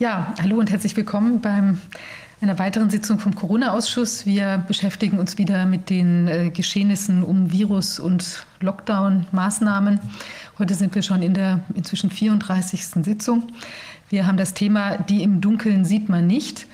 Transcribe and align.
Ja, 0.00 0.32
hallo 0.40 0.60
und 0.60 0.70
herzlich 0.70 0.96
willkommen 0.96 1.40
beim 1.40 1.80
einer 2.40 2.56
weiteren 2.60 2.88
Sitzung 2.88 3.18
vom 3.18 3.34
Corona-Ausschuss. 3.34 4.26
Wir 4.26 4.62
beschäftigen 4.68 5.18
uns 5.18 5.38
wieder 5.38 5.66
mit 5.66 5.90
den 5.90 6.28
äh, 6.28 6.50
Geschehnissen 6.50 7.24
um 7.24 7.50
Virus- 7.50 7.98
und 7.98 8.46
Lockdown-Maßnahmen. 8.60 9.98
Heute 10.56 10.74
sind 10.74 10.94
wir 10.94 11.02
schon 11.02 11.20
in 11.20 11.34
der 11.34 11.64
inzwischen 11.74 12.10
34. 12.10 12.86
Sitzung. 13.02 13.48
Wir 14.08 14.28
haben 14.28 14.36
das 14.36 14.54
Thema 14.54 14.98
Die 14.98 15.24
im 15.24 15.40
Dunkeln 15.40 15.84
sieht 15.84 16.08
man 16.08 16.28
nicht. 16.28 16.68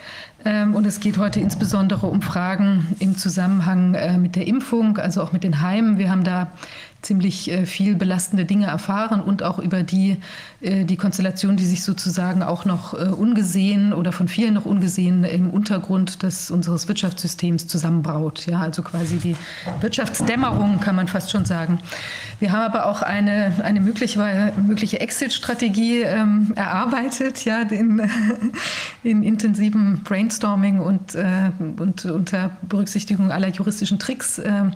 Ähm, 0.45 0.75
und 0.75 0.87
es 0.87 1.01
geht 1.01 1.17
heute 1.17 1.41
insbesondere 1.41 2.07
um 2.09 2.21
Fragen 2.21 2.95
im 2.99 3.17
Zusammenhang 3.17 3.95
äh, 3.95 4.19
mit 4.19 4.37
der 4.37 4.47
Impfung, 4.47 4.99
also 4.99 5.23
auch 5.23 5.33
mit 5.33 5.45
den 5.45 5.63
Heimen. 5.63 5.97
Wir 5.97 6.11
haben 6.11 6.25
da 6.25 6.49
ziemlich 7.05 7.51
äh, 7.51 7.67
viel 7.67 7.95
belastende 7.95 8.45
Dinge 8.45 8.67
erfahren 8.67 9.21
und 9.21 9.43
auch 9.43 9.59
über 9.59 9.83
die, 9.83 10.17
äh, 10.61 10.85
die 10.85 10.97
Konstellation, 10.97 11.57
die 11.57 11.65
sich 11.65 11.83
sozusagen 11.83 12.43
auch 12.43 12.65
noch 12.65 12.95
äh, 12.95 13.09
ungesehen 13.09 13.93
oder 13.93 14.13
von 14.13 14.29
vielen 14.29 14.55
noch 14.55 14.65
ungesehen 14.65 15.25
im 15.25 15.51
Untergrund 15.51 16.23
des, 16.23 16.51
unseres 16.51 16.89
Wirtschaftssystems 16.89 17.67
zusammenbraut. 17.67 18.47
Ja, 18.47 18.61
also 18.61 18.83
quasi 18.83 19.17
die 19.17 19.37
Wirtschaftsdämmerung 19.81 20.81
kann 20.81 20.97
man 20.97 21.09
fast 21.09 21.31
schon 21.31 21.45
sagen. 21.45 21.79
Wir 22.41 22.53
haben 22.53 22.63
aber 22.63 22.87
auch 22.87 23.03
eine, 23.03 23.53
eine 23.63 23.81
mögliche, 23.81 24.53
mögliche 24.57 25.01
Exit-Strategie 25.01 26.03
ähm, 26.03 26.53
erarbeitet, 26.57 27.45
ja, 27.45 27.63
in, 27.63 28.03
in 29.03 29.23
intensivem 29.35 30.03
Brainstorming 30.03 30.81
und, 30.81 31.15
äh, 31.15 31.51
und 31.79 32.05
unter 32.05 32.51
Berücksichtigung 32.63 33.31
aller 33.31 33.49
juristischen 33.49 33.99
Tricks. 33.99 34.39
Äh, 34.39 34.71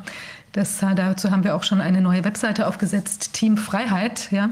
das, 0.59 0.80
dazu 0.80 1.30
haben 1.30 1.45
wir 1.45 1.55
auch 1.55 1.62
schon 1.62 1.80
eine 1.80 2.01
neue 2.01 2.25
Webseite 2.25 2.67
aufgesetzt, 2.67 3.33
Team 3.33 3.57
Freiheit. 3.57 4.33
Ja. 4.33 4.51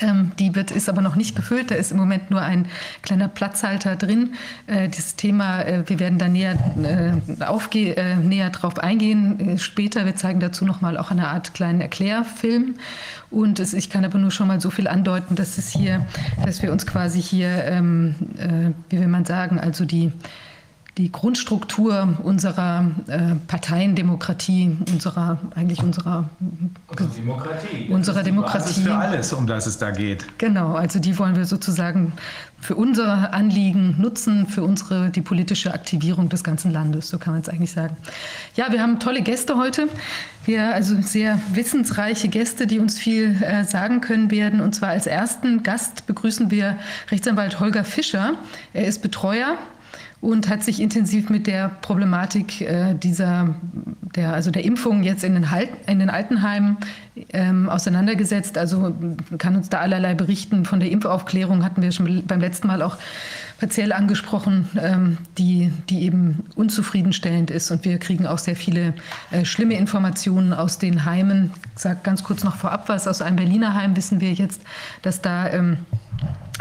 Ähm, 0.00 0.32
die 0.38 0.54
wird, 0.54 0.70
ist 0.70 0.90
aber 0.90 1.00
noch 1.00 1.16
nicht 1.16 1.34
befüllt. 1.34 1.70
Da 1.70 1.76
ist 1.76 1.92
im 1.92 1.96
Moment 1.96 2.30
nur 2.30 2.42
ein 2.42 2.66
kleiner 3.00 3.26
Platzhalter 3.26 3.96
drin. 3.96 4.34
Äh, 4.66 4.90
das 4.90 5.16
Thema, 5.16 5.62
äh, 5.62 5.82
wir 5.88 5.98
werden 5.98 6.18
da 6.18 6.28
näher, 6.28 6.58
äh, 6.82 7.42
aufge 7.42 7.96
äh, 7.96 8.16
näher 8.16 8.50
drauf 8.50 8.78
eingehen. 8.78 9.54
Äh, 9.54 9.58
später, 9.58 10.04
wir 10.04 10.14
zeigen 10.14 10.40
dazu 10.40 10.66
nochmal 10.66 10.98
auch 10.98 11.10
eine 11.10 11.28
Art 11.28 11.54
kleinen 11.54 11.80
Erklärfilm. 11.80 12.74
Und 13.30 13.60
es, 13.60 13.72
ich 13.72 13.88
kann 13.88 14.04
aber 14.04 14.18
nur 14.18 14.30
schon 14.30 14.46
mal 14.46 14.60
so 14.60 14.68
viel 14.68 14.88
andeuten, 14.88 15.36
dass 15.36 15.56
es 15.56 15.70
hier, 15.70 16.06
dass 16.44 16.62
wir 16.62 16.70
uns 16.70 16.86
quasi 16.86 17.22
hier, 17.22 17.64
ähm, 17.64 18.14
äh, 18.36 18.72
wie 18.90 19.00
will 19.00 19.08
man 19.08 19.24
sagen, 19.24 19.58
also 19.58 19.86
die 19.86 20.12
die 20.98 21.12
Grundstruktur 21.12 22.18
unserer 22.24 22.90
äh, 23.06 23.36
Parteiendemokratie, 23.46 24.76
unserer 24.92 25.38
eigentlich 25.54 25.80
unserer 25.80 26.28
also 26.88 27.06
Demokratie. 27.16 27.88
Unserer 27.88 28.22
Demokratie. 28.24 28.82
für 28.82 28.94
alles, 28.94 29.32
um 29.32 29.46
das 29.46 29.66
es 29.68 29.78
da 29.78 29.92
geht. 29.92 30.26
Genau, 30.38 30.74
also 30.74 30.98
die 30.98 31.16
wollen 31.16 31.36
wir 31.36 31.44
sozusagen 31.44 32.14
für 32.60 32.74
unser 32.74 33.32
Anliegen 33.32 33.94
nutzen, 34.00 34.48
für 34.48 34.64
unsere 34.64 35.10
die 35.10 35.20
politische 35.20 35.72
Aktivierung 35.72 36.28
des 36.28 36.42
ganzen 36.42 36.72
Landes, 36.72 37.08
so 37.08 37.18
kann 37.18 37.32
man 37.32 37.42
es 37.42 37.48
eigentlich 37.48 37.70
sagen. 37.70 37.96
Ja, 38.56 38.72
wir 38.72 38.82
haben 38.82 38.98
tolle 38.98 39.22
Gäste 39.22 39.56
heute. 39.56 39.88
Wir 40.44 40.74
also 40.74 41.00
sehr 41.00 41.40
wissensreiche 41.52 42.26
Gäste, 42.26 42.66
die 42.66 42.80
uns 42.80 42.98
viel 42.98 43.40
äh, 43.40 43.64
sagen 43.64 44.00
können 44.00 44.32
werden. 44.32 44.60
Und 44.60 44.74
zwar 44.74 44.88
als 44.88 45.06
ersten 45.06 45.62
Gast 45.62 46.06
begrüßen 46.08 46.50
wir 46.50 46.76
Rechtsanwalt 47.12 47.60
Holger 47.60 47.84
Fischer. 47.84 48.34
Er 48.72 48.86
ist 48.86 49.00
Betreuer 49.00 49.56
und 50.20 50.48
hat 50.48 50.64
sich 50.64 50.80
intensiv 50.80 51.30
mit 51.30 51.46
der 51.46 51.68
Problematik 51.68 52.60
äh, 52.60 52.94
dieser, 52.94 53.54
der, 54.16 54.32
also 54.32 54.50
der 54.50 54.64
Impfung 54.64 55.04
jetzt 55.04 55.22
in 55.22 55.34
den, 55.34 55.50
halt, 55.50 55.70
in 55.86 56.00
den 56.00 56.10
Altenheimen 56.10 56.76
ähm, 57.32 57.68
auseinandergesetzt. 57.68 58.58
Also 58.58 58.94
kann 59.38 59.54
uns 59.54 59.68
da 59.68 59.78
allerlei 59.78 60.14
berichten. 60.14 60.64
Von 60.64 60.80
der 60.80 60.90
Impfaufklärung 60.90 61.64
hatten 61.64 61.82
wir 61.82 61.92
schon 61.92 62.24
beim 62.26 62.40
letzten 62.40 62.66
Mal 62.66 62.82
auch 62.82 62.96
partiell 63.60 63.92
angesprochen, 63.92 64.68
ähm, 64.80 65.18
die, 65.36 65.72
die 65.88 66.02
eben 66.02 66.44
unzufriedenstellend 66.56 67.50
ist. 67.50 67.70
Und 67.70 67.84
wir 67.84 67.98
kriegen 67.98 68.26
auch 68.26 68.38
sehr 68.38 68.56
viele 68.56 68.94
äh, 69.30 69.44
schlimme 69.44 69.74
Informationen 69.74 70.52
aus 70.52 70.78
den 70.78 71.04
Heimen. 71.04 71.52
Ich 71.76 71.82
sage 71.82 72.00
ganz 72.02 72.24
kurz 72.24 72.42
noch 72.42 72.56
vorab 72.56 72.88
was. 72.88 73.06
Aus 73.06 73.22
einem 73.22 73.36
Berliner 73.36 73.74
Heim 73.74 73.96
wissen 73.96 74.20
wir 74.20 74.32
jetzt, 74.32 74.62
dass 75.02 75.22
da 75.22 75.48
ähm, 75.48 75.78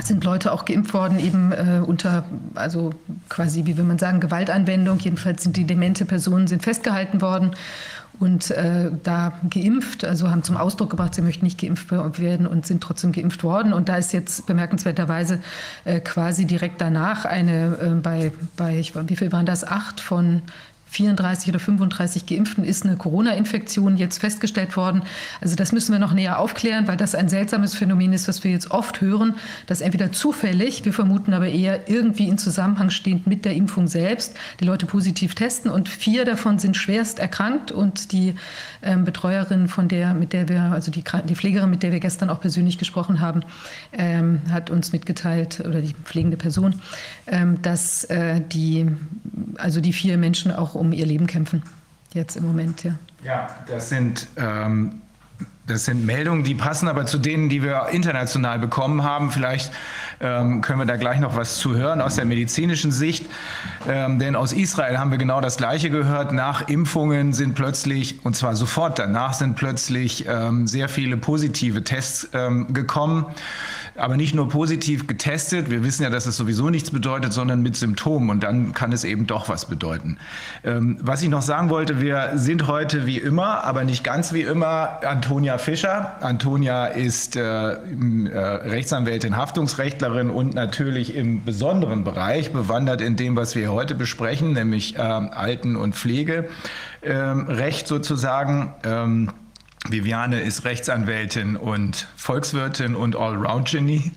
sind 0.03 0.23
Leute 0.23 0.51
auch 0.51 0.65
geimpft 0.65 0.93
worden, 0.93 1.19
eben 1.19 1.51
äh, 1.51 1.81
unter, 1.85 2.23
also 2.55 2.91
quasi, 3.29 3.65
wie 3.65 3.77
will 3.77 3.83
man 3.83 3.97
sagen, 3.97 4.19
Gewaltanwendung. 4.19 4.99
Jedenfalls 4.99 5.43
sind 5.43 5.57
die 5.57 5.65
demente 5.65 6.05
Personen 6.05 6.47
sind 6.47 6.63
festgehalten 6.63 7.21
worden 7.21 7.55
und 8.19 8.49
äh, 8.51 8.89
da 9.03 9.33
geimpft, 9.49 10.03
also 10.03 10.29
haben 10.29 10.43
zum 10.43 10.57
Ausdruck 10.57 10.89
gebracht, 10.89 11.13
sie 11.13 11.21
möchten 11.21 11.45
nicht 11.45 11.59
geimpft 11.59 11.91
werden 11.91 12.47
und 12.47 12.65
sind 12.65 12.81
trotzdem 12.81 13.11
geimpft 13.11 13.43
worden. 13.43 13.73
Und 13.73 13.89
da 13.89 13.97
ist 13.97 14.11
jetzt 14.11 14.47
bemerkenswerterweise 14.47 15.39
äh, 15.85 15.99
quasi 15.99 16.45
direkt 16.45 16.81
danach 16.81 17.25
eine 17.25 17.77
äh, 17.79 17.89
bei, 18.01 18.31
bei, 18.55 18.83
wie 19.07 19.15
viel 19.15 19.31
waren 19.31 19.45
das, 19.45 19.63
acht 19.63 19.99
von 19.99 20.41
34 20.97 21.49
oder 21.49 21.59
35 21.59 22.25
Geimpften 22.25 22.63
ist 22.63 22.83
eine 22.83 22.97
Corona-Infektion 22.97 23.97
jetzt 23.97 24.19
festgestellt 24.19 24.75
worden. 24.75 25.03
Also 25.41 25.55
das 25.55 25.71
müssen 25.71 25.91
wir 25.91 25.99
noch 25.99 26.13
näher 26.13 26.39
aufklären, 26.39 26.87
weil 26.87 26.97
das 26.97 27.13
ein 27.13 27.29
seltsames 27.29 27.75
Phänomen 27.75 28.13
ist, 28.13 28.27
was 28.27 28.43
wir 28.43 28.49
jetzt 28.49 28.71
oft 28.71 28.99
hören, 28.99 29.35
dass 29.67 29.81
entweder 29.81 30.11
zufällig, 30.11 30.85
wir 30.85 30.93
vermuten 30.93 31.33
aber 31.33 31.49
eher 31.49 31.87
irgendwie 31.87 32.27
in 32.27 32.39
Zusammenhang 32.39 32.89
stehend 32.89 33.27
mit 33.27 33.45
der 33.45 33.53
Impfung 33.53 33.87
selbst, 33.87 34.35
die 34.59 34.65
Leute 34.65 34.87
positiv 34.87 35.35
testen 35.35 35.69
und 35.69 35.87
vier 35.87 36.25
davon 36.25 36.57
sind 36.57 36.75
schwerst 36.75 37.19
erkrankt 37.19 37.71
und 37.71 38.11
die 38.11 38.33
ähm, 38.81 39.05
Betreuerin, 39.05 39.67
von 39.67 39.87
der, 39.87 40.15
mit 40.15 40.33
der 40.33 40.49
wir, 40.49 40.61
also 40.63 40.91
die, 40.91 41.03
die 41.25 41.35
Pflegerin, 41.35 41.69
mit 41.69 41.83
der 41.83 41.91
wir 41.91 41.99
gestern 41.99 42.31
auch 42.31 42.39
persönlich 42.39 42.79
gesprochen 42.79 43.19
haben, 43.19 43.41
ähm, 43.93 44.41
hat 44.51 44.71
uns 44.71 44.91
mitgeteilt, 44.91 45.59
oder 45.59 45.81
die 45.81 45.93
pflegende 45.93 46.37
Person, 46.37 46.81
ähm, 47.27 47.61
dass 47.61 48.03
äh, 48.05 48.41
die, 48.41 48.87
also 49.57 49.79
die 49.79 49.93
vier 49.93 50.17
Menschen 50.17 50.51
auch 50.51 50.73
um 50.73 50.86
ihr 50.93 51.05
Leben 51.05 51.27
kämpfen. 51.27 51.63
Jetzt 52.13 52.35
im 52.35 52.45
Moment, 52.45 52.83
ja. 52.83 52.95
Ja, 53.23 53.49
das 53.67 53.89
sind 53.89 54.27
ähm, 54.37 55.01
das 55.67 55.83
sind 55.83 56.05
Meldungen, 56.05 56.45
die 56.45 56.55
passen 56.55 56.87
aber 56.87 57.05
zu 57.05 57.17
denen, 57.17 57.49
die 57.49 57.61
wir 57.61 57.89
international 57.91 58.57
bekommen 58.57 59.03
haben. 59.03 59.31
Vielleicht 59.31 59.71
ähm, 60.21 60.61
können 60.61 60.79
wir 60.79 60.85
da 60.85 60.95
gleich 60.95 61.19
noch 61.19 61.35
was 61.35 61.57
zu 61.57 61.75
hören 61.75 61.99
aus 61.99 62.15
der 62.15 62.23
medizinischen 62.23 62.93
Sicht. 62.93 63.25
Ähm, 63.87 64.17
denn 64.17 64.37
aus 64.37 64.53
Israel 64.53 64.97
haben 64.97 65.11
wir 65.11 65.17
genau 65.17 65.41
das 65.41 65.57
Gleiche 65.57 65.89
gehört. 65.89 66.31
Nach 66.31 66.69
Impfungen 66.69 67.33
sind 67.33 67.53
plötzlich, 67.53 68.23
und 68.23 68.35
zwar 68.35 68.55
sofort 68.55 68.97
danach, 68.97 69.33
sind 69.33 69.57
plötzlich 69.57 70.25
ähm, 70.25 70.67
sehr 70.67 70.87
viele 70.87 71.17
positive 71.17 71.83
Tests 71.83 72.29
ähm, 72.33 72.73
gekommen 72.73 73.25
aber 73.97 74.17
nicht 74.17 74.35
nur 74.35 74.49
positiv 74.49 75.07
getestet. 75.07 75.69
Wir 75.69 75.83
wissen 75.83 76.03
ja, 76.03 76.09
dass 76.09 76.25
es 76.25 76.37
sowieso 76.37 76.69
nichts 76.69 76.91
bedeutet, 76.91 77.33
sondern 77.33 77.61
mit 77.61 77.75
Symptomen. 77.75 78.29
Und 78.29 78.43
dann 78.43 78.73
kann 78.73 78.91
es 78.91 79.03
eben 79.03 79.27
doch 79.27 79.49
was 79.49 79.65
bedeuten. 79.65 80.17
Ähm, 80.63 80.97
was 81.01 81.21
ich 81.21 81.29
noch 81.29 81.41
sagen 81.41 81.69
wollte, 81.69 81.99
wir 82.01 82.33
sind 82.35 82.67
heute 82.67 83.05
wie 83.05 83.17
immer, 83.17 83.63
aber 83.63 83.83
nicht 83.83 84.03
ganz 84.03 84.33
wie 84.33 84.41
immer, 84.41 84.99
Antonia 85.03 85.57
Fischer. 85.57 86.15
Antonia 86.21 86.85
ist 86.85 87.35
äh, 87.35 87.41
äh, 87.41 87.77
Rechtsanwältin, 88.37 89.35
Haftungsrechtlerin 89.35 90.29
und 90.29 90.53
natürlich 90.53 91.15
im 91.15 91.43
besonderen 91.43 92.03
Bereich 92.03 92.53
bewandert 92.53 93.01
in 93.01 93.15
dem, 93.15 93.35
was 93.35 93.55
wir 93.55 93.71
heute 93.71 93.95
besprechen, 93.95 94.53
nämlich 94.53 94.95
äh, 94.95 94.99
Alten- 94.99 95.75
und 95.75 95.95
Pflegerecht 95.95 96.41
ähm, 97.03 97.87
sozusagen. 97.87 98.73
Ähm, 98.83 99.31
Viviane 99.91 100.41
ist 100.41 100.65
Rechtsanwältin 100.65 101.55
und 101.55 102.07
Volkswirtin 102.15 102.95
und 102.95 103.15
Allround-Genie 103.15 104.11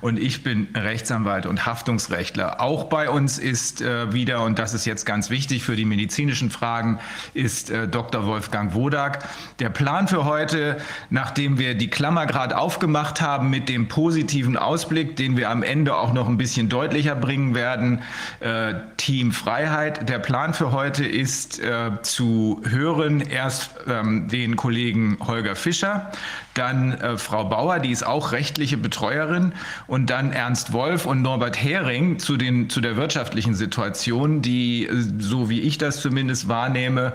und 0.00 0.18
ich 0.18 0.42
bin 0.42 0.68
Rechtsanwalt 0.74 1.46
und 1.46 1.66
Haftungsrechtler. 1.66 2.60
Auch 2.60 2.84
bei 2.84 3.10
uns 3.10 3.38
ist 3.38 3.80
äh, 3.80 4.12
wieder, 4.12 4.44
und 4.44 4.58
das 4.58 4.74
ist 4.74 4.84
jetzt 4.84 5.04
ganz 5.06 5.30
wichtig 5.30 5.64
für 5.64 5.76
die 5.76 5.84
medizinischen 5.84 6.50
Fragen, 6.50 7.00
ist 7.34 7.70
äh, 7.70 7.88
Dr. 7.88 8.26
Wolfgang 8.26 8.74
Wodak. 8.74 9.24
Der 9.58 9.70
Plan 9.70 10.08
für 10.08 10.24
heute, 10.24 10.78
nachdem 11.10 11.58
wir 11.58 11.74
die 11.74 11.88
Klammer 11.88 12.26
gerade 12.26 12.56
aufgemacht 12.56 13.20
haben 13.20 13.50
mit 13.50 13.68
dem 13.68 13.88
positiven 13.88 14.56
Ausblick, 14.56 15.16
den 15.16 15.36
wir 15.36 15.50
am 15.50 15.62
Ende 15.62 15.96
auch 15.96 16.12
noch 16.12 16.28
ein 16.28 16.36
bisschen 16.36 16.68
deutlicher 16.68 17.14
bringen 17.14 17.54
werden, 17.54 18.02
äh, 18.40 18.74
Team 18.96 19.32
Freiheit. 19.32 20.08
Der 20.08 20.18
Plan 20.18 20.54
für 20.54 20.72
heute 20.72 21.04
ist 21.04 21.58
äh, 21.60 21.90
zu 22.02 22.62
hören 22.68 23.20
erst 23.20 23.70
ähm, 23.88 24.28
den 24.28 24.56
Kollegen 24.56 25.07
Holger 25.20 25.56
Fischer, 25.56 26.10
dann 26.54 26.92
äh, 26.92 27.16
Frau 27.16 27.44
Bauer, 27.44 27.78
die 27.78 27.90
ist 27.90 28.04
auch 28.04 28.32
rechtliche 28.32 28.76
Betreuerin 28.76 29.52
und 29.86 30.10
dann 30.10 30.32
Ernst 30.32 30.72
Wolf 30.72 31.06
und 31.06 31.22
Norbert 31.22 31.62
Hering 31.62 32.18
zu, 32.18 32.36
den, 32.36 32.68
zu 32.68 32.80
der 32.80 32.96
wirtschaftlichen 32.96 33.54
Situation, 33.54 34.42
die, 34.42 34.86
äh, 34.86 34.92
so 35.18 35.48
wie 35.48 35.60
ich 35.60 35.78
das 35.78 36.00
zumindest 36.00 36.48
wahrnehme, 36.48 37.14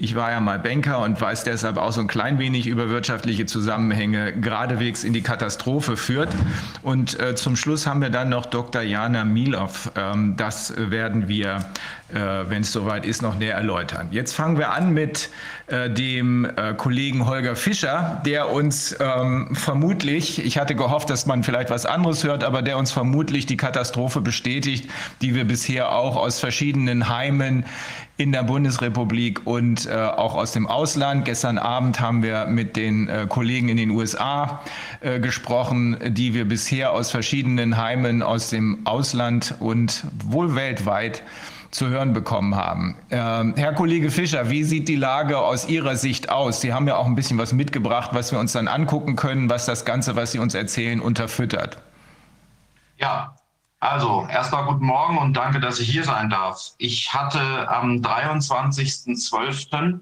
ich 0.00 0.14
war 0.14 0.30
ja 0.30 0.40
mal 0.40 0.60
Banker 0.60 1.00
und 1.00 1.20
weiß 1.20 1.42
deshalb 1.42 1.76
auch 1.76 1.90
so 1.90 2.00
ein 2.00 2.06
klein 2.06 2.38
wenig 2.38 2.68
über 2.68 2.88
wirtschaftliche 2.88 3.46
Zusammenhänge 3.46 4.32
geradewegs 4.32 5.02
in 5.02 5.12
die 5.12 5.22
Katastrophe 5.22 5.96
führt. 5.96 6.28
Und 6.82 7.18
äh, 7.18 7.34
zum 7.34 7.56
Schluss 7.56 7.86
haben 7.86 8.00
wir 8.00 8.10
dann 8.10 8.28
noch 8.28 8.46
Dr. 8.46 8.82
Jana 8.82 9.24
Milov. 9.24 9.90
Ähm, 9.96 10.36
das 10.36 10.72
werden 10.76 11.26
wir, 11.26 11.66
äh, 12.10 12.14
wenn 12.48 12.62
es 12.62 12.72
soweit 12.72 13.04
ist, 13.04 13.22
noch 13.22 13.36
näher 13.38 13.56
erläutern. 13.56 14.08
Jetzt 14.12 14.34
fangen 14.34 14.56
wir 14.56 14.70
an 14.70 14.94
mit 14.94 15.30
äh, 15.68 15.90
dem 15.90 16.44
äh, 16.44 16.74
Kollegen 16.74 17.26
Holger 17.26 17.54
Fischer, 17.54 18.22
der 18.24 18.50
uns 18.50 18.96
ähm, 19.00 19.54
vermutlich, 19.54 20.44
ich 20.44 20.58
hatte 20.58 20.74
gehofft, 20.74 21.10
dass 21.10 21.26
man 21.26 21.42
vielleicht 21.42 21.70
was 21.70 21.84
anderes 21.84 22.24
hört, 22.24 22.42
aber 22.42 22.62
der 22.62 22.78
uns 22.78 22.90
vermutlich 22.90 23.46
die 23.46 23.56
Katastrophe 23.56 24.20
bestätigt, 24.20 24.90
die 25.20 25.34
wir 25.34 25.44
bisher 25.44 25.92
auch 25.92 26.16
aus 26.16 26.40
verschiedenen 26.40 27.08
Heimen 27.08 27.66
in 28.18 28.32
der 28.32 28.42
Bundesrepublik 28.42 29.46
und 29.46 29.86
äh, 29.86 29.92
auch 29.92 30.34
aus 30.34 30.52
dem 30.52 30.66
Ausland. 30.66 31.24
Gestern 31.24 31.56
Abend 31.56 32.00
haben 32.00 32.22
wir 32.22 32.46
mit 32.46 32.76
den 32.76 33.08
äh, 33.08 33.26
Kollegen 33.28 33.68
in 33.68 33.76
den 33.76 33.90
USA 33.90 34.62
äh, 35.00 35.20
gesprochen, 35.20 35.96
die 36.08 36.34
wir 36.34 36.44
bisher 36.44 36.92
aus 36.92 37.12
verschiedenen 37.12 37.76
Heimen 37.76 38.22
aus 38.22 38.50
dem 38.50 38.86
Ausland 38.86 39.54
und 39.60 40.02
wohl 40.24 40.56
weltweit 40.56 41.22
zu 41.70 41.88
hören 41.88 42.12
bekommen 42.12 42.54
haben. 42.54 42.96
Ähm, 43.10 43.54
Herr 43.56 43.74
Kollege 43.74 44.10
Fischer, 44.10 44.50
wie 44.50 44.64
sieht 44.64 44.88
die 44.88 44.96
Lage 44.96 45.38
aus 45.38 45.68
Ihrer 45.68 45.96
Sicht 45.96 46.30
aus? 46.30 46.60
Sie 46.60 46.72
haben 46.72 46.88
ja 46.88 46.96
auch 46.96 47.06
ein 47.06 47.14
bisschen 47.14 47.38
was 47.38 47.52
mitgebracht, 47.52 48.10
was 48.12 48.32
wir 48.32 48.38
uns 48.38 48.52
dann 48.52 48.68
angucken 48.68 49.16
können, 49.16 49.50
was 49.50 49.66
das 49.66 49.84
Ganze, 49.84 50.16
was 50.16 50.32
Sie 50.32 50.38
uns 50.38 50.54
erzählen, 50.54 51.00
unterfüttert. 51.00 51.78
Ja, 52.96 53.34
also, 53.80 54.26
erstmal 54.28 54.64
guten 54.64 54.86
Morgen 54.86 55.18
und 55.18 55.34
danke, 55.34 55.60
dass 55.60 55.78
ich 55.78 55.88
hier 55.88 56.02
sein 56.02 56.30
darf. 56.30 56.72
Ich 56.78 57.12
hatte 57.12 57.70
am 57.70 57.98
23.12. 57.98 60.00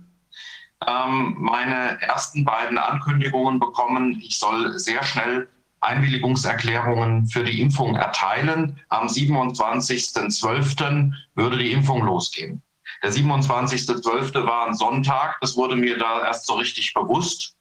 Ähm, 0.87 1.37
meine 1.39 2.01
ersten 2.01 2.45
beiden 2.45 2.79
Ankündigungen 2.79 3.59
bekommen. 3.59 4.19
Ich 4.23 4.39
soll 4.39 4.79
sehr 4.79 5.03
schnell 5.03 5.49
Einwilligungserklärungen 5.81 7.27
für 7.27 7.43
die 7.45 7.61
Impfung 7.61 7.97
erteilen. 7.97 8.81
Am 8.89 9.09
27.12. 9.09 11.13
würde 11.35 11.59
die 11.59 11.73
Impfung 11.73 12.05
losgehen. 12.05 12.63
Der 13.03 13.13
27.12. 13.13 14.47
war 14.47 14.67
ein 14.67 14.75
Sonntag. 14.75 15.37
Das 15.41 15.57
wurde 15.57 15.77
mir 15.77 15.99
da 15.99 16.25
erst 16.25 16.47
so 16.47 16.55
richtig 16.55 16.95
bewusst. 16.95 17.57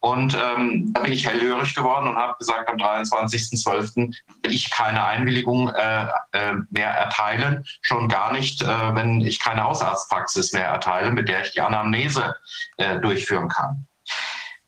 Und 0.00 0.34
ähm, 0.34 0.92
da 0.92 1.00
bin 1.00 1.12
ich 1.12 1.26
hellhörig 1.26 1.74
geworden 1.74 2.08
und 2.08 2.16
habe 2.16 2.36
gesagt, 2.38 2.68
am 2.68 2.76
23.12. 2.76 4.14
will 4.42 4.52
ich 4.52 4.70
keine 4.70 5.04
Einwilligung 5.04 5.70
äh, 5.70 6.06
äh, 6.32 6.54
mehr 6.70 6.90
erteilen, 6.90 7.64
schon 7.82 8.08
gar 8.08 8.32
nicht, 8.32 8.62
äh, 8.62 8.94
wenn 8.94 9.20
ich 9.20 9.40
keine 9.40 9.64
Hausarztpraxis 9.64 10.52
mehr 10.52 10.66
erteile, 10.66 11.10
mit 11.10 11.28
der 11.28 11.44
ich 11.44 11.52
die 11.52 11.60
Anamnese 11.60 12.36
äh, 12.76 13.00
durchführen 13.00 13.48
kann. 13.48 13.88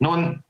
Nun, 0.01 0.43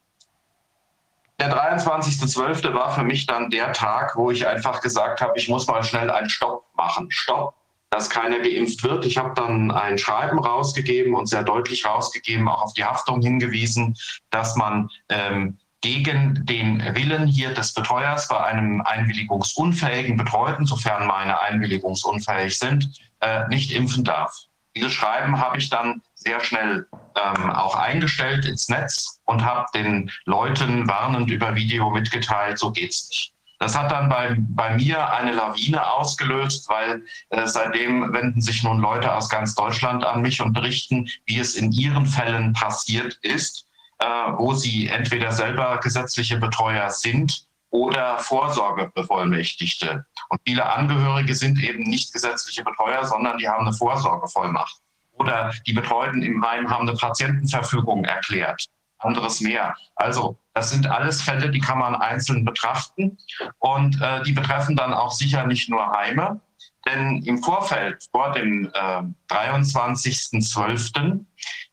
der 1.40 1.52
23.12. 1.52 2.74
war 2.74 2.94
für 2.94 3.02
mich 3.02 3.26
dann 3.26 3.50
der 3.50 3.72
Tag, 3.72 4.14
wo 4.16 4.30
ich 4.30 4.46
einfach 4.46 4.80
gesagt 4.80 5.20
habe, 5.20 5.32
ich 5.36 5.48
muss 5.48 5.66
mal 5.66 5.82
schnell 5.82 6.10
einen 6.10 6.28
Stopp 6.28 6.66
machen. 6.74 7.10
Stopp 7.10 7.54
dass 7.90 8.08
keiner 8.08 8.38
geimpft 8.38 8.84
wird. 8.84 9.04
Ich 9.04 9.18
habe 9.18 9.34
dann 9.34 9.72
ein 9.72 9.98
Schreiben 9.98 10.38
rausgegeben 10.38 11.14
und 11.14 11.26
sehr 11.26 11.42
deutlich 11.42 11.84
rausgegeben, 11.84 12.48
auch 12.48 12.62
auf 12.62 12.72
die 12.72 12.84
Haftung 12.84 13.20
hingewiesen, 13.20 13.96
dass 14.30 14.54
man 14.54 14.88
ähm, 15.08 15.58
gegen 15.80 16.46
den 16.46 16.80
Willen 16.94 17.26
hier 17.26 17.52
des 17.52 17.74
Betreuers 17.74 18.28
bei 18.28 18.38
einem 18.44 18.80
einwilligungsunfähigen 18.82 20.16
Betreuten, 20.16 20.66
sofern 20.66 21.06
meine 21.06 21.40
einwilligungsunfähig 21.40 22.56
sind, 22.56 22.88
äh, 23.20 23.48
nicht 23.48 23.72
impfen 23.72 24.04
darf. 24.04 24.36
Dieses 24.76 24.92
Schreiben 24.92 25.40
habe 25.40 25.58
ich 25.58 25.68
dann 25.68 26.00
sehr 26.20 26.40
schnell 26.40 26.86
ähm, 27.16 27.50
auch 27.50 27.74
eingestellt 27.74 28.44
ins 28.44 28.68
Netz 28.68 29.20
und 29.24 29.44
habe 29.44 29.66
den 29.74 30.10
Leuten 30.26 30.86
warnend 30.86 31.30
über 31.30 31.54
Video 31.54 31.90
mitgeteilt, 31.90 32.58
so 32.58 32.70
geht's 32.70 33.08
nicht. 33.08 33.32
Das 33.58 33.76
hat 33.76 33.90
dann 33.90 34.08
bei, 34.08 34.36
bei 34.38 34.74
mir 34.74 35.12
eine 35.12 35.32
Lawine 35.32 35.86
ausgelöst, 35.92 36.68
weil 36.70 37.04
äh, 37.28 37.46
seitdem 37.46 38.12
wenden 38.12 38.40
sich 38.40 38.62
nun 38.62 38.80
Leute 38.80 39.14
aus 39.14 39.28
ganz 39.28 39.54
Deutschland 39.54 40.02
an 40.02 40.22
mich 40.22 40.40
und 40.40 40.54
berichten, 40.54 41.10
wie 41.26 41.38
es 41.38 41.56
in 41.56 41.70
ihren 41.70 42.06
Fällen 42.06 42.54
passiert 42.54 43.18
ist, 43.20 43.66
äh, 43.98 44.06
wo 44.06 44.54
sie 44.54 44.88
entweder 44.88 45.32
selber 45.32 45.78
gesetzliche 45.78 46.38
Betreuer 46.38 46.88
sind 46.88 47.46
oder 47.68 48.18
Vorsorgebevollmächtigte. 48.18 50.06
Und 50.30 50.40
viele 50.46 50.64
Angehörige 50.64 51.34
sind 51.34 51.62
eben 51.62 51.82
nicht 51.82 52.14
gesetzliche 52.14 52.64
Betreuer, 52.64 53.04
sondern 53.04 53.36
die 53.36 53.48
haben 53.48 53.66
eine 53.66 53.76
Vorsorgevollmacht. 53.76 54.79
Oder 55.20 55.52
die 55.66 55.74
Betreuten 55.74 56.22
im 56.22 56.42
Heim 56.42 56.70
haben 56.70 56.88
eine 56.88 56.96
Patientenverfügung 56.96 58.04
erklärt 58.04 58.66
anderes 59.02 59.40
mehr. 59.40 59.74
Also 59.96 60.38
das 60.54 60.70
sind 60.70 60.86
alles 60.86 61.22
Fälle, 61.22 61.50
die 61.50 61.60
kann 61.60 61.78
man 61.78 61.94
einzeln 61.94 62.44
betrachten 62.44 63.16
und 63.58 64.00
äh, 64.00 64.22
die 64.24 64.32
betreffen 64.32 64.76
dann 64.76 64.92
auch 64.92 65.12
sicher 65.12 65.46
nicht 65.46 65.70
nur 65.70 65.90
Heime. 65.92 66.40
Denn 66.86 67.22
im 67.24 67.42
Vorfeld, 67.42 68.04
vor 68.10 68.32
dem 68.32 68.70
äh, 68.74 69.02
23.12., 69.32 71.24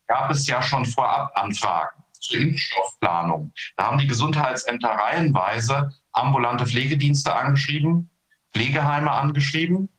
gab 0.08 0.32
es 0.32 0.48
ja 0.48 0.62
schon 0.62 0.86
vorab 0.86 1.32
Anfragen 1.36 2.04
zur 2.14 2.40
Impfstoffplanung. 2.40 3.52
Da 3.76 3.88
haben 3.88 3.98
die 3.98 4.08
Gesundheitsämter 4.08 4.90
reihenweise 4.90 5.94
ambulante 6.14 6.66
Pflegedienste 6.66 7.36
angeschrieben, 7.36 8.10
Pflegeheime 8.54 9.12
angeschrieben 9.12 9.90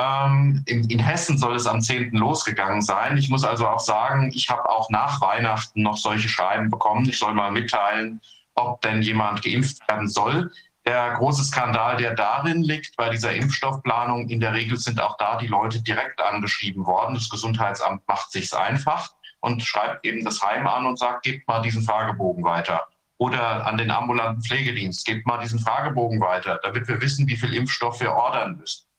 ähm, 0.00 0.62
in, 0.66 0.88
in, 0.88 0.98
Hessen 0.98 1.36
soll 1.36 1.56
es 1.56 1.66
am 1.66 1.82
10. 1.82 2.12
losgegangen 2.12 2.80
sein. 2.80 3.18
Ich 3.18 3.28
muss 3.28 3.44
also 3.44 3.68
auch 3.68 3.80
sagen, 3.80 4.30
ich 4.34 4.48
habe 4.48 4.66
auch 4.68 4.88
nach 4.88 5.20
Weihnachten 5.20 5.82
noch 5.82 5.98
solche 5.98 6.28
Schreiben 6.28 6.70
bekommen. 6.70 7.06
Ich 7.06 7.18
soll 7.18 7.34
mal 7.34 7.50
mitteilen, 7.50 8.20
ob 8.54 8.80
denn 8.80 9.02
jemand 9.02 9.42
geimpft 9.42 9.86
werden 9.88 10.08
soll. 10.08 10.50
Der 10.86 11.12
große 11.14 11.44
Skandal, 11.44 11.98
der 11.98 12.14
darin 12.14 12.62
liegt, 12.62 12.96
bei 12.96 13.10
dieser 13.10 13.34
Impfstoffplanung, 13.34 14.30
in 14.30 14.40
der 14.40 14.54
Regel 14.54 14.78
sind 14.78 15.00
auch 15.00 15.18
da 15.18 15.36
die 15.36 15.48
Leute 15.48 15.82
direkt 15.82 16.20
angeschrieben 16.20 16.86
worden. 16.86 17.14
Das 17.14 17.28
Gesundheitsamt 17.28 18.06
macht 18.08 18.32
sich's 18.32 18.54
einfach 18.54 19.10
und 19.40 19.62
schreibt 19.62 20.06
eben 20.06 20.24
das 20.24 20.40
Heim 20.40 20.66
an 20.66 20.86
und 20.86 20.98
sagt, 20.98 21.24
gebt 21.24 21.46
mal 21.46 21.60
diesen 21.60 21.82
Fragebogen 21.82 22.42
weiter. 22.42 22.86
Oder 23.18 23.66
an 23.66 23.76
den 23.76 23.90
ambulanten 23.90 24.42
Pflegedienst, 24.42 25.04
gebt 25.04 25.26
mal 25.26 25.38
diesen 25.38 25.58
Fragebogen 25.58 26.20
weiter, 26.20 26.58
damit 26.62 26.88
wir 26.88 27.02
wissen, 27.02 27.28
wie 27.28 27.36
viel 27.36 27.52
Impfstoff 27.52 28.00
wir 28.00 28.12
ordern 28.12 28.56
müssen. 28.56 28.89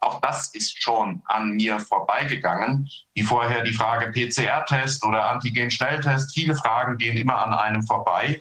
Auch 0.00 0.20
das 0.20 0.54
ist 0.54 0.80
schon 0.80 1.22
an 1.26 1.52
mir 1.52 1.80
vorbeigegangen. 1.80 2.88
Wie 3.14 3.22
vorher 3.22 3.62
die 3.62 3.72
Frage 3.72 4.12
PCR-Test 4.12 5.04
oder 5.04 5.30
Antigen-Schnelltest. 5.30 6.32
Viele 6.34 6.54
Fragen 6.54 6.98
gehen 6.98 7.16
immer 7.16 7.38
an 7.44 7.52
einem 7.52 7.82
vorbei, 7.82 8.40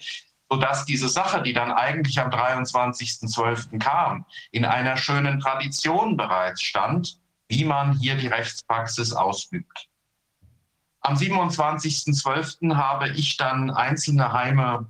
sodass 0.50 0.86
diese 0.86 1.10
Sache, 1.10 1.42
die 1.42 1.54
dann 1.54 1.72
eigentlich 1.72 2.20
am 2.20 2.30
23.12. 2.30 3.80
kam, 3.80 4.26
in 4.52 4.66
einer 4.66 4.98
schönen 4.98 5.40
Tradition 5.40 6.16
bereits 6.16 6.62
stand, 6.62 7.18
wie 7.50 7.66
man 7.66 7.94
hier 7.94 8.16
die 8.16 8.28
Rechtspraxis 8.28 9.14
ausübt. 9.14 9.88
Am 11.02 11.16
27.12. 11.16 12.76
habe 12.76 13.10
ich 13.10 13.38
dann 13.38 13.72
einzelne 13.72 14.34
Heime 14.34 14.90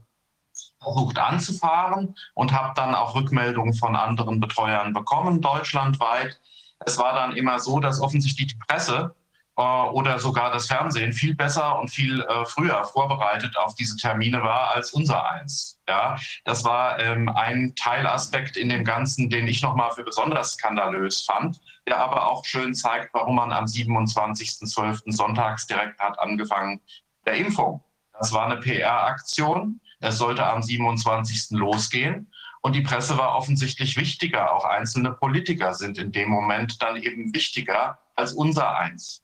versucht 0.81 1.19
anzufahren 1.19 2.15
und 2.33 2.51
habe 2.51 2.73
dann 2.75 2.95
auch 2.95 3.15
Rückmeldungen 3.15 3.73
von 3.73 3.95
anderen 3.95 4.39
Betreuern 4.39 4.93
bekommen, 4.93 5.41
deutschlandweit. 5.41 6.39
Es 6.85 6.97
war 6.97 7.13
dann 7.13 7.35
immer 7.35 7.59
so, 7.59 7.79
dass 7.79 8.01
offensichtlich 8.01 8.47
die 8.47 8.59
Presse 8.67 9.15
äh, 9.57 9.61
oder 9.61 10.19
sogar 10.19 10.51
das 10.51 10.67
Fernsehen 10.67 11.13
viel 11.13 11.35
besser 11.35 11.79
und 11.79 11.89
viel 11.89 12.21
äh, 12.21 12.45
früher 12.45 12.83
vorbereitet 12.85 13.57
auf 13.57 13.75
diese 13.75 13.97
Termine 13.97 14.43
war 14.43 14.71
als 14.75 14.93
unser 14.93 15.29
eins. 15.29 15.79
Ja, 15.87 16.17
das 16.45 16.63
war 16.63 16.99
ähm, 16.99 17.29
ein 17.29 17.73
Teilaspekt 17.75 18.55
in 18.57 18.69
dem 18.69 18.83
Ganzen, 18.83 19.29
den 19.29 19.47
ich 19.47 19.61
nochmal 19.61 19.91
für 19.91 20.03
besonders 20.03 20.53
skandalös 20.53 21.23
fand, 21.23 21.59
der 21.87 21.97
aber 21.97 22.29
auch 22.29 22.45
schön 22.45 22.75
zeigt, 22.75 23.13
warum 23.13 23.35
man 23.35 23.51
am 23.51 23.65
27.12. 23.65 25.11
sonntags 25.11 25.65
direkt 25.67 25.99
hat 25.99 26.19
angefangen 26.19 26.81
der 27.25 27.35
Impfung. 27.35 27.83
Das 28.13 28.33
war 28.33 28.45
eine 28.45 28.57
PR-Aktion. 28.57 29.79
Es 29.99 30.17
sollte 30.17 30.45
am 30.45 30.61
27. 30.61 31.57
losgehen. 31.57 32.31
Und 32.61 32.73
die 32.73 32.81
Presse 32.81 33.17
war 33.17 33.35
offensichtlich 33.35 33.97
wichtiger. 33.97 34.53
Auch 34.53 34.65
einzelne 34.65 35.11
Politiker 35.11 35.73
sind 35.73 35.97
in 35.97 36.11
dem 36.11 36.29
Moment 36.29 36.81
dann 36.81 36.97
eben 36.97 37.33
wichtiger 37.33 37.99
als 38.15 38.33
unser 38.33 38.75
eins. 38.77 39.23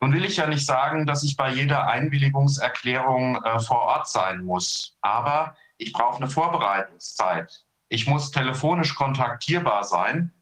Nun 0.00 0.12
will 0.12 0.24
ich 0.24 0.36
ja 0.36 0.46
nicht 0.46 0.66
sagen, 0.66 1.06
dass 1.06 1.22
ich 1.22 1.36
bei 1.36 1.50
jeder 1.50 1.86
Einwilligungserklärung 1.86 3.42
äh, 3.42 3.60
vor 3.60 3.80
Ort 3.80 4.08
sein 4.08 4.44
muss. 4.44 4.98
Aber 5.00 5.56
ich 5.78 5.92
brauche 5.92 6.18
eine 6.18 6.28
Vorbereitungszeit. 6.28 7.64
Ich 7.88 8.06
muss 8.06 8.30
telefonisch 8.30 8.94
kontaktierbar 8.94 9.84
sein. 9.84 10.32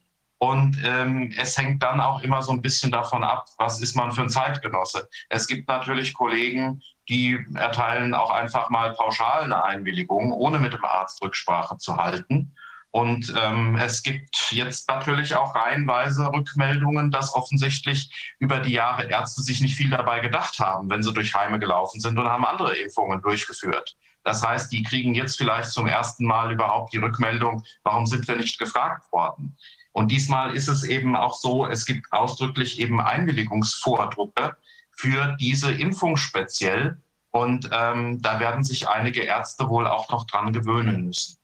Und 0.42 0.76
ähm, 0.84 1.32
es 1.38 1.56
hängt 1.56 1.84
dann 1.84 2.00
auch 2.00 2.20
immer 2.22 2.42
so 2.42 2.50
ein 2.50 2.62
bisschen 2.62 2.90
davon 2.90 3.22
ab, 3.22 3.46
was 3.58 3.80
ist 3.80 3.94
man 3.94 4.10
für 4.10 4.22
ein 4.22 4.28
Zeitgenosse. 4.28 5.08
Es 5.28 5.46
gibt 5.46 5.68
natürlich 5.68 6.14
Kollegen, 6.14 6.82
die 7.08 7.38
erteilen 7.54 8.12
auch 8.12 8.30
einfach 8.32 8.68
mal 8.68 8.92
pauschal 8.92 9.44
eine 9.44 9.62
Einwilligung, 9.62 10.32
ohne 10.32 10.58
mit 10.58 10.72
dem 10.72 10.84
Arzt 10.84 11.22
Rücksprache 11.22 11.78
zu 11.78 11.96
halten. 11.96 12.56
Und 12.90 13.32
ähm, 13.40 13.76
es 13.76 14.02
gibt 14.02 14.50
jetzt 14.50 14.88
natürlich 14.88 15.36
auch 15.36 15.54
reihenweise 15.54 16.26
Rückmeldungen, 16.32 17.12
dass 17.12 17.32
offensichtlich 17.32 18.34
über 18.40 18.58
die 18.58 18.72
Jahre 18.72 19.04
Ärzte 19.04 19.42
sich 19.42 19.60
nicht 19.60 19.76
viel 19.76 19.90
dabei 19.90 20.18
gedacht 20.18 20.58
haben, 20.58 20.90
wenn 20.90 21.04
sie 21.04 21.14
durch 21.14 21.36
Heime 21.36 21.60
gelaufen 21.60 22.00
sind 22.00 22.18
und 22.18 22.26
haben 22.26 22.44
andere 22.44 22.74
Impfungen 22.74 23.22
durchgeführt. 23.22 23.96
Das 24.24 24.44
heißt, 24.44 24.72
die 24.72 24.82
kriegen 24.82 25.14
jetzt 25.14 25.38
vielleicht 25.38 25.70
zum 25.70 25.86
ersten 25.86 26.24
Mal 26.24 26.50
überhaupt 26.50 26.92
die 26.92 26.98
Rückmeldung, 26.98 27.62
warum 27.84 28.06
sind 28.06 28.26
wir 28.26 28.34
nicht 28.34 28.58
gefragt 28.58 29.04
worden? 29.12 29.56
Und 29.92 30.10
diesmal 30.10 30.56
ist 30.56 30.68
es 30.68 30.84
eben 30.84 31.14
auch 31.16 31.34
so, 31.34 31.66
es 31.66 31.84
gibt 31.84 32.12
ausdrücklich 32.12 32.80
eben 32.80 33.00
Einwilligungsvordrucke, 33.00 34.56
für 34.94 35.36
diese 35.40 35.72
Impfung 35.72 36.16
speziell. 36.16 37.00
Und 37.30 37.68
ähm, 37.72 38.20
da 38.20 38.40
werden 38.40 38.62
sich 38.62 38.88
einige 38.88 39.22
Ärzte 39.22 39.68
wohl 39.68 39.86
auch 39.86 40.10
noch 40.10 40.26
dran 40.26 40.52
gewöhnen 40.52 41.06
müssen. 41.06 41.38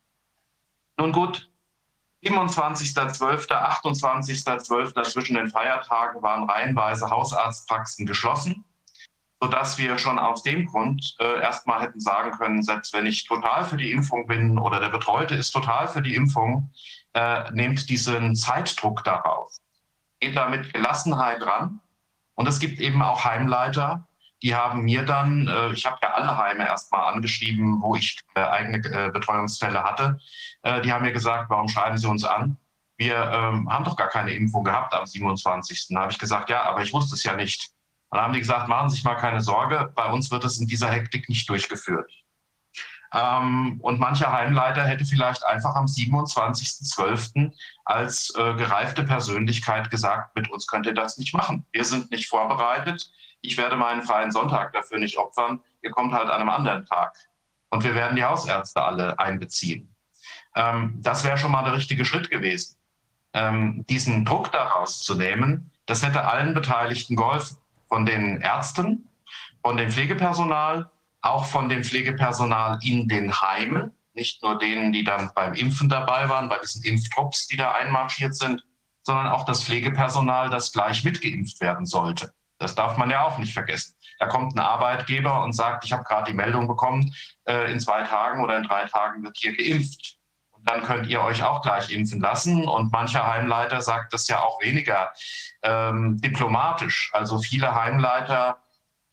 Nun 0.99 1.13
gut, 1.13 1.51
27.12., 2.25 3.49
28.12. 3.49 5.03
zwischen 5.05 5.37
den 5.37 5.49
Feiertagen 5.49 6.21
waren 6.23 6.49
reihenweise 6.49 7.09
Hausarztpraxen 7.09 8.07
geschlossen, 8.07 8.65
sodass 9.41 9.79
wir 9.79 9.97
schon 9.99 10.19
aus 10.19 10.43
dem 10.43 10.67
Grund 10.67 11.15
äh, 11.21 11.41
erstmal 11.41 11.81
hätten 11.81 12.01
sagen 12.01 12.33
können, 12.33 12.63
selbst 12.63 12.93
wenn 12.93 13.07
ich 13.07 13.27
total 13.27 13.65
für 13.65 13.77
die 13.77 13.93
Impfung 13.93 14.27
bin 14.27 14.59
oder 14.59 14.81
der 14.81 14.91
Betreute 14.91 15.37
ist 15.37 15.53
total 15.53 15.89
für 15.89 16.03
die 16.03 16.17
Impfung, 16.17 16.71
äh, 17.19 17.51
nehmt 17.51 17.91
diesen 17.91 18.37
Zeitdruck 18.37 19.03
daraus. 19.03 19.61
Geht 20.21 20.37
da 20.37 20.49
mit 20.49 20.73
Gelassenheit 20.73 21.43
ran. 21.43 21.81
Und 22.35 22.47
es 22.47 22.61
gibt 22.61 22.79
eben 22.79 23.03
auch 23.03 23.25
Heimleiter, 23.25 24.07
die 24.43 24.55
haben 24.55 24.83
mir 24.83 25.05
dann, 25.05 25.49
äh, 25.49 25.73
ich 25.73 25.85
habe 25.85 25.99
ja 26.01 26.13
alle 26.13 26.37
Heime 26.39 26.65
erstmal 26.65 27.13
angeschrieben, 27.13 27.83
wo 27.83 27.97
ich 27.97 28.21
äh, 28.37 28.41
eigene 28.41 28.79
äh, 28.79 29.11
Betreuungsfälle 29.11 29.83
hatte. 29.83 30.21
Äh, 30.63 30.81
die 30.83 30.93
haben 30.93 31.05
mir 31.05 31.13
gesagt, 31.13 31.51
warum 31.51 31.69
schreiben 31.69 31.99
Sie 31.99 32.07
uns 32.07 32.23
an? 32.23 32.57
Wir 32.97 33.17
ähm, 33.17 33.69
haben 33.69 33.85
doch 33.85 33.97
gar 33.97 34.09
keine 34.09 34.33
Impfung 34.33 34.63
gehabt 34.63 34.95
am 34.95 35.07
27. 35.07 35.89
Da 35.91 36.03
habe 36.03 36.13
ich 36.13 36.19
gesagt, 36.21 36.51
ja, 36.51 36.63
aber 36.63 36.83
ich 36.83 36.93
wusste 36.93 37.17
es 37.17 37.25
ja 37.25 37.35
nicht. 37.35 37.71
Dann 38.11 38.21
haben 38.21 38.33
die 38.33 38.41
gesagt, 38.41 38.69
machen 38.69 38.91
Sie 38.91 38.97
sich 38.97 39.05
mal 39.05 39.17
keine 39.17 39.41
Sorge, 39.41 39.93
bei 39.97 40.07
uns 40.07 40.31
wird 40.31 40.45
es 40.45 40.59
in 40.59 40.69
dieser 40.69 40.91
Hektik 40.91 41.29
nicht 41.29 41.49
durchgeführt. 41.49 42.11
Ähm, 43.15 43.79
und 43.81 43.99
mancher 43.99 44.33
Heimleiter 44.33 44.85
hätte 44.85 45.05
vielleicht 45.05 45.45
einfach 45.45 45.75
am 45.75 45.87
27.12. 45.87 47.53
als 47.85 48.35
äh, 48.37 48.55
gereifte 48.55 49.03
Persönlichkeit 49.05 49.91
gesagt, 49.91 50.37
mit 50.37 50.51
uns 50.51 50.67
könnt 50.67 50.87
ihr 50.87 50.95
das 50.95 51.19
nicht 51.19 51.35
machen. 51.35 51.65
Wir 51.73 51.85
sind 51.85 52.11
nicht 52.11 52.29
vorbereitet 52.29 53.11
ich 53.41 53.57
werde 53.57 53.77
meinen 53.77 54.03
freien 54.03 54.33
Sonntag 54.33 54.73
dafür 54.73 54.99
nicht 54.99 55.17
opfern, 55.17 55.61
ihr 55.83 55.91
kommt 55.91 56.13
halt 56.13 56.29
an 56.29 56.41
einem 56.41 56.51
anderen 56.51 56.87
Tag. 56.87 57.15
Und 57.71 57.85
wir 57.85 57.95
werden 57.95 58.17
die 58.17 58.25
Hausärzte 58.25 58.83
alle 58.83 59.19
einbeziehen. 59.19 59.95
Ähm, 60.55 60.99
das 61.03 61.25
wäre 61.25 61.39
schon 61.39 61.53
mal 61.53 61.65
der 61.65 61.75
richtige 61.75 62.05
Schritt 62.05 62.31
gewesen. 62.31 62.77
Ähm, 63.35 63.85
diesen 63.89 64.25
Druck 64.25 64.51
daraus 64.53 65.01
zu 65.01 65.15
nehmen, 65.15 65.71
das 65.87 66.05
hätte 66.05 66.25
allen 66.25 66.55
Beteiligten 66.55 67.17
geholfen. 67.17 67.59
Von 67.89 68.05
den 68.05 68.41
Ärzten, 68.41 69.09
von 69.63 69.77
dem 69.77 69.91
Pflegepersonal, 69.91 70.91
auch 71.21 71.47
von 71.47 71.69
dem 71.69 71.85
Pflegepersonal 71.85 72.79
in 72.83 73.09
den 73.09 73.41
Heimen, 73.41 73.93
nicht 74.15 74.43
nur 74.43 74.59
denen, 74.59 74.93
die 74.93 75.05
dann 75.05 75.31
beim 75.35 75.55
Impfen 75.55 75.89
dabei 75.89 76.29
waren, 76.29 76.49
bei 76.49 76.59
diesen 76.59 76.83
Impftrupps, 76.85 77.47
die 77.49 77.57
da 77.57 77.73
einmarschiert 77.73 78.35
sind, 78.35 78.65
sondern 79.03 79.29
auch 79.29 79.45
das 79.45 79.65
Pflegepersonal, 79.65 80.51
das 80.51 80.73
gleich 80.73 81.05
mitgeimpft 81.05 81.61
werden 81.61 81.87
sollte. 81.87 82.33
Das 82.59 82.75
darf 82.75 82.97
man 82.97 83.11
ja 83.11 83.25
auch 83.25 83.39
nicht 83.39 83.53
vergessen. 83.53 83.95
Da 84.19 84.27
kommt 84.27 84.55
ein 84.55 84.59
Arbeitgeber 84.59 85.45
und 85.45 85.53
sagt, 85.53 85.85
ich 85.85 85.93
habe 85.93 86.03
gerade 86.03 86.31
die 86.31 86.37
Meldung 86.37 86.67
bekommen, 86.67 87.15
äh, 87.45 87.71
in 87.71 87.79
zwei 87.79 88.03
Tagen 88.03 88.43
oder 88.43 88.57
in 88.57 88.65
drei 88.65 88.85
Tagen 88.87 89.23
wird 89.23 89.37
hier 89.39 89.57
geimpft. 89.57 90.17
Und 90.51 90.69
dann 90.69 90.83
könnt 90.83 91.07
ihr 91.07 91.23
euch 91.23 91.43
auch 91.45 91.63
gleich 91.63 91.91
impfen 91.91 92.21
lassen. 92.21 92.67
Und 92.67 92.93
mancher 92.93 93.27
Heimleiter 93.27 93.81
sagt 93.81 94.13
das 94.13 94.27
ja 94.27 94.41
auch 94.41 94.61
weniger 94.61 95.13
ähm, 95.63 96.21
diplomatisch. 96.21 97.11
Also 97.13 97.39
viele 97.39 97.75
Heimleiter, 97.75 98.59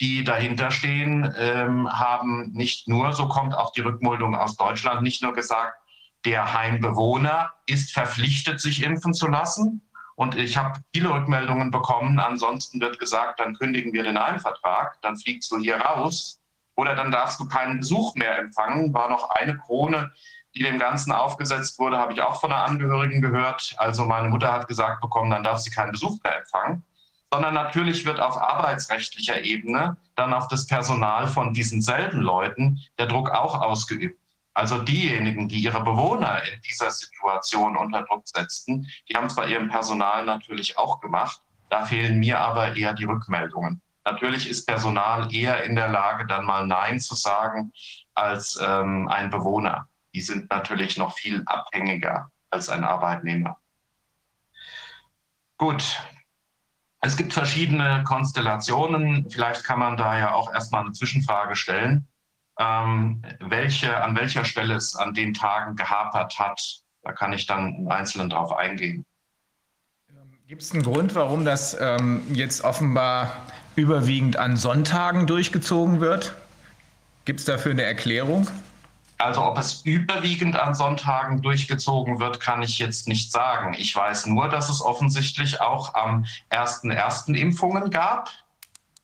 die 0.02 0.24
dahinter 0.24 0.72
stehen, 0.72 1.34
ähm, 1.38 1.90
haben 1.92 2.52
nicht 2.52 2.88
nur, 2.88 3.14
so 3.14 3.28
kommt 3.28 3.56
auch 3.56 3.72
die 3.72 3.82
Rückmeldung 3.82 4.36
aus 4.36 4.56
Deutschland, 4.58 5.02
nicht 5.02 5.24
nur 5.24 5.34
gesagt, 5.34 5.78
der 6.25 6.54
Heimbewohner 6.54 7.54
ist 7.66 7.94
verpflichtet, 7.94 8.60
sich 8.60 8.84
impfen 8.84 9.14
zu 9.14 9.28
lassen, 9.28 9.86
und 10.16 10.36
ich 10.36 10.56
habe 10.56 10.80
viele 10.94 11.10
Rückmeldungen 11.10 11.72
bekommen. 11.72 12.20
Ansonsten 12.20 12.80
wird 12.80 13.00
gesagt, 13.00 13.40
dann 13.40 13.56
kündigen 13.56 13.92
wir 13.94 14.04
den 14.04 14.20
Heimvertrag, 14.20 14.98
dann 15.02 15.18
fliegst 15.18 15.52
du 15.52 15.58
hier 15.60 15.78
raus 15.78 16.40
oder 16.75 16.96
dann 16.96 17.12
darfst 17.12 17.40
du 17.40 17.48
keinen 17.48 17.80
Besuch 17.80 18.16
mehr 18.16 18.38
empfangen. 18.38 18.94
War 18.94 19.10
noch 19.10 19.30
eine 19.30 19.58
Krone, 19.58 20.12
die 20.56 20.64
dem 20.64 20.80
Ganzen 20.80 21.12
aufgesetzt 21.12 21.80
wurde, 21.80 21.98
habe 21.98 22.14
ich 22.14 22.22
auch 22.22 22.40
von 22.40 22.52
einer 22.52 22.64
Angehörigen 22.64 23.22
gehört. 23.22 23.75
Also 23.78 24.06
meine 24.06 24.30
Mutter 24.30 24.54
hat 24.54 24.70
gesagt 24.70 25.02
bekommen, 25.02 25.32
dann 25.32 25.44
darf 25.44 25.60
sie 25.60 25.70
keinen 25.70 25.92
Besuch 25.92 26.18
mehr 26.24 26.38
empfangen. 26.40 26.86
Sondern 27.36 27.54
natürlich 27.54 28.06
wird 28.06 28.22
auf 28.22 28.38
arbeitsrechtlicher 28.38 29.44
Ebene 29.44 29.98
dann 30.15 30.34
auf 30.34 30.48
das 30.48 30.68
Personal 30.68 31.27
von 31.27 31.54
diesen 31.54 31.82
selben 31.82 32.22
Leuten 32.22 32.80
der 32.98 33.08
Druck 33.08 33.30
auch 33.30 33.60
ausgeübt. 33.60 34.18
Also 34.54 34.82
diejenigen, 34.82 35.50
die 35.50 35.60
ihre 35.60 35.84
Bewohner 35.84 36.42
in 36.44 36.62
dieser 36.62 36.92
Situation 36.92 37.75
unter 37.75 38.04
Druck 38.04 38.25
setzten, 38.25 38.88
die 39.10 39.15
haben 39.15 39.30
zwar 39.30 39.50
ihrem 39.50 39.68
Personal 39.68 40.24
natürlich 40.24 40.77
auch 40.77 41.01
gemacht, 41.01 41.42
da 41.70 41.84
fehlen 41.84 42.20
mir 42.20 42.39
aber 42.39 42.77
eher 42.77 42.94
die 42.94 43.04
Rückmeldungen. 43.04 43.82
Natürlich 44.06 44.50
ist 44.50 44.65
Personal 44.65 45.27
eher 45.36 45.62
in 45.65 45.75
der 45.75 45.89
Lage, 45.89 46.25
dann 46.27 46.46
mal 46.46 46.65
Nein 46.65 47.01
zu 47.01 47.15
sagen 47.15 47.74
als 48.13 48.58
ähm, 48.65 49.10
ein 49.10 49.30
Bewohner. 49.30 49.89
Die 50.13 50.22
sind 50.22 50.50
natürlich 50.50 50.96
noch 50.96 51.18
viel 51.18 51.44
abhängiger 51.48 52.32
als 52.50 52.70
ein 52.70 52.86
Arbeitnehmer. 52.86 53.58
Gut, 55.58 56.00
es 57.06 57.16
gibt 57.16 57.34
verschiedene 57.34 58.04
Konstellationen. 58.04 59.30
Vielleicht 59.30 59.64
kann 59.64 59.80
man 59.80 59.98
da 59.98 60.18
ja 60.18 60.34
auch 60.34 60.54
erstmal 60.54 60.82
eine 60.82 60.92
Zwischenfrage 60.92 61.56
stellen 61.56 62.08
ähm, 62.60 63.22
welche, 63.40 64.02
an 64.02 64.16
welcher 64.16 64.46
Stelle 64.46 64.76
es 64.76 64.96
an 64.96 65.14
den 65.14 65.34
Tagen 65.34 65.76
gehapert 65.76 66.40
hat. 66.40 66.82
Da 67.04 67.12
kann 67.12 67.34
ich 67.34 67.46
dann 67.46 67.76
im 67.76 67.88
Einzelnen 67.90 68.30
drauf 68.30 68.52
eingehen. 68.54 69.06
Gibt 70.48 70.62
es 70.62 70.72
einen 70.72 70.84
Grund, 70.84 71.16
warum 71.16 71.44
das 71.44 71.76
ähm, 71.80 72.22
jetzt 72.32 72.64
offenbar 72.64 73.48
überwiegend 73.76 74.38
an 74.38 74.58
Sonntagen 74.58 75.26
durchgezogen 75.26 76.02
wird? 76.02 76.36
Gibt 77.26 77.40
es 77.40 77.46
dafür 77.46 77.72
eine 77.72 77.84
Erklärung? 77.84 78.48
Also 79.17 79.43
ob 79.43 79.57
es 79.57 79.81
überwiegend 79.84 80.57
an 80.57 80.75
Sonntagen 80.75 81.41
durchgezogen 81.41 82.19
wird, 82.19 82.39
kann 82.39 82.62
ich 82.62 82.79
jetzt 82.79 83.07
nicht 83.07 83.31
sagen. 83.31 83.74
Ich 83.77 83.95
weiß 83.95 84.25
nur, 84.25 84.50
dass 84.50 84.69
es 84.69 84.81
offensichtlich 84.81 85.62
auch 85.62 85.93
am 85.93 86.25
1.1. 86.51 87.34
Impfungen 87.34 87.91
gab 87.91 88.29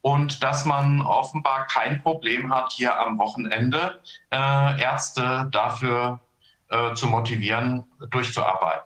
und 0.02 0.44
dass 0.44 0.66
man 0.66 1.02
offenbar 1.02 1.68
kein 1.68 2.02
Problem 2.02 2.54
hat, 2.54 2.74
hier 2.74 3.00
am 3.00 3.18
Wochenende 3.20 4.02
äh, 4.32 4.82
Ärzte 4.82 5.48
dafür 5.52 6.20
äh, 6.70 6.94
zu 6.94 7.08
motivieren, 7.08 7.86
durchzuarbeiten. 8.10 8.86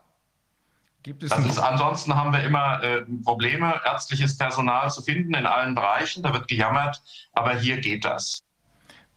Ist, 1.19 1.59
ansonsten 1.59 2.15
haben 2.15 2.33
wir 2.33 2.43
immer 2.43 2.81
äh, 2.83 3.05
Probleme, 3.23 3.79
ärztliches 3.85 4.37
Personal 4.37 4.89
zu 4.89 5.03
finden 5.03 5.35
in 5.35 5.45
allen 5.45 5.75
Bereichen. 5.75 6.23
Da 6.23 6.33
wird 6.33 6.47
gejammert, 6.47 7.01
aber 7.33 7.55
hier 7.55 7.77
geht 7.77 8.05
das. 8.05 8.44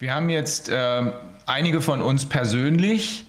Wir 0.00 0.14
haben 0.14 0.31
jetzt 0.31 0.69
äh, 0.69 1.02
einige 1.47 1.81
von 1.81 2.00
uns 2.00 2.25
persönlich 2.26 3.26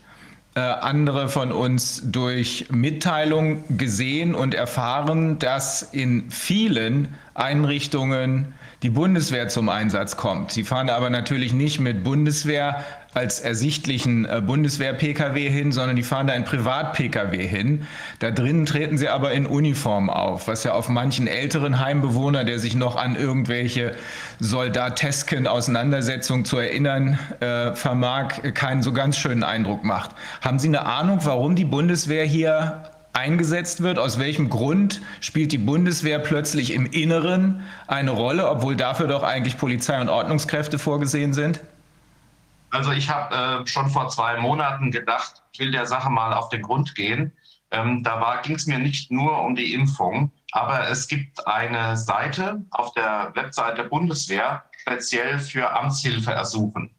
äh, 0.54 0.60
andere 0.60 1.28
von 1.28 1.52
uns 1.52 2.04
durch 2.06 2.68
Mitteilung 2.70 3.64
gesehen 3.76 4.36
und 4.36 4.54
erfahren, 4.54 5.40
dass 5.40 5.82
in 5.82 6.30
vielen 6.30 7.16
Einrichtungen 7.34 8.54
die 8.84 8.92
Bundeswehr 8.92 9.48
zum 9.48 9.68
Einsatz 9.68 10.16
kommt. 10.16 10.52
Sie 10.52 10.64
fahren 10.64 10.92
aber 10.92 11.10
natürlich 11.10 11.54
nicht 11.54 11.80
mit 11.80 12.04
Bundeswehr 12.04 12.84
als 13.14 13.40
ersichtlichen 13.40 14.26
äh, 14.26 14.42
Bundeswehr-Pkw 14.46 15.50
hin, 15.50 15.72
sondern 15.72 15.96
die 15.96 16.04
fahren 16.04 16.28
da 16.28 16.34
in 16.34 16.44
Privat-Pkw 16.44 17.48
hin. 17.48 17.88
Da 18.20 18.30
drinnen 18.30 18.66
treten 18.66 18.98
sie 18.98 19.10
aber 19.10 19.32
in 19.32 19.48
Uniform 19.48 20.10
auf, 20.10 20.48
was 20.48 20.64
ja 20.64 20.74
auf 20.74 20.90
manchen 20.90 21.26
älteren 21.26 21.80
Heimbewohner, 21.80 22.44
der 22.44 22.60
sich 22.60 22.76
noch 22.76 22.96
an 22.96 23.16
irgendwelche 23.16 23.96
soldatesken 24.40 25.48
Auseinandersetzungen 25.48 26.46
zu 26.46 26.58
erinnern 26.58 27.18
äh, 27.40 27.74
vermag, 27.74 28.42
keinen 28.54 28.84
so 28.84 28.94
ganz 28.94 29.18
schönen 29.18 29.44
Eindruck 29.44 29.84
macht. 29.84 30.12
Haben 30.42 30.60
Sie 30.60 30.68
eine 30.68 30.86
Ahnung, 30.86 31.20
warum 31.24 31.56
die 31.56 31.66
Bundeswehr 31.66 32.26
hier 32.26 32.84
eingesetzt 33.14 33.82
wird? 33.82 33.98
Aus 33.98 34.20
welchem 34.20 34.52
Grund 34.52 35.02
spielt 35.20 35.52
die 35.52 35.58
Bundeswehr 35.58 36.20
plötzlich 36.20 36.74
im 36.74 36.86
Inneren 36.86 37.64
eine 37.88 38.12
Rolle, 38.12 38.48
obwohl 38.48 38.76
dafür 38.76 39.08
doch 39.08 39.24
eigentlich 39.24 39.58
Polizei 39.58 40.00
und 40.00 40.10
Ordnungskräfte 40.10 40.78
vorgesehen 40.78 41.34
sind? 41.34 41.60
Also 42.72 42.92
ich 42.92 43.10
habe 43.10 43.64
äh, 43.64 43.68
schon 43.68 43.90
vor 43.90 44.10
zwei 44.10 44.38
Monaten 44.38 44.92
gedacht, 44.92 45.44
ich 45.54 45.60
will 45.60 45.72
der 45.72 45.86
Sache 45.86 46.10
mal 46.10 46.34
auf 46.34 46.50
den 46.50 46.62
Grund 46.62 46.96
gehen. 46.96 47.34
Ähm, 47.72 48.04
da 48.04 48.42
ging 48.44 48.56
es 48.56 48.68
mir 48.68 48.80
nicht 48.80 49.12
nur 49.12 49.42
um 49.42 49.56
die 49.56 49.74
Impfung, 49.74 50.32
aber 50.52 50.90
es 50.90 51.08
gibt 51.08 51.46
eine 51.48 51.98
Seite 51.98 52.64
auf 52.72 52.94
der 52.94 53.32
Webseite 53.36 53.84
der 53.84 53.90
Bundeswehr 53.90 54.64
speziell 54.82 55.40
für 55.40 55.72
Amtshilfe 55.72 56.32
ersuchen. 56.32 56.96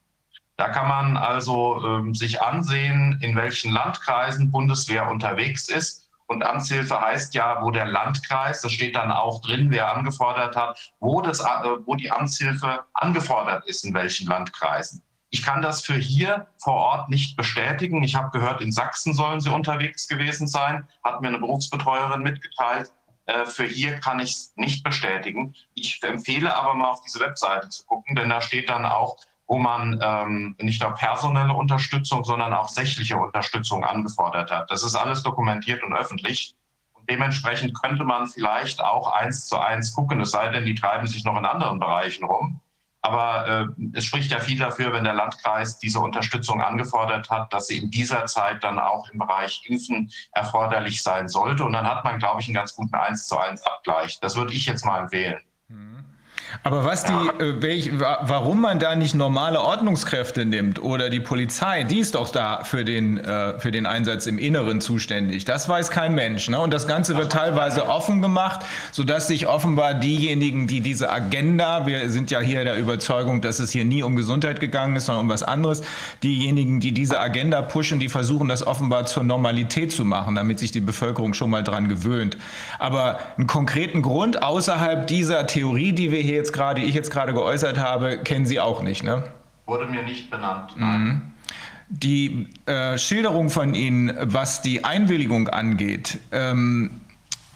Da 0.56 0.68
kann 0.68 0.88
man 0.88 1.16
also 1.16 1.82
ähm, 1.84 2.14
sich 2.14 2.42
ansehen, 2.42 3.18
in 3.22 3.34
welchen 3.34 3.72
Landkreisen 3.72 4.50
Bundeswehr 4.50 5.08
unterwegs 5.08 5.68
ist. 5.68 6.08
Und 6.26 6.44
Amtshilfe 6.44 7.00
heißt 7.00 7.34
ja, 7.34 7.62
wo 7.62 7.70
der 7.70 7.86
Landkreis, 7.86 8.60
das 8.60 8.70
steht 8.72 8.94
dann 8.94 9.10
auch 9.10 9.40
drin, 9.40 9.70
wer 9.70 9.96
angefordert 9.96 10.54
hat, 10.54 10.92
wo, 11.00 11.22
das, 11.22 11.40
äh, 11.40 11.44
wo 11.86 11.94
die 11.94 12.12
Amtshilfe 12.12 12.84
angefordert 12.92 13.64
ist, 13.66 13.84
in 13.84 13.94
welchen 13.94 14.28
Landkreisen. 14.28 15.02
Ich 15.30 15.42
kann 15.42 15.62
das 15.62 15.82
für 15.82 15.94
hier 15.94 16.48
vor 16.58 16.74
Ort 16.74 17.08
nicht 17.08 17.36
bestätigen. 17.36 18.02
Ich 18.02 18.16
habe 18.16 18.30
gehört, 18.30 18.60
in 18.60 18.72
Sachsen 18.72 19.14
sollen 19.14 19.40
sie 19.40 19.52
unterwegs 19.52 20.08
gewesen 20.08 20.48
sein, 20.48 20.88
hat 21.04 21.22
mir 21.22 21.28
eine 21.28 21.38
Berufsbetreuerin 21.38 22.22
mitgeteilt. 22.22 22.92
Äh, 23.26 23.46
für 23.46 23.64
hier 23.64 24.00
kann 24.00 24.18
ich 24.18 24.32
es 24.32 24.52
nicht 24.56 24.82
bestätigen. 24.82 25.54
Ich 25.74 26.02
empfehle 26.02 26.54
aber 26.54 26.74
mal 26.74 26.90
auf 26.90 27.02
diese 27.02 27.20
Webseite 27.20 27.68
zu 27.68 27.84
gucken, 27.84 28.16
denn 28.16 28.28
da 28.28 28.40
steht 28.40 28.68
dann 28.68 28.84
auch, 28.84 29.16
wo 29.46 29.58
man 29.58 30.00
ähm, 30.02 30.56
nicht 30.60 30.82
nur 30.82 30.94
personelle 30.94 31.52
Unterstützung, 31.52 32.24
sondern 32.24 32.52
auch 32.52 32.68
sächliche 32.68 33.16
Unterstützung 33.16 33.84
angefordert 33.84 34.50
hat. 34.50 34.70
Das 34.70 34.82
ist 34.82 34.94
alles 34.96 35.22
dokumentiert 35.22 35.82
und 35.82 35.92
öffentlich. 35.92 36.54
Und 36.92 37.08
dementsprechend 37.08 37.80
könnte 37.80 38.04
man 38.04 38.28
vielleicht 38.28 38.80
auch 38.80 39.12
eins 39.12 39.46
zu 39.46 39.58
eins 39.58 39.92
gucken, 39.92 40.20
es 40.20 40.32
sei 40.32 40.48
denn, 40.50 40.64
die 40.64 40.74
treiben 40.74 41.06
sich 41.06 41.24
noch 41.24 41.36
in 41.36 41.44
anderen 41.44 41.78
Bereichen 41.78 42.24
rum. 42.24 42.60
Aber 43.02 43.48
äh, 43.48 43.66
es 43.94 44.04
spricht 44.04 44.30
ja 44.30 44.40
viel 44.40 44.58
dafür, 44.58 44.92
wenn 44.92 45.04
der 45.04 45.14
Landkreis 45.14 45.78
diese 45.78 46.00
Unterstützung 46.00 46.60
angefordert 46.60 47.30
hat, 47.30 47.52
dass 47.52 47.68
sie 47.68 47.78
in 47.78 47.90
dieser 47.90 48.26
Zeit 48.26 48.62
dann 48.62 48.78
auch 48.78 49.08
im 49.10 49.18
Bereich 49.18 49.62
Impfen 49.64 50.10
erforderlich 50.32 51.02
sein 51.02 51.28
sollte. 51.28 51.64
Und 51.64 51.72
dann 51.72 51.86
hat 51.86 52.04
man, 52.04 52.18
glaube 52.18 52.40
ich, 52.40 52.48
einen 52.48 52.54
ganz 52.54 52.74
guten 52.74 52.94
eins 52.94 53.26
zu 53.26 53.38
eins 53.38 53.62
Abgleich. 53.62 54.20
Das 54.20 54.36
würde 54.36 54.52
ich 54.52 54.66
jetzt 54.66 54.84
mal 54.84 55.00
empfehlen. 55.00 55.40
Aber 56.62 56.84
was 56.84 57.04
die, 57.04 57.12
äh, 57.12 57.62
welch, 57.62 57.90
warum 57.98 58.60
man 58.60 58.78
da 58.78 58.96
nicht 58.96 59.14
normale 59.14 59.60
Ordnungskräfte 59.60 60.44
nimmt 60.44 60.82
oder 60.82 61.08
die 61.08 61.20
Polizei, 61.20 61.84
die 61.84 62.00
ist 62.00 62.14
doch 62.14 62.30
da 62.30 62.64
für 62.64 62.84
den, 62.84 63.18
äh, 63.18 63.58
für 63.58 63.70
den 63.70 63.86
Einsatz 63.86 64.26
im 64.26 64.38
Inneren 64.38 64.80
zuständig. 64.80 65.44
Das 65.44 65.68
weiß 65.68 65.90
kein 65.90 66.14
Mensch. 66.14 66.48
Ne? 66.48 66.58
Und 66.58 66.74
das 66.74 66.86
Ganze 66.86 67.16
wird 67.16 67.32
teilweise 67.32 67.88
offen 67.88 68.20
gemacht, 68.20 68.60
sodass 68.92 69.28
sich 69.28 69.46
offenbar 69.46 69.94
diejenigen, 69.94 70.66
die 70.66 70.80
diese 70.80 71.10
Agenda, 71.10 71.86
wir 71.86 72.10
sind 72.10 72.30
ja 72.30 72.40
hier 72.40 72.64
der 72.64 72.76
Überzeugung, 72.78 73.40
dass 73.40 73.58
es 73.58 73.70
hier 73.70 73.84
nie 73.84 74.02
um 74.02 74.16
Gesundheit 74.16 74.60
gegangen 74.60 74.96
ist, 74.96 75.06
sondern 75.06 75.26
um 75.26 75.30
was 75.30 75.42
anderes, 75.42 75.82
diejenigen, 76.22 76.80
die 76.80 76.92
diese 76.92 77.20
Agenda 77.20 77.62
pushen, 77.62 78.00
die 78.00 78.08
versuchen 78.08 78.48
das 78.48 78.66
offenbar 78.66 79.06
zur 79.06 79.22
Normalität 79.22 79.92
zu 79.92 80.04
machen, 80.04 80.34
damit 80.34 80.58
sich 80.58 80.72
die 80.72 80.80
Bevölkerung 80.80 81.34
schon 81.34 81.50
mal 81.50 81.62
dran 81.62 81.88
gewöhnt. 81.88 82.36
Aber 82.78 83.20
einen 83.36 83.46
konkreten 83.46 84.02
Grund 84.02 84.42
außerhalb 84.42 85.06
dieser 85.06 85.46
Theorie, 85.46 85.92
die 85.92 86.10
wir 86.12 86.20
hier 86.20 86.39
jetzt 86.40 86.52
gerade, 86.52 86.80
ich 86.80 86.94
jetzt 86.94 87.10
gerade 87.10 87.32
geäußert 87.32 87.78
habe, 87.78 88.18
kennen 88.18 88.46
Sie 88.46 88.60
auch 88.60 88.82
nicht, 88.82 89.04
ne? 89.04 89.24
Wurde 89.66 89.86
mir 89.86 90.02
nicht 90.02 90.30
benannt. 90.30 90.76
Mhm. 90.76 91.22
Die 91.88 92.48
äh, 92.66 92.96
Schilderung 92.98 93.50
von 93.50 93.74
Ihnen, 93.74 94.16
was 94.20 94.62
die 94.62 94.84
Einwilligung 94.84 95.48
angeht, 95.48 96.18
ähm, 96.32 97.00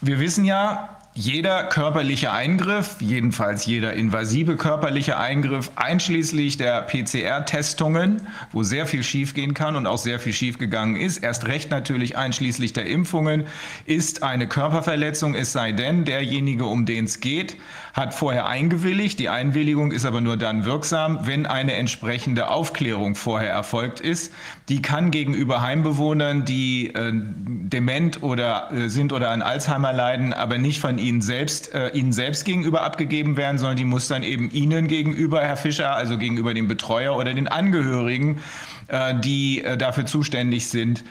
wir 0.01 0.21
wissen 0.21 0.45
ja, 0.45 0.95
jeder 1.17 1.63
körperliche 1.65 2.33
Eingriff, 2.33 2.97
jedenfalls 2.99 3.67
jeder 3.67 3.93
invasive 3.93 4.57
körperliche 4.57 5.17
Eingriff, 5.17 5.71
einschließlich 5.77 6.57
der 6.57 6.83
PCR-Testungen, 6.83 8.27
wo 8.51 8.65
sehr 8.65 8.87
viel 8.87 9.05
schiefgehen 9.05 9.55
kann 9.55 9.77
und 9.77 9.87
auch 9.87 9.99
sehr 9.99 10.19
viel 10.19 10.33
schiefgegangen 10.33 10.97
ist, 10.97 11.19
erst 11.19 11.47
recht 11.47 11.71
natürlich 11.71 12.19
einschließlich 12.19 12.73
der 12.73 12.87
Impfungen, 12.87 13.45
ist 13.87 14.25
eine 14.25 14.49
Körperverletzung, 14.49 15.37
es 15.37 15.53
sei 15.53 15.71
denn, 15.71 16.05
derjenige, 16.05 16.65
um 16.65 16.85
den 16.85 17.05
es 17.05 17.21
geht, 17.21 17.57
hat 17.95 18.13
vorher 18.13 18.47
eingewilligt. 18.47 19.21
Die 19.21 19.29
Einwilligung 19.29 19.93
ist 19.93 20.05
aber 20.05 20.21
nur 20.21 20.37
dann 20.37 20.65
wirksam, 20.65 21.21
wenn 21.23 21.47
eine 21.47 21.75
entsprechende 21.75 22.49
Aufklärung 22.49 23.15
vorher 23.15 23.51
erfolgt 23.51 24.01
ist. 24.01 24.33
Die 24.69 24.83
kann 24.83 25.13
gegenüber 25.13 25.63
Heimbewohnern, 25.63 26.45
die 26.45 26.93
äh, 26.93 27.13
dement 27.13 28.23
oder 28.25 28.73
äh, 28.73 28.89
sind 28.89 29.13
oder 29.13 29.31
an 29.31 29.43
Alzheimer 29.43 29.93
leiden, 29.93 30.33
aber 30.33 30.59
nicht 30.59 30.81
von 30.81 30.99
ihnen 30.99 31.23
selbst, 31.23 31.73
äh, 31.73 31.91
ihnen 31.91 32.13
selbst 32.13 32.45
gegenüber 32.45 32.83
abgegeben 32.83 33.37
werden, 33.37 33.59
sondern 33.59 33.77
die 33.77 33.85
muss 33.85 34.09
dann 34.09 34.25
eben 34.25 34.51
ihnen 34.51 34.89
gegenüber, 34.89 35.41
Herr 35.43 35.57
Fischer, 35.57 35.95
also 35.95 36.19
gegenüber 36.19 36.53
dem 36.53 36.67
Betreuer 36.67 37.17
oder 37.17 37.33
den 37.33 37.47
Angehörigen, 37.47 38.41
äh, 38.89 39.15
die 39.15 39.63
äh, 39.63 39.77
dafür 39.77 40.05
zuständig 40.05 40.67
sind, 40.67 41.05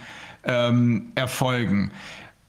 ähm, 0.43 1.13
erfolgen. 1.15 1.91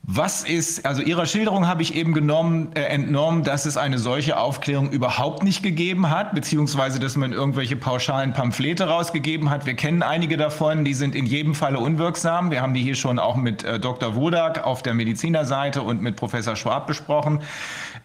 Was 0.06 0.44
ist, 0.44 0.84
also 0.84 1.00
Ihrer 1.00 1.24
Schilderung 1.24 1.66
habe 1.66 1.80
ich 1.80 1.94
eben 1.94 2.12
genommen, 2.12 2.72
äh, 2.74 2.82
entnommen, 2.82 3.42
dass 3.42 3.64
es 3.64 3.78
eine 3.78 3.98
solche 3.98 4.36
Aufklärung 4.36 4.90
überhaupt 4.90 5.42
nicht 5.42 5.62
gegeben 5.62 6.10
hat, 6.10 6.34
beziehungsweise 6.34 7.00
dass 7.00 7.16
man 7.16 7.32
irgendwelche 7.32 7.74
pauschalen 7.76 8.34
Pamphlete 8.34 8.86
rausgegeben 8.86 9.48
hat. 9.48 9.64
Wir 9.64 9.72
kennen 9.72 10.02
einige 10.02 10.36
davon, 10.36 10.84
die 10.84 10.92
sind 10.92 11.14
in 11.14 11.24
jedem 11.24 11.54
Falle 11.54 11.78
unwirksam. 11.78 12.50
Wir 12.50 12.60
haben 12.60 12.74
die 12.74 12.82
hier 12.82 12.96
schon 12.96 13.18
auch 13.18 13.36
mit 13.36 13.64
äh, 13.64 13.80
Dr. 13.80 14.14
Wodak 14.14 14.62
auf 14.62 14.82
der 14.82 14.92
Medizinerseite 14.92 15.80
und 15.80 16.02
mit 16.02 16.16
Professor 16.16 16.54
Schwab 16.54 16.86
besprochen. 16.86 17.40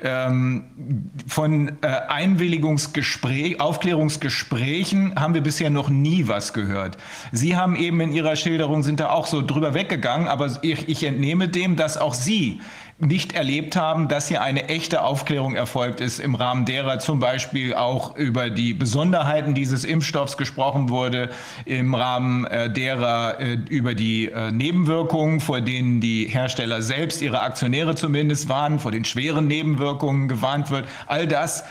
Ähm, 0.02 1.12
von 1.28 1.78
äh, 1.82 1.88
Einwilligungsgespräch, 1.88 3.60
Aufklärungsgesprächen 3.60 5.20
haben 5.20 5.34
wir 5.34 5.42
bisher 5.42 5.70
noch 5.70 5.90
nie 5.90 6.30
was 6.30 6.54
gehört. 6.54 6.98
Sie 7.34 7.58
haben 7.58 7.76
eben 7.76 8.00
in 8.00 8.14
Ihrer 8.14 8.38
Schilderung, 8.38 8.82
sind 8.82 9.02
da 9.02 9.10
auch 9.10 9.28
so 9.28 9.42
drüber 9.42 9.74
weggegangen, 9.74 10.30
aber 10.30 10.58
ich, 10.62 10.88
ich 10.88 11.04
entnehme 11.04 11.50
dem, 11.50 11.76
dass 11.76 11.98
auch 11.98 12.14
Sie 12.14 12.62
nicht 13.00 13.34
erlebt 13.34 13.78
haben, 13.78 14.10
dass 14.10 14.28
hier 14.28 14.42
eine 14.42 14.68
echte 14.68 15.04
Aufklärung 15.04 15.56
erfolgt 15.56 16.02
ist, 16.02 16.20
im 16.20 16.36
Rahmen 16.36 16.66
derer 16.66 17.00
zum 17.00 17.20
Beispiel 17.20 17.74
auch 17.74 18.18
über 18.18 18.50
die 18.50 18.74
Besonderheiten 18.74 19.54
dieses 19.54 19.86
Impfstoffs 19.86 20.36
gesprochen 20.36 20.90
wurde, 20.90 21.30
im 21.64 21.96
Rahmen 21.96 22.46
äh, 22.46 22.70
derer 22.70 23.40
äh, 23.40 23.54
über 23.70 23.96
die 23.96 24.26
äh, 24.26 24.52
Nebenwirkungen, 24.52 25.40
vor 25.40 25.62
denen 25.62 26.02
die 26.02 26.26
Hersteller 26.26 26.82
selbst, 26.82 27.22
ihre 27.22 27.42
Aktionäre 27.42 27.96
zumindest 27.96 28.50
warnen, 28.50 28.80
vor 28.80 28.92
den 28.92 29.06
schweren 29.06 29.48
Nebenwirkungen 29.48 30.28
gewarnt 30.28 30.70
wird. 30.70 30.86
All 31.08 31.28
das 31.28 31.64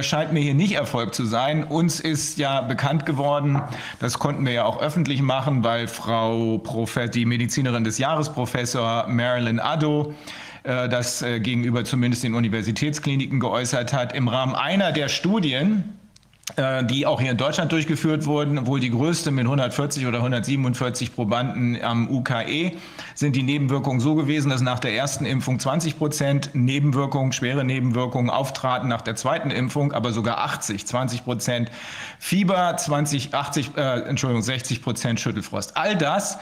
scheint 0.00 0.32
mir 0.32 0.40
hier 0.40 0.54
nicht 0.54 0.72
erfolgt 0.72 1.14
zu 1.14 1.26
sein. 1.26 1.62
Uns 1.62 2.00
ist 2.00 2.38
ja 2.38 2.60
bekannt 2.60 3.06
geworden, 3.06 3.62
das 4.00 4.18
konnten 4.18 4.44
wir 4.44 4.52
ja 4.52 4.64
auch 4.64 4.80
öffentlich 4.80 5.22
machen, 5.22 5.62
weil 5.62 5.86
Frau 5.86 6.58
Prophet, 6.58 7.14
die 7.14 7.24
Medizinerin 7.24 7.84
des 7.84 7.98
Jahres, 7.98 8.32
Professor 8.32 9.06
Marilyn 9.06 9.60
Addo, 9.60 10.12
das 10.66 11.22
äh, 11.22 11.40
gegenüber 11.40 11.84
zumindest 11.84 12.24
den 12.24 12.34
Universitätskliniken 12.34 13.40
geäußert 13.40 13.92
hat, 13.92 14.14
im 14.14 14.28
Rahmen 14.28 14.54
einer 14.54 14.92
der 14.92 15.08
Studien, 15.08 15.96
äh, 16.56 16.84
die 16.84 17.06
auch 17.06 17.20
hier 17.20 17.32
in 17.32 17.36
Deutschland 17.36 17.72
durchgeführt 17.72 18.24
wurden, 18.26 18.66
wohl 18.66 18.78
die 18.78 18.90
größte 18.90 19.32
mit 19.32 19.46
140 19.46 20.06
oder 20.06 20.18
147 20.18 21.14
Probanden 21.14 21.82
am 21.82 22.08
UKE, 22.08 22.72
sind 23.14 23.34
die 23.34 23.42
Nebenwirkungen 23.42 23.98
so 23.98 24.14
gewesen, 24.14 24.50
dass 24.50 24.60
nach 24.60 24.78
der 24.78 24.94
ersten 24.94 25.26
Impfung 25.26 25.58
20 25.58 25.98
Prozent 25.98 26.50
Nebenwirkungen, 26.54 27.32
schwere 27.32 27.64
Nebenwirkungen 27.64 28.30
auftraten, 28.30 28.88
nach 28.88 29.02
der 29.02 29.16
zweiten 29.16 29.50
Impfung 29.50 29.92
aber 29.92 30.12
sogar 30.12 30.38
80, 30.38 30.86
20 30.86 31.24
Prozent 31.24 31.70
Fieber, 32.20 32.76
20, 32.76 33.34
80, 33.34 33.76
äh, 33.76 34.00
Entschuldigung, 34.02 34.42
60 34.42 34.82
Prozent 34.82 35.20
Schüttelfrost. 35.20 35.76
All 35.76 35.96
das 35.96 36.38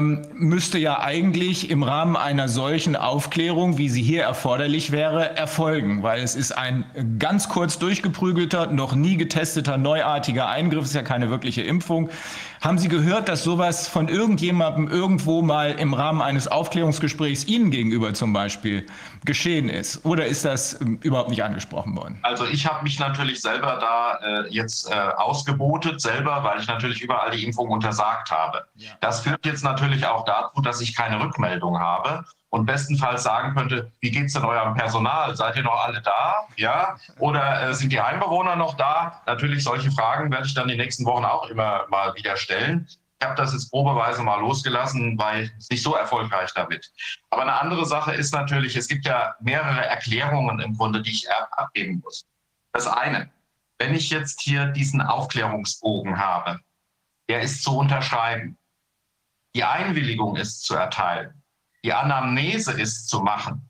müsste 0.00 0.78
ja 0.78 1.00
eigentlich 1.00 1.70
im 1.70 1.82
Rahmen 1.82 2.16
einer 2.16 2.48
solchen 2.48 2.96
Aufklärung, 2.96 3.78
wie 3.78 3.88
sie 3.88 4.02
hier 4.02 4.22
erforderlich 4.22 4.92
wäre, 4.92 5.36
erfolgen, 5.36 6.02
weil 6.02 6.22
es 6.22 6.34
ist 6.34 6.52
ein 6.52 6.84
ganz 7.18 7.48
kurz 7.48 7.78
durchgeprügelter, 7.78 8.66
noch 8.68 8.94
nie 8.94 9.16
getesteter, 9.16 9.76
neuartiger 9.76 10.48
Eingriff, 10.48 10.84
ist 10.84 10.94
ja 10.94 11.02
keine 11.02 11.30
wirkliche 11.30 11.62
Impfung. 11.62 12.10
Haben 12.60 12.78
Sie 12.78 12.88
gehört, 12.88 13.28
dass 13.28 13.44
sowas 13.44 13.88
von 13.88 14.08
irgendjemandem 14.08 14.88
irgendwo 14.88 15.42
mal 15.42 15.72
im 15.72 15.94
Rahmen 15.94 16.22
eines 16.22 16.48
Aufklärungsgesprächs 16.48 17.44
Ihnen 17.46 17.70
gegenüber 17.70 18.14
zum 18.14 18.32
Beispiel 18.32 18.86
geschehen 19.24 19.68
ist? 19.68 20.04
Oder 20.04 20.26
ist 20.26 20.44
das 20.44 20.80
ähm, 20.80 20.98
überhaupt 21.02 21.30
nicht 21.30 21.42
angesprochen 21.44 21.96
worden? 21.96 22.18
Also 22.22 22.46
ich 22.46 22.66
habe 22.66 22.82
mich 22.82 22.98
natürlich 22.98 23.40
selber 23.40 23.78
da 23.80 24.44
äh, 24.44 24.48
jetzt 24.48 24.90
äh, 24.90 24.94
ausgebotet, 24.94 26.00
selber, 26.00 26.42
weil 26.44 26.60
ich 26.60 26.66
natürlich 26.66 27.02
überall 27.02 27.30
die 27.30 27.44
Impfung 27.44 27.68
untersagt 27.68 28.30
habe. 28.30 28.64
Ja. 28.76 28.90
Das 29.00 29.20
führt 29.20 29.44
jetzt 29.44 29.62
natürlich 29.62 30.06
auch 30.06 30.24
dazu, 30.24 30.60
dass 30.62 30.80
ich 30.80 30.94
keine 30.94 31.20
Rückmeldung 31.20 31.78
habe 31.78 32.24
und 32.56 32.64
bestenfalls 32.64 33.22
sagen 33.22 33.54
könnte, 33.54 33.92
wie 34.00 34.10
geht 34.10 34.26
es 34.26 34.32
denn 34.32 34.44
eurem 34.44 34.74
Personal? 34.74 35.36
Seid 35.36 35.56
ihr 35.56 35.62
noch 35.62 35.78
alle 35.78 36.00
da? 36.00 36.46
Ja? 36.56 36.96
Oder 37.18 37.68
äh, 37.68 37.74
sind 37.74 37.92
die 37.92 38.00
Einbewohner 38.00 38.56
noch 38.56 38.78
da? 38.78 39.20
Natürlich, 39.26 39.62
solche 39.62 39.90
Fragen 39.90 40.32
werde 40.32 40.46
ich 40.46 40.54
dann 40.54 40.66
die 40.66 40.76
nächsten 40.76 41.04
Wochen 41.04 41.26
auch 41.26 41.50
immer 41.50 41.86
mal 41.90 42.14
wieder 42.14 42.34
stellen. 42.38 42.88
Ich 43.20 43.26
habe 43.26 43.36
das 43.36 43.52
jetzt 43.52 43.70
probeweise 43.70 44.22
mal 44.22 44.40
losgelassen, 44.40 45.18
weil 45.18 45.52
es 45.58 45.68
nicht 45.68 45.82
so 45.82 45.96
erfolgreich 45.96 46.50
damit. 46.54 46.90
Aber 47.28 47.42
eine 47.42 47.60
andere 47.60 47.84
Sache 47.84 48.14
ist 48.14 48.32
natürlich, 48.32 48.74
es 48.74 48.88
gibt 48.88 49.04
ja 49.04 49.34
mehrere 49.40 49.84
Erklärungen 49.84 50.58
im 50.60 50.78
Grunde, 50.78 51.02
die 51.02 51.10
ich 51.10 51.30
abgeben 51.30 52.00
muss. 52.02 52.24
Das 52.72 52.86
eine, 52.86 53.28
wenn 53.78 53.94
ich 53.94 54.08
jetzt 54.08 54.40
hier 54.40 54.68
diesen 54.68 55.02
Aufklärungsbogen 55.02 56.18
habe, 56.18 56.60
der 57.28 57.42
ist 57.42 57.62
zu 57.62 57.76
unterschreiben. 57.76 58.56
Die 59.54 59.64
Einwilligung 59.64 60.36
ist 60.36 60.62
zu 60.62 60.74
erteilen 60.74 61.35
die 61.86 61.92
Anamnese 61.92 62.72
ist 62.72 63.08
zu 63.08 63.20
machen. 63.20 63.68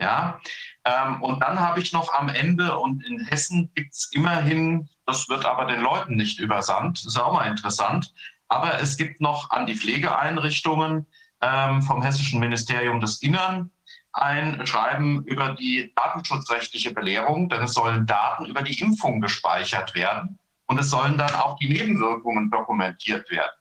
Ja, 0.00 0.40
ähm, 0.84 1.22
und 1.22 1.40
dann 1.40 1.60
habe 1.60 1.80
ich 1.80 1.92
noch 1.92 2.14
am 2.14 2.28
Ende, 2.28 2.78
und 2.78 3.04
in 3.04 3.26
Hessen 3.26 3.70
gibt 3.74 3.92
es 3.92 4.08
immerhin, 4.12 4.88
das 5.06 5.28
wird 5.28 5.44
aber 5.44 5.66
den 5.66 5.80
Leuten 5.80 6.14
nicht 6.14 6.38
übersandt, 6.38 7.04
ist 7.04 7.18
auch 7.18 7.32
mal 7.32 7.46
interessant, 7.46 8.14
aber 8.48 8.80
es 8.80 8.96
gibt 8.96 9.20
noch 9.20 9.50
an 9.50 9.66
die 9.66 9.74
Pflegeeinrichtungen 9.74 11.06
ähm, 11.42 11.82
vom 11.82 12.02
Hessischen 12.02 12.40
Ministerium 12.40 13.00
des 13.00 13.20
Innern 13.22 13.70
ein 14.12 14.66
Schreiben 14.66 15.24
über 15.24 15.54
die 15.54 15.92
datenschutzrechtliche 15.94 16.94
Belehrung, 16.94 17.48
denn 17.48 17.62
es 17.62 17.74
sollen 17.74 18.06
Daten 18.06 18.46
über 18.46 18.62
die 18.62 18.80
Impfung 18.80 19.20
gespeichert 19.20 19.94
werden 19.94 20.38
und 20.66 20.78
es 20.78 20.90
sollen 20.90 21.18
dann 21.18 21.34
auch 21.34 21.56
die 21.58 21.68
Nebenwirkungen 21.68 22.50
dokumentiert 22.50 23.30
werden. 23.30 23.57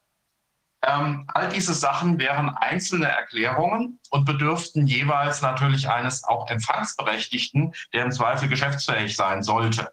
Ähm, 0.84 1.26
all 1.34 1.50
diese 1.50 1.74
Sachen 1.74 2.20
wären 2.20 2.50
einzelne 2.50 3.08
Erklärungen 3.08 4.00
und 4.12 4.26
bedürften 4.26 4.86
jeweils 4.86 5.42
natürlich 5.42 5.90
eines 5.90 6.24
auch 6.24 6.50
Empfangsberechtigten, 6.50 7.74
der 7.94 8.06
im 8.06 8.12
Zweifel 8.12 8.48
geschäftsfähig 8.48 9.16
sein 9.16 9.42
sollte. 9.42 9.92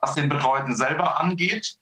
Was 0.00 0.14
den 0.14 0.28
Betreuten 0.28 0.74
selber 0.74 1.20
angeht, 1.20 1.76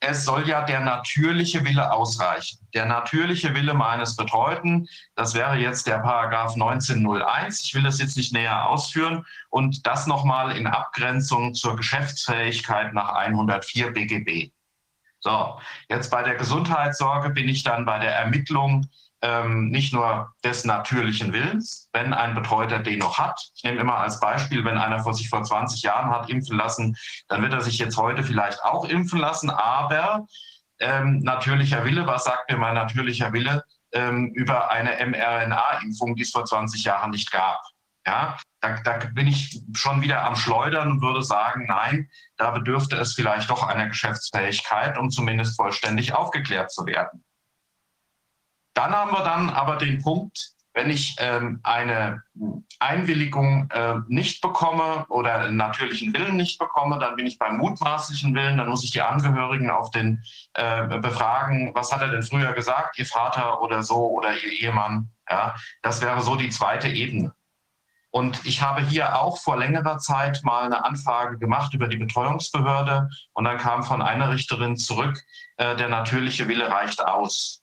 es 0.00 0.24
soll 0.24 0.48
ja 0.48 0.62
der 0.64 0.80
natürliche 0.80 1.64
Wille 1.64 1.92
ausreichen. 1.92 2.66
Der 2.72 2.86
natürliche 2.86 3.54
Wille 3.54 3.74
meines 3.74 4.16
Betreuten, 4.16 4.88
das 5.14 5.34
wäre 5.34 5.56
jetzt 5.56 5.86
der 5.86 5.98
Paragraph 5.98 6.54
1901. 6.54 7.62
Ich 7.64 7.74
will 7.74 7.82
das 7.82 7.98
jetzt 7.98 8.16
nicht 8.16 8.32
näher 8.32 8.66
ausführen 8.66 9.26
und 9.50 9.86
das 9.86 10.06
nochmal 10.06 10.56
in 10.56 10.66
Abgrenzung 10.66 11.54
zur 11.54 11.76
Geschäftsfähigkeit 11.76 12.94
nach 12.94 13.10
104 13.10 13.92
BGB. 13.92 14.50
So, 15.20 15.60
jetzt 15.88 16.10
bei 16.10 16.22
der 16.22 16.36
Gesundheitssorge 16.36 17.30
bin 17.30 17.48
ich 17.48 17.62
dann 17.62 17.84
bei 17.84 17.98
der 17.98 18.14
Ermittlung 18.14 18.88
ähm, 19.22 19.68
nicht 19.68 19.92
nur 19.92 20.32
des 20.44 20.64
natürlichen 20.64 21.32
Willens, 21.32 21.88
wenn 21.92 22.14
ein 22.14 22.34
Betreuter 22.34 22.78
den 22.78 23.00
noch 23.00 23.18
hat. 23.18 23.38
Ich 23.54 23.62
nehme 23.62 23.80
immer 23.80 23.98
als 23.98 24.18
Beispiel, 24.18 24.64
wenn 24.64 24.78
einer 24.78 25.02
vor 25.02 25.12
sich 25.12 25.28
vor 25.28 25.42
20 25.42 25.82
Jahren 25.82 26.10
hat 26.10 26.30
impfen 26.30 26.56
lassen, 26.56 26.96
dann 27.28 27.42
wird 27.42 27.52
er 27.52 27.60
sich 27.60 27.78
jetzt 27.78 27.98
heute 27.98 28.22
vielleicht 28.22 28.62
auch 28.64 28.86
impfen 28.86 29.18
lassen, 29.18 29.50
aber 29.50 30.26
ähm, 30.80 31.18
natürlicher 31.18 31.84
Wille, 31.84 32.06
was 32.06 32.24
sagt 32.24 32.50
mir 32.50 32.56
mein 32.56 32.74
natürlicher 32.74 33.32
Wille 33.34 33.62
ähm, 33.92 34.32
über 34.34 34.70
eine 34.70 35.04
mRNA-Impfung, 35.04 36.16
die 36.16 36.22
es 36.22 36.30
vor 36.30 36.46
20 36.46 36.84
Jahren 36.84 37.10
nicht 37.10 37.30
gab? 37.30 37.60
Ja, 38.10 38.36
da, 38.60 38.80
da, 38.82 38.98
bin 39.14 39.28
ich 39.28 39.62
schon 39.72 40.02
wieder 40.02 40.24
am 40.24 40.34
Schleudern 40.34 40.90
und 40.90 41.00
würde 41.00 41.22
sagen, 41.22 41.66
nein, 41.68 42.10
da 42.38 42.50
bedürfte 42.50 42.96
es 42.96 43.14
vielleicht 43.14 43.48
doch 43.48 43.62
einer 43.62 43.86
Geschäftsfähigkeit, 43.86 44.98
um 44.98 45.10
zumindest 45.10 45.54
vollständig 45.54 46.12
aufgeklärt 46.12 46.72
zu 46.72 46.86
werden. 46.86 47.24
Dann 48.74 48.90
haben 48.90 49.12
wir 49.12 49.22
dann 49.22 49.48
aber 49.50 49.76
den 49.76 50.02
Punkt, 50.02 50.50
wenn 50.74 50.90
ich 50.90 51.14
ähm, 51.20 51.60
eine 51.62 52.24
Einwilligung 52.80 53.70
äh, 53.70 54.00
nicht 54.08 54.40
bekomme 54.40 55.06
oder 55.08 55.42
einen 55.42 55.56
natürlichen 55.56 56.12
Willen 56.12 56.34
nicht 56.34 56.58
bekomme, 56.58 56.98
dann 56.98 57.14
bin 57.14 57.28
ich 57.28 57.38
beim 57.38 57.58
mutmaßlichen 57.58 58.34
Willen, 58.34 58.58
dann 58.58 58.68
muss 58.68 58.82
ich 58.82 58.90
die 58.90 59.02
Angehörigen 59.02 59.70
auf 59.70 59.92
den 59.92 60.24
äh, 60.54 60.98
befragen, 60.98 61.72
was 61.76 61.92
hat 61.92 62.00
er 62.00 62.08
denn 62.08 62.24
früher 62.24 62.54
gesagt, 62.54 62.98
ihr 62.98 63.06
Vater 63.06 63.62
oder 63.62 63.84
so 63.84 64.10
oder 64.10 64.32
ihr 64.32 64.50
Ehemann. 64.50 65.10
Ja, 65.28 65.54
das 65.82 66.00
wäre 66.00 66.22
so 66.22 66.34
die 66.34 66.50
zweite 66.50 66.88
Ebene. 66.88 67.32
Und 68.10 68.44
ich 68.44 68.60
habe 68.60 68.82
hier 68.82 69.20
auch 69.20 69.38
vor 69.38 69.56
längerer 69.56 69.98
Zeit 69.98 70.42
mal 70.42 70.64
eine 70.64 70.84
Anfrage 70.84 71.38
gemacht 71.38 71.74
über 71.74 71.86
die 71.86 71.96
Betreuungsbehörde 71.96 73.08
und 73.34 73.44
dann 73.44 73.58
kam 73.58 73.84
von 73.84 74.02
einer 74.02 74.30
Richterin 74.30 74.76
zurück, 74.76 75.22
äh, 75.56 75.76
der 75.76 75.88
natürliche 75.88 76.48
Wille 76.48 76.68
reicht 76.68 77.04
aus. 77.04 77.62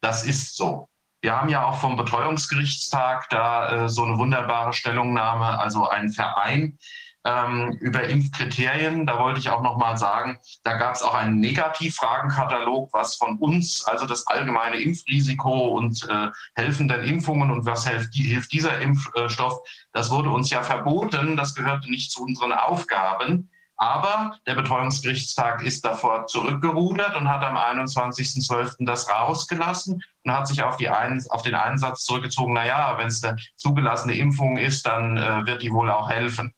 Das 0.00 0.24
ist 0.24 0.56
so. 0.56 0.88
Wir 1.22 1.36
haben 1.40 1.48
ja 1.48 1.64
auch 1.64 1.78
vom 1.78 1.96
Betreuungsgerichtstag 1.96 3.30
da 3.30 3.84
äh, 3.84 3.88
so 3.88 4.04
eine 4.04 4.18
wunderbare 4.18 4.72
Stellungnahme, 4.72 5.58
also 5.58 5.88
ein 5.88 6.10
Verein 6.10 6.78
ähm, 7.24 7.72
über 7.80 8.04
Impfkriterien. 8.04 9.06
Da 9.06 9.18
wollte 9.18 9.40
ich 9.40 9.48
auch 9.48 9.62
noch 9.62 9.76
mal 9.76 9.96
sagen, 9.96 10.38
da 10.62 10.76
gab 10.76 10.94
es 10.94 11.02
auch 11.02 11.14
einen 11.14 11.40
Negativfragenkatalog, 11.40 12.92
was 12.92 13.16
von 13.16 13.38
uns, 13.38 13.84
also 13.84 14.06
das 14.06 14.26
allgemeine 14.26 14.76
Impfrisiko 14.76 15.68
und 15.76 16.06
äh, 16.08 16.28
helfenden 16.54 17.02
Impfungen 17.04 17.50
und 17.50 17.64
was 17.64 17.86
hilft, 17.86 18.14
hilft 18.14 18.52
dieser 18.52 18.80
Impfstoff, 18.80 19.60
das 19.92 20.10
wurde 20.10 20.30
uns 20.30 20.50
ja 20.50 20.62
verboten. 20.62 21.36
Das 21.36 21.54
gehörte 21.54 21.90
nicht 21.90 22.10
zu 22.10 22.22
unseren 22.22 22.52
Aufgaben. 22.52 23.50
Aber 23.76 24.36
der 24.46 24.54
Betreuungsgerichtstag 24.54 25.62
ist 25.62 25.84
davor 25.84 26.26
zurückgerudert 26.26 27.16
und 27.16 27.28
hat 27.28 27.42
am 27.42 27.56
21.12. 27.56 28.86
das 28.86 29.10
rausgelassen 29.10 30.00
und 30.24 30.32
hat 30.32 30.46
sich 30.46 30.62
auf, 30.62 30.78
Ein 30.78 31.24
auf 31.30 31.42
den 31.42 31.56
Einsatz 31.56 32.04
zurückgezogen, 32.04 32.54
naja, 32.54 32.96
wenn 32.98 33.08
es 33.08 33.22
eine 33.24 33.36
zugelassene 33.56 34.14
Impfung 34.14 34.58
ist, 34.58 34.86
dann 34.86 35.16
äh, 35.16 35.46
wird 35.46 35.62
die 35.62 35.72
wohl 35.72 35.90
auch 35.90 36.08
helfen. 36.08 36.54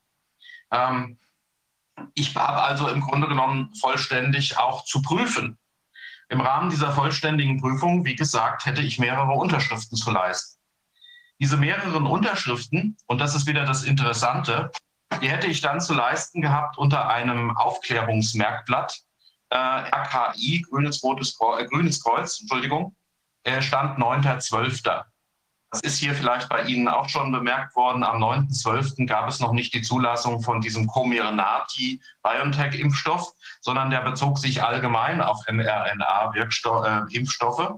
Ähm, 0.72 1.18
ich 2.14 2.35
habe 2.37 2.62
also 2.62 2.88
im 2.88 3.00
Grunde 3.00 3.29
genommen 3.29 3.74
vollständig 3.81 4.59
auch 4.59 4.85
zu 4.85 5.02
prüfen. 5.02 5.59
Im 6.29 6.40
Rahmen 6.40 6.70
dieser 6.70 6.92
vollständigen 6.92 7.61
Prüfung, 7.61 8.05
wie 8.05 8.16
gesagt, 8.16 8.66
hätte 8.66 8.83
ich 8.83 8.98
mehrere 8.98 9.33
Unterschriften 9.33 9.96
zu 9.96 10.11
leisten. 10.11 10.59
Diese 11.38 11.57
mehreren 11.57 12.07
Unterschriften, 12.07 12.96
und 13.07 13.20
das 13.20 13.35
ist 13.35 13.46
wieder 13.46 13.64
das 13.64 13.85
Interessante, 13.85 14.70
die 15.22 15.31
hätte 15.31 15.46
ich 15.46 15.61
dann 15.61 15.81
zu 15.81 15.94
leisten 15.94 16.40
gehabt 16.40 16.79
unter 16.79 17.09
einem 17.09 17.57
Aufklärungsmerkblatt, 17.57 18.98
äh, 19.50 19.57
RKI, 19.57 20.62
Grünes, 20.68 21.02
Rotes, 21.02 21.38
äh, 21.40 21.64
Grünes 21.66 22.02
Kreuz, 22.02 22.40
Entschuldigung, 22.40 22.96
stand 23.61 23.98
9.12. 23.98 25.05
Das 25.83 25.93
ist 25.93 25.99
hier 25.99 26.15
vielleicht 26.15 26.49
bei 26.49 26.62
Ihnen 26.62 26.89
auch 26.89 27.07
schon 27.09 27.31
bemerkt 27.33 27.77
worden. 27.77 28.03
Am 28.03 28.21
9.12. 28.23 29.07
gab 29.07 29.29
es 29.29 29.41
noch 29.41 29.53
nicht 29.53 29.75
die 29.75 29.83
Zulassung 29.83 30.41
von 30.43 30.62
diesem 30.62 30.87
Comirnaty-BioNTech-Impfstoff, 30.87 33.35
sondern 33.61 33.91
der 33.91 34.01
bezog 34.01 34.39
sich 34.39 34.62
allgemein 34.62 35.21
auf 35.21 35.45
mRNA-Impfstoffe. 35.51 37.61
Äh, 37.61 37.73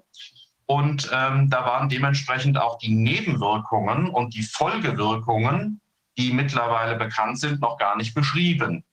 und 0.66 1.10
ähm, 1.12 1.50
da 1.50 1.64
waren 1.64 1.88
dementsprechend 1.88 2.58
auch 2.58 2.78
die 2.78 2.94
Nebenwirkungen 2.94 4.10
und 4.10 4.34
die 4.34 4.42
Folgewirkungen 4.42 5.80
die 6.18 6.32
mittlerweile 6.32 6.96
bekannt 6.96 7.38
sind, 7.38 7.60
noch 7.60 7.78
gar 7.78 7.96
nicht 7.96 8.12
beschrieben. 8.12 8.84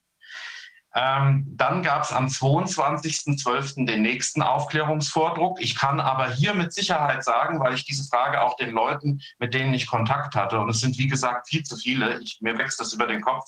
Ähm, 0.97 1.45
dann 1.49 1.83
gab 1.83 2.03
es 2.03 2.13
am 2.13 2.27
22.12. 2.27 3.85
den 3.85 4.01
nächsten 4.01 4.41
Aufklärungsvordruck. 4.41 5.59
Ich 5.61 5.75
kann 5.75 5.99
aber 5.99 6.31
hier 6.31 6.53
mit 6.53 6.71
Sicherheit 6.71 7.21
sagen, 7.25 7.59
weil 7.59 7.73
ich 7.73 7.83
diese 7.83 8.07
Frage 8.07 8.41
auch 8.41 8.55
den 8.55 8.71
Leuten, 8.71 9.21
mit 9.37 9.53
denen 9.53 9.73
ich 9.73 9.87
Kontakt 9.87 10.35
hatte, 10.35 10.57
und 10.57 10.69
es 10.69 10.79
sind 10.79 10.97
wie 10.97 11.07
gesagt 11.07 11.49
viel 11.49 11.63
zu 11.63 11.75
viele, 11.75 12.21
ich, 12.21 12.39
mir 12.39 12.57
wächst 12.57 12.79
das 12.79 12.93
über 12.93 13.07
den 13.07 13.21
Kopf, 13.21 13.45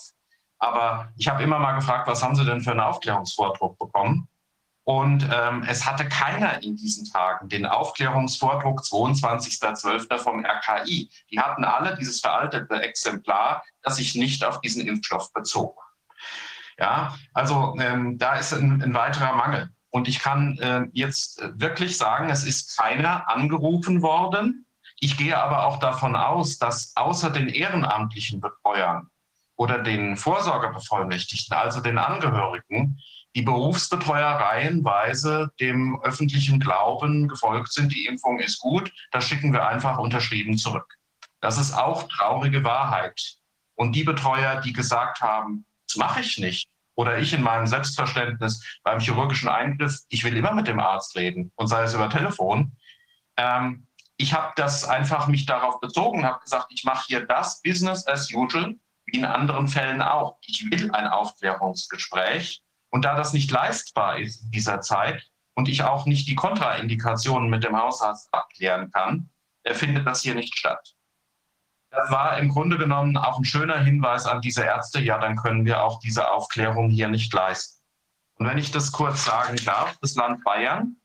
aber 0.59 1.09
ich 1.15 1.29
habe 1.29 1.41
immer 1.41 1.57
mal 1.57 1.73
gefragt, 1.73 2.07
was 2.07 2.21
haben 2.21 2.35
Sie 2.35 2.43
denn 2.43 2.61
für 2.61 2.71
einen 2.71 2.81
Aufklärungsvordruck 2.81 3.79
bekommen? 3.79 4.27
Und 4.83 5.27
ähm, 5.33 5.65
es 5.67 5.85
hatte 5.85 6.07
keiner 6.07 6.63
in 6.63 6.75
diesen 6.75 7.09
Tagen 7.09 7.49
den 7.49 7.65
Aufklärungsvordruck 7.65 8.81
22.12. 8.81 10.17
vom 10.17 10.45
RKI. 10.45 11.09
Die 11.29 11.39
hatten 11.39 11.65
alle 11.65 11.97
dieses 11.97 12.21
veraltete 12.21 12.75
Exemplar, 12.81 13.63
das 13.83 13.97
sich 13.97 14.15
nicht 14.15 14.45
auf 14.45 14.61
diesen 14.61 14.87
Impfstoff 14.87 15.31
bezog. 15.33 15.86
Ja, 16.79 17.17
also 17.33 17.75
ähm, 17.79 18.17
da 18.17 18.35
ist 18.35 18.53
ein, 18.53 18.81
ein, 18.81 18.93
weiterer 18.93 19.35
Mangel. 19.35 19.69
Und 19.89 20.07
ich 20.07 20.19
kann 20.19 20.57
äh, 20.59 20.85
jetzt 20.93 21.41
wirklich 21.55 21.97
sagen, 21.97 22.29
es 22.29 22.43
ist 22.43 22.77
keiner 22.77 23.27
angerufen 23.29 24.01
worden. 24.01 24.65
Ich 24.99 25.17
gehe 25.17 25.37
aber 25.37 25.65
auch 25.65 25.79
davon 25.79 26.15
aus, 26.15 26.57
dass 26.57 26.95
außer 26.95 27.31
den 27.31 27.47
ehrenamtlichen 27.47 28.41
Betreuern 28.41 29.09
oder 29.55 29.79
den 29.79 30.17
Vorsorgebevollmächtigten, 30.17 31.55
also 31.55 31.81
den 31.81 31.97
Angehörigen, 31.97 32.99
die 33.35 33.43
Berufsbetreuer 33.43 34.29
reihenweise 34.29 35.51
dem 35.59 36.01
öffentlichen 36.01 36.59
Glauben 36.59 37.27
gefolgt 37.27 37.71
sind, 37.71 37.93
die 37.93 38.07
Impfung 38.07 38.39
ist 38.39 38.57
gut, 38.57 38.91
das 39.11 39.27
schicken 39.27 39.53
wir 39.53 39.67
einfach 39.67 39.99
unterschrieben 39.99 40.57
zurück. 40.57 40.97
Das 41.39 41.59
ist 41.59 41.73
auch 41.73 42.07
traurige 42.07 42.63
Wahrheit. 42.63 43.35
Und 43.75 43.93
die 43.93 44.03
Betreuer, 44.03 44.59
die 44.61 44.73
gesagt 44.73 45.21
haben, 45.21 45.66
das 45.87 45.95
mache 45.95 46.21
ich 46.21 46.37
nicht, 46.37 46.69
oder 46.95 47.19
ich 47.19 47.33
in 47.33 47.43
meinem 47.43 47.67
Selbstverständnis 47.67 48.79
beim 48.83 48.99
chirurgischen 48.99 49.49
Eingriff, 49.49 49.99
ich 50.09 50.23
will 50.23 50.35
immer 50.35 50.53
mit 50.53 50.67
dem 50.67 50.79
Arzt 50.79 51.15
reden 51.15 51.51
und 51.55 51.67
sei 51.67 51.83
es 51.83 51.93
über 51.93 52.09
Telefon. 52.09 52.75
Ähm, 53.37 53.87
ich 54.17 54.33
habe 54.33 54.51
das 54.55 54.83
einfach 54.83 55.27
mich 55.27 55.45
darauf 55.45 55.79
bezogen, 55.79 56.25
habe 56.25 56.39
gesagt, 56.39 56.67
ich 56.69 56.83
mache 56.83 57.05
hier 57.07 57.25
das 57.27 57.61
Business 57.61 58.05
as 58.07 58.33
usual, 58.33 58.75
wie 59.05 59.17
in 59.19 59.25
anderen 59.25 59.67
Fällen 59.67 60.01
auch. 60.01 60.37
Ich 60.41 60.69
will 60.71 60.91
ein 60.91 61.07
Aufklärungsgespräch 61.07 62.63
und 62.89 63.05
da 63.05 63.15
das 63.15 63.31
nicht 63.31 63.51
leistbar 63.51 64.17
ist 64.17 64.43
in 64.43 64.51
dieser 64.51 64.81
Zeit 64.81 65.23
und 65.53 65.69
ich 65.69 65.83
auch 65.83 66.07
nicht 66.07 66.27
die 66.27 66.35
Kontraindikationen 66.35 67.49
mit 67.49 67.63
dem 67.63 67.77
Hausarzt 67.77 68.27
abklären 68.33 68.91
kann, 68.91 69.29
findet 69.73 70.07
das 70.07 70.21
hier 70.21 70.33
nicht 70.33 70.57
statt. 70.57 70.96
Das 71.97 72.11
war 72.11 72.37
im 72.37 72.49
Grunde 72.49 72.77
genommen 72.77 73.17
auch 73.17 73.39
ein 73.39 73.45
schöner 73.45 73.79
Hinweis 73.79 74.25
an 74.25 74.41
diese 74.41 74.63
Ärzte, 74.63 74.99
ja, 74.99 75.17
dann 75.17 75.35
können 75.35 75.65
wir 75.65 75.83
auch 75.83 75.99
diese 75.99 76.31
Aufklärung 76.31 76.89
hier 76.89 77.07
nicht 77.07 77.33
leisten. 77.33 77.81
Und 78.37 78.47
wenn 78.47 78.57
ich 78.57 78.71
das 78.71 78.91
kurz 78.91 79.25
sagen 79.25 79.57
darf, 79.65 79.97
das 80.01 80.15
Land 80.15 80.43
Bayern 80.43 80.97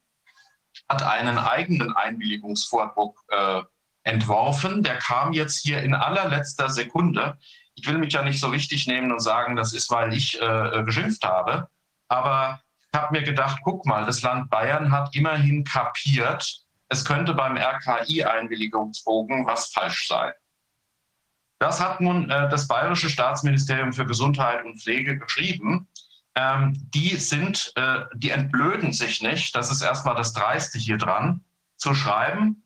hat 0.88 1.02
einen 1.02 1.38
eigenen 1.38 1.96
Einwilligungsvordruck 1.96 3.18
äh, 3.28 3.62
entworfen. 4.04 4.82
Der 4.82 4.98
kam 4.98 5.32
jetzt 5.32 5.60
hier 5.60 5.82
in 5.82 5.94
allerletzter 5.94 6.68
Sekunde 6.68 7.38
ich 7.74 7.86
will 7.86 7.98
mich 7.98 8.12
ja 8.12 8.22
nicht 8.22 8.40
so 8.40 8.52
wichtig 8.52 8.86
nehmen 8.86 9.12
und 9.12 9.20
sagen, 9.20 9.56
das 9.56 9.72
ist, 9.72 9.90
weil 9.90 10.12
ich 10.12 10.40
äh, 10.40 10.82
geschimpft 10.84 11.24
habe. 11.24 11.68
Aber 12.08 12.60
ich 12.92 12.98
habe 12.98 13.18
mir 13.18 13.22
gedacht, 13.22 13.60
guck 13.62 13.86
mal, 13.86 14.04
das 14.04 14.22
Land 14.22 14.50
Bayern 14.50 14.92
hat 14.92 15.14
immerhin 15.14 15.64
kapiert, 15.64 16.60
es 16.88 17.04
könnte 17.04 17.32
beim 17.32 17.56
RKI-Einwilligungsbogen 17.56 19.46
was 19.46 19.72
falsch 19.72 20.08
sein. 20.08 20.32
Das 21.62 21.80
hat 21.80 22.00
nun 22.00 22.28
äh, 22.28 22.48
das 22.48 22.66
Bayerische 22.66 23.08
Staatsministerium 23.08 23.92
für 23.92 24.04
Gesundheit 24.04 24.64
und 24.64 24.80
Pflege 24.82 25.16
geschrieben. 25.16 25.86
Ähm, 26.34 26.72
die 26.92 27.14
sind, 27.14 27.72
äh, 27.76 28.00
die 28.16 28.30
entblöden 28.30 28.92
sich 28.92 29.22
nicht, 29.22 29.54
das 29.54 29.70
ist 29.70 29.80
erstmal 29.80 30.16
das 30.16 30.32
Dreiste 30.32 30.80
hier 30.80 30.98
dran, 30.98 31.44
zu 31.76 31.94
schreiben, 31.94 32.64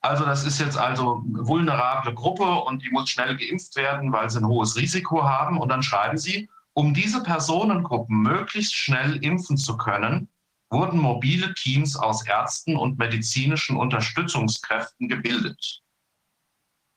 also 0.00 0.24
das 0.24 0.44
ist 0.44 0.58
jetzt 0.58 0.78
also 0.78 1.22
eine 1.26 1.46
vulnerable 1.46 2.14
Gruppe 2.14 2.44
und 2.44 2.82
die 2.82 2.90
muss 2.90 3.10
schnell 3.10 3.36
geimpft 3.36 3.76
werden, 3.76 4.10
weil 4.10 4.30
sie 4.30 4.38
ein 4.38 4.46
hohes 4.46 4.76
Risiko 4.76 5.24
haben. 5.24 5.58
Und 5.58 5.68
dann 5.68 5.82
schreiben 5.82 6.16
sie, 6.16 6.48
Um 6.72 6.94
diese 6.94 7.22
Personengruppen 7.22 8.22
möglichst 8.22 8.74
schnell 8.74 9.16
impfen 9.22 9.58
zu 9.58 9.76
können, 9.76 10.30
wurden 10.70 10.98
mobile 10.98 11.52
Teams 11.52 11.94
aus 11.94 12.26
Ärzten 12.26 12.76
und 12.76 12.98
medizinischen 12.98 13.76
Unterstützungskräften 13.76 15.08
gebildet. 15.08 15.82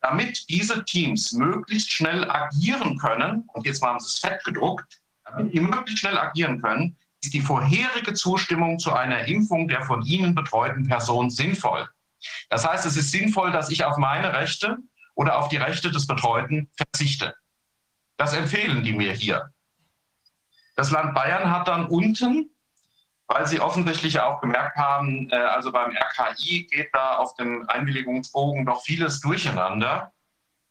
Damit 0.01 0.47
diese 0.49 0.83
Teams 0.85 1.33
möglichst 1.33 1.91
schnell 1.91 2.29
agieren 2.29 2.97
können, 2.97 3.47
und 3.53 3.65
jetzt 3.65 3.81
haben 3.81 3.99
Sie 3.99 4.07
es 4.07 4.19
fett 4.19 4.43
gedruckt, 4.43 5.01
damit 5.25 5.53
die 5.53 5.59
möglichst 5.59 5.99
schnell 5.99 6.17
agieren 6.17 6.61
können, 6.61 6.97
ist 7.21 7.33
die 7.33 7.41
vorherige 7.41 8.13
Zustimmung 8.13 8.79
zu 8.79 8.93
einer 8.93 9.25
Impfung 9.25 9.67
der 9.67 9.83
von 9.83 10.03
Ihnen 10.03 10.33
betreuten 10.35 10.87
Person 10.87 11.29
sinnvoll. 11.29 11.87
Das 12.49 12.67
heißt, 12.67 12.85
es 12.85 12.97
ist 12.97 13.11
sinnvoll, 13.11 13.51
dass 13.51 13.69
ich 13.69 13.83
auf 13.83 13.97
meine 13.97 14.33
Rechte 14.33 14.77
oder 15.15 15.37
auf 15.37 15.49
die 15.49 15.57
Rechte 15.57 15.91
des 15.91 16.07
Betreuten 16.07 16.69
verzichte. 16.77 17.35
Das 18.17 18.33
empfehlen 18.33 18.83
die 18.83 18.93
mir 18.93 19.13
hier. 19.13 19.53
Das 20.75 20.91
Land 20.91 21.13
Bayern 21.13 21.51
hat 21.51 21.67
dann 21.67 21.87
unten, 21.87 22.51
weil 23.29 23.45
sie 23.45 23.61
offensichtlich 23.61 24.19
auch 24.19 24.41
gemerkt 24.41 24.75
haben, 24.75 25.29
äh, 25.31 25.35
also 25.35 25.71
beim 25.71 25.95
RKI 25.95 26.67
geht 26.69 26.89
da 26.93 27.17
auf 27.17 27.35
dem 27.35 27.63
Einwilligungsbogen 27.69 28.65
doch 28.65 28.81
vieles 28.81 29.21
durcheinander, 29.21 30.11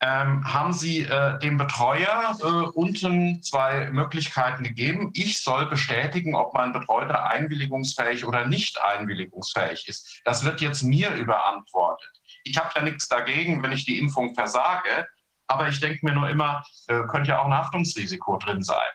ähm, 0.01 0.45
haben 0.53 0.73
sie 0.73 1.03
äh, 1.03 1.39
dem 1.39 1.57
Betreuer 1.57 2.37
äh, 2.41 2.45
unten 2.45 3.43
zwei 3.43 3.91
Möglichkeiten 3.91 4.65
gegeben. 4.65 5.11
Ich 5.15 5.43
soll 5.43 5.67
bestätigen, 5.67 6.35
ob 6.35 6.55
mein 6.55 6.73
Betreuter 6.73 7.25
einwilligungsfähig 7.31 8.25
oder 8.25 8.47
nicht 8.47 8.81
einwilligungsfähig 8.81 9.89
ist. 9.89 10.21
Das 10.25 10.45
wird 10.45 10.61
jetzt 10.61 10.83
mir 10.83 11.13
überantwortet. 11.15 12.11
Ich 12.45 12.59
habe 12.59 12.71
ja 12.75 12.83
nichts 12.83 13.09
dagegen, 13.09 13.63
wenn 13.63 13.73
ich 13.73 13.85
die 13.85 13.99
Impfung 13.99 14.35
versage, 14.35 15.07
aber 15.49 15.69
ich 15.69 15.81
denke 15.81 16.05
mir 16.05 16.13
nur 16.13 16.29
immer, 16.29 16.63
äh, 16.89 17.03
könnte 17.09 17.31
ja 17.31 17.41
auch 17.41 17.47
ein 17.47 17.55
Haftungsrisiko 17.55 18.37
drin 18.37 18.63
sein. 18.63 18.89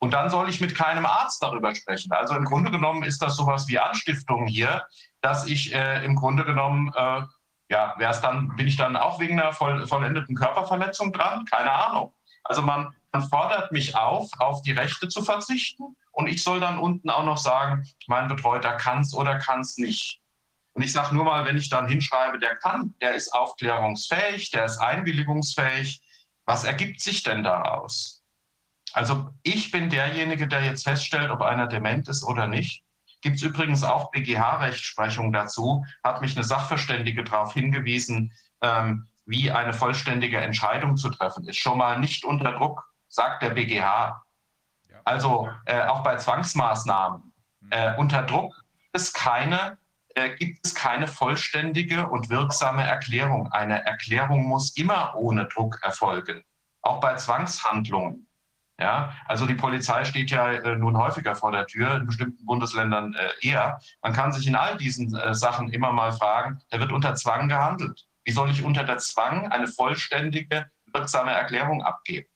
Und 0.00 0.12
dann 0.12 0.30
soll 0.30 0.48
ich 0.48 0.60
mit 0.60 0.74
keinem 0.74 1.06
Arzt 1.06 1.42
darüber 1.42 1.74
sprechen. 1.74 2.10
Also 2.12 2.34
im 2.34 2.44
Grunde 2.44 2.70
genommen 2.70 3.02
ist 3.02 3.20
das 3.20 3.36
sowas 3.36 3.68
wie 3.68 3.78
Anstiftung 3.78 4.46
hier, 4.46 4.86
dass 5.20 5.46
ich 5.46 5.74
äh, 5.74 6.04
im 6.04 6.16
Grunde 6.16 6.44
genommen 6.44 6.90
äh, 6.96 7.22
ja, 7.70 7.94
wäre 7.98 8.10
es 8.10 8.20
dann, 8.20 8.54
bin 8.56 8.66
ich 8.66 8.76
dann 8.76 8.96
auch 8.96 9.20
wegen 9.20 9.40
einer 9.40 9.52
voll, 9.52 9.86
vollendeten 9.86 10.34
Körperverletzung 10.34 11.12
dran? 11.12 11.44
Keine 11.44 11.70
Ahnung. 11.70 12.12
Also 12.42 12.62
man, 12.62 12.94
man 13.12 13.28
fordert 13.28 13.70
mich 13.72 13.94
auf, 13.94 14.28
auf 14.38 14.62
die 14.62 14.72
Rechte 14.72 15.08
zu 15.08 15.22
verzichten 15.22 15.96
und 16.10 16.26
ich 16.26 16.42
soll 16.42 16.58
dann 16.58 16.78
unten 16.78 17.10
auch 17.10 17.24
noch 17.24 17.38
sagen, 17.38 17.86
mein 18.08 18.28
Betreuter 18.28 18.72
kann 18.72 19.02
es 19.02 19.14
oder 19.14 19.38
kann 19.38 19.60
es 19.60 19.78
nicht. 19.78 20.20
Und 20.72 20.82
ich 20.82 20.92
sage 20.92 21.14
nur 21.14 21.24
mal, 21.24 21.44
wenn 21.44 21.56
ich 21.56 21.68
dann 21.68 21.88
hinschreibe, 21.88 22.38
der 22.38 22.56
kann, 22.56 22.94
der 23.00 23.14
ist 23.14 23.32
aufklärungsfähig, 23.32 24.50
der 24.50 24.64
ist 24.64 24.78
einwilligungsfähig, 24.78 26.00
was 26.46 26.64
ergibt 26.64 27.00
sich 27.00 27.22
denn 27.22 27.44
daraus? 27.44 28.19
Also 28.92 29.30
ich 29.42 29.70
bin 29.70 29.88
derjenige, 29.90 30.48
der 30.48 30.64
jetzt 30.64 30.84
feststellt, 30.84 31.30
ob 31.30 31.42
einer 31.42 31.66
dement 31.66 32.08
ist 32.08 32.24
oder 32.24 32.46
nicht. 32.46 32.82
Gibt 33.22 33.36
es 33.36 33.42
übrigens 33.42 33.84
auch 33.84 34.10
BGH-Rechtsprechung 34.10 35.32
dazu, 35.32 35.84
hat 36.02 36.22
mich 36.22 36.36
eine 36.36 36.44
Sachverständige 36.44 37.22
darauf 37.22 37.52
hingewiesen, 37.52 38.32
ähm, 38.62 39.08
wie 39.26 39.50
eine 39.50 39.72
vollständige 39.72 40.38
Entscheidung 40.38 40.96
zu 40.96 41.10
treffen 41.10 41.46
ist. 41.46 41.58
Schon 41.58 41.78
mal 41.78 41.98
nicht 41.98 42.24
unter 42.24 42.52
Druck, 42.52 42.82
sagt 43.08 43.42
der 43.42 43.50
BGH. 43.50 44.22
Also 45.04 45.50
äh, 45.66 45.82
auch 45.82 46.02
bei 46.02 46.16
Zwangsmaßnahmen. 46.16 47.32
Äh, 47.70 47.96
unter 47.96 48.22
Druck 48.22 48.54
ist 48.92 49.14
keine, 49.14 49.78
äh, 50.14 50.30
gibt 50.36 50.66
es 50.66 50.74
keine 50.74 51.06
vollständige 51.06 52.08
und 52.08 52.30
wirksame 52.30 52.82
Erklärung. 52.82 53.52
Eine 53.52 53.84
Erklärung 53.84 54.44
muss 54.44 54.76
immer 54.76 55.14
ohne 55.16 55.46
Druck 55.46 55.78
erfolgen, 55.82 56.42
auch 56.82 57.00
bei 57.00 57.14
Zwangshandlungen. 57.16 58.26
Ja, 58.80 59.14
also 59.26 59.44
die 59.46 59.54
Polizei 59.54 60.06
steht 60.06 60.30
ja 60.30 60.52
äh, 60.52 60.76
nun 60.76 60.96
häufiger 60.96 61.36
vor 61.36 61.52
der 61.52 61.66
Tür, 61.66 61.96
in 61.96 62.06
bestimmten 62.06 62.46
Bundesländern 62.46 63.14
äh, 63.14 63.46
eher. 63.46 63.78
Man 64.02 64.14
kann 64.14 64.32
sich 64.32 64.46
in 64.46 64.56
all 64.56 64.78
diesen 64.78 65.14
äh, 65.14 65.34
Sachen 65.34 65.68
immer 65.68 65.92
mal 65.92 66.12
fragen, 66.12 66.60
da 66.70 66.80
wird 66.80 66.90
unter 66.90 67.14
Zwang 67.14 67.48
gehandelt. 67.48 68.06
Wie 68.24 68.32
soll 68.32 68.50
ich 68.50 68.62
unter 68.62 68.82
der 68.82 68.96
Zwang 68.96 69.52
eine 69.52 69.68
vollständige, 69.68 70.66
wirksame 70.94 71.32
Erklärung 71.32 71.82
abgeben? 71.82 72.26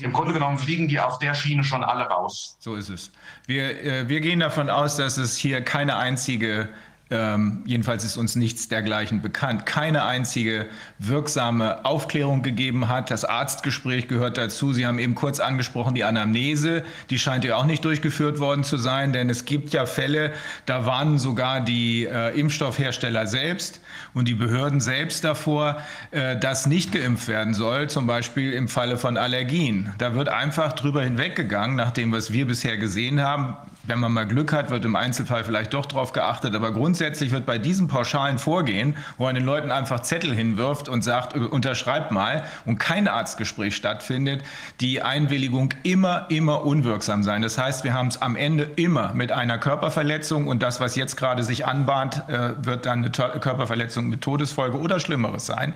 Im 0.00 0.12
Grunde 0.12 0.32
genommen 0.32 0.58
fliegen 0.58 0.88
die 0.88 0.98
auf 0.98 1.18
der 1.18 1.34
Schiene 1.34 1.62
schon 1.62 1.84
alle 1.84 2.04
raus. 2.04 2.56
So 2.58 2.76
ist 2.76 2.88
es. 2.88 3.10
Wir, 3.46 3.84
äh, 3.84 4.08
wir 4.08 4.20
gehen 4.20 4.40
davon 4.40 4.70
aus, 4.70 4.96
dass 4.96 5.18
es 5.18 5.36
hier 5.36 5.60
keine 5.60 5.96
einzige 5.96 6.68
ähm, 7.10 7.62
jedenfalls 7.64 8.04
ist 8.04 8.18
uns 8.18 8.36
nichts 8.36 8.68
dergleichen 8.68 9.22
bekannt, 9.22 9.64
keine 9.64 10.04
einzige 10.04 10.66
wirksame 10.98 11.84
Aufklärung 11.86 12.42
gegeben 12.42 12.88
hat. 12.88 13.10
Das 13.10 13.24
Arztgespräch 13.24 14.08
gehört 14.08 14.36
dazu. 14.36 14.74
Sie 14.74 14.86
haben 14.86 14.98
eben 14.98 15.14
kurz 15.14 15.40
angesprochen, 15.40 15.94
die 15.94 16.04
Anamnese, 16.04 16.84
die 17.08 17.18
scheint 17.18 17.44
ja 17.44 17.56
auch 17.56 17.64
nicht 17.64 17.84
durchgeführt 17.84 18.40
worden 18.40 18.62
zu 18.62 18.76
sein, 18.76 19.14
denn 19.14 19.30
es 19.30 19.46
gibt 19.46 19.72
ja 19.72 19.86
Fälle, 19.86 20.32
da 20.66 20.84
warnen 20.84 21.18
sogar 21.18 21.62
die 21.62 22.04
äh, 22.04 22.38
Impfstoffhersteller 22.38 23.26
selbst 23.26 23.80
und 24.12 24.28
die 24.28 24.34
Behörden 24.34 24.80
selbst 24.80 25.24
davor, 25.24 25.80
äh, 26.10 26.36
dass 26.36 26.66
nicht 26.66 26.92
geimpft 26.92 27.28
werden 27.28 27.54
soll, 27.54 27.88
zum 27.88 28.06
Beispiel 28.06 28.52
im 28.52 28.68
Falle 28.68 28.98
von 28.98 29.16
Allergien. 29.16 29.94
Da 29.96 30.14
wird 30.14 30.28
einfach 30.28 30.74
drüber 30.74 31.02
hinweggegangen, 31.02 31.74
nach 31.74 31.90
dem, 31.90 32.12
was 32.12 32.32
wir 32.32 32.46
bisher 32.46 32.76
gesehen 32.76 33.22
haben 33.22 33.56
wenn 33.88 33.98
man 34.00 34.12
mal 34.12 34.26
Glück 34.26 34.52
hat, 34.52 34.70
wird 34.70 34.84
im 34.84 34.94
Einzelfall 34.94 35.44
vielleicht 35.44 35.72
doch 35.72 35.86
darauf 35.86 36.12
geachtet. 36.12 36.54
Aber 36.54 36.72
grundsätzlich 36.72 37.30
wird 37.32 37.46
bei 37.46 37.58
diesem 37.58 37.88
pauschalen 37.88 38.38
Vorgehen, 38.38 38.96
wo 39.16 39.24
man 39.24 39.34
den 39.34 39.44
Leuten 39.44 39.70
einfach 39.70 40.00
Zettel 40.00 40.34
hinwirft 40.34 40.88
und 40.88 41.02
sagt, 41.02 41.34
äh, 41.34 41.38
unterschreibt 41.38 42.12
mal 42.12 42.44
und 42.66 42.78
kein 42.78 43.08
Arztgespräch 43.08 43.74
stattfindet, 43.74 44.42
die 44.80 45.00
Einwilligung 45.00 45.72
immer, 45.82 46.26
immer 46.28 46.64
unwirksam 46.64 47.22
sein. 47.22 47.40
Das 47.40 47.56
heißt, 47.56 47.82
wir 47.82 47.94
haben 47.94 48.08
es 48.08 48.20
am 48.20 48.36
Ende 48.36 48.64
immer 48.76 49.14
mit 49.14 49.32
einer 49.32 49.56
Körperverletzung 49.56 50.46
und 50.46 50.62
das, 50.62 50.80
was 50.80 50.94
jetzt 50.94 51.16
gerade 51.16 51.42
sich 51.42 51.66
anbahnt, 51.66 52.28
äh, 52.28 52.50
wird 52.58 52.84
dann 52.84 52.98
eine 52.98 53.10
Körperverletzung 53.10 54.08
mit 54.08 54.20
Todesfolge 54.20 54.78
oder 54.78 55.00
Schlimmeres 55.00 55.46
sein, 55.46 55.72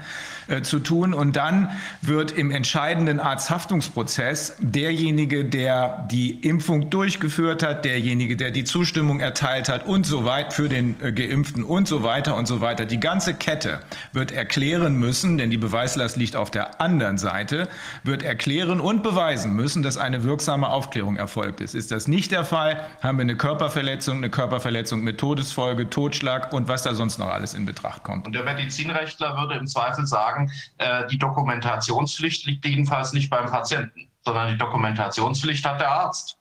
äh, 0.48 0.60
zu 0.60 0.80
tun. 0.80 1.14
Und 1.14 1.36
dann 1.36 1.70
wird 2.02 2.32
im 2.32 2.50
entscheidenden 2.50 3.20
Arzthaftungsprozess 3.20 4.56
derjenige, 4.58 5.46
der 5.46 6.06
die 6.10 6.32
Impfung 6.46 6.90
durchgeführt 6.90 7.62
hat, 7.62 7.86
der 7.86 8.01
derjenige, 8.02 8.36
der 8.36 8.50
die 8.50 8.64
Zustimmung 8.64 9.20
erteilt 9.20 9.68
hat 9.68 9.86
und 9.86 10.04
so 10.04 10.24
weiter 10.24 10.50
für 10.50 10.68
den 10.68 11.00
äh, 11.00 11.12
Geimpften 11.12 11.62
und 11.62 11.86
so 11.86 12.02
weiter 12.02 12.36
und 12.36 12.46
so 12.46 12.60
weiter. 12.60 12.84
Die 12.84 12.98
ganze 12.98 13.32
Kette 13.32 13.80
wird 14.12 14.32
erklären 14.32 14.96
müssen, 14.96 15.38
denn 15.38 15.50
die 15.50 15.56
Beweislast 15.56 16.16
liegt 16.16 16.34
auf 16.34 16.50
der 16.50 16.80
anderen 16.80 17.16
Seite, 17.16 17.68
wird 18.02 18.24
erklären 18.24 18.80
und 18.80 19.04
beweisen 19.04 19.54
müssen, 19.54 19.84
dass 19.84 19.98
eine 19.98 20.24
wirksame 20.24 20.68
Aufklärung 20.68 21.16
erfolgt 21.16 21.60
ist. 21.60 21.76
Ist 21.76 21.92
das 21.92 22.08
nicht 22.08 22.32
der 22.32 22.44
Fall, 22.44 22.84
haben 23.02 23.18
wir 23.18 23.22
eine 23.22 23.36
Körperverletzung, 23.36 24.16
eine 24.16 24.30
Körperverletzung 24.30 25.02
mit 25.02 25.18
Todesfolge, 25.18 25.88
Totschlag 25.88 26.52
und 26.52 26.66
was 26.66 26.82
da 26.82 26.94
sonst 26.94 27.18
noch 27.18 27.28
alles 27.28 27.54
in 27.54 27.66
Betracht 27.66 28.02
kommt. 28.02 28.26
Und 28.26 28.34
der 28.34 28.42
Medizinrechtler 28.42 29.36
würde 29.36 29.54
im 29.54 29.68
Zweifel 29.68 30.06
sagen, 30.06 30.50
äh, 30.78 31.06
die 31.06 31.18
Dokumentationspflicht 31.18 32.46
liegt 32.46 32.66
jedenfalls 32.66 33.12
nicht 33.12 33.30
beim 33.30 33.46
Patienten, 33.46 34.08
sondern 34.24 34.48
die 34.48 34.58
Dokumentationspflicht 34.58 35.64
hat 35.64 35.80
der 35.80 35.90
Arzt. 35.90 36.36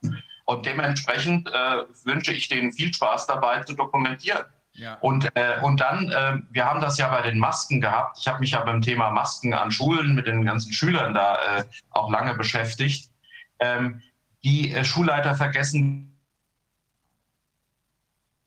Und 0.52 0.66
dementsprechend 0.66 1.48
äh, 1.48 1.84
wünsche 2.04 2.32
ich 2.32 2.48
denen 2.48 2.72
viel 2.72 2.92
Spaß 2.92 3.26
dabei 3.26 3.62
zu 3.64 3.74
dokumentieren. 3.74 4.44
Ja. 4.74 4.94
Und, 5.00 5.28
äh, 5.36 5.60
und 5.62 5.80
dann, 5.80 6.10
äh, 6.10 6.38
wir 6.50 6.64
haben 6.64 6.80
das 6.80 6.98
ja 6.98 7.08
bei 7.08 7.22
den 7.22 7.38
Masken 7.38 7.80
gehabt. 7.80 8.18
Ich 8.18 8.26
habe 8.26 8.40
mich 8.40 8.52
ja 8.52 8.62
beim 8.62 8.80
Thema 8.80 9.10
Masken 9.10 9.52
an 9.52 9.70
Schulen 9.70 10.14
mit 10.14 10.26
den 10.26 10.44
ganzen 10.44 10.72
Schülern 10.72 11.14
da 11.14 11.58
äh, 11.58 11.64
auch 11.90 12.10
lange 12.10 12.34
beschäftigt. 12.34 13.10
Ähm, 13.58 14.02
die 14.44 14.72
äh, 14.72 14.84
Schulleiter 14.84 15.34
vergessen 15.34 16.18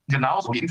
genauso 0.07 0.53
wie 0.53 0.67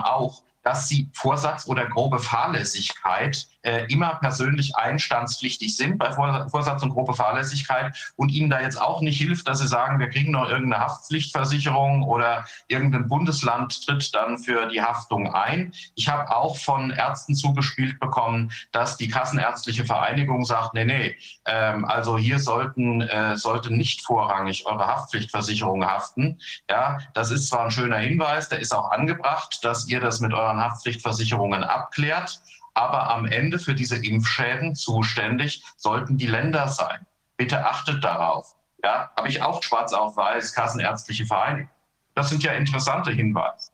auch, 0.00 0.42
dass 0.62 0.88
sie 0.88 1.10
Vorsatz 1.14 1.66
oder 1.66 1.86
grobe 1.86 2.18
Fahrlässigkeit 2.18 3.46
immer 3.88 4.14
persönlich 4.16 4.76
einstandspflichtig 4.76 5.76
sind 5.76 5.98
bei 5.98 6.12
Vorsatz 6.12 6.82
und 6.82 6.90
grobe 6.90 7.14
Fahrlässigkeit 7.14 8.12
und 8.16 8.30
ihnen 8.30 8.50
da 8.50 8.60
jetzt 8.60 8.80
auch 8.80 9.00
nicht 9.00 9.18
hilft, 9.18 9.48
dass 9.48 9.58
sie 9.58 9.66
sagen, 9.66 9.98
wir 9.98 10.08
kriegen 10.10 10.30
noch 10.32 10.48
irgendeine 10.48 10.84
Haftpflichtversicherung 10.84 12.02
oder 12.02 12.44
irgendein 12.68 13.08
Bundesland 13.08 13.84
tritt 13.84 14.14
dann 14.14 14.38
für 14.38 14.66
die 14.66 14.82
Haftung 14.82 15.34
ein. 15.34 15.72
Ich 15.94 16.08
habe 16.08 16.34
auch 16.34 16.56
von 16.56 16.90
Ärzten 16.90 17.34
zugespielt 17.34 17.98
bekommen, 18.00 18.52
dass 18.72 18.96
die 18.96 19.08
Kassenärztliche 19.08 19.84
Vereinigung 19.84 20.44
sagt, 20.44 20.74
nee, 20.74 20.84
nee, 20.84 21.16
ähm, 21.46 21.84
also 21.84 22.18
hier 22.18 22.38
sollten, 22.38 23.02
äh, 23.02 23.36
sollte 23.36 23.72
nicht 23.72 24.04
vorrangig 24.04 24.66
eure 24.66 24.86
Haftpflichtversicherung 24.86 25.84
haften. 25.84 26.38
Ja, 26.70 26.98
das 27.14 27.30
ist 27.30 27.48
zwar 27.48 27.64
ein 27.64 27.70
schöner 27.70 27.98
Hinweis, 27.98 28.48
der 28.48 28.60
ist 28.60 28.74
auch 28.74 28.90
angebracht, 28.90 29.64
dass 29.64 29.88
ihr 29.88 30.00
das 30.00 30.20
mit 30.20 30.32
euren 30.32 30.60
Haftpflichtversicherungen 30.60 31.64
abklärt. 31.64 32.40
Aber 32.78 33.10
am 33.10 33.26
Ende 33.26 33.58
für 33.58 33.74
diese 33.74 33.96
Impfschäden 33.96 34.76
zuständig 34.76 35.64
sollten 35.76 36.16
die 36.16 36.28
Länder 36.28 36.68
sein. 36.68 37.04
Bitte 37.36 37.66
achtet 37.66 38.04
darauf. 38.04 38.54
Ja, 38.84 39.10
habe 39.16 39.26
ich 39.26 39.42
auch 39.42 39.64
schwarz 39.64 39.92
auf 39.92 40.16
weiß, 40.16 40.54
Kassenärztliche 40.54 41.26
Vereinigung. 41.26 41.72
Das 42.14 42.28
sind 42.28 42.44
ja 42.44 42.52
interessante 42.52 43.10
Hinweise. 43.10 43.72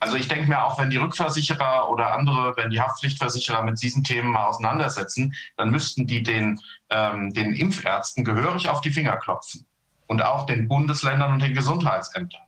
Also 0.00 0.16
ich 0.16 0.28
denke 0.28 0.48
mir 0.48 0.62
auch, 0.62 0.78
wenn 0.78 0.90
die 0.90 0.98
Rückversicherer 0.98 1.88
oder 1.88 2.12
andere, 2.12 2.58
wenn 2.58 2.68
die 2.68 2.82
Haftpflichtversicherer 2.82 3.62
mit 3.62 3.80
diesen 3.80 4.04
Themen 4.04 4.32
mal 4.32 4.44
auseinandersetzen, 4.44 5.34
dann 5.56 5.70
müssten 5.70 6.06
die 6.06 6.22
den, 6.22 6.60
ähm, 6.90 7.32
den 7.32 7.54
Impfärzten 7.54 8.22
gehörig 8.22 8.68
auf 8.68 8.82
die 8.82 8.90
Finger 8.90 9.16
klopfen 9.16 9.64
und 10.08 10.22
auch 10.22 10.44
den 10.44 10.68
Bundesländern 10.68 11.32
und 11.32 11.40
den 11.40 11.54
Gesundheitsämtern, 11.54 12.42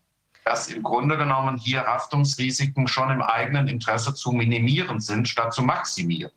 dass 0.45 0.69
im 0.69 0.83
Grunde 0.83 1.17
genommen 1.17 1.57
hier 1.57 1.85
Haftungsrisiken 1.85 2.89
schon 2.89 3.11
im 3.11 3.23
eigenen 3.23 3.69
Interesse 3.69 4.15
zu 4.15 4.33
minimieren 4.33 5.01
sind, 5.01 5.29
statt 5.29 5.55
zu 5.55 5.63
maximieren. 5.63 6.33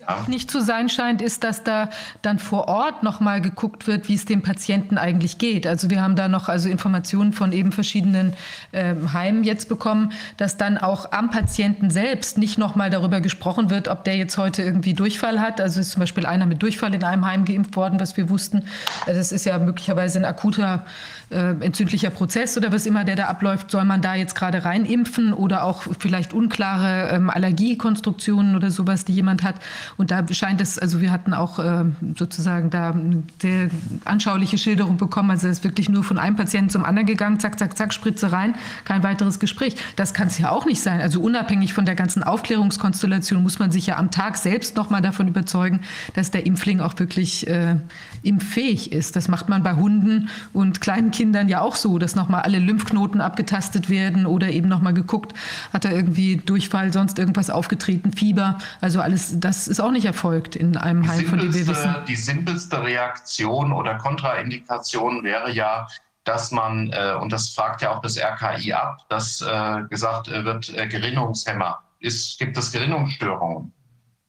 Ja. 0.00 0.24
Nicht 0.28 0.50
zu 0.50 0.62
sein 0.62 0.88
scheint, 0.88 1.20
ist, 1.20 1.44
dass 1.44 1.62
da 1.62 1.90
dann 2.22 2.38
vor 2.38 2.68
Ort 2.68 3.02
noch 3.02 3.20
mal 3.20 3.40
geguckt 3.42 3.86
wird, 3.86 4.08
wie 4.08 4.14
es 4.14 4.24
dem 4.24 4.42
Patienten 4.42 4.96
eigentlich 4.96 5.36
geht. 5.36 5.66
Also 5.66 5.90
wir 5.90 6.00
haben 6.02 6.16
da 6.16 6.26
noch 6.26 6.48
also 6.48 6.70
Informationen 6.70 7.34
von 7.34 7.52
eben 7.52 7.70
verschiedenen 7.70 8.34
äh, 8.72 8.94
Heimen 9.12 9.44
jetzt 9.44 9.68
bekommen, 9.68 10.12
dass 10.38 10.56
dann 10.56 10.78
auch 10.78 11.12
am 11.12 11.30
Patienten 11.30 11.90
selbst 11.90 12.38
nicht 12.38 12.56
noch 12.56 12.76
mal 12.76 12.88
darüber 12.88 13.20
gesprochen 13.20 13.68
wird, 13.68 13.88
ob 13.88 14.04
der 14.04 14.16
jetzt 14.16 14.38
heute 14.38 14.62
irgendwie 14.62 14.94
Durchfall 14.94 15.38
hat. 15.38 15.60
Also 15.60 15.80
ist 15.80 15.92
zum 15.92 16.00
Beispiel 16.00 16.24
einer 16.24 16.46
mit 16.46 16.62
Durchfall 16.62 16.94
in 16.94 17.04
einem 17.04 17.26
Heim 17.26 17.44
geimpft 17.44 17.76
worden, 17.76 18.00
was 18.00 18.16
wir 18.16 18.30
wussten. 18.30 18.64
Das 19.06 19.32
ist 19.32 19.44
ja 19.44 19.58
möglicherweise 19.58 20.18
ein 20.18 20.24
akuter 20.24 20.86
äh, 21.30 21.54
entzündlicher 21.60 22.10
Prozess 22.10 22.56
oder 22.56 22.72
was 22.72 22.86
immer 22.86 23.04
der 23.04 23.14
da 23.14 23.26
abläuft. 23.26 23.70
Soll 23.70 23.84
man 23.84 24.02
da 24.02 24.16
jetzt 24.16 24.34
gerade 24.34 24.64
reinimpfen 24.64 25.32
oder 25.32 25.64
auch 25.64 25.84
vielleicht 26.00 26.32
unklare 26.32 27.10
ähm, 27.10 27.30
Allergiekonstruktionen 27.30 28.56
oder 28.56 28.70
sowas, 28.70 29.04
die 29.04 29.12
jemand 29.12 29.44
hat? 29.44 29.54
Und 29.96 30.10
da 30.10 30.26
scheint 30.32 30.60
es, 30.60 30.78
also 30.78 31.00
wir 31.00 31.12
hatten 31.12 31.32
auch 31.32 31.58
äh, 31.58 31.84
sozusagen 32.18 32.70
da 32.70 32.90
eine 32.90 33.22
sehr 33.40 33.70
anschauliche 34.04 34.58
Schilderung 34.58 34.96
bekommen. 34.96 35.30
Also 35.30 35.46
es 35.46 35.58
ist 35.58 35.64
wirklich 35.64 35.88
nur 35.88 36.02
von 36.02 36.18
einem 36.18 36.34
Patienten 36.34 36.70
zum 36.70 36.84
anderen 36.84 37.06
gegangen, 37.06 37.38
zack, 37.38 37.58
zack, 37.58 37.76
zack, 37.76 37.94
Spritze 37.94 38.32
rein, 38.32 38.56
kein 38.84 39.04
weiteres 39.04 39.38
Gespräch. 39.38 39.76
Das 39.94 40.14
kann 40.14 40.26
es 40.26 40.38
ja 40.38 40.50
auch 40.50 40.66
nicht 40.66 40.82
sein. 40.82 41.00
Also 41.00 41.20
unabhängig 41.20 41.74
von 41.74 41.84
der 41.84 41.94
ganzen 41.94 42.24
Aufklärungskonstellation 42.24 43.40
muss 43.40 43.60
man 43.60 43.70
sich 43.70 43.86
ja 43.86 43.98
am 43.98 44.10
Tag 44.10 44.36
selbst 44.36 44.76
noch 44.76 44.90
mal 44.90 45.00
davon 45.00 45.28
überzeugen, 45.28 45.82
dass 46.14 46.32
der 46.32 46.44
Impfling 46.44 46.80
auch 46.80 46.98
wirklich 46.98 47.46
äh, 47.46 47.76
impffähig 48.22 48.92
ist. 48.92 49.14
Das 49.14 49.28
macht 49.28 49.48
man 49.48 49.62
bei 49.62 49.74
Hunden 49.74 50.28
und 50.52 50.80
kleinen 50.80 51.12
Kindern 51.12 51.19
ja 51.48 51.60
auch 51.60 51.76
so, 51.76 51.98
dass 51.98 52.14
noch 52.14 52.28
mal 52.28 52.40
alle 52.40 52.58
Lymphknoten 52.58 53.20
abgetastet 53.20 53.88
werden 53.88 54.26
oder 54.26 54.48
eben 54.48 54.68
noch 54.68 54.80
mal 54.80 54.94
geguckt, 54.94 55.34
hat 55.72 55.84
er 55.84 55.92
irgendwie 55.92 56.36
Durchfall, 56.36 56.92
sonst 56.92 57.18
irgendwas 57.18 57.50
aufgetreten, 57.50 58.12
Fieber. 58.12 58.58
Also 58.80 59.00
alles, 59.00 59.38
das 59.38 59.68
ist 59.68 59.80
auch 59.80 59.90
nicht 59.90 60.06
erfolgt 60.06 60.56
in 60.56 60.76
einem 60.76 61.06
Heim, 61.06 61.26
von 61.26 61.38
dem 61.38 61.54
wir 61.54 61.66
wissen. 61.66 61.94
Die 62.08 62.16
simpelste 62.16 62.82
Reaktion 62.82 63.72
oder 63.72 63.96
Kontraindikation 63.96 65.22
wäre 65.24 65.52
ja, 65.52 65.86
dass 66.24 66.50
man, 66.50 66.90
äh, 66.92 67.14
und 67.20 67.32
das 67.32 67.50
fragt 67.50 67.82
ja 67.82 67.90
auch 67.90 68.02
das 68.02 68.18
RKI 68.18 68.72
ab, 68.72 68.98
dass 69.08 69.40
äh, 69.40 69.82
gesagt 69.88 70.30
wird, 70.30 70.76
äh, 70.76 70.86
Gerinnungshemmer. 70.86 71.82
Ist, 71.98 72.38
gibt 72.38 72.56
es 72.56 72.72
Gerinnungsstörungen? 72.72 73.72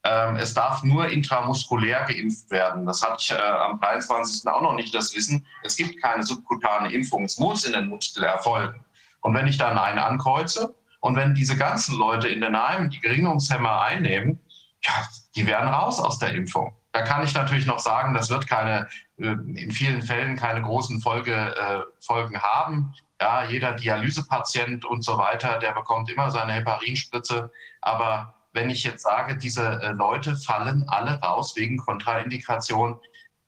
Ähm, 0.03 0.35
es 0.37 0.53
darf 0.53 0.83
nur 0.83 1.07
intramuskulär 1.09 2.05
geimpft 2.05 2.49
werden. 2.49 2.85
Das 2.85 3.03
hatte 3.03 3.17
ich 3.19 3.31
äh, 3.31 3.35
am 3.35 3.79
23. 3.79 4.47
auch 4.47 4.61
noch 4.61 4.73
nicht 4.73 4.95
das 4.95 5.15
Wissen. 5.15 5.45
Es 5.63 5.75
gibt 5.75 6.01
keine 6.01 6.23
subkutane 6.23 6.91
Impfung. 6.91 7.25
Es 7.25 7.37
muss 7.37 7.65
in 7.65 7.73
den 7.73 7.87
Muskel 7.87 8.23
erfolgen. 8.23 8.83
Und 9.21 9.35
wenn 9.35 9.45
ich 9.45 9.57
dann 9.57 9.77
einen 9.77 9.99
ankreuze 9.99 10.75
und 11.01 11.15
wenn 11.15 11.35
diese 11.35 11.55
ganzen 11.55 11.97
Leute 11.97 12.27
in 12.27 12.41
den 12.41 12.59
Heimen 12.59 12.89
die 12.89 12.99
Gerinnungshemmer 12.99 13.81
einnehmen, 13.81 14.39
ja, 14.83 15.07
die 15.35 15.45
werden 15.45 15.69
raus 15.69 15.99
aus 15.99 16.17
der 16.17 16.33
Impfung. 16.33 16.75
Da 16.93 17.03
kann 17.03 17.23
ich 17.23 17.33
natürlich 17.33 17.67
noch 17.67 17.79
sagen, 17.79 18.15
das 18.15 18.29
wird 18.31 18.47
keine, 18.47 18.87
äh, 19.17 19.27
in 19.27 19.71
vielen 19.71 20.01
Fällen 20.01 20.35
keine 20.35 20.63
großen 20.63 20.99
Folge, 20.99 21.55
äh, 21.55 21.81
Folgen 22.03 22.41
haben. 22.41 22.93
Ja, 23.21 23.45
jeder 23.45 23.73
Dialysepatient 23.73 24.83
und 24.83 25.03
so 25.03 25.19
weiter, 25.19 25.59
der 25.59 25.73
bekommt 25.73 26.09
immer 26.09 26.31
seine 26.31 26.53
Heparinspritze. 26.53 27.51
Aber 27.81 28.33
wenn 28.53 28.69
ich 28.69 28.83
jetzt 28.83 29.03
sage, 29.03 29.37
diese 29.37 29.81
äh, 29.81 29.91
Leute 29.91 30.35
fallen 30.35 30.87
alle 30.87 31.19
raus 31.19 31.55
wegen 31.55 31.77
Kontraindikation, 31.77 32.99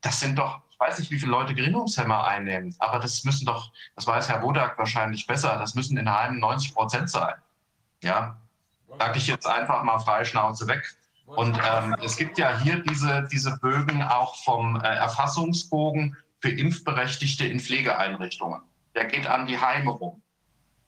das 0.02 0.20
sind 0.20 0.38
doch, 0.38 0.62
ich 0.70 0.80
weiß 0.80 1.00
nicht, 1.00 1.12
wie 1.12 1.20
viele 1.20 1.32
Leute 1.32 1.54
Gerinnungshemmer 1.54 2.26
einnehmen, 2.26 2.76
aber 2.80 3.00
das 3.00 3.24
müssen 3.24 3.46
doch, 3.46 3.72
das 3.96 4.08
weiß 4.08 4.30
Herr 4.30 4.42
Wodak 4.42 4.78
wahrscheinlich 4.78 5.26
besser, 5.28 5.58
das 5.58 5.76
müssen 5.76 5.98
in 5.98 6.12
Heimen 6.12 6.40
90 6.40 6.74
Prozent 6.74 7.10
sein. 7.10 7.36
Ja, 8.02 8.38
sage 9.00 9.18
ich 9.18 9.28
jetzt 9.28 9.48
einfach 9.48 9.84
mal 9.84 10.00
frei 10.00 10.26
Schnauze 10.26 10.68
weg. 10.68 10.96
Und 11.26 11.58
ähm, 11.58 11.96
es 12.04 12.18
gibt 12.18 12.38
ja 12.38 12.60
hier 12.60 12.84
diese, 12.84 13.28
diese 13.32 13.58
Bögen 13.58 14.04
auch 14.04 14.36
vom 14.44 14.76
äh, 14.82 14.88
Erfassungsbogen 14.88 16.18
für 16.42 16.50
Impfberechtigte 16.50 17.46
in 17.46 17.60
Pflegeeinrichtungen. 17.60 18.62
Der 18.94 19.06
geht 19.06 19.26
an 19.26 19.48
die 19.48 19.58
Heime 19.58 19.92
rum. 19.92 20.22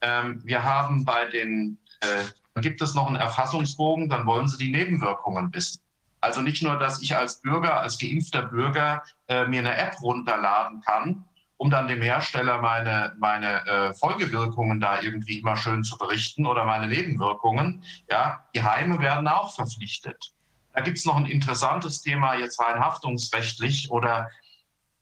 Ähm, 0.02 0.42
wir 0.44 0.62
haben 0.62 1.04
bei 1.04 1.24
den, 1.24 1.78
äh, 2.00 2.24
gibt 2.60 2.80
es 2.82 2.94
noch 2.94 3.06
einen 3.06 3.16
Erfassungsbogen, 3.16 4.08
dann 4.08 4.26
wollen 4.26 4.48
sie 4.48 4.58
die 4.58 4.70
Nebenwirkungen 4.70 5.52
wissen. 5.54 5.80
Also 6.20 6.40
nicht 6.40 6.62
nur, 6.62 6.78
dass 6.78 7.02
ich 7.02 7.16
als 7.16 7.40
Bürger, 7.40 7.80
als 7.80 7.98
geimpfter 7.98 8.42
Bürger 8.42 9.02
äh, 9.28 9.46
mir 9.46 9.60
eine 9.60 9.76
App 9.76 10.00
runterladen 10.00 10.80
kann, 10.80 11.24
um 11.58 11.70
dann 11.70 11.88
dem 11.88 12.02
Hersteller 12.02 12.60
meine, 12.60 13.14
meine 13.18 13.66
äh, 13.66 13.94
Folgewirkungen 13.94 14.80
da 14.80 15.00
irgendwie 15.00 15.38
immer 15.38 15.56
schön 15.56 15.84
zu 15.84 15.96
berichten 15.96 16.46
oder 16.46 16.64
meine 16.64 16.88
Nebenwirkungen. 16.88 17.84
Ja, 18.10 18.44
die 18.54 18.62
Heime 18.62 18.98
werden 18.98 19.28
auch 19.28 19.54
verpflichtet. 19.54 20.32
Da 20.72 20.82
gibt 20.82 20.98
es 20.98 21.06
noch 21.06 21.16
ein 21.16 21.26
interessantes 21.26 22.02
Thema 22.02 22.34
jetzt 22.34 22.60
rein 22.60 22.80
haftungsrechtlich 22.80 23.90
oder 23.90 24.30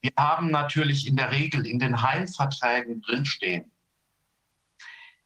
wir 0.01 0.11
haben 0.17 0.51
natürlich 0.51 1.07
in 1.07 1.15
der 1.15 1.31
Regel 1.31 1.65
in 1.65 1.79
den 1.79 2.01
Heimverträgen 2.01 3.01
drinstehen, 3.01 3.71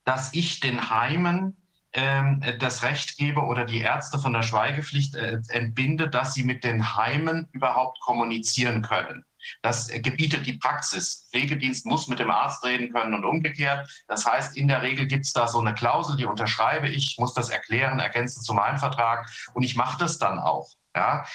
dass 0.06 0.34
ich 0.34 0.60
den 0.62 0.90
Heimen 0.90 1.58
das 1.92 2.84
Recht 2.84 3.18
gebe 3.18 3.42
oder 3.42 3.66
die 3.66 3.80
Ärzte 3.80 4.20
von 4.20 4.34
der 4.34 4.44
Schweigepflicht 4.44 5.16
äh, 5.16 5.42
entbinde, 5.50 6.08
dass 6.08 6.36
sie 6.36 6.44
mit 6.44 6.64
den 6.64 6.96
Heimen 6.96 7.48
überhaupt 7.52 8.00
kommunizieren 8.02 8.84
können. 8.84 9.26
Das 9.62 9.88
gebietet 9.88 10.46
die 10.46 10.58
Praxis. 10.58 11.28
Pflegedienst 11.32 11.86
muss 11.86 12.08
mit 12.08 12.20
dem 12.20 12.30
Arzt 12.30 12.64
reden 12.64 12.92
können 12.94 13.14
und 13.14 13.26
umgekehrt. 13.26 13.90
Das 14.08 14.26
heißt, 14.26 14.56
in 14.58 14.68
der 14.68 14.82
Regel 14.82 15.08
gibt 15.08 15.26
es 15.26 15.34
da 15.34 15.48
so 15.48 15.60
eine 15.60 15.74
Klausel, 15.74 16.18
die 16.18 16.26
unterschreibe 16.26 16.90
ich, 16.90 17.18
muss 17.18 17.34
das 17.34 17.50
erklären, 17.50 18.00
ergänzen 18.00 18.44
zu 18.44 18.54
meinem 18.54 18.78
Vertrag 18.78 19.30
und 19.54 19.64
ich 19.64 19.76
mache 19.76 19.98
das 19.98 20.18
dann 20.18 20.40
auch. 20.40 20.70
Ja. 20.96 21.26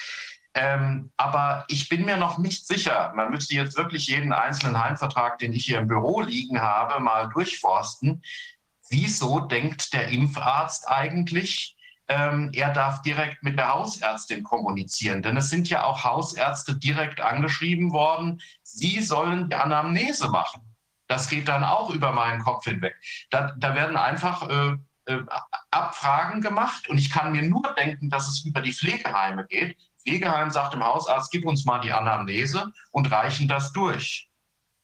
Ähm, 0.57 1.11
aber 1.17 1.65
ich 1.67 1.89
bin 1.89 2.05
mir 2.05 2.15
noch 2.15 2.37
nicht 2.37 2.65
sicher. 2.65 3.11
Man 3.13 3.29
müsste 3.29 3.55
jetzt 3.55 3.75
wirklich 3.75 4.07
jeden 4.07 4.31
einzelnen 4.31 4.81
Heimvertrag, 4.81 5.37
den 5.37 5.51
ich 5.51 5.65
hier 5.65 5.79
im 5.79 5.87
Büro 5.87 6.21
liegen 6.21 6.61
habe, 6.61 7.01
mal 7.01 7.27
durchforsten. 7.27 8.23
Wieso 8.89 9.39
denkt 9.39 9.93
der 9.93 10.09
Impfarzt 10.09 10.87
eigentlich, 10.87 11.75
ähm, 12.07 12.51
er 12.53 12.71
darf 12.71 13.01
direkt 13.01 13.43
mit 13.43 13.57
der 13.57 13.73
Hausärztin 13.73 14.43
kommunizieren. 14.43 15.23
Denn 15.23 15.37
es 15.37 15.49
sind 15.49 15.69
ja 15.69 15.83
auch 15.83 16.03
Hausärzte 16.03 16.75
direkt 16.75 17.19
angeschrieben 17.19 17.91
worden, 17.91 18.41
sie 18.61 19.01
sollen 19.01 19.49
die 19.49 19.55
Anamnese 19.55 20.29
machen. 20.29 20.61
Das 21.07 21.29
geht 21.29 21.47
dann 21.47 21.63
auch 21.63 21.89
über 21.91 22.11
meinen 22.11 22.43
Kopf 22.43 22.65
hinweg. 22.65 22.95
Da, 23.29 23.53
da 23.57 23.75
werden 23.75 23.97
einfach 23.97 24.49
äh, 24.49 24.77
äh, 25.05 25.23
Abfragen 25.71 26.41
gemacht 26.41 26.87
und 26.89 26.97
ich 26.97 27.11
kann 27.11 27.31
mir 27.31 27.43
nur 27.43 27.73
denken, 27.77 28.09
dass 28.09 28.27
es 28.27 28.43
über 28.45 28.61
die 28.61 28.73
Pflegeheime 28.73 29.45
geht. 29.45 29.77
Pflegeheim 30.01 30.51
sagt 30.51 30.73
dem 30.73 30.83
Hausarzt, 30.83 31.31
gib 31.31 31.45
uns 31.45 31.65
mal 31.65 31.79
die 31.79 31.91
Anamnese 31.91 32.71
und 32.91 33.11
reichen 33.11 33.47
das 33.47 33.71
durch. 33.71 34.29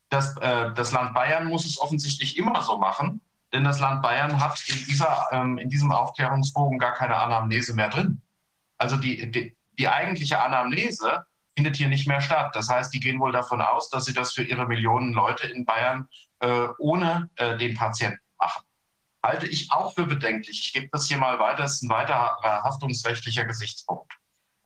Das, 0.10 0.36
äh, 0.38 0.74
das 0.74 0.92
Land 0.92 1.14
Bayern 1.14 1.48
muss 1.48 1.66
es 1.66 1.80
offensichtlich 1.80 2.38
immer 2.38 2.62
so 2.64 2.78
machen 2.78 3.22
denn 3.54 3.64
das 3.64 3.80
Land 3.80 4.02
Bayern 4.02 4.40
hat 4.40 4.64
in, 4.68 4.86
dieser, 4.86 5.28
ähm, 5.32 5.58
in 5.58 5.70
diesem 5.70 5.92
Aufklärungsbogen 5.92 6.80
gar 6.80 6.94
keine 6.94 7.16
Anamnese 7.18 7.74
mehr 7.74 7.90
drin. 7.90 8.22
Also 8.78 8.98
die, 8.98 9.30
die, 9.32 9.56
die 9.78 9.88
eigentliche 9.88 10.40
Anamnese 10.40 11.26
findet 11.56 11.76
hier 11.76 11.90
nicht 11.90 12.08
mehr 12.08 12.22
statt. 12.22 12.56
Das 12.56 12.70
heißt, 12.70 12.94
die 12.94 13.00
gehen 13.00 13.20
wohl 13.20 13.32
davon 13.32 13.62
aus, 13.62 13.90
dass 13.90 14.06
sie 14.06 14.14
das 14.14 14.34
für 14.34 14.44
ihre 14.44 14.66
Millionen 14.68 15.14
Leute 15.14 15.48
in 15.48 15.66
Bayern 15.66 16.08
äh, 16.40 16.68
ohne 16.80 17.30
äh, 17.36 17.58
den 17.58 17.76
Patienten 17.76 18.22
machen. 18.40 18.64
Halte 19.24 19.48
ich 19.48 19.72
auch 19.72 19.94
für 19.94 20.08
bedenklich. 20.08 20.62
Ich 20.66 20.74
gebe 20.74 20.90
das 20.92 21.08
hier 21.08 21.18
mal 21.18 21.38
weiter. 21.40 21.64
Das 21.64 21.74
ist 21.74 21.84
ein 21.84 21.90
weiterer 21.90 22.64
haftungsrechtlicher 22.64 23.46
Gesichtspunkt. 23.46 24.12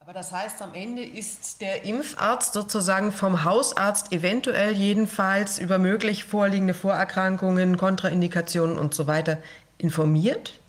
Aber 0.05 0.13
das 0.13 0.31
heißt, 0.31 0.61
am 0.61 0.75
Ende 0.75 1.03
ist 1.03 1.61
der 1.61 1.83
Impfarzt 1.83 2.53
sozusagen 2.53 3.11
vom 3.11 3.43
Hausarzt 3.43 4.11
eventuell 4.11 4.73
jedenfalls 4.73 5.57
über 5.57 5.79
möglich 5.79 6.25
vorliegende 6.25 6.75
Vorerkrankungen, 6.75 7.75
Kontraindikationen 7.75 8.77
und 8.77 8.93
so 8.93 9.07
weiter 9.07 9.39
informiert? 9.79 10.59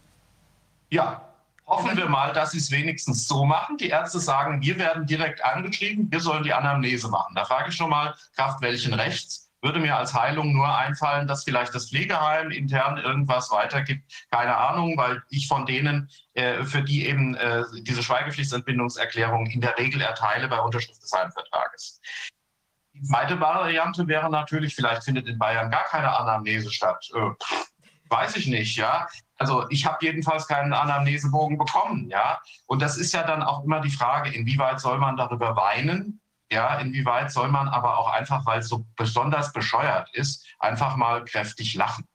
Ja, 0.88 1.20
hoffen 1.66 1.98
wir 1.98 2.08
mal, 2.08 2.32
dass 2.32 2.52
sie 2.52 2.58
es 2.58 2.70
wenigstens 2.70 3.28
so 3.28 3.44
machen. 3.44 3.76
Die 3.76 3.90
Ärzte 3.90 4.20
sagen, 4.20 4.62
wir 4.62 4.78
werden 4.78 5.04
direkt 5.04 5.44
angeschrieben, 5.44 6.10
wir 6.10 6.20
sollen 6.20 6.42
die 6.42 6.54
Anamnese 6.54 7.08
machen. 7.08 7.34
Da 7.34 7.44
frage 7.44 7.68
ich 7.68 7.76
schon 7.76 7.90
mal, 7.90 8.14
Kraft 8.36 8.62
welchen 8.62 8.94
Rechts? 8.94 9.45
Würde 9.62 9.80
mir 9.80 9.96
als 9.96 10.14
Heilung 10.14 10.52
nur 10.52 10.76
einfallen, 10.76 11.26
dass 11.26 11.44
vielleicht 11.44 11.74
das 11.74 11.88
Pflegeheim 11.88 12.50
intern 12.50 12.98
irgendwas 12.98 13.50
weitergibt. 13.50 14.10
Keine 14.30 14.56
Ahnung, 14.56 14.96
weil 14.96 15.22
ich 15.30 15.48
von 15.48 15.66
denen, 15.66 16.10
äh, 16.34 16.64
für 16.64 16.82
die 16.82 17.06
eben 17.06 17.34
äh, 17.34 17.64
diese 17.82 18.02
Schweigepflichtsentbindungserklärung 18.02 19.46
in 19.46 19.60
der 19.60 19.76
Regel 19.78 20.00
erteile 20.00 20.48
bei 20.48 20.60
Unterschrift 20.60 21.02
des 21.02 21.12
Heimvertrages. 21.12 22.00
Die 22.94 23.02
zweite 23.02 23.40
Variante 23.40 24.06
wäre 24.08 24.30
natürlich, 24.30 24.74
vielleicht 24.74 25.04
findet 25.04 25.26
in 25.26 25.38
Bayern 25.38 25.70
gar 25.70 25.84
keine 25.84 26.16
Anamnese 26.16 26.70
statt. 26.72 27.06
Äh, 27.14 27.30
weiß 28.08 28.36
ich 28.36 28.46
nicht, 28.46 28.76
ja. 28.76 29.06
Also 29.38 29.66
ich 29.68 29.84
habe 29.84 29.98
jedenfalls 30.00 30.46
keinen 30.46 30.72
Anamnesebogen 30.72 31.58
bekommen, 31.58 32.08
ja. 32.08 32.40
Und 32.66 32.80
das 32.80 32.96
ist 32.96 33.12
ja 33.12 33.22
dann 33.22 33.42
auch 33.42 33.64
immer 33.64 33.80
die 33.80 33.90
Frage, 33.90 34.30
inwieweit 34.30 34.80
soll 34.80 34.98
man 34.98 35.16
darüber 35.16 35.56
weinen? 35.56 36.20
Ja, 36.50 36.78
inwieweit 36.78 37.32
soll 37.32 37.48
man 37.48 37.68
aber 37.68 37.98
auch 37.98 38.12
einfach, 38.12 38.46
weil 38.46 38.60
es 38.60 38.68
so 38.68 38.86
besonders 38.96 39.52
bescheuert 39.52 40.08
ist, 40.14 40.46
einfach 40.60 40.96
mal 40.96 41.24
kräftig 41.24 41.74
lachen? 41.74 42.06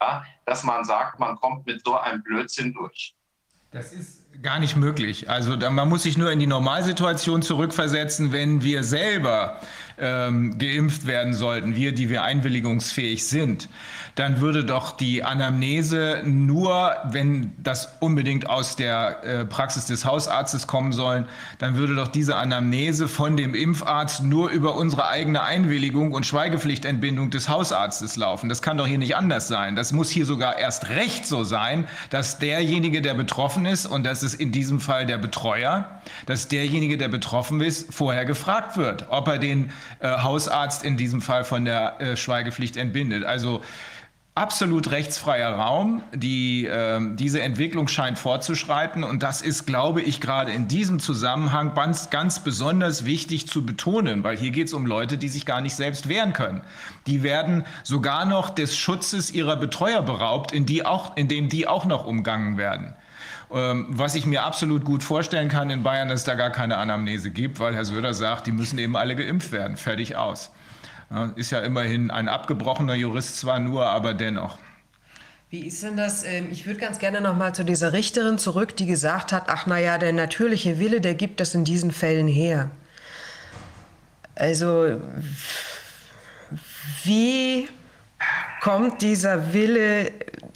Ja, 0.00 0.24
dass 0.46 0.64
man 0.64 0.84
sagt, 0.84 1.18
man 1.18 1.36
kommt 1.36 1.66
mit 1.66 1.84
so 1.84 1.96
einem 1.96 2.22
Blödsinn 2.22 2.74
durch. 2.74 3.14
Das 3.70 3.92
ist 3.92 4.22
gar 4.42 4.58
nicht 4.58 4.76
möglich. 4.76 5.30
Also 5.30 5.56
man 5.56 5.88
muss 5.88 6.02
sich 6.02 6.18
nur 6.18 6.30
in 6.30 6.38
die 6.38 6.46
Normalsituation 6.46 7.40
zurückversetzen, 7.40 8.30
wenn 8.30 8.62
wir 8.62 8.84
selber 8.84 9.60
ähm, 9.96 10.58
geimpft 10.58 11.06
werden 11.06 11.32
sollten, 11.32 11.74
wir, 11.74 11.92
die 11.92 12.10
wir 12.10 12.22
einwilligungsfähig 12.22 13.26
sind 13.26 13.70
dann 14.14 14.40
würde 14.40 14.64
doch 14.64 14.96
die 14.96 15.24
Anamnese 15.24 16.22
nur, 16.24 16.96
wenn 17.04 17.52
das 17.56 17.96
unbedingt 18.00 18.48
aus 18.48 18.76
der 18.76 19.24
äh, 19.24 19.44
Praxis 19.46 19.86
des 19.86 20.04
Hausarztes 20.04 20.66
kommen 20.66 20.92
sollen, 20.92 21.26
dann 21.58 21.76
würde 21.76 21.94
doch 21.94 22.08
diese 22.08 22.36
Anamnese 22.36 23.08
von 23.08 23.36
dem 23.38 23.54
Impfarzt 23.54 24.22
nur 24.22 24.50
über 24.50 24.74
unsere 24.74 25.08
eigene 25.08 25.42
Einwilligung 25.42 26.12
und 26.12 26.26
Schweigepflichtentbindung 26.26 27.30
des 27.30 27.48
Hausarztes 27.48 28.16
laufen. 28.16 28.50
Das 28.50 28.60
kann 28.60 28.76
doch 28.76 28.86
hier 28.86 28.98
nicht 28.98 29.16
anders 29.16 29.48
sein. 29.48 29.76
Das 29.76 29.92
muss 29.92 30.10
hier 30.10 30.26
sogar 30.26 30.58
erst 30.58 30.90
recht 30.90 31.26
so 31.26 31.42
sein, 31.42 31.86
dass 32.10 32.38
derjenige, 32.38 33.00
der 33.00 33.14
betroffen 33.14 33.64
ist, 33.64 33.86
und 33.86 34.04
das 34.04 34.22
ist 34.22 34.34
in 34.34 34.52
diesem 34.52 34.80
Fall 34.80 35.06
der 35.06 35.18
Betreuer, 35.18 36.02
dass 36.26 36.48
derjenige, 36.48 36.98
der 36.98 37.08
betroffen 37.08 37.60
ist, 37.62 37.92
vorher 37.92 38.26
gefragt 38.26 38.76
wird, 38.76 39.06
ob 39.08 39.28
er 39.28 39.38
den 39.38 39.70
äh, 40.00 40.08
Hausarzt 40.08 40.84
in 40.84 40.98
diesem 40.98 41.22
Fall 41.22 41.44
von 41.44 41.64
der 41.64 42.00
äh, 42.00 42.16
Schweigepflicht 42.16 42.76
entbindet. 42.76 43.24
Also 43.24 43.62
absolut 44.34 44.90
rechtsfreier 44.90 45.54
Raum. 45.54 46.02
Die, 46.14 46.66
äh, 46.66 47.00
diese 47.16 47.42
Entwicklung 47.42 47.88
scheint 47.88 48.18
fortzuschreiten 48.18 49.04
und 49.04 49.22
das 49.22 49.42
ist, 49.42 49.66
glaube 49.66 50.00
ich, 50.00 50.20
gerade 50.20 50.52
in 50.52 50.68
diesem 50.68 51.00
Zusammenhang 51.00 51.74
ganz, 51.74 52.10
ganz 52.10 52.40
besonders 52.40 53.04
wichtig 53.04 53.46
zu 53.46 53.64
betonen, 53.64 54.24
weil 54.24 54.38
hier 54.38 54.50
geht 54.50 54.68
es 54.68 54.72
um 54.72 54.86
Leute, 54.86 55.18
die 55.18 55.28
sich 55.28 55.44
gar 55.44 55.60
nicht 55.60 55.76
selbst 55.76 56.08
wehren 56.08 56.32
können. 56.32 56.62
Die 57.06 57.22
werden 57.22 57.64
sogar 57.82 58.24
noch 58.24 58.50
des 58.50 58.76
Schutzes 58.76 59.30
ihrer 59.30 59.56
Betreuer 59.56 60.02
beraubt, 60.02 60.52
in, 60.52 60.64
die 60.64 60.86
auch, 60.86 61.16
in 61.16 61.28
dem 61.28 61.48
die 61.48 61.68
auch 61.68 61.84
noch 61.84 62.06
umgangen 62.06 62.56
werden. 62.56 62.94
Ähm, 63.52 63.86
was 63.90 64.14
ich 64.14 64.24
mir 64.24 64.44
absolut 64.44 64.82
gut 64.84 65.02
vorstellen 65.02 65.50
kann 65.50 65.68
in 65.68 65.82
Bayern, 65.82 66.08
dass 66.08 66.20
es 66.20 66.24
da 66.24 66.36
gar 66.36 66.50
keine 66.50 66.78
Anamnese 66.78 67.30
gibt, 67.30 67.60
weil 67.60 67.74
Herr 67.74 67.84
Söder 67.84 68.14
sagt, 68.14 68.46
die 68.46 68.52
müssen 68.52 68.78
eben 68.78 68.96
alle 68.96 69.14
geimpft 69.14 69.52
werden. 69.52 69.76
Fertig 69.76 70.16
aus. 70.16 70.50
Ist 71.36 71.50
ja 71.50 71.60
immerhin 71.60 72.10
ein 72.10 72.28
abgebrochener 72.28 72.94
Jurist 72.94 73.38
zwar 73.38 73.58
nur, 73.58 73.86
aber 73.86 74.14
dennoch. 74.14 74.58
Wie 75.50 75.66
ist 75.66 75.82
denn 75.82 75.98
das? 75.98 76.24
Ähm, 76.24 76.48
ich 76.50 76.64
würde 76.64 76.80
ganz 76.80 76.98
gerne 76.98 77.20
noch 77.20 77.36
mal 77.36 77.54
zu 77.54 77.64
dieser 77.64 77.92
Richterin 77.92 78.38
zurück, 78.38 78.74
die 78.76 78.86
gesagt 78.86 79.32
hat, 79.32 79.44
ach 79.48 79.66
na 79.66 79.78
ja, 79.78 79.98
der 79.98 80.14
natürliche 80.14 80.78
Wille, 80.78 81.02
der 81.02 81.14
gibt 81.14 81.40
das 81.40 81.54
in 81.54 81.64
diesen 81.64 81.92
Fällen 81.92 82.26
her. 82.26 82.70
Also 84.34 84.98
wie 87.04 87.68
kommt 88.62 89.02
dieser 89.02 89.52
Wille 89.52 90.12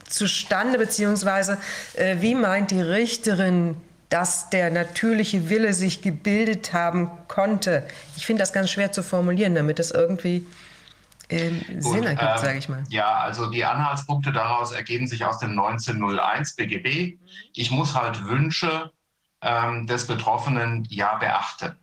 zustande, 0.09 0.79
beziehungsweise 0.79 1.59
äh, 1.95 2.17
wie 2.21 2.35
meint 2.35 2.71
die 2.71 2.81
Richterin 2.81 3.77
dass 4.09 4.51
der 4.51 4.71
natürliche 4.71 5.49
Wille 5.51 5.73
sich 5.73 6.03
gebildet 6.03 6.73
haben 6.73 7.11
konnte. 7.29 7.87
Ich 8.17 8.27
finde 8.27 8.41
das 8.41 8.53
ganz 8.53 8.71
schwer 8.71 8.93
zu 8.93 9.03
formulieren, 9.03 9.55
damit 9.55 9.79
es 9.81 9.91
irgendwie 9.91 10.47
äh, 11.29 11.51
Sinn 11.81 12.05
ergibt, 12.05 12.23
ähm, 12.23 12.39
sage 12.39 12.59
ich 12.59 12.69
mal. 12.69 12.85
Ja, 12.89 13.17
also 13.17 13.51
die 13.51 13.65
Anhaltspunkte 13.65 14.33
daraus 14.33 14.73
ergeben 14.73 15.09
sich 15.09 15.25
aus 15.25 15.39
dem 15.39 15.51
1901 15.51 16.55
BGB. 16.55 17.19
Ich 17.55 17.71
muss 17.71 17.95
halt 17.95 18.25
Wünsche 18.27 18.93
ähm, 19.43 19.87
des 19.87 20.07
Betroffenen 20.07 20.87
ja 20.89 21.17
beachten. 21.17 21.77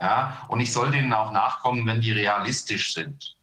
Ja, 0.00 0.44
und 0.48 0.60
ich 0.60 0.72
soll 0.72 0.90
denen 0.90 1.12
auch 1.14 1.32
nachkommen, 1.32 1.86
wenn 1.86 2.02
die 2.02 2.12
realistisch 2.12 2.92
sind. 2.92 3.35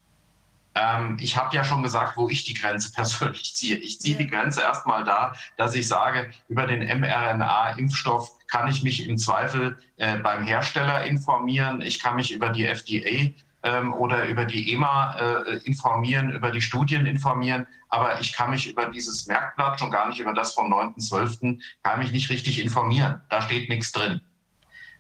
Ähm, 0.76 1.17
ich 1.19 1.38
habe 1.38 1.55
ja 1.55 1.63
schon 1.63 1.84
gesagt, 1.84 2.17
wo 2.17 2.30
ich 2.30 2.45
die 2.45 2.53
Grenze 2.53 2.91
persönlich 2.91 3.55
ziehe. 3.55 3.78
Ich 3.78 3.99
ziehe 3.99 4.17
die 4.17 4.28
Grenze 4.28 4.61
erstmal 4.61 5.03
da, 5.03 5.34
dass 5.57 5.76
ich 5.76 5.88
sage, 5.88 6.32
über 6.47 6.65
den 6.65 6.82
mRNA-Impfstoff 6.99 8.32
kann 8.47 8.67
ich 8.67 8.84
mich 8.84 9.07
im 9.07 9.17
Zweifel 9.17 9.78
äh, 9.97 10.17
beim 10.17 10.45
Hersteller 10.45 11.05
informieren. 11.05 11.82
Ich 11.82 11.99
kann 11.99 12.15
mich 12.15 12.32
über 12.32 12.49
die 12.49 12.65
FDA 12.65 13.34
ähm, 13.63 13.93
oder 13.93 14.26
über 14.28 14.45
die 14.45 14.74
EMA 14.74 15.15
äh, 15.15 15.57
informieren, 15.63 16.32
über 16.32 16.51
die 16.51 16.61
Studien 16.61 17.05
informieren. 17.05 17.67
Aber 17.89 18.19
ich 18.19 18.34
kann 18.34 18.49
mich 18.49 18.69
über 18.69 18.88
dieses 18.88 19.28
Merkblatt, 19.28 19.80
schon 19.80 19.91
gar 19.91 20.07
nicht 20.07 20.19
über 20.19 20.34
das 20.34 20.53
vom 20.53 20.71
9.12., 20.74 21.61
kann 21.84 21.99
mich 21.99 22.11
nicht 22.11 22.30
richtig 22.30 22.59
informieren. 22.59 23.21
Da 23.30 23.41
steht 23.41 23.69
nichts 23.69 23.91
drin. 23.91 24.21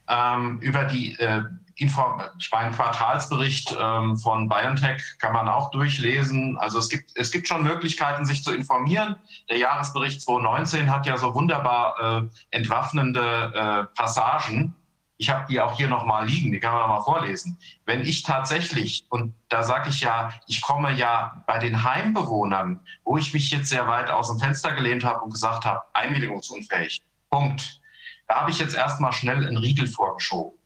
Ähm, 0.07 0.59
über 0.59 0.85
die 0.85 1.17
äh, 1.19 1.43
Inform 1.75 2.21
einen 2.51 2.75
Quartalsbericht 2.75 3.75
ähm, 3.79 4.17
von 4.17 4.47
BioNTech 4.47 5.01
kann 5.17 5.33
man 5.33 5.47
auch 5.47 5.71
durchlesen. 5.71 6.57
Also 6.57 6.77
es 6.77 6.87
gibt, 6.87 7.11
es 7.15 7.31
gibt 7.31 7.47
schon 7.47 7.63
Möglichkeiten, 7.63 8.25
sich 8.25 8.43
zu 8.43 8.53
informieren. 8.53 9.15
Der 9.49 9.57
Jahresbericht 9.57 10.21
2019 10.21 10.91
hat 10.91 11.07
ja 11.07 11.17
so 11.17 11.33
wunderbar 11.33 12.21
äh, 12.21 12.55
entwaffnende 12.55 13.89
äh, 13.89 13.95
Passagen. 13.95 14.75
Ich 15.17 15.29
habe 15.29 15.45
die 15.49 15.59
auch 15.61 15.75
hier 15.75 15.87
nochmal 15.87 16.27
liegen, 16.27 16.51
die 16.51 16.59
kann 16.59 16.73
man 16.73 16.89
mal 16.89 17.01
vorlesen. 17.01 17.57
Wenn 17.85 18.01
ich 18.01 18.23
tatsächlich, 18.23 19.05
und 19.09 19.33
da 19.49 19.63
sage 19.63 19.89
ich 19.89 20.01
ja, 20.01 20.31
ich 20.47 20.61
komme 20.61 20.91
ja 20.91 21.43
bei 21.47 21.57
den 21.57 21.83
Heimbewohnern, 21.83 22.81
wo 23.03 23.17
ich 23.17 23.33
mich 23.33 23.49
jetzt 23.49 23.69
sehr 23.69 23.87
weit 23.87 24.11
aus 24.11 24.27
dem 24.27 24.39
Fenster 24.39 24.73
gelehnt 24.73 25.03
habe 25.03 25.21
und 25.21 25.31
gesagt 25.31 25.65
habe, 25.65 25.81
einwilligungsunfähig, 25.93 27.01
Punkt. 27.29 27.79
Da 28.33 28.39
habe 28.39 28.49
ich 28.49 28.57
jetzt 28.57 28.73
erstmal 28.73 29.13
schnell 29.13 29.45
einen 29.45 29.57
Riegel 29.57 29.85
vorgeschoben. 29.85 30.57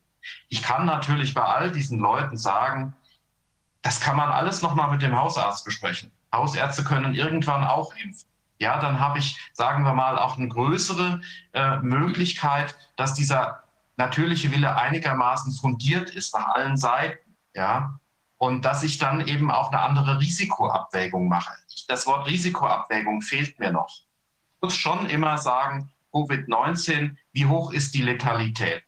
Ich 0.48 0.64
kann 0.64 0.86
natürlich 0.86 1.34
bei 1.34 1.42
all 1.42 1.70
diesen 1.70 2.00
Leuten 2.00 2.38
sagen, 2.38 2.96
das 3.82 4.00
kann 4.00 4.16
man 4.16 4.30
alles 4.30 4.62
nochmal 4.62 4.90
mit 4.90 5.02
dem 5.02 5.18
Hausarzt 5.18 5.66
besprechen. 5.66 6.10
Hausärzte 6.34 6.86
können 6.86 7.14
irgendwann 7.14 7.66
auch 7.66 7.94
impfen. 7.96 8.30
Ja, 8.58 8.80
dann 8.80 9.02
habe 9.02 9.20
ich, 9.20 9.38
sagen 9.52 9.84
wir 9.84 9.92
mal, 9.92 10.18
auch 10.18 10.38
eine 10.38 10.48
größere 10.48 11.20
äh, 11.52 11.78
Möglichkeit, 11.80 12.74
dass 12.96 13.16
dieser 13.16 13.64
natürliche 13.98 14.50
Wille 14.54 14.78
einigermaßen 14.78 15.52
fundiert 15.52 16.10
ist 16.12 16.34
nach 16.34 16.48
allen 16.56 16.78
Seiten. 16.78 17.36
Ja, 17.54 18.00
und 18.38 18.64
dass 18.64 18.82
ich 18.84 18.98
dann 18.98 19.28
eben 19.28 19.52
auch 19.52 19.74
eine 19.74 19.82
andere 19.82 20.22
Risikoabwägung 20.22 21.28
mache. 21.28 21.54
Das 21.90 22.08
Wort 22.08 22.28
Risikoabwägung 22.28 23.22
fehlt 23.22 23.60
mir 23.60 23.74
noch. 23.74 23.90
Ich 24.56 24.62
muss 24.62 24.78
schon 24.78 25.10
immer 25.10 25.38
sagen, 25.38 25.92
Covid-19, 26.14 27.16
wie 27.34 27.46
hoch 27.46 27.72
ist 27.72 27.94
die 27.94 28.02
Letalität? 28.02 28.84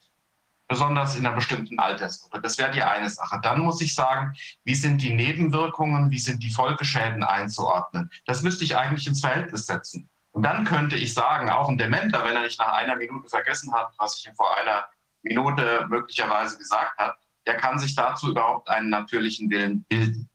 besonders 0.70 1.15
in 1.15 1.26
einer 1.26 1.36
bestimmten 1.36 1.80
Altersgruppe. 1.80 2.39
Das 2.41 2.57
wäre 2.57 2.72
die 2.72 2.84
eine 2.84 3.09
Sache. 3.09 3.39
Dann 3.41 3.59
muss 3.59 3.82
ich 3.82 3.95
sagen, 3.95 4.34
wie 4.63 4.76
sind 4.76 5.01
die 5.01 5.13
Nebenwirkungen, 5.13 6.11
wie 6.11 6.20
sind 6.20 6.43
die 6.43 6.51
Folgeschäden 6.51 7.24
einzuordnen? 7.24 8.09
Das 8.26 8.43
müsste 8.43 8.63
ich 8.63 8.78
eigentlich 8.78 9.07
ins 9.07 9.20
Verhältnis 9.20 9.65
setzen. 9.65 10.07
Und 10.32 10.43
dann 10.43 10.63
könnte 10.65 10.95
ich 10.95 11.13
sagen, 11.13 11.49
auch 11.49 11.67
ein 11.67 11.80
Dementer, 11.80 12.24
wenn 12.24 12.36
er 12.36 12.43
nicht 12.43 12.59
nach 12.59 12.72
einer 12.72 12.95
Minute 12.95 13.28
vergessen 13.28 13.74
hat, 13.74 13.91
was 13.97 14.20
ich 14.20 14.28
ihm 14.28 14.36
vor 14.36 14.55
einer 14.57 14.86
Minute 15.24 15.88
möglicherweise 15.89 16.57
gesagt 16.57 16.97
habe, 16.99 17.15
der 17.47 17.57
kann 17.57 17.80
sich 17.80 17.95
dazu 17.95 18.30
überhaupt 18.30 18.70
einen 18.70 18.89
natürlichen 18.89 19.49
Willen 19.49 19.84
bilden. 19.86 20.30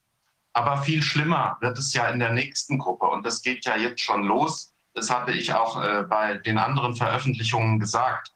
Aber 0.53 0.83
viel 0.83 1.01
schlimmer 1.01 1.59
wird 1.61 1.79
es 1.79 1.95
ja 1.95 2.09
in 2.09 2.19
der 2.19 2.33
nächsten 2.33 2.79
Gruppe. 2.79 3.07
Und 3.07 3.25
das 3.25 3.41
geht 3.41 3.65
ja 3.65 3.77
jetzt 3.77 4.03
schon 4.03 4.25
los. 4.25 4.74
Das 4.95 5.11
hatte 5.11 5.33
ich 5.33 5.53
auch 5.53 5.83
äh, 5.83 6.05
bei 6.05 6.39
den 6.39 6.59
anderen 6.59 6.95
Veröffentlichungen 6.95 7.79
gesagt. 7.79 8.33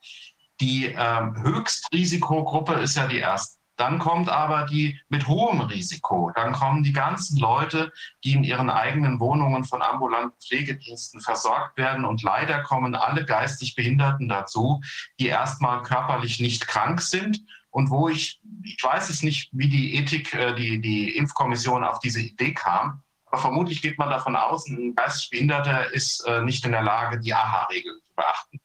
Die 0.61 0.87
ähm, 0.87 1.41
Höchstrisikogruppe 1.43 2.75
ist 2.75 2.97
ja 2.97 3.07
die 3.07 3.19
erste. 3.19 3.59
Dann 3.77 4.01
kommt 4.01 4.29
aber 4.29 4.67
die 4.67 5.01
mit 5.09 5.29
hohem 5.29 5.61
Risiko. 5.61 6.33
Dann 6.35 6.53
kommen 6.53 6.83
die 6.83 6.93
ganzen 6.93 7.39
Leute, 7.39 7.93
die 8.25 8.33
in 8.33 8.43
ihren 8.43 8.71
eigenen 8.71 9.21
Wohnungen 9.21 9.65
von 9.65 9.83
ambulanten 9.83 10.37
Pflegediensten 10.41 11.21
versorgt 11.21 11.79
werden. 11.79 12.05
Und 12.05 12.25
leider 12.25 12.65
kommen 12.65 12.97
alle 12.97 13.25
geistig 13.25 13.77
Behinderten 13.77 14.29
dazu, 14.29 14.81
die 15.21 15.29
erstmal 15.29 15.85
körperlich 15.85 16.41
nicht 16.41 16.67
krank 16.67 17.01
sind 17.01 17.41
und 17.71 17.91
wo 17.91 18.09
ich, 18.09 18.41
ich 18.65 18.83
weiß 18.83 19.11
es 19.11 19.23
nicht, 19.23 19.51
wie 19.53 19.69
die 19.69 19.95
Ethik, 19.95 20.35
äh, 20.35 20.57
die, 20.57 20.81
die 20.81 21.17
Impfkommission 21.17 21.85
auf 21.85 22.01
diese 22.01 22.21
Idee 22.21 22.55
kam. 22.55 23.05
Vermutlich 23.35 23.83
geht 23.83 23.99
man 23.99 24.11
davon 24.11 24.37
aus, 24.37 24.69
ein 24.69 24.95
geistig 24.95 25.31
Behinderter 25.31 25.93
ist 25.93 26.21
äh, 26.27 26.43
nicht 26.43 26.65
in 26.65 26.73
der 26.73 26.83
Lage, 26.83 27.21
die 27.21 27.35
AHA-Regel 27.35 28.01
zu 28.01 28.15
beachten. 28.17 28.61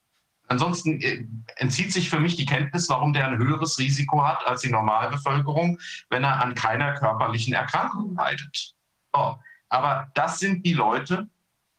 Ansonsten 0.47 1.01
äh, 1.01 1.25
entzieht 1.55 1.91
sich 1.91 2.09
für 2.09 2.19
mich 2.19 2.35
die 2.35 2.45
Kenntnis, 2.45 2.89
warum 2.89 3.13
der 3.13 3.27
ein 3.27 3.37
höheres 3.37 3.79
Risiko 3.79 4.23
hat 4.23 4.45
als 4.45 4.61
die 4.61 4.69
Normalbevölkerung, 4.69 5.79
wenn 6.09 6.23
er 6.23 6.41
an 6.41 6.55
keiner 6.55 6.93
körperlichen 6.93 7.53
Erkrankung 7.53 8.15
leidet. 8.15 8.73
So. 9.13 9.39
Aber 9.69 10.11
das 10.13 10.39
sind 10.39 10.65
die 10.65 10.73
Leute, 10.73 11.27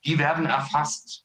die 0.04 0.18
werden 0.18 0.46
erfasst. 0.46 1.24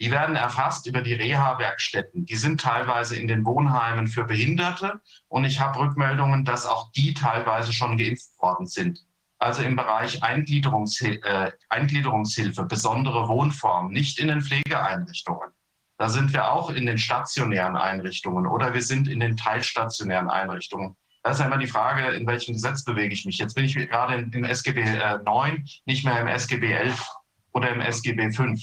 Die 0.00 0.10
werden 0.10 0.36
erfasst 0.36 0.86
über 0.86 1.00
die 1.00 1.14
Reha-Werkstätten. 1.14 2.26
Die 2.26 2.36
sind 2.36 2.60
teilweise 2.60 3.16
in 3.16 3.28
den 3.28 3.44
Wohnheimen 3.44 4.08
für 4.08 4.24
Behinderte. 4.24 5.00
Und 5.28 5.44
ich 5.44 5.60
habe 5.60 5.78
Rückmeldungen, 5.78 6.44
dass 6.44 6.66
auch 6.66 6.90
die 6.92 7.14
teilweise 7.14 7.72
schon 7.72 7.96
geimpft 7.96 8.36
worden 8.38 8.66
sind. 8.66 9.06
Also 9.42 9.62
im 9.62 9.74
Bereich 9.74 10.22
Eingliederungshil 10.22 11.20
äh, 11.24 11.50
Eingliederungshilfe, 11.68 12.62
besondere 12.62 13.26
Wohnformen, 13.26 13.92
nicht 13.92 14.20
in 14.20 14.28
den 14.28 14.40
Pflegeeinrichtungen. 14.40 15.50
Da 15.98 16.08
sind 16.08 16.32
wir 16.32 16.52
auch 16.52 16.70
in 16.70 16.86
den 16.86 16.96
stationären 16.96 17.76
Einrichtungen 17.76 18.46
oder 18.46 18.72
wir 18.72 18.82
sind 18.82 19.08
in 19.08 19.18
den 19.18 19.36
teilstationären 19.36 20.30
Einrichtungen. 20.30 20.96
Da 21.24 21.32
ist 21.32 21.40
ja 21.40 21.46
immer 21.46 21.58
die 21.58 21.66
Frage, 21.66 22.10
in 22.14 22.24
welchem 22.26 22.54
Gesetz 22.54 22.84
bewege 22.84 23.14
ich 23.14 23.24
mich. 23.24 23.38
Jetzt 23.38 23.54
bin 23.54 23.64
ich 23.64 23.74
gerade 23.74 24.14
im 24.14 24.44
SGB 24.44 24.80
äh, 24.80 25.18
9, 25.24 25.64
nicht 25.86 26.04
mehr 26.04 26.20
im 26.20 26.28
SGB 26.28 26.72
11 26.72 27.04
oder 27.52 27.70
im 27.70 27.80
SGB 27.80 28.30
5. 28.30 28.62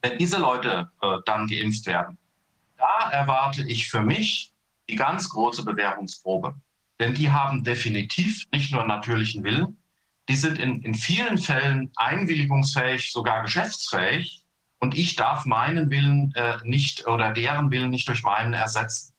Wenn 0.00 0.18
diese 0.18 0.38
Leute 0.38 0.90
äh, 1.02 1.18
dann 1.26 1.46
geimpft 1.48 1.84
werden, 1.84 2.16
da 2.78 3.10
erwarte 3.10 3.62
ich 3.62 3.90
für 3.90 4.00
mich 4.00 4.52
die 4.88 4.96
ganz 4.96 5.28
große 5.28 5.64
Bewährungsprobe. 5.64 6.54
Denn 7.00 7.14
die 7.14 7.30
haben 7.30 7.64
definitiv 7.64 8.46
nicht 8.52 8.72
nur 8.72 8.84
natürlichen 8.86 9.44
Willen, 9.44 9.76
die 10.28 10.36
sind 10.36 10.58
in, 10.58 10.82
in 10.82 10.94
vielen 10.94 11.38
Fällen 11.38 11.92
einwilligungsfähig, 11.96 13.12
sogar 13.12 13.42
geschäftsfähig. 13.42 14.42
Und 14.78 14.96
ich 14.96 15.16
darf 15.16 15.46
meinen 15.46 15.90
Willen 15.90 16.32
äh, 16.34 16.56
nicht 16.64 17.06
oder 17.06 17.32
deren 17.32 17.70
Willen 17.70 17.90
nicht 17.90 18.08
durch 18.08 18.22
meinen 18.22 18.52
ersetzen. 18.52 19.14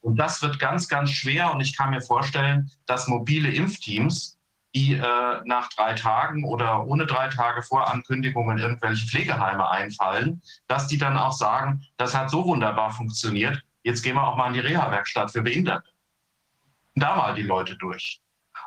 Und 0.00 0.16
das 0.16 0.42
wird 0.42 0.58
ganz, 0.58 0.88
ganz 0.88 1.10
schwer. 1.10 1.52
Und 1.52 1.60
ich 1.60 1.76
kann 1.76 1.90
mir 1.90 2.00
vorstellen, 2.00 2.70
dass 2.86 3.08
mobile 3.08 3.50
Impfteams, 3.50 4.38
die 4.74 4.94
äh, 4.94 5.40
nach 5.44 5.68
drei 5.70 5.94
Tagen 5.94 6.44
oder 6.44 6.86
ohne 6.86 7.06
drei 7.06 7.28
Tage 7.28 7.62
Vorankündigung 7.62 8.50
in 8.50 8.58
irgendwelche 8.58 9.06
Pflegeheime 9.06 9.68
einfallen, 9.70 10.42
dass 10.66 10.88
die 10.88 10.98
dann 10.98 11.16
auch 11.16 11.32
sagen, 11.32 11.84
das 11.96 12.14
hat 12.16 12.30
so 12.30 12.44
wunderbar 12.44 12.92
funktioniert. 12.92 13.62
Jetzt 13.82 14.02
gehen 14.02 14.16
wir 14.16 14.26
auch 14.26 14.36
mal 14.36 14.48
in 14.48 14.54
die 14.54 14.60
Reha-Werkstatt 14.60 15.30
für 15.30 15.42
Behinderte. 15.42 15.88
Da 16.98 17.16
mal 17.16 17.34
die 17.34 17.42
Leute 17.42 17.76
durch. 17.76 18.20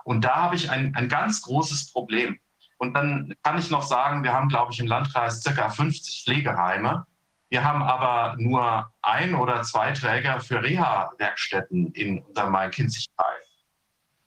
Und 0.03 0.23
da 0.23 0.35
habe 0.35 0.55
ich 0.55 0.69
ein, 0.69 0.95
ein 0.95 1.09
ganz 1.09 1.41
großes 1.41 1.91
Problem. 1.91 2.39
Und 2.77 2.93
dann 2.93 3.33
kann 3.43 3.59
ich 3.59 3.69
noch 3.69 3.83
sagen, 3.83 4.23
wir 4.23 4.33
haben, 4.33 4.49
glaube 4.49 4.73
ich, 4.73 4.79
im 4.79 4.87
Landkreis 4.87 5.41
circa 5.41 5.69
50 5.69 6.23
Pflegeheime. 6.23 7.05
Wir 7.49 7.63
haben 7.63 7.83
aber 7.83 8.35
nur 8.37 8.91
ein 9.01 9.35
oder 9.35 9.61
zwei 9.61 9.91
Träger 9.91 10.39
für 10.39 10.63
Reha-Werkstätten 10.63 11.91
in 11.93 12.23
unserem 12.23 12.51
Main-Kinzig-Kreis. 12.53 13.41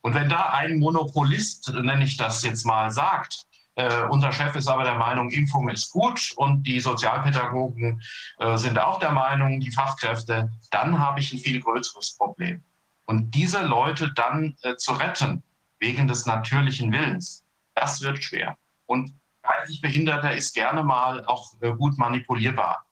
Und 0.03 0.15
wenn 0.15 0.29
da 0.29 0.51
ein 0.51 0.79
Monopolist, 0.79 1.73
nenne 1.73 2.05
ich 2.05 2.17
das 2.17 2.43
jetzt 2.43 2.65
mal, 2.67 2.91
sagt, 2.91 3.47
äh, 3.77 4.03
unser 4.11 4.31
Chef 4.33 4.55
ist 4.55 4.69
aber 4.69 4.85
der 4.85 4.97
Meinung, 4.97 5.31
Impfung 5.31 5.69
ist 5.69 5.91
gut 5.91 6.33
und 6.37 6.63
die 6.65 6.79
Sozialpädagogen 6.79 8.03
äh, 8.39 8.57
sind 8.57 8.79
auch 8.79 9.01
der 9.01 9.11
Meinung, 9.11 9.59
die 9.59 9.73
Fachkräfte, 9.73 10.53
dann 10.71 10.99
habe 10.99 11.21
ich 11.21 11.33
ein 11.33 11.41
viel 11.41 11.61
größeres 11.61 12.17
Problem. 12.17 12.63
Und 13.07 13.35
diese 13.35 13.63
Leute 13.63 14.13
dann 14.15 14.57
äh, 14.63 14.77
zu 14.77 14.93
retten, 14.93 15.43
wegen 15.79 16.09
des 16.09 16.27
natürlichen 16.27 16.93
Willens, 16.93 17.45
das 17.75 18.01
wird 18.01 18.23
schwer. 18.23 18.57
Und 18.87 19.21
geistig 19.43 19.81
Behinderter 19.81 20.35
ist 20.35 20.55
gerne 20.55 20.83
mal 20.83 21.25
auch 21.27 21.53
äh, 21.61 21.73
gut 21.73 21.99
manipulierbar. 21.99 22.87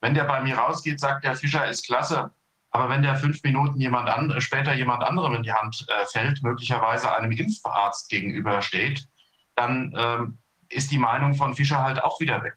Wenn 0.00 0.14
der 0.14 0.24
bei 0.24 0.40
mir 0.40 0.56
rausgeht, 0.56 0.98
sagt 0.98 1.24
der 1.24 1.36
Fischer 1.36 1.68
ist 1.68 1.86
klasse. 1.86 2.32
Aber 2.70 2.88
wenn 2.88 3.02
der 3.02 3.16
fünf 3.16 3.42
Minuten 3.42 3.78
jemand 3.78 4.08
andere, 4.08 4.40
später 4.40 4.72
jemand 4.72 5.04
anderem 5.04 5.34
in 5.34 5.42
die 5.42 5.52
Hand 5.52 5.86
äh, 5.88 6.06
fällt, 6.06 6.42
möglicherweise 6.42 7.14
einem 7.14 7.30
Impfarzt 7.30 8.08
gegenübersteht, 8.08 9.06
dann 9.54 9.94
ähm, 9.96 10.38
ist 10.70 10.90
die 10.90 10.98
Meinung 10.98 11.34
von 11.34 11.54
Fischer 11.54 11.82
halt 11.82 12.02
auch 12.02 12.18
wieder 12.18 12.42
weg. 12.42 12.56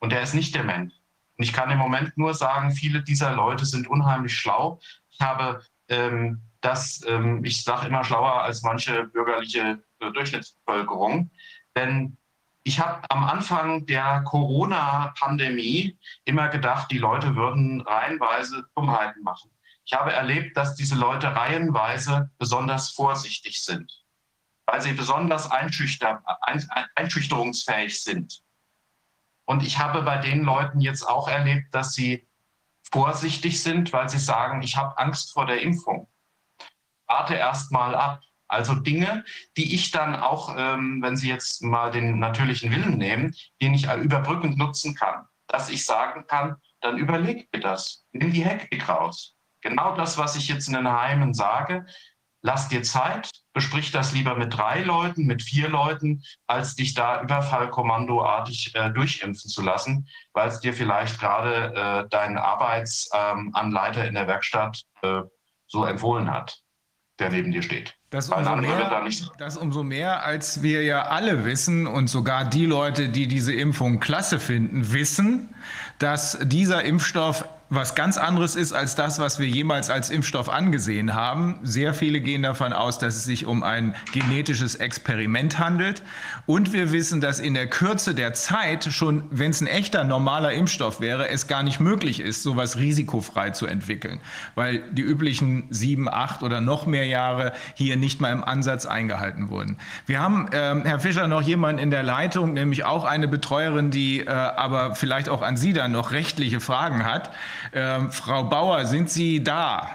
Und 0.00 0.12
der 0.12 0.20
ist 0.20 0.34
nicht 0.34 0.54
der 0.54 0.64
Mensch. 0.64 0.92
Und 1.36 1.44
ich 1.44 1.54
kann 1.54 1.70
im 1.70 1.78
Moment 1.78 2.16
nur 2.18 2.34
sagen, 2.34 2.72
viele 2.72 3.02
dieser 3.02 3.32
Leute 3.32 3.64
sind 3.64 3.88
unheimlich 3.88 4.36
schlau. 4.36 4.80
Ich 5.10 5.20
habe 5.20 5.62
ähm, 5.88 6.42
das, 6.60 7.02
ähm, 7.06 7.44
ich 7.44 7.62
sage 7.62 7.88
immer 7.88 8.04
schlauer 8.04 8.42
als 8.42 8.62
manche 8.62 9.04
bürgerliche 9.04 9.82
äh, 10.00 10.10
Durchschnittsbevölkerung. 10.12 11.30
Denn 11.76 12.16
ich 12.62 12.80
habe 12.80 13.02
am 13.10 13.24
Anfang 13.24 13.84
der 13.86 14.22
Corona-Pandemie 14.22 15.98
immer 16.24 16.48
gedacht, 16.48 16.90
die 16.90 16.98
Leute 16.98 17.36
würden 17.36 17.82
reihenweise 17.82 18.64
Dummheiten 18.74 19.22
machen. 19.22 19.50
Ich 19.84 19.92
habe 19.92 20.12
erlebt, 20.12 20.56
dass 20.56 20.74
diese 20.74 20.94
Leute 20.94 21.36
reihenweise 21.36 22.30
besonders 22.38 22.90
vorsichtig 22.90 23.62
sind, 23.62 24.02
weil 24.66 24.80
sie 24.80 24.94
besonders 24.94 25.50
einschüchter, 25.50 26.22
ein, 26.40 26.66
einschüchterungsfähig 26.94 28.02
sind. 28.02 28.42
Und 29.46 29.62
ich 29.62 29.78
habe 29.78 30.00
bei 30.00 30.16
den 30.16 30.42
Leuten 30.42 30.80
jetzt 30.80 31.06
auch 31.06 31.28
erlebt, 31.28 31.74
dass 31.74 31.92
sie 31.92 32.26
vorsichtig 32.90 33.62
sind, 33.62 33.92
weil 33.92 34.08
sie 34.08 34.18
sagen, 34.18 34.62
ich 34.62 34.76
habe 34.76 34.98
Angst 34.98 35.32
vor 35.32 35.46
der 35.46 35.62
Impfung. 35.62 36.08
Warte 37.06 37.34
erst 37.34 37.72
mal 37.72 37.94
ab. 37.94 38.20
Also 38.46 38.74
Dinge, 38.74 39.24
die 39.56 39.74
ich 39.74 39.90
dann 39.90 40.14
auch, 40.14 40.54
ähm, 40.56 41.00
wenn 41.02 41.16
Sie 41.16 41.28
jetzt 41.28 41.62
mal 41.62 41.90
den 41.90 42.18
natürlichen 42.18 42.70
Willen 42.70 42.98
nehmen, 42.98 43.34
den 43.60 43.74
ich 43.74 43.88
überbrückend 43.90 44.58
nutzen 44.58 44.94
kann, 44.94 45.26
dass 45.48 45.70
ich 45.70 45.84
sagen 45.84 46.26
kann, 46.26 46.56
dann 46.80 46.98
überleg 46.98 47.50
dir 47.50 47.60
das, 47.60 48.04
nimm 48.12 48.32
die 48.32 48.44
Hektik 48.44 48.88
raus. 48.88 49.34
Genau 49.62 49.96
das, 49.96 50.18
was 50.18 50.36
ich 50.36 50.48
jetzt 50.48 50.68
in 50.68 50.74
den 50.74 50.90
Heimen 50.90 51.32
sage, 51.32 51.86
lass 52.44 52.68
dir 52.68 52.82
Zeit, 52.82 53.30
besprich 53.54 53.90
das 53.90 54.12
lieber 54.12 54.36
mit 54.36 54.56
drei 54.56 54.82
Leuten, 54.82 55.24
mit 55.24 55.42
vier 55.42 55.68
Leuten, 55.68 56.22
als 56.46 56.76
dich 56.76 56.94
da 56.94 57.22
überfallkommandoartig 57.22 58.74
äh, 58.74 58.90
durchimpfen 58.90 59.50
zu 59.50 59.62
lassen, 59.62 60.06
weil 60.34 60.48
es 60.48 60.60
dir 60.60 60.74
vielleicht 60.74 61.18
gerade 61.18 61.74
äh, 61.74 62.08
dein 62.10 62.36
Arbeitsanleiter 62.36 64.02
ähm, 64.02 64.08
in 64.08 64.14
der 64.14 64.28
Werkstatt 64.28 64.82
äh, 65.02 65.22
so 65.66 65.86
empfohlen 65.86 66.30
hat, 66.30 66.60
der 67.18 67.30
neben 67.30 67.50
dir 67.50 67.62
steht. 67.62 67.96
Das 68.10 68.28
umso, 68.28 68.56
mehr, 68.56 69.08
das 69.38 69.56
umso 69.56 69.82
mehr, 69.82 70.24
als 70.24 70.62
wir 70.62 70.84
ja 70.84 71.06
alle 71.06 71.44
wissen 71.44 71.86
und 71.86 72.08
sogar 72.08 72.44
die 72.44 72.66
Leute, 72.66 73.08
die 73.08 73.26
diese 73.26 73.54
Impfung 73.54 73.98
klasse 73.98 74.38
finden, 74.38 74.92
wissen, 74.92 75.52
dass 75.98 76.38
dieser 76.42 76.84
Impfstoff 76.84 77.44
was 77.70 77.94
ganz 77.94 78.18
anderes 78.18 78.56
ist 78.56 78.72
als 78.72 78.94
das, 78.94 79.18
was 79.18 79.38
wir 79.38 79.46
jemals 79.46 79.90
als 79.90 80.10
Impfstoff 80.10 80.48
angesehen 80.48 81.14
haben. 81.14 81.58
Sehr 81.62 81.94
viele 81.94 82.20
gehen 82.20 82.42
davon 82.42 82.72
aus, 82.72 82.98
dass 82.98 83.16
es 83.16 83.24
sich 83.24 83.46
um 83.46 83.62
ein 83.62 83.94
genetisches 84.12 84.74
Experiment 84.74 85.58
handelt. 85.58 86.02
Und 86.46 86.72
wir 86.72 86.92
wissen, 86.92 87.20
dass 87.22 87.40
in 87.40 87.54
der 87.54 87.66
Kürze 87.66 88.14
der 88.14 88.34
Zeit, 88.34 88.84
schon 88.84 89.24
wenn 89.30 89.50
es 89.50 89.62
ein 89.62 89.66
echter 89.66 90.04
normaler 90.04 90.52
Impfstoff 90.52 91.00
wäre, 91.00 91.28
es 91.28 91.46
gar 91.46 91.62
nicht 91.62 91.80
möglich 91.80 92.20
ist, 92.20 92.42
sowas 92.42 92.76
risikofrei 92.76 93.50
zu 93.50 93.66
entwickeln, 93.66 94.20
weil 94.54 94.82
die 94.90 95.02
üblichen 95.02 95.66
sieben, 95.70 96.08
acht 96.08 96.42
oder 96.42 96.60
noch 96.60 96.84
mehr 96.86 97.06
Jahre 97.06 97.52
hier 97.74 97.96
nicht 97.96 98.20
mal 98.20 98.32
im 98.32 98.44
Ansatz 98.44 98.84
eingehalten 98.84 99.48
wurden. 99.48 99.78
Wir 100.06 100.20
haben, 100.20 100.48
äh, 100.52 100.82
Herr 100.84 101.00
Fischer, 101.00 101.28
noch 101.28 101.42
jemanden 101.42 101.80
in 101.80 101.90
der 101.90 102.02
Leitung, 102.02 102.52
nämlich 102.52 102.84
auch 102.84 103.04
eine 103.04 103.26
Betreuerin, 103.26 103.90
die 103.90 104.20
äh, 104.20 104.28
aber 104.28 104.94
vielleicht 104.94 105.30
auch 105.30 105.40
an 105.40 105.56
Sie 105.56 105.72
dann 105.72 105.92
noch 105.92 106.12
rechtliche 106.12 106.60
Fragen 106.60 107.04
hat. 107.04 107.30
Ähm, 107.72 108.12
Frau 108.12 108.44
Bauer, 108.44 108.84
sind 108.86 109.10
Sie 109.10 109.42
da? 109.42 109.90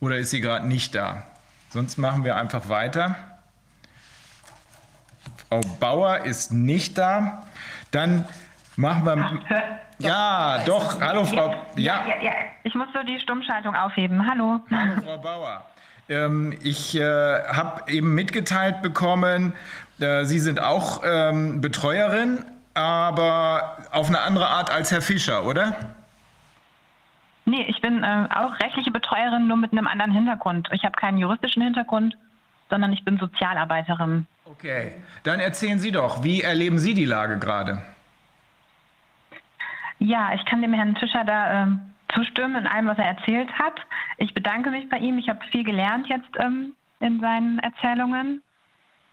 Oder 0.00 0.18
ist 0.18 0.30
sie 0.30 0.40
gerade 0.40 0.66
nicht 0.66 0.94
da? 0.94 1.24
Sonst 1.70 1.98
machen 1.98 2.24
wir 2.24 2.36
einfach 2.36 2.68
weiter. 2.68 3.16
Frau 5.48 5.60
Bauer 5.80 6.24
ist 6.24 6.52
nicht 6.52 6.96
da. 6.96 7.46
Dann 7.90 8.26
machen 8.76 9.04
wir. 9.04 9.40
Ja, 9.98 10.62
doch. 10.64 11.00
Hallo, 11.00 11.24
Frau. 11.24 11.54
Ja. 11.74 12.06
ja, 12.06 12.22
ja. 12.22 12.32
Ich 12.62 12.74
muss 12.74 12.86
so 12.92 13.02
die 13.02 13.18
Stummschaltung 13.20 13.74
aufheben. 13.74 14.24
Hallo. 14.30 14.60
Hallo, 14.70 15.02
Frau 15.02 15.18
Bauer. 15.18 15.66
Ähm, 16.08 16.56
ich 16.62 16.94
äh, 16.94 17.02
habe 17.02 17.90
eben 17.90 18.14
mitgeteilt 18.14 18.80
bekommen, 18.80 19.52
äh, 20.00 20.24
Sie 20.24 20.38
sind 20.38 20.60
auch 20.60 21.02
ähm, 21.04 21.60
Betreuerin 21.60 22.44
aber 22.78 23.78
auf 23.92 24.08
eine 24.08 24.20
andere 24.20 24.46
Art 24.46 24.70
als 24.70 24.90
Herr 24.90 25.02
Fischer, 25.02 25.44
oder? 25.44 25.74
Nee, 27.44 27.64
ich 27.68 27.80
bin 27.80 28.04
äh, 28.04 28.28
auch 28.34 28.58
rechtliche 28.60 28.90
Betreuerin, 28.90 29.46
nur 29.46 29.56
mit 29.56 29.72
einem 29.72 29.86
anderen 29.86 30.12
Hintergrund. 30.12 30.68
Ich 30.72 30.84
habe 30.84 30.92
keinen 30.92 31.18
juristischen 31.18 31.62
Hintergrund, 31.62 32.16
sondern 32.68 32.92
ich 32.92 33.04
bin 33.04 33.18
Sozialarbeiterin. 33.18 34.26
Okay, 34.44 34.92
dann 35.22 35.40
erzählen 35.40 35.78
Sie 35.78 35.90
doch, 35.90 36.22
wie 36.22 36.42
erleben 36.42 36.78
Sie 36.78 36.94
die 36.94 37.04
Lage 37.04 37.38
gerade? 37.38 37.82
Ja, 39.98 40.32
ich 40.34 40.44
kann 40.44 40.62
dem 40.62 40.74
Herrn 40.74 40.96
Fischer 40.96 41.24
da 41.24 41.64
äh, 41.64 41.66
zustimmen 42.14 42.56
in 42.56 42.66
allem, 42.66 42.86
was 42.86 42.98
er 42.98 43.06
erzählt 43.06 43.50
hat. 43.58 43.74
Ich 44.18 44.32
bedanke 44.34 44.70
mich 44.70 44.88
bei 44.88 44.98
ihm. 44.98 45.18
Ich 45.18 45.28
habe 45.28 45.40
viel 45.50 45.64
gelernt 45.64 46.06
jetzt 46.08 46.30
ähm, 46.38 46.74
in 47.00 47.20
seinen 47.20 47.58
Erzählungen. 47.58 48.42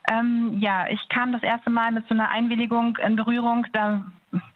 Ähm, 0.07 0.57
ja, 0.59 0.87
ich 0.87 1.07
kam 1.09 1.31
das 1.31 1.43
erste 1.43 1.69
Mal 1.69 1.91
mit 1.91 2.07
so 2.07 2.13
einer 2.13 2.29
Einwilligung 2.29 2.97
in 2.97 3.15
Berührung. 3.15 3.65
Da 3.73 4.05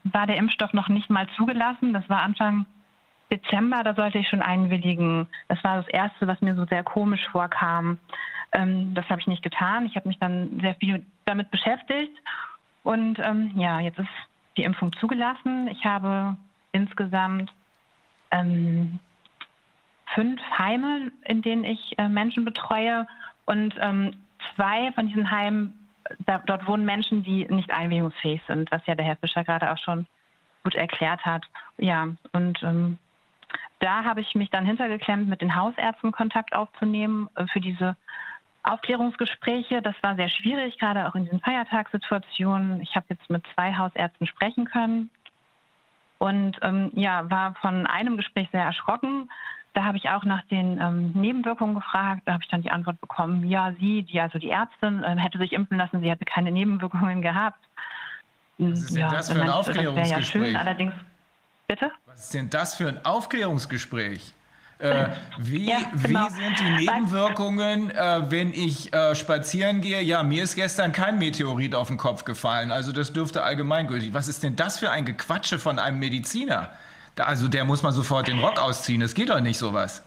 war 0.04 0.28
der 0.28 0.38
Impfstoff 0.38 0.74
noch 0.74 0.89
nicht 0.89 1.10
mal 1.10 1.28
zugelassen. 1.36 1.93
Das 1.93 2.08
war 2.10 2.22
Anfang 2.22 2.66
Dezember, 3.32 3.84
da 3.84 3.93
sollte 3.93 4.18
ich 4.18 4.28
schon 4.28 4.41
einwilligen. 4.41 5.28
Das 5.47 5.64
war 5.64 5.78
das 5.78 5.88
Erste, 5.88 6.28
was 6.28 6.41
mir 6.41 6.56
so 6.56 6.66
sehr 6.66 6.84
komisch 6.84 7.28
vorkam. 7.32 8.00
Ähm, 8.52 8.93
das 8.95 9.08
habe 9.10 9.22
ich 9.22 9.28
nicht 9.28 9.43
getan. 9.43 9.86
Ich 9.86 9.95
habe 9.95 10.08
mich 10.08 10.20
dann 10.20 10.60
sehr 10.62 10.76
viel 10.76 11.06
damit 11.26 11.52
beschäftigt. 11.52 12.18
Und 12.84 13.20
ähm, 13.20 13.52
ja, 13.56 13.80
jetzt 13.80 14.00
ist 14.00 14.10
die 14.58 14.64
Impfung 14.64 14.93
zugelassen. 14.93 15.68
Ich 15.68 15.86
habe 15.86 16.38
insgesamt 16.72 17.52
ähm, 18.32 19.00
fünf 20.14 20.41
Heime, 20.58 21.12
in 21.26 21.41
denen 21.41 21.64
ich 21.64 21.97
äh, 21.97 22.10
Menschen 22.10 22.45
betreue 22.45 23.08
Und 23.45 23.76
ähm, 23.80 24.14
zwei 24.56 24.92
von 24.94 25.08
diesen 25.08 25.30
Heimen, 25.32 25.90
da, 26.26 26.40
dort 26.46 26.68
wohnen 26.68 26.86
Menschen, 26.86 27.24
die 27.24 27.46
nicht 27.46 27.72
einwilligungsfähig 27.72 28.42
sind, 28.48 28.72
was 28.72 28.86
ja 28.86 28.96
der 28.96 29.06
Herr 29.06 29.18
Fischer 29.18 29.44
gerade 29.44 29.72
auch 29.72 29.78
schon 29.78 30.08
gut 30.64 30.76
erklärt 30.76 31.26
hat. 31.26 31.46
Ja, 31.78 32.08
und 32.34 32.62
ähm, 32.64 32.98
da 33.80 34.04
habe 34.04 34.22
ich 34.22 34.36
mich 34.36 34.50
dann 34.50 34.66
hintergeklemmt, 34.66 35.30
mit 35.30 35.42
den 35.42 35.56
Hausärzten 35.56 36.12
Kontakt 36.12 36.54
aufzunehmen 36.54 37.30
äh, 37.36 37.46
für 37.48 37.62
diese 37.62 37.96
Aufklärungsgespräche. 38.64 39.82
Das 39.82 39.96
war 40.02 40.16
sehr 40.16 40.30
schwierig, 40.30 40.78
gerade 40.78 41.08
auch 41.08 41.16
in 41.16 41.24
diesen 41.24 41.40
Feiertagssituationen. 41.40 42.82
Ich 42.82 42.96
habe 42.96 43.06
jetzt 43.10 43.30
mit 43.30 43.46
zwei 43.54 43.76
Hausärzten 43.76 44.28
sprechen 44.28 44.66
können 44.66 45.10
und 46.18 46.58
ähm, 46.62 46.92
ja, 46.94 47.30
war 47.30 47.56
von 47.56 47.88
einem 47.88 48.18
Gespräch 48.18 48.50
sehr 48.52 48.64
erschrocken. 48.64 49.30
Da 49.74 49.84
habe 49.84 49.97
ich 49.97 50.09
auch 50.09 50.24
nach 50.24 50.41
den 50.47 50.80
ähm, 50.82 51.11
Nebenwirkungen 51.13 51.76
gefragt. 51.76 52.24
Da 52.26 52.34
habe 52.34 52.43
ich 52.43 52.49
dann 52.49 52.61
die 52.61 52.72
Antwort 52.72 52.99
bekommen, 53.01 53.47
ja, 53.47 53.74
sie, 53.80 54.03
die 54.03 54.20
also 54.20 54.39
die 54.39 54.49
Ärztin, 54.49 55.03
äh, 55.03 55.15
hätte 55.17 55.38
sich 55.38 55.53
impfen 55.53 55.78
lassen, 55.78 56.01
sie 56.01 56.09
hätte 56.09 56.26
keine 56.26 56.51
Nebenwirkungen 56.51 57.22
gehabt. 57.22 57.59
Was 58.57 58.80
ist 58.80 58.89
denn 58.91 59.01
ja, 59.01 59.11
das 59.11 59.32
für 59.32 59.41
ein 59.41 59.49
Aufklärungsgespräch? 59.49 60.11
Ja 60.11 60.22
schön, 60.22 60.55
allerdings, 60.55 60.93
bitte? 61.67 61.91
Was 62.07 62.26
ist 62.26 62.34
denn 62.34 62.49
das 62.49 62.76
für 62.76 62.89
ein 62.89 63.05
Aufklärungsgespräch? 63.05 64.34
Äh, 64.80 65.07
wie, 65.38 65.70
Ja, 65.70 65.80
genau. 66.01 66.28
wie 66.28 66.34
sind 66.34 66.59
die 66.59 66.86
Nebenwirkungen, 66.86 67.91
äh, 67.91 68.22
wenn 68.30 68.53
ich 68.53 68.93
äh, 68.93 69.13
spazieren 69.15 69.82
gehe? 69.82 70.01
Ja, 70.01 70.24
mir 70.24 70.43
ist 70.43 70.55
gestern 70.55 70.91
kein 70.91 71.20
Meteorit 71.20 71.76
auf 71.76 71.88
den 71.89 71.97
Kopf 71.97 72.26
gefallen, 72.26 72.72
also 72.72 72.91
das 72.91 73.13
dürfte 73.13 73.43
allgemeingültig. 73.43 74.13
Was 74.13 74.28
ist 74.28 74.43
denn 74.43 74.55
das 74.55 74.80
für 74.80 74.91
ein 74.91 75.05
Gequatsche 75.05 75.59
von 75.59 75.80
einem 75.80 75.99
Mediziner? 75.99 76.72
Also 77.20 77.47
der 77.47 77.65
muss 77.65 77.84
man 77.84 77.93
sofort 77.93 78.28
den 78.28 78.39
Rock 78.39 78.59
ausziehen, 78.59 79.01
das 79.01 79.13
geht 79.13 79.30
doch 79.30 79.39
nicht 79.39 79.57
sowas. 79.57 80.03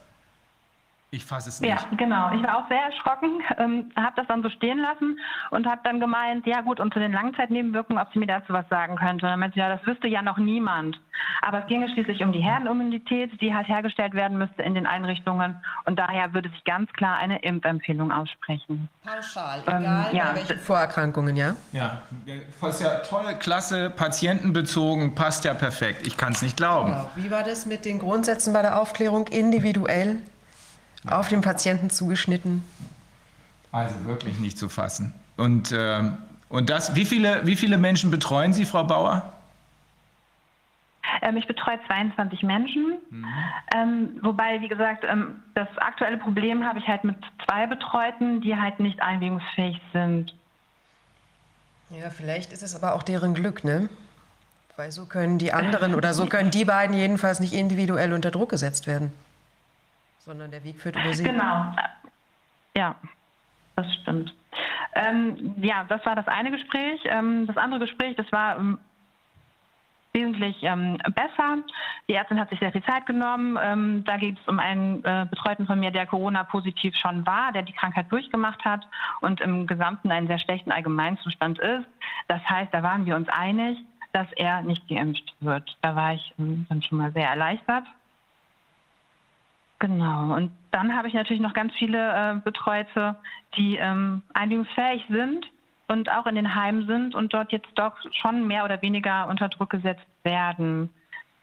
Ich 1.15 1.27
fasse 1.27 1.51
es 1.51 1.61
nicht. 1.61 1.69
Ja, 1.69 1.77
genau. 1.95 2.33
Ich 2.35 2.43
war 2.43 2.57
auch 2.57 2.69
sehr 2.69 2.85
erschrocken, 2.85 3.43
ähm, 3.59 3.93
habe 3.97 4.15
das 4.17 4.27
dann 4.29 4.43
so 4.43 4.49
stehen 4.49 4.79
lassen 4.79 5.19
und 5.51 5.67
habe 5.67 5.83
dann 5.85 6.01
gemeint, 6.01 6.47
ja 6.47 6.63
gut, 6.63 6.81
und 6.81 6.95
zu 6.95 7.01
den 7.01 7.13
Langzeitnebenwirkungen, 7.13 8.03
ob 8.03 8.11
sie 8.15 8.19
mir 8.19 8.27
dazu 8.27 8.55
was 8.55 8.67
sagen 8.71 8.97
könnte. 8.97 9.27
Und 9.27 9.31
dann 9.31 9.41
meinte 9.41 9.55
sie, 9.55 9.61
ja, 9.61 9.69
das 9.69 9.87
wüsste 9.87 10.09
ja 10.09 10.23
noch 10.23 10.39
niemand. 10.39 10.99
Aber 11.43 11.59
es 11.61 11.67
ginge 11.67 11.91
schließlich 11.91 12.25
um 12.25 12.33
die 12.33 12.41
Herdenimmunität, 12.41 13.39
die 13.43 13.55
halt 13.55 13.69
hergestellt 13.69 14.15
werden 14.15 14.39
müsste 14.39 14.63
in 14.63 14.75
den 14.75 14.87
Einrichtungen. 14.87 15.63
Und 15.85 15.99
daher 15.99 16.33
würde 16.33 16.49
sich 16.49 16.65
ganz 16.65 16.91
klar 16.95 17.19
eine 17.19 17.43
Impfempfehlung 17.43 18.11
aussprechen. 18.11 18.89
Pauschal, 19.05 19.63
Ähm, 19.67 19.83
egal 19.83 20.15
ja. 20.15 20.25
bei 20.31 20.37
welchen 20.37 20.59
Vorerkrankungen, 20.61 21.37
ja? 21.37 21.55
Ja, 21.73 22.01
das 22.63 22.77
ist 22.77 22.83
ja 22.87 23.01
toll, 23.01 23.35
klasse, 23.39 23.91
patientenbezogen, 23.91 25.15
passt 25.15 25.45
ja 25.45 25.53
perfekt. 25.53 26.07
Ich 26.07 26.17
kann 26.17 26.33
es 26.33 26.41
nicht 26.41 26.57
glauben. 26.57 26.93
Genau. 26.93 27.11
Wie 27.17 27.31
war 27.31 27.43
das 27.43 27.67
mit 27.67 27.85
den 27.85 27.99
Grundsätzen 27.99 28.55
bei 28.55 28.63
der 28.63 28.81
Aufklärung 28.81 29.27
individuell 29.27 30.17
auf 31.07 31.29
den 31.29 31.41
Patienten 31.41 31.91
zugeschnitten? 31.91 32.65
Also 33.73 34.05
wirklich 34.05 34.39
nicht 34.39 34.59
zu 34.59 34.69
fassen. 34.69 35.15
Und, 35.37 35.73
ähm, 35.77 36.19
und 36.49 36.71
das, 36.71 36.95
wie 36.95 37.05
viele, 37.05 37.47
wie 37.47 37.57
viele 37.57 37.79
Menschen 37.79 38.11
betreuen 38.11 38.53
Sie, 38.53 38.67
Frau 38.67 38.85
Bauer? 38.85 39.33
Ähm, 41.23 41.37
ich 41.37 41.47
betreue 41.47 41.79
22 41.87 42.43
Menschen, 42.43 42.95
ähm, 43.75 44.19
wobei, 44.23 44.61
wie 44.61 44.69
gesagt, 44.69 45.05
ähm, 45.05 45.43
das 45.55 45.69
aktuelle 45.79 46.17
Problem 46.17 46.65
habe 46.65 46.79
ich 46.79 46.87
halt 46.87 47.05
mit 47.05 47.17
zwei 47.47 47.67
Betreuten, 47.67 48.41
die 48.41 48.57
halt 48.57 48.81
nicht 48.81 49.01
einwilligungsfähig 49.01 49.81
sind. 49.93 50.35
Ja, 51.91 52.11
vielleicht 52.11 52.53
ist 52.53 52.63
es 52.63 52.75
aber 52.75 52.95
auch 52.95 53.03
deren 53.03 53.35
Glück, 53.35 53.65
ne? 53.65 53.89
Weil 54.77 54.91
so 54.91 55.05
können 55.05 55.39
die 55.39 55.53
anderen 55.53 55.95
oder 55.95 56.15
so 56.15 56.27
können 56.29 56.51
die 56.51 56.65
beiden 56.65 56.97
jedenfalls 56.97 57.41
nicht 57.41 57.53
individuell 57.53 58.13
unter 58.13 58.31
Druck 58.31 58.51
gesetzt 58.51 58.87
werden. 58.87 59.13
Sondern 60.25 60.51
der 60.51 60.63
Weg 60.65 60.81
führt 60.81 60.97
über 60.97 61.13
sie. 61.13 61.25
Genau. 61.25 61.75
Ja, 62.77 62.95
das 63.77 63.87
stimmt. 64.03 64.35
Ähm, 64.95 65.55
ja, 65.61 65.85
das 65.85 66.05
war 66.07 66.15
das 66.15 66.29
eine 66.29 66.51
Gespräch. 66.51 67.01
Ähm, 67.05 67.47
das 67.47 67.57
andere 67.57 67.81
Gespräch, 67.81 68.15
das 68.17 68.31
war 68.31 68.57
ähm, 68.57 68.79
wesentlich 70.13 70.57
ähm, 70.63 70.99
besser. 71.15 71.59
Die 72.09 72.15
Ärztin 72.15 72.39
hat 72.39 72.51
sich 72.51 72.59
sehr 72.61 72.73
viel 72.73 72.85
Zeit 72.85 73.07
genommen. 73.07 73.59
Ähm, 73.61 74.05
da 74.05 74.17
geht 74.17 74.39
es 74.39 74.49
um 74.49 74.59
einen 74.59 75.03
äh, 75.05 75.27
Betreuten 75.29 75.67
von 75.67 75.81
mir, 75.81 75.91
der 75.91 76.07
Corona-positiv 76.07 76.95
schon 76.97 77.27
war, 77.27 77.53
der 77.53 77.63
die 77.63 77.73
Krankheit 77.73 78.11
durchgemacht 78.11 78.65
hat 78.65 78.87
und 79.21 79.41
im 79.41 79.67
Gesamten 79.67 80.11
einen 80.11 80.27
sehr 80.27 80.39
schlechten 80.39 80.71
Allgemeinzustand 80.71 81.59
ist. 81.59 81.87
Das 82.29 82.43
heißt, 82.49 82.73
da 82.73 82.83
waren 82.83 83.07
wir 83.07 83.17
uns 83.17 83.29
einig, 83.29 83.79
dass 84.13 84.31
er 84.37 84.63
nicht 84.63 84.87
geimpft 84.89 85.35
wird. 85.41 85.77
Da 85.81 85.97
war 85.97 86.15
ich 86.15 86.35
ähm, 86.39 86.67
dann 86.69 86.83
schon 86.83 86.99
mal 86.99 87.13
sehr 87.13 87.29
erleichtert. 87.29 87.85
Genau. 89.83 90.33
Und 90.37 90.53
dann 90.71 90.97
habe 90.97 91.09
ich 91.09 91.15
natürlich 91.15 91.43
noch 91.43 91.55
ganz 91.55 91.75
viele 91.75 91.99
äh, 91.99 92.37
Betreute, 92.37 93.17
die 93.57 93.79
ähm, 93.79 94.23
einwilligungsfähig 94.33 95.05
sind 95.09 95.45
und 95.89 96.09
auch 96.09 96.27
in 96.27 96.37
den 96.37 96.55
Heimen 96.55 96.87
sind 96.87 97.17
und 97.17 97.35
dort 97.35 97.51
jetzt 97.51 97.71
doch 97.75 97.97
schon 98.13 98.47
mehr 98.47 98.65
oder 98.65 98.81
weniger 98.81 99.27
unter 99.27 99.49
Druck 99.49 99.71
gesetzt 99.71 100.07
werden. 100.23 100.91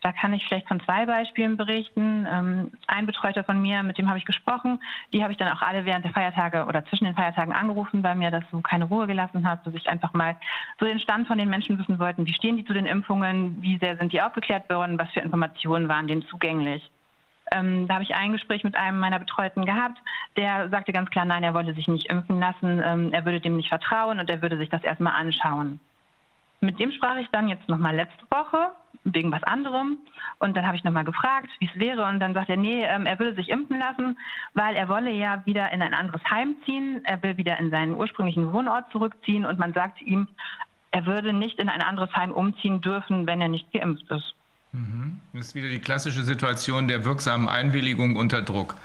Da 0.02 0.14
kann 0.14 0.32
ich 0.32 0.46
vielleicht 0.48 0.70
von 0.70 0.80
zwei 0.86 1.06
Beispielen 1.06 1.58
berichten. 1.58 2.26
Ähm, 2.32 2.72
ein 2.88 3.06
Betreuter 3.06 3.44
von 3.44 3.62
mir, 3.62 3.84
mit 3.84 3.98
dem 3.98 4.08
habe 4.08 4.20
ich 4.20 4.26
gesprochen, 4.26 4.82
die 5.12 5.22
habe 5.22 5.34
ich 5.34 5.38
dann 5.38 5.52
auch 5.52 5.62
alle 5.62 5.84
während 5.84 6.06
der 6.06 6.14
Feiertage 6.14 6.66
oder 6.66 6.86
zwischen 6.86 7.04
den 7.04 7.16
Feiertagen 7.16 7.52
angerufen, 7.52 8.04
weil 8.04 8.16
mir 8.16 8.32
das 8.32 8.46
so 8.54 8.62
keine 8.62 8.86
Ruhe 8.86 9.06
gelassen 9.06 9.46
hat, 9.46 9.68
dass 9.68 9.74
ich 9.74 9.90
einfach 9.90 10.14
mal 10.14 10.38
so 10.80 10.86
den 10.86 11.02
Stand 11.02 11.28
von 11.28 11.38
den 11.38 11.50
Menschen 11.50 11.78
wissen 11.78 12.00
wollten. 12.00 12.26
Wie 12.26 12.34
stehen 12.34 12.56
die 12.56 12.64
zu 12.64 12.72
den 12.72 12.86
Impfungen? 12.86 13.62
Wie 13.62 13.78
sehr 13.80 13.98
sind 13.98 14.14
die 14.14 14.22
aufgeklärt 14.22 14.70
worden? 14.70 14.98
Was 14.98 15.12
für 15.12 15.20
Informationen 15.20 15.90
waren 15.90 16.08
denen 16.08 16.26
zugänglich? 16.28 16.90
Ähm, 17.52 17.88
da 17.88 17.95
habe 17.95 18.04
ich 18.04 18.16
ein 18.16 18.32
Gespräch 18.32 18.64
mit 18.64 18.76
einem 18.76 19.00
meiner 19.00 19.20
Betreuten 19.20 19.66
gehabt, 19.66 19.97
der 20.38 20.70
sagte 20.70 20.93
ganz 20.93 21.10
klar, 21.10 21.26
nein, 21.26 21.43
er 21.43 21.54
wolle 21.54 21.74
sich 21.74 21.88
nicht 21.88 22.08
impfen 22.08 22.39
lassen, 22.39 22.82
ähm, 22.84 23.14
er 23.14 23.26
würde 23.26 23.41
dem 23.41 23.58
nicht 23.58 23.70
vertrauen 23.70 24.20
und 24.20 24.30
er 24.30 24.41
würde 24.41 24.58
sich 24.58 24.70
das 24.70 24.84
erstmal 24.84 25.14
anschauen. 25.14 25.80
Mit 26.62 26.80
dem 26.80 26.91
sprach 26.91 27.18
ich 27.18 27.30
dann 27.32 27.47
jetzt 27.47 27.70
nochmal 27.70 27.95
letzte 27.95 28.26
Woche 28.30 28.72
wegen 29.06 29.32
was 29.32 29.43
anderem 29.43 29.97
und 30.39 30.58
dann 30.58 30.68
habe 30.68 30.76
ich 30.76 30.84
nochmal 30.84 31.06
gefragt, 31.06 31.50
wie 31.60 31.70
es 31.74 31.80
wäre 31.80 32.04
und 32.06 32.20
dann 32.20 32.34
sagt 32.34 32.50
er, 32.50 32.58
nee, 32.58 32.84
ähm, 32.84 33.06
er 33.06 33.18
würde 33.18 33.36
sich 33.36 33.50
impfen 33.50 33.80
lassen, 33.80 34.18
weil 34.54 34.76
er 34.76 34.89
wolle 34.89 35.12
ja 35.12 35.41
wieder 35.45 35.72
in 35.72 35.82
ein 35.82 35.93
anderes 35.93 36.22
Heim 36.30 36.56
ziehen, 36.66 37.02
er 37.06 37.24
will 37.24 37.38
wieder 37.38 37.58
in 37.60 37.72
seinen 37.72 37.95
ursprünglichen 37.95 38.52
Wohnort 38.52 38.91
zurückziehen 38.91 39.45
und 39.45 39.58
man 39.58 39.74
sagt 39.74 40.02
ihm, 40.02 40.28
er 40.91 41.06
würde 41.06 41.34
nicht 41.34 41.60
in 41.60 41.70
ein 41.70 41.82
anderes 41.82 42.14
Heim 42.14 42.32
umziehen 42.32 42.82
dürfen, 42.82 43.26
wenn 43.26 43.41
er 43.41 43.47
nicht 43.47 43.72
geimpft 43.72 44.10
ist. 44.10 44.36
Das 45.34 45.47
ist 45.47 45.55
wieder 45.55 45.70
die 45.70 45.80
klassische 45.80 46.24
Situation 46.24 46.88
der 46.88 47.03
wirksamen 47.03 47.49
Einwilligung 47.49 48.15
unter 48.15 48.41
Druck. 48.41 48.76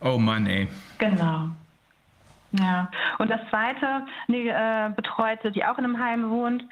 Oh 0.00 0.18
Mann, 0.18 0.46
ey. 0.46 0.68
Genau. 0.98 1.50
Ja, 2.52 2.90
und 3.18 3.30
das 3.30 3.40
zweite, 3.50 4.06
eine 4.28 4.88
äh, 4.88 4.90
Betreute, 4.94 5.50
die 5.50 5.64
auch 5.64 5.78
in 5.78 5.84
einem 5.84 5.98
Heim 5.98 6.30
wohnt, 6.30 6.64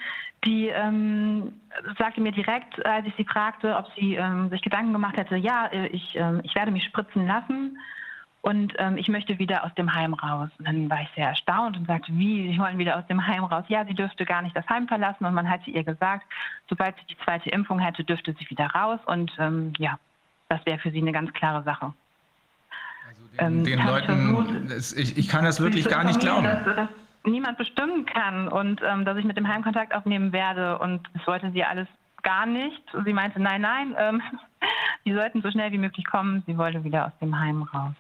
die 0.44 0.68
ähm, 0.68 1.52
sagte 1.98 2.20
mir 2.20 2.32
direkt, 2.32 2.84
als 2.84 3.06
ich 3.06 3.14
sie 3.16 3.24
fragte, 3.24 3.76
ob 3.76 3.86
sie 3.96 4.14
ähm, 4.14 4.48
sich 4.50 4.62
Gedanken 4.62 4.92
gemacht 4.92 5.16
hätte, 5.16 5.36
ja, 5.36 5.66
äh, 5.66 5.88
ich, 5.88 6.16
ähm, 6.16 6.40
ich 6.44 6.54
werde 6.54 6.70
mich 6.70 6.84
spritzen 6.84 7.26
lassen 7.26 7.78
und 8.42 8.74
ähm, 8.78 8.96
ich 8.96 9.08
möchte 9.08 9.38
wieder 9.38 9.64
aus 9.64 9.72
dem 9.74 9.94
Heim 9.94 10.14
raus. 10.14 10.50
Und 10.58 10.66
dann 10.66 10.90
war 10.90 11.00
ich 11.00 11.08
sehr 11.14 11.28
erstaunt 11.28 11.76
und 11.76 11.86
sagte, 11.86 12.12
wie, 12.12 12.52
Sie 12.52 12.58
wollen 12.58 12.76
wieder 12.76 12.98
aus 12.98 13.06
dem 13.06 13.24
Heim 13.24 13.44
raus? 13.44 13.64
Ja, 13.68 13.84
sie 13.84 13.94
dürfte 13.94 14.24
gar 14.24 14.42
nicht 14.42 14.56
das 14.56 14.68
Heim 14.68 14.88
verlassen 14.88 15.24
und 15.24 15.32
man 15.32 15.48
hatte 15.48 15.70
ihr 15.70 15.84
gesagt, 15.84 16.26
sobald 16.68 16.96
sie 16.96 17.06
die 17.06 17.16
zweite 17.24 17.50
Impfung 17.50 17.78
hätte, 17.78 18.02
dürfte 18.02 18.34
sie 18.38 18.50
wieder 18.50 18.66
raus 18.66 18.98
und 19.06 19.32
ähm, 19.38 19.72
ja, 19.78 19.96
das 20.48 20.64
wäre 20.66 20.78
für 20.78 20.90
sie 20.90 21.00
eine 21.00 21.12
ganz 21.12 21.32
klare 21.32 21.62
Sache. 21.62 21.94
Den, 23.38 23.46
Ähm, 23.46 23.64
den 23.64 23.78
ich 23.78 23.84
Leuten, 23.84 24.66
das, 24.68 24.92
ich, 24.92 25.16
ich 25.16 25.28
kann 25.28 25.44
das 25.44 25.60
wirklich 25.60 25.88
gar 25.88 26.02
nicht 26.02 26.18
glauben. 26.18 26.44
Dass, 26.44 26.64
dass 26.64 26.88
niemand 27.24 27.58
bestimmen 27.58 28.06
kann 28.06 28.48
und 28.48 28.80
ähm, 28.84 29.04
dass 29.04 29.16
ich 29.18 29.24
mit 29.24 29.36
dem 29.36 29.46
Heim 29.46 29.62
Kontakt 29.62 29.94
aufnehmen 29.94 30.32
werde. 30.32 30.78
Und 30.78 31.08
das 31.14 31.24
wollte 31.28 31.52
sie 31.52 31.62
alles 31.62 31.86
gar 32.22 32.46
nicht. 32.46 32.82
Sie 33.04 33.12
meinte, 33.12 33.40
nein, 33.40 33.60
nein, 33.60 33.94
ähm, 33.98 34.22
sie 35.04 35.14
sollten 35.14 35.42
so 35.42 35.50
schnell 35.52 35.70
wie 35.70 35.78
möglich 35.78 36.04
kommen. 36.06 36.42
Sie 36.46 36.58
wollte 36.58 36.82
wieder 36.82 37.06
aus 37.06 37.12
dem 37.20 37.38
Heim 37.38 37.62
raus. 37.62 37.94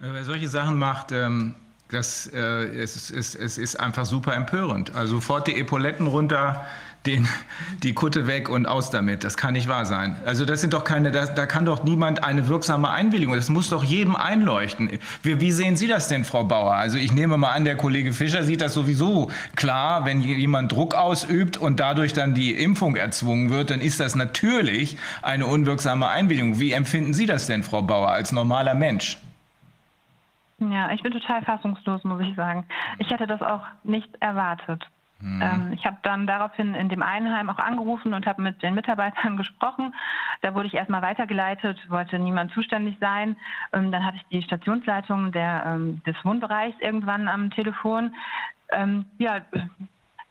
Wer 0.00 0.22
solche 0.22 0.48
Sachen 0.48 0.78
macht, 0.78 1.10
ähm, 1.10 1.56
das 1.90 2.28
äh, 2.28 2.38
es, 2.38 3.10
es, 3.10 3.34
es 3.34 3.58
ist 3.58 3.80
einfach 3.80 4.06
super 4.06 4.32
empörend. 4.36 4.94
Also 4.94 5.16
sofort 5.16 5.48
die 5.48 5.58
Epauletten 5.58 6.06
runter, 6.06 6.64
den, 7.04 7.26
die 7.82 7.94
Kutte 7.94 8.28
weg 8.28 8.48
und 8.48 8.66
aus 8.66 8.90
damit. 8.90 9.24
Das 9.24 9.36
kann 9.36 9.54
nicht 9.54 9.66
wahr 9.66 9.86
sein. 9.86 10.14
Also 10.24 10.44
das 10.44 10.60
sind 10.60 10.72
doch 10.72 10.84
keine, 10.84 11.10
da, 11.10 11.26
da 11.26 11.46
kann 11.46 11.64
doch 11.64 11.82
niemand 11.82 12.22
eine 12.22 12.46
wirksame 12.46 12.88
Einwilligung. 12.90 13.34
Das 13.34 13.48
muss 13.48 13.70
doch 13.70 13.82
jedem 13.82 14.14
einleuchten. 14.14 15.00
Wie, 15.24 15.40
wie 15.40 15.50
sehen 15.50 15.76
Sie 15.76 15.88
das 15.88 16.06
denn, 16.06 16.24
Frau 16.24 16.44
Bauer? 16.44 16.74
Also 16.74 16.96
ich 16.96 17.12
nehme 17.12 17.36
mal 17.36 17.50
an, 17.50 17.64
der 17.64 17.76
Kollege 17.76 18.12
Fischer 18.12 18.44
sieht 18.44 18.60
das 18.60 18.74
sowieso 18.74 19.32
klar. 19.56 20.04
Wenn 20.04 20.20
jemand 20.20 20.70
Druck 20.70 20.94
ausübt 20.94 21.56
und 21.56 21.80
dadurch 21.80 22.12
dann 22.12 22.34
die 22.34 22.52
Impfung 22.52 22.94
erzwungen 22.94 23.50
wird, 23.50 23.70
dann 23.70 23.80
ist 23.80 23.98
das 23.98 24.14
natürlich 24.14 24.96
eine 25.22 25.46
unwirksame 25.46 26.06
Einwilligung. 26.06 26.60
Wie 26.60 26.70
empfinden 26.70 27.14
Sie 27.14 27.26
das 27.26 27.48
denn, 27.48 27.64
Frau 27.64 27.82
Bauer, 27.82 28.10
als 28.10 28.30
normaler 28.30 28.74
Mensch? 28.74 29.18
Ja, 30.58 30.90
ich 30.90 31.02
bin 31.02 31.12
total 31.12 31.42
fassungslos, 31.42 32.02
muss 32.04 32.20
ich 32.20 32.34
sagen. 32.34 32.66
Ich 32.98 33.10
hätte 33.10 33.26
das 33.26 33.42
auch 33.42 33.64
nicht 33.84 34.10
erwartet. 34.20 34.84
Mhm. 35.20 35.42
Ähm, 35.42 35.72
ich 35.72 35.84
habe 35.84 35.98
dann 36.02 36.26
daraufhin 36.26 36.74
in 36.74 36.88
dem 36.88 37.02
einen 37.02 37.34
Heim 37.34 37.50
auch 37.50 37.58
angerufen 37.58 38.14
und 38.14 38.26
habe 38.26 38.42
mit 38.42 38.62
den 38.62 38.74
Mitarbeitern 38.74 39.36
gesprochen. 39.36 39.94
Da 40.42 40.54
wurde 40.54 40.66
ich 40.66 40.74
erstmal 40.74 41.02
weitergeleitet, 41.02 41.78
wollte 41.88 42.18
niemand 42.18 42.52
zuständig 42.52 42.96
sein. 43.00 43.36
Ähm, 43.72 43.92
dann 43.92 44.04
hatte 44.04 44.16
ich 44.16 44.26
die 44.28 44.42
Stationsleitung 44.42 45.32
der, 45.32 45.64
ähm, 45.66 46.02
des 46.04 46.16
Wohnbereichs 46.24 46.78
irgendwann 46.80 47.28
am 47.28 47.50
Telefon. 47.50 48.14
Ja, 49.16 49.40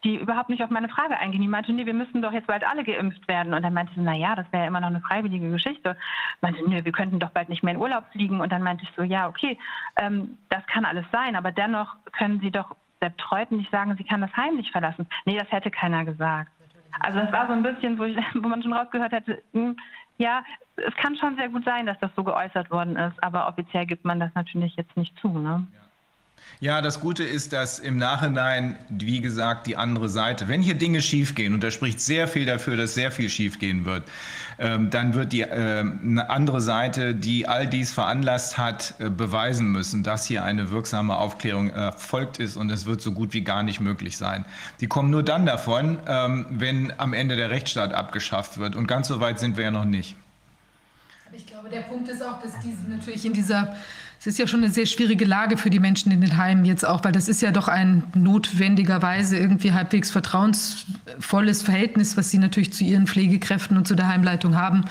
die 0.03 0.17
überhaupt 0.17 0.49
nicht 0.49 0.63
auf 0.63 0.69
meine 0.69 0.89
Frage 0.89 1.17
eingehen. 1.17 1.41
Die 1.41 1.47
meinte, 1.47 1.73
nee, 1.73 1.85
wir 1.85 1.93
müssen 1.93 2.21
doch 2.21 2.31
jetzt 2.31 2.47
bald 2.47 2.63
alle 2.63 2.83
geimpft 2.83 3.27
werden. 3.27 3.53
Und 3.53 3.63
dann 3.63 3.73
meinte 3.73 3.93
sie, 3.95 4.01
na 4.01 4.13
ja, 4.13 4.35
das 4.35 4.45
wäre 4.51 4.63
ja 4.63 4.67
immer 4.67 4.79
noch 4.79 4.87
eine 4.87 5.01
freiwillige 5.01 5.49
Geschichte. 5.49 5.97
Meinte, 6.41 6.61
nee, 6.67 6.85
wir 6.85 6.91
könnten 6.91 7.19
doch 7.19 7.31
bald 7.31 7.49
nicht 7.49 7.63
mehr 7.63 7.73
in 7.73 7.79
Urlaub 7.79 8.05
fliegen. 8.11 8.39
Und 8.39 8.51
dann 8.51 8.63
meinte 8.63 8.83
ich 8.83 8.91
so, 8.95 9.03
ja, 9.03 9.27
okay, 9.27 9.57
ähm, 9.97 10.37
das 10.49 10.65
kann 10.67 10.85
alles 10.85 11.05
sein, 11.11 11.35
aber 11.35 11.51
dennoch 11.51 11.95
können 12.11 12.39
Sie 12.39 12.51
doch 12.51 12.75
der 13.01 13.15
Treuten 13.17 13.57
nicht 13.57 13.71
sagen, 13.71 13.95
sie 13.97 14.03
kann 14.03 14.21
das 14.21 14.35
Heim 14.35 14.55
nicht 14.55 14.71
verlassen. 14.71 15.07
Nee, 15.25 15.37
das 15.37 15.51
hätte 15.51 15.71
keiner 15.71 16.05
gesagt. 16.05 16.51
Also 16.99 17.19
das 17.19 17.31
war 17.31 17.47
so 17.47 17.53
ein 17.53 17.63
bisschen, 17.63 17.97
wo, 17.99 18.03
ich, 18.03 18.17
wo 18.35 18.47
man 18.47 18.61
schon 18.63 18.73
rausgehört 18.73 19.11
hätte, 19.11 19.43
mh, 19.53 19.61
hm, 19.61 19.77
ja, 20.19 20.43
es 20.77 20.95
kann 20.95 21.15
schon 21.15 21.35
sehr 21.35 21.49
gut 21.49 21.63
sein, 21.63 21.85
dass 21.85 21.99
das 21.99 22.09
so 22.15 22.23
geäußert 22.23 22.71
worden 22.71 22.95
ist, 22.95 23.21
aber 23.23 23.47
offiziell 23.47 23.85
gibt 23.85 24.03
man 24.03 24.19
das 24.19 24.33
natürlich 24.33 24.75
jetzt 24.75 24.97
nicht 24.97 25.15
zu. 25.19 25.27
Ne? 25.29 25.67
Ja. 25.71 25.86
Ja, 26.59 26.81
das 26.81 26.99
Gute 26.99 27.23
ist, 27.23 27.53
dass 27.53 27.77
im 27.77 27.97
Nachhinein, 27.97 28.77
wie 28.89 29.21
gesagt, 29.21 29.67
die 29.67 29.77
andere 29.77 30.09
Seite, 30.09 30.47
wenn 30.47 30.63
hier 30.63 30.73
Dinge 30.73 31.03
schiefgehen, 31.03 31.53
und 31.53 31.63
da 31.63 31.69
spricht 31.69 32.01
sehr 32.01 32.27
viel 32.27 32.47
dafür, 32.47 32.77
dass 32.77 32.95
sehr 32.95 33.11
viel 33.11 33.29
schiefgehen 33.29 33.85
wird, 33.85 34.03
ähm, 34.59 34.89
dann 34.89 35.13
wird 35.13 35.33
die 35.33 35.41
äh, 35.41 35.81
eine 35.81 36.29
andere 36.31 36.61
Seite, 36.61 37.13
die 37.13 37.47
all 37.47 37.67
dies 37.67 37.93
veranlasst 37.93 38.57
hat, 38.57 38.95
äh, 38.97 39.09
beweisen 39.09 39.71
müssen, 39.71 40.01
dass 40.01 40.25
hier 40.25 40.43
eine 40.43 40.71
wirksame 40.71 41.15
Aufklärung 41.15 41.69
erfolgt 41.69 42.39
ist 42.39 42.57
und 42.57 42.71
es 42.71 42.87
wird 42.87 43.01
so 43.01 43.11
gut 43.11 43.33
wie 43.33 43.41
gar 43.41 43.61
nicht 43.61 43.79
möglich 43.79 44.17
sein. 44.17 44.43
Die 44.79 44.87
kommen 44.87 45.11
nur 45.11 45.21
dann 45.21 45.45
davon, 45.45 45.99
ähm, 46.07 46.47
wenn 46.49 46.91
am 46.97 47.13
Ende 47.13 47.35
der 47.35 47.51
Rechtsstaat 47.51 47.93
abgeschafft 47.93 48.57
wird. 48.57 48.75
Und 48.75 48.87
ganz 48.87 49.09
so 49.09 49.19
weit 49.19 49.39
sind 49.39 49.57
wir 49.57 49.65
ja 49.65 49.71
noch 49.71 49.85
nicht. 49.85 50.15
Ich 51.33 51.45
glaube, 51.45 51.69
der 51.69 51.81
Punkt 51.81 52.09
ist 52.09 52.23
auch, 52.23 52.41
dass 52.41 52.53
diese 52.61 52.89
natürlich 52.89 53.25
in 53.25 53.33
dieser 53.33 53.75
es 54.19 54.27
ist 54.27 54.39
ja 54.39 54.47
schon 54.47 54.63
eine 54.63 54.73
sehr 54.73 54.85
schwierige 54.85 55.25
Lage 55.25 55.57
für 55.57 55.69
die 55.69 55.79
Menschen 55.79 56.11
in 56.11 56.21
den 56.21 56.37
Heimen 56.37 56.65
jetzt 56.65 56.85
auch, 56.85 57.03
weil 57.03 57.11
das 57.11 57.27
ist 57.27 57.41
ja 57.41 57.51
doch 57.51 57.67
ein 57.67 58.03
notwendigerweise 58.15 59.37
irgendwie 59.37 59.73
halbwegs 59.73 60.09
vertrauensvolles 60.09 61.61
Verhältnis, 61.61 62.17
was 62.17 62.31
sie 62.31 62.39
natürlich 62.39 62.73
zu 62.73 62.83
ihren 62.83 63.07
Pflegekräften 63.07 63.77
und 63.77 63.87
zu 63.87 63.95
der 63.95 64.07
Heimleitung 64.07 64.55
haben 64.55 64.85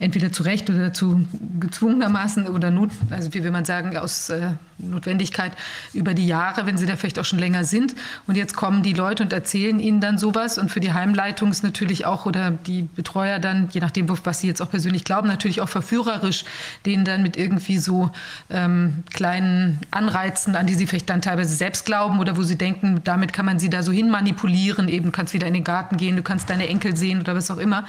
entweder 0.00 0.32
zu 0.32 0.42
Recht 0.42 0.68
oder 0.70 0.92
zu 0.92 1.26
gezwungenermaßen 1.60 2.48
oder 2.48 2.70
not, 2.70 2.90
also 3.10 3.32
wie 3.34 3.44
will 3.44 3.50
man 3.50 3.64
sagen, 3.64 3.96
aus 3.96 4.30
äh, 4.30 4.52
Notwendigkeit 4.78 5.52
über 5.92 6.14
die 6.14 6.26
Jahre, 6.26 6.66
wenn 6.66 6.78
sie 6.78 6.86
da 6.86 6.96
vielleicht 6.96 7.18
auch 7.18 7.24
schon 7.24 7.38
länger 7.38 7.64
sind. 7.64 7.94
Und 8.26 8.36
jetzt 8.36 8.56
kommen 8.56 8.82
die 8.82 8.94
Leute 8.94 9.22
und 9.22 9.32
erzählen 9.32 9.78
ihnen 9.78 10.00
dann 10.00 10.18
sowas. 10.18 10.58
Und 10.58 10.70
für 10.70 10.80
die 10.80 10.92
Heimleitung 10.92 11.50
ist 11.50 11.62
natürlich 11.62 12.06
auch 12.06 12.24
oder 12.24 12.50
die 12.50 12.82
Betreuer 12.82 13.38
dann, 13.38 13.68
je 13.72 13.80
nachdem, 13.80 14.08
was 14.08 14.40
sie 14.40 14.46
jetzt 14.46 14.62
auch 14.62 14.70
persönlich 14.70 15.04
glauben, 15.04 15.28
natürlich 15.28 15.60
auch 15.60 15.68
verführerisch, 15.68 16.44
denen 16.86 17.04
dann 17.04 17.22
mit 17.22 17.36
irgendwie 17.36 17.78
so 17.78 18.10
ähm, 18.48 19.04
kleinen 19.12 19.80
Anreizen, 19.90 20.56
an 20.56 20.66
die 20.66 20.74
sie 20.74 20.86
vielleicht 20.86 21.10
dann 21.10 21.20
teilweise 21.20 21.54
selbst 21.54 21.84
glauben 21.84 22.18
oder 22.20 22.36
wo 22.38 22.42
sie 22.42 22.56
denken, 22.56 23.02
damit 23.04 23.32
kann 23.34 23.44
man 23.44 23.58
sie 23.58 23.68
da 23.68 23.82
so 23.82 23.92
hin 23.92 24.10
manipulieren. 24.10 24.88
Eben 24.88 25.06
du 25.06 25.12
kannst 25.12 25.34
wieder 25.34 25.46
in 25.46 25.54
den 25.54 25.64
Garten 25.64 25.98
gehen, 25.98 26.16
du 26.16 26.22
kannst 26.22 26.48
deine 26.48 26.68
Enkel 26.68 26.96
sehen 26.96 27.20
oder 27.20 27.34
was 27.34 27.50
auch 27.50 27.58
immer. 27.58 27.84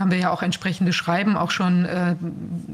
Haben 0.00 0.10
wir 0.10 0.18
ja 0.18 0.30
auch 0.30 0.42
entsprechende 0.42 0.92
Schreiben, 0.92 1.36
auch 1.36 1.51
schon 1.52 1.84
äh, 1.84 2.16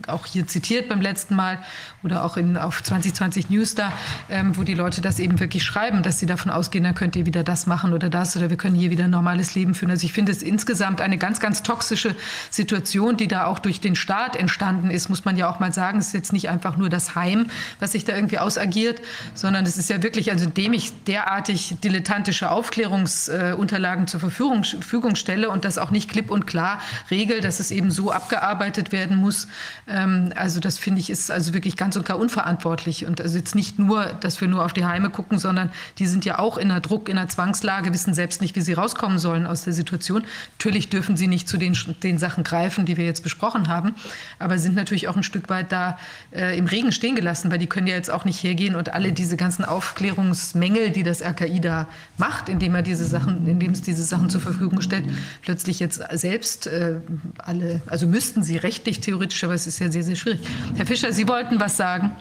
auch 0.06 0.26
hier 0.26 0.46
zitiert 0.46 0.88
beim 0.88 1.00
letzten 1.00 1.34
Mal 1.34 1.58
oder 2.02 2.24
auch 2.24 2.36
in, 2.36 2.56
auf 2.56 2.82
2020 2.82 3.50
News 3.50 3.74
da, 3.74 3.92
ähm, 4.30 4.56
wo 4.56 4.62
die 4.62 4.74
Leute 4.74 5.00
das 5.00 5.18
eben 5.18 5.40
wirklich 5.40 5.64
schreiben, 5.64 6.02
dass 6.02 6.18
sie 6.18 6.26
davon 6.26 6.50
ausgehen, 6.50 6.84
dann 6.84 6.94
könnt 6.94 7.16
ihr 7.16 7.26
wieder 7.26 7.42
das 7.42 7.66
machen 7.66 7.92
oder 7.92 8.08
das 8.08 8.36
oder 8.36 8.50
wir 8.50 8.56
können 8.56 8.76
hier 8.76 8.90
wieder 8.90 9.04
ein 9.04 9.10
normales 9.10 9.54
Leben 9.54 9.74
führen. 9.74 9.90
Also 9.90 10.06
ich 10.06 10.12
finde 10.12 10.32
es 10.32 10.42
insgesamt 10.42 11.00
eine 11.00 11.18
ganz, 11.18 11.40
ganz 11.40 11.62
toxische 11.62 12.14
Situation, 12.50 13.16
die 13.16 13.28
da 13.28 13.46
auch 13.46 13.58
durch 13.58 13.80
den 13.80 13.96
Staat 13.96 14.36
entstanden 14.36 14.90
ist, 14.90 15.08
muss 15.08 15.24
man 15.24 15.36
ja 15.36 15.50
auch 15.50 15.60
mal 15.60 15.72
sagen. 15.72 15.98
Es 15.98 16.08
ist 16.08 16.14
jetzt 16.14 16.32
nicht 16.32 16.48
einfach 16.48 16.76
nur 16.76 16.88
das 16.88 17.14
Heim, 17.14 17.48
was 17.80 17.92
sich 17.92 18.04
da 18.04 18.14
irgendwie 18.14 18.38
ausagiert, 18.38 19.00
sondern 19.34 19.66
es 19.66 19.76
ist 19.76 19.90
ja 19.90 20.02
wirklich, 20.02 20.30
also 20.30 20.44
indem 20.44 20.72
ich 20.72 20.92
derartig 21.04 21.76
dilettantische 21.82 22.50
Aufklärungsunterlagen 22.50 24.06
zur 24.06 24.20
Verfügung 24.20 25.16
stelle 25.16 25.50
und 25.50 25.64
das 25.64 25.78
auch 25.78 25.90
nicht 25.90 26.08
klipp 26.08 26.30
und 26.30 26.46
klar 26.46 26.80
regel, 27.10 27.40
dass 27.40 27.60
es 27.60 27.70
eben 27.70 27.90
so 27.90 28.12
abgearbeitet 28.12 28.67
werden 28.76 29.16
muss. 29.16 29.48
Ähm, 29.86 30.32
also 30.36 30.60
das 30.60 30.78
finde 30.78 31.00
ich 31.00 31.10
ist 31.10 31.30
also 31.30 31.54
wirklich 31.54 31.76
ganz 31.76 31.96
und 31.96 32.04
gar 32.04 32.18
unverantwortlich 32.18 33.06
und 33.06 33.20
also 33.20 33.36
jetzt 33.36 33.54
nicht 33.54 33.78
nur, 33.78 34.06
dass 34.06 34.40
wir 34.40 34.48
nur 34.48 34.64
auf 34.64 34.72
die 34.72 34.84
Heime 34.84 35.10
gucken, 35.10 35.38
sondern 35.38 35.70
die 35.98 36.06
sind 36.06 36.24
ja 36.24 36.38
auch 36.38 36.58
in 36.58 36.70
einer 36.70 36.80
Druck, 36.80 37.08
in 37.08 37.18
einer 37.18 37.28
Zwangslage, 37.28 37.92
wissen 37.92 38.14
selbst 38.14 38.40
nicht, 38.40 38.56
wie 38.56 38.60
sie 38.60 38.72
rauskommen 38.74 39.18
sollen 39.18 39.46
aus 39.46 39.64
der 39.64 39.72
Situation. 39.72 40.24
Natürlich 40.58 40.88
dürfen 40.88 41.16
sie 41.16 41.26
nicht 41.26 41.48
zu 41.48 41.56
den, 41.56 41.76
den 42.02 42.18
Sachen 42.18 42.44
greifen, 42.44 42.84
die 42.84 42.96
wir 42.96 43.04
jetzt 43.04 43.22
besprochen 43.22 43.68
haben, 43.68 43.94
aber 44.38 44.58
sind 44.58 44.74
natürlich 44.74 45.08
auch 45.08 45.16
ein 45.16 45.22
Stück 45.22 45.48
weit 45.48 45.72
da 45.72 45.98
äh, 46.32 46.56
im 46.56 46.66
Regen 46.66 46.92
stehen 46.92 47.14
gelassen, 47.14 47.50
weil 47.50 47.58
die 47.58 47.66
können 47.66 47.86
ja 47.86 47.94
jetzt 47.94 48.10
auch 48.10 48.24
nicht 48.24 48.42
hergehen 48.42 48.74
und 48.74 48.92
alle 48.92 49.12
diese 49.12 49.36
ganzen 49.36 49.64
Aufklärungsmängel, 49.64 50.90
die 50.90 51.02
das 51.02 51.22
RKI 51.22 51.60
da 51.60 51.88
macht, 52.16 52.48
indem 52.48 52.74
er 52.74 52.82
diese 52.82 53.04
Sachen, 53.04 53.46
indem 53.46 53.72
es 53.72 53.82
diese 53.82 54.02
Sachen 54.02 54.30
zur 54.30 54.40
Verfügung 54.40 54.80
stellt, 54.80 55.04
plötzlich 55.42 55.80
jetzt 55.80 56.02
selbst 56.12 56.66
äh, 56.66 57.00
alle, 57.38 57.80
also 57.86 58.06
müssten 58.06 58.42
sie 58.42 58.57
rechtlich 58.62 59.00
theoretisch, 59.00 59.42
aber 59.44 59.54
es 59.54 59.66
ist 59.66 59.78
ja 59.78 59.90
sehr, 59.90 60.02
sehr 60.02 60.16
schwierig. 60.16 60.40
Herr 60.76 60.86
Fischer, 60.86 61.12
Sie 61.12 61.26
wollten 61.26 61.58
was 61.60 61.76
sagen. 61.76 62.16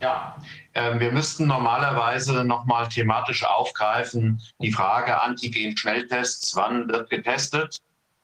Ja, 0.00 0.36
äh, 0.74 0.98
wir 0.98 1.10
müssten 1.10 1.46
normalerweise 1.46 2.44
nochmal 2.44 2.88
thematisch 2.88 3.44
aufgreifen 3.44 4.40
die 4.60 4.72
Frage 4.72 5.22
Antigen-Schnelltests, 5.22 6.54
wann 6.54 6.88
wird 6.88 7.08
getestet, 7.08 7.78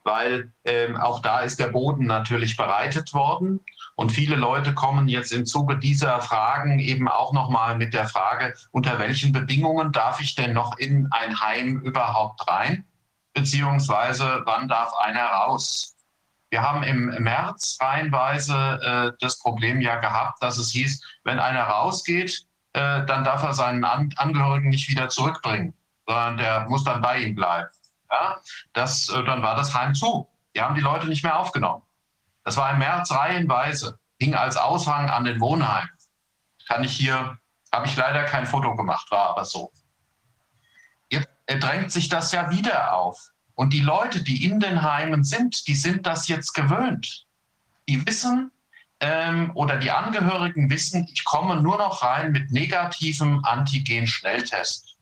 weil 0.04 0.52
ähm, 0.64 0.96
auch 0.96 1.20
da 1.20 1.40
ist 1.40 1.58
der 1.58 1.68
Boden 1.68 2.06
natürlich 2.06 2.56
bereitet 2.56 3.14
worden. 3.14 3.60
Und 3.94 4.10
viele 4.10 4.36
Leute 4.36 4.74
kommen 4.74 5.08
jetzt 5.08 5.32
im 5.32 5.46
Zuge 5.46 5.78
dieser 5.78 6.20
Fragen 6.20 6.78
eben 6.78 7.08
auch 7.08 7.32
nochmal 7.32 7.76
mit 7.76 7.94
der 7.94 8.06
Frage, 8.08 8.54
unter 8.70 8.98
welchen 8.98 9.32
Bedingungen 9.32 9.92
darf 9.92 10.20
ich 10.20 10.34
denn 10.34 10.52
noch 10.52 10.76
in 10.78 11.08
ein 11.10 11.40
Heim 11.40 11.80
überhaupt 11.80 12.46
rein? 12.48 12.84
Beziehungsweise 13.34 14.42
wann 14.44 14.68
darf 14.68 14.92
einer 14.98 15.24
raus? 15.24 15.94
Wir 16.52 16.60
haben 16.60 16.82
im 16.82 17.06
März 17.06 17.78
reihenweise 17.80 18.78
äh, 18.82 19.16
das 19.20 19.38
Problem 19.38 19.80
ja 19.80 19.96
gehabt, 20.00 20.42
dass 20.42 20.58
es 20.58 20.70
hieß, 20.72 21.02
wenn 21.24 21.38
einer 21.38 21.62
rausgeht, 21.62 22.44
äh, 22.74 23.06
dann 23.06 23.24
darf 23.24 23.42
er 23.42 23.54
seinen 23.54 23.82
An 23.84 24.12
Angehörigen 24.16 24.68
nicht 24.68 24.86
wieder 24.90 25.08
zurückbringen, 25.08 25.72
sondern 26.06 26.36
der 26.36 26.68
muss 26.68 26.84
dann 26.84 27.00
bei 27.00 27.20
ihm 27.20 27.34
bleiben. 27.34 27.70
Ja? 28.10 28.38
Das, 28.74 29.08
äh, 29.08 29.24
dann 29.24 29.40
war 29.42 29.56
das 29.56 29.72
Heim 29.72 29.94
zu. 29.94 30.28
Die 30.54 30.60
haben 30.60 30.74
die 30.74 30.82
Leute 30.82 31.06
nicht 31.06 31.22
mehr 31.22 31.38
aufgenommen. 31.38 31.84
Das 32.44 32.58
war 32.58 32.70
im 32.70 32.80
März 32.80 33.10
reihenweise, 33.12 33.98
ging 34.18 34.34
als 34.34 34.58
Aushang 34.58 35.08
an 35.08 35.24
den 35.24 35.40
Wohnheim. 35.40 35.88
Kann 36.68 36.84
ich 36.84 36.94
hier, 36.94 37.38
habe 37.72 37.86
ich 37.86 37.96
leider 37.96 38.24
kein 38.24 38.44
Foto 38.44 38.76
gemacht, 38.76 39.10
war 39.10 39.30
aber 39.30 39.46
so. 39.46 39.72
Jetzt 41.08 41.30
drängt 41.48 41.92
sich 41.92 42.10
das 42.10 42.30
ja 42.30 42.50
wieder 42.50 42.92
auf. 42.92 43.31
Und 43.54 43.72
die 43.72 43.80
Leute, 43.80 44.22
die 44.22 44.44
in 44.44 44.60
den 44.60 44.82
Heimen 44.82 45.24
sind, 45.24 45.66
die 45.68 45.74
sind 45.74 46.06
das 46.06 46.28
jetzt 46.28 46.52
gewöhnt. 46.52 47.26
Die 47.88 48.06
wissen 48.06 48.50
ähm, 49.00 49.50
oder 49.54 49.76
die 49.76 49.90
Angehörigen 49.90 50.70
wissen, 50.70 51.06
ich 51.12 51.24
komme 51.24 51.60
nur 51.60 51.78
noch 51.78 52.02
rein 52.02 52.32
mit 52.32 52.50
negativem 52.50 53.44
Antigen-Schnelltest. 53.44 54.96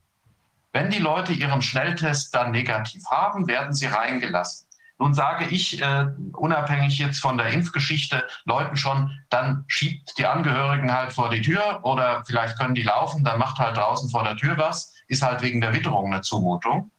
Wenn 0.72 0.90
die 0.90 0.98
Leute 0.98 1.32
ihren 1.32 1.62
Schnelltest 1.62 2.34
dann 2.34 2.52
negativ 2.52 3.04
haben, 3.10 3.46
werden 3.46 3.74
sie 3.74 3.86
reingelassen. 3.86 4.66
Nun 4.98 5.14
sage 5.14 5.46
ich, 5.46 5.80
äh, 5.80 6.06
unabhängig 6.32 6.98
jetzt 6.98 7.20
von 7.20 7.38
der 7.38 7.48
Impfgeschichte, 7.48 8.26
Leuten 8.44 8.76
schon, 8.76 9.18
dann 9.30 9.64
schiebt 9.66 10.18
die 10.18 10.26
Angehörigen 10.26 10.92
halt 10.92 11.12
vor 11.12 11.30
die 11.30 11.40
Tür 11.40 11.80
oder 11.84 12.22
vielleicht 12.26 12.58
können 12.58 12.74
die 12.74 12.82
laufen, 12.82 13.24
dann 13.24 13.38
macht 13.38 13.58
halt 13.58 13.78
draußen 13.78 14.10
vor 14.10 14.24
der 14.24 14.36
Tür 14.36 14.58
was, 14.58 14.92
ist 15.08 15.22
halt 15.22 15.40
wegen 15.40 15.62
der 15.62 15.72
Witterung 15.72 16.12
eine 16.12 16.20
Zumutung. 16.20 16.90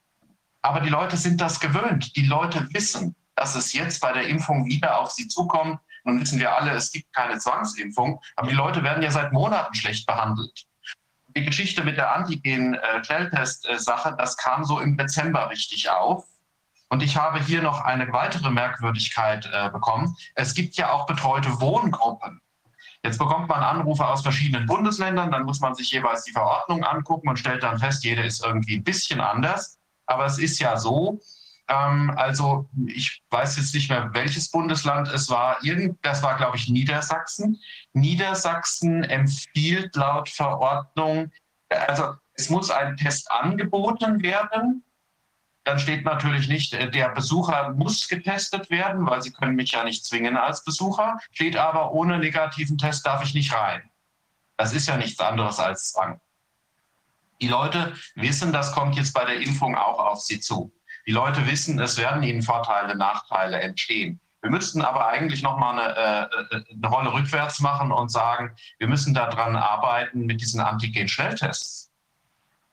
Aber 0.61 0.79
die 0.79 0.89
Leute 0.89 1.17
sind 1.17 1.41
das 1.41 1.59
gewöhnt. 1.59 2.15
Die 2.15 2.25
Leute 2.25 2.67
wissen, 2.71 3.15
dass 3.35 3.55
es 3.55 3.73
jetzt 3.73 3.99
bei 4.01 4.13
der 4.13 4.27
Impfung 4.27 4.65
wieder 4.65 4.99
auf 4.99 5.11
sie 5.11 5.27
zukommt. 5.27 5.79
Nun 6.03 6.21
wissen 6.21 6.39
wir 6.39 6.55
alle, 6.55 6.71
es 6.71 6.91
gibt 6.91 7.13
keine 7.13 7.37
Zwangsimpfung, 7.37 8.19
aber 8.35 8.49
die 8.49 8.55
Leute 8.55 8.81
werden 8.83 9.03
ja 9.03 9.11
seit 9.11 9.33
Monaten 9.33 9.75
schlecht 9.75 10.07
behandelt. 10.07 10.65
Die 11.35 11.45
Geschichte 11.45 11.83
mit 11.83 11.97
der 11.97 12.15
Antigen-Schnelltest-Sache, 12.15 14.15
das 14.17 14.37
kam 14.37 14.65
so 14.65 14.79
im 14.79 14.97
Dezember 14.97 15.49
richtig 15.49 15.89
auf. 15.89 16.25
Und 16.89 17.01
ich 17.01 17.15
habe 17.15 17.39
hier 17.39 17.61
noch 17.61 17.79
eine 17.81 18.11
weitere 18.11 18.51
Merkwürdigkeit 18.51 19.49
äh, 19.53 19.69
bekommen. 19.69 20.17
Es 20.35 20.53
gibt 20.53 20.75
ja 20.75 20.91
auch 20.91 21.05
betreute 21.05 21.61
Wohngruppen. 21.61 22.41
Jetzt 23.03 23.17
bekommt 23.17 23.47
man 23.47 23.63
Anrufe 23.63 24.05
aus 24.05 24.21
verschiedenen 24.21 24.67
Bundesländern, 24.67 25.31
dann 25.31 25.43
muss 25.43 25.61
man 25.61 25.73
sich 25.73 25.89
jeweils 25.91 26.23
die 26.23 26.33
Verordnung 26.33 26.83
angucken 26.83 27.29
und 27.29 27.39
stellt 27.39 27.63
dann 27.63 27.79
fest, 27.79 28.03
jede 28.03 28.23
ist 28.23 28.45
irgendwie 28.45 28.75
ein 28.75 28.83
bisschen 28.83 29.21
anders. 29.21 29.79
Aber 30.05 30.25
es 30.25 30.37
ist 30.37 30.59
ja 30.59 30.77
so, 30.77 31.19
ähm, 31.67 32.11
also 32.17 32.69
ich 32.87 33.21
weiß 33.29 33.57
jetzt 33.57 33.73
nicht 33.73 33.89
mehr, 33.89 34.09
welches 34.13 34.49
Bundesland 34.49 35.07
es 35.07 35.29
war. 35.29 35.63
Irgend, 35.63 35.97
das 36.03 36.21
war, 36.21 36.37
glaube 36.37 36.57
ich, 36.57 36.67
Niedersachsen. 36.67 37.59
Niedersachsen 37.93 39.03
empfiehlt 39.03 39.95
laut 39.95 40.29
Verordnung, 40.29 41.31
also 41.69 42.15
es 42.33 42.49
muss 42.49 42.71
ein 42.71 42.97
Test 42.97 43.31
angeboten 43.31 44.21
werden. 44.21 44.83
Dann 45.63 45.77
steht 45.77 46.05
natürlich 46.05 46.47
nicht, 46.47 46.73
äh, 46.73 46.89
der 46.89 47.09
Besucher 47.09 47.69
muss 47.69 48.07
getestet 48.07 48.69
werden, 48.69 49.05
weil 49.05 49.21
Sie 49.21 49.31
können 49.31 49.55
mich 49.55 49.71
ja 49.71 49.83
nicht 49.83 50.05
zwingen 50.05 50.35
als 50.35 50.63
Besucher. 50.63 51.19
Steht 51.31 51.55
aber, 51.55 51.91
ohne 51.91 52.17
negativen 52.17 52.77
Test 52.77 53.05
darf 53.05 53.23
ich 53.23 53.33
nicht 53.33 53.53
rein. 53.53 53.83
Das 54.57 54.73
ist 54.73 54.87
ja 54.87 54.97
nichts 54.97 55.19
anderes 55.19 55.59
als 55.59 55.91
Zwang. 55.91 56.19
Die 57.41 57.47
Leute 57.47 57.93
wissen, 58.15 58.53
das 58.53 58.71
kommt 58.71 58.95
jetzt 58.95 59.13
bei 59.13 59.25
der 59.25 59.41
Impfung 59.41 59.75
auch 59.75 59.99
auf 59.99 60.21
sie 60.21 60.39
zu. 60.39 60.71
Die 61.07 61.11
Leute 61.11 61.47
wissen, 61.47 61.79
es 61.79 61.97
werden 61.97 62.21
ihnen 62.21 62.43
Vorteile, 62.43 62.95
Nachteile 62.95 63.59
entstehen. 63.59 64.19
Wir 64.41 64.51
müssten 64.51 64.81
aber 64.81 65.07
eigentlich 65.07 65.41
noch 65.41 65.57
mal 65.57 65.79
eine, 65.79 66.29
äh, 66.51 66.63
eine 66.73 66.87
Rolle 66.87 67.13
rückwärts 67.13 67.59
machen 67.59 67.91
und 67.91 68.09
sagen, 68.09 68.55
wir 68.77 68.87
müssen 68.87 69.13
daran 69.13 69.55
arbeiten 69.55 70.25
mit 70.25 70.41
diesen 70.41 70.61
Antigen-Schnelltests. 70.61 71.91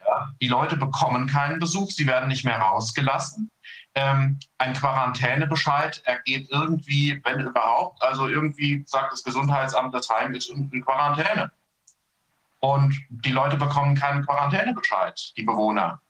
Ja, 0.07 0.33
die 0.41 0.49
Leute 0.49 0.77
bekommen 0.77 1.27
keinen 1.27 1.61
Besuch, 1.61 1.91
sie 1.91 2.07
werden 2.07 2.29
nicht 2.29 2.45
mehr 2.45 2.59
rausgelassen. 2.59 3.51
Ähm, 3.95 4.39
ein 4.59 4.75
Quarantänebescheid 4.75 6.03
ergeht 6.05 6.49
irgendwie, 6.51 7.21
wenn 7.25 7.41
überhaupt, 7.41 8.03
also 8.03 8.29
irgendwie 8.29 8.85
sagt 8.87 9.13
das 9.13 9.25
Gesundheitsamt, 9.25 9.95
das 9.95 10.09
Heim 10.09 10.35
ist 10.35 10.51
in 10.51 10.85
Quarantäne. 10.85 11.51
Und 12.61 13.01
die 13.09 13.33
Leute 13.33 13.57
bekommen 13.57 13.95
keinen 13.95 14.25
Quarantänebescheid, 14.25 15.33
die 15.37 15.45
Bewohner. 15.45 16.01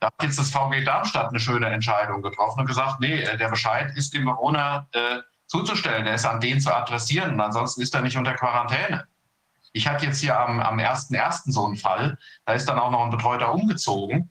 Da 0.00 0.06
hat 0.06 0.22
jetzt 0.22 0.38
das 0.38 0.50
VG 0.50 0.84
Darmstadt 0.84 1.28
eine 1.28 1.40
schöne 1.40 1.66
Entscheidung 1.66 2.22
getroffen 2.22 2.60
und 2.60 2.66
gesagt, 2.66 3.00
nee, 3.00 3.22
äh, 3.22 3.36
der 3.36 3.48
Bescheid 3.48 3.94
ist 3.96 4.14
dem 4.14 4.24
Bewohner 4.24 4.88
äh, 4.92 5.20
zuzustellen, 5.46 6.04
der 6.04 6.14
ist 6.14 6.26
an 6.26 6.40
den 6.40 6.60
zu 6.60 6.74
adressieren 6.74 7.34
und 7.34 7.40
ansonsten 7.40 7.82
ist 7.82 7.94
er 7.94 8.02
nicht 8.02 8.16
unter 8.16 8.34
Quarantäne. 8.34 9.06
Ich 9.72 9.88
hatte 9.88 10.06
jetzt 10.06 10.20
hier 10.20 10.38
am, 10.38 10.60
am 10.60 10.78
1.1. 10.78 11.52
so 11.52 11.66
einen 11.66 11.76
Fall, 11.76 12.18
da 12.44 12.52
ist 12.52 12.66
dann 12.68 12.78
auch 12.78 12.90
noch 12.90 13.04
ein 13.04 13.10
Betreuter 13.10 13.52
umgezogen 13.52 14.30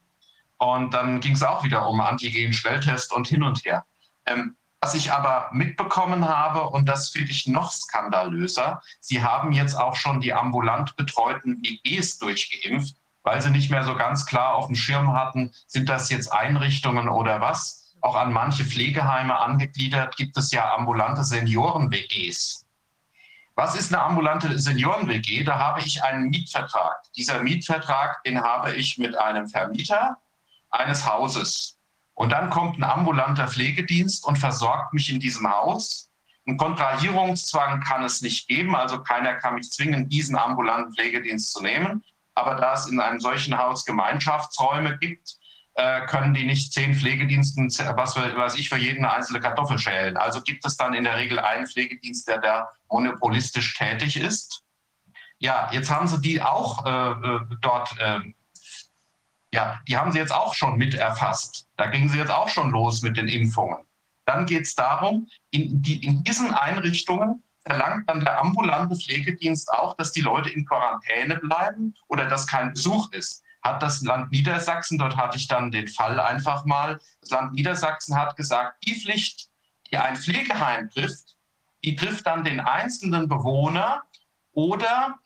und 0.58 0.94
dann 0.94 1.20
ging 1.20 1.34
es 1.34 1.44
auch 1.44 1.64
wieder 1.64 1.88
um 1.88 2.02
Antigen-Schnelltest 2.02 3.12
und 3.12 3.28
hin 3.28 3.44
und 3.44 3.64
her. 3.66 3.86
Ähm, 4.26 4.56
was 4.84 4.96
ich 4.96 5.14
aber 5.14 5.48
mitbekommen 5.54 6.28
habe, 6.28 6.70
und 6.70 6.90
das 6.90 7.08
finde 7.08 7.32
ich 7.32 7.48
noch 7.48 7.72
skandalöser, 7.72 8.82
Sie 9.00 9.24
haben 9.24 9.54
jetzt 9.54 9.76
auch 9.76 9.96
schon 9.96 10.20
die 10.20 10.34
ambulant 10.34 10.98
betreuten 10.98 11.64
WGs 11.64 12.18
durchgeimpft, 12.18 12.98
weil 13.24 13.42
Sie 13.42 13.50
nicht 13.50 13.72
mehr 13.72 13.86
so 13.86 13.96
ganz 13.96 14.26
klar 14.26 14.56
auf 14.56 14.66
dem 14.68 14.76
Schirm 14.76 15.14
hatten, 15.14 15.54
sind 15.68 15.88
das 15.88 16.10
jetzt 16.10 16.34
Einrichtungen 16.34 17.08
oder 17.08 17.40
was. 17.40 17.94
Auch 18.02 18.16
an 18.16 18.34
manche 18.34 18.66
Pflegeheime 18.66 19.40
angegliedert 19.40 20.18
gibt 20.18 20.36
es 20.36 20.52
ja 20.52 20.76
ambulante 20.76 21.24
Senioren-WGs. 21.24 22.66
Was 23.56 23.76
ist 23.76 23.94
eine 23.94 24.04
ambulante 24.04 24.60
Senioren-WG? 24.60 25.46
Da 25.46 25.60
habe 25.60 25.80
ich 25.80 26.04
einen 26.04 26.30
Mietvertrag. 26.30 26.98
Dieser 27.16 27.42
Mietvertrag, 27.42 28.22
den 28.26 28.42
habe 28.42 28.74
ich 28.74 28.98
mit 28.98 29.18
einem 29.18 29.48
Vermieter 29.48 30.18
eines 30.72 31.08
Hauses. 31.08 31.73
Und 32.16 32.32
dann 32.32 32.50
kommt 32.50 32.78
ein 32.78 32.84
ambulanter 32.84 33.48
Pflegedienst 33.48 34.26
und 34.26 34.38
versorgt 34.38 34.94
mich 34.94 35.10
in 35.10 35.20
diesem 35.20 35.50
Haus. 35.50 36.10
Ein 36.46 36.58
Kontrahierungszwang 36.58 37.82
kann 37.82 38.04
es 38.04 38.22
nicht 38.22 38.48
geben, 38.48 38.76
also 38.76 39.02
keiner 39.02 39.36
kann 39.36 39.56
mich 39.56 39.72
zwingen, 39.72 40.10
diesen 40.10 40.36
ambulanten 40.36 40.94
Pflegedienst 40.94 41.52
zu 41.52 41.62
nehmen. 41.62 42.04
Aber 42.36 42.56
da 42.56 42.74
es 42.74 42.88
in 42.88 43.00
einem 43.00 43.20
solchen 43.20 43.58
Haus 43.58 43.86
Gemeinschaftsräume 43.86 44.98
gibt, 44.98 45.38
äh, 45.76 46.06
können 46.06 46.34
die 46.34 46.46
nicht 46.46 46.74
zehn 46.74 46.94
Pflegediensten, 46.94 47.68
was, 47.96 48.16
was 48.16 48.56
ich 48.56 48.70
für 48.70 48.78
jeden 48.78 49.06
eine 49.06 49.14
einzelne 49.14 49.40
Kartoffel 49.40 49.80
schälen. 49.80 50.18
Also 50.18 50.42
gibt 50.42 50.66
es 50.66 50.78
dann 50.78 50.94
in 50.94 51.04
der 51.04 51.18
Regel 51.18 51.40
einen 51.40 51.66
Pflegedienst, 51.66 52.28
der 52.28 52.40
da 52.40 52.70
monopolistisch 52.90 53.76
tätig 53.76 54.18
ist. 54.18 54.64
Ja, 55.40 55.70
jetzt 55.72 55.90
haben 55.90 56.08
sie 56.08 56.22
die 56.22 56.42
auch 56.42 56.86
äh, 56.86 57.12
äh 57.12 57.40
dort 57.62 57.98
äh, 58.00 58.20
ja, 59.54 59.80
die 59.88 59.96
haben 59.96 60.12
sie 60.12 60.18
jetzt 60.18 60.34
auch 60.34 60.56
schon 60.56 60.78
mit 60.78 60.96
erfasst. 60.96 61.68
Da 61.78 61.86
gingen 61.86 62.10
sie 62.10 62.18
jetzt 62.18 62.32
auch 62.32 62.50
schon 62.50 62.72
los 62.72 63.04
mit 63.04 63.18
den 63.18 63.28
Impfungen. 63.28 63.78
Dann 64.26 64.48
geht 64.48 64.64
es 64.64 64.74
darum, 64.74 65.28
in, 65.52 65.80
die, 65.80 66.04
in 66.04 66.24
diesen 66.24 66.52
Einrichtungen 66.52 67.44
verlangt 67.64 68.10
dann 68.10 68.22
der 68.22 68.40
ambulante 68.42 68.96
Pflegedienst 68.96 69.72
auch, 69.72 69.96
dass 69.96 70.12
die 70.12 70.22
Leute 70.22 70.50
in 70.50 70.66
Quarantäne 70.66 71.36
bleiben 71.36 71.94
oder 72.08 72.26
dass 72.26 72.48
kein 72.48 72.74
Besuch 72.74 73.12
ist. 73.12 73.44
Hat 73.62 73.82
das 73.84 74.02
Land 74.02 74.32
Niedersachsen, 74.32 74.98
dort 74.98 75.16
hatte 75.16 75.38
ich 75.38 75.48
dann 75.48 75.72
den 75.72 75.88
Fall 75.88 76.20
einfach 76.20 76.66
mal, 76.66 77.00
das 77.22 77.30
Land 77.30 77.54
Niedersachsen 77.54 78.18
hat 78.18 78.36
gesagt, 78.36 78.84
die 78.86 78.96
Pflicht, 78.96 79.50
die 79.92 79.98
ein 79.98 80.16
Pflegeheim 80.16 80.90
trifft, 80.90 81.36
die 81.84 81.96
trifft 81.96 82.26
dann 82.26 82.44
den 82.44 82.60
einzelnen 82.60 83.30
Bewohner 83.30 84.02
oder 84.52 85.20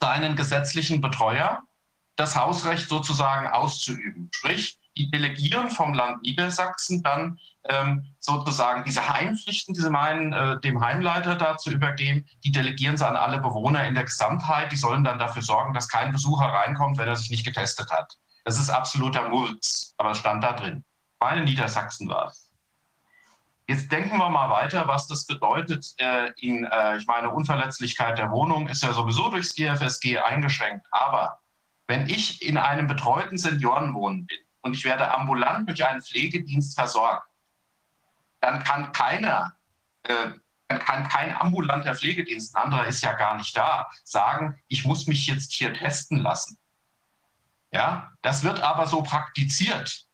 seinen 0.00 0.34
gesetzlichen 0.34 1.02
Betreuer 1.02 1.62
das 2.18 2.36
Hausrecht 2.36 2.88
sozusagen 2.88 3.46
auszuüben. 3.46 4.28
Sprich, 4.34 4.76
die 4.96 5.10
delegieren 5.10 5.70
vom 5.70 5.94
Land 5.94 6.22
Niedersachsen 6.22 7.02
dann 7.04 7.38
ähm, 7.68 8.12
sozusagen 8.18 8.82
diese 8.84 9.08
Heimpflichten, 9.08 9.72
diese 9.72 9.88
meinen, 9.88 10.32
äh, 10.32 10.60
dem 10.60 10.80
Heimleiter 10.80 11.36
da 11.36 11.56
zu 11.56 11.70
übergeben, 11.70 12.26
die 12.44 12.50
delegieren 12.50 12.96
sie 12.96 13.06
an 13.06 13.16
alle 13.16 13.38
Bewohner 13.38 13.86
in 13.86 13.94
der 13.94 14.04
Gesamtheit. 14.04 14.72
Die 14.72 14.76
sollen 14.76 15.04
dann 15.04 15.20
dafür 15.20 15.42
sorgen, 15.42 15.74
dass 15.74 15.88
kein 15.88 16.10
Besucher 16.10 16.46
reinkommt, 16.46 16.98
wenn 16.98 17.06
er 17.06 17.16
sich 17.16 17.30
nicht 17.30 17.44
getestet 17.44 17.90
hat. 17.92 18.12
Das 18.44 18.58
ist 18.58 18.70
absoluter 18.70 19.28
Murks, 19.28 19.94
aber 19.96 20.10
es 20.10 20.18
stand 20.18 20.42
da 20.42 20.54
drin. 20.54 20.84
Meine 21.20 21.44
Niedersachsen 21.44 22.08
war 22.08 22.28
es. 22.28 22.50
Jetzt 23.68 23.92
denken 23.92 24.16
wir 24.16 24.30
mal 24.30 24.50
weiter, 24.50 24.88
was 24.88 25.06
das 25.06 25.26
bedeutet 25.26 25.86
äh, 25.98 26.32
in, 26.38 26.64
äh, 26.64 26.96
ich 26.96 27.06
meine, 27.06 27.30
Unverletzlichkeit 27.30 28.18
der 28.18 28.30
Wohnung 28.30 28.66
ist 28.68 28.82
ja 28.82 28.92
sowieso 28.92 29.28
durchs 29.28 29.54
GFSG 29.54 30.18
eingeschränkt, 30.18 30.86
aber 30.90 31.38
wenn 31.88 32.08
ich 32.08 32.42
in 32.42 32.56
einem 32.56 32.86
betreuten 32.86 33.38
Seniorenwohnen 33.38 34.26
bin 34.26 34.38
und 34.60 34.74
ich 34.74 34.84
werde 34.84 35.10
ambulant 35.10 35.68
durch 35.68 35.84
einen 35.84 36.02
Pflegedienst 36.02 36.78
versorgt, 36.78 37.26
dann 38.40 38.62
kann 38.62 38.92
keiner, 38.92 39.56
äh, 40.04 40.30
dann 40.68 40.78
kann 40.80 41.08
kein 41.08 41.34
ambulanter 41.34 41.94
Pflegedienst, 41.94 42.54
ein 42.54 42.64
anderer 42.64 42.86
ist 42.86 43.02
ja 43.02 43.14
gar 43.14 43.36
nicht 43.36 43.56
da, 43.56 43.90
sagen, 44.04 44.60
ich 44.68 44.84
muss 44.84 45.06
mich 45.06 45.26
jetzt 45.26 45.52
hier 45.52 45.72
testen 45.72 46.18
lassen. 46.18 46.58
Ja, 47.72 48.12
das 48.22 48.44
wird 48.44 48.60
aber 48.62 48.86
so 48.86 49.02
praktiziert. 49.02 50.06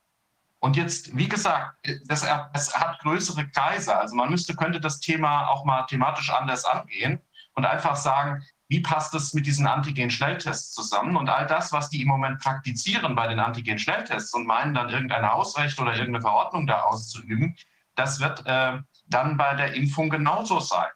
Und 0.61 0.77
jetzt, 0.77 1.15
wie 1.17 1.29
gesagt, 1.29 1.77
das, 2.07 2.23
das 2.53 2.75
hat 2.75 3.01
größere 3.01 3.49
Kreise. 3.49 3.97
Also 3.97 4.15
man 4.15 4.31
müsste, 4.31 4.57
könnte 4.57 4.81
das 4.81 4.99
Thema 5.01 5.49
auch 5.49 5.65
mal 5.65 5.83
thematisch 5.83 6.31
anders 6.31 6.65
angehen 6.65 7.21
und 7.55 7.67
einfach 7.67 7.97
sagen, 7.97 8.43
wie 8.69 8.81
passt 8.81 9.15
es 9.15 9.35
mit 9.35 9.47
diesen 9.47 9.67
Antigen-Schnelltests 9.67 10.73
zusammen? 10.73 11.17
Und 11.17 11.29
all 11.29 11.47
das, 11.47 11.73
was 11.73 11.91
die 11.91 12.03
im 12.03 12.09
Moment 12.09 12.41
praktizieren 12.41 13.15
bei 13.15 13.27
den 13.27 13.39
Antigen-Schnelltests 13.39 14.33
und 14.35 14.47
meinen 14.47 14.75
dann 14.75 14.89
irgendein 14.89 15.31
Hausrecht 15.31 15.79
oder 15.79 15.93
irgendeine 15.93 16.23
Verordnung 16.23 16.67
da 16.67 16.83
auszuüben, 16.83 17.57
das 17.95 18.21
wird 18.21 18.45
äh, 18.47 18.79
dann 19.07 19.37
bei 19.37 19.55
der 19.55 19.75
Impfung 19.75 20.09
genauso 20.09 20.61
sein. 20.61 20.89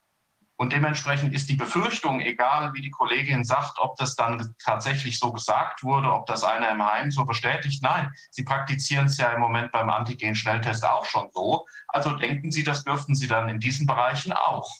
Und 0.60 0.72
dementsprechend 0.72 1.32
ist 1.34 1.48
die 1.48 1.54
Befürchtung, 1.54 2.20
egal 2.20 2.74
wie 2.74 2.80
die 2.80 2.90
Kollegin 2.90 3.44
sagt, 3.44 3.78
ob 3.78 3.96
das 3.96 4.16
dann 4.16 4.56
tatsächlich 4.58 5.20
so 5.20 5.32
gesagt 5.32 5.84
wurde, 5.84 6.12
ob 6.12 6.26
das 6.26 6.42
einer 6.42 6.70
im 6.70 6.84
Heim 6.84 7.12
so 7.12 7.24
bestätigt, 7.24 7.80
nein, 7.80 8.12
sie 8.32 8.42
praktizieren 8.42 9.06
es 9.06 9.18
ja 9.18 9.30
im 9.30 9.40
Moment 9.40 9.70
beim 9.70 9.88
Antigen-Schnelltest 9.88 10.84
auch 10.84 11.04
schon 11.04 11.28
so. 11.32 11.64
Also 11.86 12.16
denken 12.16 12.50
Sie, 12.50 12.64
das 12.64 12.82
dürften 12.82 13.14
Sie 13.14 13.28
dann 13.28 13.48
in 13.48 13.60
diesen 13.60 13.86
Bereichen 13.86 14.32
auch. 14.32 14.74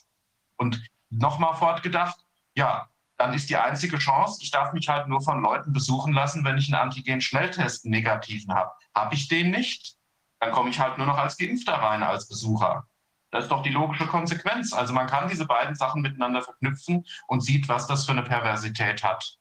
Und 0.56 0.84
nochmal 1.10 1.54
fortgedacht, 1.54 2.18
ja, 2.58 2.88
dann 3.16 3.34
ist 3.34 3.48
die 3.50 3.56
einzige 3.56 3.98
Chance, 3.98 4.40
ich 4.42 4.50
darf 4.50 4.72
mich 4.72 4.88
halt 4.88 5.08
nur 5.08 5.20
von 5.20 5.40
Leuten 5.40 5.72
besuchen 5.72 6.12
lassen, 6.12 6.44
wenn 6.44 6.58
ich 6.58 6.66
einen 6.66 6.82
Antigen-Schnelltest 6.82 7.86
negativen 7.86 8.52
habe. 8.52 8.70
Habe 8.94 9.14
ich 9.14 9.28
den 9.28 9.50
nicht, 9.50 9.96
dann 10.40 10.52
komme 10.52 10.70
ich 10.70 10.78
halt 10.78 10.98
nur 10.98 11.06
noch 11.06 11.18
als 11.18 11.38
Geimpfter 11.38 11.74
rein, 11.74 12.02
als 12.02 12.28
Besucher. 12.28 12.84
Das 13.30 13.44
ist 13.44 13.50
doch 13.50 13.62
die 13.62 13.70
logische 13.70 14.06
Konsequenz. 14.06 14.72
Also 14.72 14.92
man 14.92 15.06
kann 15.06 15.28
diese 15.28 15.46
beiden 15.46 15.74
Sachen 15.74 16.02
miteinander 16.02 16.42
verknüpfen 16.42 17.04
und 17.28 17.42
sieht, 17.42 17.68
was 17.68 17.86
das 17.86 18.06
für 18.06 18.12
eine 18.12 18.22
Perversität 18.22 19.04
hat. 19.04 19.36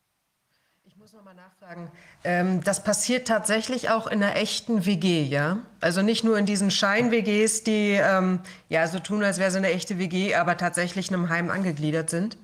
Ich 0.84 0.98
muss 0.98 1.14
nochmal 1.14 1.36
nachfragen. 1.36 1.90
Ähm, 2.24 2.64
das 2.64 2.84
passiert 2.84 3.28
tatsächlich 3.28 3.90
auch 3.90 4.08
in 4.08 4.22
einer 4.22 4.36
echten 4.36 4.86
WG, 4.86 5.24
ja? 5.24 5.60
Also 5.80 6.02
nicht 6.02 6.24
nur 6.24 6.38
in 6.38 6.46
diesen 6.46 6.70
Schein-WGs, 6.70 7.64
die 7.64 7.94
ähm, 7.94 8.42
ja 8.70 8.88
so 8.88 9.00
tun, 9.00 9.24
als 9.24 9.38
wäre 9.38 9.50
es 9.50 9.56
eine 9.56 9.72
echte 9.72 9.98
WG, 9.98 10.36
aber 10.36 10.58
tatsächlich 10.58 11.10
einem 11.10 11.30
Heim 11.30 11.50
angegliedert 11.50 12.10
sind? 12.10 12.38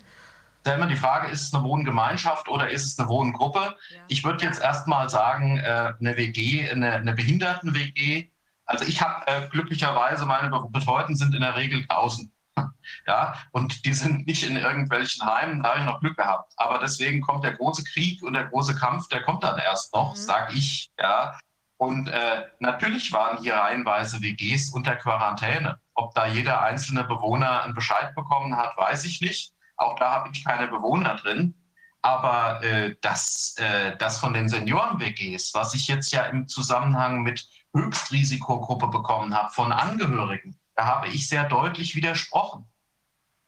Ist 0.66 0.76
immer 0.76 0.88
die 0.88 0.96
Frage, 0.96 1.30
ist 1.30 1.44
es 1.44 1.54
eine 1.54 1.64
Wohngemeinschaft 1.64 2.48
oder 2.48 2.70
ist 2.70 2.86
es 2.86 3.00
eine 3.00 3.10
Wohngruppe? 3.10 3.76
Ja. 3.90 4.02
Ich 4.08 4.24
würde 4.24 4.46
jetzt 4.46 4.62
erstmal 4.62 5.10
sagen, 5.10 5.58
äh, 5.58 5.94
eine 6.00 6.18
WG, 6.18 6.70
eine, 6.70 6.94
eine 6.94 7.14
Behinderten-WG. 7.14 8.30
Also 8.66 8.86
ich 8.86 9.02
habe 9.02 9.28
äh, 9.28 9.48
glücklicherweise, 9.50 10.26
meine 10.26 10.50
Betreuten 10.70 11.16
sind 11.16 11.36
in 11.36 11.42
der 11.42 11.56
Regel 11.56 11.86
draußen. 11.86 12.32
Ja, 13.08 13.36
und 13.52 13.86
die 13.86 13.94
sind 13.94 14.28
nicht 14.28 14.44
in 14.44 14.58
irgendwelchen 14.58 15.26
Heimen, 15.26 15.64
da 15.64 15.70
habe 15.70 15.80
ich 15.80 15.86
noch 15.86 16.02
Glück 16.02 16.18
gehabt. 16.18 16.54
Aber 16.58 16.80
deswegen 16.80 17.22
kommt 17.22 17.44
der 17.46 17.54
große 17.54 17.84
Krieg 17.86 18.22
und 18.22 18.34
der 18.34 18.46
große 18.46 18.76
Kampf, 18.76 19.08
der 19.08 19.24
kommt 19.24 19.44
dann 19.44 19.58
erst 19.58 19.94
noch, 19.94 20.12
mhm. 20.12 20.18
sage 20.18 20.54
ich. 20.54 20.92
Ja, 21.00 21.38
und 21.78 22.08
äh, 22.08 22.46
natürlich 22.60 23.12
waren 23.12 23.42
hier 23.42 23.56
reihenweise 23.56 24.22
WGs 24.22 24.70
unter 24.70 24.96
Quarantäne. 24.96 25.80
Ob 25.96 26.14
da 26.14 26.28
jeder 26.28 26.62
einzelne 26.62 27.04
Bewohner 27.04 27.64
einen 27.64 27.74
Bescheid 27.74 28.14
bekommen 28.16 28.56
hat, 28.56 28.78
weiß 28.78 29.06
ich 29.06 29.22
nicht. 29.22 29.53
Auch 29.78 29.98
da 29.98 30.12
habe 30.12 30.30
ich 30.34 30.44
keine 30.44 30.68
Bewohner 30.68 31.16
drin. 31.16 31.56
Aber 32.02 32.62
äh, 32.64 32.96
das, 33.02 33.56
äh, 33.58 33.96
das 33.98 34.20
von 34.20 34.34
den 34.34 34.50
Senioren-WGs, 34.50 35.54
was 35.54 35.74
ich 35.74 35.88
jetzt 35.88 36.12
ja 36.12 36.24
im 36.26 36.48
Zusammenhang 36.48 37.24
mit 37.24 37.48
Höchstrisikogruppe 37.74 38.90
bekommen 38.90 39.34
habe 39.34 39.54
von 39.54 39.72
Angehörigen, 39.72 40.60
da 40.76 40.86
habe 40.86 41.08
ich 41.08 41.30
sehr 41.30 41.46
deutlich 41.46 41.96
widersprochen. 41.96 42.68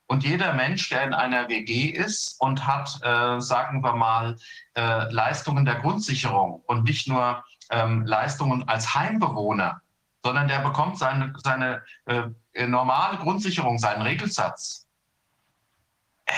Und 0.08 0.24
jeder 0.24 0.54
Mensch, 0.54 0.88
der 0.90 1.04
in 1.04 1.14
einer 1.14 1.50
WG 1.50 1.90
ist 1.90 2.40
und 2.40 2.66
hat, 2.66 3.00
äh, 3.02 3.42
sagen 3.42 3.84
wir 3.84 3.96
mal, 3.96 4.38
äh, 4.76 5.12
Leistungen 5.12 5.66
der 5.66 5.76
Grundsicherung 5.76 6.62
und 6.68 6.84
nicht 6.84 7.08
nur 7.08 7.44
ähm, 7.72 8.06
Leistungen 8.06 8.68
als 8.70 8.94
Heimbewohner, 8.94 9.82
sondern 10.24 10.48
der 10.48 10.60
bekommt 10.60 11.00
seine, 11.00 11.34
seine 11.44 11.84
äh, 12.06 12.68
normale 12.68 13.18
Grundsicherung, 13.18 13.80
seinen 13.80 14.04
Regelsatz. 14.04 14.85
Äh, 16.26 16.34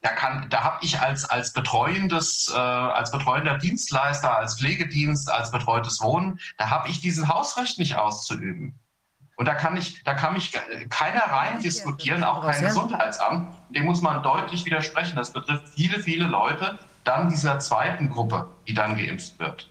da, 0.00 0.10
kann, 0.10 0.48
da 0.50 0.64
habe 0.64 0.78
ich 0.84 1.00
als, 1.00 1.24
als, 1.24 1.52
betreuendes, 1.52 2.52
äh, 2.52 2.58
als 2.58 3.10
betreuender 3.12 3.58
Dienstleister, 3.58 4.36
als 4.36 4.58
Pflegedienst, 4.58 5.30
als 5.30 5.50
betreutes 5.50 6.00
Wohnen, 6.00 6.40
da 6.58 6.70
habe 6.70 6.88
ich 6.88 7.00
dieses 7.00 7.28
Hausrecht 7.28 7.78
nicht 7.78 7.96
auszuüben. 7.96 8.78
Und 9.36 9.46
da 9.46 9.54
kann, 9.54 9.76
ich, 9.76 10.02
da 10.04 10.14
kann 10.14 10.34
mich 10.34 10.52
keiner 10.90 11.24
rein 11.24 11.60
diskutieren, 11.60 12.22
auch 12.22 12.44
kein 12.44 12.62
Gesundheitsamt. 12.62 13.52
Dem 13.70 13.86
muss 13.86 14.02
man 14.02 14.22
deutlich 14.22 14.64
widersprechen. 14.66 15.16
Das 15.16 15.32
betrifft 15.32 15.68
viele, 15.74 16.00
viele 16.00 16.26
Leute, 16.26 16.78
dann 17.04 17.28
dieser 17.28 17.58
zweiten 17.58 18.10
Gruppe, 18.10 18.48
die 18.68 18.74
dann 18.74 18.96
geimpft 18.96 19.38
wird. 19.38 19.70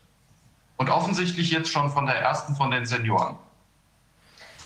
Und 0.78 0.90
offensichtlich 0.90 1.52
jetzt 1.52 1.72
schon 1.72 1.92
von 1.92 2.06
der 2.06 2.20
ersten 2.20 2.56
von 2.56 2.72
den 2.72 2.86
Senioren. 2.86 3.38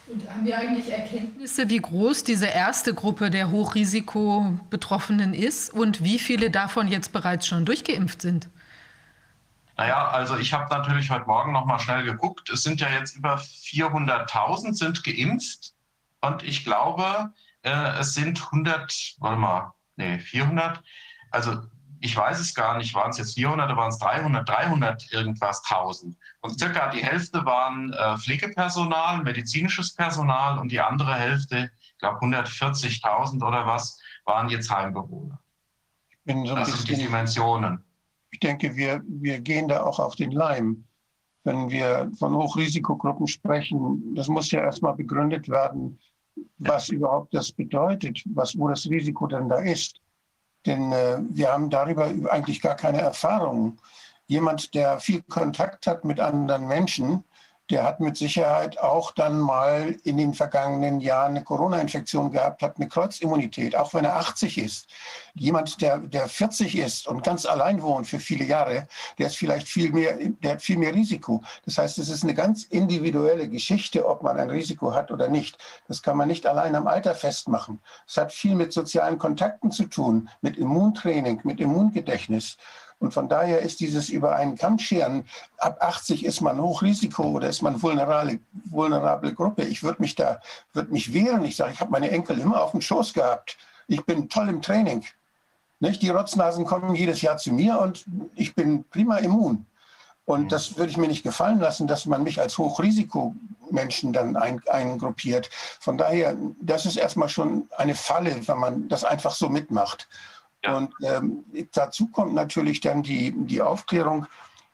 Und 0.08 0.30
haben 0.30 0.46
wir 0.46 0.58
eigentlich 0.58 0.92
Erkenntnisse, 0.92 1.70
wie 1.70 1.80
groß 1.80 2.24
diese 2.24 2.46
erste 2.46 2.94
Gruppe 2.94 3.32
der 3.32 3.50
Hochrisikobetroffenen 3.50 5.34
ist 5.34 5.74
und 5.74 6.04
wie 6.04 6.20
viele 6.20 6.52
davon 6.52 6.88
jetzt 6.88 7.12
bereits 7.12 7.48
schon 7.48 7.66
durchgeimpft 7.66 8.22
sind? 8.22 8.50
Naja, 9.78 10.08
also 10.10 10.38
ich 10.38 10.54
habe 10.54 10.74
natürlich 10.74 11.10
heute 11.10 11.26
Morgen 11.26 11.52
noch 11.52 11.66
mal 11.66 11.80
schnell 11.80 12.04
geguckt. 12.04 12.50
Es 12.50 12.64
sind 12.64 12.80
ja 12.80 12.90
jetzt 12.90 13.16
über 13.16 13.38
400.000 13.38 14.74
sind 14.74 15.04
geimpft 15.04 15.74
und 16.22 16.44
ich 16.44 16.64
glaube, 16.64 17.34
äh, 17.64 18.00
es 18.00 18.14
sind 18.14 18.42
100, 18.42 19.16
warte 19.18 19.38
mal, 19.38 19.74
nee, 19.96 20.20
400. 20.20 20.82
Also 21.32 21.64
ich 22.00 22.16
weiß 22.16 22.40
es 22.40 22.54
gar 22.54 22.78
nicht, 22.78 22.94
waren 22.94 23.10
es 23.10 23.18
jetzt 23.18 23.34
400 23.34 23.68
oder 23.70 23.78
waren 23.78 23.90
es 23.90 23.98
300, 23.98 24.48
300 24.48 25.12
irgendwas 25.12 25.62
1000. 25.68 26.16
Und 26.46 26.60
circa 26.60 26.90
die 26.90 27.04
Hälfte 27.04 27.46
waren 27.46 27.94
äh, 27.94 28.18
Pflegepersonal, 28.18 29.24
medizinisches 29.24 29.94
Personal 29.94 30.60
und 30.60 30.72
die 30.72 30.80
andere 30.80 31.16
Hälfte, 31.16 31.72
ich 31.82 31.98
glaube 31.98 32.20
140.000 32.20 33.46
oder 33.46 33.66
was, 33.66 34.00
waren 34.26 34.50
jetzt 34.50 34.70
Heimbewohner. 34.70 35.40
So 36.28 36.56
das 36.56 36.72
sind 36.72 36.88
die 36.90 36.96
Dimensionen 36.96 37.84
ich 38.36 38.40
denke, 38.42 38.76
wir, 38.76 39.02
wir 39.08 39.40
gehen 39.40 39.70
da 39.70 39.84
auch 39.84 39.98
auf 39.98 40.18
den 40.18 40.32
Leim. 40.32 40.84
Wenn 41.46 41.70
wir 41.70 42.12
von 42.20 42.36
Hochrisikogruppen 42.36 43.28
sprechen, 43.28 44.14
das 44.14 44.28
muss 44.28 44.52
ja 44.52 44.60
erstmal 44.60 44.94
begründet 44.94 45.48
werden, 45.48 45.98
was 46.58 46.90
überhaupt 46.90 47.34
das 47.34 47.54
bedeutet, 47.54 48.22
was, 48.26 48.58
wo 48.58 48.68
das 48.68 48.90
Risiko 48.90 49.28
denn 49.28 49.48
da 49.48 49.60
ist. 49.60 50.02
Denn 50.66 50.92
äh, 50.92 51.20
wir 51.30 51.50
haben 51.50 51.70
darüber 51.70 52.12
eigentlich 52.30 52.60
gar 52.60 52.76
keine 52.76 53.00
Erfahrung. 53.00 53.78
Jemand, 54.28 54.74
der 54.74 55.00
viel 55.00 55.22
Kontakt 55.24 55.88
hat 55.88 56.04
mit 56.04 56.20
anderen 56.20 56.68
Menschen, 56.68 57.24
der 57.72 57.84
hat 57.84 58.00
mit 58.00 58.16
Sicherheit 58.16 58.80
auch 58.80 59.12
dann 59.12 59.40
mal 59.40 59.96
in 60.04 60.18
den 60.18 60.36
vergangenen 60.36 61.00
Jahren 61.00 61.32
eine 61.32 61.44
Corona-Infektion 61.44 62.32
gehabt, 62.32 62.62
hat 62.62 62.78
eine 62.78 62.88
Kreuzimmunität, 62.88 63.76
auch 63.76 63.94
wenn 63.96 64.06
er 64.06 64.18
80 64.18 64.60
ist. 64.60 64.88
Jemand, 65.34 65.82
der, 65.82 65.98
der 65.98 66.28
40 66.28 66.76
ist 66.78 67.08
und 67.08 67.24
ganz 67.24 67.46
allein 67.46 67.82
wohnt 67.82 68.08
für 68.08 68.20
viele 68.20 68.46
Jahre, 68.46 68.88
der 69.18 69.28
ist 69.28 69.38
vielleicht 69.38 69.68
viel 69.68 69.92
mehr, 69.92 70.16
der 70.44 70.54
hat 70.54 70.62
viel 70.62 70.78
mehr 70.78 70.94
Risiko. 70.94 71.44
Das 71.66 71.80
heißt, 71.80 71.98
es 71.98 72.10
ist 72.10 72.24
eine 72.24 72.36
ganz 72.36 72.66
individuelle 72.66 73.50
Geschichte, 73.50 74.08
ob 74.08 74.22
man 74.22 74.38
ein 74.38 74.52
Risiko 74.52 74.94
hat 74.94 75.10
oder 75.10 75.28
nicht. 75.28 75.58
Das 75.88 76.04
kann 76.04 76.18
man 76.18 76.28
nicht 76.28 76.46
allein 76.46 76.76
am 76.76 76.86
Alter 76.86 77.16
festmachen. 77.16 77.82
Es 78.08 78.18
hat 78.18 78.32
viel 78.32 78.54
mit 78.54 78.74
sozialen 78.74 79.18
Kontakten 79.18 79.72
zu 79.72 79.86
tun, 79.86 80.30
mit 80.42 80.58
Immuntraining, 80.58 81.42
mit 81.44 81.60
Immungedächtnis. 81.60 82.58
Und 83.00 83.14
von 83.14 83.28
daher 83.28 83.60
ist 83.60 83.82
dieses 83.82 84.10
über 84.10 84.36
einen 84.36 84.58
Kamm 84.58 84.80
scheren, 84.80 85.26
ab 85.58 85.78
80 85.82 86.26
ist 86.26 86.42
man 86.42 86.62
Hochrisiko 86.62 87.24
oder 87.24 87.50
ist 87.50 87.62
man 87.62 87.82
vulnerable, 87.82 88.40
vulnerable 88.66 89.34
Gruppe. 89.34 89.64
Ich 89.64 89.84
würde 89.84 90.02
mich 90.02 90.16
da, 90.16 90.40
würde 90.74 90.92
mich 90.92 91.14
wehren. 91.14 91.44
Ich 91.44 91.56
sage, 91.56 91.74
ich 91.74 91.80
habe 91.80 91.92
meine 91.92 92.10
Enkel 92.10 92.40
immer 92.40 92.62
auf 92.62 92.72
dem 92.72 92.82
Schoß 92.82 93.14
gehabt. 93.14 93.58
Ich 93.88 94.04
bin 94.06 94.30
toll 94.30 94.50
im 94.50 94.62
Training. 94.62 95.04
Nicht? 95.80 96.02
Die 96.02 96.10
Rotznasen 96.10 96.66
kommen 96.66 96.96
jedes 96.96 97.22
Jahr 97.22 97.38
zu 97.38 97.52
mir 97.52 97.80
und 97.80 98.06
ich 98.36 98.56
bin 98.56 98.86
prima 98.86 99.18
immun. 99.18 99.66
Und 100.26 100.52
das 100.52 100.78
würde 100.78 100.90
ich 100.90 100.98
mir 100.98 101.08
nicht 101.08 101.24
gefallen 101.24 101.60
lassen, 101.60 101.86
dass 101.86 102.08
man 102.08 102.24
mich 102.24 102.40
als 102.40 102.58
Hochrisikomenschen 102.58 104.12
dann 104.12 104.36
ein, 104.36 104.60
eingruppiert. 104.68 105.50
Von 105.80 105.98
daher, 106.00 106.36
das 106.62 106.88
ist 106.88 106.98
erstmal 106.98 107.30
schon 107.30 107.70
eine 107.78 107.94
Falle, 107.94 108.36
wenn 108.48 108.58
man 108.58 108.88
das 108.90 109.04
einfach 109.04 109.36
so 109.36 109.50
mitmacht. 109.50 110.08
Und 110.74 110.94
ähm, 111.04 111.46
dazu 111.74 112.08
kommt 112.08 112.34
natürlich 112.34 112.82
dann 112.82 113.04
die, 113.04 113.34
die 113.36 113.62
Aufklärung, 113.62 114.28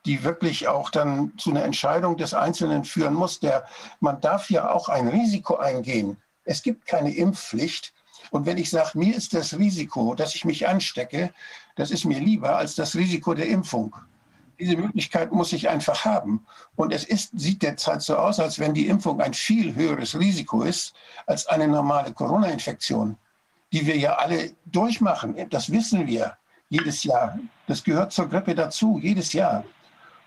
die 0.05 0.23
wirklich 0.23 0.67
auch 0.67 0.89
dann 0.89 1.33
zu 1.37 1.51
einer 1.51 1.63
Entscheidung 1.63 2.17
des 2.17 2.33
Einzelnen 2.33 2.85
führen 2.85 3.13
muss. 3.13 3.39
Der, 3.39 3.65
man 3.99 4.19
darf 4.21 4.49
ja 4.49 4.71
auch 4.71 4.89
ein 4.89 5.07
Risiko 5.07 5.57
eingehen. 5.57 6.17
Es 6.43 6.63
gibt 6.63 6.85
keine 6.85 7.13
Impfpflicht. 7.13 7.93
Und 8.31 8.45
wenn 8.45 8.57
ich 8.57 8.69
sage, 8.69 8.97
mir 8.97 9.15
ist 9.15 9.33
das 9.33 9.57
Risiko, 9.57 10.15
dass 10.15 10.35
ich 10.35 10.45
mich 10.45 10.67
anstecke, 10.67 11.33
das 11.75 11.91
ist 11.91 12.05
mir 12.05 12.19
lieber 12.19 12.55
als 12.55 12.75
das 12.75 12.95
Risiko 12.95 13.33
der 13.33 13.47
Impfung. 13.47 13.95
Diese 14.59 14.77
Möglichkeit 14.77 15.31
muss 15.31 15.53
ich 15.53 15.69
einfach 15.69 16.05
haben. 16.05 16.45
Und 16.75 16.93
es 16.93 17.03
ist, 17.03 17.31
sieht 17.37 17.63
derzeit 17.63 18.01
so 18.01 18.15
aus, 18.15 18.39
als 18.39 18.59
wenn 18.59 18.73
die 18.73 18.87
Impfung 18.87 19.19
ein 19.19 19.33
viel 19.33 19.73
höheres 19.75 20.17
Risiko 20.17 20.61
ist 20.63 20.93
als 21.25 21.47
eine 21.47 21.67
normale 21.67 22.13
Corona-Infektion 22.13 23.17
die 23.71 23.85
wir 23.85 23.97
ja 23.97 24.15
alle 24.15 24.51
durchmachen. 24.65 25.35
Das 25.49 25.71
wissen 25.71 26.07
wir 26.07 26.37
jedes 26.69 27.03
Jahr. 27.03 27.37
Das 27.67 27.83
gehört 27.83 28.11
zur 28.11 28.29
Grippe 28.29 28.55
dazu, 28.55 28.99
jedes 29.01 29.33
Jahr. 29.33 29.63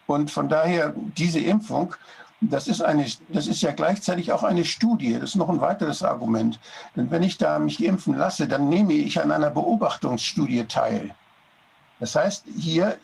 Und 0.06 0.30
von 0.30 0.48
daher 0.48 0.94
diese 1.16 1.40
Impfung, 1.40 1.94
das 2.40 2.68
ist, 2.68 2.82
eine, 2.82 3.06
das 3.28 3.46
ist 3.46 3.62
ja 3.62 3.72
gleichzeitig 3.72 4.32
auch 4.32 4.42
eine 4.42 4.64
Studie. 4.64 5.14
Das 5.14 5.30
ist 5.30 5.36
noch 5.36 5.48
ein 5.48 5.60
weiteres 5.60 6.02
Argument. 6.02 6.60
Denn 6.94 7.10
wenn 7.10 7.22
ich 7.22 7.38
da 7.38 7.58
mich 7.58 7.82
impfen 7.82 8.16
lasse, 8.16 8.46
dann 8.46 8.68
nehme 8.68 8.92
ich 8.92 9.20
an 9.20 9.32
einer 9.32 9.50
Beobachtungsstudie 9.50 10.64
teil. 10.64 11.14
Das 12.00 12.14
heißt, 12.14 12.44
hier 12.56 12.98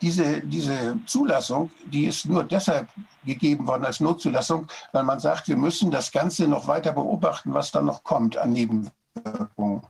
diese, 0.00 0.40
diese 0.40 0.98
Zulassung, 1.06 1.70
die 1.86 2.06
ist 2.06 2.26
nur 2.26 2.44
deshalb 2.44 2.88
gegeben 3.24 3.66
worden 3.66 3.84
als 3.84 4.00
Notzulassung, 4.00 4.66
weil 4.92 5.04
man 5.04 5.20
sagt, 5.20 5.48
wir 5.48 5.56
müssen 5.56 5.90
das 5.90 6.12
Ganze 6.12 6.46
noch 6.46 6.66
weiter 6.66 6.92
beobachten, 6.92 7.54
was 7.54 7.70
dann 7.70 7.86
noch 7.86 8.02
kommt 8.02 8.36
an 8.36 8.52
Nebenwirkungen. 8.52 9.01
Nebenwirkungen. 9.14 9.82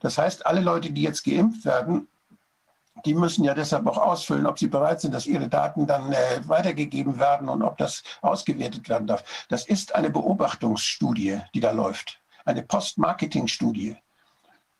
Das 0.00 0.18
heißt, 0.18 0.46
alle 0.46 0.60
Leute, 0.60 0.90
die 0.90 1.02
jetzt 1.02 1.24
geimpft 1.24 1.64
werden, 1.64 2.08
die 3.04 3.14
müssen 3.14 3.44
ja 3.44 3.54
deshalb 3.54 3.86
auch 3.86 3.98
ausfüllen, 3.98 4.46
ob 4.46 4.58
sie 4.58 4.66
bereit 4.66 5.00
sind, 5.00 5.14
dass 5.14 5.26
ihre 5.26 5.48
Daten 5.48 5.86
dann 5.86 6.12
äh, 6.12 6.40
weitergegeben 6.46 7.18
werden 7.18 7.48
und 7.48 7.62
ob 7.62 7.76
das 7.78 8.02
ausgewertet 8.22 8.88
werden 8.88 9.06
darf. 9.06 9.46
Das 9.48 9.66
ist 9.66 9.94
eine 9.94 10.10
Beobachtungsstudie, 10.10 11.40
die 11.54 11.60
da 11.60 11.70
läuft, 11.70 12.20
eine 12.44 12.62
Post-Marketing-Studie. 12.62 13.96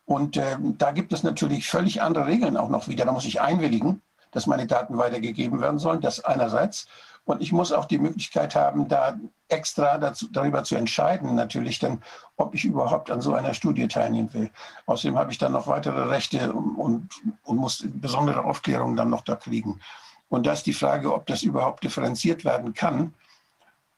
Und 0.05 0.37
äh, 0.37 0.57
da 0.59 0.91
gibt 0.91 1.13
es 1.13 1.23
natürlich 1.23 1.69
völlig 1.69 2.01
andere 2.01 2.27
Regeln 2.27 2.57
auch 2.57 2.69
noch 2.69 2.87
wieder. 2.87 3.05
Da 3.05 3.11
muss 3.11 3.25
ich 3.25 3.41
einwilligen, 3.41 4.01
dass 4.31 4.47
meine 4.47 4.67
Daten 4.67 4.97
weitergegeben 4.97 5.61
werden 5.61 5.79
sollen. 5.79 6.01
Das 6.01 6.19
einerseits. 6.19 6.87
Und 7.29 7.43
ich 7.43 7.51
muss 7.51 7.71
auch 7.71 7.85
die 7.85 7.99
Möglichkeit 7.99 8.55
haben, 8.55 8.87
da 8.87 9.15
extra 9.49 9.99
dazu, 9.99 10.25
darüber 10.31 10.63
zu 10.63 10.75
entscheiden, 10.75 11.35
natürlich 11.35 11.77
dann, 11.77 12.01
ob 12.37 12.55
ich 12.55 12.65
überhaupt 12.65 13.11
an 13.11 13.21
so 13.21 13.35
einer 13.35 13.53
Studie 13.53 13.87
teilnehmen 13.87 14.33
will. 14.33 14.49
Außerdem 14.87 15.15
habe 15.15 15.31
ich 15.31 15.37
dann 15.37 15.51
noch 15.51 15.67
weitere 15.67 16.05
Rechte 16.05 16.51
und, 16.51 17.07
und 17.43 17.57
muss 17.57 17.85
besondere 17.87 18.43
Aufklärungen 18.43 18.95
dann 18.95 19.11
noch 19.11 19.21
da 19.21 19.35
kriegen. 19.35 19.79
Und 20.29 20.47
da 20.47 20.53
ist 20.53 20.65
die 20.65 20.73
Frage, 20.73 21.13
ob 21.13 21.27
das 21.27 21.43
überhaupt 21.43 21.83
differenziert 21.83 22.45
werden 22.45 22.73
kann. 22.73 23.13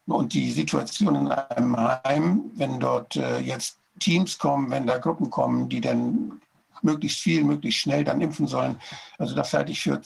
Und 0.08 0.34
die 0.34 0.52
Situation 0.52 1.16
in 1.16 1.32
einem 1.32 1.78
Heim, 1.78 2.52
wenn 2.56 2.82
dort 2.82 3.16
äh, 3.16 3.40
jetzt 3.40 3.78
Teams 4.00 4.38
kommen, 4.38 4.72
wenn 4.72 4.88
da 4.88 4.98
Gruppen 4.98 5.30
kommen, 5.30 5.70
die 5.70 5.80
dann 5.80 6.42
möglichst 6.84 7.20
viel, 7.20 7.44
möglichst 7.44 7.82
schnell 7.82 8.04
dann 8.04 8.22
impfen 8.22 8.48
sollen. 8.48 8.80
Also 9.18 9.36
das 9.36 9.54
halte 9.54 9.72
ich 9.72 9.82
für, 9.82 10.02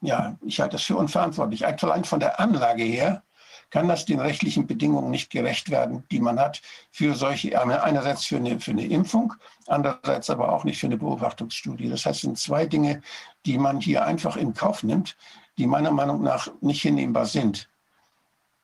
ja, 0.00 0.36
ich 0.44 0.60
halte 0.60 0.76
das 0.76 0.84
für 0.84 0.96
unverantwortlich. 0.96 1.66
Allein 1.66 2.04
von 2.04 2.20
der 2.20 2.38
Anlage 2.40 2.84
her 2.84 3.22
kann 3.70 3.88
das 3.88 4.06
den 4.06 4.20
rechtlichen 4.20 4.66
Bedingungen 4.66 5.10
nicht 5.10 5.30
gerecht 5.30 5.70
werden, 5.70 6.04
die 6.10 6.20
man 6.20 6.38
hat 6.40 6.62
für 6.90 7.14
solche, 7.14 7.60
einerseits 7.60 8.24
für 8.24 8.36
eine, 8.36 8.60
für 8.60 8.70
eine 8.70 8.86
Impfung, 8.86 9.34
andererseits 9.66 10.30
aber 10.30 10.52
auch 10.52 10.64
nicht 10.64 10.80
für 10.80 10.86
eine 10.86 10.96
Beobachtungsstudie. 10.96 11.90
Das 11.90 12.06
heißt, 12.06 12.16
es 12.16 12.22
sind 12.22 12.38
zwei 12.38 12.66
Dinge, 12.66 13.02
die 13.44 13.58
man 13.58 13.80
hier 13.80 14.04
einfach 14.04 14.36
in 14.36 14.54
Kauf 14.54 14.82
nimmt, 14.82 15.16
die 15.58 15.66
meiner 15.66 15.90
Meinung 15.90 16.22
nach 16.22 16.48
nicht 16.60 16.82
hinnehmbar 16.82 17.26
sind. 17.26 17.68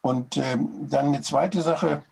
Und 0.00 0.36
ähm, 0.36 0.88
dann 0.88 1.06
eine 1.08 1.20
zweite 1.22 1.60
Sache, 1.62 2.02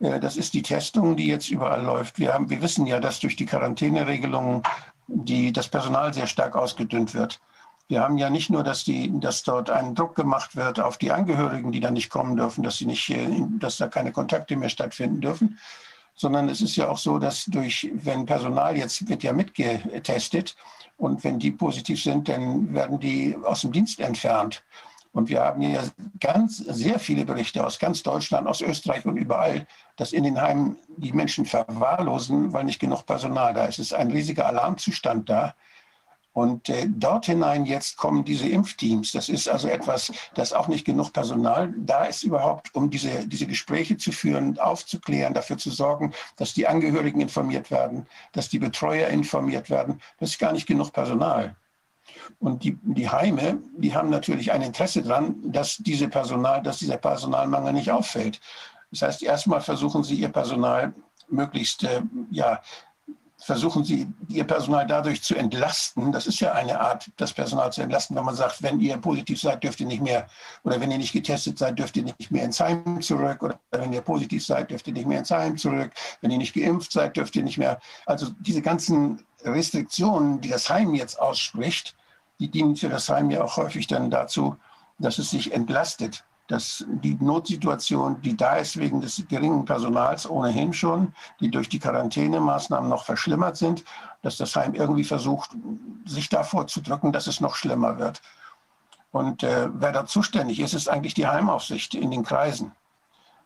Äh, 0.00 0.20
das 0.20 0.36
ist 0.36 0.54
die 0.54 0.62
Testung, 0.62 1.16
die 1.16 1.26
jetzt 1.26 1.50
überall 1.50 1.82
läuft. 1.82 2.18
Wir, 2.18 2.34
haben, 2.34 2.50
wir 2.50 2.60
wissen 2.60 2.86
ja, 2.86 3.00
dass 3.00 3.20
durch 3.20 3.36
die 3.36 3.46
Quarantäneregelungen 3.46 4.62
die, 5.06 5.52
das 5.52 5.68
Personal 5.68 6.12
sehr 6.14 6.26
stark 6.26 6.56
ausgedünnt 6.56 7.14
wird. 7.14 7.40
Wir 7.88 8.00
haben 8.00 8.16
ja 8.16 8.30
nicht 8.30 8.48
nur, 8.48 8.64
dass, 8.64 8.84
die, 8.84 9.12
dass 9.20 9.42
dort 9.42 9.68
ein 9.68 9.94
Druck 9.94 10.14
gemacht 10.14 10.56
wird 10.56 10.80
auf 10.80 10.96
die 10.96 11.12
Angehörigen, 11.12 11.70
die 11.70 11.80
da 11.80 11.90
nicht 11.90 12.08
kommen 12.08 12.36
dürfen, 12.36 12.62
dass, 12.62 12.78
sie 12.78 12.86
nicht, 12.86 13.10
äh, 13.10 13.28
dass 13.58 13.76
da 13.76 13.88
keine 13.88 14.12
Kontakte 14.12 14.56
mehr 14.56 14.70
stattfinden 14.70 15.20
dürfen, 15.20 15.58
sondern 16.14 16.48
es 16.48 16.60
ist 16.60 16.76
ja 16.76 16.88
auch 16.88 16.98
so, 16.98 17.18
dass 17.18 17.44
durch, 17.44 17.90
wenn 17.92 18.24
Personal 18.24 18.76
jetzt 18.76 19.08
wird 19.08 19.22
ja 19.22 19.32
mitgetestet 19.32 20.56
und 20.96 21.24
wenn 21.24 21.38
die 21.38 21.50
positiv 21.50 22.02
sind, 22.02 22.28
dann 22.28 22.72
werden 22.72 23.00
die 23.00 23.36
aus 23.44 23.62
dem 23.62 23.72
Dienst 23.72 24.00
entfernt. 24.00 24.62
Und 25.14 25.28
wir 25.28 25.42
haben 25.42 25.62
hier 25.62 25.80
ganz 26.18 26.58
sehr 26.58 26.98
viele 26.98 27.24
Berichte 27.24 27.64
aus 27.64 27.78
ganz 27.78 28.02
Deutschland, 28.02 28.48
aus 28.48 28.60
Österreich 28.60 29.06
und 29.06 29.16
überall, 29.16 29.64
dass 29.96 30.12
in 30.12 30.24
den 30.24 30.40
Heimen 30.40 30.76
die 30.96 31.12
Menschen 31.12 31.46
verwahrlosen, 31.46 32.52
weil 32.52 32.64
nicht 32.64 32.80
genug 32.80 33.06
Personal 33.06 33.54
da 33.54 33.66
ist. 33.66 33.78
Es 33.78 33.86
ist 33.86 33.94
ein 33.94 34.10
riesiger 34.10 34.46
Alarmzustand 34.46 35.30
da. 35.30 35.54
Und 36.32 36.68
äh, 36.68 36.88
dort 36.88 37.26
hinein 37.26 37.64
jetzt 37.64 37.96
kommen 37.96 38.24
diese 38.24 38.48
Impfteams. 38.48 39.12
Das 39.12 39.28
ist 39.28 39.48
also 39.48 39.68
etwas, 39.68 40.12
das 40.34 40.52
auch 40.52 40.66
nicht 40.66 40.84
genug 40.84 41.12
Personal 41.12 41.72
da 41.76 42.06
ist 42.06 42.24
überhaupt, 42.24 42.74
um 42.74 42.90
diese, 42.90 43.24
diese 43.28 43.46
Gespräche 43.46 43.96
zu 43.96 44.10
führen, 44.10 44.58
aufzuklären, 44.58 45.32
dafür 45.32 45.58
zu 45.58 45.70
sorgen, 45.70 46.12
dass 46.36 46.54
die 46.54 46.66
Angehörigen 46.66 47.20
informiert 47.20 47.70
werden, 47.70 48.08
dass 48.32 48.48
die 48.48 48.58
Betreuer 48.58 49.10
informiert 49.10 49.70
werden. 49.70 50.00
Das 50.18 50.30
ist 50.30 50.40
gar 50.40 50.52
nicht 50.52 50.66
genug 50.66 50.92
Personal. 50.92 51.54
Und 52.38 52.64
die, 52.64 52.78
die 52.82 53.08
Heime, 53.08 53.58
die 53.76 53.94
haben 53.94 54.10
natürlich 54.10 54.52
ein 54.52 54.62
Interesse 54.62 55.02
daran, 55.02 55.36
dass, 55.44 55.76
diese 55.78 56.08
Personal, 56.08 56.62
dass 56.62 56.78
dieser 56.78 56.98
Personalmangel 56.98 57.72
nicht 57.72 57.90
auffällt. 57.90 58.40
Das 58.90 59.02
heißt, 59.02 59.22
erstmal 59.22 59.60
versuchen 59.60 60.04
sie 60.04 60.16
ihr 60.16 60.28
Personal 60.28 60.94
möglichst 61.28 61.84
äh, 61.84 62.02
ja, 62.30 62.60
versuchen 63.44 63.84
sie, 63.84 64.06
ihr 64.28 64.44
Personal 64.44 64.86
dadurch 64.86 65.22
zu 65.22 65.34
entlasten. 65.34 66.12
Das 66.12 66.26
ist 66.26 66.40
ja 66.40 66.52
eine 66.52 66.80
Art, 66.80 67.10
das 67.16 67.32
Personal 67.32 67.70
zu 67.72 67.82
entlasten, 67.82 68.16
wenn 68.16 68.24
man 68.24 68.34
sagt, 68.34 68.62
wenn 68.62 68.80
ihr 68.80 68.96
positiv 68.96 69.38
seid, 69.38 69.62
dürft 69.62 69.80
ihr 69.80 69.86
nicht 69.86 70.00
mehr, 70.00 70.26
oder 70.62 70.80
wenn 70.80 70.90
ihr 70.90 70.96
nicht 70.96 71.12
getestet 71.12 71.58
seid, 71.58 71.78
dürft 71.78 71.94
ihr 71.96 72.04
nicht 72.04 72.30
mehr 72.30 72.44
ins 72.44 72.58
Heim 72.58 73.02
zurück, 73.02 73.42
oder 73.42 73.60
wenn 73.72 73.92
ihr 73.92 74.00
positiv 74.00 74.46
seid, 74.46 74.70
dürft 74.70 74.86
ihr 74.86 74.94
nicht 74.94 75.06
mehr 75.06 75.18
ins 75.18 75.30
Heim 75.30 75.58
zurück, 75.58 75.92
wenn 76.22 76.30
ihr 76.30 76.38
nicht 76.38 76.54
geimpft 76.54 76.92
seid, 76.92 77.18
dürft 77.18 77.36
ihr 77.36 77.42
nicht 77.42 77.58
mehr. 77.58 77.78
Also 78.06 78.30
diese 78.40 78.62
ganzen 78.62 79.22
Restriktionen, 79.44 80.40
die 80.40 80.48
das 80.48 80.70
Heim 80.70 80.94
jetzt 80.94 81.20
ausspricht, 81.20 81.94
die 82.44 82.50
dienen 82.50 82.76
für 82.76 82.90
das 82.90 83.08
Heim 83.08 83.30
ja 83.30 83.42
auch 83.42 83.56
häufig 83.56 83.86
dann 83.86 84.10
dazu, 84.10 84.56
dass 84.98 85.18
es 85.18 85.30
sich 85.30 85.52
entlastet 85.52 86.24
dass 86.46 86.84
die 86.86 87.14
Notsituation, 87.14 88.20
die 88.20 88.36
da 88.36 88.56
ist 88.56 88.76
wegen 88.76 89.00
des 89.00 89.22
geringen 89.28 89.64
Personals 89.64 90.28
ohnehin 90.28 90.74
schon, 90.74 91.14
die 91.40 91.50
durch 91.50 91.70
die 91.70 91.78
Quarantänemaßnahmen 91.78 92.88
noch 92.88 93.06
verschlimmert 93.06 93.56
sind, 93.56 93.82
dass 94.20 94.36
das 94.36 94.54
Heim 94.54 94.74
irgendwie 94.74 95.04
versucht, 95.04 95.50
sich 96.04 96.28
davor 96.28 96.66
zu 96.66 96.82
drücken, 96.82 97.12
dass 97.12 97.28
es 97.28 97.40
noch 97.40 97.56
schlimmer 97.56 97.98
wird. 97.98 98.20
Und 99.10 99.42
äh, 99.42 99.70
wer 99.72 99.92
da 99.92 100.04
zuständig 100.04 100.60
ist, 100.60 100.74
ist 100.74 100.88
eigentlich 100.88 101.14
die 101.14 101.26
Heimaufsicht 101.26 101.94
in 101.94 102.10
den 102.10 102.24
Kreisen. 102.24 102.72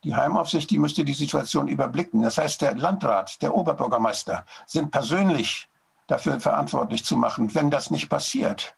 Die 0.03 0.17
Heimaufsicht, 0.17 0.71
die 0.71 0.79
müsste 0.79 1.05
die 1.05 1.15
Situation 1.15 1.69
überblicken. 1.69 2.23
Das 2.23 2.39
heißt, 2.39 2.63
der 2.63 2.75
Landrat, 2.75 3.41
der 3.43 3.55
Oberbürgermeister 3.55 4.45
sind 4.67 4.91
persönlich 4.91 5.69
dafür 6.09 6.41
verantwortlich 6.41 7.05
zu 7.05 7.17
machen. 7.17 7.55
Wenn 7.55 7.71
das 7.71 7.91
nicht 7.91 8.09
passiert, 8.09 8.78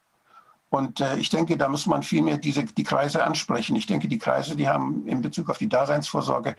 und 0.71 1.01
äh, 1.01 1.17
ich 1.17 1.29
denke, 1.31 1.57
da 1.57 1.69
muss 1.69 1.87
man 1.87 2.03
vielmehr 2.03 2.39
diese, 2.39 2.65
die 2.65 2.85
Kreise 2.85 3.25
ansprechen. 3.25 3.75
Ich 3.75 3.87
denke, 3.87 4.07
die 4.07 4.19
Kreise, 4.19 4.55
die 4.55 4.69
haben 4.69 5.07
in 5.07 5.21
Bezug 5.21 5.51
auf 5.51 5.59
die 5.59 5.69
Daseinsvorsorge, 5.69 6.55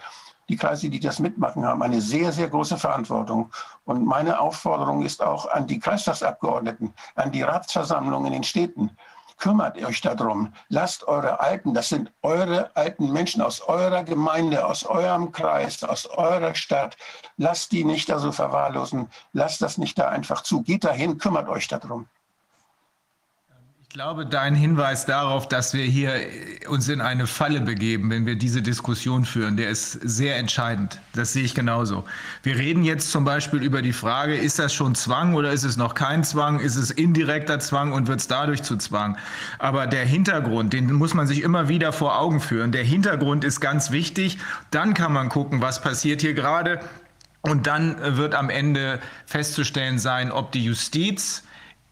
die 0.49 0.57
Kreise, 0.57 0.89
die 0.89 0.99
das 0.99 1.20
mitmachen, 1.20 1.66
haben 1.66 1.82
eine 1.82 2.01
sehr, 2.01 2.34
sehr 2.34 2.49
große 2.49 2.78
Verantwortung. 2.78 3.51
Und 3.86 4.05
meine 4.05 4.41
Aufforderung 4.41 5.03
ist 5.03 5.24
auch 5.24 5.49
an 5.49 5.66
die 5.66 5.80
Kreistagsabgeordneten, 5.80 6.93
an 7.16 7.32
die 7.32 7.41
Ratsversammlungen 7.41 8.28
in 8.28 8.34
den 8.34 8.43
Städten. 8.43 8.91
Kümmert 9.38 9.82
euch 9.82 10.01
darum. 10.01 10.53
Lasst 10.68 11.07
eure 11.07 11.39
Alten, 11.39 11.74
das 11.74 11.89
sind 11.89 12.12
eure 12.22 12.76
alten 12.76 13.12
Menschen 13.14 13.41
aus 13.41 13.62
eurer 13.62 14.03
Gemeinde, 14.03 14.66
aus 14.66 14.84
eurem 14.84 15.32
Kreis, 15.32 15.84
aus 15.84 16.05
eurer 16.05 16.53
Stadt. 16.53 16.97
Lasst 17.38 17.72
die 17.72 17.86
nicht 17.86 18.09
da 18.09 18.20
so 18.20 18.34
verwahrlosen. 18.34 19.07
Lasst 19.32 19.62
das 19.62 19.78
nicht 19.78 19.97
da 19.97 20.09
einfach 20.09 20.43
zu. 20.43 20.62
Geht 20.64 20.84
dahin, 20.84 21.18
kümmert 21.18 21.47
euch 21.47 21.70
darum. 21.70 22.07
Ich 23.92 23.96
glaube, 23.96 24.26
dein 24.26 24.56
Hinweis 24.56 25.06
darauf, 25.06 25.50
dass 25.50 25.74
wir 25.74 25.84
hier 25.84 26.14
uns 26.70 26.88
in 26.88 27.02
eine 27.02 27.28
Falle 27.28 27.60
begeben, 27.60 28.10
wenn 28.10 28.26
wir 28.26 28.38
diese 28.38 28.62
Diskussion 28.62 29.26
führen, 29.26 29.58
der 29.58 29.70
ist 29.70 29.92
sehr 29.92 30.38
entscheidend. 30.38 31.02
Das 31.12 31.34
sehe 31.34 31.44
ich 31.44 31.54
genauso. 31.56 32.06
Wir 32.42 32.56
reden 32.56 32.86
jetzt 32.86 33.12
zum 33.12 33.26
Beispiel 33.26 33.62
über 33.62 33.82
die 33.82 33.92
Frage, 33.92 34.38
ist 34.38 34.60
das 34.60 34.74
schon 34.74 34.96
Zwang 34.96 35.34
oder 35.34 35.52
ist 35.52 35.66
es 35.66 35.76
noch 35.76 35.94
kein 35.94 36.24
Zwang? 36.24 36.62
Ist 36.62 36.78
es 36.78 36.89
indirekter 36.89 37.60
Zwang 37.60 37.92
und 37.92 38.08
wird 38.08 38.22
es 38.22 38.30
dadurch 38.30 38.64
zu 38.64 38.78
Zwang? 38.78 39.18
Aber 39.60 39.88
der 39.88 40.06
Hintergrund, 40.06 40.72
den 40.72 40.94
muss 40.94 41.14
man 41.14 41.28
sich 41.28 41.42
immer 41.42 41.68
wieder 41.68 41.92
vor 41.92 42.18
Augen 42.18 42.39
führen. 42.39 42.72
Der 42.72 42.86
Hintergrund 42.86 43.44
ist 43.44 43.60
ganz 43.60 43.92
wichtig. 43.92 44.38
Dann 44.72 44.94
kann 44.94 45.12
man 45.12 45.28
gucken, 45.28 45.60
was 45.60 45.82
passiert 45.82 46.22
hier 46.22 46.34
gerade. 46.34 46.80
Und 47.42 47.68
dann 47.68 47.98
wird 48.16 48.36
am 48.36 48.50
Ende 48.50 49.02
festzustellen 49.26 50.00
sein, 50.00 50.32
ob 50.32 50.54
die 50.54 50.64
Justiz, 50.64 51.44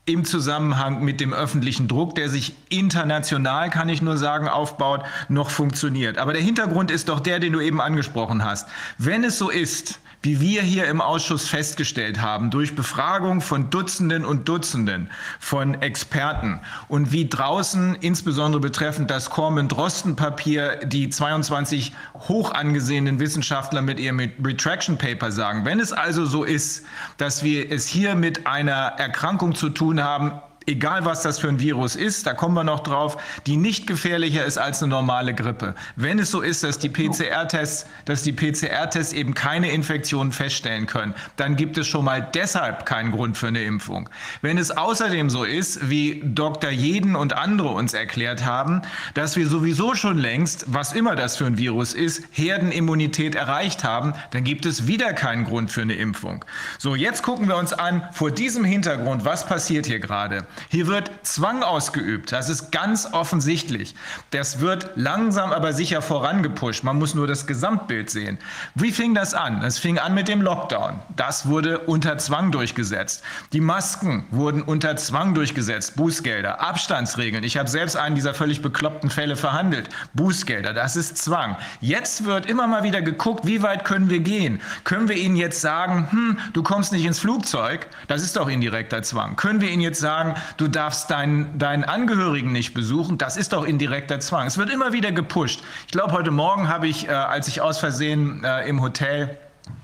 im 0.10 0.26
Zusammenhang 0.26 1.04
mit 1.04 1.22
dem 1.22 1.34
öffentlichen 1.34 1.88
Druck, 1.88 2.16
der 2.16 2.30
sich 2.30 2.56
international, 2.70 3.70
kann 3.70 3.90
ich 3.90 4.02
nur 4.02 4.18
sagen, 4.18 4.48
aufbaut, 4.48 5.04
noch 5.28 5.52
funktioniert. 5.52 6.18
Aber 6.18 6.34
der 6.34 6.42
Hintergrund 6.42 6.90
ist 6.90 7.10
doch 7.10 7.20
der, 7.20 7.40
den 7.40 7.54
du 7.54 7.62
eben 7.62 7.80
angesprochen 7.80 8.44
hast. 8.44 8.68
Wenn 8.98 9.24
es 9.24 9.38
so 9.38 9.50
ist, 9.50 10.00
wie 10.22 10.42
wir 10.42 10.62
hier 10.62 10.86
im 10.88 11.00
Ausschuss 11.00 11.48
festgestellt 11.48 12.22
haben, 12.22 12.52
durch 12.52 12.76
Befragung 12.76 13.40
von 13.40 13.70
Dutzenden 13.70 14.26
und 14.26 14.50
Dutzenden 14.50 15.10
von 15.40 15.82
Experten 15.82 16.60
und 16.90 17.12
wie 17.12 17.30
draußen, 17.30 17.96
insbesondere 17.96 18.60
betreffend 18.60 19.10
das 19.10 19.30
Corman-Drosten-Papier, 19.30 20.82
die 20.86 21.10
22 21.10 21.94
hoch 22.28 22.52
angesehenen 22.52 23.20
Wissenschaftler 23.20 23.82
mit 23.82 24.00
ihrem 24.00 24.20
Retraction 24.20 24.98
Paper 24.98 25.32
sagen. 25.32 25.64
Wenn 25.64 25.80
es 25.80 25.94
also 25.94 26.26
so 26.26 26.44
ist, 26.44 26.86
dass 27.18 27.44
wir 27.44 27.72
es 27.72 27.88
hier 27.88 28.16
mit 28.16 28.46
einer 28.46 28.94
Erkrankung 28.98 29.56
zu 29.56 29.70
tun 29.70 30.04
haben, 30.04 30.34
egal 30.70 31.04
was 31.04 31.24
das 31.24 31.40
für 31.40 31.50
ein 31.50 31.60
Virus 31.60 31.96
ist, 31.96 32.28
da 32.28 32.34
kommen 32.34 32.54
wir 32.54 32.64
noch 32.64 32.82
drauf, 32.82 33.18
die 33.48 33.58
nicht 33.58 33.88
gefährlicher 33.88 34.46
ist 34.46 34.58
als 34.58 34.82
eine 34.82 34.92
normale 34.92 35.34
Grippe. 35.34 35.74
Wenn 35.96 36.20
es 36.20 36.30
so 36.32 36.42
ist, 36.42 36.64
dass 36.64 36.78
die 36.78 36.90
PCR-Tests, 36.90 37.88
dass 38.06 38.22
die 38.22 38.32
PCR-Tests 38.32 39.14
eben 39.14 39.34
keine 39.34 39.72
Infektionen 39.72 40.32
feststellen 40.32 40.86
können, 40.86 41.16
dann 41.36 41.56
gibt 41.56 41.78
es 41.78 41.88
schon 41.88 42.06
mal 42.06 42.22
deshalb 42.22 42.86
keinen 42.86 43.12
Grund 43.12 43.38
für 43.38 43.48
eine 43.48 43.64
Impfung. 43.64 44.10
Wenn 44.42 44.58
es 44.58 44.70
außerdem 44.72 45.30
so 45.30 45.44
ist, 45.44 45.90
wie 45.90 46.22
Dr. 46.24 46.70
Jeden 46.70 47.16
und 47.16 47.34
andere 47.34 47.70
uns 47.70 47.94
erklärt 47.94 48.46
haben, 48.46 48.84
dass 49.16 49.36
wir 49.36 49.48
sowieso 49.48 49.96
schon 49.96 50.20
längst, 50.20 50.66
was 50.68 50.94
immer 50.94 51.16
das 51.16 51.38
für 51.38 51.46
ein 51.46 51.58
Virus 51.58 51.94
ist, 51.94 52.24
Herdenimmunität 52.32 53.34
erreicht 53.34 53.84
haben, 53.84 54.14
dann 54.32 54.44
gibt 54.44 54.68
es 54.68 54.86
wieder 54.86 55.14
keinen 55.14 55.46
Grund 55.46 55.72
für 55.72 55.82
eine 55.82 55.96
Impfung. 55.96 56.46
So, 56.78 56.96
jetzt 56.96 57.24
gucken 57.24 57.48
wir 57.48 57.58
uns 57.58 57.74
an, 57.74 58.08
vor 58.12 58.30
diesem 58.30 58.64
Hintergrund, 58.64 59.26
was 59.26 59.48
passiert 59.48 59.88
hier 59.88 60.00
gerade? 60.00 60.46
Hier 60.68 60.88
wird 60.88 61.12
Zwang 61.24 61.64
ausgeübt. 61.64 62.32
Das 62.32 62.50
ist 62.50 62.72
ganz 62.72 63.08
offensichtlich. 63.14 63.96
Das 64.32 64.60
wird 64.60 64.92
langsam 64.96 65.52
aber 65.52 65.74
sicher 65.74 66.02
vorangepusht. 66.02 66.84
Man 66.84 66.98
muss 66.98 67.16
nur 67.16 67.28
das 67.28 67.48
Gesamtbild 67.48 68.10
sehen. 68.10 68.38
Wie 68.76 68.92
fing 68.92 69.16
das 69.16 69.34
an? 69.34 69.64
Es 69.64 69.80
fing 69.80 69.98
an 69.98 70.14
mit 70.14 70.28
dem 70.28 70.42
Lockdown. 70.42 71.00
Das 71.16 71.48
wurde 71.48 71.80
unter 71.80 72.18
Zwang 72.18 72.52
durchgesetzt. 72.52 73.24
Die 73.54 73.62
Masken 73.62 74.26
wurden 74.32 74.62
unter 74.62 74.96
Zwang 74.98 75.34
durchgesetzt. 75.34 75.96
Bußgelder, 75.96 76.62
Abstandsregeln. 76.62 77.44
Ich 77.44 77.58
habe 77.58 77.70
selbst 77.70 77.96
einen 77.96 78.16
dieser 78.16 78.34
völlig 78.34 78.62
bekloppten 78.62 79.10
Fälle 79.10 79.36
verhandelt. 79.36 79.90
Bußgelder, 80.14 80.74
das 80.74 80.96
ist 80.96 81.18
Zwang. 81.18 81.58
Jetzt 81.82 82.26
wird 82.26 82.46
immer 82.46 82.68
mal 82.68 82.84
wieder 82.84 83.02
geguckt, 83.02 83.46
wie 83.46 83.62
weit 83.62 83.86
können 83.86 84.10
wir 84.10 84.20
gehen? 84.20 84.62
Können 84.84 85.10
wir 85.10 85.16
ihnen 85.16 85.36
jetzt 85.36 85.62
sagen, 85.62 86.08
hm, 86.12 86.38
du 86.54 86.64
kommst 86.64 86.92
nicht 86.92 87.06
ins 87.06 87.20
Flugzeug? 87.20 87.88
Das 88.08 88.22
ist 88.22 88.36
doch 88.36 88.50
indirekter 88.50 89.02
Zwang. 89.04 89.36
Können 89.36 89.62
wir 89.62 89.70
ihnen 89.70 89.82
jetzt 89.82 90.00
sagen, 90.00 90.36
du 90.58 90.68
darfst 90.68 91.10
deinen, 91.10 91.58
deinen 91.58 91.84
Angehörigen 91.84 92.52
nicht 92.52 92.74
besuchen, 92.74 93.18
das 93.18 93.38
ist 93.38 93.54
doch 93.54 93.66
indirekter 93.66 94.20
Zwang. 94.20 94.48
Es 94.48 94.58
wird 94.58 94.70
immer 94.70 94.94
wieder 94.94 95.12
gepusht. 95.12 95.62
Ich 95.88 95.92
glaube, 95.92 96.14
heute 96.14 96.32
Morgen 96.32 96.68
habe 96.68 96.88
ich, 96.88 97.08
äh, 97.08 97.12
als 97.12 97.48
ich 97.48 97.62
aus 97.62 97.80
Versehen 97.80 98.44
äh, 98.44 98.68
im 98.68 98.82
Hotel 98.82 99.38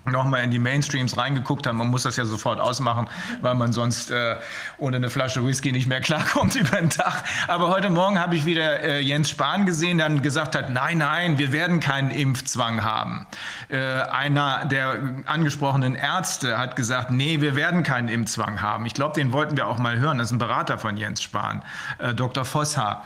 nochmal 0.06 0.44
in 0.44 0.52
die 0.52 0.60
Mainstreams 0.60 1.18
reingeguckt 1.18 1.68
haben. 1.68 1.78
Man 1.78 1.88
muss 1.88 2.04
das 2.04 2.16
ja 2.16 2.26
sofort 2.26 2.60
ausmachen, 2.60 3.08
weil 3.42 3.56
man 3.56 3.74
sonst 3.74 4.12
äh, 4.12 4.36
ohne 4.78 4.98
eine 4.98 5.10
Flasche 5.10 5.46
Whisky 5.46 5.72
nicht 5.72 5.88
mehr 5.88 6.02
klarkommt 6.02 6.56
über 6.56 6.78
den 6.78 6.90
Tag. 6.90 7.24
Aber 7.48 7.70
heute 7.70 7.90
Morgen 7.90 8.20
habe 8.20 8.36
ich 8.36 8.46
wieder 8.46 8.82
äh, 8.82 9.00
Jens 9.00 9.30
Spahn 9.30 9.66
gesehen, 9.66 9.98
der 9.98 10.10
dann 10.10 10.22
gesagt 10.22 10.56
hat, 10.56 10.70
nein, 10.70 11.00
nein, 11.00 11.38
wir 11.38 11.52
werden 11.52 11.80
keinen 11.80 12.12
Impfzwang 12.12 12.84
haben. 12.84 13.26
Äh, 13.70 13.78
einer 13.80 14.66
der 14.66 15.00
angesprochenen 15.26 15.96
Ärzte 15.96 16.58
hat 16.58 16.76
gesagt, 16.76 17.12
nee, 17.12 17.42
wir 17.42 17.56
werden 17.56 17.84
keinen 17.84 18.08
Impfzwang 18.08 18.62
haben. 18.62 18.86
Ich 18.86 18.94
glaube, 18.94 19.16
den 19.16 19.32
wollten 19.32 19.58
wir 19.58 19.68
auch 19.68 19.80
mal 19.80 19.98
hören. 19.98 20.18
Das 20.20 20.28
ist 20.28 20.34
ein 20.34 20.40
Berater 20.40 20.78
von 20.78 20.98
Jens 20.98 21.24
Spahn, 21.24 21.64
äh, 21.98 22.14
Dr. 22.14 22.46
Vosshaar. 22.46 23.06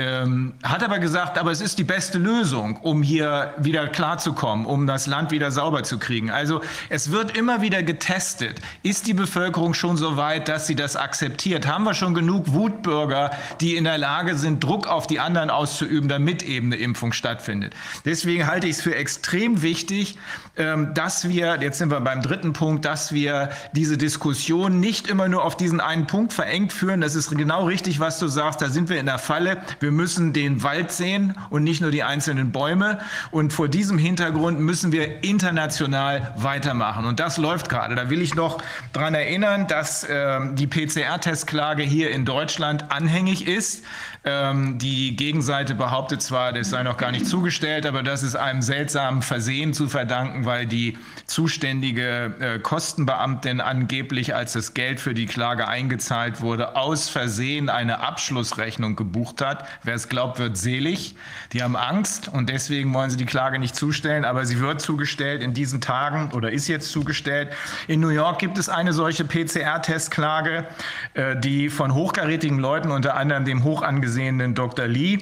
Ähm, 0.00 0.54
hat 0.62 0.82
aber 0.82 0.98
gesagt, 0.98 1.36
aber 1.36 1.50
es 1.50 1.60
ist 1.60 1.78
die 1.78 1.84
beste 1.84 2.16
Lösung, 2.16 2.78
um 2.78 3.02
hier 3.02 3.52
wieder 3.58 3.86
klarzukommen, 3.86 4.64
um 4.64 4.86
das 4.86 5.06
Land 5.06 5.30
wieder 5.30 5.50
sauber 5.50 5.82
zu 5.82 5.98
kriegen. 5.98 6.30
Also 6.30 6.62
es 6.88 7.10
wird 7.10 7.36
immer 7.36 7.60
wieder 7.60 7.82
getestet. 7.82 8.62
Ist 8.82 9.06
die 9.06 9.12
Bevölkerung 9.12 9.74
schon 9.74 9.98
so 9.98 10.16
weit, 10.16 10.48
dass 10.48 10.66
sie 10.66 10.74
das 10.74 10.96
akzeptiert? 10.96 11.66
Haben 11.66 11.84
wir 11.84 11.92
schon 11.92 12.14
genug 12.14 12.54
Wutbürger, 12.54 13.32
die 13.60 13.76
in 13.76 13.84
der 13.84 13.98
Lage 13.98 14.36
sind, 14.36 14.64
Druck 14.64 14.86
auf 14.86 15.06
die 15.06 15.20
anderen 15.20 15.50
auszuüben, 15.50 16.08
damit 16.08 16.42
eben 16.44 16.72
eine 16.72 16.76
Impfung 16.76 17.12
stattfindet? 17.12 17.74
Deswegen 18.06 18.46
halte 18.46 18.68
ich 18.68 18.76
es 18.76 18.80
für 18.80 18.94
extrem 18.94 19.60
wichtig, 19.60 20.16
ähm, 20.56 20.94
dass 20.94 21.28
wir, 21.28 21.58
jetzt 21.60 21.76
sind 21.76 21.90
wir 21.90 22.00
beim 22.00 22.22
dritten 22.22 22.54
Punkt, 22.54 22.86
dass 22.86 23.12
wir 23.12 23.50
diese 23.72 23.98
Diskussion 23.98 24.80
nicht 24.80 25.08
immer 25.08 25.28
nur 25.28 25.44
auf 25.44 25.56
diesen 25.56 25.80
einen 25.80 26.06
Punkt 26.06 26.32
verengt 26.32 26.72
führen. 26.72 27.02
Das 27.02 27.14
ist 27.14 27.30
genau 27.30 27.66
richtig, 27.66 28.00
was 28.00 28.18
du 28.18 28.28
sagst. 28.28 28.62
Da 28.62 28.70
sind 28.70 28.88
wir 28.88 28.98
in 28.98 29.06
der 29.06 29.18
Falle. 29.18 29.58
Wir 29.78 29.89
müssen 29.90 30.32
den 30.32 30.62
Wald 30.62 30.92
sehen 30.92 31.36
und 31.50 31.64
nicht 31.64 31.80
nur 31.80 31.90
die 31.90 32.02
einzelnen 32.02 32.52
Bäume. 32.52 33.00
Und 33.30 33.52
vor 33.52 33.68
diesem 33.68 33.98
Hintergrund 33.98 34.60
müssen 34.60 34.92
wir 34.92 35.22
international 35.22 36.34
weitermachen. 36.36 37.04
Und 37.04 37.20
das 37.20 37.36
läuft 37.36 37.68
gerade. 37.68 37.94
Da 37.94 38.10
will 38.10 38.22
ich 38.22 38.34
noch 38.34 38.58
daran 38.92 39.14
erinnern, 39.14 39.66
dass 39.66 40.04
äh, 40.04 40.40
die 40.54 40.66
PCR-Testklage 40.66 41.82
hier 41.82 42.10
in 42.10 42.24
Deutschland 42.24 42.90
anhängig 42.90 43.46
ist. 43.46 43.84
Ähm, 44.22 44.76
die 44.78 45.16
Gegenseite 45.16 45.74
behauptet 45.74 46.20
zwar, 46.20 46.52
das 46.52 46.70
sei 46.70 46.82
noch 46.82 46.98
gar 46.98 47.10
nicht 47.10 47.26
zugestellt, 47.26 47.86
aber 47.86 48.02
das 48.02 48.22
ist 48.22 48.36
einem 48.36 48.60
seltsamen 48.60 49.22
Versehen 49.22 49.72
zu 49.72 49.88
verdanken, 49.88 50.44
weil 50.44 50.66
die 50.66 50.98
zuständige 51.24 52.34
äh, 52.38 52.58
Kostenbeamtin 52.58 53.62
angeblich, 53.62 54.34
als 54.34 54.52
das 54.52 54.74
Geld 54.74 55.00
für 55.00 55.14
die 55.14 55.24
Klage 55.24 55.68
eingezahlt 55.68 56.42
wurde, 56.42 56.76
aus 56.76 57.08
Versehen 57.08 57.70
eine 57.70 58.00
Abschlussrechnung 58.00 58.94
gebucht 58.94 59.40
hat. 59.40 59.66
Wer 59.84 59.94
es 59.94 60.10
glaubt, 60.10 60.38
wird 60.38 60.58
selig. 60.58 61.14
Die 61.54 61.62
haben 61.62 61.76
Angst 61.76 62.28
und 62.28 62.50
deswegen 62.50 62.92
wollen 62.92 63.08
sie 63.08 63.16
die 63.16 63.26
Klage 63.26 63.58
nicht 63.58 63.74
zustellen, 63.74 64.26
aber 64.26 64.44
sie 64.44 64.60
wird 64.60 64.82
zugestellt 64.82 65.42
in 65.42 65.54
diesen 65.54 65.80
Tagen 65.80 66.30
oder 66.32 66.52
ist 66.52 66.68
jetzt 66.68 66.92
zugestellt. 66.92 67.52
In 67.88 68.00
New 68.00 68.10
York 68.10 68.38
gibt 68.38 68.58
es 68.58 68.68
eine 68.68 68.92
solche 68.92 69.24
PCR-Testklage, 69.24 70.66
äh, 71.14 71.36
die 71.36 71.70
von 71.70 71.94
hochkarätigen 71.94 72.58
Leuten, 72.58 72.90
unter 72.90 73.16
anderem 73.16 73.46
dem 73.46 73.64
hoch 73.64 73.80
angesehenen 74.10 74.54
Dr. 74.54 74.86
Lee, 74.86 75.18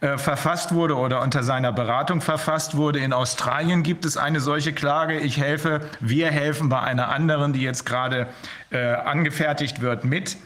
äh, 0.00 0.16
verfasst 0.16 0.72
wurde 0.72 0.96
oder 0.96 1.20
unter 1.20 1.42
seiner 1.42 1.72
Beratung 1.72 2.20
verfasst 2.22 2.76
wurde. 2.76 2.98
In 2.98 3.12
Australien 3.12 3.82
gibt 3.82 4.04
es 4.04 4.16
eine 4.16 4.40
solche 4.40 4.72
Klage. 4.72 5.18
Ich 5.18 5.38
helfe, 5.38 5.82
wir 6.00 6.30
helfen 6.30 6.70
bei 6.70 6.80
einer 6.80 7.08
anderen, 7.10 7.52
die 7.52 7.60
jetzt 7.60 7.84
gerade 7.84 8.28
äh, 8.70 8.78
angefertigt 8.78 9.82
wird, 9.82 10.04
mit. 10.04 10.38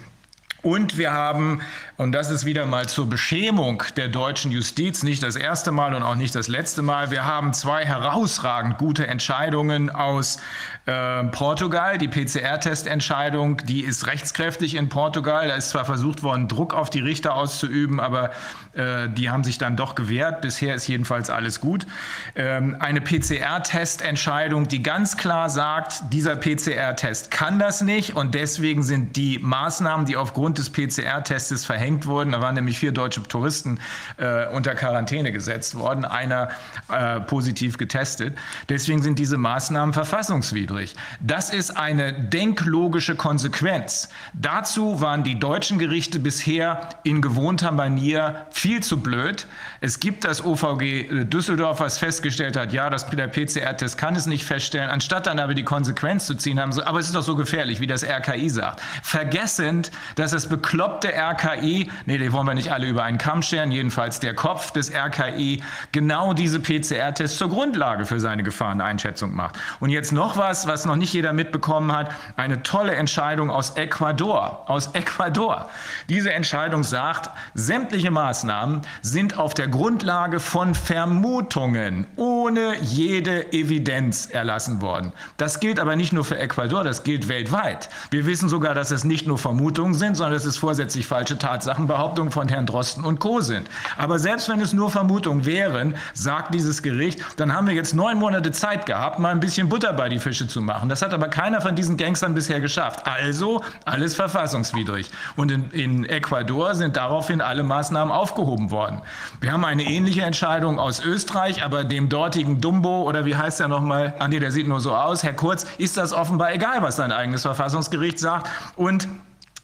Und 0.62 0.98
wir 0.98 1.12
haben, 1.12 1.60
und 1.96 2.10
das 2.10 2.28
ist 2.28 2.44
wieder 2.44 2.66
mal 2.66 2.88
zur 2.88 3.08
Beschämung 3.08 3.84
der 3.96 4.08
deutschen 4.08 4.50
Justiz, 4.50 5.04
nicht 5.04 5.22
das 5.22 5.36
erste 5.36 5.70
Mal 5.70 5.94
und 5.94 6.02
auch 6.02 6.16
nicht 6.16 6.34
das 6.34 6.48
letzte 6.48 6.82
Mal, 6.82 7.12
wir 7.12 7.24
haben 7.24 7.52
zwei 7.52 7.84
herausragend 7.84 8.78
gute 8.78 9.06
Entscheidungen 9.06 9.90
aus 9.90 10.38
äh, 10.86 11.22
Portugal. 11.24 11.96
Die 11.98 12.08
PCR-Testentscheidung, 12.08 13.58
die 13.58 13.82
ist 13.82 14.08
rechtskräftig 14.08 14.74
in 14.74 14.88
Portugal. 14.88 15.46
Da 15.46 15.54
ist 15.54 15.70
zwar 15.70 15.84
versucht 15.84 16.24
worden, 16.24 16.48
Druck 16.48 16.74
auf 16.74 16.90
die 16.90 17.00
Richter 17.00 17.36
auszuüben, 17.36 18.00
aber 18.00 18.32
äh, 18.72 19.08
die 19.08 19.30
haben 19.30 19.44
sich 19.44 19.58
dann 19.58 19.76
doch 19.76 19.94
gewehrt. 19.94 20.40
Bisher 20.40 20.74
ist 20.74 20.88
jedenfalls 20.88 21.30
alles 21.30 21.60
gut. 21.60 21.86
Ähm, 22.34 22.76
eine 22.80 23.02
PCR-Testentscheidung, 23.02 24.66
die 24.66 24.82
ganz 24.82 25.16
klar 25.16 25.48
sagt, 25.48 26.12
dieser 26.12 26.34
PCR-Test 26.34 27.30
kann 27.30 27.60
das 27.60 27.82
nicht 27.82 28.16
und 28.16 28.34
deswegen 28.34 28.82
sind 28.82 29.14
die 29.14 29.38
Maßnahmen, 29.38 30.06
die 30.06 30.16
aufgrund 30.16 30.58
des 30.58 30.70
PCR-Testes 30.70 31.64
verhängt 31.64 31.83
wurden, 32.06 32.32
da 32.32 32.40
waren 32.40 32.54
nämlich 32.54 32.78
vier 32.78 32.92
deutsche 32.92 33.22
Touristen 33.22 33.80
äh, 34.16 34.46
unter 34.48 34.74
Quarantäne 34.74 35.32
gesetzt 35.32 35.76
worden, 35.76 36.04
einer 36.04 36.50
äh, 36.88 37.20
positiv 37.20 37.78
getestet. 37.78 38.36
Deswegen 38.68 39.02
sind 39.02 39.18
diese 39.18 39.36
Maßnahmen 39.36 39.92
verfassungswidrig. 39.92 40.94
Das 41.20 41.50
ist 41.50 41.76
eine 41.76 42.12
denklogische 42.12 43.16
Konsequenz. 43.16 44.08
Dazu 44.32 45.00
waren 45.00 45.24
die 45.24 45.38
deutschen 45.38 45.78
Gerichte 45.78 46.18
bisher 46.18 46.88
in 47.02 47.20
gewohnter 47.20 47.72
Manier 47.72 48.46
viel 48.50 48.82
zu 48.82 49.00
blöd. 49.00 49.46
Es 49.80 50.00
gibt 50.00 50.24
das 50.24 50.44
OVG 50.44 51.24
Düsseldorf, 51.24 51.80
was 51.80 51.98
festgestellt 51.98 52.56
hat, 52.56 52.72
ja, 52.72 52.90
das, 52.90 53.06
der 53.06 53.28
PCR-Test 53.28 53.98
kann 53.98 54.16
es 54.16 54.26
nicht 54.26 54.44
feststellen. 54.44 54.90
Anstatt 54.90 55.26
dann 55.26 55.38
aber 55.38 55.54
die 55.54 55.64
Konsequenz 55.64 56.26
zu 56.26 56.34
ziehen, 56.34 56.60
haben 56.60 56.72
sie, 56.72 56.86
aber 56.86 56.98
es 56.98 57.06
ist 57.06 57.14
doch 57.14 57.22
so 57.22 57.36
gefährlich, 57.36 57.80
wie 57.80 57.86
das 57.86 58.04
RKI 58.04 58.48
sagt. 58.48 58.80
Vergessend, 59.02 59.90
dass 60.16 60.30
das 60.30 60.48
bekloppte 60.48 61.12
RKI, 61.12 61.73
nee, 62.06 62.18
die 62.18 62.32
wollen 62.32 62.46
wir 62.46 62.54
nicht 62.54 62.72
alle 62.72 62.86
über 62.86 63.04
einen 63.04 63.18
Kamm 63.18 63.42
scheren, 63.42 63.70
jedenfalls 63.70 64.20
der 64.20 64.34
Kopf 64.34 64.70
des 64.70 64.92
RKI, 64.92 65.62
genau 65.92 66.32
diese 66.32 66.60
PCR-Tests 66.60 67.38
zur 67.38 67.48
Grundlage 67.48 68.06
für 68.06 68.20
seine 68.20 68.42
Gefahreneinschätzung 68.42 69.34
macht. 69.34 69.58
Und 69.80 69.90
jetzt 69.90 70.12
noch 70.12 70.36
was, 70.36 70.66
was 70.66 70.84
noch 70.84 70.96
nicht 70.96 71.12
jeder 71.12 71.32
mitbekommen 71.32 71.92
hat, 71.92 72.10
eine 72.36 72.62
tolle 72.62 72.94
Entscheidung 72.94 73.50
aus 73.50 73.70
Ecuador. 73.76 74.64
Aus 74.66 74.88
Ecuador. 74.94 75.68
Diese 76.08 76.32
Entscheidung 76.32 76.82
sagt, 76.82 77.30
sämtliche 77.54 78.10
Maßnahmen, 78.10 78.82
sind 79.02 79.38
auf 79.38 79.54
der 79.54 79.68
Grundlage 79.68 80.40
von 80.40 80.74
Vermutungen 80.74 82.06
ohne 82.16 82.76
jede 82.80 83.52
Evidenz 83.52 84.26
erlassen 84.26 84.80
worden. 84.80 85.12
Das 85.36 85.60
gilt 85.60 85.80
aber 85.80 85.96
nicht 85.96 86.12
nur 86.12 86.24
für 86.24 86.38
Ecuador, 86.38 86.84
das 86.84 87.02
gilt 87.02 87.28
weltweit. 87.28 87.88
Wir 88.10 88.26
wissen 88.26 88.48
sogar, 88.48 88.74
dass 88.74 88.90
es 88.90 89.04
nicht 89.04 89.26
nur 89.26 89.38
Vermutungen 89.38 89.94
sind, 89.94 90.16
sondern 90.16 90.34
es 90.36 90.56
vorsätzlich 90.56 91.06
falsche 91.06 91.38
Tatsachenbehauptungen 91.64 92.30
von 92.30 92.48
Herrn 92.48 92.66
Drosten 92.66 93.04
und 93.04 93.20
Co. 93.20 93.40
sind. 93.40 93.68
Aber 93.96 94.18
selbst 94.18 94.48
wenn 94.48 94.60
es 94.60 94.72
nur 94.72 94.90
Vermutungen 94.90 95.46
wären, 95.46 95.94
sagt 96.12 96.54
dieses 96.54 96.82
Gericht, 96.82 97.20
dann 97.36 97.54
haben 97.54 97.66
wir 97.66 97.74
jetzt 97.74 97.94
neun 97.94 98.18
Monate 98.18 98.52
Zeit 98.52 98.86
gehabt, 98.86 99.18
mal 99.18 99.30
ein 99.30 99.40
bisschen 99.40 99.68
Butter 99.68 99.92
bei 99.94 100.08
die 100.08 100.18
Fische 100.18 100.46
zu 100.46 100.60
machen. 100.60 100.88
Das 100.88 101.00
hat 101.00 101.14
aber 101.14 101.28
keiner 101.28 101.60
von 101.60 101.74
diesen 101.74 101.96
Gangstern 101.96 102.34
bisher 102.34 102.60
geschafft. 102.60 103.06
Also 103.06 103.62
alles 103.84 104.14
verfassungswidrig. 104.14 105.10
Und 105.36 105.50
in, 105.50 105.70
in 105.70 106.04
Ecuador 106.04 106.74
sind 106.74 106.96
daraufhin 106.96 107.40
alle 107.40 107.62
Maßnahmen 107.62 108.12
aufgehoben 108.12 108.70
worden. 108.70 109.00
Wir 109.40 109.52
haben 109.52 109.64
eine 109.64 109.84
ähnliche 109.84 110.22
Entscheidung 110.22 110.78
aus 110.78 111.02
Österreich, 111.02 111.64
aber 111.64 111.84
dem 111.84 112.08
dortigen 112.08 112.60
Dumbo 112.60 113.02
oder 113.08 113.24
wie 113.24 113.36
heißt 113.36 113.60
er 113.60 113.68
nochmal? 113.68 114.14
Ah 114.18 114.28
nee, 114.28 114.38
der 114.38 114.52
sieht 114.52 114.68
nur 114.68 114.80
so 114.80 114.94
aus. 114.94 115.22
Herr 115.22 115.32
Kurz, 115.32 115.64
ist 115.78 115.96
das 115.96 116.12
offenbar 116.12 116.52
egal, 116.52 116.82
was 116.82 116.96
sein 116.96 117.12
eigenes 117.12 117.42
Verfassungsgericht 117.42 118.18
sagt. 118.18 118.50
Und 118.76 119.08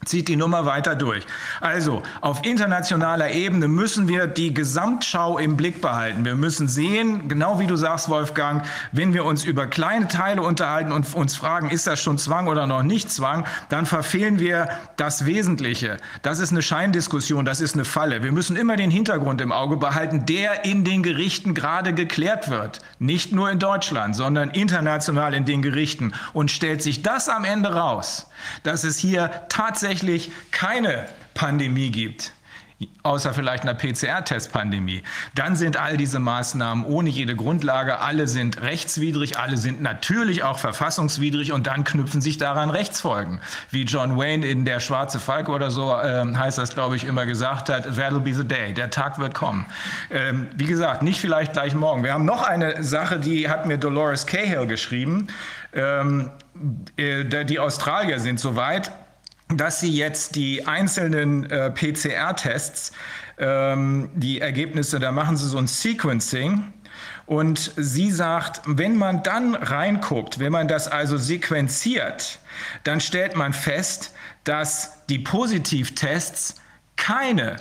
zieht 0.06 0.28
die 0.28 0.36
Nummer 0.36 0.64
weiter 0.64 0.94
durch. 0.94 1.27
Also 1.60 2.02
auf 2.22 2.44
internationaler 2.44 3.32
Ebene 3.32 3.68
müssen 3.68 4.09
wir 4.09 4.27
die 4.27 4.55
Gesamtschau 4.55 5.36
im 5.36 5.59
Blick 5.59 5.82
behalten. 5.82 6.24
Wir 6.24 6.36
müssen 6.36 6.68
sehen, 6.68 7.28
genau 7.28 7.59
wie 7.59 7.66
du 7.66 7.77
sagst, 7.77 8.09
Wolfgang, 8.09 8.64
wenn 8.93 9.12
wir 9.12 9.27
uns 9.27 9.44
über 9.44 9.66
kleine 9.66 10.09
Teile 10.09 10.40
unterhalten 10.40 10.93
und 10.93 11.14
uns 11.14 11.36
fragen, 11.36 11.68
ist 11.68 11.86
das 11.86 12.02
schon 12.02 12.16
Zwang 12.16 12.48
oder 12.48 12.66
noch 12.66 12.82
nicht 12.82 13.10
Zwang, 13.10 13.44
dann 13.68 13.85
verfehlen 13.85 14.39
wir 14.39 14.70
das 14.97 15.27
Wesentliche. 15.27 15.98
Das 16.22 16.39
ist 16.39 16.51
eine 16.51 16.62
Scheindiskussion, 16.62 17.44
das 17.44 17.60
ist 17.60 17.74
eine 17.74 17.85
Falle. 17.85 18.22
Wir 18.22 18.32
müssen 18.32 18.56
immer 18.56 18.77
den 18.77 18.90
Hintergrund 18.90 19.43
im 19.43 19.52
Auge 19.52 19.77
behalten, 19.77 20.24
der 20.24 20.64
in 20.64 20.82
den 20.82 21.02
Gerichten 21.02 21.52
gerade 21.52 21.93
geklärt 21.93 22.48
wird. 22.48 22.81
Nicht 22.98 23.32
nur 23.32 23.51
in 23.51 23.59
Deutschland, 23.59 24.16
sondern 24.16 24.51
international 24.51 25.35
in 25.35 25.44
den 25.44 25.60
Gerichten. 25.60 26.14
Und 26.32 26.51
stellt 26.51 26.82
sich 26.82 27.02
das 27.02 27.28
am 27.28 27.44
Ende 27.44 27.74
raus, 27.74 28.28
dass 28.62 28.85
es 28.85 28.97
hier 28.97 29.31
tatsächlich 29.51 29.89
keine 30.50 31.08
Pandemie 31.34 31.90
gibt, 31.90 32.32
außer 33.02 33.34
vielleicht 33.34 33.62
einer 33.64 33.74
PCR-Test-Pandemie, 33.74 35.02
dann 35.34 35.54
sind 35.56 35.76
all 35.76 35.96
diese 35.96 36.18
Maßnahmen 36.18 36.84
ohne 36.84 37.10
jede 37.10 37.36
Grundlage, 37.36 37.98
alle 37.98 38.26
sind 38.26 38.62
rechtswidrig, 38.62 39.38
alle 39.38 39.56
sind 39.56 39.82
natürlich 39.82 40.42
auch 40.42 40.58
verfassungswidrig 40.58 41.52
und 41.52 41.66
dann 41.66 41.84
knüpfen 41.84 42.20
sich 42.20 42.38
daran 42.38 42.70
Rechtsfolgen. 42.70 43.40
Wie 43.70 43.84
John 43.84 44.16
Wayne 44.16 44.46
in 44.46 44.64
Der 44.64 44.80
Schwarze 44.80 45.18
Falke 45.18 45.50
oder 45.50 45.70
so 45.70 45.94
äh, 45.94 46.24
heißt 46.34 46.56
das, 46.56 46.74
glaube 46.74 46.96
ich, 46.96 47.04
immer 47.04 47.26
gesagt 47.26 47.68
hat, 47.68 47.86
that'll 47.86 48.20
be 48.20 48.32
the 48.32 48.46
day, 48.46 48.72
der 48.72 48.90
Tag 48.90 49.18
wird 49.18 49.34
kommen. 49.34 49.66
Ähm, 50.10 50.48
wie 50.54 50.66
gesagt, 50.66 51.02
nicht 51.02 51.20
vielleicht 51.20 51.52
gleich 51.52 51.74
morgen. 51.74 52.02
Wir 52.02 52.14
haben 52.14 52.24
noch 52.24 52.42
eine 52.42 52.82
Sache, 52.82 53.18
die 53.18 53.50
hat 53.50 53.66
mir 53.66 53.76
Dolores 53.76 54.26
Cahill 54.26 54.66
geschrieben. 54.66 55.26
Ähm, 55.72 56.30
äh, 56.96 57.44
die 57.44 57.58
Australier 57.58 58.20
sind 58.20 58.40
soweit, 58.40 58.90
dass 59.52 59.81
sie 59.81 59.90
jetzt 59.90 60.36
die 60.36 60.66
einzelnen 60.66 61.51
äh, 61.51 61.70
PCR-Tests, 61.70 62.93
ähm, 63.39 64.10
die 64.14 64.40
Ergebnisse, 64.40 65.01
da 65.01 65.12
machen 65.12 65.36
sie 65.36 65.48
so 65.48 65.59
ein 65.59 65.66
Sequencing 65.66 66.72
Und 67.27 67.72
sie 67.77 68.10
sagt, 68.10 68.62
wenn 68.66 68.97
man 68.97 69.22
dann 69.22 69.55
reinguckt, 69.55 70.39
wenn 70.39 70.52
man 70.52 70.68
das 70.68 70.89
also 70.89 71.16
sequenziert, 71.16 72.39
dann 72.85 73.01
stellt 73.01 73.36
man 73.36 73.52
fest, 73.52 74.12
dass 74.44 75.05
die 75.09 75.18
Positivtests 75.18 76.56
keine 76.97 77.56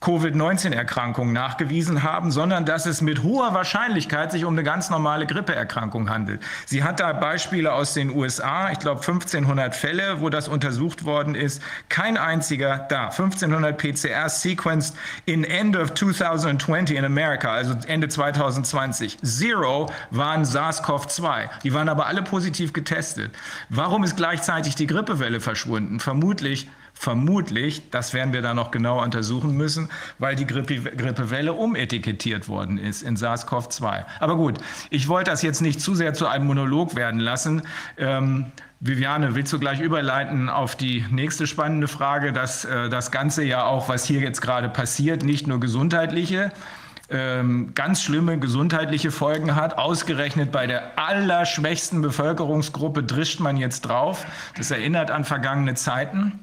Covid-19-Erkrankungen 0.00 1.34
nachgewiesen 1.34 2.02
haben, 2.02 2.30
sondern 2.30 2.64
dass 2.64 2.86
es 2.86 3.02
mit 3.02 3.22
hoher 3.22 3.52
Wahrscheinlichkeit 3.52 4.32
sich 4.32 4.46
um 4.46 4.54
eine 4.54 4.62
ganz 4.62 4.88
normale 4.88 5.26
Grippeerkrankung 5.26 6.08
handelt. 6.08 6.42
Sie 6.64 6.82
hat 6.82 7.00
da 7.00 7.12
Beispiele 7.12 7.74
aus 7.74 7.92
den 7.92 8.08
USA, 8.10 8.70
ich 8.70 8.78
glaube 8.78 9.00
1500 9.00 9.76
Fälle, 9.76 10.22
wo 10.22 10.30
das 10.30 10.48
untersucht 10.48 11.04
worden 11.04 11.34
ist. 11.34 11.62
Kein 11.90 12.16
einziger 12.16 12.86
da. 12.88 13.08
1500 13.10 13.76
PCR 13.76 14.30
sequenced 14.30 14.96
in 15.26 15.44
end 15.44 15.76
of 15.76 15.92
2020 15.92 16.96
in 16.96 17.04
America, 17.04 17.52
also 17.52 17.76
Ende 17.86 18.08
2020. 18.08 19.18
Zero 19.22 19.90
waren 20.10 20.44
SARS-CoV-2. 20.44 21.50
Die 21.62 21.74
waren 21.74 21.90
aber 21.90 22.06
alle 22.06 22.22
positiv 22.22 22.72
getestet. 22.72 23.32
Warum 23.68 24.02
ist 24.04 24.16
gleichzeitig 24.16 24.76
die 24.76 24.86
Grippewelle 24.86 25.40
verschwunden? 25.40 26.00
Vermutlich 26.00 26.68
Vermutlich, 27.00 27.88
das 27.90 28.12
werden 28.12 28.34
wir 28.34 28.42
dann 28.42 28.56
noch 28.56 28.70
genauer 28.70 29.02
untersuchen 29.04 29.56
müssen, 29.56 29.88
weil 30.18 30.36
die 30.36 30.46
Grippe, 30.46 30.82
Grippewelle 30.82 31.54
umetikettiert 31.54 32.46
worden 32.46 32.76
ist 32.76 33.00
in 33.00 33.16
SARS-CoV-2. 33.16 34.04
Aber 34.18 34.36
gut, 34.36 34.58
ich 34.90 35.08
wollte 35.08 35.30
das 35.30 35.40
jetzt 35.40 35.62
nicht 35.62 35.80
zu 35.80 35.94
sehr 35.94 36.12
zu 36.12 36.26
einem 36.26 36.46
Monolog 36.46 36.96
werden 36.96 37.18
lassen. 37.18 37.62
Ähm, 37.96 38.52
Viviane, 38.80 39.34
willst 39.34 39.50
du 39.50 39.58
gleich 39.58 39.80
überleiten 39.80 40.50
auf 40.50 40.76
die 40.76 41.06
nächste 41.10 41.46
spannende 41.46 41.88
Frage, 41.88 42.34
dass 42.34 42.66
äh, 42.66 42.90
das 42.90 43.10
Ganze 43.10 43.44
ja 43.44 43.64
auch, 43.64 43.88
was 43.88 44.04
hier 44.04 44.20
jetzt 44.20 44.42
gerade 44.42 44.68
passiert, 44.68 45.22
nicht 45.22 45.46
nur 45.46 45.58
gesundheitliche, 45.58 46.52
ähm, 47.08 47.72
ganz 47.74 48.02
schlimme 48.02 48.38
gesundheitliche 48.38 49.10
Folgen 49.10 49.56
hat. 49.56 49.78
Ausgerechnet 49.78 50.52
bei 50.52 50.66
der 50.66 50.98
allerschwächsten 50.98 52.02
Bevölkerungsgruppe 52.02 53.02
drischt 53.04 53.40
man 53.40 53.56
jetzt 53.56 53.80
drauf. 53.86 54.26
Das 54.58 54.70
erinnert 54.70 55.10
an 55.10 55.24
vergangene 55.24 55.72
Zeiten 55.72 56.38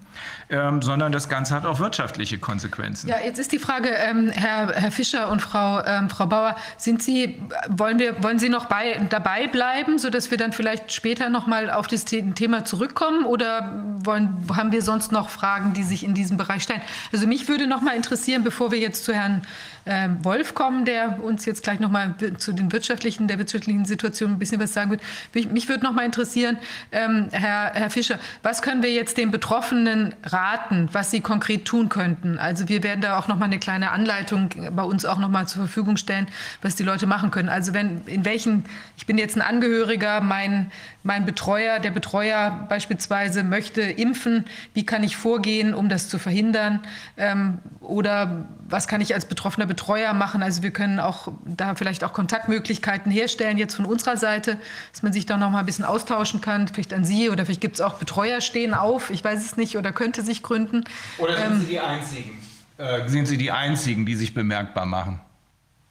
ähm, 0.49 0.81
sondern 0.81 1.11
das 1.11 1.27
Ganze 1.29 1.53
hat 1.53 1.65
auch 1.65 1.79
wirtschaftliche 1.79 2.37
Konsequenzen. 2.37 3.09
Ja, 3.09 3.17
jetzt 3.23 3.39
ist 3.39 3.51
die 3.51 3.59
Frage, 3.59 3.89
ähm, 3.89 4.29
Herr, 4.29 4.73
Herr 4.73 4.91
Fischer 4.91 5.29
und 5.29 5.41
Frau, 5.41 5.83
ähm, 5.83 6.09
Frau 6.09 6.25
Bauer, 6.25 6.55
sind 6.77 7.03
Sie, 7.03 7.41
wollen, 7.69 7.99
wir, 7.99 8.23
wollen 8.23 8.39
Sie 8.39 8.49
noch 8.49 8.65
bei, 8.65 8.99
dabei 9.09 9.47
bleiben, 9.47 9.99
sodass 9.99 10.31
wir 10.31 10.37
dann 10.37 10.53
vielleicht 10.53 10.93
später 10.93 11.29
noch 11.29 11.47
mal 11.47 11.69
auf 11.69 11.87
das 11.87 12.05
Thema 12.05 12.65
zurückkommen 12.65 13.25
oder 13.25 13.83
wollen, 14.03 14.45
haben 14.55 14.71
wir 14.71 14.81
sonst 14.81 15.11
noch 15.11 15.29
Fragen, 15.29 15.73
die 15.73 15.83
sich 15.83 16.03
in 16.03 16.13
diesem 16.13 16.37
Bereich 16.37 16.63
stellen? 16.63 16.81
Also 17.11 17.27
mich 17.27 17.47
würde 17.47 17.67
noch 17.67 17.81
mal 17.81 17.95
interessieren, 17.95 18.43
bevor 18.43 18.71
wir 18.71 18.79
jetzt 18.79 19.03
zu 19.03 19.13
Herrn 19.13 19.41
ähm, 19.87 20.23
Wolf 20.23 20.53
kommen, 20.53 20.85
der 20.85 21.23
uns 21.23 21.45
jetzt 21.45 21.63
gleich 21.63 21.79
noch 21.79 21.89
mal 21.89 22.15
zu 22.37 22.51
den 22.51 22.71
wirtschaftlichen, 22.71 23.27
der 23.27 23.37
wirtschaftlichen 23.37 23.85
Situation 23.85 24.31
ein 24.31 24.39
bisschen 24.39 24.59
was 24.59 24.73
sagen 24.73 24.91
wird. 24.91 25.01
Mich, 25.33 25.49
mich 25.49 25.69
würde 25.69 25.83
noch 25.83 25.93
mal 25.93 26.05
interessieren, 26.05 26.57
ähm, 26.91 27.29
Herr, 27.31 27.71
Herr 27.73 27.89
Fischer, 27.89 28.19
was 28.43 28.61
können 28.61 28.83
wir 28.83 28.91
jetzt 28.91 29.17
den 29.17 29.31
Betroffenen 29.31 30.06
raten, 30.23 30.89
was 30.91 31.11
sie 31.11 31.21
konkret 31.21 31.65
tun 31.65 31.89
könnten? 31.89 32.37
Also 32.37 32.67
wir 32.69 32.83
werden 32.83 33.01
da 33.01 33.17
auch 33.17 33.27
noch 33.27 33.37
mal 33.37 33.45
eine 33.45 33.59
kleine 33.59 33.91
Anleitung 33.91 34.49
bei 34.71 34.83
uns 34.83 35.05
auch 35.05 35.17
noch 35.17 35.29
mal 35.29 35.47
zur 35.47 35.63
Verfügung 35.63 35.97
stellen, 35.97 36.27
was 36.61 36.75
die 36.75 36.83
Leute 36.83 37.07
machen 37.07 37.31
können. 37.31 37.49
Also 37.49 37.73
wenn 37.73 38.01
in 38.05 38.25
welchen, 38.25 38.65
ich 38.97 39.05
bin 39.05 39.17
jetzt 39.17 39.35
ein 39.35 39.41
Angehöriger, 39.41 40.21
mein 40.21 40.71
mein 41.07 41.25
Betreuer, 41.25 41.79
der 41.79 41.91
Betreuer 41.91 42.67
beispielsweise 42.67 43.43
möchte 43.43 43.81
impfen, 43.81 44.43
wie 44.73 44.85
kann 44.85 45.03
ich 45.05 45.15
vorgehen, 45.15 45.73
um 45.73 45.87
das 45.87 46.09
zu 46.09 46.19
verhindern? 46.19 46.81
Ähm, 47.15 47.59
oder 47.79 48.45
was 48.67 48.89
kann 48.89 48.99
ich 48.99 49.13
als 49.13 49.25
betroffener 49.25 49.65
Betreuer 49.65 50.13
machen? 50.13 50.43
Also 50.43 50.63
wir 50.63 50.71
können 50.71 50.99
auch 50.99 51.29
da 51.45 51.75
vielleicht 51.75 52.03
auch 52.03 52.11
Kontaktmöglichkeiten 52.11 53.09
herstellen, 53.09 53.57
jetzt 53.57 53.75
von 53.75 53.85
unserer 53.85 54.17
Seite, 54.17 54.57
dass 54.91 55.01
man 55.01 55.13
sich 55.13 55.25
da 55.25 55.37
noch 55.37 55.49
mal 55.49 55.59
ein 55.59 55.65
bisschen 55.65 55.85
austauschen 55.85 56.41
kann, 56.41 56.67
vielleicht 56.67 56.93
an 56.93 57.05
Sie 57.05 57.29
oder 57.29 57.45
vielleicht 57.45 57.61
gibt 57.61 57.75
es 57.75 57.81
auch 57.81 57.93
Betreuer 57.93 58.41
stehen 58.41 58.73
auf, 58.73 59.09
ich 59.09 59.23
weiß 59.23 59.43
es 59.43 59.55
nicht, 59.55 59.77
oder 59.77 59.93
könnte 59.93 60.23
sich 60.23 60.43
gründen. 60.43 60.83
Oder 61.19 61.37
sind 61.37 61.45
ähm, 61.45 61.59
Sie 61.61 61.67
die 61.67 61.79
Einzigen? 61.79 62.37
Äh, 62.77 63.07
sind 63.07 63.27
Sie 63.27 63.37
die 63.37 63.51
Einzigen, 63.51 64.05
die 64.05 64.15
sich 64.15 64.33
bemerkbar 64.33 64.85
machen? 64.85 65.21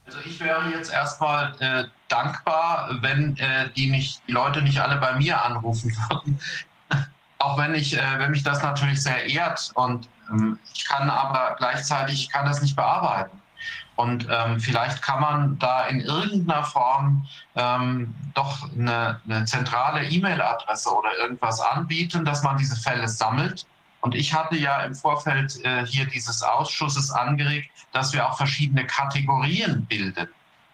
Also 0.07 0.19
ich 0.23 0.39
wäre 0.39 0.69
jetzt 0.69 0.91
erstmal 0.91 1.53
äh, 1.59 1.83
dankbar, 2.07 2.89
wenn 3.01 3.35
äh, 3.37 3.69
die, 3.75 3.89
nicht, 3.89 4.21
die 4.25 4.31
Leute 4.31 4.61
nicht 4.61 4.79
alle 4.79 4.95
bei 4.97 5.15
mir 5.15 5.43
anrufen 5.43 5.93
würden. 6.09 6.39
Auch 7.39 7.57
wenn, 7.57 7.75
ich, 7.75 7.97
äh, 7.97 8.17
wenn 8.17 8.31
mich 8.31 8.43
das 8.43 8.63
natürlich 8.63 9.03
sehr 9.03 9.25
ehrt 9.25 9.71
und 9.75 10.07
ähm, 10.31 10.57
ich 10.73 10.85
kann 10.85 11.09
aber 11.09 11.55
gleichzeitig 11.57 12.29
kann 12.29 12.45
das 12.45 12.61
nicht 12.61 12.75
bearbeiten. 12.75 13.41
Und 13.97 14.27
ähm, 14.29 14.59
vielleicht 14.59 15.01
kann 15.01 15.19
man 15.19 15.59
da 15.59 15.87
in 15.87 15.99
irgendeiner 15.99 16.63
Form 16.63 17.27
ähm, 17.55 18.13
doch 18.33 18.71
eine, 18.71 19.19
eine 19.27 19.43
zentrale 19.45 20.05
E-Mail-Adresse 20.05 20.89
oder 20.95 21.17
irgendwas 21.17 21.59
anbieten, 21.59 22.23
dass 22.23 22.43
man 22.43 22.57
diese 22.57 22.75
Fälle 22.75 23.07
sammelt 23.07 23.65
und 24.01 24.15
ich 24.15 24.33
hatte 24.33 24.55
ja 24.55 24.83
im 24.83 24.95
Vorfeld 24.95 25.63
äh, 25.65 25.85
hier 25.85 26.05
dieses 26.05 26.43
Ausschusses 26.43 27.11
angeregt, 27.11 27.69
dass 27.91 28.13
wir 28.13 28.27
auch 28.27 28.37
verschiedene 28.37 28.85
Kategorien 28.85 29.85
bilden. 29.85 30.27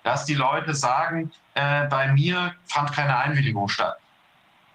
Dass 0.04 0.26
die 0.26 0.36
Leute 0.36 0.76
sagen, 0.76 1.32
äh, 1.54 1.86
bei 1.88 2.12
mir 2.12 2.54
fand 2.66 2.92
keine 2.92 3.18
Einwilligung 3.18 3.70
statt. 3.70 3.98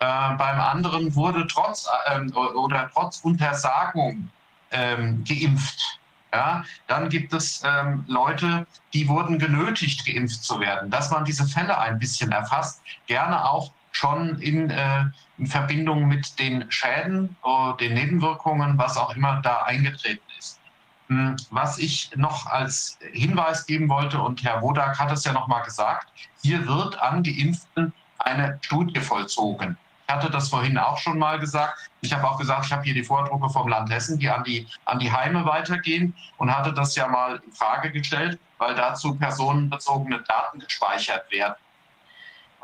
Äh, 0.01 0.07
beim 0.07 0.61
anderen 0.61 1.15
wurde 1.15 1.47
trotz 1.47 1.89
ähm, 2.07 2.33
oder 2.35 2.91
trotz 2.93 3.19
Untersagung 3.21 4.31
ähm, 4.71 5.25
geimpft. 5.25 5.99
Ja, 6.33 6.63
dann 6.87 7.09
gibt 7.09 7.33
es 7.33 7.63
ähm, 7.65 8.05
Leute, 8.07 8.67
die 8.93 9.09
wurden 9.09 9.39
genötigt, 9.39 10.07
geimpft 10.07 10.45
zu 10.45 10.61
werden. 10.61 10.91
Dass 10.91 11.11
man 11.11 11.25
diese 11.25 11.47
Fälle 11.47 11.79
ein 11.79 11.99
bisschen 11.99 12.33
erfasst, 12.33 12.83
gerne 13.07 13.49
auch 13.49 13.73
schon 13.93 14.39
in, 14.41 14.71
äh, 14.71 15.05
in 15.39 15.47
Verbindung 15.47 16.09
mit 16.09 16.39
den 16.39 16.71
Schäden, 16.71 17.37
äh, 17.45 17.77
den 17.79 17.95
Nebenwirkungen, 17.95 18.77
was 18.77 18.97
auch 18.97 19.15
immer 19.15 19.41
da 19.43 19.63
eingetreten 19.63 20.23
ist. 20.39 20.61
Hm, 21.09 21.37
was 21.51 21.79
ich 21.79 22.11
noch 22.17 22.47
als 22.47 22.99
Hinweis 23.13 23.67
geben 23.67 23.89
wollte, 23.89 24.21
und 24.21 24.43
Herr 24.43 24.61
Wodak 24.61 24.99
hat 24.99 25.11
es 25.13 25.25
ja 25.25 25.33
noch 25.33 25.49
mal 25.49 25.63
gesagt, 25.63 26.09
hier 26.43 26.67
wird 26.67 27.01
an 27.01 27.23
Geimpften 27.23 27.93
eine 28.19 28.59
Studie 28.63 29.01
vollzogen. 29.01 29.77
Ich 30.07 30.15
hatte 30.15 30.31
das 30.31 30.49
vorhin 30.49 30.79
auch 30.79 30.99
schon 30.99 31.19
mal 31.19 31.39
gesagt. 31.39 31.91
Ich 32.01 32.13
habe 32.13 32.27
auch 32.29 32.39
gesagt, 32.39 32.67
ich 32.67 32.73
habe 32.73 32.83
hier 32.83 32.95
die 32.95 33.05
Vordrucke 33.05 33.51
vom 33.51 33.69
Land 33.69 33.91
Hessen, 33.91 34.19
die 34.19 34.29
an 34.29 34.43
die, 34.43 34.67
an 34.87 34.99
die 34.99 35.13
Heime 35.13 35.45
weitergehen 35.45 36.15
und 36.39 36.55
hatte 36.55 36.73
das 36.73 36.97
ja 36.97 37.07
mal 37.09 37.41
in 37.45 37.53
Frage 37.53 37.91
gestellt, 37.93 38.39
weil 38.57 38.75
dazu 38.75 39.15
personenbezogene 39.15 40.21
Daten 40.21 40.61
gespeichert 40.61 41.31
werden. 41.31 41.57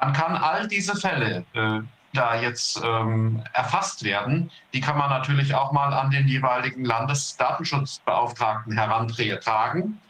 Man 0.00 0.12
kann 0.12 0.36
all 0.36 0.66
diese 0.66 0.96
Fälle, 0.96 1.44
äh, 1.54 1.80
da 2.16 2.40
jetzt 2.40 2.80
ähm, 2.82 3.42
erfasst 3.52 4.04
werden, 4.04 4.50
die 4.72 4.80
kann 4.80 4.96
man 4.96 5.10
natürlich 5.10 5.54
auch 5.54 5.72
mal 5.72 5.92
an 5.92 6.10
den 6.10 6.26
jeweiligen 6.26 6.84
Landesdatenschutzbeauftragten 6.84 8.76
herantragen. 8.76 10.00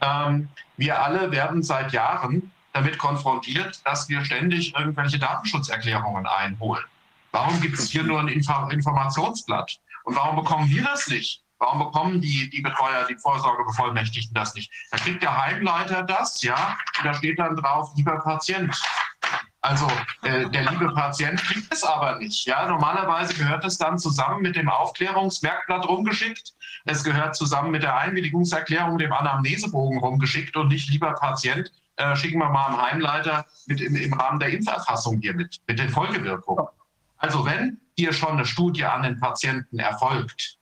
Ähm, 0.00 0.48
wir 0.76 1.02
alle 1.02 1.30
werden 1.30 1.62
seit 1.62 1.92
Jahren 1.92 2.52
damit 2.72 2.98
konfrontiert, 2.98 3.80
dass 3.84 4.08
wir 4.08 4.24
ständig 4.24 4.74
irgendwelche 4.76 5.18
Datenschutzerklärungen 5.18 6.26
einholen. 6.26 6.84
Warum 7.32 7.60
gibt 7.60 7.78
es 7.78 7.90
hier 7.90 8.04
nur 8.04 8.20
ein 8.20 8.28
Info 8.28 8.68
Informationsblatt? 8.68 9.78
Und 10.04 10.16
warum 10.16 10.36
bekommen 10.36 10.68
wir 10.68 10.84
das 10.84 11.06
nicht? 11.08 11.42
Warum 11.58 11.78
bekommen 11.78 12.20
die, 12.20 12.50
die 12.50 12.60
Betreuer, 12.60 13.06
die 13.08 13.16
Vorsorgebevollmächtigten 13.16 14.34
das 14.34 14.54
nicht? 14.54 14.70
Da 14.90 14.98
kriegt 14.98 15.22
der 15.22 15.36
Heimleiter 15.36 16.02
das, 16.02 16.42
ja, 16.42 16.76
und 16.98 17.04
da 17.06 17.14
steht 17.14 17.38
dann 17.38 17.56
drauf, 17.56 17.90
lieber 17.96 18.20
Patient. 18.20 18.76
Also 19.64 19.88
äh, 20.20 20.50
der 20.50 20.70
liebe 20.70 20.92
Patient 20.92 21.42
kriegt 21.42 21.72
es 21.72 21.84
aber 21.84 22.18
nicht. 22.18 22.46
Ja, 22.46 22.68
normalerweise 22.68 23.32
gehört 23.32 23.64
es 23.64 23.78
dann 23.78 23.98
zusammen 23.98 24.42
mit 24.42 24.56
dem 24.56 24.68
Aufklärungsmerkblatt 24.68 25.88
rumgeschickt. 25.88 26.52
Es 26.84 27.02
gehört 27.02 27.34
zusammen 27.34 27.70
mit 27.70 27.82
der 27.82 27.96
Einwilligungserklärung, 27.96 28.98
dem 28.98 29.14
Anamnesebogen 29.14 30.00
rumgeschickt 30.00 30.54
und 30.58 30.68
nicht 30.68 30.90
lieber 30.90 31.14
Patient. 31.14 31.72
Äh, 31.96 32.14
schicken 32.14 32.40
wir 32.40 32.50
mal 32.50 32.66
einen 32.66 32.82
Heimleiter 32.82 33.46
mit 33.64 33.80
im, 33.80 33.96
im 33.96 34.12
Rahmen 34.12 34.38
der 34.38 34.50
Impferfassung 34.50 35.22
hier 35.22 35.32
mit, 35.32 35.62
mit 35.66 35.78
den 35.78 35.88
Folgewirkungen. 35.88 36.66
Also 37.16 37.46
wenn 37.46 37.80
hier 37.96 38.12
schon 38.12 38.32
eine 38.32 38.44
Studie 38.44 38.84
an 38.84 39.02
den 39.02 39.18
Patienten 39.18 39.78
erfolgt, 39.78 40.58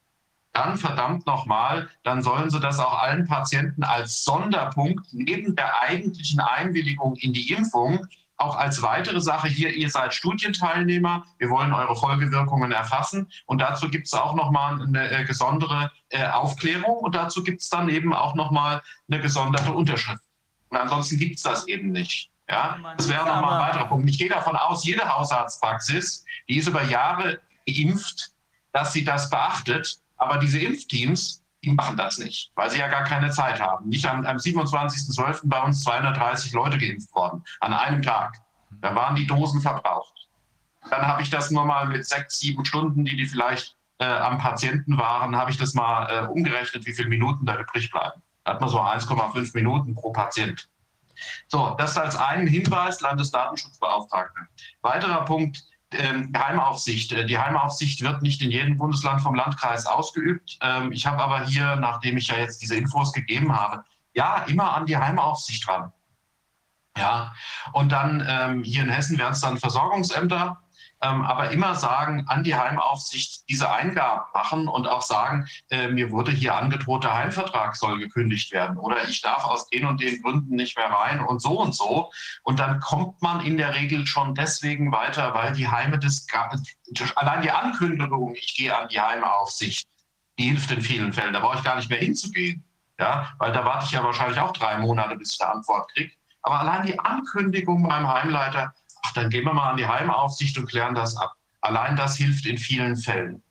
dann 0.52 0.76
verdammt 0.76 1.26
nochmal, 1.26 1.88
dann 2.04 2.22
sollen 2.22 2.50
sie 2.50 2.60
das 2.60 2.78
auch 2.78 3.02
allen 3.02 3.26
Patienten 3.26 3.82
als 3.82 4.22
Sonderpunkt 4.22 5.08
neben 5.12 5.56
der 5.56 5.82
eigentlichen 5.82 6.38
Einwilligung 6.38 7.16
in 7.16 7.32
die 7.32 7.52
Impfung 7.52 8.06
auch 8.42 8.56
als 8.56 8.82
weitere 8.82 9.20
Sache 9.20 9.48
hier, 9.48 9.74
ihr 9.74 9.90
seid 9.90 10.14
Studienteilnehmer, 10.14 11.24
wir 11.38 11.50
wollen 11.50 11.72
eure 11.72 11.96
Folgewirkungen 11.96 12.72
erfassen 12.72 13.30
und 13.46 13.60
dazu 13.60 13.88
gibt 13.88 14.06
es 14.06 14.14
auch 14.14 14.34
nochmal 14.34 14.82
eine 14.82 15.10
äh, 15.10 15.24
gesondere 15.24 15.90
äh, 16.08 16.26
Aufklärung 16.26 16.98
und 16.98 17.14
dazu 17.14 17.42
gibt 17.42 17.62
es 17.62 17.68
dann 17.68 17.88
eben 17.88 18.12
auch 18.12 18.34
nochmal 18.34 18.82
eine 19.08 19.20
gesonderte 19.20 19.72
Unterschrift. 19.72 20.22
Und 20.68 20.78
ansonsten 20.78 21.18
gibt 21.18 21.36
es 21.36 21.42
das 21.42 21.66
eben 21.68 21.92
nicht. 21.92 22.30
Ja, 22.48 22.78
das 22.96 23.08
wäre 23.08 23.26
nochmal 23.26 23.60
ein 23.60 23.68
weiterer 23.68 23.88
Punkt. 23.88 24.08
Ich 24.10 24.18
gehe 24.18 24.28
davon 24.28 24.56
aus, 24.56 24.84
jede 24.84 25.08
Hausarztpraxis, 25.08 26.24
die 26.48 26.56
ist 26.56 26.68
über 26.68 26.82
Jahre 26.82 27.40
geimpft, 27.66 28.30
dass 28.72 28.92
sie 28.92 29.04
das 29.04 29.30
beachtet. 29.30 29.98
Aber 30.16 30.38
diese 30.38 30.58
Impfteams, 30.58 31.41
Die 31.64 31.72
machen 31.72 31.96
das 31.96 32.18
nicht, 32.18 32.50
weil 32.56 32.70
sie 32.70 32.78
ja 32.78 32.88
gar 32.88 33.04
keine 33.04 33.30
Zeit 33.30 33.60
haben. 33.60 33.88
Nicht 33.88 34.06
am, 34.06 34.26
am 34.26 34.36
27.12. 34.36 35.42
bei 35.44 35.62
uns 35.62 35.82
230 35.84 36.52
Leute 36.52 36.78
geimpft 36.78 37.14
worden, 37.14 37.44
an 37.60 37.72
einem 37.72 38.02
Tag. 38.02 38.40
Da 38.80 38.94
waren 38.94 39.14
die 39.14 39.26
Dosen 39.26 39.60
verbraucht. 39.60 40.28
Dann 40.90 41.06
habe 41.06 41.22
ich 41.22 41.30
das 41.30 41.50
nur 41.50 41.64
mal 41.64 41.86
mit 41.86 42.06
sechs, 42.06 42.40
sieben 42.40 42.64
Stunden, 42.64 43.04
die 43.04 43.16
die 43.16 43.26
vielleicht 43.26 43.76
äh, 43.98 44.04
am 44.04 44.38
Patienten 44.38 44.98
waren, 44.98 45.36
habe 45.36 45.52
ich 45.52 45.58
das 45.58 45.74
mal 45.74 46.08
äh, 46.10 46.26
umgerechnet, 46.26 46.84
wie 46.86 46.92
viele 46.92 47.08
Minuten 47.08 47.46
da 47.46 47.56
übrig 47.56 47.90
bleiben. 47.90 48.20
Da 48.44 48.54
hat 48.54 48.60
man 48.60 48.68
so 48.68 48.80
1,5 48.80 49.54
Minuten 49.54 49.94
pro 49.94 50.10
Patient. 50.10 50.68
So, 51.46 51.76
das 51.78 51.96
als 51.96 52.16
einen 52.16 52.48
Hinweis, 52.48 53.00
Landesdatenschutzbeauftragte. 53.00 54.40
Weiterer 54.80 55.24
Punkt, 55.24 55.62
Geheimaufsicht. 56.32 57.12
Äh, 57.12 57.26
die 57.26 57.34
Geheimaufsicht 57.34 58.02
wird 58.02 58.22
nicht 58.22 58.42
in 58.42 58.50
jedem 58.50 58.78
Bundesland 58.78 59.20
vom 59.20 59.34
Landkreis 59.34 59.86
ausgeübt. 59.86 60.58
Ähm, 60.60 60.92
ich 60.92 61.06
habe 61.06 61.22
aber 61.22 61.44
hier, 61.44 61.76
nachdem 61.76 62.16
ich 62.16 62.28
ja 62.28 62.36
jetzt 62.36 62.62
diese 62.62 62.76
Infos 62.76 63.12
gegeben 63.12 63.58
habe, 63.58 63.84
ja, 64.14 64.44
immer 64.44 64.74
an 64.74 64.86
die 64.86 64.96
Heimaufsicht 64.96 65.66
dran. 65.66 65.92
Ja, 66.96 67.34
und 67.72 67.90
dann 67.90 68.24
ähm, 68.28 68.64
hier 68.64 68.82
in 68.82 68.90
Hessen 68.90 69.18
wären 69.18 69.32
es 69.32 69.40
dann 69.40 69.56
Versorgungsämter, 69.56 70.42
ähm, 70.42 70.61
aber 71.02 71.50
immer 71.50 71.74
sagen, 71.74 72.24
an 72.28 72.44
die 72.44 72.54
Heimaufsicht 72.54 73.48
diese 73.48 73.70
Eingaben 73.70 74.22
machen 74.32 74.68
und 74.68 74.86
auch 74.86 75.02
sagen, 75.02 75.48
äh, 75.70 75.88
mir 75.88 76.10
wurde 76.10 76.30
hier 76.30 76.54
angedroht, 76.54 77.04
der 77.04 77.14
Heimvertrag 77.14 77.74
soll 77.76 77.98
gekündigt 77.98 78.52
werden 78.52 78.76
oder 78.76 79.08
ich 79.08 79.20
darf 79.20 79.44
aus 79.44 79.68
den 79.68 79.84
und 79.86 80.00
den 80.00 80.22
Gründen 80.22 80.54
nicht 80.54 80.76
mehr 80.76 80.90
rein 80.90 81.20
und 81.20 81.42
so 81.42 81.60
und 81.60 81.74
so. 81.74 82.12
Und 82.44 82.60
dann 82.60 82.80
kommt 82.80 83.20
man 83.20 83.44
in 83.44 83.56
der 83.56 83.74
Regel 83.74 84.06
schon 84.06 84.34
deswegen 84.34 84.92
weiter, 84.92 85.34
weil 85.34 85.52
die 85.52 85.68
Heime 85.68 85.98
des, 85.98 86.26
allein 87.16 87.42
die 87.42 87.50
Ankündigung, 87.50 88.34
ich 88.36 88.54
gehe 88.54 88.76
an 88.76 88.88
die 88.88 89.00
Heimaufsicht, 89.00 89.88
die 90.38 90.44
hilft 90.44 90.70
in 90.70 90.82
vielen 90.82 91.12
Fällen. 91.12 91.32
Da 91.32 91.40
brauche 91.40 91.58
ich 91.58 91.64
gar 91.64 91.76
nicht 91.76 91.90
mehr 91.90 91.98
hinzugehen. 91.98 92.64
Ja, 92.98 93.32
weil 93.38 93.52
da 93.52 93.64
warte 93.64 93.86
ich 93.86 93.92
ja 93.92 94.04
wahrscheinlich 94.04 94.38
auch 94.38 94.52
drei 94.52 94.78
Monate, 94.78 95.16
bis 95.16 95.34
ich 95.34 95.42
eine 95.42 95.54
Antwort 95.54 95.90
kriege. 95.92 96.12
Aber 96.42 96.60
allein 96.60 96.86
die 96.86 96.98
Ankündigung 96.98 97.88
beim 97.88 98.06
Heimleiter, 98.06 98.74
ach, 99.02 99.12
dann 99.12 99.30
gehen 99.30 99.44
wir 99.44 99.52
mal 99.52 99.70
an 99.70 99.76
die 99.76 99.86
Heimaufsicht 99.86 100.56
und 100.58 100.66
klären 100.66 100.94
das 100.94 101.16
ab. 101.16 101.32
Allein 101.60 101.96
das 101.96 102.16
hilft 102.16 102.46
in 102.46 102.58
vielen 102.58 102.96
Fällen. 102.96 103.42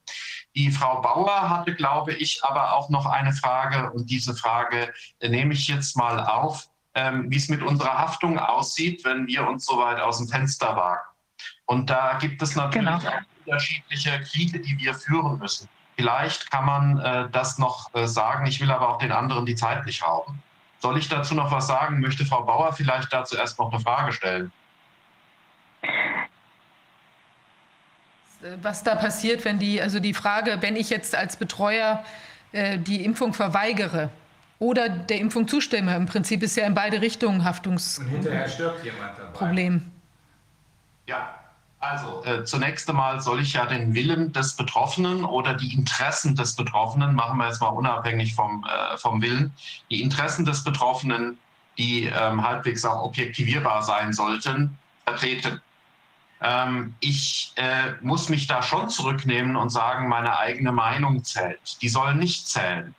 Die 0.56 0.69
Frau 0.69 1.02
Bauer 1.02 1.49
hatte, 1.49 1.73
glaube 1.73 2.14
ich, 2.14 2.44
aber 2.44 2.73
auch 2.73 2.90
noch 2.90 3.06
eine 3.06 3.32
Frage 3.32 3.91
und 3.91 4.10
diese 4.10 4.36
Frage 4.36 4.94
äh, 5.19 5.30
nehme 5.30 5.53
ich 5.53 5.68
jetzt 5.68 5.95
mal 5.95 6.19
auf, 6.19 6.68
ähm, 6.94 7.32
wie 7.32 7.38
es 7.38 7.48
mit 7.48 7.61
unserer 7.61 7.98
Haftung 7.98 8.38
aussieht, 8.38 9.06
wenn 9.06 9.28
wir 9.28 9.48
uns 9.48 9.65
so 9.65 9.78
weit 9.78 10.02
aus 10.02 10.18
dem 10.18 10.28
Fenster 10.28 10.76
wagen. 10.76 11.02
Und 11.65 11.90
da 11.90 12.18
gibt 12.19 12.41
es 12.41 12.56
natürlich 12.56 12.86
genau. 12.86 12.99
unterschiedliche 13.45 14.22
Kriege, 14.23 14.60
die 14.60 14.78
wir 14.78 14.94
führen 14.94 15.40
müssen. 15.40 15.69
Vielleicht 15.95 16.52
kann 16.52 16.65
man 16.65 16.99
äh, 16.99 17.30
das 17.32 17.57
noch 17.57 17.94
äh, 17.94 18.07
sagen. 18.07 18.45
Ich 18.45 18.60
will 18.60 18.72
aber 18.72 18.90
auch 18.90 18.98
den 18.98 19.11
anderen 19.11 19.45
die 19.45 19.56
Zeit 19.56 19.86
nicht 19.86 20.03
rauben. 20.03 20.44
Soll 20.80 20.98
ich 20.98 21.07
dazu 21.07 21.36
noch 21.36 21.52
was 21.52 21.68
sagen? 21.68 21.99
Möchte 21.99 22.26
Frau 22.26 22.44
Bauer 22.44 22.73
vielleicht 22.73 23.14
dazu 23.14 23.38
erst 23.38 23.60
noch 23.60 23.72
eine 23.72 23.82
Frage 23.82 24.11
stellen? 24.11 24.52
Was 28.62 28.84
da 28.84 28.95
passiert, 28.95 29.45
wenn 29.45 29.60
die, 29.60 29.82
also 29.82 29.99
die 29.99 30.14
Frage, 30.14 30.58
wenn 30.62 30.76
ich 30.76 30.90
jetzt 30.90 31.16
als 31.16 31.38
Betreuer 31.38 32.03
äh, 32.52 32.80
die 32.80 33.06
Impfung 33.06 33.34
verweigere 33.34 34.10
oder 34.58 34.90
der 34.90 35.20
Impfung 35.20 35.48
zustimme, 35.48 35.95
im 35.95 36.08
Prinzip 36.08 36.41
ist 36.44 36.58
ja 36.58 36.66
in 36.66 36.74
beide 36.74 37.02
Richtungen 37.02 37.44
Haftungsproblem. 37.44 39.91
Ja, 41.08 41.41
also 41.82 42.24
äh, 42.26 42.45
zunächst 42.45 42.88
einmal 42.90 43.22
soll 43.22 43.41
ich 43.41 43.53
ja 43.53 43.66
den 43.66 43.95
Willen 43.95 44.32
des 44.34 44.56
Betroffenen 44.56 45.26
oder 45.26 45.56
die 45.56 45.74
Interessen 45.74 46.36
des 46.36 46.56
Betroffenen, 46.56 47.16
machen 47.16 47.40
wir 47.40 47.48
jetzt 47.48 47.60
mal 47.60 47.70
unabhängig 47.70 48.36
vom, 48.36 48.64
äh, 48.66 48.98
vom 48.98 49.22
Willen, 49.22 49.52
die 49.90 50.02
Interessen 50.02 50.45
des 50.45 50.64
Betroffenen, 50.64 51.40
die 51.80 52.06
ähm, 52.06 52.48
halbwegs 52.48 52.86
auch 52.86 53.03
objektivierbar 53.03 53.82
sein 53.82 54.14
sollten, 54.14 54.78
vertreten. 55.06 55.60
Ähm, 56.42 56.96
ich 57.00 57.54
äh, 57.56 57.94
muss 58.02 58.30
mich 58.30 58.48
da 58.48 58.64
schon 58.64 58.90
zurücknehmen 58.90 59.56
und 59.56 59.70
sagen, 59.70 60.08
meine 60.08 60.40
eigene 60.40 60.72
Meinung 60.72 61.24
zählt. 61.24 61.82
Die 61.82 61.90
soll 61.90 62.16
nicht 62.16 62.48
zählen. 62.48 62.96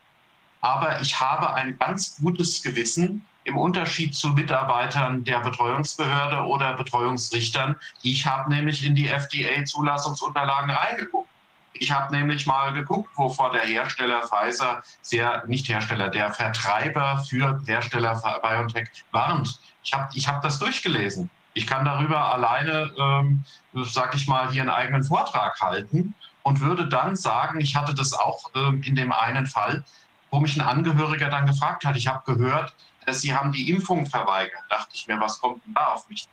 Aber 0.60 1.00
ich 1.00 1.18
habe 1.18 1.52
ein 1.54 1.76
ganz 1.78 2.16
gutes 2.16 2.62
Gewissen 2.62 3.26
im 3.44 3.58
Unterschied 3.58 4.14
zu 4.14 4.28
Mitarbeitern 4.28 5.24
der 5.24 5.40
Betreuungsbehörde 5.40 6.42
oder 6.46 6.74
Betreuungsrichtern. 6.74 7.74
Ich 8.02 8.26
habe 8.26 8.48
nämlich 8.48 8.86
in 8.86 8.94
die 8.94 9.08
FDA-Zulassungsunterlagen 9.08 10.70
reingeguckt. 10.70 11.28
Ich 11.72 11.90
habe 11.90 12.14
nämlich 12.14 12.46
mal 12.46 12.72
geguckt, 12.72 13.10
wovor 13.16 13.50
der 13.50 13.62
Hersteller 13.62 14.22
Pfizer, 14.28 14.84
sehr, 15.00 15.42
nicht 15.48 15.68
Hersteller, 15.68 16.10
der 16.10 16.32
Vertreiber 16.32 17.24
für 17.28 17.60
Hersteller 17.66 18.22
BioNTech 18.40 18.88
warnt. 19.10 19.58
Ich 19.82 19.92
habe 19.92 20.08
ich 20.14 20.28
hab 20.28 20.42
das 20.42 20.60
durchgelesen. 20.60 21.28
Ich 21.54 21.66
kann 21.66 21.84
darüber 21.84 22.32
alleine, 22.32 22.90
ähm, 22.98 23.44
sag 23.74 24.14
ich 24.14 24.26
mal, 24.26 24.50
hier 24.50 24.62
einen 24.62 24.70
eigenen 24.70 25.04
Vortrag 25.04 25.60
halten 25.60 26.14
und 26.42 26.60
würde 26.60 26.88
dann 26.88 27.16
sagen, 27.16 27.60
ich 27.60 27.76
hatte 27.76 27.94
das 27.94 28.12
auch 28.12 28.50
ähm, 28.54 28.82
in 28.82 28.96
dem 28.96 29.12
einen 29.12 29.46
Fall, 29.46 29.84
wo 30.30 30.40
mich 30.40 30.56
ein 30.56 30.66
Angehöriger 30.66 31.28
dann 31.28 31.46
gefragt 31.46 31.84
hat. 31.84 31.96
Ich 31.96 32.06
habe 32.06 32.22
gehört, 32.24 32.74
äh, 33.06 33.12
Sie 33.12 33.34
haben 33.34 33.52
die 33.52 33.70
Impfung 33.70 34.06
verweigert. 34.06 34.62
Dachte 34.70 34.90
ich 34.94 35.06
mir, 35.06 35.20
was 35.20 35.40
kommt 35.40 35.64
denn 35.66 35.74
da 35.74 35.92
auf 35.92 36.08
mich? 36.08 36.26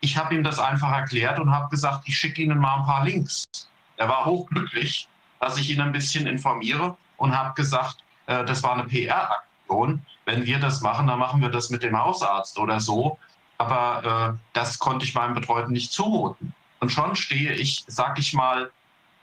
Ich 0.00 0.18
habe 0.18 0.34
ihm 0.34 0.44
das 0.44 0.58
einfach 0.58 0.92
erklärt 0.92 1.38
und 1.38 1.50
habe 1.50 1.70
gesagt, 1.70 2.02
ich 2.06 2.16
schicke 2.16 2.42
Ihnen 2.42 2.58
mal 2.58 2.80
ein 2.80 2.84
paar 2.84 3.04
Links. 3.04 3.48
Er 3.96 4.08
war 4.08 4.26
hochglücklich, 4.26 5.08
dass 5.40 5.56
ich 5.56 5.70
ihn 5.70 5.80
ein 5.80 5.92
bisschen 5.92 6.26
informiere 6.26 6.96
und 7.16 7.36
habe 7.36 7.54
gesagt, 7.54 7.96
äh, 8.26 8.44
das 8.44 8.62
war 8.62 8.74
eine 8.74 8.84
PR-Aktion. 8.84 10.04
Wenn 10.26 10.44
wir 10.44 10.58
das 10.58 10.82
machen, 10.82 11.06
dann 11.06 11.18
machen 11.18 11.40
wir 11.40 11.48
das 11.48 11.70
mit 11.70 11.82
dem 11.82 11.98
Hausarzt 11.98 12.58
oder 12.58 12.80
so 12.80 13.18
aber 13.58 14.34
äh, 14.34 14.38
das 14.52 14.78
konnte 14.78 15.04
ich 15.04 15.14
meinem 15.14 15.34
Betreuten 15.34 15.72
nicht 15.72 15.92
zumuten. 15.92 16.54
Und 16.80 16.90
schon 16.90 17.16
stehe 17.16 17.52
ich, 17.52 17.84
sag 17.86 18.18
ich 18.18 18.34
mal, 18.34 18.70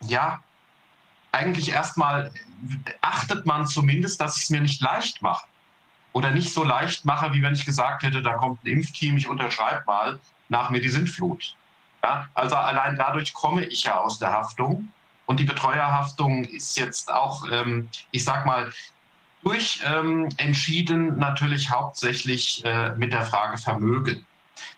ja, 0.02 0.42
eigentlich 1.32 1.70
erstmal 1.70 2.32
achtet 3.02 3.46
man 3.46 3.66
zumindest, 3.66 4.20
dass 4.22 4.38
ich 4.38 4.44
es 4.44 4.50
mir 4.50 4.62
nicht 4.62 4.82
leicht 4.82 5.22
mache. 5.22 5.46
Oder 6.14 6.32
nicht 6.32 6.54
so 6.54 6.64
leicht 6.64 7.06
mache, 7.06 7.34
wie 7.34 7.42
wenn 7.42 7.54
ich 7.54 7.66
gesagt 7.66 8.04
hätte, 8.04 8.22
da 8.22 8.34
kommt 8.34 8.64
ein 8.64 8.68
Impfteam, 8.68 9.16
ich 9.16 9.30
unterschreibe 9.30 9.84
mal, 9.86 10.20
nach 10.50 10.70
mir 10.70 10.82
die 10.82 10.90
Sintflut. 10.90 11.56
Ja, 12.04 12.28
also 12.34 12.56
allein 12.56 12.98
dadurch 12.98 13.34
komme 13.34 13.64
ich 13.66 13.84
ja 13.84 13.98
aus 13.98 14.20
der 14.20 14.32
Haftung. 14.32 14.92
Und 15.26 15.40
die 15.40 15.46
Betreuerhaftung 15.46 16.44
ist 16.44 16.78
jetzt 16.78 17.12
auch, 17.12 17.46
ähm, 17.50 17.88
ich 18.12 18.26
sag 18.26 18.46
mal, 18.46 18.74
durch 19.44 19.82
ähm, 19.86 20.30
entschieden 20.38 21.18
natürlich 21.18 21.70
hauptsächlich 21.70 22.64
äh, 22.66 22.92
mit 22.96 23.14
der 23.14 23.26
Frage 23.26 23.58
Vermögen. 23.58 24.26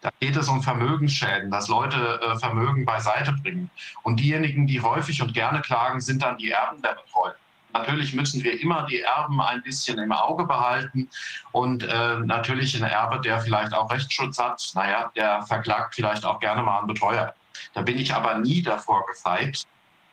Da 0.02 0.10
geht 0.20 0.36
es 0.36 0.48
um 0.48 0.62
Vermögensschäden, 0.62 1.52
dass 1.52 1.68
Leute 1.68 2.20
äh, 2.22 2.38
Vermögen 2.38 2.86
beiseite 2.86 3.34
bringen. 3.34 3.70
Und 4.04 4.20
diejenigen, 4.20 4.68
die 4.68 4.82
häufig 4.82 5.22
und 5.22 5.34
gerne 5.34 5.62
klagen, 5.62 6.02
sind 6.02 6.22
dann 6.22 6.38
die 6.38 6.52
Erben 6.52 6.82
der 6.82 6.96
Betreuten. 6.96 7.38
Natürlich 7.74 8.14
müssen 8.14 8.44
wir 8.44 8.62
immer 8.62 8.86
die 8.86 9.02
Erben 9.02 9.42
ein 9.42 9.64
bisschen 9.64 9.98
im 9.98 10.12
Auge 10.12 10.46
behalten 10.46 11.10
und 11.52 11.84
äh, 11.84 12.20
natürlich 12.20 12.76
ein 12.76 12.84
Erbe, 12.84 13.20
der 13.20 13.40
vielleicht 13.40 13.74
auch 13.74 13.92
Rechtsschutz 13.92 14.38
hat, 14.38 14.62
naja, 14.76 15.12
der 15.16 15.42
verklagt 15.44 15.96
vielleicht 15.96 16.24
auch 16.24 16.40
gerne 16.40 16.62
mal 16.62 16.80
einen 16.80 16.88
Betreuer. 16.88 17.34
Da 17.74 17.82
bin 17.82 17.98
ich 17.98 18.14
aber 18.14 18.38
nie 18.38 18.62
davor 18.62 19.06
gefeit 19.08 19.64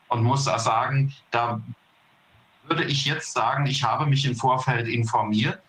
und 0.09 0.23
muss 0.23 0.45
sagen, 0.45 1.15
da 1.31 1.61
würde 2.71 2.85
ich 2.85 3.05
jetzt 3.05 3.33
sagen, 3.33 3.67
ich 3.67 3.83
habe 3.83 4.07
mich 4.07 4.25
im 4.25 4.37
Vorfeld 4.37 4.87
informiert. 4.87 5.61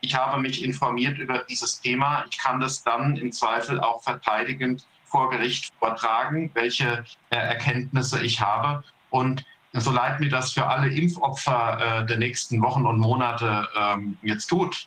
Ich 0.00 0.14
habe 0.14 0.40
mich 0.40 0.62
informiert 0.62 1.18
über 1.18 1.38
dieses 1.48 1.80
Thema. 1.80 2.24
Ich 2.30 2.38
kann 2.38 2.60
das 2.60 2.84
dann 2.84 3.16
im 3.16 3.32
Zweifel 3.32 3.80
auch 3.80 4.02
verteidigend 4.02 4.86
vor 5.06 5.30
Gericht 5.30 5.72
vortragen, 5.78 6.50
welche 6.52 7.04
äh, 7.30 7.36
Erkenntnisse 7.36 8.22
ich 8.22 8.40
habe. 8.42 8.84
Und 9.08 9.44
so 9.72 9.90
leid 9.90 10.20
mir 10.20 10.28
das 10.28 10.52
für 10.52 10.66
alle 10.66 10.88
Impfopfer 10.88 12.02
äh, 12.02 12.06
der 12.06 12.18
nächsten 12.18 12.60
Wochen 12.62 12.84
und 12.84 12.98
Monate 12.98 13.66
ähm, 13.74 14.18
jetzt 14.22 14.48
tut, 14.48 14.86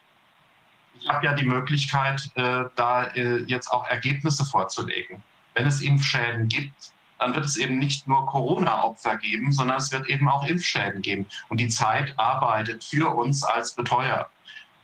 ich 0.99 1.09
habe 1.09 1.25
ja 1.25 1.33
die 1.33 1.45
Möglichkeit, 1.45 2.29
äh, 2.35 2.65
da 2.75 3.05
äh, 3.15 3.43
jetzt 3.47 3.71
auch 3.71 3.87
Ergebnisse 3.87 4.45
vorzulegen. 4.45 5.23
Wenn 5.55 5.65
es 5.65 5.81
Impfschäden 5.81 6.47
gibt, 6.47 6.90
dann 7.21 7.35
wird 7.35 7.45
es 7.45 7.55
eben 7.55 7.77
nicht 7.77 8.07
nur 8.07 8.25
Corona-Opfer 8.25 9.17
geben, 9.17 9.51
sondern 9.51 9.77
es 9.77 9.91
wird 9.91 10.09
eben 10.09 10.27
auch 10.27 10.43
Impfschäden 10.43 11.03
geben. 11.03 11.27
Und 11.49 11.59
die 11.59 11.69
Zeit 11.69 12.17
arbeitet 12.17 12.83
für 12.83 13.15
uns 13.15 13.43
als 13.43 13.73
Betreuer. 13.73 14.27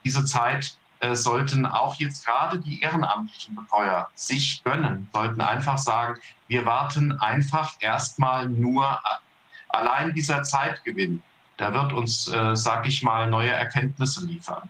Diese 0.05 0.23
Zeit 0.23 0.77
äh, 0.99 1.15
sollten 1.15 1.65
auch 1.65 1.95
jetzt 1.95 2.23
gerade 2.27 2.59
die 2.59 2.81
ehrenamtlichen 2.81 3.55
Betreuer 3.55 4.07
sich 4.13 4.63
gönnen, 4.63 5.09
sollten 5.11 5.41
einfach 5.41 5.79
sagen, 5.79 6.19
wir 6.47 6.63
warten 6.67 7.11
einfach 7.19 7.73
erstmal 7.79 8.47
nur. 8.47 9.01
Allein 9.69 10.13
dieser 10.13 10.43
Zeitgewinn, 10.43 11.23
der 11.57 11.73
wird 11.73 11.91
uns, 11.91 12.27
äh, 12.27 12.55
sag 12.55 12.87
ich 12.87 13.01
mal, 13.01 13.27
neue 13.27 13.49
Erkenntnisse 13.49 14.27
liefern. 14.27 14.69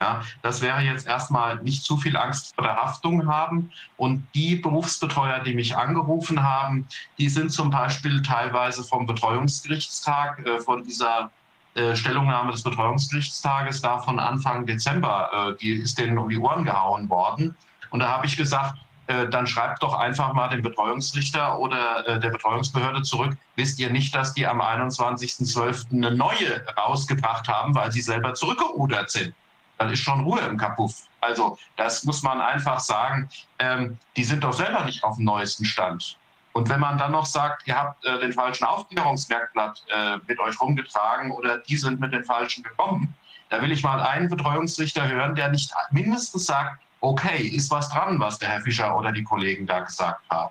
Ja, 0.00 0.22
das 0.42 0.60
wäre 0.60 0.80
jetzt 0.80 1.08
erstmal 1.08 1.56
nicht 1.56 1.82
zu 1.82 1.96
viel 1.96 2.16
Angst 2.16 2.54
vor 2.54 2.62
der 2.62 2.76
Haftung 2.76 3.26
haben. 3.26 3.72
Und 3.96 4.28
die 4.32 4.54
Berufsbetreuer, 4.54 5.40
die 5.40 5.54
mich 5.54 5.76
angerufen 5.76 6.42
haben, 6.42 6.86
die 7.18 7.28
sind 7.28 7.50
zum 7.50 7.70
Beispiel 7.70 8.22
teilweise 8.22 8.84
vom 8.84 9.06
Betreuungsgerichtstag, 9.06 10.46
äh, 10.46 10.60
von 10.60 10.84
dieser 10.84 11.32
äh, 11.74 11.96
Stellungnahme 11.96 12.52
des 12.52 12.62
Betreuungsgerichtstages 12.62 13.80
da 13.80 13.98
von 13.98 14.20
Anfang 14.20 14.66
Dezember, 14.66 15.30
äh, 15.32 15.56
die 15.60 15.72
ist 15.72 15.98
denen 15.98 16.16
um 16.16 16.28
die 16.28 16.38
Ohren 16.38 16.64
gehauen 16.64 17.08
worden. 17.10 17.56
Und 17.90 18.00
da 18.00 18.08
habe 18.08 18.26
ich 18.26 18.36
gesagt, 18.36 18.78
äh, 19.08 19.28
dann 19.28 19.46
schreibt 19.46 19.82
doch 19.82 19.94
einfach 19.94 20.32
mal 20.32 20.48
dem 20.48 20.62
Betreuungsrichter 20.62 21.58
oder 21.58 22.06
äh, 22.06 22.20
der 22.20 22.30
Betreuungsbehörde 22.30 23.02
zurück, 23.02 23.36
wisst 23.56 23.78
ihr 23.78 23.90
nicht, 23.90 24.14
dass 24.14 24.34
die 24.34 24.46
am 24.46 24.60
21.12. 24.60 25.92
eine 25.92 26.14
neue 26.14 26.64
rausgebracht 26.76 27.48
haben, 27.48 27.74
weil 27.74 27.90
sie 27.90 28.02
selber 28.02 28.34
zurückgerudert 28.34 29.10
sind. 29.10 29.34
Dann 29.78 29.90
ist 29.90 30.00
schon 30.00 30.20
Ruhe 30.20 30.40
im 30.40 30.56
Kapuff. 30.56 31.04
Also 31.20 31.58
das 31.76 32.04
muss 32.04 32.22
man 32.22 32.40
einfach 32.40 32.80
sagen, 32.80 33.28
ähm, 33.58 33.98
die 34.16 34.24
sind 34.24 34.44
doch 34.44 34.52
selber 34.52 34.84
nicht 34.84 35.02
auf 35.04 35.16
dem 35.16 35.24
neuesten 35.24 35.64
Stand. 35.64 36.18
Und 36.52 36.68
wenn 36.68 36.80
man 36.80 36.98
dann 36.98 37.12
noch 37.12 37.26
sagt, 37.26 37.66
ihr 37.66 37.76
habt 37.76 38.04
äh, 38.04 38.18
den 38.18 38.32
falschen 38.32 38.64
Aufklärungsmerkblatt 38.64 39.82
äh, 39.94 40.16
mit 40.26 40.40
euch 40.40 40.60
rumgetragen 40.60 41.30
oder 41.30 41.58
die 41.58 41.76
sind 41.76 42.00
mit 42.00 42.12
den 42.12 42.24
falschen 42.24 42.64
gekommen, 42.64 43.14
da 43.48 43.62
will 43.62 43.72
ich 43.72 43.82
mal 43.82 44.00
einen 44.00 44.28
Betreuungsrichter 44.28 45.08
hören, 45.08 45.34
der 45.34 45.48
nicht 45.50 45.72
mindestens 45.90 46.46
sagt, 46.46 46.80
okay, 47.00 47.42
ist 47.42 47.70
was 47.70 47.88
dran, 47.88 48.18
was 48.18 48.38
der 48.38 48.48
Herr 48.48 48.60
Fischer 48.60 48.96
oder 48.96 49.12
die 49.12 49.22
Kollegen 49.22 49.66
da 49.66 49.80
gesagt 49.80 50.20
haben. 50.30 50.50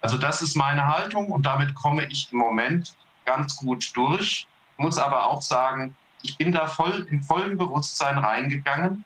Also 0.00 0.16
das 0.16 0.42
ist 0.42 0.56
meine 0.56 0.86
Haltung 0.86 1.26
und 1.26 1.44
damit 1.44 1.74
komme 1.74 2.06
ich 2.06 2.32
im 2.32 2.38
Moment 2.38 2.94
ganz 3.24 3.56
gut 3.56 3.90
durch. 3.94 4.46
Muss 4.76 4.96
aber 4.96 5.26
auch 5.26 5.42
sagen, 5.42 5.96
ich 6.22 6.36
bin 6.36 6.52
da 6.52 6.66
voll 6.66 7.06
im 7.10 7.22
vollen 7.22 7.56
Bewusstsein 7.58 8.18
reingegangen. 8.18 9.04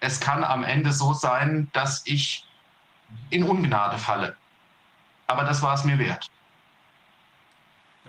Es 0.00 0.20
kann 0.20 0.42
am 0.42 0.64
Ende 0.64 0.92
so 0.92 1.12
sein, 1.12 1.68
dass 1.72 2.02
ich 2.06 2.46
in 3.30 3.44
Ungnade 3.44 3.98
falle. 3.98 4.36
Aber 5.26 5.44
das 5.44 5.62
war 5.62 5.74
es 5.74 5.84
mir 5.84 5.98
wert. 5.98 6.30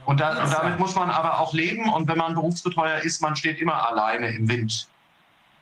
Und, 0.06 0.20
da, 0.20 0.44
und 0.44 0.52
damit 0.52 0.80
muss 0.80 0.96
man 0.96 1.10
aber 1.10 1.40
auch 1.40 1.54
leben. 1.54 1.90
Und 1.90 2.08
wenn 2.08 2.18
man 2.18 2.34
Berufsbetreuer 2.34 3.00
ist, 3.00 3.22
man 3.22 3.36
steht 3.36 3.60
immer 3.60 3.88
alleine 3.88 4.30
im 4.30 4.50
Wind. 4.50 4.88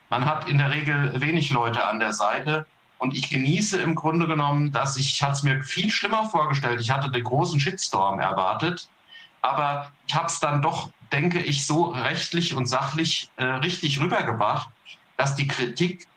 Man 0.09 0.26
hat 0.26 0.49
in 0.49 0.57
der 0.57 0.72
Regel 0.72 1.19
wenig 1.22 1.51
Leute 1.51 1.85
an 1.85 1.99
der 1.99 2.13
Seite. 2.13 2.65
Und 2.97 3.15
ich 3.15 3.30
genieße 3.30 3.81
im 3.81 3.95
Grunde 3.95 4.27
genommen, 4.27 4.72
dass 4.72 4.97
ich, 4.97 5.13
ich 5.13 5.23
hatte 5.23 5.34
es 5.34 5.43
mir 5.43 5.63
viel 5.63 5.89
schlimmer 5.89 6.30
vorgestellt. 6.30 6.81
Ich 6.81 6.91
hatte 6.91 7.11
den 7.11 7.23
großen 7.23 7.59
Shitstorm 7.59 8.19
erwartet. 8.19 8.88
Aber 9.41 9.91
ich 10.07 10.15
habe 10.15 10.27
es 10.27 10.39
dann 10.39 10.61
doch, 10.61 10.89
denke 11.11 11.39
ich, 11.39 11.65
so 11.65 11.85
rechtlich 11.85 12.53
und 12.53 12.65
sachlich 12.65 13.29
äh, 13.35 13.43
richtig 13.43 13.99
rübergebracht, 13.99 14.69
dass 15.17 15.35
die 15.35 15.47
Kritik 15.47 16.07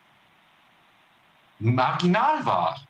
marginal 1.58 2.44
war. 2.44 2.80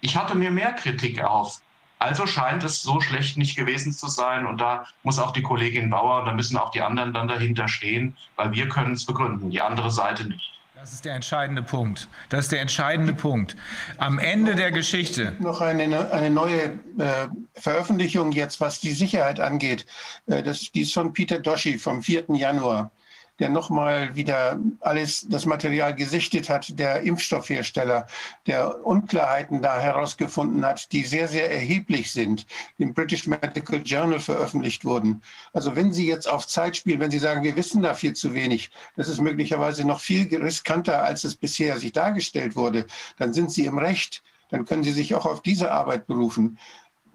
Ich 0.00 0.16
hatte 0.16 0.34
mir 0.34 0.50
mehr 0.50 0.72
Kritik 0.72 1.18
erhofft. 1.18 1.62
Also 1.98 2.26
scheint 2.26 2.62
es 2.62 2.82
so 2.82 3.00
schlecht 3.00 3.38
nicht 3.38 3.56
gewesen 3.56 3.92
zu 3.92 4.08
sein. 4.08 4.46
Und 4.46 4.60
da 4.60 4.86
muss 5.02 5.18
auch 5.18 5.32
die 5.32 5.42
Kollegin 5.42 5.90
Bauer, 5.90 6.24
da 6.24 6.32
müssen 6.32 6.56
auch 6.58 6.70
die 6.70 6.82
anderen 6.82 7.14
dann 7.14 7.28
dahinter 7.28 7.68
stehen, 7.68 8.16
weil 8.36 8.52
wir 8.52 8.68
können 8.68 8.92
es 8.92 9.06
begründen, 9.06 9.50
die 9.50 9.62
andere 9.62 9.90
Seite 9.90 10.24
nicht. 10.24 10.55
Das 10.86 10.94
ist 10.94 11.04
der 11.04 11.14
entscheidende 11.16 11.64
Punkt. 11.64 12.06
Das 12.28 12.44
ist 12.44 12.52
der 12.52 12.60
entscheidende 12.60 13.12
Punkt. 13.12 13.56
Am 13.98 14.20
Ende 14.20 14.54
der 14.54 14.70
Geschichte. 14.70 15.32
Noch 15.40 15.60
eine, 15.60 16.12
eine 16.12 16.30
neue 16.30 16.62
äh, 16.98 17.26
Veröffentlichung 17.54 18.30
jetzt, 18.30 18.60
was 18.60 18.78
die 18.78 18.92
Sicherheit 18.92 19.40
angeht. 19.40 19.84
Äh, 20.26 20.44
das, 20.44 20.70
die 20.70 20.82
ist 20.82 20.94
von 20.94 21.12
Peter 21.12 21.40
Doschi 21.40 21.76
vom 21.76 22.04
4. 22.04 22.26
Januar 22.28 22.92
der 23.38 23.50
nochmal 23.50 24.14
wieder 24.16 24.58
alles, 24.80 25.26
das 25.28 25.44
Material 25.44 25.94
gesichtet 25.94 26.48
hat, 26.48 26.78
der 26.78 27.02
Impfstoffhersteller, 27.02 28.06
der 28.46 28.84
Unklarheiten 28.86 29.60
da 29.60 29.78
herausgefunden 29.78 30.64
hat, 30.64 30.90
die 30.92 31.04
sehr, 31.04 31.28
sehr 31.28 31.50
erheblich 31.50 32.12
sind, 32.12 32.46
im 32.78 32.94
British 32.94 33.26
Medical 33.26 33.82
Journal 33.84 34.20
veröffentlicht 34.20 34.84
wurden. 34.84 35.22
Also 35.52 35.76
wenn 35.76 35.92
Sie 35.92 36.06
jetzt 36.06 36.28
auf 36.28 36.46
Zeit 36.46 36.76
spielen, 36.76 37.00
wenn 37.00 37.10
Sie 37.10 37.18
sagen, 37.18 37.42
wir 37.42 37.56
wissen 37.56 37.82
da 37.82 37.94
viel 37.94 38.14
zu 38.14 38.32
wenig, 38.32 38.70
das 38.96 39.08
ist 39.08 39.20
möglicherweise 39.20 39.86
noch 39.86 40.00
viel 40.00 40.34
riskanter, 40.34 41.02
als 41.02 41.24
es 41.24 41.36
bisher 41.36 41.78
sich 41.78 41.92
dargestellt 41.92 42.56
wurde, 42.56 42.86
dann 43.18 43.34
sind 43.34 43.50
Sie 43.50 43.66
im 43.66 43.78
Recht, 43.78 44.22
dann 44.50 44.64
können 44.64 44.84
Sie 44.84 44.92
sich 44.92 45.14
auch 45.14 45.26
auf 45.26 45.42
diese 45.42 45.70
Arbeit 45.70 46.06
berufen. 46.06 46.58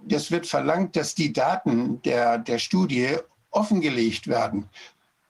Es 0.08 0.32
wird 0.32 0.48
verlangt, 0.48 0.96
dass 0.96 1.16
die 1.16 1.34
Daten 1.34 2.02
der, 2.04 2.38
der 2.38 2.60
Studie 2.60 3.18
offengelegt 3.52 4.28
werden 4.28 4.70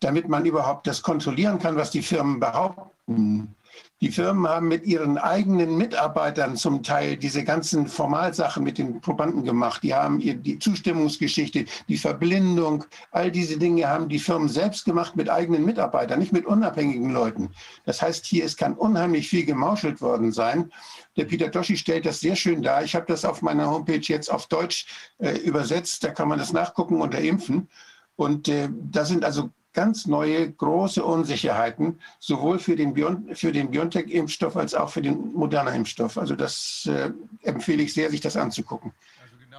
damit 0.02 0.28
man 0.28 0.46
überhaupt 0.46 0.88
das 0.88 1.02
kontrollieren 1.02 1.60
kann, 1.60 1.78
was 1.78 1.92
die 1.92 2.02
Firmen 2.02 2.40
behaupten. 2.40 3.56
Die 4.02 4.12
Firmen 4.12 4.48
haben 4.48 4.68
mit 4.68 4.86
ihren 4.86 5.20
eigenen 5.20 5.78
Mitarbeitern 5.78 6.58
zum 6.58 6.82
Teil 6.82 7.18
diese 7.18 7.44
ganzen 7.44 7.88
Formalsachen 7.88 8.64
mit 8.64 8.80
den 8.80 9.00
Probanden 9.00 9.44
gemacht. 9.44 9.84
Die 9.84 9.94
haben 9.94 10.20
die 10.20 10.58
Zustimmungsgeschichte, 10.58 11.66
die 11.88 11.98
Verblindung, 11.98 12.84
all 13.12 13.30
diese 13.32 13.58
Dinge 13.58 13.88
haben 13.88 14.10
die 14.10 14.18
Firmen 14.18 14.50
selbst 14.50 14.86
gemacht 14.86 15.16
mit 15.16 15.30
eigenen 15.30 15.64
Mitarbeitern, 15.66 16.20
nicht 16.20 16.34
mit 16.34 16.48
unabhängigen 16.48 17.12
Leuten. 17.12 17.52
Das 17.86 18.02
heißt, 18.02 18.26
hier 18.26 18.44
ist 18.44 18.58
kann 18.58 18.74
unheimlich 18.74 19.30
viel 19.30 19.46
gemauschelt 19.46 20.02
worden 20.02 20.32
sein. 20.32 20.72
Der 21.16 21.26
Peter 21.26 21.50
Doschi 21.50 21.78
stellt 21.78 22.08
das 22.08 22.20
sehr 22.20 22.36
schön 22.36 22.64
dar. 22.64 22.84
Ich 22.84 22.96
habe 22.96 23.06
das 23.06 23.24
auf 23.24 23.44
meiner 23.44 23.70
Homepage 23.70 24.02
jetzt 24.02 24.32
auf 24.32 24.48
Deutsch 24.48 24.88
äh, 25.20 25.38
übersetzt. 25.38 26.04
Da 26.04 26.10
kann 26.10 26.28
man 26.28 26.40
das 26.40 26.54
nachgucken 26.54 27.02
unter 27.02 27.20
Impfen. 27.20 27.70
Und 28.16 28.48
äh, 28.48 28.70
da 28.72 29.06
sind 29.06 29.24
also 29.24 29.52
ganz 29.74 30.06
neue, 30.06 30.52
große 30.52 31.04
Unsicherheiten, 31.04 32.00
sowohl 32.20 32.60
für 32.60 32.76
den, 32.76 32.94
Bion 32.94 33.36
für 33.36 33.52
den 33.52 33.72
BioNTech-Impfstoff 33.72 34.58
als 34.58 34.76
auch 34.76 34.90
für 34.90 35.02
den 35.02 35.34
modernen 35.34 35.76
Impfstoff. 35.76 36.18
Also 36.18 36.36
das 36.36 36.90
äh, 36.92 37.12
empfehle 37.44 37.84
ich 37.84 37.94
sehr, 37.94 38.10
sich 38.10 38.22
das 38.22 38.38
anzugucken. 38.38 38.92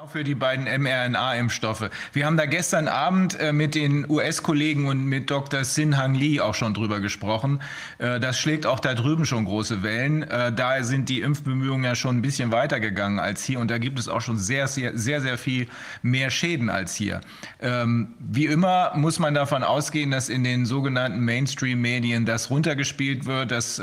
Genau 0.02 0.10
für 0.10 0.24
die 0.24 0.34
beiden 0.34 0.64
mRNA-Impfstoffe. 0.64 1.88
Wir 2.12 2.26
haben 2.26 2.36
da 2.36 2.46
gestern 2.46 2.88
Abend 2.88 3.38
äh, 3.38 3.52
mit 3.52 3.76
den 3.76 4.08
US-Kollegen 4.10 4.88
und 4.88 5.04
mit 5.04 5.30
Dr. 5.30 5.62
Sinhang 5.62 6.14
Lee 6.14 6.40
auch 6.40 6.54
schon 6.56 6.74
drüber 6.74 6.98
gesprochen. 6.98 7.60
Äh, 7.98 8.18
das 8.18 8.40
schlägt 8.40 8.66
auch 8.66 8.80
da 8.80 8.94
drüben 8.94 9.26
schon 9.26 9.44
große 9.44 9.84
Wellen. 9.84 10.22
Äh, 10.24 10.52
da 10.52 10.82
sind 10.82 11.08
die 11.08 11.20
Impfbemühungen 11.20 11.84
ja 11.84 11.94
schon 11.94 12.16
ein 12.16 12.22
bisschen 12.22 12.50
weitergegangen 12.50 13.20
als 13.20 13.44
hier 13.44 13.60
und 13.60 13.70
da 13.70 13.78
gibt 13.78 13.98
es 13.98 14.08
auch 14.08 14.20
schon 14.20 14.38
sehr, 14.38 14.66
sehr, 14.66 14.98
sehr, 14.98 15.20
sehr 15.20 15.38
viel 15.38 15.68
mehr 16.02 16.30
Schäden 16.30 16.68
als 16.68 16.96
hier. 16.96 17.20
Ähm, 17.60 18.14
wie 18.18 18.46
immer 18.46 18.92
muss 18.96 19.20
man 19.20 19.34
davon 19.34 19.62
ausgehen, 19.62 20.10
dass 20.10 20.28
in 20.28 20.42
den 20.42 20.66
sogenannten 20.66 21.20
Mainstream-Medien 21.20 22.26
das 22.26 22.50
runtergespielt 22.50 23.26
wird, 23.26 23.52
dass 23.52 23.80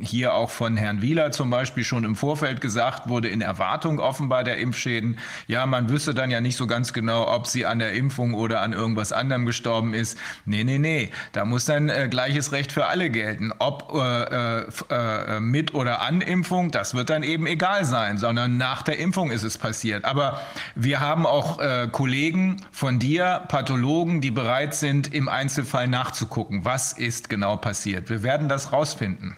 hier 0.00 0.34
auch 0.34 0.50
von 0.50 0.76
Herrn 0.76 1.02
Wieler 1.02 1.30
zum 1.30 1.50
Beispiel 1.50 1.84
schon 1.84 2.04
im 2.04 2.16
Vorfeld 2.16 2.60
gesagt 2.60 3.08
wurde, 3.08 3.28
in 3.28 3.40
Erwartung 3.40 3.98
offenbar 3.98 4.44
der 4.44 4.58
Impfschäden 4.58 5.18
ja, 5.46 5.66
man 5.66 5.88
wüsste 5.88 6.14
dann 6.14 6.30
ja 6.30 6.40
nicht 6.40 6.56
so 6.56 6.66
ganz 6.66 6.92
genau, 6.92 7.32
ob 7.32 7.46
sie 7.46 7.66
an 7.66 7.78
der 7.78 7.92
Impfung 7.92 8.34
oder 8.34 8.60
an 8.60 8.72
irgendwas 8.72 9.12
anderem 9.12 9.46
gestorben 9.46 9.94
ist. 9.94 10.18
Nee, 10.44 10.64
nee, 10.64 10.78
nee. 10.78 11.10
Da 11.32 11.44
muss 11.44 11.64
dann 11.64 11.88
äh, 11.88 12.08
gleiches 12.08 12.52
Recht 12.52 12.72
für 12.72 12.86
alle 12.86 13.10
gelten. 13.10 13.52
Ob 13.58 13.92
äh, 13.94 14.60
äh, 14.60 14.66
äh, 14.90 15.40
mit 15.40 15.74
oder 15.74 16.02
an 16.02 16.20
Impfung, 16.20 16.70
das 16.70 16.94
wird 16.94 17.10
dann 17.10 17.22
eben 17.22 17.46
egal 17.46 17.84
sein, 17.84 18.18
sondern 18.18 18.56
nach 18.56 18.82
der 18.82 18.98
Impfung 18.98 19.30
ist 19.30 19.42
es 19.42 19.58
passiert. 19.58 20.04
Aber 20.04 20.40
wir 20.74 21.00
haben 21.00 21.26
auch 21.26 21.60
äh, 21.60 21.88
Kollegen 21.90 22.62
von 22.72 22.98
dir, 22.98 23.42
Pathologen, 23.48 24.20
die 24.20 24.30
bereit 24.30 24.74
sind, 24.74 25.12
im 25.12 25.28
Einzelfall 25.28 25.88
nachzugucken, 25.88 26.64
was 26.64 26.92
ist 26.92 27.28
genau 27.28 27.56
passiert. 27.56 28.10
Wir 28.10 28.22
werden 28.22 28.48
das 28.48 28.72
rausfinden. 28.72 29.36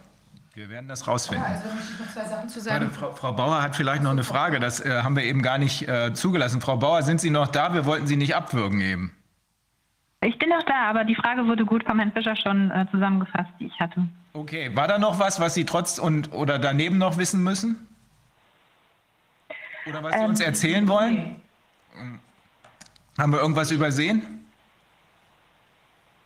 Wir 0.59 0.69
werden 0.71 0.89
das 0.89 1.07
rausfinden. 1.07 1.47
Ja, 1.49 1.55
also 1.55 1.69
noch 1.69 2.13
zwei 2.13 2.25
Sachen 2.25 2.49
zu 2.49 2.61
sagen. 2.61 2.91
Frau, 2.91 3.13
Frau, 3.13 3.33
Bauer 3.33 3.63
hat 3.63 3.77
vielleicht 3.77 4.03
noch 4.03 4.11
eine 4.11 4.25
Frage. 4.25 4.59
Das 4.59 4.85
äh, 4.85 5.03
haben 5.05 5.15
wir 5.15 5.23
eben 5.23 5.41
gar 5.41 5.57
nicht 5.57 5.87
äh, 5.87 6.13
zugelassen. 6.15 6.61
Frau 6.61 6.77
Bauer, 6.77 7.05
sind 7.05 7.21
Sie 7.21 7.31
noch 7.31 7.47
da? 7.47 7.75
Wir 7.75 7.87
wollten 7.87 8.09
Sie 8.09 8.17
nicht 8.17 8.35
abwürgen 8.35 8.81
eben. 8.81 9.13
Ich 10.21 10.37
bin 10.37 10.49
noch 10.49 10.65
da, 10.65 10.91
aber 10.91 11.05
die 11.05 11.15
Frage 11.15 11.47
wurde 11.47 11.65
gut 11.65 11.85
vom 11.85 12.01
Herrn 12.01 12.11
Fischer 12.11 12.35
schon 12.35 12.73
äh, 12.73 12.87
zusammengefasst, 12.91 13.51
die 13.61 13.67
ich 13.67 13.79
hatte. 13.79 14.09
Okay, 14.33 14.75
war 14.75 14.89
da 14.89 14.99
noch 14.99 15.21
was, 15.21 15.39
was 15.39 15.55
Sie 15.55 15.65
trotz 15.65 16.01
und 16.01 16.33
oder 16.33 16.59
daneben 16.59 16.99
noch 16.99 17.19
wissen 17.19 17.45
müssen? 17.45 17.87
Oder 19.87 20.03
was 20.03 20.13
Sie 20.13 20.19
ähm, 20.19 20.31
uns 20.31 20.41
erzählen 20.41 20.89
wollen? 20.89 21.37
Haben 23.17 23.33
wir 23.33 23.41
irgendwas 23.41 23.71
übersehen? 23.71 24.45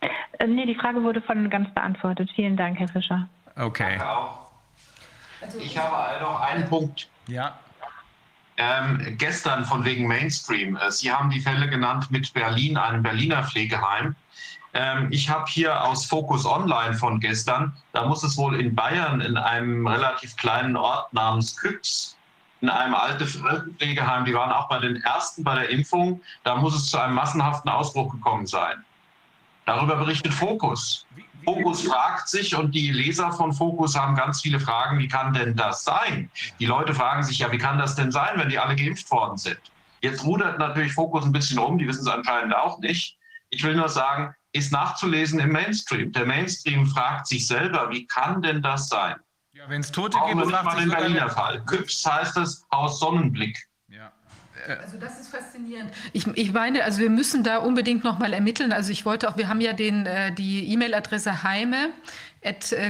Äh, 0.01 0.47
nee, 0.47 0.65
die 0.65 0.73
Frage 0.73 1.03
wurde 1.03 1.21
von 1.21 1.51
ganz 1.51 1.71
beantwortet. 1.75 2.31
Vielen 2.35 2.57
Dank, 2.57 2.79
Herr 2.79 2.87
Fischer. 2.87 3.29
Okay. 3.55 3.99
Also 5.41 5.57
ich 5.59 5.77
habe 5.77 6.23
noch 6.23 6.41
einen 6.41 6.67
Punkt. 6.67 7.09
Ja. 7.27 7.57
Ähm, 8.57 9.15
gestern 9.17 9.65
von 9.65 9.83
wegen 9.83 10.07
Mainstream. 10.07 10.75
Äh, 10.77 10.91
Sie 10.91 11.11
haben 11.11 11.29
die 11.29 11.39
Fälle 11.39 11.67
genannt 11.67 12.11
mit 12.11 12.33
Berlin, 12.33 12.77
einem 12.77 13.01
Berliner 13.01 13.43
Pflegeheim. 13.43 14.15
Ähm, 14.73 15.07
ich 15.11 15.29
habe 15.29 15.45
hier 15.49 15.83
aus 15.83 16.05
Focus 16.05 16.45
Online 16.45 16.95
von 16.95 17.19
gestern, 17.19 17.75
da 17.93 18.05
muss 18.05 18.23
es 18.23 18.37
wohl 18.37 18.59
in 18.59 18.75
Bayern 18.75 19.21
in 19.21 19.37
einem 19.37 19.87
relativ 19.87 20.35
kleinen 20.35 20.75
Ort 20.75 21.11
namens 21.13 21.57
Küps 21.57 22.15
in 22.63 22.69
einem 22.69 22.95
alten 22.95 23.27
Pflegeheim, 23.77 24.23
die 24.23 24.33
waren 24.33 24.51
auch 24.51 24.69
bei 24.69 24.79
den 24.79 24.95
ersten 25.03 25.43
bei 25.43 25.53
der 25.53 25.69
Impfung, 25.69 26.21
da 26.45 26.55
muss 26.55 26.73
es 26.73 26.89
zu 26.89 26.97
einem 26.97 27.13
massenhaften 27.13 27.69
Ausbruch 27.69 28.13
gekommen 28.13 28.47
sein. 28.47 28.85
Darüber 29.65 29.97
berichtet 29.97 30.33
Focus. 30.33 31.05
Fokus 31.43 31.83
fragt 31.83 32.29
sich 32.29 32.55
und 32.55 32.73
die 32.73 32.91
Leser 32.91 33.31
von 33.31 33.53
Fokus 33.53 33.95
haben 33.95 34.15
ganz 34.15 34.41
viele 34.41 34.59
Fragen, 34.59 34.99
wie 34.99 35.07
kann 35.07 35.33
denn 35.33 35.55
das 35.55 35.83
sein? 35.83 36.29
Die 36.59 36.65
Leute 36.65 36.93
fragen 36.93 37.23
sich 37.23 37.39
ja, 37.39 37.51
wie 37.51 37.57
kann 37.57 37.77
das 37.77 37.95
denn 37.95 38.11
sein, 38.11 38.37
wenn 38.37 38.49
die 38.49 38.59
alle 38.59 38.75
geimpft 38.75 39.09
worden 39.11 39.37
sind? 39.37 39.59
Jetzt 40.01 40.23
rudert 40.23 40.59
natürlich 40.59 40.93
Fokus 40.93 41.23
ein 41.23 41.31
bisschen 41.31 41.59
um, 41.59 41.77
die 41.77 41.87
wissen 41.87 42.01
es 42.01 42.07
anscheinend 42.07 42.55
auch 42.55 42.79
nicht. 42.79 43.17
Ich 43.49 43.63
will 43.63 43.75
nur 43.75 43.89
sagen, 43.89 44.33
ist 44.51 44.71
nachzulesen 44.71 45.39
im 45.39 45.51
Mainstream. 45.51 46.11
Der 46.11 46.25
Mainstream 46.25 46.85
fragt 46.87 47.27
sich 47.27 47.47
selber, 47.47 47.89
wie 47.89 48.05
kann 48.07 48.41
denn 48.41 48.61
das 48.61 48.89
sein? 48.89 49.15
Ja, 49.53 49.63
wenn 49.69 49.81
es 49.81 49.91
Tote 49.91 50.17
Auch 50.17 50.27
gibt, 50.27 50.49
fragt 50.49 50.65
mal 50.65 50.71
sich 50.71 50.81
den 50.81 50.89
sogar 50.89 51.01
Berliner 51.01 51.29
Fall. 51.29 51.63
Küps 51.65 52.05
heißt 52.05 52.37
es 52.37 52.65
Haus 52.71 52.99
Sonnenblick. 52.99 53.57
Ja. 54.67 54.75
Also 54.77 54.97
das 54.97 55.19
ist 55.19 55.29
faszinierend. 55.29 55.91
Ich, 56.13 56.27
ich 56.27 56.53
meine, 56.53 56.83
also 56.83 56.99
wir 56.99 57.09
müssen 57.09 57.43
da 57.43 57.57
unbedingt 57.57 58.03
noch 58.03 58.19
mal 58.19 58.33
ermitteln. 58.33 58.71
Also 58.71 58.91
ich 58.91 59.05
wollte 59.05 59.29
auch, 59.29 59.37
wir 59.37 59.47
haben 59.47 59.61
ja 59.61 59.73
den, 59.73 60.05
äh, 60.05 60.31
die 60.33 60.71
E-Mail-Adresse 60.71 61.43
heime 61.43 61.77
äh, 61.85 61.89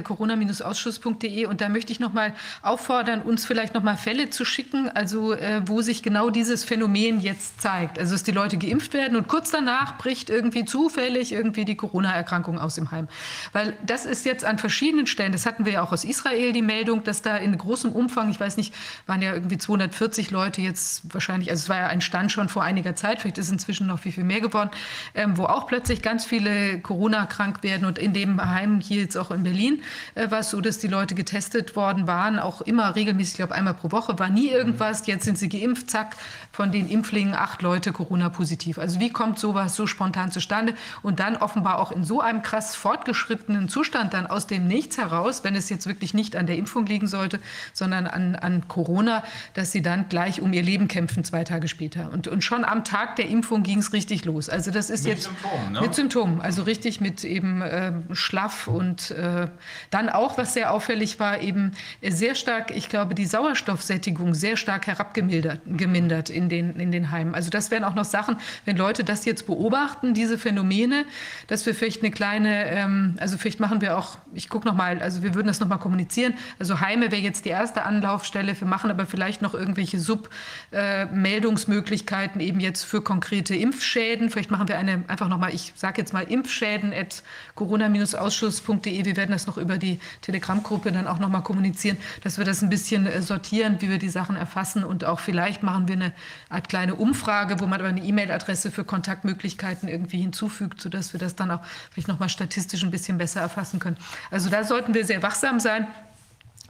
corona-ausschuss.de 0.04 1.46
und 1.46 1.62
da 1.62 1.70
möchte 1.70 1.92
ich 1.92 2.00
noch 2.00 2.14
mal 2.14 2.34
auffordern, 2.62 3.22
uns 3.22 3.46
vielleicht 3.46 3.74
noch 3.74 3.84
mal 3.84 3.98
Fälle 3.98 4.30
zu 4.30 4.46
schicken, 4.46 4.90
also 4.90 5.34
äh, 5.34 5.62
wo 5.66 5.82
sich 5.82 6.04
genau 6.04 6.30
dieses 6.30 6.64
Phänomen 6.64 7.20
jetzt 7.20 7.62
zeigt. 7.62 8.00
Also 8.00 8.14
dass 8.14 8.24
die 8.24 8.32
Leute 8.32 8.58
geimpft 8.58 8.94
werden 8.94 9.18
und 9.18 9.28
kurz 9.28 9.52
danach 9.52 9.98
bricht 9.98 10.30
irgendwie 10.30 10.66
zufällig 10.66 11.32
irgendwie 11.32 11.66
die 11.66 11.76
Corona-Erkrankung 11.76 12.60
aus 12.60 12.78
im 12.78 12.92
Heim. 12.92 13.08
Weil 13.52 13.76
das 13.86 14.06
ist 14.06 14.26
jetzt 14.26 14.46
an 14.46 14.58
verschiedenen 14.58 15.08
Stellen, 15.08 15.32
das 15.32 15.46
hatten 15.46 15.66
wir 15.66 15.74
ja 15.74 15.84
auch 15.84 15.92
aus 15.92 16.04
Israel 16.04 16.54
die 16.54 16.62
Meldung, 16.62 17.04
dass 17.04 17.22
da 17.22 17.38
in 17.38 17.58
großem 17.58 17.92
Umfang, 17.92 18.30
ich 18.30 18.40
weiß 18.40 18.58
nicht, 18.58 18.74
waren 19.06 19.22
ja 19.22 19.34
irgendwie 19.34 19.58
240 19.58 20.32
Leute 20.32 20.62
jetzt 20.62 21.14
wahrscheinlich, 21.14 21.50
also 21.50 21.64
es 21.64 21.70
war 21.70 21.78
ja 21.78 21.88
ein 21.88 22.02
Stand 22.02 22.32
schon 22.32 22.50
vor 22.50 22.64
einiger 22.64 22.96
Zeit, 22.96 23.22
vielleicht 23.22 23.38
ist 23.38 23.52
inzwischen 23.52 23.88
noch 23.88 24.00
viel, 24.00 24.12
viel 24.12 24.24
mehr 24.24 24.42
geworden, 24.42 24.70
ähm, 25.16 25.38
wo 25.38 25.46
auch 25.46 25.68
plötzlich 25.68 26.02
ganz 26.02 26.26
viele 26.26 26.80
Corona 26.80 27.26
krank 27.26 27.64
werden 27.64 27.86
und 27.86 27.98
in 27.98 28.14
dem 28.14 28.44
Heim 28.44 28.80
hier 28.80 29.02
jetzt 29.02 29.18
auch 29.18 29.32
in 29.32 29.43
Berlin 29.44 29.82
äh, 30.16 30.30
war 30.32 30.40
es 30.40 30.50
so, 30.50 30.62
dass 30.62 30.80
die 30.80 30.88
Leute 30.88 31.16
getestet 31.16 31.76
worden 31.76 32.08
waren, 32.08 32.40
auch 32.40 32.62
immer 32.62 32.96
regelmäßig, 32.96 33.34
ich 33.34 33.38
glaube 33.38 33.56
einmal 33.56 33.74
pro 33.74 33.92
Woche, 33.92 34.18
war 34.20 34.30
nie 34.30 34.50
irgendwas, 34.50 35.06
jetzt 35.08 35.26
sind 35.26 35.38
sie 35.38 35.50
geimpft, 35.50 35.90
zack, 35.90 36.16
von 36.54 36.72
den 36.72 36.88
Impflingen 36.88 37.34
acht 37.34 37.64
Leute 37.64 37.92
Corona-positiv. 37.92 38.78
Also 38.78 39.00
wie 39.00 39.12
kommt 39.12 39.40
sowas 39.40 39.76
so 39.76 39.88
spontan 39.88 40.32
zustande 40.32 40.76
und 41.02 41.20
dann 41.20 41.36
offenbar 41.36 41.80
auch 41.80 41.92
in 41.92 42.04
so 42.04 42.22
einem 42.22 42.44
krass 42.44 42.76
fortgeschrittenen 42.76 43.70
Zustand 43.70 44.14
dann 44.14 44.28
aus 44.28 44.46
dem 44.46 44.68
Nichts 44.68 45.00
heraus, 45.00 45.44
wenn 45.44 45.56
es 45.56 45.70
jetzt 45.70 45.88
wirklich 45.88 46.14
nicht 46.14 46.36
an 46.36 46.46
der 46.46 46.56
Impfung 46.56 46.86
liegen 46.86 47.08
sollte, 47.08 47.40
sondern 47.74 48.06
an, 48.06 48.36
an 48.36 48.68
Corona, 48.68 49.24
dass 49.56 49.72
sie 49.72 49.82
dann 49.82 50.10
gleich 50.10 50.42
um 50.42 50.54
ihr 50.54 50.62
Leben 50.62 50.88
kämpfen 50.88 51.24
zwei 51.24 51.44
Tage 51.44 51.68
später. 51.68 52.12
Und, 52.14 52.28
und 52.28 52.44
schon 52.44 52.64
am 52.64 52.84
Tag 52.84 53.16
der 53.16 53.28
Impfung 53.30 53.64
ging 53.64 53.80
es 53.80 53.92
richtig 53.92 54.24
los. 54.24 54.48
Also 54.48 54.70
das 54.70 54.92
ist 54.92 55.06
Mit 55.06 55.14
jetzt 55.14 55.24
Symptomen, 55.24 55.72
ne? 55.72 55.82
mit 55.82 55.96
Symptomen, 55.96 56.42
also 56.42 56.62
richtig 56.62 57.02
mit 57.02 57.24
eben 57.24 57.64
ähm, 57.66 58.04
schlaff 58.14 58.68
und 58.68 59.10
äh, 59.10 59.48
dann 59.90 60.10
auch, 60.10 60.38
was 60.38 60.54
sehr 60.54 60.72
auffällig 60.72 61.20
war, 61.20 61.42
eben 61.42 61.72
sehr 62.08 62.36
stark, 62.36 62.70
ich 62.70 62.90
glaube, 62.90 63.16
die 63.16 63.26
Sauerstoffsättigung 63.26 64.36
sehr 64.36 64.56
stark 64.56 64.86
herabgemildert 64.86 65.62
gemindert 65.66 66.30
in 66.44 66.50
den, 66.50 66.80
in 66.80 66.92
den 66.92 67.10
Heimen. 67.12 67.36
Also 67.36 67.50
das 67.50 67.72
wären 67.72 67.84
auch 67.84 67.96
noch 67.96 68.06
Sachen, 68.06 68.38
wenn 68.66 68.78
Leute 68.78 69.04
das 69.04 69.26
jetzt 69.26 69.48
beobachten, 69.48 70.14
diese 70.14 70.38
Phänomene, 70.38 71.06
dass 71.48 71.66
wir 71.66 71.74
vielleicht 71.74 72.04
eine 72.04 72.12
kleine, 72.12 72.68
ähm, 72.68 73.16
also 73.20 73.36
vielleicht 73.38 73.60
machen 73.60 73.82
wir 73.82 73.98
auch, 73.98 74.20
ich 74.34 74.48
gucke 74.50 74.66
noch 74.68 74.76
mal, 74.76 75.02
also 75.02 75.24
wir 75.24 75.34
würden 75.34 75.48
das 75.48 75.60
noch 75.60 75.68
mal 75.68 75.78
kommunizieren. 75.78 76.36
Also 76.60 76.80
Heime 76.80 77.12
wäre 77.12 77.22
jetzt 77.22 77.46
die 77.46 77.50
erste 77.50 77.84
Anlaufstelle. 77.84 78.60
Wir 78.60 78.68
machen 78.68 78.92
aber 78.92 79.06
vielleicht 79.06 79.42
noch 79.42 79.54
irgendwelche 79.54 79.98
Sub-Meldungsmöglichkeiten 80.00 82.42
eben 82.42 82.60
jetzt 82.60 82.84
für 82.84 83.02
konkrete 83.02 83.56
Impfschäden. 83.56 84.30
Vielleicht 84.30 84.52
machen 84.52 84.68
wir 84.68 84.78
eine 84.78 85.06
einfach 85.08 85.30
noch 85.30 85.38
mal, 85.38 85.54
ich 85.54 85.72
sage 85.76 86.02
jetzt 86.02 86.12
mal 86.14 86.24
Impfschäden 86.24 86.92
at 86.94 87.24
corona-ausschuss.de. 87.56 89.06
Wir 89.06 89.16
werden 89.16 89.32
das 89.32 89.48
noch 89.48 89.58
über 89.58 89.78
die 89.78 90.00
Telegram-Gruppe 90.22 90.92
dann 90.92 91.08
auch 91.08 91.20
noch 91.20 91.30
mal 91.30 91.42
kommunizieren, 91.42 91.98
dass 92.24 92.38
wir 92.38 92.44
das 92.46 92.62
ein 92.62 92.70
bisschen 92.70 93.08
äh, 93.08 93.22
sortieren, 93.22 93.78
wie 93.80 93.90
wir 93.90 93.98
die 93.98 94.10
Sachen 94.10 94.36
erfassen 94.36 94.84
und 94.84 95.06
auch 95.06 95.20
vielleicht 95.20 95.64
machen 95.64 95.88
wir 95.88 95.96
eine 95.96 96.14
Art 96.50 96.70
kleine 96.70 96.96
Umfrage, 96.96 97.60
wo 97.60 97.66
man 97.66 97.80
aber 97.80 97.90
eine 97.90 98.04
E-Mail-Adresse 98.04 98.72
für 98.72 98.84
Kontaktmöglichkeiten 98.84 99.88
irgendwie 99.90 100.20
hinzufügt, 100.20 100.82
sodass 100.82 101.14
wir 101.14 101.20
das 101.20 101.36
dann 101.36 101.52
auch 101.52 101.62
vielleicht 101.92 102.08
noch 102.08 102.20
mal 102.20 102.30
statistisch 102.30 102.84
ein 102.84 102.92
bisschen 102.92 103.18
besser 103.18 103.42
erfassen 103.42 103.80
können. 103.80 103.98
Also 104.32 104.50
da 104.50 104.64
sollten 104.64 104.94
wir 104.94 105.06
sehr 105.06 105.22
wachsam 105.24 105.60
sein. 105.60 105.88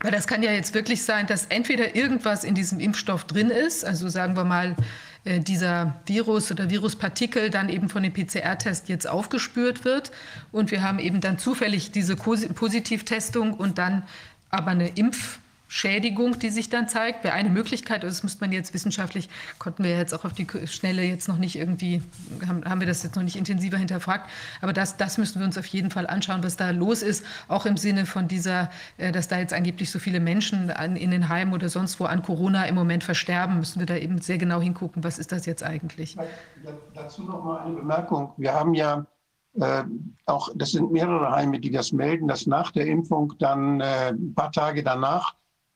Weil 0.02 0.12
das 0.12 0.28
kann 0.28 0.44
ja 0.44 0.52
jetzt 0.52 0.74
wirklich 0.74 1.04
sein, 1.04 1.28
dass 1.28 1.46
entweder 1.46 1.96
irgendwas 1.96 2.44
in 2.44 2.56
diesem 2.56 2.80
Impfstoff 2.80 3.26
drin 3.26 3.50
ist, 3.50 3.86
also 3.86 4.10
sagen 4.10 4.36
wir 4.36 4.44
mal, 4.44 4.76
äh, 5.24 5.40
dieser 5.40 5.96
Virus 6.06 6.52
oder 6.52 6.70
Viruspartikel 6.70 7.50
dann 7.50 7.70
eben 7.70 7.88
von 7.88 8.04
dem 8.04 8.12
PCR-Test 8.12 8.90
jetzt 8.90 9.08
aufgespürt 9.08 9.86
wird 9.86 10.12
und 10.52 10.72
wir 10.72 10.84
haben 10.84 11.00
eben 11.00 11.22
dann 11.22 11.38
zufällig 11.38 11.92
diese 11.92 12.16
Posi- 12.16 12.52
Positivtestung 12.52 13.54
und 13.54 13.78
dann 13.78 14.04
aber 14.50 14.72
eine 14.72 14.90
Impfschädigung, 15.74 16.38
die 16.38 16.52
sich 16.52 16.70
dann 16.70 16.88
zeigt, 16.88 17.24
wäre 17.24 17.34
eine 17.34 17.50
Möglichkeit. 17.50 18.04
Also 18.04 18.14
das 18.14 18.22
müsste 18.22 18.42
man 18.42 18.52
jetzt 18.52 18.76
wissenschaftlich, 18.76 19.28
konnten 19.58 19.84
wir 19.84 19.98
jetzt 19.98 20.14
auch 20.14 20.24
auf 20.24 20.34
die 20.34 20.46
Schnelle 20.68 21.02
jetzt 21.02 21.28
noch 21.28 21.40
nicht 21.40 21.56
irgendwie, 21.56 22.04
haben, 22.48 22.64
haben 22.64 22.80
wir 22.80 22.86
das 22.86 23.02
jetzt 23.02 23.16
noch 23.16 23.24
nicht 23.24 23.36
intensiver 23.36 23.78
hinterfragt. 23.78 24.30
Aber 24.62 24.72
das, 24.72 24.98
das 24.98 25.18
müssen 25.18 25.40
wir 25.40 25.48
uns 25.48 25.58
auf 25.58 25.66
jeden 25.66 25.90
Fall 25.90 26.06
anschauen, 26.06 26.44
was 26.44 26.58
da 26.58 26.70
los 26.70 27.02
ist, 27.02 27.26
auch 27.48 27.66
im 27.66 27.78
Sinne 27.78 28.06
von 28.06 28.28
dieser, 28.28 28.70
äh, 28.98 29.12
dass 29.12 29.28
da 29.30 29.40
jetzt 29.40 29.52
angeblich 29.52 29.90
so 29.90 29.98
viele 29.98 30.20
Menschen 30.20 30.70
an, 30.70 30.96
in 30.96 31.10
den 31.10 31.28
Heimen 31.28 31.56
oder 31.56 31.70
sonst 31.70 32.00
wo 32.00 32.06
an 32.06 32.22
Corona 32.22 32.66
im 32.66 32.76
Moment 32.76 33.04
versterben, 33.04 33.58
müssen 33.58 33.80
wir 33.80 33.88
da 33.88 33.96
eben 33.96 34.22
sehr 34.22 34.38
genau 34.38 34.62
hingucken, 34.62 35.04
was 35.04 35.18
ist 35.18 35.32
das 35.32 35.48
jetzt 35.48 35.64
eigentlich. 35.64 36.16
Dazu 36.94 37.24
noch 37.24 37.44
mal 37.44 37.66
eine 37.66 37.78
Bemerkung. 37.78 38.32
Wir 38.38 38.54
haben 38.54 38.76
ja 38.76 39.08
äh, 39.60 39.84
auch, 40.28 40.50
das 40.54 40.72
sind 40.72 40.92
mehrere 40.92 41.32
Heime, 41.32 41.60
die 41.60 41.72
das 41.72 41.92
melden, 41.92 42.28
dass 42.28 42.46
nach 42.46 42.72
der 42.72 42.86
Impfung 42.86 43.34
dann 43.40 43.82
äh, 43.82 44.10
ein 44.10 44.36
paar 44.36 44.52
Tage 44.52 44.84
danach 44.84 45.34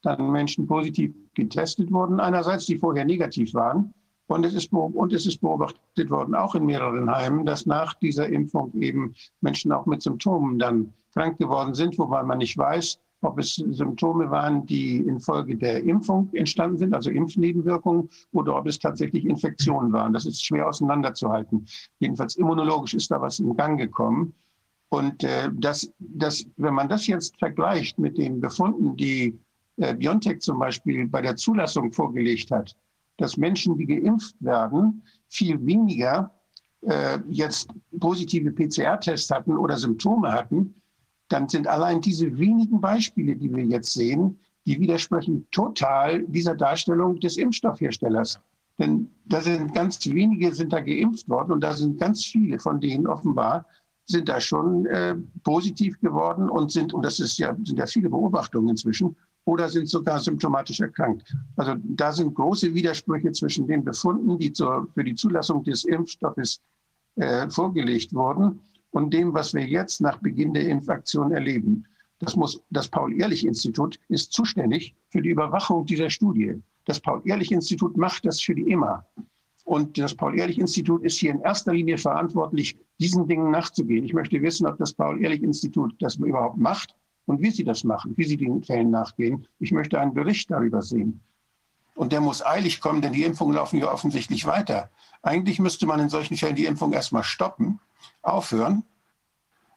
dann 0.07 0.31
Menschen 0.31 0.67
positiv 0.67 1.13
getestet 1.33 1.91
wurden. 1.91 2.19
Einerseits, 2.19 2.65
die 2.65 2.77
vorher 2.77 3.05
negativ 3.05 3.53
waren. 3.53 3.93
Und 4.27 4.45
es, 4.45 4.53
ist, 4.53 4.73
und 4.73 5.13
es 5.13 5.25
ist 5.25 5.39
beobachtet 5.39 6.09
worden, 6.09 6.35
auch 6.35 6.53
in 6.55 6.65
mehreren 6.65 7.09
Heimen, 7.09 7.45
dass 7.45 7.65
nach 7.65 7.93
dieser 7.93 8.27
Impfung 8.27 8.73
eben 8.73 9.13
Menschen 9.39 9.71
auch 9.71 9.85
mit 9.85 10.01
Symptomen 10.01 10.59
dann 10.59 10.93
krank 11.13 11.37
geworden 11.37 11.73
sind, 11.73 11.97
wobei 11.97 12.23
man 12.23 12.39
nicht 12.39 12.57
weiß, 12.57 12.99
ob 13.21 13.39
es 13.39 13.55
Symptome 13.55 14.29
waren, 14.29 14.65
die 14.65 14.97
infolge 14.97 15.55
der 15.55 15.83
Impfung 15.83 16.29
entstanden 16.33 16.77
sind, 16.77 16.93
also 16.93 17.09
Impfnebenwirkungen, 17.09 18.09
oder 18.33 18.57
ob 18.57 18.67
es 18.67 18.77
tatsächlich 18.79 19.25
Infektionen 19.25 19.91
waren. 19.93 20.13
Das 20.13 20.25
ist 20.25 20.45
schwer 20.45 20.67
auseinanderzuhalten. 20.67 21.65
Jedenfalls 21.99 22.35
immunologisch 22.35 22.93
ist 22.93 23.09
da 23.09 23.21
was 23.21 23.39
in 23.39 23.55
Gang 23.55 23.79
gekommen. 23.79 24.33
Und 24.89 25.23
äh, 25.23 25.49
das, 25.53 25.91
das, 25.99 26.45
wenn 26.57 26.73
man 26.73 26.89
das 26.89 27.07
jetzt 27.07 27.37
vergleicht 27.39 27.97
mit 27.97 28.17
den 28.17 28.39
Befunden, 28.39 28.95
die 28.95 29.37
äh, 29.77 29.93
BioNTech 29.93 30.41
zum 30.41 30.59
Beispiel 30.59 31.07
bei 31.07 31.21
der 31.21 31.35
Zulassung 31.35 31.91
vorgelegt 31.91 32.51
hat, 32.51 32.75
dass 33.17 33.37
Menschen, 33.37 33.77
die 33.77 33.85
geimpft 33.85 34.35
werden, 34.39 35.03
viel 35.27 35.63
weniger 35.65 36.31
äh, 36.81 37.19
jetzt 37.29 37.69
positive 37.99 38.51
PCR-Tests 38.51 39.31
hatten 39.31 39.57
oder 39.57 39.77
Symptome 39.77 40.31
hatten, 40.31 40.75
dann 41.29 41.49
sind 41.49 41.67
allein 41.67 42.01
diese 42.01 42.37
wenigen 42.37 42.79
Beispiele, 42.79 43.35
die 43.35 43.53
wir 43.53 43.65
jetzt 43.65 43.93
sehen, 43.93 44.39
die 44.65 44.79
widersprechen 44.79 45.47
total 45.51 46.23
dieser 46.23 46.55
Darstellung 46.55 47.19
des 47.19 47.37
Impfstoffherstellers. 47.37 48.39
Denn 48.79 49.09
da 49.25 49.41
sind 49.41 49.73
ganz 49.73 50.05
wenige 50.05 50.53
sind 50.53 50.71
da 50.71 50.81
geimpft 50.81 51.27
worden 51.27 51.53
und 51.53 51.61
da 51.61 51.73
sind 51.73 51.99
ganz 51.99 52.25
viele 52.25 52.59
von 52.59 52.79
denen 52.79 53.07
offenbar 53.07 53.65
sind 54.09 54.29
da 54.29 54.39
schon 54.39 54.85
äh, 54.85 55.15
positiv 55.43 55.99
geworden 55.99 56.49
und 56.49 56.71
sind, 56.71 56.93
und 56.93 57.03
das 57.03 57.19
ist 57.19 57.37
ja, 57.37 57.55
sind 57.63 57.77
ja 57.77 57.85
viele 57.85 58.09
Beobachtungen 58.09 58.69
inzwischen, 58.69 59.15
oder 59.47 59.69
sind 59.69 59.87
sogar 59.87 60.19
symptomatisch 60.19 60.81
erkrankt. 60.81 61.33
Also 61.55 61.75
da 61.81 62.11
sind 62.11 62.35
große 62.35 62.73
Widersprüche 62.73 63.31
zwischen 63.31 63.65
den 63.65 63.83
Befunden, 63.83 64.37
die 64.37 64.51
zur, 64.51 64.89
für 64.93 65.05
die 65.05 65.15
Zulassung 65.15 65.63
des 65.63 65.85
Impfstoffes 65.85 66.59
äh, 67.15 67.49
vorgelegt 67.49 68.13
wurden 68.13 68.59
und 68.91 69.13
dem, 69.13 69.33
was 69.33 69.53
wir 69.53 69.65
jetzt 69.65 70.01
nach 70.01 70.17
Beginn 70.19 70.53
der 70.53 70.67
Impfaktion 70.67 71.31
erleben. 71.31 71.85
Das, 72.19 72.35
muss, 72.35 72.61
das 72.71 72.89
Paul-Ehrlich-Institut 72.89 73.97
ist 74.09 74.33
zuständig 74.33 74.93
für 75.11 75.21
die 75.21 75.29
Überwachung 75.29 75.85
dieser 75.85 76.09
Studie. 76.09 76.61
Das 76.83 76.99
Paul-Ehrlich-Institut 76.99 77.95
macht 77.95 78.25
das 78.25 78.41
für 78.41 78.53
die 78.53 78.69
EMA. 78.69 79.05
Und 79.63 79.97
das 79.97 80.13
Paul-Ehrlich-Institut 80.13 81.05
ist 81.05 81.19
hier 81.19 81.31
in 81.31 81.39
erster 81.39 81.73
Linie 81.73 81.97
verantwortlich, 81.97 82.77
diesen 82.99 83.27
Dingen 83.29 83.51
nachzugehen. 83.51 84.03
Ich 84.03 84.13
möchte 84.13 84.41
wissen, 84.41 84.67
ob 84.67 84.77
das 84.77 84.93
Paul-Ehrlich-Institut 84.93 85.95
das 85.99 86.17
überhaupt 86.17 86.57
macht 86.57 86.93
und 87.27 87.41
wie 87.41 87.51
sie 87.51 87.63
das 87.63 87.83
machen, 87.83 88.13
wie 88.17 88.23
sie 88.23 88.37
den 88.37 88.63
Fällen 88.63 88.89
nachgehen. 88.89 89.45
Ich 89.59 89.71
möchte 89.71 89.99
einen 89.99 90.13
Bericht 90.13 90.49
darüber 90.49 90.81
sehen. 90.81 91.21
Und 91.93 92.11
der 92.11 92.21
muss 92.21 92.45
eilig 92.45 92.79
kommen, 92.79 93.01
denn 93.01 93.13
die 93.13 93.23
Impfungen 93.23 93.55
laufen 93.55 93.79
ja 93.79 93.91
offensichtlich 93.91 94.45
weiter. 94.45 94.89
Eigentlich 95.21 95.59
müsste 95.59 95.85
man 95.85 95.99
in 95.99 96.09
solchen 96.09 96.37
Fällen 96.37 96.55
die 96.55 96.65
Impfung 96.65 96.93
erstmal 96.93 97.23
stoppen, 97.23 97.79
aufhören, 98.21 98.83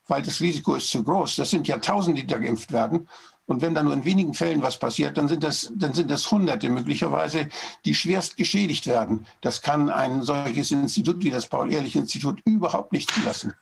weil 0.06 0.22
das 0.22 0.40
Risiko 0.40 0.74
ist 0.74 0.90
zu 0.90 1.02
groß. 1.02 1.36
Das 1.36 1.50
sind 1.50 1.66
ja 1.66 1.78
Tausende, 1.78 2.20
die 2.20 2.26
da 2.26 2.38
geimpft 2.38 2.72
werden. 2.72 3.08
Und 3.46 3.62
wenn 3.62 3.74
da 3.74 3.82
nur 3.82 3.94
in 3.94 4.04
wenigen 4.04 4.34
Fällen 4.34 4.62
was 4.62 4.78
passiert, 4.78 5.18
dann 5.18 5.26
sind 5.26 5.42
das, 5.42 5.72
dann 5.74 5.92
sind 5.92 6.08
das 6.08 6.30
Hunderte 6.30 6.68
möglicherweise, 6.68 7.48
die 7.84 7.96
schwerst 7.96 8.36
geschädigt 8.36 8.86
werden. 8.86 9.26
Das 9.40 9.60
kann 9.60 9.90
ein 9.90 10.22
solches 10.22 10.70
Institut 10.70 11.24
wie 11.24 11.30
das 11.30 11.48
Paul-Ehrlich-Institut 11.48 12.40
überhaupt 12.44 12.92
nicht 12.92 13.10
zulassen. 13.10 13.54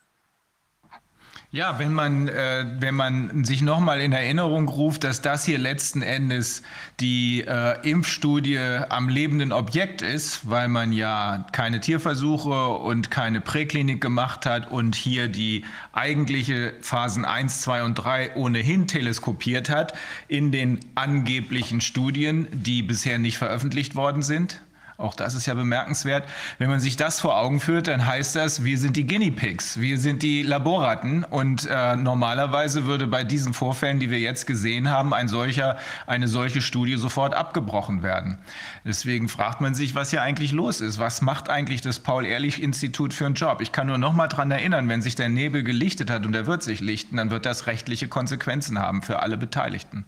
Ja, 1.51 1.79
wenn 1.79 1.93
man, 1.93 2.27
äh, 2.27 2.63
wenn 2.77 2.93
man 2.93 3.43
sich 3.43 3.63
nochmal 3.63 4.01
in 4.01 4.11
Erinnerung 4.11 4.67
ruft, 4.67 5.03
dass 5.03 5.21
das 5.21 5.45
hier 5.45 5.57
letzten 5.57 6.03
Endes 6.03 6.61
die 6.99 7.41
äh, 7.41 7.89
Impfstudie 7.89 8.59
am 8.59 9.09
lebenden 9.09 9.51
Objekt 9.51 10.03
ist, 10.03 10.47
weil 10.47 10.67
man 10.67 10.93
ja 10.93 11.47
keine 11.51 11.79
Tierversuche 11.79 12.67
und 12.67 13.09
keine 13.09 13.41
Präklinik 13.41 13.99
gemacht 13.99 14.45
hat 14.45 14.69
und 14.69 14.95
hier 14.95 15.27
die 15.27 15.65
eigentliche 15.91 16.75
Phasen 16.81 17.25
1, 17.25 17.61
2 17.61 17.83
und 17.83 17.95
3 17.95 18.35
ohnehin 18.35 18.85
teleskopiert 18.85 19.71
hat 19.71 19.93
in 20.27 20.51
den 20.51 20.79
angeblichen 20.93 21.81
Studien, 21.81 22.47
die 22.51 22.83
bisher 22.83 23.17
nicht 23.17 23.39
veröffentlicht 23.39 23.95
worden 23.95 24.21
sind, 24.21 24.61
auch 24.99 25.13
das 25.13 25.33
ist 25.33 25.45
ja 25.45 25.53
bemerkenswert. 25.53 26.27
Wenn 26.57 26.69
man 26.69 26.81
sich 26.81 26.97
das 26.97 27.21
vor 27.21 27.37
Augen 27.37 27.61
führt, 27.61 27.87
dann 27.87 28.05
heißt 28.05 28.35
das, 28.35 28.63
wir 28.65 28.77
sind 28.77 28.97
die 28.97 29.07
Guinea 29.07 29.31
Pigs, 29.31 29.79
wir 29.79 29.97
sind 29.97 30.23
die 30.23 30.43
Laborratten. 30.43 31.23
Und 31.23 31.65
äh, 31.69 31.95
normalerweise 31.95 32.85
würde 32.85 33.07
bei 33.07 33.23
diesen 33.23 33.53
Vorfällen, 33.53 33.99
die 33.99 34.11
wir 34.11 34.19
jetzt 34.19 34.45
gesehen 34.45 34.89
haben, 34.89 35.13
ein 35.13 35.29
solcher, 35.29 35.77
eine 36.05 36.27
solche 36.27 36.61
Studie 36.61 36.97
sofort 36.97 37.33
abgebrochen 37.33 38.03
werden. 38.03 38.39
Deswegen 38.83 39.29
fragt 39.29 39.61
man 39.61 39.73
sich, 39.73 39.95
was 39.95 40.09
hier 40.09 40.21
eigentlich 40.21 40.51
los 40.51 40.81
ist. 40.81 40.99
Was 40.99 41.21
macht 41.21 41.49
eigentlich 41.49 41.79
das 41.79 41.99
Paul-Ehrlich-Institut 41.99 43.13
für 43.13 43.25
einen 43.25 43.35
Job? 43.35 43.61
Ich 43.61 43.71
kann 43.71 43.87
nur 43.87 43.97
noch 43.97 44.13
mal 44.13 44.27
daran 44.27 44.51
erinnern, 44.51 44.89
wenn 44.89 45.01
sich 45.01 45.15
der 45.15 45.29
Nebel 45.29 45.63
gelichtet 45.63 46.09
hat 46.09 46.25
und 46.25 46.35
er 46.35 46.45
wird 46.45 46.61
sich 46.61 46.81
lichten, 46.81 47.17
dann 47.17 47.31
wird 47.31 47.45
das 47.45 47.67
rechtliche 47.67 48.09
Konsequenzen 48.09 48.79
haben 48.79 49.01
für 49.01 49.19
alle 49.19 49.37
Beteiligten. 49.37 50.05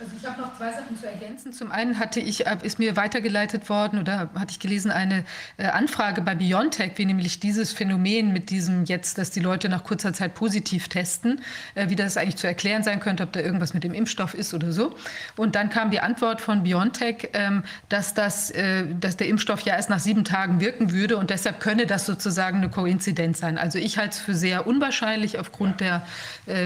Also 0.00 0.12
ich 0.18 0.26
habe 0.26 0.40
noch 0.40 0.56
zwei 0.56 0.72
Sachen 0.72 0.98
zu 0.98 1.06
ergänzen. 1.06 1.52
Zum 1.52 1.70
einen 1.70 1.98
hatte 1.98 2.20
ich, 2.20 2.46
äh, 2.46 2.56
ist 2.62 2.78
mir 2.78 2.96
weitergeleitet 2.96 3.68
worden 3.68 3.98
oder 3.98 4.30
hatte 4.34 4.52
ich 4.52 4.58
gelesen 4.58 4.90
eine 4.90 5.26
äh, 5.58 5.66
Anfrage 5.66 6.22
bei 6.22 6.34
Biontech, 6.34 6.92
wie 6.96 7.04
nämlich 7.04 7.38
dieses 7.38 7.74
Phänomen 7.74 8.32
mit 8.32 8.48
diesem 8.48 8.84
jetzt, 8.84 9.18
dass 9.18 9.30
die 9.30 9.40
Leute 9.40 9.68
nach 9.68 9.84
kurzer 9.84 10.14
Zeit 10.14 10.34
positiv 10.34 10.88
testen, 10.88 11.42
äh, 11.74 11.90
wie 11.90 11.96
das 11.96 12.16
eigentlich 12.16 12.36
zu 12.36 12.46
erklären 12.46 12.82
sein 12.82 12.98
könnte, 12.98 13.24
ob 13.24 13.32
da 13.32 13.40
irgendwas 13.40 13.74
mit 13.74 13.84
dem 13.84 13.92
Impfstoff 13.92 14.32
ist 14.32 14.54
oder 14.54 14.72
so. 14.72 14.96
Und 15.36 15.54
dann 15.54 15.68
kam 15.68 15.90
die 15.90 16.00
Antwort 16.00 16.40
von 16.40 16.62
Biontech, 16.62 17.28
ähm, 17.34 17.62
dass, 17.90 18.14
das, 18.14 18.52
dass 19.00 19.16
der 19.16 19.28
Impfstoff 19.28 19.60
ja 19.62 19.74
erst 19.74 19.90
nach 19.90 19.98
sieben 19.98 20.24
Tagen 20.24 20.60
wirken 20.60 20.92
würde 20.92 21.18
und 21.18 21.30
deshalb 21.30 21.60
könne 21.60 21.86
das 21.86 22.06
sozusagen 22.06 22.58
eine 22.58 22.70
Koinzidenz 22.70 23.40
sein. 23.40 23.58
Also 23.58 23.78
ich 23.78 23.98
halte 23.98 24.14
es 24.14 24.18
für 24.18 24.34
sehr 24.34 24.66
unwahrscheinlich 24.66 25.38
aufgrund 25.38 25.80
der, 25.80 26.06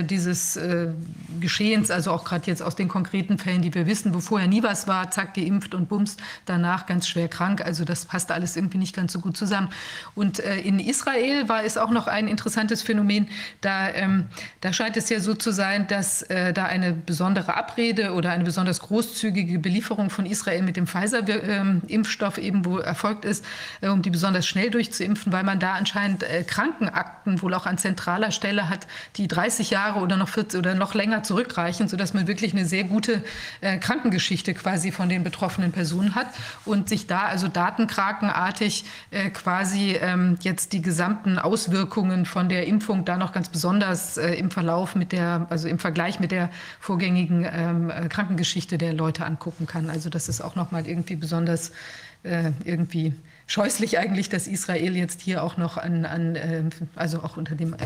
dieses 0.02 0.58
Geschehens, 1.40 1.90
also 1.90 2.12
auch 2.12 2.24
gerade 2.24 2.46
jetzt 2.46 2.62
aus 2.62 2.76
den 2.76 2.88
konkreten 2.88 3.23
konkreten 3.24 3.38
Fällen, 3.38 3.62
die 3.62 3.74
wir 3.74 3.86
wissen, 3.86 4.14
wo 4.14 4.20
vorher 4.20 4.48
nie 4.48 4.62
was 4.62 4.86
war, 4.86 5.10
zack, 5.10 5.34
geimpft 5.34 5.74
und 5.74 5.88
bums, 5.88 6.16
danach 6.44 6.86
ganz 6.86 7.08
schwer 7.08 7.28
krank. 7.28 7.64
Also 7.64 7.84
das 7.84 8.04
passt 8.04 8.30
alles 8.30 8.56
irgendwie 8.56 8.78
nicht 8.78 8.94
ganz 8.94 9.12
so 9.12 9.20
gut 9.20 9.36
zusammen. 9.36 9.70
Und 10.14 10.40
äh, 10.40 10.60
in 10.60 10.78
Israel 10.78 11.48
war 11.48 11.64
es 11.64 11.78
auch 11.78 11.90
noch 11.90 12.06
ein 12.06 12.28
interessantes 12.28 12.82
Phänomen. 12.82 13.28
Da, 13.62 13.88
ähm, 13.88 14.26
da 14.60 14.72
scheint 14.72 14.96
es 14.96 15.08
ja 15.08 15.20
so 15.20 15.34
zu 15.34 15.52
sein, 15.52 15.86
dass 15.86 16.22
äh, 16.22 16.52
da 16.52 16.66
eine 16.66 16.92
besondere 16.92 17.56
Abrede 17.56 18.12
oder 18.12 18.30
eine 18.30 18.44
besonders 18.44 18.80
großzügige 18.80 19.58
Belieferung 19.58 20.10
von 20.10 20.26
Israel 20.26 20.62
mit 20.62 20.76
dem 20.76 20.86
Pfizer-Impfstoff 20.86 22.38
eben 22.38 22.64
wo 22.64 22.78
erfolgt 22.78 23.24
ist, 23.24 23.44
äh, 23.80 23.88
um 23.88 24.02
die 24.02 24.10
besonders 24.10 24.46
schnell 24.46 24.70
durchzuimpfen, 24.70 25.32
weil 25.32 25.44
man 25.44 25.60
da 25.60 25.72
anscheinend 25.72 26.22
äh, 26.24 26.44
Krankenakten 26.44 27.40
wohl 27.40 27.54
auch 27.54 27.66
an 27.66 27.78
zentraler 27.78 28.32
Stelle 28.32 28.68
hat, 28.68 28.86
die 29.16 29.28
30 29.28 29.70
Jahre 29.70 30.00
oder 30.00 30.16
noch 30.16 30.28
40 30.28 30.58
oder 30.58 30.74
noch 30.74 30.94
länger 30.94 31.22
zurückreichen, 31.22 31.88
sodass 31.88 32.12
man 32.12 32.26
wirklich 32.26 32.52
eine 32.52 32.66
sehr 32.66 32.84
gute 32.84 33.13
äh, 33.60 33.78
Krankengeschichte 33.78 34.54
quasi 34.54 34.92
von 34.92 35.08
den 35.08 35.24
betroffenen 35.24 35.72
Personen 35.72 36.14
hat 36.14 36.28
und 36.64 36.88
sich 36.88 37.06
da 37.06 37.22
also 37.22 37.48
datenkrakenartig 37.48 38.84
äh, 39.10 39.30
quasi 39.30 39.96
ähm, 40.00 40.38
jetzt 40.40 40.72
die 40.72 40.82
gesamten 40.82 41.38
Auswirkungen 41.38 42.26
von 42.26 42.48
der 42.48 42.66
Impfung 42.66 43.04
da 43.04 43.16
noch 43.16 43.32
ganz 43.32 43.48
besonders 43.48 44.16
äh, 44.16 44.34
im 44.34 44.50
Verlauf 44.50 44.94
mit 44.94 45.12
der, 45.12 45.46
also 45.50 45.68
im 45.68 45.78
Vergleich 45.78 46.20
mit 46.20 46.30
der 46.30 46.50
vorgängigen 46.80 47.46
ähm, 47.50 47.90
äh, 47.90 48.08
Krankengeschichte 48.08 48.78
der 48.78 48.92
Leute 48.92 49.24
angucken 49.24 49.66
kann. 49.66 49.90
Also 49.90 50.10
das 50.10 50.28
ist 50.28 50.40
auch 50.40 50.54
nochmal 50.54 50.86
irgendwie 50.86 51.16
besonders 51.16 51.72
äh, 52.22 52.52
irgendwie 52.64 53.14
scheußlich 53.46 53.98
eigentlich, 53.98 54.28
dass 54.28 54.46
Israel 54.46 54.96
jetzt 54.96 55.20
hier 55.20 55.42
auch 55.42 55.56
noch 55.56 55.76
an, 55.76 56.06
an 56.06 56.36
ähm, 56.36 56.70
also 56.96 57.22
auch 57.22 57.36
unter 57.36 57.54
dem 57.54 57.74
äh, 57.74 57.76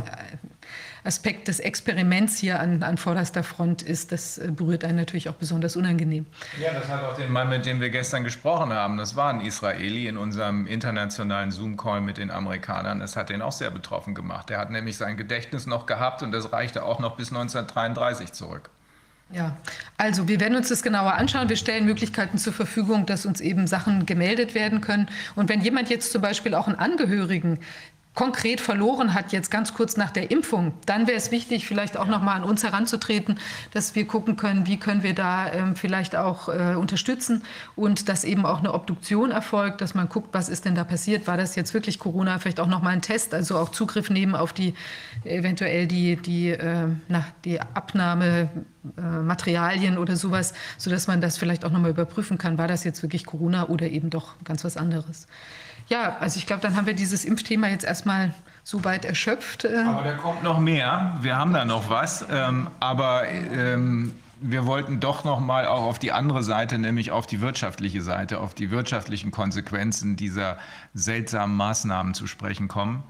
Aspekt 1.04 1.48
des 1.48 1.60
Experiments 1.60 2.38
hier 2.38 2.60
an, 2.60 2.82
an 2.82 2.96
vorderster 2.96 3.42
Front 3.42 3.82
ist, 3.82 4.12
das 4.12 4.38
äh, 4.38 4.50
berührt 4.50 4.84
einen 4.84 4.96
natürlich 4.96 5.28
auch 5.28 5.34
besonders 5.34 5.76
unangenehm. 5.76 6.26
Ja, 6.60 6.72
das 6.72 6.88
hat 6.88 7.04
auch 7.04 7.16
den 7.16 7.30
Mann, 7.30 7.48
mit 7.48 7.66
dem 7.66 7.80
wir 7.80 7.90
gestern 7.90 8.24
gesprochen 8.24 8.72
haben, 8.72 8.96
das 8.96 9.16
war 9.16 9.30
ein 9.30 9.40
Israeli 9.40 10.06
in 10.06 10.16
unserem 10.16 10.66
internationalen 10.66 11.50
Zoom-Call 11.50 12.00
mit 12.00 12.18
den 12.18 12.30
Amerikanern. 12.30 13.00
Das 13.00 13.16
hat 13.16 13.30
den 13.30 13.42
auch 13.42 13.52
sehr 13.52 13.70
betroffen 13.70 14.14
gemacht. 14.14 14.50
Der 14.50 14.58
hat 14.58 14.70
nämlich 14.70 14.96
sein 14.96 15.16
Gedächtnis 15.16 15.66
noch 15.66 15.86
gehabt 15.86 16.22
und 16.22 16.32
das 16.32 16.52
reichte 16.52 16.84
auch 16.84 16.98
noch 16.98 17.16
bis 17.16 17.28
1933 17.28 18.32
zurück. 18.32 18.70
Ja, 19.30 19.56
also 19.98 20.26
wir 20.26 20.40
werden 20.40 20.56
uns 20.56 20.70
das 20.70 20.82
genauer 20.82 21.12
anschauen. 21.12 21.50
Wir 21.50 21.56
stellen 21.56 21.84
Möglichkeiten 21.84 22.38
zur 22.38 22.54
Verfügung, 22.54 23.04
dass 23.04 23.26
uns 23.26 23.42
eben 23.42 23.66
Sachen 23.66 24.06
gemeldet 24.06 24.54
werden 24.54 24.80
können. 24.80 25.08
Und 25.34 25.50
wenn 25.50 25.60
jemand 25.60 25.90
jetzt 25.90 26.12
zum 26.12 26.22
Beispiel 26.22 26.54
auch 26.54 26.66
einen 26.66 26.78
Angehörigen 26.78 27.58
konkret 28.19 28.61
verloren 28.61 29.15
hat, 29.15 29.31
jetzt 29.31 29.49
ganz 29.49 29.74
kurz 29.74 29.97
nach 29.97 30.11
der 30.11 30.32
Impfung, 30.32 30.73
dann 30.86 31.07
wäre 31.07 31.16
es 31.16 31.31
wichtig, 31.31 31.69
vielleicht 31.69 31.97
auch 31.97 32.09
noch 32.09 32.20
mal 32.20 32.35
an 32.35 32.43
uns 32.43 32.65
heranzutreten, 32.65 33.39
dass 33.70 33.95
wir 33.95 34.09
gucken 34.09 34.35
können, 34.35 34.66
wie 34.66 34.77
können 34.77 35.05
wir 35.05 35.15
da 35.15 35.53
ähm, 35.53 35.77
vielleicht 35.77 36.16
auch 36.16 36.49
äh, 36.49 36.74
unterstützen 36.74 37.45
und 37.77 38.09
dass 38.09 38.24
eben 38.24 38.45
auch 38.45 38.59
eine 38.59 38.74
Obduktion 38.74 39.31
erfolgt, 39.31 39.82
dass 39.82 39.95
man 39.95 40.09
guckt, 40.09 40.31
was 40.32 40.49
ist 40.49 40.65
denn 40.65 40.74
da 40.74 40.82
passiert, 40.82 41.28
war 41.28 41.36
das 41.36 41.55
jetzt 41.55 41.74
wirklich 41.74 42.01
Corona, 42.01 42.40
vielleicht 42.40 42.59
auch 42.59 42.66
noch 42.66 42.82
mal 42.82 42.90
ein 42.90 43.03
Test, 43.03 43.35
also 43.35 43.57
auch 43.57 43.69
Zugriff 43.69 44.11
nehmen 44.11 44.35
auf 44.35 44.53
die 44.53 44.74
eventuell 45.23 45.86
die, 45.86 46.16
die, 46.16 46.51
äh, 46.51 46.89
na, 47.07 47.24
die 47.45 47.61
Abnahmematerialien 47.61 49.95
äh, 49.95 49.99
oder 49.99 50.16
sowas, 50.16 50.55
sodass 50.77 51.07
man 51.07 51.20
das 51.20 51.39
vielleicht 51.39 51.65
auch 51.65 51.70
noch 51.70 51.78
mal 51.78 51.90
überprüfen 51.90 52.36
kann, 52.36 52.59
war 52.59 52.66
das 52.66 52.82
jetzt 52.82 53.01
wirklich 53.05 53.27
Corona 53.27 53.69
oder 53.69 53.86
eben 53.86 54.11
doch 54.11 54.35
ganz 54.43 54.65
was 54.65 54.77
anderes. 54.77 55.28
Ja, 55.89 56.16
also 56.20 56.39
ich 56.39 56.47
glaube, 56.47 56.62
dann 56.62 56.77
haben 56.77 56.86
wir 56.86 56.94
dieses 56.94 57.24
Impfthema 57.24 57.69
jetzt 57.69 57.85
erstmal 57.85 58.35
so 58.62 58.85
weit 58.85 59.05
erschöpft. 59.05 59.65
Äh. 59.65 59.85
Aber 59.86 60.02
da 60.02 60.12
kommt 60.15 60.43
noch 60.43 60.60
mehr. 60.60 61.16
Wir 61.23 61.36
haben 61.36 61.52
da 61.52 61.65
noch 61.65 61.89
was. 61.89 62.27
Ähm, 62.31 62.69
aber 62.81 63.27
ähm, 63.28 64.15
wir 64.40 64.66
wollten 64.66 65.01
doch 65.01 65.24
noch 65.24 65.40
mal 65.40 65.66
auch 65.66 65.82
auf 65.82 65.98
die 65.98 66.12
andere 66.12 66.43
Seite, 66.43 66.78
nämlich 66.78 67.10
auf 67.10 67.27
die 67.27 67.40
wirtschaftliche 67.40 68.02
Seite, 68.02 68.40
auf 68.40 68.55
die 68.55 68.70
wirtschaftlichen 68.70 69.31
Konsequenzen 69.31 70.16
dieser 70.16 70.59
seltsamen 70.94 71.56
Maßnahmen 71.56 72.15
zu 72.15 72.27
sprechen 72.27 72.69
kommen. 72.69 73.05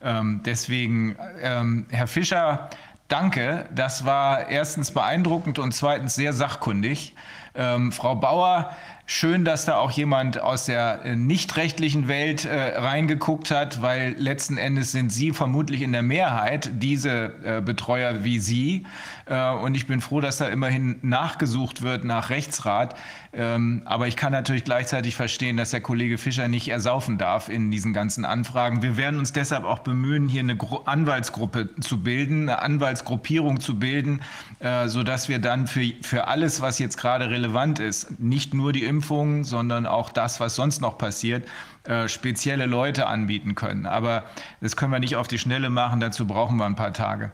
Ähm, 0.00 0.42
deswegen, 0.44 1.16
ähm, 1.42 1.86
Herr 1.90 2.06
Fischer, 2.06 2.70
danke. 3.08 3.66
Das 3.74 4.04
war 4.04 4.48
erstens 4.48 4.92
beeindruckend 4.92 5.58
und 5.58 5.72
zweitens 5.72 6.14
sehr 6.14 6.32
sachkundig. 6.32 7.14
Ähm, 7.54 7.92
Frau 7.92 8.14
Bauer, 8.14 8.74
Schön, 9.12 9.44
dass 9.44 9.64
da 9.64 9.74
auch 9.74 9.90
jemand 9.90 10.40
aus 10.40 10.66
der 10.66 11.04
äh, 11.04 11.16
nicht 11.16 11.56
rechtlichen 11.56 12.06
Welt 12.06 12.44
äh, 12.44 12.78
reingeguckt 12.78 13.50
hat, 13.50 13.82
weil 13.82 14.14
letzten 14.16 14.56
Endes 14.56 14.92
sind 14.92 15.10
Sie 15.10 15.32
vermutlich 15.32 15.82
in 15.82 15.90
der 15.90 16.02
Mehrheit, 16.02 16.70
diese 16.74 17.32
äh, 17.42 17.60
Betreuer 17.60 18.22
wie 18.22 18.38
Sie. 18.38 18.86
Äh, 19.30 19.52
und 19.52 19.76
ich 19.76 19.86
bin 19.86 20.00
froh, 20.00 20.20
dass 20.20 20.36
da 20.36 20.48
immerhin 20.48 20.98
nachgesucht 21.02 21.82
wird 21.82 22.04
nach 22.04 22.28
Rechtsrat. 22.30 22.96
Ähm, 23.32 23.82
aber 23.84 24.08
ich 24.08 24.16
kann 24.16 24.32
natürlich 24.32 24.64
gleichzeitig 24.64 25.14
verstehen, 25.14 25.56
dass 25.56 25.70
der 25.70 25.80
Kollege 25.80 26.18
Fischer 26.18 26.48
nicht 26.48 26.68
ersaufen 26.68 27.16
darf 27.16 27.48
in 27.48 27.70
diesen 27.70 27.92
ganzen 27.92 28.24
Anfragen. 28.24 28.82
Wir 28.82 28.96
werden 28.96 29.20
uns 29.20 29.32
deshalb 29.32 29.64
auch 29.64 29.78
bemühen, 29.78 30.28
hier 30.28 30.40
eine 30.40 30.58
Anwaltsgruppe 30.84 31.70
zu 31.80 32.02
bilden, 32.02 32.48
eine 32.48 32.60
Anwaltsgruppierung 32.60 33.60
zu 33.60 33.78
bilden, 33.78 34.20
äh, 34.58 34.88
sodass 34.88 35.28
wir 35.28 35.38
dann 35.38 35.68
für, 35.68 35.92
für 36.02 36.26
alles, 36.26 36.60
was 36.60 36.80
jetzt 36.80 36.96
gerade 36.98 37.30
relevant 37.30 37.78
ist, 37.78 38.18
nicht 38.18 38.52
nur 38.52 38.72
die 38.72 38.84
Impfungen, 38.84 39.44
sondern 39.44 39.86
auch 39.86 40.10
das, 40.10 40.40
was 40.40 40.56
sonst 40.56 40.80
noch 40.80 40.98
passiert, 40.98 41.46
äh, 41.84 42.08
spezielle 42.08 42.66
Leute 42.66 43.06
anbieten 43.06 43.54
können. 43.54 43.86
Aber 43.86 44.24
das 44.60 44.76
können 44.76 44.90
wir 44.90 44.98
nicht 44.98 45.14
auf 45.14 45.28
die 45.28 45.38
Schnelle 45.38 45.70
machen, 45.70 46.00
dazu 46.00 46.26
brauchen 46.26 46.56
wir 46.56 46.66
ein 46.66 46.74
paar 46.74 46.92
Tage. 46.92 47.30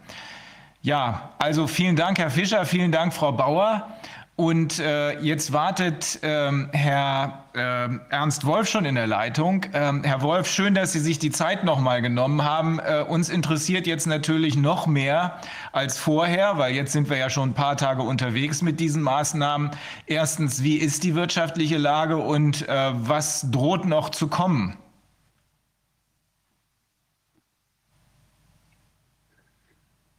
Ja, 0.87 1.31
also 1.39 1.67
vielen 1.67 1.97
Dank, 1.97 2.17
Herr 2.21 2.31
Fischer, 2.31 2.65
vielen 2.65 2.93
Dank, 2.93 3.13
Frau 3.13 3.33
Bauer. 3.33 3.89
Und 4.37 4.79
äh, 4.79 5.19
jetzt 5.19 5.53
wartet 5.53 6.21
ähm, 6.23 6.69
Herr 6.73 7.47
äh, 7.57 7.89
Ernst 8.15 8.47
Wolf 8.47 8.69
schon 8.69 8.85
in 8.85 8.95
der 8.95 9.09
Leitung. 9.09 9.67
Ähm, 9.73 10.05
Herr 10.05 10.23
Wolf, 10.23 10.47
schön, 10.47 10.75
dass 10.75 10.93
Sie 10.93 11.01
sich 11.01 11.19
die 11.19 11.33
Zeit 11.33 11.65
nochmal 11.65 12.03
genommen 12.03 12.45
haben. 12.45 12.79
Äh, 12.79 13.03
uns 13.03 13.31
interessiert 13.31 13.89
jetzt 13.89 14.07
natürlich 14.07 14.57
noch 14.57 14.87
mehr 14.87 15.41
als 15.73 15.99
vorher, 15.99 16.57
weil 16.57 16.73
jetzt 16.73 16.93
sind 16.93 17.11
wir 17.11 17.17
ja 17.17 17.31
schon 17.31 17.49
ein 17.49 17.55
paar 17.55 17.77
Tage 17.77 18.03
unterwegs 18.03 18.63
mit 18.63 18.79
diesen 18.79 19.03
Maßnahmen. 19.03 19.73
Erstens, 20.07 20.63
wie 20.63 20.77
ist 20.77 21.03
die 21.03 21.17
wirtschaftliche 21.17 21.79
Lage 21.79 22.19
und 22.19 22.69
äh, 22.69 22.93
was 22.95 23.51
droht 23.51 23.87
noch 23.87 24.11
zu 24.11 24.29
kommen? 24.29 24.77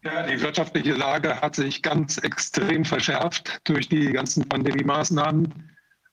Ja, 0.07 0.23
die 0.23 0.39
wirtschaftliche 0.39 0.93
Lage 0.93 1.41
hat 1.41 1.57
sich 1.57 1.81
ganz 1.81 2.17
extrem 2.19 2.85
verschärft 2.85 3.59
durch 3.65 3.89
die 3.89 4.13
ganzen 4.13 4.47
Pandemie-Maßnahmen. 4.47 5.53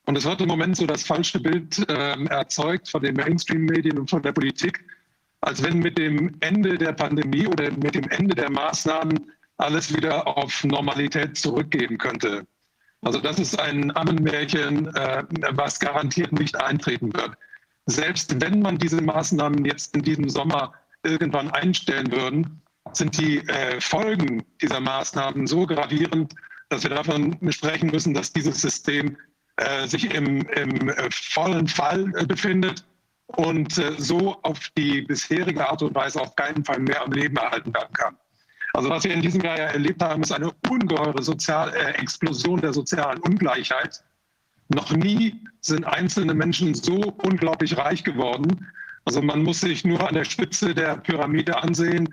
Und 0.06 0.18
es 0.18 0.24
wird 0.24 0.40
im 0.40 0.48
Moment 0.48 0.76
so 0.76 0.84
das 0.84 1.04
falsche 1.04 1.38
Bild 1.38 1.78
äh, 1.88 2.24
erzeugt 2.24 2.88
von 2.88 3.04
den 3.04 3.14
Mainstream-Medien 3.14 3.96
und 3.96 4.10
von 4.10 4.20
der 4.20 4.32
Politik, 4.32 4.84
als 5.42 5.62
wenn 5.62 5.78
mit 5.78 5.96
dem 5.96 6.34
Ende 6.40 6.76
der 6.76 6.92
Pandemie 6.92 7.46
oder 7.46 7.70
mit 7.70 7.94
dem 7.94 8.08
Ende 8.10 8.34
der 8.34 8.50
Maßnahmen 8.50 9.30
alles 9.58 9.94
wieder 9.94 10.26
auf 10.26 10.64
Normalität 10.64 11.38
zurückgehen 11.38 11.96
könnte. 11.96 12.44
Also 13.02 13.20
das 13.20 13.38
ist 13.38 13.60
ein 13.60 13.96
Ammenmärchen, 13.96 14.92
äh, 14.96 15.22
was 15.52 15.78
garantiert 15.78 16.32
nicht 16.32 16.56
eintreten 16.56 17.14
wird. 17.14 17.36
Selbst 17.86 18.40
wenn 18.40 18.58
man 18.58 18.76
diese 18.76 19.00
Maßnahmen 19.00 19.64
jetzt 19.64 19.94
in 19.94 20.02
diesem 20.02 20.28
Sommer 20.28 20.74
irgendwann 21.04 21.52
einstellen 21.52 22.10
würden, 22.10 22.60
sind 22.96 23.18
die 23.18 23.38
äh, 23.48 23.80
Folgen 23.80 24.44
dieser 24.60 24.80
Maßnahmen 24.80 25.46
so 25.46 25.66
gravierend, 25.66 26.34
dass 26.68 26.82
wir 26.82 26.90
davon 26.90 27.38
sprechen 27.52 27.90
müssen, 27.90 28.14
dass 28.14 28.32
dieses 28.32 28.60
System 28.60 29.16
äh, 29.56 29.86
sich 29.86 30.12
im, 30.14 30.42
im 30.48 30.88
äh, 30.88 31.08
vollen 31.10 31.68
Fall 31.68 32.12
äh, 32.16 32.26
befindet 32.26 32.84
und 33.26 33.78
äh, 33.78 33.92
so 33.98 34.36
auf 34.42 34.58
die 34.76 35.02
bisherige 35.02 35.68
Art 35.68 35.82
und 35.82 35.94
Weise 35.94 36.20
auf 36.20 36.34
keinen 36.36 36.64
Fall 36.64 36.80
mehr 36.80 37.02
am 37.02 37.12
Leben 37.12 37.36
erhalten 37.36 37.72
werden 37.72 37.92
kann. 37.92 38.16
Also 38.74 38.90
was 38.90 39.04
wir 39.04 39.14
in 39.14 39.22
diesem 39.22 39.40
Jahr 39.40 39.56
ja 39.56 39.64
erlebt 39.66 40.02
haben, 40.02 40.22
ist 40.22 40.32
eine 40.32 40.50
ungeheure 40.68 41.22
Sozial 41.22 41.72
äh, 41.74 41.92
Explosion 41.92 42.60
der 42.60 42.72
sozialen 42.72 43.20
Ungleichheit. 43.20 44.02
Noch 44.68 44.90
nie 44.90 45.40
sind 45.60 45.84
einzelne 45.84 46.34
Menschen 46.34 46.74
so 46.74 47.14
unglaublich 47.22 47.76
reich 47.76 48.02
geworden. 48.02 48.66
Also 49.04 49.22
man 49.22 49.42
muss 49.42 49.60
sich 49.60 49.84
nur 49.84 50.06
an 50.06 50.14
der 50.14 50.24
Spitze 50.24 50.74
der 50.74 50.96
Pyramide 50.96 51.62
ansehen. 51.62 52.12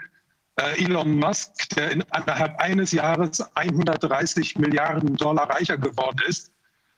Äh, 0.58 0.84
Elon 0.84 1.18
Musk, 1.18 1.70
der 1.76 1.92
innerhalb 1.92 2.60
eines 2.60 2.92
Jahres 2.92 3.42
130 3.56 4.58
Milliarden 4.58 5.16
Dollar 5.16 5.50
reicher 5.50 5.78
geworden 5.78 6.20
ist. 6.28 6.52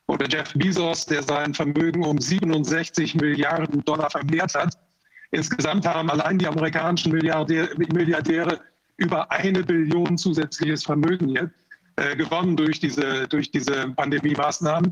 Oder 0.07 0.27
Jeff 0.27 0.53
Bezos, 0.53 1.05
der 1.05 1.23
sein 1.23 1.53
Vermögen 1.53 2.03
um 2.03 2.19
67 2.19 3.15
Milliarden 3.15 3.83
Dollar 3.85 4.09
vermehrt 4.09 4.53
hat. 4.53 4.77
Insgesamt 5.31 5.87
haben 5.87 6.09
allein 6.09 6.37
die 6.37 6.47
amerikanischen 6.47 7.11
Milliardäre 7.11 8.59
über 8.97 9.31
eine 9.31 9.63
Billion 9.63 10.17
zusätzliches 10.17 10.83
Vermögen 10.83 11.29
hier, 11.29 11.51
äh, 11.95 12.15
gewonnen 12.15 12.57
durch 12.57 12.79
diese, 12.79 13.27
durch 13.27 13.49
diese 13.49 13.89
Pandemie-Maßnahmen. 13.89 14.91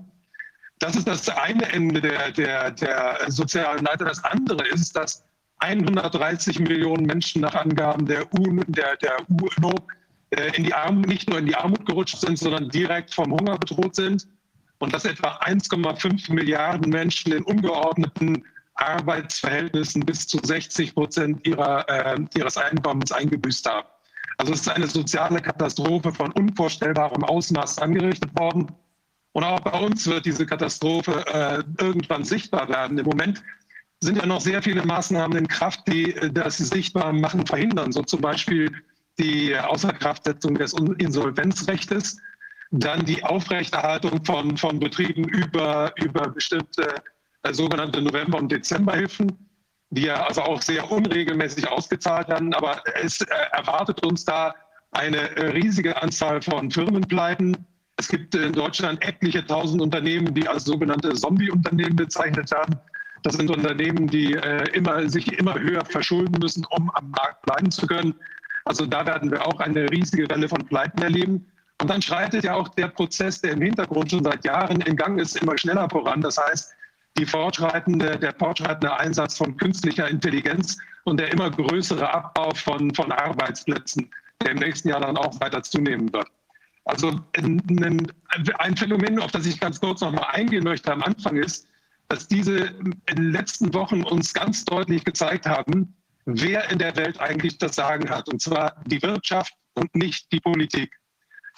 Das 0.79 0.95
ist 0.95 1.07
das 1.07 1.29
eine 1.29 1.71
Ende 1.71 2.01
der, 2.01 2.31
der, 2.31 2.71
der 2.71 3.17
sozialen 3.27 3.85
Leiter. 3.85 4.05
Das 4.05 4.23
andere 4.23 4.67
ist, 4.69 4.95
dass 4.95 5.23
130 5.61 6.59
Millionen 6.59 7.05
Menschen 7.05 7.41
nach 7.41 7.55
Angaben 7.55 8.05
der, 8.05 8.25
UN, 8.33 8.63
der, 8.67 8.97
der 8.97 9.17
UNO 9.29 9.75
äh, 10.31 10.55
in 10.55 10.63
die 10.63 10.73
Armut, 10.73 11.07
nicht 11.07 11.29
nur 11.29 11.39
in 11.39 11.45
die 11.45 11.55
Armut 11.55 11.85
gerutscht 11.85 12.17
sind, 12.17 12.37
sondern 12.37 12.69
direkt 12.69 13.13
vom 13.13 13.31
Hunger 13.31 13.57
bedroht 13.57 13.95
sind. 13.95 14.27
Und 14.79 14.93
dass 14.93 15.05
etwa 15.05 15.37
1,5 15.37 16.33
Milliarden 16.33 16.89
Menschen 16.89 17.33
in 17.33 17.43
ungeordneten 17.43 18.43
Arbeitsverhältnissen 18.75 20.03
bis 20.03 20.27
zu 20.27 20.39
60 20.41 20.95
Prozent 20.95 21.45
ihrer, 21.45 21.87
äh, 21.87 22.19
ihres 22.35 22.57
Einkommens 22.57 23.11
eingebüßt 23.11 23.69
haben. 23.69 23.87
Also 24.37 24.53
es 24.53 24.61
ist 24.61 24.69
eine 24.69 24.87
soziale 24.87 25.39
Katastrophe 25.39 26.11
von 26.11 26.31
unvorstellbarem 26.31 27.23
Ausmaß 27.23 27.77
angerichtet 27.77 28.31
worden. 28.39 28.71
Und 29.33 29.43
auch 29.43 29.59
bei 29.59 29.79
uns 29.79 30.07
wird 30.07 30.25
diese 30.25 30.45
Katastrophe 30.47 31.23
äh, 31.27 31.63
irgendwann 31.83 32.23
sichtbar 32.23 32.67
werden. 32.67 32.97
Im 32.97 33.05
Moment 33.05 33.43
sind 34.01 34.17
ja 34.17 34.25
noch 34.25 34.41
sehr 34.41 34.61
viele 34.61 34.83
Maßnahmen 34.83 35.37
in 35.37 35.47
Kraft, 35.47 35.81
die 35.87 36.15
äh, 36.15 36.31
das 36.31 36.57
sichtbar 36.57 37.13
machen 37.13 37.45
verhindern. 37.45 37.91
So 37.91 38.01
zum 38.01 38.21
Beispiel 38.21 38.71
die 39.19 39.55
Außerkraftsetzung 39.57 40.55
des 40.55 40.73
Insolvenzrechts, 40.73 42.17
dann 42.71 43.05
die 43.05 43.23
Aufrechterhaltung 43.23 44.23
von, 44.25 44.57
von 44.57 44.79
Betrieben 44.79 45.25
über, 45.25 45.93
über 45.97 46.29
bestimmte 46.29 46.95
äh, 47.43 47.53
sogenannte 47.53 48.01
November- 48.01 48.39
und 48.39 48.51
Dezemberhilfen, 48.51 49.49
die 49.91 50.03
ja 50.03 50.25
also 50.25 50.41
auch 50.41 50.61
sehr 50.61 50.89
unregelmäßig 50.89 51.67
ausgezahlt 51.67 52.29
werden. 52.29 52.53
Aber 52.53 52.81
es 53.01 53.21
äh, 53.21 53.25
erwartet 53.51 54.03
uns 54.05 54.25
da 54.25 54.55
eine 54.91 55.35
äh, 55.37 55.49
riesige 55.49 56.01
Anzahl 56.01 56.41
von 56.41 56.71
Firmenpleiten. 56.71 57.65
Es 57.97 58.07
gibt 58.07 58.33
in 58.33 58.53
Deutschland 58.53 59.03
etliche 59.03 59.45
tausend 59.45 59.81
Unternehmen, 59.81 60.33
die 60.33 60.47
als 60.47 60.63
sogenannte 60.63 61.13
Zombie-Unternehmen 61.13 61.97
bezeichnet 61.97 62.49
werden. 62.51 62.79
Das 63.23 63.35
sind 63.35 63.51
Unternehmen, 63.51 64.07
die 64.07 64.33
äh, 64.33 64.63
immer, 64.73 65.07
sich 65.07 65.31
immer 65.37 65.59
höher 65.59 65.85
verschulden 65.85 66.39
müssen, 66.39 66.65
um 66.71 66.89
am 66.91 67.11
Markt 67.11 67.41
bleiben 67.43 67.69
zu 67.71 67.85
können. 67.85 68.15
Also 68.65 68.85
da 68.85 69.05
werden 69.05 69.31
wir 69.31 69.45
auch 69.45 69.59
eine 69.59 69.89
riesige 69.91 70.29
Welle 70.29 70.47
von 70.47 70.65
Pleiten 70.65 71.01
erleben. 71.01 71.45
Und 71.81 71.89
dann 71.89 72.01
schreitet 72.01 72.43
ja 72.43 72.55
auch 72.55 72.69
der 72.69 72.87
Prozess, 72.87 73.41
der 73.41 73.53
im 73.53 73.61
Hintergrund 73.61 74.11
schon 74.11 74.23
seit 74.23 74.45
Jahren 74.45 74.81
in 74.81 74.95
Gang 74.95 75.19
ist, 75.19 75.35
immer 75.41 75.57
schneller 75.57 75.89
voran. 75.89 76.21
Das 76.21 76.37
heißt, 76.37 76.73
die 77.17 77.25
fortschreitende, 77.25 78.17
der 78.17 78.33
fortschreitende 78.35 78.95
Einsatz 78.97 79.37
von 79.37 79.57
künstlicher 79.57 80.07
Intelligenz 80.07 80.77
und 81.03 81.19
der 81.19 81.31
immer 81.31 81.49
größere 81.49 82.11
Abbau 82.11 82.51
von, 82.51 82.93
von 82.93 83.11
Arbeitsplätzen, 83.11 84.09
der 84.41 84.51
im 84.51 84.57
nächsten 84.59 84.89
Jahr 84.89 85.01
dann 85.01 85.17
auch 85.17 85.39
weiter 85.39 85.61
zunehmen 85.63 86.11
wird. 86.13 86.27
Also 86.85 87.19
ein, 87.37 88.11
ein 88.59 88.77
Phänomen, 88.77 89.19
auf 89.19 89.31
das 89.31 89.45
ich 89.45 89.59
ganz 89.59 89.79
kurz 89.79 90.01
noch 90.01 90.11
mal 90.11 90.27
eingehen 90.31 90.63
möchte 90.63 90.91
am 90.91 91.03
Anfang 91.03 91.37
ist, 91.37 91.67
dass 92.11 92.27
diese 92.27 92.57
in 92.57 93.15
den 93.15 93.31
letzten 93.31 93.73
Wochen 93.73 94.03
uns 94.03 94.33
ganz 94.33 94.65
deutlich 94.65 95.05
gezeigt 95.05 95.45
haben, 95.45 95.95
wer 96.25 96.69
in 96.69 96.77
der 96.77 96.93
Welt 96.97 97.21
eigentlich 97.21 97.57
das 97.57 97.75
Sagen 97.75 98.09
hat. 98.09 98.27
Und 98.27 98.41
zwar 98.41 98.75
die 98.85 99.01
Wirtschaft 99.01 99.53
und 99.75 99.95
nicht 99.95 100.29
die 100.33 100.41
Politik. 100.41 100.91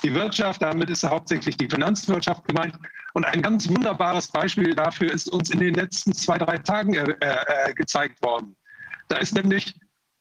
Die 0.04 0.14
Wirtschaft, 0.14 0.62
damit 0.62 0.92
ist 0.92 1.04
hauptsächlich 1.04 1.58
die 1.58 1.68
Finanzwirtschaft 1.68 2.48
gemeint. 2.48 2.78
Und 3.16 3.26
ein 3.26 3.42
ganz 3.42 3.68
wunderbares 3.68 4.28
Beispiel 4.28 4.76
dafür 4.76 5.12
ist 5.12 5.28
uns 5.28 5.50
in 5.50 5.60
den 5.60 5.74
letzten 5.74 6.14
zwei, 6.14 6.38
drei 6.38 6.60
Tagen 6.60 6.94
äh, 6.94 7.16
äh, 7.20 7.74
gezeigt 7.74 8.22
worden. 8.22 8.56
Da 9.08 9.18
ist 9.18 9.34
nämlich 9.34 9.74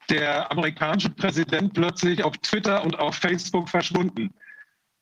der 0.08 0.50
amerikanische 0.50 1.10
Präsident 1.10 1.74
plötzlich 1.74 2.24
auf 2.24 2.38
Twitter 2.38 2.82
und 2.82 2.98
auf 2.98 3.16
Facebook 3.16 3.68
verschwunden 3.68 4.32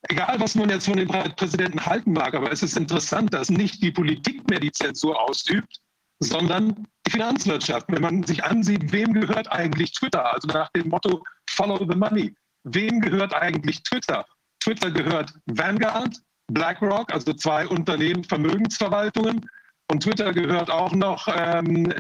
egal 0.08 0.40
was 0.40 0.54
man 0.54 0.70
jetzt 0.70 0.86
von 0.86 0.96
dem 0.96 1.08
Präsidenten 1.08 1.84
halten 1.84 2.12
mag, 2.12 2.34
aber 2.34 2.50
es 2.50 2.62
ist 2.62 2.76
interessant, 2.76 3.32
dass 3.34 3.50
nicht 3.50 3.82
die 3.82 3.92
Politik 3.92 4.48
mehr 4.48 4.60
die 4.60 4.72
Zensur 4.72 5.20
ausübt, 5.20 5.80
sondern 6.20 6.86
die 7.06 7.10
Finanzwirtschaft. 7.12 7.86
Wenn 7.88 8.02
man 8.02 8.22
sich 8.22 8.44
ansieht, 8.44 8.92
wem 8.92 9.12
gehört 9.12 9.50
eigentlich 9.50 9.92
Twitter? 9.92 10.32
Also 10.34 10.48
nach 10.48 10.70
dem 10.70 10.88
Motto 10.88 11.22
Follow 11.50 11.78
the 11.78 11.96
Money. 11.96 12.34
Wem 12.64 13.00
gehört 13.00 13.34
eigentlich 13.34 13.82
Twitter? 13.82 14.24
Twitter 14.60 14.90
gehört 14.90 15.32
Vanguard, 15.46 16.16
BlackRock, 16.48 17.12
also 17.12 17.32
zwei 17.32 17.66
Unternehmen, 17.66 18.24
Vermögensverwaltungen. 18.24 19.48
Und 19.90 20.02
Twitter 20.02 20.32
gehört 20.32 20.70
auch 20.70 20.92
noch 20.92 21.26
ähm, 21.34 21.92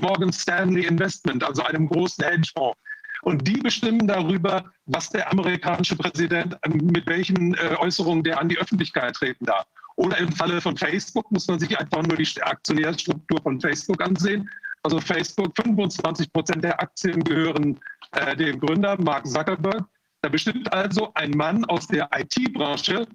Morgan 0.00 0.32
Stanley 0.32 0.86
Investment, 0.86 1.42
also 1.42 1.62
einem 1.62 1.88
großen 1.88 2.24
Hedgefonds. 2.24 2.78
Und 3.22 3.46
die 3.46 3.58
bestimmen 3.58 4.06
darüber, 4.06 4.64
was 4.86 5.10
der 5.10 5.30
amerikanische 5.30 5.96
Präsident 5.96 6.56
mit 6.68 7.06
welchen 7.06 7.54
äh, 7.54 7.76
Äußerungen 7.78 8.22
der 8.22 8.40
an 8.40 8.48
die 8.48 8.58
Öffentlichkeit 8.58 9.14
treten 9.14 9.46
darf. 9.46 9.66
Oder 9.96 10.18
im 10.18 10.30
Falle 10.30 10.60
von 10.60 10.76
Facebook 10.76 11.30
muss 11.32 11.48
man 11.48 11.58
sich 11.58 11.78
einfach 11.78 12.02
nur 12.02 12.16
die 12.16 12.42
Aktionärsstruktur 12.42 13.40
von 13.42 13.60
Facebook 13.60 14.02
ansehen. 14.02 14.48
Also 14.82 15.00
Facebook, 15.00 15.56
25 15.56 16.32
Prozent 16.32 16.62
der 16.62 16.80
Aktien 16.80 17.24
gehören 17.24 17.80
äh, 18.12 18.36
dem 18.36 18.60
Gründer 18.60 19.00
Mark 19.00 19.26
Zuckerberg. 19.26 19.84
Da 20.22 20.28
bestimmt 20.28 20.72
also 20.72 21.10
ein 21.14 21.30
Mann 21.30 21.64
aus 21.66 21.86
der 21.86 22.08
IT-Branche 22.14 23.06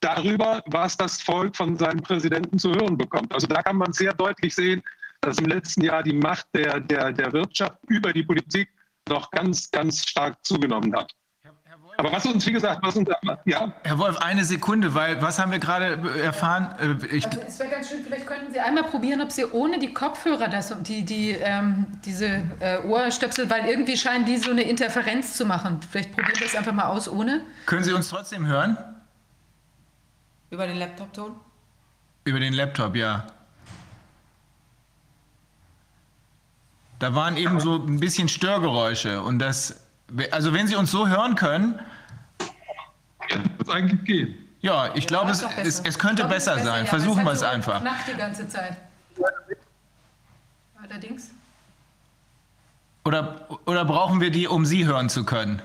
darüber, 0.00 0.62
was 0.66 0.96
das 0.96 1.20
Volk 1.20 1.56
von 1.56 1.76
seinem 1.76 2.02
Präsidenten 2.02 2.58
zu 2.58 2.72
hören 2.72 2.96
bekommt. 2.96 3.32
Also 3.34 3.46
da 3.46 3.62
kann 3.62 3.76
man 3.76 3.92
sehr 3.92 4.14
deutlich 4.14 4.54
sehen, 4.54 4.82
dass 5.20 5.38
im 5.38 5.46
letzten 5.46 5.82
Jahr 5.82 6.02
die 6.02 6.14
Macht 6.14 6.46
der, 6.54 6.80
der, 6.80 7.12
der 7.12 7.32
Wirtschaft 7.32 7.76
über 7.88 8.12
die 8.12 8.22
Politik 8.22 8.70
noch 9.10 9.30
ganz, 9.30 9.70
ganz 9.70 10.06
stark 10.06 10.36
zugenommen 10.42 10.94
hat. 10.94 11.12
Aber 12.00 12.12
was 12.12 12.24
uns, 12.24 12.46
wie 12.46 12.52
gesagt, 12.52 12.80
was 12.82 12.96
uns, 12.96 13.10
ja. 13.44 13.74
Herr 13.82 13.98
Wolf, 13.98 14.16
eine 14.16 14.42
Sekunde, 14.42 14.94
weil 14.94 15.20
was 15.20 15.38
haben 15.38 15.52
wir 15.52 15.58
gerade 15.58 16.00
erfahren? 16.22 16.98
Äh, 17.02 17.14
ich 17.14 17.26
also 17.26 17.40
es 17.46 17.58
wäre 17.58 17.68
ganz 17.68 17.90
schön, 17.90 18.02
vielleicht 18.02 18.26
könnten 18.26 18.50
Sie 18.54 18.58
einmal 18.58 18.84
probieren, 18.84 19.20
ob 19.20 19.30
Sie 19.30 19.44
ohne 19.44 19.78
die 19.78 19.92
Kopfhörer 19.92 20.48
das, 20.48 20.74
die, 20.80 21.04
die, 21.04 21.32
ähm, 21.32 21.86
diese 22.06 22.42
äh, 22.60 22.78
Ohrstöpsel, 22.86 23.50
weil 23.50 23.66
irgendwie 23.66 23.98
scheinen 23.98 24.24
die 24.24 24.38
so 24.38 24.50
eine 24.50 24.62
Interferenz 24.62 25.36
zu 25.36 25.44
machen. 25.44 25.80
Vielleicht 25.90 26.12
probieren 26.12 26.38
wir 26.38 26.46
es 26.46 26.56
einfach 26.56 26.72
mal 26.72 26.86
aus 26.86 27.06
ohne. 27.06 27.44
Können 27.66 27.84
Sie 27.84 27.92
uns 27.92 28.08
trotzdem 28.08 28.46
hören? 28.46 28.78
Über 30.48 30.66
den 30.66 30.78
Laptop-Ton? 30.78 31.36
Über 32.24 32.40
den 32.40 32.54
Laptop, 32.54 32.96
ja. 32.96 33.26
Da 37.00 37.14
waren 37.14 37.38
eben 37.38 37.58
so 37.60 37.76
ein 37.76 37.98
bisschen 37.98 38.28
Störgeräusche 38.28 39.22
und 39.22 39.38
das, 39.38 39.74
also 40.30 40.52
wenn 40.52 40.68
Sie 40.68 40.76
uns 40.76 40.90
so 40.90 41.08
hören 41.08 41.34
können. 41.34 41.80
Ja, 43.30 43.38
das 43.58 43.68
eigentlich 43.70 44.04
geht. 44.04 44.36
Ja, 44.60 44.94
ich 44.94 45.06
glaube, 45.06 45.30
es, 45.30 45.42
es, 45.42 45.80
es, 45.80 45.98
könnte 45.98 46.16
glaube, 46.16 46.34
besser, 46.34 46.56
besser, 46.56 46.66
sein. 46.66 46.84
Ja, 46.84 46.90
Versuchen 46.90 47.24
wir 47.24 47.32
es 47.32 47.42
einfach. 47.42 47.82
Nacht 47.82 48.06
die 48.06 48.16
ganze 48.18 48.46
Zeit. 48.46 48.76
Allerdings. 50.82 51.30
Oder, 53.06 53.46
oder 53.64 53.86
brauchen 53.86 54.20
wir 54.20 54.30
die, 54.30 54.46
um 54.46 54.66
Sie 54.66 54.86
hören 54.86 55.08
zu 55.08 55.24
können? 55.24 55.62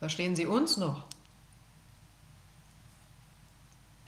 Verstehen 0.00 0.34
Sie 0.34 0.46
uns 0.46 0.76
noch? 0.76 1.04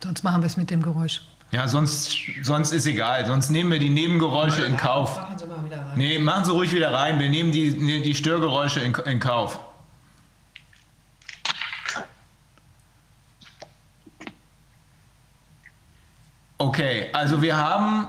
Sonst 0.02 0.24
machen 0.24 0.42
wir 0.42 0.46
es 0.46 0.56
mit 0.56 0.68
dem 0.70 0.82
Geräusch. 0.82 1.22
Ja, 1.56 1.66
sonst, 1.68 2.14
sonst 2.42 2.72
ist 2.72 2.84
egal. 2.84 3.24
Sonst 3.24 3.48
nehmen 3.48 3.72
wir 3.72 3.78
die 3.78 3.88
Nebengeräusche 3.88 4.62
in 4.66 4.76
Kauf. 4.76 5.16
Machen 5.16 5.38
Sie 5.38 5.46
mal 5.46 5.64
wieder 5.64 5.78
rein. 5.78 5.96
Nee, 5.96 6.18
machen 6.18 6.44
Sie 6.44 6.52
ruhig 6.52 6.70
wieder 6.70 6.92
rein. 6.92 7.18
Wir 7.18 7.30
nehmen 7.30 7.50
die, 7.50 8.02
die 8.02 8.14
Störgeräusche 8.14 8.80
in, 8.80 8.94
in 9.06 9.18
Kauf. 9.18 9.58
Okay, 16.58 17.08
also 17.14 17.40
wir 17.40 17.56
haben, 17.56 18.08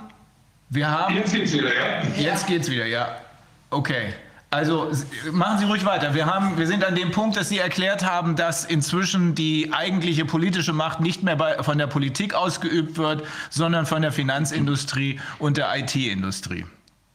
wir 0.67 0.91
haben. 0.91 1.15
Jetzt 1.15 1.33
geht's 1.33 1.53
wieder, 1.53 1.73
ja. 1.73 2.03
Jetzt 2.17 2.47
geht's 2.47 2.69
wieder, 2.69 2.85
ja. 2.85 3.21
Okay. 3.69 4.13
Also 4.49 4.89
machen 5.31 5.59
Sie 5.59 5.65
ruhig 5.65 5.83
weiter. 5.83 6.13
Wir, 6.13 6.25
haben, 6.25 6.57
wir 6.57 6.67
sind 6.67 6.85
an 6.85 6.95
dem 6.95 7.11
Punkt, 7.11 7.35
dass 7.35 7.49
Sie 7.49 7.57
erklärt 7.57 8.05
haben, 8.05 8.37
dass 8.37 8.63
inzwischen 8.63 9.35
die 9.35 9.73
eigentliche 9.73 10.23
politische 10.23 10.71
Macht 10.71 11.01
nicht 11.01 11.21
mehr 11.21 11.35
bei, 11.35 11.61
von 11.63 11.77
der 11.77 11.87
Politik 11.87 12.33
ausgeübt 12.33 12.97
wird, 12.97 13.23
sondern 13.49 13.85
von 13.85 14.01
der 14.01 14.13
Finanzindustrie 14.13 15.19
und 15.39 15.57
der 15.57 15.77
IT-Industrie. 15.77 16.65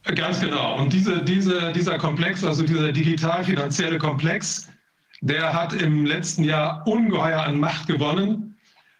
Ganz 0.03 0.41
genau. 0.41 0.77
Und 0.77 0.93
diese, 0.93 1.23
diese, 1.23 1.71
dieser 1.71 1.97
Komplex, 1.97 2.43
also 2.43 2.63
dieser 2.63 2.91
digital-finanzielle 2.91 3.97
Komplex, 3.97 4.69
der 5.21 5.53
hat 5.53 5.73
im 5.73 6.05
letzten 6.05 6.43
Jahr 6.43 6.85
ungeheuer 6.85 7.41
an 7.41 7.59
Macht 7.59 7.87
gewonnen. 7.87 8.55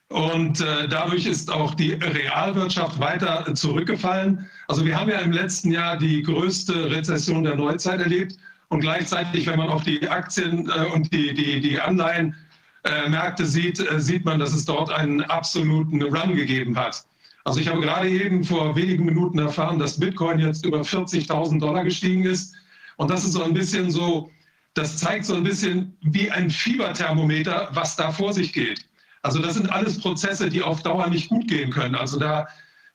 Und 0.08 0.62
äh, 0.62 0.88
dadurch 0.88 1.26
ist 1.26 1.52
auch 1.52 1.76
die 1.76 1.94
Realwirtschaft 1.94 3.00
weiter 3.00 3.54
zurückgefallen. 3.54 4.50
Also 4.68 4.86
wir 4.86 5.00
haben 5.00 5.10
ja 5.10 5.20
im 5.20 5.32
letzten 5.32 5.72
Jahr 5.72 5.98
die 5.98 6.24
größte 6.24 6.92
Rezession 6.92 7.44
der 7.44 7.56
Neuzeit 7.56 8.00
erlebt. 8.00 8.38
Und 8.70 8.82
gleichzeitig, 8.82 9.46
wenn 9.46 9.58
man 9.58 9.70
auf 9.70 9.84
die 9.84 10.08
Aktien 10.08 10.70
äh, 10.70 10.86
und 10.94 11.12
die, 11.14 11.34
die, 11.34 11.62
die 11.62 11.80
Anleihenmärkte 11.80 13.44
äh, 13.44 13.46
sieht, 13.46 13.80
äh, 13.80 14.00
sieht 14.00 14.26
man, 14.26 14.40
dass 14.40 14.54
es 14.54 14.66
dort 14.66 14.92
einen 14.92 15.22
absoluten 15.22 16.02
Run 16.02 16.36
gegeben 16.36 16.78
hat. 16.78 17.06
Also 17.46 17.60
ich 17.60 17.68
habe 17.68 17.82
gerade 17.82 18.10
eben 18.10 18.44
vor 18.44 18.76
wenigen 18.76 19.06
Minuten 19.06 19.38
erfahren, 19.38 19.78
dass 19.78 20.00
Bitcoin 20.00 20.40
jetzt 20.40 20.66
über 20.66 20.82
40.000 20.82 21.60
Dollar 21.60 21.84
gestiegen 21.84 22.24
ist. 22.24 22.56
Und 22.98 23.12
das 23.12 23.26
ist 23.26 23.34
so 23.34 23.44
ein 23.44 23.54
bisschen 23.54 23.92
so, 23.92 24.32
das 24.76 24.98
zeigt 24.98 25.26
so 25.26 25.36
ein 25.36 25.44
bisschen 25.44 25.96
wie 26.02 26.32
ein 26.32 26.50
Fieberthermometer, 26.50 27.70
was 27.74 27.96
da 27.96 28.12
vor 28.12 28.34
sich 28.34 28.54
geht. 28.54 28.86
Also 29.24 29.40
das 29.40 29.56
sind 29.56 29.72
alles 29.72 30.00
Prozesse, 30.00 30.50
die 30.50 30.62
auf 30.62 30.84
Dauer 30.84 31.08
nicht 31.08 31.30
gut 31.30 31.48
gehen 31.48 31.70
können. 31.70 31.96
Also 31.96 32.18
da 32.18 32.48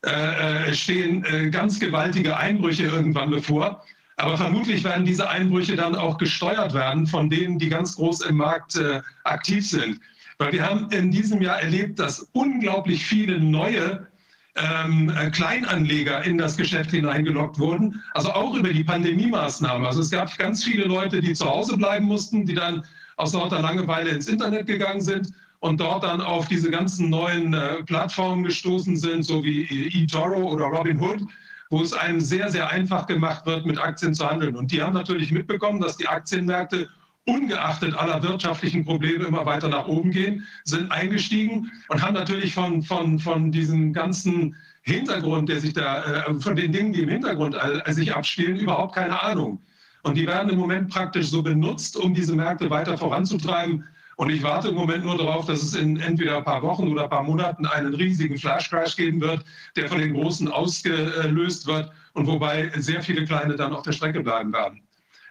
äh, 0.07 0.69
äh, 0.69 0.75
stehen 0.75 1.25
äh, 1.25 1.51
ganz 1.51 1.81
gewaltige 1.81 2.37
Einbrüche 2.37 2.85
irgendwann 2.85 3.31
bevor. 3.31 3.85
Aber 4.17 4.37
vermutlich 4.37 4.85
werden 4.85 5.05
diese 5.05 5.29
Einbrüche 5.29 5.75
dann 5.75 5.97
auch 5.97 6.19
gesteuert 6.19 6.73
werden 6.73 7.07
von 7.07 7.29
denen, 7.31 7.59
die 7.59 7.69
ganz 7.69 7.97
groß 7.97 8.23
im 8.23 8.37
Markt 8.37 8.77
äh, 8.77 9.01
aktiv 9.25 9.69
sind. 9.69 10.01
Weil 10.39 10.53
wir 10.53 10.65
haben 10.65 10.89
in 10.91 11.11
diesem 11.11 11.43
Jahr 11.43 11.61
erlebt, 11.61 11.99
dass 11.99 12.29
unglaublich 12.33 13.05
viele 13.05 13.41
neue 13.41 14.07
ähm, 14.55 15.13
äh, 15.17 15.31
Kleinanleger 15.31 16.25
in 16.25 16.39
das 16.39 16.57
Geschäft 16.57 16.91
hineingelockt 16.93 17.59
wurden, 17.59 18.01
also 18.15 18.31
auch 18.31 18.55
über 18.55 18.73
die 18.73 18.85
Pandemie-Maßnahmen. 18.85 19.85
Also 19.85 20.01
es 20.03 20.11
gab 20.11 20.37
ganz 20.39 20.63
viele 20.63 20.85
Leute, 20.85 21.21
die 21.21 21.33
zu 21.33 21.45
Hause 21.45 21.77
bleiben 21.77 22.07
mussten, 22.07 22.47
die 22.47 22.55
dann 22.55 22.85
aus 23.17 23.33
lauter 23.33 23.61
Langeweile 23.61 24.11
ins 24.11 24.29
Internet 24.29 24.69
gegangen 24.69 25.01
sind 25.01 25.33
und 25.61 25.81
dort 25.81 26.05
dann 26.05 26.21
auf 26.21 26.49
diese 26.49 26.71
ganzen 26.71 27.11
neuen 27.11 27.53
äh, 27.53 27.83
Plattformen 27.85 28.45
gestoßen 28.45 28.97
sind, 28.97 29.25
so 29.25 29.43
wie 29.43 29.65
eToro 30.03 30.53
oder 30.53 30.67
Robinhood, 30.67 31.23
wo 31.71 31.83
es 31.83 31.93
einem 31.93 32.21
sehr, 32.21 32.51
sehr 32.51 32.71
einfach 32.71 33.07
gemacht 33.07 33.45
wird, 33.47 33.67
mit 33.67 33.79
Aktien 33.79 34.15
zu 34.15 34.29
handeln. 34.29 34.57
Und 34.57 34.73
die 34.73 34.83
haben 34.83 34.95
natürlich 34.95 35.33
mitbekommen, 35.33 35.81
dass 35.81 35.97
die 35.97 36.07
Aktienmärkte 36.07 36.89
ungeachtet 37.27 37.95
aller 37.95 38.23
wirtschaftlichen 38.23 38.85
Probleme 38.85 39.25
immer 39.25 39.45
weiter 39.45 39.69
nach 39.69 39.87
oben 39.87 40.11
gehen, 40.11 40.47
sind 40.65 40.91
eingestiegen 40.91 41.71
und 41.89 42.03
haben 42.03 42.15
natürlich 42.15 42.55
von, 42.55 42.83
von, 42.83 43.19
von 43.19 43.53
diesem 43.53 43.93
ganzen 43.93 44.57
Hintergrund, 44.83 45.51
der 45.51 45.61
sich 45.61 45.75
da, 45.75 46.25
äh, 46.25 46.41
von 46.41 46.57
den 46.57 46.73
Dingen, 46.73 46.93
die 46.93 47.03
im 47.03 47.09
Hintergrund 47.11 47.55
sich 47.89 48.15
abspielen, 48.15 48.57
überhaupt 48.59 48.95
keine 48.95 49.21
Ahnung. 49.21 49.61
Und 50.05 50.17
die 50.17 50.27
werden 50.27 50.49
im 50.49 50.59
Moment 50.59 50.89
praktisch 50.89 51.27
so 51.27 51.43
benutzt, 51.43 51.97
um 51.97 52.15
diese 52.15 52.35
Märkte 52.35 52.71
weiter 52.71 52.97
voranzutreiben, 52.97 53.85
und 54.19 54.31
ich 54.31 54.43
warte 54.43 54.71
im 54.71 54.75
Moment 54.75 55.05
nur 55.05 55.17
darauf, 55.17 55.47
dass 55.47 55.63
es 55.63 55.77
in 55.77 56.01
entweder 56.01 56.39
ein 56.39 56.45
paar 56.45 56.61
Wochen 56.61 56.89
oder 56.89 57.05
ein 57.05 57.09
paar 57.09 57.23
Monaten 57.23 57.67
einen 57.67 57.95
riesigen 57.95 58.37
Flash 58.37 58.69
Crash 58.69 58.97
geben 58.97 59.21
wird, 59.21 59.45
der 59.77 59.89
von 59.89 60.01
den 60.01 60.13
Großen 60.13 60.49
ausgelöst 60.49 61.69
wird 61.69 61.93
und 62.15 62.27
wobei 62.27 62.69
sehr 62.75 63.01
viele 63.01 63.25
Kleine 63.25 63.55
dann 63.55 63.73
auf 63.73 63.83
der 63.83 63.93
Strecke 63.93 64.21
bleiben 64.21 64.53
werden. 64.53 64.83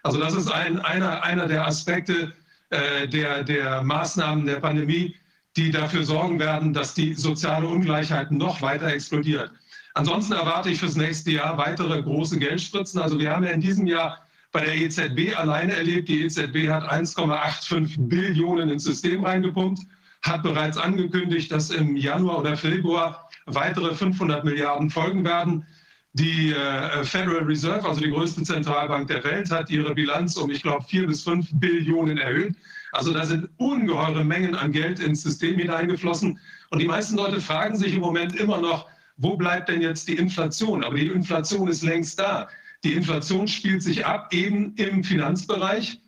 Also 0.04 0.18
das 0.18 0.34
ist 0.34 0.50
ein, 0.50 0.80
einer, 0.80 1.22
einer 1.22 1.46
der 1.46 1.66
Aspekte 1.66 2.32
äh, 2.70 3.06
der, 3.06 3.44
der 3.44 3.82
Maßnahmen 3.82 4.46
der 4.46 4.60
Pandemie, 4.60 5.14
die 5.54 5.70
dafür 5.70 6.04
sorgen 6.04 6.38
werden, 6.38 6.72
dass 6.72 6.94
die 6.94 7.12
soziale 7.12 7.66
Ungleichheit 7.66 8.30
noch 8.30 8.62
weiter 8.62 8.86
explodiert. 8.86 9.50
Ansonsten 9.92 10.32
erwarte 10.32 10.70
ich 10.70 10.78
fürs 10.78 10.96
nächste 10.96 11.32
Jahr 11.32 11.58
weitere 11.58 12.00
große 12.00 12.38
Geldspritzen. 12.38 13.02
Also 13.02 13.18
wir 13.18 13.36
haben 13.36 13.44
ja 13.44 13.50
in 13.50 13.60
diesem 13.60 13.86
Jahr 13.86 14.26
bei 14.52 14.64
der 14.64 14.76
EZB 14.76 15.36
alleine 15.36 15.74
erlebt. 15.74 16.08
Die 16.08 16.22
EZB 16.22 16.68
hat 16.68 16.84
1,85 16.90 18.08
Billionen 18.08 18.70
ins 18.70 18.84
System 18.84 19.24
reingepumpt, 19.24 19.80
hat 20.22 20.42
bereits 20.42 20.76
angekündigt, 20.76 21.52
dass 21.52 21.70
im 21.70 21.96
Januar 21.96 22.40
oder 22.40 22.56
Februar 22.56 23.28
weitere 23.46 23.94
500 23.94 24.44
Milliarden 24.44 24.90
folgen 24.90 25.24
werden. 25.24 25.66
Die 26.14 26.52
äh, 26.52 27.04
Federal 27.04 27.44
Reserve, 27.44 27.86
also 27.86 28.00
die 28.00 28.10
größte 28.10 28.42
Zentralbank 28.42 29.08
der 29.08 29.22
Welt, 29.24 29.50
hat 29.50 29.70
ihre 29.70 29.94
Bilanz 29.94 30.36
um, 30.36 30.50
ich 30.50 30.62
glaube, 30.62 30.84
vier 30.88 31.06
bis 31.06 31.22
fünf 31.22 31.48
Billionen 31.52 32.18
erhöht. 32.18 32.56
Also 32.92 33.12
da 33.12 33.24
sind 33.26 33.48
ungeheure 33.58 34.24
Mengen 34.24 34.54
an 34.54 34.72
Geld 34.72 35.00
ins 35.00 35.22
System 35.22 35.58
hineingeflossen. 35.58 36.40
Und 36.70 36.78
die 36.80 36.86
meisten 36.86 37.16
Leute 37.16 37.40
fragen 37.40 37.76
sich 37.76 37.94
im 37.94 38.00
Moment 38.00 38.34
immer 38.36 38.58
noch, 38.58 38.88
wo 39.18 39.36
bleibt 39.36 39.68
denn 39.68 39.82
jetzt 39.82 40.08
die 40.08 40.16
Inflation? 40.16 40.82
Aber 40.82 40.96
die 40.96 41.08
Inflation 41.08 41.68
ist 41.68 41.82
längst 41.82 42.18
da. 42.18 42.48
Die 42.84 42.92
Inflation 42.94 43.48
spielt 43.48 43.82
sich 43.82 44.06
ab 44.06 44.32
eben 44.32 44.74
im 44.76 45.02
Finanzbereich, 45.02 46.00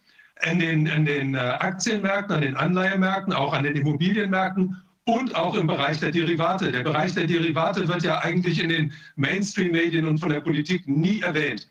in 0.50 0.58
den, 0.58 0.86
in 0.86 1.04
den 1.04 1.34
äh, 1.34 1.38
Aktienmärkten, 1.38 2.36
an 2.36 2.42
den 2.42 2.56
Anleihemärkten, 2.56 3.32
auch 3.32 3.52
an 3.52 3.64
den 3.64 3.76
Immobilienmärkten 3.76 4.80
und 5.04 5.34
auch 5.34 5.54
im 5.56 5.66
Bereich 5.66 5.98
der 5.98 6.12
Derivate. 6.12 6.70
Der 6.70 6.82
Bereich 6.82 7.14
der 7.14 7.26
Derivate 7.26 7.88
wird 7.88 8.02
ja 8.02 8.20
eigentlich 8.20 8.62
in 8.62 8.68
den 8.68 8.92
Mainstream-Medien 9.16 10.06
und 10.06 10.18
von 10.18 10.30
der 10.30 10.40
Politik 10.40 10.86
nie 10.86 11.20
erwähnt. 11.20 11.68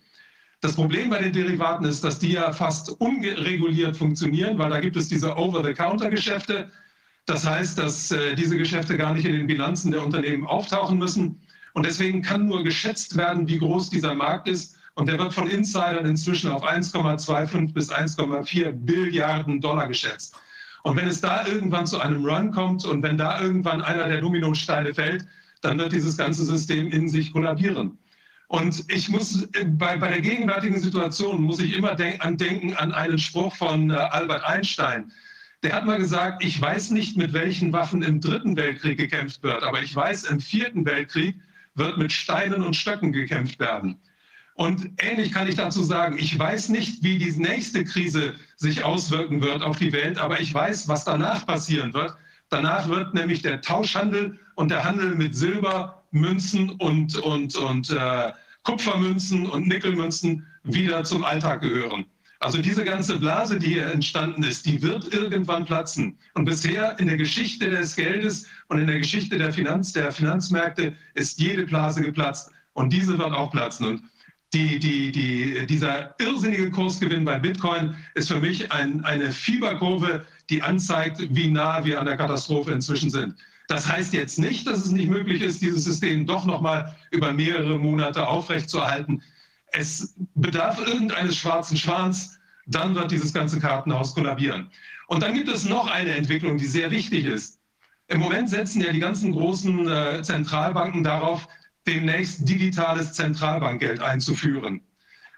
Das 0.61 0.76
Problem 0.76 1.09
bei 1.09 1.19
den 1.19 1.31
Derivaten 1.31 1.85
ist, 1.85 2.03
dass 2.03 2.19
die 2.19 2.34
ja 2.34 2.51
fast 2.51 2.89
unreguliert 2.99 3.95
funktionieren, 3.95 4.57
weil 4.57 4.69
da 4.69 4.81
gibt 4.81 4.97
es 4.97 5.07
diese 5.07 5.38
Over-the-Counter-Geschäfte. 5.38 6.69
Das 7.26 7.47
heißt, 7.47 7.77
dass 7.77 8.11
äh, 8.11 8.35
diese 8.35 8.57
Geschäfte 8.57 8.97
gar 8.97 9.13
nicht 9.13 9.26
in 9.26 9.34
den 9.34 9.47
Bilanzen 9.47 9.91
der 9.91 10.03
Unternehmen 10.03 10.45
auftauchen 10.45 10.97
müssen. 10.97 11.39
Und 11.73 11.85
deswegen 11.85 12.21
kann 12.21 12.47
nur 12.47 12.63
geschätzt 12.63 13.15
werden, 13.15 13.47
wie 13.47 13.59
groß 13.59 13.89
dieser 13.89 14.15
Markt 14.15 14.49
ist. 14.49 14.78
Und 14.95 15.07
der 15.07 15.17
wird 15.19 15.33
von 15.33 15.49
Insidern 15.49 16.05
inzwischen 16.05 16.51
auf 16.51 16.63
1,25 16.63 17.73
bis 17.73 17.91
1,4 17.91 18.71
Billiarden 18.71 19.61
Dollar 19.61 19.87
geschätzt. 19.87 20.35
Und 20.83 20.97
wenn 20.97 21.07
es 21.07 21.21
da 21.21 21.45
irgendwann 21.45 21.87
zu 21.87 21.99
einem 21.99 22.25
Run 22.25 22.51
kommt 22.51 22.85
und 22.85 23.03
wenn 23.03 23.17
da 23.17 23.41
irgendwann 23.41 23.81
einer 23.81 24.07
der 24.07 24.21
Dominosteine 24.21 24.93
fällt, 24.93 25.25
dann 25.61 25.77
wird 25.77 25.91
dieses 25.91 26.17
ganze 26.17 26.45
System 26.45 26.91
in 26.91 27.09
sich 27.09 27.33
kollabieren. 27.33 27.97
Und 28.47 28.83
ich 28.91 29.09
muss 29.09 29.47
bei, 29.77 29.97
bei 29.97 30.07
der 30.07 30.21
gegenwärtigen 30.21 30.79
Situation 30.79 31.41
muss 31.41 31.59
ich 31.59 31.77
immer 31.77 31.95
denk, 31.95 32.25
an 32.25 32.35
denken 32.37 32.73
an 32.75 32.91
einen 32.93 33.19
Spruch 33.19 33.55
von 33.55 33.91
äh, 33.91 33.93
Albert 33.93 34.43
Einstein. 34.43 35.11
Der 35.61 35.73
hat 35.73 35.85
mal 35.85 35.99
gesagt, 35.99 36.43
ich 36.43 36.59
weiß 36.59 36.91
nicht, 36.91 37.15
mit 37.15 37.33
welchen 37.33 37.73
Waffen 37.73 38.01
im 38.01 38.21
Dritten 38.21 38.55
Weltkrieg 38.55 38.97
gekämpft 38.97 39.43
wird, 39.43 39.61
aber 39.61 39.83
ich 39.83 39.95
weiß, 39.95 40.23
im 40.23 40.39
Vierten 40.39 40.85
Weltkrieg 40.85 41.35
wird 41.75 41.97
mit 41.97 42.11
Steinen 42.11 42.63
und 42.63 42.75
Stöcken 42.75 43.11
gekämpft 43.11 43.59
werden. 43.59 43.99
Und 44.60 44.91
ähnlich 45.02 45.31
kann 45.31 45.48
ich 45.48 45.56
dazu 45.56 45.81
sagen, 45.84 46.18
ich 46.19 46.38
weiß 46.38 46.68
nicht, 46.68 47.02
wie 47.02 47.18
die 47.18 47.31
nächste 47.31 47.86
Krise 47.86 48.34
sich 48.57 48.84
auswirken 48.84 49.41
wird 49.41 49.61
auf 49.61 49.77
die 49.77 49.94
Welt, 49.94 50.18
aber 50.18 50.41
ich 50.41 50.53
weiß, 50.53 50.90
was 50.90 51.06
danach 51.06 51.48
passieren 51.48 51.94
wird. 51.94 52.14
Danach 52.49 52.90
wird 52.90 53.14
nämlich 53.14 53.41
der 53.41 53.61
Tauschhandel 53.61 54.38
und 54.56 54.69
der 54.69 54.84
Handel 54.84 55.15
mit 55.15 55.34
Silber, 55.34 56.03
Münzen 56.11 56.72
und, 56.72 57.15
und, 57.19 57.56
und 57.56 57.90
äh, 57.91 58.34
Kupfermünzen 58.64 59.49
und 59.49 59.65
Nickelmünzen 59.65 60.45
wieder 60.64 61.06
zum 61.06 61.23
Alltag 61.23 61.61
gehören. 61.61 62.03
Also 62.41 62.61
diese 62.61 62.84
ganze 62.84 63.18
Blase, 63.18 63.60
die 63.60 63.68
hier 63.68 63.90
entstanden 63.90 64.44
ist, 64.44 64.65
die 64.65 64.81
wird 64.81 65.14
irgendwann 65.14 65.64
platzen. 65.64 66.18
Und 66.34 66.44
bisher 66.44 66.99
in 66.99 67.07
der 67.07 67.15
Geschichte 67.15 67.69
des 67.69 67.95
Geldes 67.95 68.45
und 68.68 68.80
in 68.80 68.88
der 68.88 68.99
Geschichte 68.99 69.38
der, 69.38 69.53
Finanz, 69.53 69.94
der 69.94 70.11
Finanzmärkte 70.11 70.98
ist 71.14 71.40
jede 71.40 71.65
Blase 71.65 72.02
geplatzt. 72.02 72.52
Und 72.73 72.91
diese 72.91 73.18
wird 73.18 73.31
auch 73.31 73.52
platzen. 73.52 73.88
Und 73.88 74.03
die, 74.53 74.80
die, 74.80 75.11
die, 75.11 75.65
dieser 75.67 76.15
irrsinnige 76.19 76.71
Kursgewinn 76.71 77.26
bei 77.26 77.38
Bitcoin 77.38 77.95
ist 78.15 78.30
für 78.30 78.39
mich 78.39 78.71
ein, 78.71 79.03
eine 79.05 79.31
Fieberkurve, 79.31 80.26
die 80.49 80.61
anzeigt, 80.63 81.19
wie 81.30 81.49
nah 81.51 81.85
wir 81.85 81.99
an 81.99 82.07
der 82.07 82.17
Katastrophe 82.17 82.71
inzwischen 82.71 83.11
sind. 83.11 83.35
Das 83.67 83.88
heißt 83.88 84.13
jetzt 84.13 84.39
nicht, 84.39 84.65
dass 84.65 84.80
es 84.80 84.91
nicht 84.91 85.09
möglich 85.09 85.43
ist, 85.43 85.61
dieses 85.61 85.84
System 85.84 86.26
doch 86.26 86.45
nochmal 86.45 86.95
über 87.11 87.31
mehrere 87.31 87.77
Monate 87.77 88.27
aufrechtzuerhalten. 88.27 89.21
Es 89.71 90.15
bedarf 90.34 90.80
irgendeines 90.80 91.38
schwarzen 91.38 91.77
Schwans, 91.77 92.39
dann 92.65 92.95
wird 92.95 93.11
dieses 93.11 93.31
ganze 93.31 93.59
Kartenhaus 93.59 94.15
kollabieren. 94.15 94.71
Und 95.07 95.21
dann 95.21 95.35
gibt 95.35 95.49
es 95.49 95.65
noch 95.65 95.88
eine 95.88 96.15
Entwicklung, 96.15 96.57
die 96.57 96.65
sehr 96.65 96.89
wichtig 96.89 97.26
ist. 97.26 97.59
Im 98.07 98.19
Moment 98.19 98.49
setzen 98.49 98.81
ja 98.81 98.91
die 98.91 98.99
ganzen 98.99 99.31
großen 99.31 99.88
äh, 99.88 100.21
Zentralbanken 100.23 101.03
darauf, 101.03 101.47
demnächst 101.89 102.47
digitales 102.47 103.13
Zentralbankgeld 103.13 103.99
einzuführen. 104.01 104.81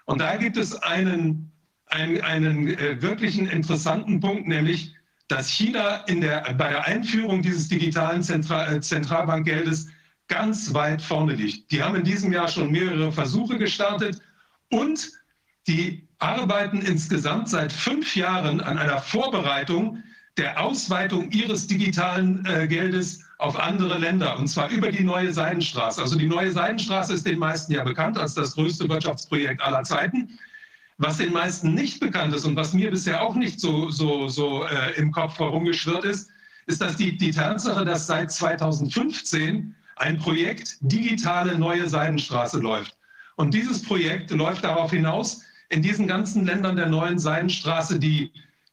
Und 0.04 0.20
da 0.20 0.36
gibt 0.36 0.56
es 0.56 0.74
einen, 0.82 1.50
einen, 1.86 2.20
einen 2.20 2.68
äh, 2.68 3.00
wirklichen 3.00 3.48
interessanten 3.48 4.20
Punkt, 4.20 4.46
nämlich, 4.46 4.94
dass 5.28 5.48
China 5.48 5.96
in 6.06 6.20
der, 6.20 6.42
bei 6.54 6.68
der 6.68 6.84
Einführung 6.84 7.40
dieses 7.42 7.68
digitalen 7.68 8.22
Zentral, 8.22 8.76
äh, 8.76 8.80
Zentralbankgeldes 8.80 9.88
ganz 10.28 10.74
weit 10.74 11.00
vorne 11.00 11.34
liegt. 11.34 11.70
Die 11.70 11.82
haben 11.82 11.96
in 11.96 12.04
diesem 12.04 12.32
Jahr 12.32 12.48
schon 12.48 12.70
mehrere 12.70 13.12
Versuche 13.12 13.58
gestartet 13.58 14.20
und 14.70 15.10
die 15.66 16.08
arbeiten 16.18 16.82
insgesamt 16.82 17.48
seit 17.48 17.72
fünf 17.72 18.14
Jahren 18.16 18.60
an 18.60 18.78
einer 18.78 19.00
Vorbereitung 19.00 20.02
der 20.36 20.60
Ausweitung 20.60 21.30
ihres 21.30 21.66
digitalen 21.66 22.44
äh, 22.46 22.66
Geldes 22.66 23.24
auf 23.42 23.58
andere 23.58 23.98
Länder, 23.98 24.38
und 24.38 24.46
zwar 24.46 24.70
über 24.70 24.92
die 24.92 25.02
neue 25.02 25.32
Seidenstraße. 25.32 26.00
Also 26.00 26.16
die 26.16 26.28
neue 26.28 26.52
Seidenstraße 26.52 27.12
ist 27.12 27.26
den 27.26 27.38
meisten 27.38 27.72
ja 27.72 27.82
bekannt 27.82 28.16
als 28.16 28.34
das 28.34 28.54
größte 28.54 28.88
Wirtschaftsprojekt 28.88 29.60
aller 29.60 29.82
Zeiten. 29.82 30.38
Was 30.98 31.16
den 31.18 31.32
meisten 31.32 31.74
nicht 31.74 31.98
bekannt 31.98 32.34
ist 32.34 32.44
und 32.44 32.54
was 32.54 32.72
mir 32.72 32.90
bisher 32.90 33.20
auch 33.20 33.34
nicht 33.34 33.58
so, 33.58 33.90
so, 33.90 34.28
so 34.28 34.64
äh, 34.64 34.92
im 34.96 35.10
Kopf 35.10 35.38
herumgeschwirrt 35.38 36.04
ist, 36.04 36.30
ist, 36.66 36.80
dass 36.80 36.96
die, 36.96 37.16
die 37.16 37.32
Tatsache, 37.32 37.84
dass 37.84 38.06
seit 38.06 38.30
2015 38.30 39.74
ein 39.96 40.18
Projekt 40.18 40.76
Digitale 40.80 41.58
Neue 41.58 41.88
Seidenstraße 41.88 42.60
läuft. 42.60 42.96
Und 43.36 43.54
dieses 43.54 43.82
Projekt 43.82 44.30
läuft 44.30 44.62
darauf 44.62 44.92
hinaus, 44.92 45.42
in 45.70 45.82
diesen 45.82 46.06
ganzen 46.06 46.44
Ländern 46.44 46.76
der 46.76 46.88
neuen 46.88 47.18
Seidenstraße 47.18 47.98
die, 47.98 48.30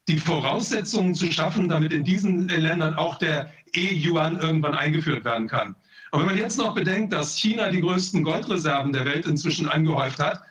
die 0.08 0.18
Voraussetzungen 0.18 1.14
zu 1.14 1.30
schaffen, 1.30 1.68
damit 1.68 1.92
in 1.92 2.04
diesen 2.04 2.48
Ländern 2.48 2.94
auch 2.94 3.18
der 3.18 3.50
E-Yuan 3.74 4.40
irgendwann 4.40 4.74
eingeführt 4.74 5.24
werden 5.24 5.46
kann. 5.46 5.76
Und 6.10 6.20
wenn 6.20 6.26
man 6.26 6.38
jetzt 6.38 6.58
noch 6.58 6.74
bedenkt, 6.74 7.12
dass 7.12 7.36
China 7.36 7.70
die 7.70 7.80
größten 7.80 8.24
Goldreserven 8.24 8.92
der 8.92 9.04
Welt 9.04 9.26
inzwischen 9.26 9.68
angehäuft 9.68 10.18
hat, 10.18 10.42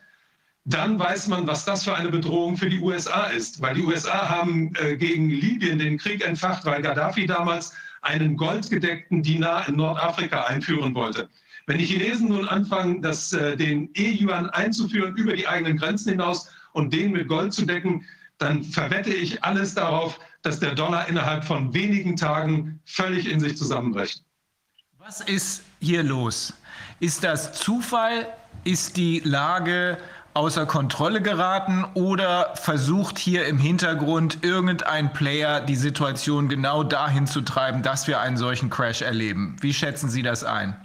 dann 0.66 1.00
weiß 1.00 1.28
man, 1.28 1.48
was 1.48 1.66
das 1.66 1.84
für 1.84 1.96
eine 1.96 2.10
Bedrohung 2.10 2.56
für 2.56 2.70
die 2.70 2.80
USA 2.80 3.26
ist. 3.26 3.62
Weil 3.62 3.76
die 3.76 3.84
USA 3.84 4.30
haben 4.30 4.74
äh, 4.76 4.96
gegen 4.96 5.30
Libyen 5.30 5.80
den 5.80 5.98
Krieg 5.98 6.26
entfacht, 6.26 6.66
weil 6.66 6.82
Gaddafi 6.82 7.26
damals 7.26 7.74
einen 8.02 8.38
goldgedeckten 8.38 9.24
Dinar 9.24 9.68
in 9.68 9.76
Nordafrika 9.76 10.44
einführen 10.44 10.94
wollte. 10.96 11.28
Wenn 11.66 11.78
die 11.78 11.86
Chinesen 11.86 12.30
nun 12.30 12.48
anfangen, 12.48 13.02
das, 13.02 13.34
äh, 13.34 13.58
den 13.58 13.90
E-Yuan 13.96 14.50
einzuführen 14.52 15.16
über 15.16 15.34
die 15.34 15.48
eigenen 15.48 15.78
Grenzen 15.78 16.12
hinaus 16.12 16.50
und 16.74 16.94
den 16.94 17.12
mit 17.12 17.28
Gold 17.28 17.54
zu 17.54 17.66
decken, 17.66 18.06
dann 18.40 18.64
verwette 18.64 19.14
ich 19.14 19.44
alles 19.44 19.76
darauf, 19.76 20.20
dass 20.42 20.60
der 20.60 20.74
Dollar 20.74 21.08
innerhalb 21.08 21.44
von 21.46 21.74
wenigen 21.74 22.16
Tagen 22.16 22.80
völlig 22.86 23.30
in 23.30 23.40
sich 23.40 23.58
zusammenbricht. 23.58 24.24
Was 24.98 25.22
ist 25.22 25.64
hier 25.80 26.04
los? 26.04 26.54
Ist 27.00 27.24
das 27.24 27.54
Zufall? 27.54 28.28
Ist 28.64 28.98
die 28.98 29.20
Lage 29.20 29.98
außer 30.34 30.66
Kontrolle 30.66 31.22
geraten 31.22 31.86
oder 31.94 32.56
versucht 32.56 33.18
hier 33.18 33.46
im 33.46 33.58
Hintergrund 33.58 34.40
irgendein 34.44 35.12
Player 35.14 35.62
die 35.62 35.76
Situation 35.76 36.50
genau 36.50 36.84
dahin 36.84 37.28
zu 37.28 37.42
treiben, 37.42 37.84
dass 37.84 38.08
wir 38.08 38.20
einen 38.20 38.38
solchen 38.38 38.70
Crash 38.70 39.02
erleben? 39.02 39.58
Wie 39.62 39.74
schätzen 39.74 40.10
Sie 40.10 40.22
das 40.22 40.44
ein? 40.44 40.76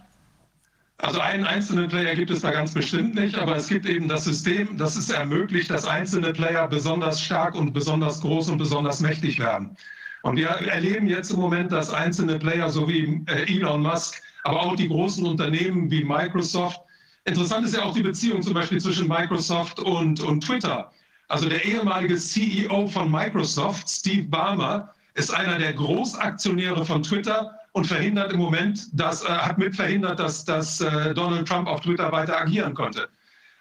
Also 0.99 1.21
einen 1.21 1.45
einzelnen 1.45 1.89
Player 1.89 2.15
gibt 2.15 2.31
es 2.31 2.43
da 2.43 2.53
ganz 2.53 2.73
bestimmt 2.73 3.17
nicht, 3.17 3.37
aber 3.37 3.57
es 3.57 3.69
gibt 3.69 3.87
eben 3.87 4.09
das 4.09 4.25
System, 4.25 4.77
das 4.77 4.97
es 4.97 5.11
ermöglicht, 5.11 5.71
dass 5.71 5.87
einzelne 5.87 6.33
Player 6.33 6.69
besonders 6.69 7.21
stark 7.21 7.57
und 7.57 7.73
besonders 7.73 8.21
groß 8.21 8.51
und 8.51 8.59
besonders 8.59 9.01
mächtig 9.01 9.39
werden. 9.41 9.77
Und 10.23 10.37
wir 10.37 10.49
erleben 10.49 11.07
jetzt 11.07 11.31
im 11.31 11.41
Moment, 11.41 11.73
dass 11.73 11.93
einzelne 11.93 12.39
Player 12.39 12.71
so 12.71 12.89
wie 12.89 13.23
äh, 13.27 13.53
Elon 13.53 13.83
Musk, 13.83 14.23
aber 14.45 14.63
auch 14.63 14.77
die 14.77 14.89
großen 14.89 15.27
Unternehmen 15.27 15.91
wie 15.91 16.05
Microsoft, 16.05 16.81
interessant 17.25 17.67
ist 17.67 17.77
ja 17.77 17.83
auch 17.83 17.95
die 17.95 18.03
Beziehung 18.03 18.43
zum 18.43 18.55
Beispiel 18.55 18.81
zwischen 18.81 19.09
Microsoft 19.09 19.81
und, 19.81 20.21
und 20.21 20.43
Twitter. 20.43 20.93
Also 21.29 21.49
der 21.49 21.65
ehemalige 21.65 22.17
CEO 22.17 22.87
von 22.87 23.11
Microsoft, 23.11 23.89
Steve 23.89 24.29
Ballmer, 24.29 24.95
ist 25.15 25.33
einer 25.33 25.59
der 25.59 25.73
Großaktionäre 25.73 26.85
von 26.85 27.03
Twitter 27.03 27.55
und 27.75 27.89
verhindert 27.89 28.33
im 28.33 28.39
Moment, 28.39 28.89
dass, 28.93 29.25
äh, 29.25 29.29
hat 29.29 29.59
mit 29.59 29.75
verhindert, 29.75 30.21
dass, 30.21 30.45
dass 30.45 30.81
äh, 30.81 31.13
Donald 31.13 31.47
Trump 31.47 31.67
auf 31.69 31.81
Twitter 31.81 32.11
weiter 32.13 32.41
agieren 32.41 32.73
konnte. 32.73 33.09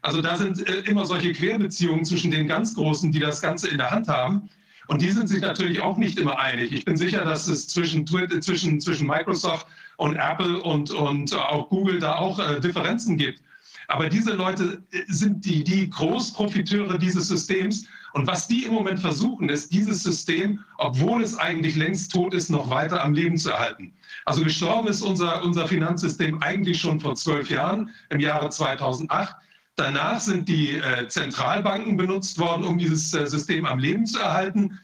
Also 0.03 0.22
da 0.22 0.38
sind 0.38 0.68
äh, 0.69 0.81
immer 0.81 1.06
solche 1.06 1.34
Querbeziehungen 1.34 2.06
zwischen 2.06 2.30
den 2.30 2.48
ganz 2.48 2.76
Großen, 2.76 3.11
die 3.11 3.19
das 3.19 3.41
Ganze 3.41 3.69
in 3.69 3.80
der 3.80 3.90
Hand 3.90 4.07
haben. 4.07 4.49
Und 4.88 5.02
die 5.02 5.10
sind 5.10 5.30
sich 5.30 5.41
natürlich 5.41 5.81
auch 5.81 5.98
nicht 5.98 6.19
immer 6.19 6.38
einig. 6.38 6.72
Ich 6.73 6.85
bin 6.85 6.95
sicher, 6.95 7.26
dass 7.26 7.48
es 7.48 7.68
zwischen, 7.68 8.06
Twitter, 8.06 8.40
zwischen, 8.40 8.80
zwischen 8.80 9.07
Microsoft 9.07 9.65
und 9.98 10.15
Apple 10.15 10.61
und, 10.61 10.91
und 10.91 11.34
auch 11.35 11.69
Google 11.69 11.99
da 11.99 12.15
auch 12.15 12.38
äh, 12.38 12.60
Differenzen 12.60 13.18
gibt. 13.18 13.41
Aber 13.88 14.10
diese 14.10 14.34
Leute 14.34 14.84
äh, 14.91 15.02
sind 15.07 15.44
die, 15.44 15.64
die 15.64 15.90
Großprofiteure 15.90 16.99
dieses 16.99 17.30
Systems 17.30 17.88
und 18.14 18.27
was 18.27 18.48
die 18.48 18.65
im 18.65 18.73
Moment 18.73 18.99
versuchen, 18.99 19.49
ist, 19.49 19.73
dieses 19.73 20.03
System, 20.03 20.60
obwohl 20.77 21.23
es 21.23 21.35
eigentlich 21.35 21.76
längst 21.76 22.11
tot 22.11 22.35
ist, 22.35 22.49
noch 22.49 22.69
weiter 22.69 23.03
am 23.03 23.14
Leben 23.14 23.38
zu 23.38 23.49
erhalten. 23.49 23.91
Also 24.26 24.44
gestorben 24.44 24.88
ist 24.88 25.02
unser, 25.02 25.44
unser 25.44 25.68
Finanzsystem 25.68 26.41
eigentlich 26.41 26.80
schon 26.80 27.00
vor 27.00 27.16
zwölf 27.16 27.50
Jahren, 27.50 27.91
im 28.10 28.20
Jahre 28.20 28.50
2008. 28.50 29.36
Danach 29.76 30.20
sind 30.20 30.48
die 30.48 30.78
äh, 30.78 31.08
Zentralbanken 31.08 31.98
benutzt 31.98 32.38
worden, 32.38 32.64
um 32.64 32.78
dieses 32.78 33.14
äh, 33.14 33.26
System 33.26 33.66
am 33.66 33.80
Leben 33.80 34.06
zu 34.06 34.20
erhalten, 34.20 34.80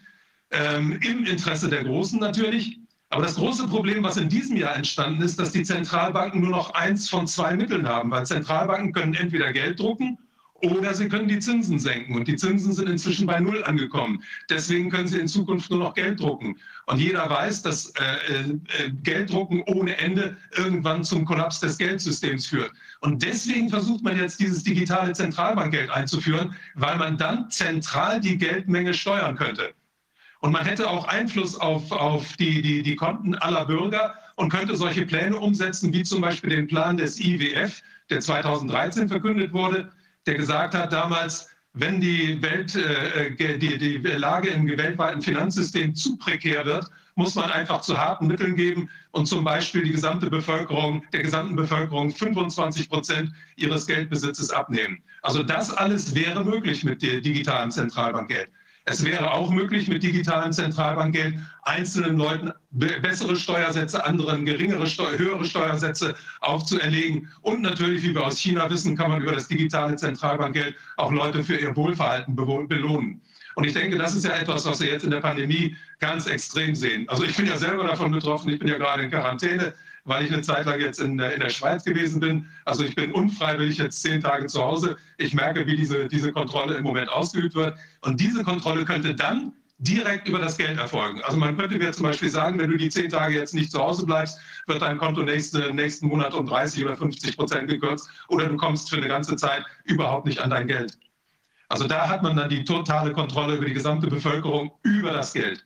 ähm, 0.51 0.99
im 1.03 1.25
Interesse 1.25 1.69
der 1.69 1.83
Großen 1.83 2.19
natürlich. 2.19 2.79
Aber 3.09 3.23
das 3.23 3.35
große 3.35 3.67
Problem, 3.67 4.03
was 4.03 4.17
in 4.17 4.29
diesem 4.29 4.57
Jahr 4.57 4.75
entstanden 4.75 5.21
ist, 5.21 5.39
dass 5.39 5.51
die 5.51 5.63
Zentralbanken 5.63 6.41
nur 6.41 6.51
noch 6.51 6.73
eins 6.73 7.09
von 7.09 7.27
zwei 7.27 7.55
Mitteln 7.55 7.87
haben, 7.87 8.11
weil 8.11 8.25
Zentralbanken 8.25 8.93
können 8.93 9.13
entweder 9.13 9.51
Geld 9.53 9.79
drucken 9.79 10.17
oder 10.61 10.93
sie 10.93 11.09
können 11.09 11.27
die 11.27 11.39
Zinsen 11.39 11.79
senken. 11.79 12.15
Und 12.15 12.27
die 12.27 12.35
Zinsen 12.35 12.73
sind 12.73 12.89
inzwischen 12.89 13.25
bei 13.25 13.39
Null 13.39 13.63
angekommen. 13.63 14.23
Deswegen 14.49 14.89
können 14.89 15.07
sie 15.07 15.19
in 15.19 15.27
Zukunft 15.27 15.69
nur 15.69 15.79
noch 15.79 15.93
Geld 15.93 16.19
drucken. 16.19 16.57
Und 16.85 16.99
jeder 16.99 17.29
weiß, 17.29 17.61
dass 17.61 17.91
äh, 17.91 18.41
äh, 18.41 18.91
Gelddrucken 19.03 19.63
ohne 19.67 19.97
Ende 19.97 20.37
irgendwann 20.55 21.03
zum 21.03 21.25
Kollaps 21.25 21.59
des 21.59 21.77
Geldsystems 21.77 22.47
führt. 22.47 22.71
Und 23.01 23.23
deswegen 23.23 23.69
versucht 23.69 24.03
man 24.03 24.17
jetzt 24.17 24.39
dieses 24.39 24.63
digitale 24.63 25.13
Zentralbankgeld 25.13 25.89
einzuführen, 25.89 26.55
weil 26.75 26.97
man 26.97 27.17
dann 27.17 27.49
zentral 27.49 28.19
die 28.19 28.37
Geldmenge 28.37 28.93
steuern 28.93 29.35
könnte. 29.35 29.73
Und 30.41 30.51
man 30.51 30.65
hätte 30.65 30.89
auch 30.89 31.05
Einfluss 31.07 31.55
auf, 31.55 31.91
auf 31.91 32.35
die, 32.37 32.61
die, 32.61 32.81
die 32.81 32.95
Konten 32.95 33.35
aller 33.35 33.65
Bürger 33.65 34.15
und 34.35 34.49
könnte 34.49 34.75
solche 34.77 35.05
Pläne 35.05 35.37
umsetzen, 35.37 35.91
wie 35.93 36.03
zum 36.03 36.21
Beispiel 36.21 36.51
den 36.51 36.67
Plan 36.67 36.95
des 36.95 37.19
IWF, 37.19 37.81
der 38.09 38.21
2013 38.21 39.09
verkündet 39.09 39.51
wurde, 39.51 39.91
der 40.25 40.35
gesagt 40.35 40.73
hat 40.73 40.93
damals, 40.93 41.49
wenn 41.73 42.01
die, 42.01 42.41
Welt, 42.41 42.75
äh, 42.75 43.57
die, 43.57 43.77
die 43.77 43.97
Lage 43.97 44.49
im 44.49 44.67
weltweiten 44.67 45.21
Finanzsystem 45.21 45.95
zu 45.95 46.17
prekär 46.17 46.65
wird, 46.65 46.89
muss 47.15 47.35
man 47.35 47.51
einfach 47.51 47.81
zu 47.81 47.97
harten 47.97 48.27
Mitteln 48.27 48.55
geben 48.55 48.89
und 49.11 49.27
zum 49.27 49.43
Beispiel 49.43 49.83
die 49.83 49.91
gesamte 49.91 50.29
Bevölkerung, 50.29 51.03
der 51.11 51.21
gesamten 51.21 51.55
Bevölkerung 51.55 52.11
25 52.11 52.89
Prozent 52.89 53.31
ihres 53.57 53.85
Geldbesitzes 53.85 54.51
abnehmen. 54.51 55.03
Also 55.21 55.43
das 55.43 55.69
alles 55.71 56.15
wäre 56.15 56.45
möglich 56.45 56.83
mit 56.83 57.01
dem 57.01 57.21
digitalen 57.21 57.71
Zentralbankgeld. 57.71 58.49
Es 58.89 59.05
wäre 59.05 59.31
auch 59.31 59.51
möglich, 59.51 59.87
mit 59.87 60.01
digitalen 60.01 60.51
Zentralbankgeld 60.51 61.35
einzelnen 61.61 62.17
Leuten 62.17 62.51
bessere 62.71 63.35
Steuersätze, 63.35 64.03
anderen 64.03 64.45
geringere, 64.45 64.85
höhere 65.17 65.45
Steuersätze 65.45 66.15
aufzuerlegen. 66.41 67.29
Und 67.41 67.61
natürlich, 67.61 68.01
wie 68.01 68.15
wir 68.15 68.25
aus 68.25 68.39
China 68.39 68.67
wissen, 68.69 68.97
kann 68.97 69.11
man 69.11 69.21
über 69.21 69.33
das 69.33 69.47
digitale 69.47 69.95
Zentralbankgeld 69.95 70.75
auch 70.97 71.11
Leute 71.11 71.43
für 71.43 71.57
ihr 71.57 71.75
Wohlverhalten 71.75 72.35
belohnen. 72.35 73.21
Und 73.53 73.65
ich 73.65 73.73
denke, 73.73 73.97
das 73.97 74.15
ist 74.15 74.25
ja 74.25 74.35
etwas, 74.37 74.65
was 74.65 74.79
wir 74.79 74.87
jetzt 74.87 75.03
in 75.03 75.11
der 75.11 75.19
Pandemie 75.19 75.75
ganz 75.99 76.25
extrem 76.25 76.73
sehen. 76.73 77.07
Also 77.09 77.23
ich 77.23 77.35
bin 77.35 77.45
ja 77.45 77.57
selber 77.57 77.83
davon 77.83 78.09
betroffen, 78.09 78.49
ich 78.49 78.57
bin 78.57 78.69
ja 78.69 78.77
gerade 78.77 79.03
in 79.03 79.11
Quarantäne 79.11 79.73
weil 80.09 80.25
ich 80.25 80.33
eine 80.33 80.41
Zeit 80.41 80.65
lang 80.65 80.79
jetzt 80.79 80.99
in, 80.99 81.19
in 81.19 81.39
der 81.39 81.49
Schweiz 81.49 81.83
gewesen 81.83 82.19
bin. 82.19 82.47
Also 82.65 82.83
ich 82.83 82.95
bin 82.95 83.11
unfreiwillig 83.11 83.77
jetzt 83.77 84.01
zehn 84.01 84.21
Tage 84.21 84.47
zu 84.47 84.61
Hause. 84.61 84.97
Ich 85.17 85.33
merke, 85.33 85.67
wie 85.67 85.77
diese, 85.77 86.07
diese 86.07 86.31
Kontrolle 86.31 86.75
im 86.75 86.83
Moment 86.83 87.09
ausgeübt 87.09 87.53
wird. 87.53 87.77
Und 88.01 88.19
diese 88.19 88.43
Kontrolle 88.43 88.85
könnte 88.85 89.13
dann 89.13 89.53
direkt 89.77 90.27
über 90.27 90.39
das 90.39 90.57
Geld 90.57 90.77
erfolgen. 90.77 91.21
Also 91.23 91.37
man 91.37 91.55
könnte 91.55 91.77
mir 91.77 91.91
zum 91.93 92.03
Beispiel 92.03 92.29
sagen, 92.29 92.59
wenn 92.59 92.71
du 92.71 92.77
die 92.77 92.89
zehn 92.89 93.09
Tage 93.09 93.35
jetzt 93.35 93.53
nicht 93.53 93.71
zu 93.71 93.79
Hause 93.79 94.05
bleibst, 94.05 94.37
wird 94.67 94.81
dein 94.81 94.97
Konto 94.97 95.21
nächste, 95.21 95.73
nächsten 95.73 96.07
Monat 96.07 96.33
um 96.33 96.47
30 96.47 96.83
oder 96.83 96.97
50 96.97 97.37
Prozent 97.37 97.69
gekürzt 97.69 98.09
oder 98.27 98.47
du 98.47 98.57
kommst 98.57 98.89
für 98.89 98.97
eine 98.97 99.07
ganze 99.07 99.35
Zeit 99.35 99.63
überhaupt 99.85 100.25
nicht 100.25 100.39
an 100.39 100.49
dein 100.49 100.67
Geld. 100.67 100.97
Also 101.69 101.87
da 101.87 102.09
hat 102.09 102.23
man 102.23 102.35
dann 102.35 102.49
die 102.49 102.63
totale 102.63 103.13
Kontrolle 103.13 103.55
über 103.55 103.65
die 103.65 103.73
gesamte 103.73 104.07
Bevölkerung 104.07 104.71
über 104.81 105.11
das 105.11 105.33
Geld. 105.33 105.65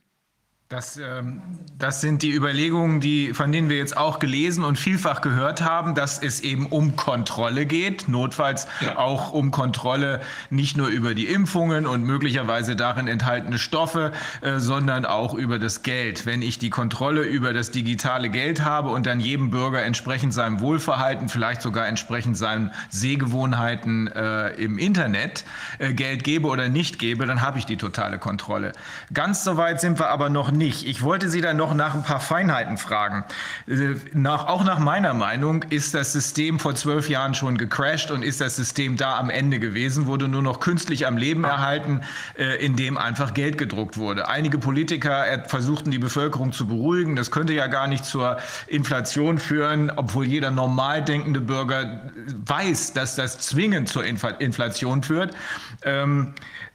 Das, 0.74 0.96
ähm, 0.96 1.40
das, 1.78 2.00
sind 2.00 2.22
die 2.22 2.32
Überlegungen, 2.32 2.98
die, 3.00 3.32
von 3.32 3.52
denen 3.52 3.68
wir 3.68 3.76
jetzt 3.76 3.96
auch 3.96 4.18
gelesen 4.18 4.64
und 4.64 4.76
vielfach 4.76 5.20
gehört 5.20 5.62
haben, 5.62 5.94
dass 5.94 6.20
es 6.20 6.40
eben 6.40 6.66
um 6.66 6.96
Kontrolle 6.96 7.64
geht, 7.64 8.08
notfalls 8.08 8.66
ja. 8.80 8.98
auch 8.98 9.32
um 9.32 9.52
Kontrolle 9.52 10.20
nicht 10.50 10.76
nur 10.76 10.88
über 10.88 11.14
die 11.14 11.26
Impfungen 11.26 11.86
und 11.86 12.02
möglicherweise 12.02 12.74
darin 12.74 13.06
enthaltene 13.06 13.60
Stoffe, 13.60 14.10
äh, 14.40 14.58
sondern 14.58 15.04
auch 15.04 15.34
über 15.34 15.60
das 15.60 15.84
Geld. 15.84 16.26
Wenn 16.26 16.42
ich 16.42 16.58
die 16.58 16.70
Kontrolle 16.70 17.22
über 17.22 17.52
das 17.52 17.70
digitale 17.70 18.28
Geld 18.28 18.64
habe 18.64 18.88
und 18.88 19.06
dann 19.06 19.20
jedem 19.20 19.50
Bürger 19.50 19.84
entsprechend 19.84 20.34
seinem 20.34 20.58
Wohlverhalten, 20.58 21.28
vielleicht 21.28 21.62
sogar 21.62 21.86
entsprechend 21.86 22.36
seinen 22.36 22.72
Sehgewohnheiten 22.90 24.08
äh, 24.08 24.48
im 24.54 24.78
Internet 24.78 25.44
äh, 25.78 25.92
Geld 25.92 26.24
gebe 26.24 26.48
oder 26.48 26.68
nicht 26.68 26.98
gebe, 26.98 27.26
dann 27.26 27.42
habe 27.42 27.60
ich 27.60 27.64
die 27.64 27.76
totale 27.76 28.18
Kontrolle. 28.18 28.72
Ganz 29.12 29.44
so 29.44 29.56
weit 29.56 29.80
sind 29.80 30.00
wir 30.00 30.08
aber 30.08 30.30
noch 30.30 30.50
nicht 30.50 30.63
nicht. 30.64 30.86
Ich 30.86 31.02
wollte 31.02 31.28
Sie 31.28 31.40
dann 31.42 31.56
noch 31.58 31.74
nach 31.74 31.94
ein 31.94 32.02
paar 32.02 32.20
Feinheiten 32.20 32.78
fragen. 32.78 33.24
Äh, 33.66 33.96
nach, 34.12 34.46
auch 34.46 34.64
nach 34.64 34.78
meiner 34.78 35.12
Meinung 35.12 35.62
ist 35.64 35.94
das 35.94 36.12
System 36.12 36.58
vor 36.58 36.74
zwölf 36.74 37.08
Jahren 37.08 37.34
schon 37.34 37.58
gecrashed 37.58 38.10
und 38.10 38.22
ist 38.22 38.40
das 38.40 38.56
System 38.56 38.96
da 38.96 39.18
am 39.18 39.28
Ende 39.28 39.58
gewesen, 39.58 40.06
wurde 40.06 40.26
nur 40.26 40.42
noch 40.42 40.60
künstlich 40.60 41.06
am 41.06 41.18
Leben 41.18 41.44
erhalten, 41.44 42.00
äh, 42.38 42.64
indem 42.64 42.96
einfach 42.96 43.34
Geld 43.34 43.58
gedruckt 43.58 43.98
wurde. 43.98 44.28
Einige 44.28 44.58
Politiker 44.58 45.28
äh, 45.28 45.46
versuchten 45.46 45.90
die 45.90 45.98
Bevölkerung 45.98 46.52
zu 46.52 46.66
beruhigen. 46.66 47.14
Das 47.14 47.30
könnte 47.30 47.52
ja 47.52 47.66
gar 47.66 47.86
nicht 47.86 48.06
zur 48.06 48.38
Inflation 48.66 49.38
führen, 49.38 49.92
obwohl 49.94 50.24
jeder 50.24 50.50
normal 50.50 51.04
denkende 51.04 51.40
Bürger 51.40 52.10
weiß, 52.46 52.94
dass 52.94 53.16
das 53.16 53.38
zwingend 53.38 53.88
zur 53.90 54.04
Inflation 54.04 55.02
führt. 55.02 55.34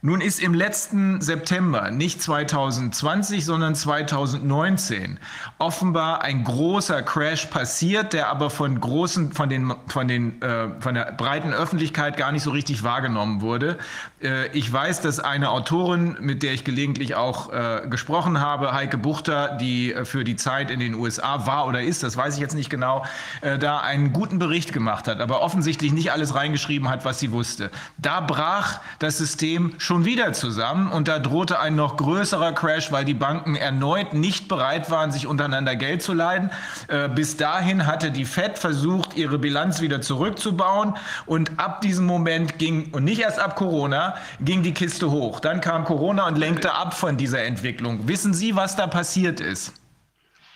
Nun 0.02 0.22
ist 0.22 0.40
im 0.40 0.54
letzten 0.54 1.20
September, 1.20 1.90
nicht 1.90 2.22
2020, 2.22 3.44
sondern 3.44 3.74
2019, 3.74 5.18
offenbar 5.58 6.22
ein 6.22 6.42
großer 6.42 7.02
Crash 7.02 7.44
passiert, 7.46 8.14
der 8.14 8.30
aber 8.30 8.48
von 8.48 8.80
großen, 8.80 9.34
von 9.34 9.50
den, 9.50 9.74
von 9.88 10.08
den, 10.08 10.40
äh, 10.40 10.68
von 10.80 10.94
der 10.94 11.12
breiten 11.12 11.52
Öffentlichkeit 11.52 12.16
gar 12.16 12.32
nicht 12.32 12.42
so 12.42 12.50
richtig 12.50 12.82
wahrgenommen 12.82 13.42
wurde. 13.42 13.76
Äh, 14.22 14.48
ich 14.56 14.72
weiß, 14.72 15.02
dass 15.02 15.20
eine 15.20 15.50
Autorin, 15.50 16.16
mit 16.18 16.42
der 16.42 16.54
ich 16.54 16.64
gelegentlich 16.64 17.14
auch 17.14 17.52
äh, 17.52 17.82
gesprochen 17.90 18.40
habe, 18.40 18.72
Heike 18.72 18.96
Buchter, 18.96 19.58
die 19.60 19.92
äh, 19.92 20.06
für 20.06 20.24
die 20.24 20.36
Zeit 20.36 20.70
in 20.70 20.80
den 20.80 20.94
USA 20.94 21.46
war 21.46 21.66
oder 21.66 21.82
ist, 21.82 22.02
das 22.02 22.16
weiß 22.16 22.36
ich 22.36 22.40
jetzt 22.40 22.54
nicht 22.54 22.70
genau, 22.70 23.04
äh, 23.42 23.58
da 23.58 23.80
einen 23.80 24.14
guten 24.14 24.38
Bericht 24.38 24.72
gemacht 24.72 25.08
hat, 25.08 25.20
aber 25.20 25.42
offensichtlich 25.42 25.92
nicht 25.92 26.10
alles 26.10 26.34
reingeschrieben 26.34 26.88
hat, 26.88 27.04
was 27.04 27.18
sie 27.18 27.32
wusste. 27.32 27.70
Da 27.98 28.22
brach 28.22 28.80
das 28.98 29.18
System 29.18 29.74
schon 29.76 29.89
schon 29.90 30.04
wieder 30.04 30.32
zusammen 30.32 30.92
und 30.92 31.08
da 31.08 31.18
drohte 31.18 31.58
ein 31.58 31.74
noch 31.74 31.96
größerer 31.96 32.52
Crash, 32.52 32.92
weil 32.92 33.04
die 33.04 33.12
Banken 33.12 33.56
erneut 33.56 34.14
nicht 34.14 34.46
bereit 34.46 34.88
waren, 34.88 35.10
sich 35.10 35.26
untereinander 35.26 35.74
Geld 35.74 36.00
zu 36.00 36.12
leihen. 36.12 36.52
Äh, 36.86 37.08
bis 37.08 37.36
dahin 37.36 37.88
hatte 37.88 38.12
die 38.12 38.24
Fed 38.24 38.56
versucht, 38.56 39.16
ihre 39.16 39.40
Bilanz 39.40 39.80
wieder 39.80 40.00
zurückzubauen 40.00 40.94
und 41.26 41.58
ab 41.58 41.80
diesem 41.80 42.06
Moment 42.06 42.56
ging, 42.60 42.92
und 42.92 43.02
nicht 43.02 43.20
erst 43.20 43.40
ab 43.40 43.56
Corona, 43.56 44.14
ging 44.38 44.62
die 44.62 44.74
Kiste 44.74 45.10
hoch. 45.10 45.40
Dann 45.40 45.60
kam 45.60 45.84
Corona 45.84 46.28
und 46.28 46.38
lenkte 46.38 46.72
ab 46.72 46.94
von 46.94 47.16
dieser 47.16 47.42
Entwicklung. 47.42 48.06
Wissen 48.06 48.32
Sie, 48.32 48.54
was 48.54 48.76
da 48.76 48.86
passiert 48.86 49.40
ist? 49.40 49.72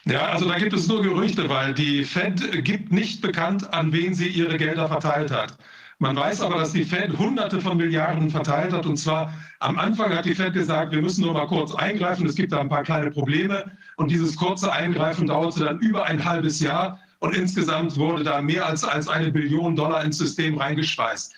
Ja, 0.05 0.27
also 0.27 0.47
da 0.48 0.59
gibt 0.59 0.74
es 0.74 0.86
nur 0.86 1.02
Gerüchte, 1.02 1.48
weil 1.48 1.74
die 1.74 2.05
Fed 2.05 2.65
gibt 2.65 2.93
nicht 2.93 3.20
bekannt, 3.20 3.74
an 3.74 3.93
wen 3.93 4.15
sie 4.15 4.28
ihre 4.28 4.59
Gelder 4.59 4.86
verteilt 4.86 5.32
hat. 5.32 5.56
Man 5.99 6.16
weiß 6.16 6.41
aber, 6.41 6.59
dass 6.59 6.73
die 6.73 6.85
Fed 6.85 7.16
Hunderte 7.19 7.61
von 7.61 7.77
Milliarden 7.77 8.31
verteilt 8.31 8.73
hat. 8.73 8.87
Und 8.87 8.97
zwar 8.97 9.33
am 9.61 9.79
Anfang 9.79 10.15
hat 10.15 10.25
die 10.25 10.35
Fed 10.35 10.53
gesagt, 10.53 10.93
wir 10.93 11.01
müssen 11.01 11.23
nur 11.23 11.33
mal 11.33 11.47
kurz 11.47 11.75
eingreifen. 11.75 12.27
Es 12.27 12.35
gibt 12.35 12.53
da 12.53 12.61
ein 12.61 12.69
paar 12.69 12.83
kleine 12.83 13.11
Probleme. 13.11 13.71
Und 13.97 14.11
dieses 14.11 14.37
kurze 14.37 14.73
Eingreifen 14.73 15.27
dauerte 15.27 15.65
dann 15.65 15.79
über 15.79 16.05
ein 16.07 16.25
halbes 16.25 16.61
Jahr. 16.61 16.99
Und 17.21 17.35
insgesamt 17.35 17.97
wurde 17.97 18.25
da 18.25 18.43
mehr 18.43 18.66
als, 18.66 18.85
als 18.85 19.09
eine 19.09 19.31
Billion 19.31 19.77
Dollar 19.77 20.05
ins 20.05 20.19
System 20.19 20.59
reingespeist. 20.59 21.33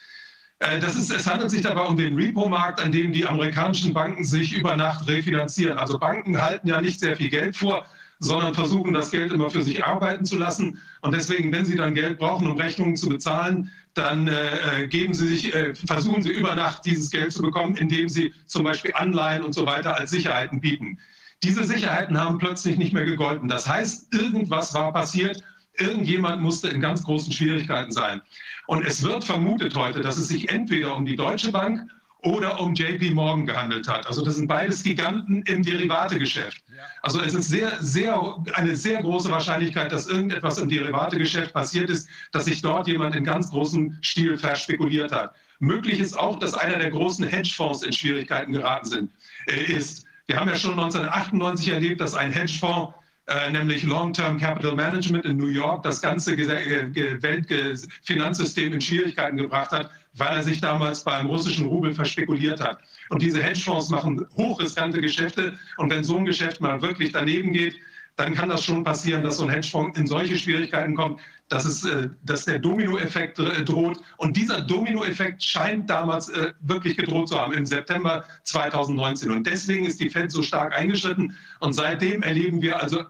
Äh, 0.58 0.80
das 0.80 0.96
ist, 0.96 1.10
es 1.10 1.26
handelt 1.26 1.50
sich 1.50 1.62
dabei 1.62 1.82
um 1.82 1.96
den 1.96 2.16
Repo-Markt, 2.16 2.80
an 2.80 2.92
dem 2.92 3.12
die 3.12 3.26
amerikanischen 3.26 3.92
Banken 3.92 4.24
sich 4.24 4.52
über 4.52 4.76
Nacht 4.76 5.06
refinanzieren. 5.06 5.78
Also 5.78 5.98
Banken 5.98 6.40
halten 6.40 6.68
ja 6.68 6.80
nicht 6.80 7.00
sehr 7.00 7.16
viel 7.16 7.28
Geld 7.28 7.56
vor, 7.56 7.84
sondern 8.18 8.54
versuchen, 8.54 8.94
das 8.94 9.10
Geld 9.10 9.32
immer 9.32 9.50
für 9.50 9.62
sich 9.62 9.84
arbeiten 9.84 10.24
zu 10.24 10.38
lassen. 10.38 10.80
Und 11.02 11.14
deswegen, 11.14 11.52
wenn 11.52 11.66
sie 11.66 11.76
dann 11.76 11.94
Geld 11.94 12.18
brauchen, 12.18 12.50
um 12.50 12.56
Rechnungen 12.58 12.96
zu 12.96 13.08
bezahlen, 13.08 13.70
dann 13.96 14.28
äh, 14.28 14.82
äh, 14.82 14.86
geben 14.88 15.14
sie 15.14 15.28
sich, 15.28 15.54
äh, 15.54 15.74
versuchen 15.74 16.22
sie 16.22 16.30
über 16.30 16.54
Nacht 16.54 16.84
dieses 16.84 17.10
Geld 17.10 17.32
zu 17.32 17.42
bekommen, 17.42 17.76
indem 17.76 18.08
sie 18.08 18.32
zum 18.46 18.64
Beispiel 18.64 18.92
Anleihen 18.94 19.42
und 19.42 19.54
so 19.54 19.66
weiter 19.66 19.96
als 19.96 20.10
Sicherheiten 20.10 20.60
bieten. 20.60 20.98
Diese 21.42 21.64
Sicherheiten 21.64 22.18
haben 22.18 22.38
plötzlich 22.38 22.76
nicht 22.76 22.92
mehr 22.92 23.04
gegolten. 23.04 23.48
Das 23.48 23.68
heißt, 23.68 24.14
irgendwas 24.14 24.74
war 24.74 24.92
passiert, 24.92 25.42
irgendjemand 25.78 26.42
musste 26.42 26.68
in 26.68 26.80
ganz 26.80 27.02
großen 27.04 27.32
Schwierigkeiten 27.32 27.92
sein. 27.92 28.20
Und 28.66 28.84
es 28.84 29.02
wird 29.02 29.24
vermutet 29.24 29.74
heute, 29.76 30.00
dass 30.00 30.16
es 30.16 30.28
sich 30.28 30.48
entweder 30.50 30.96
um 30.96 31.06
die 31.06 31.16
Deutsche 31.16 31.52
Bank 31.52 31.88
oder 32.26 32.60
um 32.60 32.74
JP 32.74 33.12
Morgan 33.12 33.46
gehandelt 33.46 33.86
hat. 33.86 34.04
Also 34.06 34.24
das 34.24 34.34
sind 34.34 34.48
beides 34.48 34.82
Giganten 34.82 35.42
im 35.42 35.62
Derivategeschäft. 35.62 36.60
Also 37.02 37.20
es 37.20 37.34
ist 37.34 37.48
sehr, 37.48 37.76
sehr, 37.80 38.36
eine 38.54 38.74
sehr 38.74 39.00
große 39.00 39.30
Wahrscheinlichkeit, 39.30 39.92
dass 39.92 40.08
irgendetwas 40.08 40.58
im 40.58 40.68
Derivategeschäft 40.68 41.52
passiert 41.52 41.88
ist, 41.88 42.08
dass 42.32 42.46
sich 42.46 42.62
dort 42.62 42.88
jemand 42.88 43.14
in 43.14 43.22
ganz 43.22 43.50
großem 43.50 43.96
Stil 44.02 44.36
verspekuliert 44.36 45.12
hat. 45.12 45.36
Möglich 45.60 46.00
ist 46.00 46.18
auch, 46.18 46.40
dass 46.40 46.54
einer 46.54 46.78
der 46.78 46.90
großen 46.90 47.24
Hedgefonds 47.24 47.84
in 47.84 47.92
Schwierigkeiten 47.92 48.50
geraten 48.52 48.86
sind, 48.86 49.12
äh, 49.46 49.72
ist. 49.72 50.04
Wir 50.26 50.40
haben 50.40 50.48
ja 50.48 50.56
schon 50.56 50.72
1998 50.72 51.68
erlebt, 51.68 52.00
dass 52.00 52.14
ein 52.14 52.32
Hedgefonds 52.32 52.92
äh, 53.28 53.50
nämlich 53.50 53.84
Long-Term 53.84 54.38
Capital 54.38 54.74
Management 54.74 55.24
in 55.24 55.36
New 55.36 55.46
York, 55.46 55.84
das 55.84 56.02
ganze 56.02 56.36
Weltfinanzsystem 56.36 58.72
in 58.72 58.80
Schwierigkeiten 58.80 59.36
gebracht 59.36 59.70
hat, 59.70 59.90
weil 60.16 60.36
er 60.36 60.42
sich 60.42 60.60
damals 60.60 61.04
beim 61.04 61.26
russischen 61.26 61.66
Rubel 61.66 61.94
verspekuliert 61.94 62.60
hat. 62.60 62.78
Und 63.10 63.22
diese 63.22 63.42
Hedgefonds 63.42 63.90
machen 63.90 64.26
hochriskante 64.36 65.00
Geschäfte. 65.00 65.58
Und 65.76 65.90
wenn 65.90 66.04
so 66.04 66.16
ein 66.16 66.24
Geschäft 66.24 66.60
mal 66.60 66.80
wirklich 66.82 67.12
daneben 67.12 67.52
geht, 67.52 67.76
dann 68.16 68.34
kann 68.34 68.48
das 68.48 68.64
schon 68.64 68.82
passieren, 68.82 69.22
dass 69.22 69.36
so 69.36 69.44
ein 69.44 69.50
Hedgefonds 69.50 69.98
in 69.98 70.06
solche 70.06 70.38
Schwierigkeiten 70.38 70.94
kommt, 70.94 71.20
dass, 71.48 71.64
es, 71.64 71.84
äh, 71.84 72.08
dass 72.24 72.46
der 72.46 72.58
Dominoeffekt 72.58 73.38
äh, 73.38 73.62
droht. 73.62 74.00
Und 74.16 74.36
dieser 74.36 74.62
Dominoeffekt 74.62 75.44
scheint 75.44 75.88
damals 75.88 76.28
äh, 76.30 76.52
wirklich 76.60 76.96
gedroht 76.96 77.28
zu 77.28 77.38
haben, 77.38 77.52
im 77.52 77.66
September 77.66 78.24
2019. 78.44 79.30
Und 79.30 79.46
deswegen 79.46 79.84
ist 79.84 80.00
die 80.00 80.10
Fed 80.10 80.32
so 80.32 80.42
stark 80.42 80.74
eingeschritten. 80.74 81.36
Und 81.60 81.74
seitdem 81.74 82.22
erleben 82.22 82.62
wir 82.62 82.82
also 82.82 83.04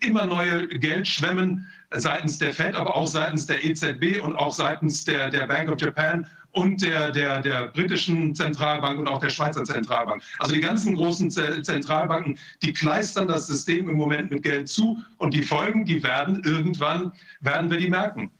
immer 0.00 0.26
neue 0.26 0.66
Geldschwemmen 0.66 1.66
seitens 1.92 2.38
der 2.38 2.52
Fed, 2.52 2.74
aber 2.74 2.96
auch 2.96 3.06
seitens 3.06 3.46
der 3.46 3.64
EZB 3.64 4.20
und 4.22 4.34
auch 4.34 4.52
seitens 4.52 5.04
der, 5.04 5.30
der 5.30 5.46
Bank 5.46 5.70
of 5.70 5.80
Japan 5.80 6.26
und 6.56 6.80
der, 6.80 7.12
der, 7.12 7.42
der 7.42 7.66
britischen 7.68 8.34
Zentralbank 8.34 8.98
und 8.98 9.08
auch 9.08 9.20
der 9.20 9.28
Schweizer 9.28 9.62
Zentralbank. 9.62 10.22
Also 10.38 10.54
die 10.54 10.62
ganzen 10.62 10.94
großen 10.94 11.30
Zentralbanken, 11.30 12.38
die 12.62 12.72
kleistern 12.72 13.28
das 13.28 13.46
System 13.46 13.90
im 13.90 13.96
Moment 13.96 14.30
mit 14.30 14.42
Geld 14.42 14.66
zu 14.66 14.96
und 15.18 15.34
die 15.34 15.42
Folgen, 15.42 15.84
die 15.84 16.02
werden 16.02 16.42
irgendwann, 16.44 17.12
werden 17.40 17.70
wir 17.70 17.76
die 17.76 17.90
merken. 17.90 18.30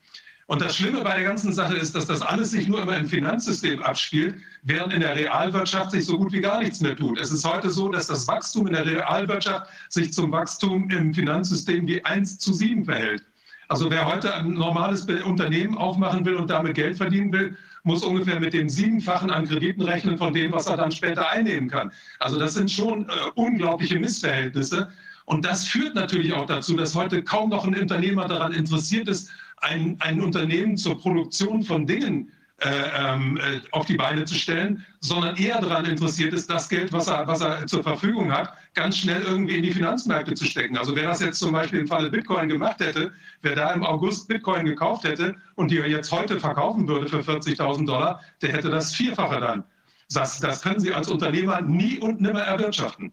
Und 0.46 0.62
das 0.62 0.76
Schlimme 0.76 1.02
bei 1.02 1.16
der 1.16 1.24
ganzen 1.24 1.52
Sache 1.52 1.76
ist, 1.76 1.94
dass 1.94 2.06
das 2.06 2.22
alles 2.22 2.52
sich 2.52 2.68
nur 2.68 2.80
immer 2.80 2.96
im 2.96 3.06
Finanzsystem 3.06 3.82
abspielt, 3.82 4.36
während 4.62 4.94
in 4.94 5.00
der 5.00 5.14
Realwirtschaft 5.14 5.90
sich 5.90 6.06
so 6.06 6.16
gut 6.16 6.32
wie 6.32 6.40
gar 6.40 6.60
nichts 6.60 6.80
mehr 6.80 6.96
tut. 6.96 7.20
Es 7.20 7.30
ist 7.30 7.44
heute 7.44 7.68
so, 7.68 7.90
dass 7.90 8.06
das 8.06 8.26
Wachstum 8.26 8.66
in 8.66 8.72
der 8.72 8.86
Realwirtschaft 8.86 9.68
sich 9.90 10.14
zum 10.14 10.32
Wachstum 10.32 10.88
im 10.88 11.12
Finanzsystem 11.12 11.86
wie 11.86 12.02
1 12.02 12.38
zu 12.38 12.54
7 12.54 12.86
verhält. 12.86 13.24
Also 13.68 13.90
wer 13.90 14.06
heute 14.06 14.32
ein 14.32 14.54
normales 14.54 15.04
Unternehmen 15.24 15.76
aufmachen 15.76 16.24
will 16.24 16.36
und 16.36 16.48
damit 16.48 16.76
Geld 16.76 16.96
verdienen 16.96 17.32
will, 17.32 17.58
muss 17.86 18.02
ungefähr 18.02 18.40
mit 18.40 18.52
dem 18.52 18.68
Siebenfachen 18.68 19.30
an 19.30 19.46
Krediten 19.46 19.82
rechnen 19.82 20.18
von 20.18 20.34
dem, 20.34 20.52
was 20.52 20.66
er 20.66 20.76
dann 20.76 20.90
später 20.90 21.30
einnehmen 21.30 21.70
kann. 21.70 21.92
Also 22.18 22.38
das 22.38 22.54
sind 22.54 22.70
schon 22.70 23.08
äh, 23.08 23.12
unglaubliche 23.36 23.98
Missverhältnisse. 23.98 24.90
Und 25.24 25.44
das 25.44 25.66
führt 25.66 25.94
natürlich 25.94 26.32
auch 26.32 26.46
dazu, 26.46 26.76
dass 26.76 26.94
heute 26.94 27.22
kaum 27.22 27.50
noch 27.50 27.64
ein 27.64 27.78
Unternehmer 27.78 28.26
daran 28.26 28.52
interessiert 28.52 29.08
ist, 29.08 29.30
ein, 29.58 29.96
ein 30.00 30.20
Unternehmen 30.20 30.76
zur 30.76 30.98
Produktion 30.98 31.62
von 31.62 31.86
Dingen 31.86 32.32
äh, 32.58 32.70
ähm, 32.96 33.36
äh, 33.36 33.60
auf 33.72 33.84
die 33.84 33.96
Beine 33.96 34.24
zu 34.24 34.34
stellen, 34.34 34.84
sondern 35.00 35.36
eher 35.36 35.60
daran 35.60 35.84
interessiert 35.84 36.32
ist, 36.32 36.48
das 36.48 36.70
Geld, 36.70 36.90
was 36.90 37.06
er, 37.06 37.26
was 37.26 37.42
er 37.42 37.66
zur 37.66 37.82
Verfügung 37.82 38.32
hat, 38.32 38.54
ganz 38.72 38.96
schnell 38.96 39.20
irgendwie 39.20 39.56
in 39.56 39.62
die 39.62 39.72
Finanzmärkte 39.72 40.32
zu 40.32 40.46
stecken. 40.46 40.78
Also 40.78 40.96
wer 40.96 41.06
das 41.06 41.20
jetzt 41.20 41.38
zum 41.38 41.52
Beispiel 41.52 41.80
im 41.80 41.86
Falle 41.86 42.08
Bitcoin 42.08 42.48
gemacht 42.48 42.80
hätte, 42.80 43.12
wer 43.42 43.56
da 43.56 43.72
im 43.72 43.84
August 43.84 44.28
Bitcoin 44.28 44.64
gekauft 44.64 45.04
hätte 45.04 45.36
und 45.56 45.70
die 45.70 45.78
er 45.78 45.86
jetzt 45.86 46.10
heute 46.10 46.40
verkaufen 46.40 46.88
würde 46.88 47.08
für 47.08 47.20
40.000 47.20 47.84
Dollar, 47.86 48.22
der 48.40 48.54
hätte 48.54 48.70
das 48.70 48.94
Vierfache 48.94 49.38
dann. 49.38 49.64
Das, 50.10 50.40
das 50.40 50.62
können 50.62 50.80
Sie 50.80 50.94
als 50.94 51.08
Unternehmer 51.08 51.60
nie 51.60 51.98
und 51.98 52.22
nimmer 52.22 52.40
erwirtschaften. 52.40 53.12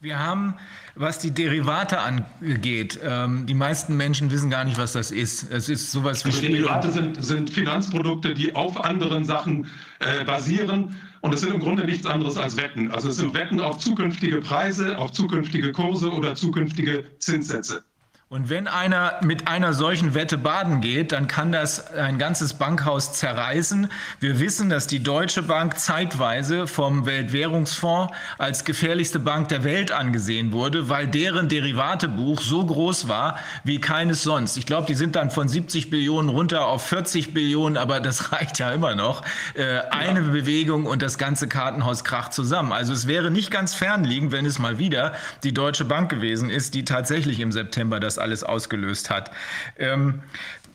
Wir 0.00 0.20
haben, 0.20 0.54
was 0.94 1.18
die 1.18 1.32
Derivate 1.32 1.98
angeht, 1.98 3.00
ähm, 3.02 3.46
die 3.46 3.54
meisten 3.54 3.96
Menschen 3.96 4.30
wissen 4.30 4.48
gar 4.48 4.62
nicht, 4.62 4.78
was 4.78 4.92
das 4.92 5.10
ist. 5.10 5.50
Es 5.50 5.68
ist 5.68 5.90
sowas 5.90 6.24
wie 6.24 6.28
also 6.28 6.40
Derivate 6.40 6.92
sind, 6.92 7.24
sind 7.24 7.50
Finanzprodukte, 7.50 8.32
die 8.32 8.54
auf 8.54 8.84
anderen 8.84 9.24
Sachen 9.24 9.66
äh, 9.98 10.24
basieren 10.24 10.94
und 11.20 11.34
es 11.34 11.40
sind 11.40 11.52
im 11.52 11.58
Grunde 11.58 11.84
nichts 11.84 12.06
anderes 12.06 12.36
als 12.36 12.56
Wetten. 12.56 12.92
Also 12.92 13.08
es 13.08 13.16
sind 13.16 13.34
Wetten 13.34 13.58
auf 13.58 13.78
zukünftige 13.78 14.40
Preise, 14.40 14.96
auf 14.98 15.10
zukünftige 15.10 15.72
Kurse 15.72 16.12
oder 16.12 16.36
zukünftige 16.36 17.04
Zinssätze. 17.18 17.82
Und 18.30 18.50
wenn 18.50 18.66
einer 18.66 19.20
mit 19.22 19.48
einer 19.48 19.72
solchen 19.72 20.12
Wette 20.12 20.36
baden 20.36 20.82
geht, 20.82 21.12
dann 21.12 21.28
kann 21.28 21.50
das 21.50 21.94
ein 21.94 22.18
ganzes 22.18 22.52
Bankhaus 22.52 23.14
zerreißen. 23.14 23.88
Wir 24.20 24.38
wissen, 24.38 24.68
dass 24.68 24.86
die 24.86 25.02
Deutsche 25.02 25.42
Bank 25.42 25.78
zeitweise 25.78 26.66
vom 26.66 27.06
Weltwährungsfonds 27.06 28.12
als 28.36 28.66
gefährlichste 28.66 29.18
Bank 29.18 29.48
der 29.48 29.64
Welt 29.64 29.92
angesehen 29.92 30.52
wurde, 30.52 30.90
weil 30.90 31.06
deren 31.06 31.48
Derivatebuch 31.48 32.42
so 32.42 32.66
groß 32.66 33.08
war 33.08 33.38
wie 33.64 33.80
keines 33.80 34.24
sonst. 34.24 34.58
Ich 34.58 34.66
glaube, 34.66 34.86
die 34.86 34.94
sind 34.94 35.16
dann 35.16 35.30
von 35.30 35.48
70 35.48 35.88
Billionen 35.88 36.28
runter 36.28 36.66
auf 36.66 36.86
40 36.86 37.32
Billionen, 37.32 37.78
aber 37.78 37.98
das 37.98 38.30
reicht 38.32 38.58
ja 38.58 38.70
immer 38.72 38.94
noch. 38.94 39.22
Äh, 39.54 39.80
eine 39.90 40.20
ja. 40.20 40.26
Bewegung 40.26 40.84
und 40.84 41.00
das 41.00 41.16
ganze 41.16 41.48
Kartenhaus 41.48 42.04
kracht 42.04 42.34
zusammen. 42.34 42.72
Also 42.72 42.92
es 42.92 43.06
wäre 43.06 43.30
nicht 43.30 43.50
ganz 43.50 43.72
fernliegend, 43.72 44.32
wenn 44.32 44.44
es 44.44 44.58
mal 44.58 44.78
wieder 44.78 45.14
die 45.44 45.54
Deutsche 45.54 45.86
Bank 45.86 46.10
gewesen 46.10 46.50
ist, 46.50 46.74
die 46.74 46.84
tatsächlich 46.84 47.40
im 47.40 47.52
September 47.52 47.98
das 47.98 48.17
alles 48.18 48.44
ausgelöst 48.44 49.10
hat. 49.10 49.30
Ähm, 49.78 50.22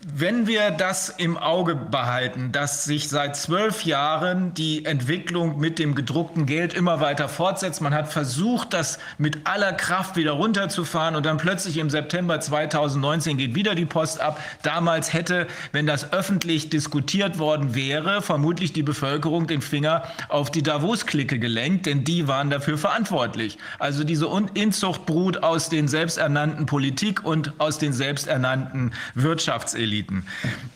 wenn 0.06 0.48
wir 0.48 0.72
das 0.72 1.10
im 1.10 1.38
Auge 1.38 1.76
behalten, 1.76 2.52
dass 2.52 2.84
sich 2.84 3.08
seit 3.08 3.38
zwölf 3.38 3.86
Jahren 3.86 4.54
die 4.54 4.84
Entwicklung 4.84 5.60
mit 5.60 5.80
dem 5.80 5.96
gedruckten 5.96 6.46
Geld 6.46 6.74
immer 6.74 7.00
weiter 7.00 7.30
fortsetzt, 7.30 7.80
man 7.80 7.94
hat 7.94 8.12
versucht, 8.12 8.74
das 8.74 9.00
mit 9.18 9.48
aller 9.48 9.72
Kraft 9.72 10.18
wieder 10.18 10.34
runterzufahren 10.34 11.16
und 11.16 11.26
dann 11.26 11.38
plötzlich 11.38 11.78
im 11.78 11.90
September 11.90 12.42
2019 12.42 13.38
geht 13.38 13.56
wieder 13.56 13.76
die 13.76 13.86
Post 13.86 14.20
ab. 14.20 14.42
Damals 14.62 15.14
hätte, 15.14 15.48
wenn 15.72 15.88
das 15.88 16.12
öffentlich 16.12 16.70
diskutiert 16.70 17.40
worden 17.40 17.74
wäre, 17.74 18.22
vermutlich 18.22 18.74
die 18.74 18.84
Bevölkerung 18.84 19.48
den 19.48 19.62
Finger 19.62 20.04
auf 20.28 20.52
die 20.52 20.64
Davos-Clique 20.64 21.40
gelenkt, 21.40 21.86
denn 21.86 22.04
die 22.04 22.28
waren 22.28 22.50
dafür 22.50 22.78
verantwortlich. 22.78 23.58
Also 23.80 24.04
diese 24.04 24.30
Inzuchtbrut 24.54 25.44
aus 25.44 25.70
den 25.70 25.88
selbsternannten 25.88 26.66
Politik 26.66 27.24
und 27.24 27.54
aus 27.60 27.78
den 27.78 27.94
selbsternannten 27.94 28.94
Wirtschaftseliten. 29.16 29.93
Eliten. 29.94 30.26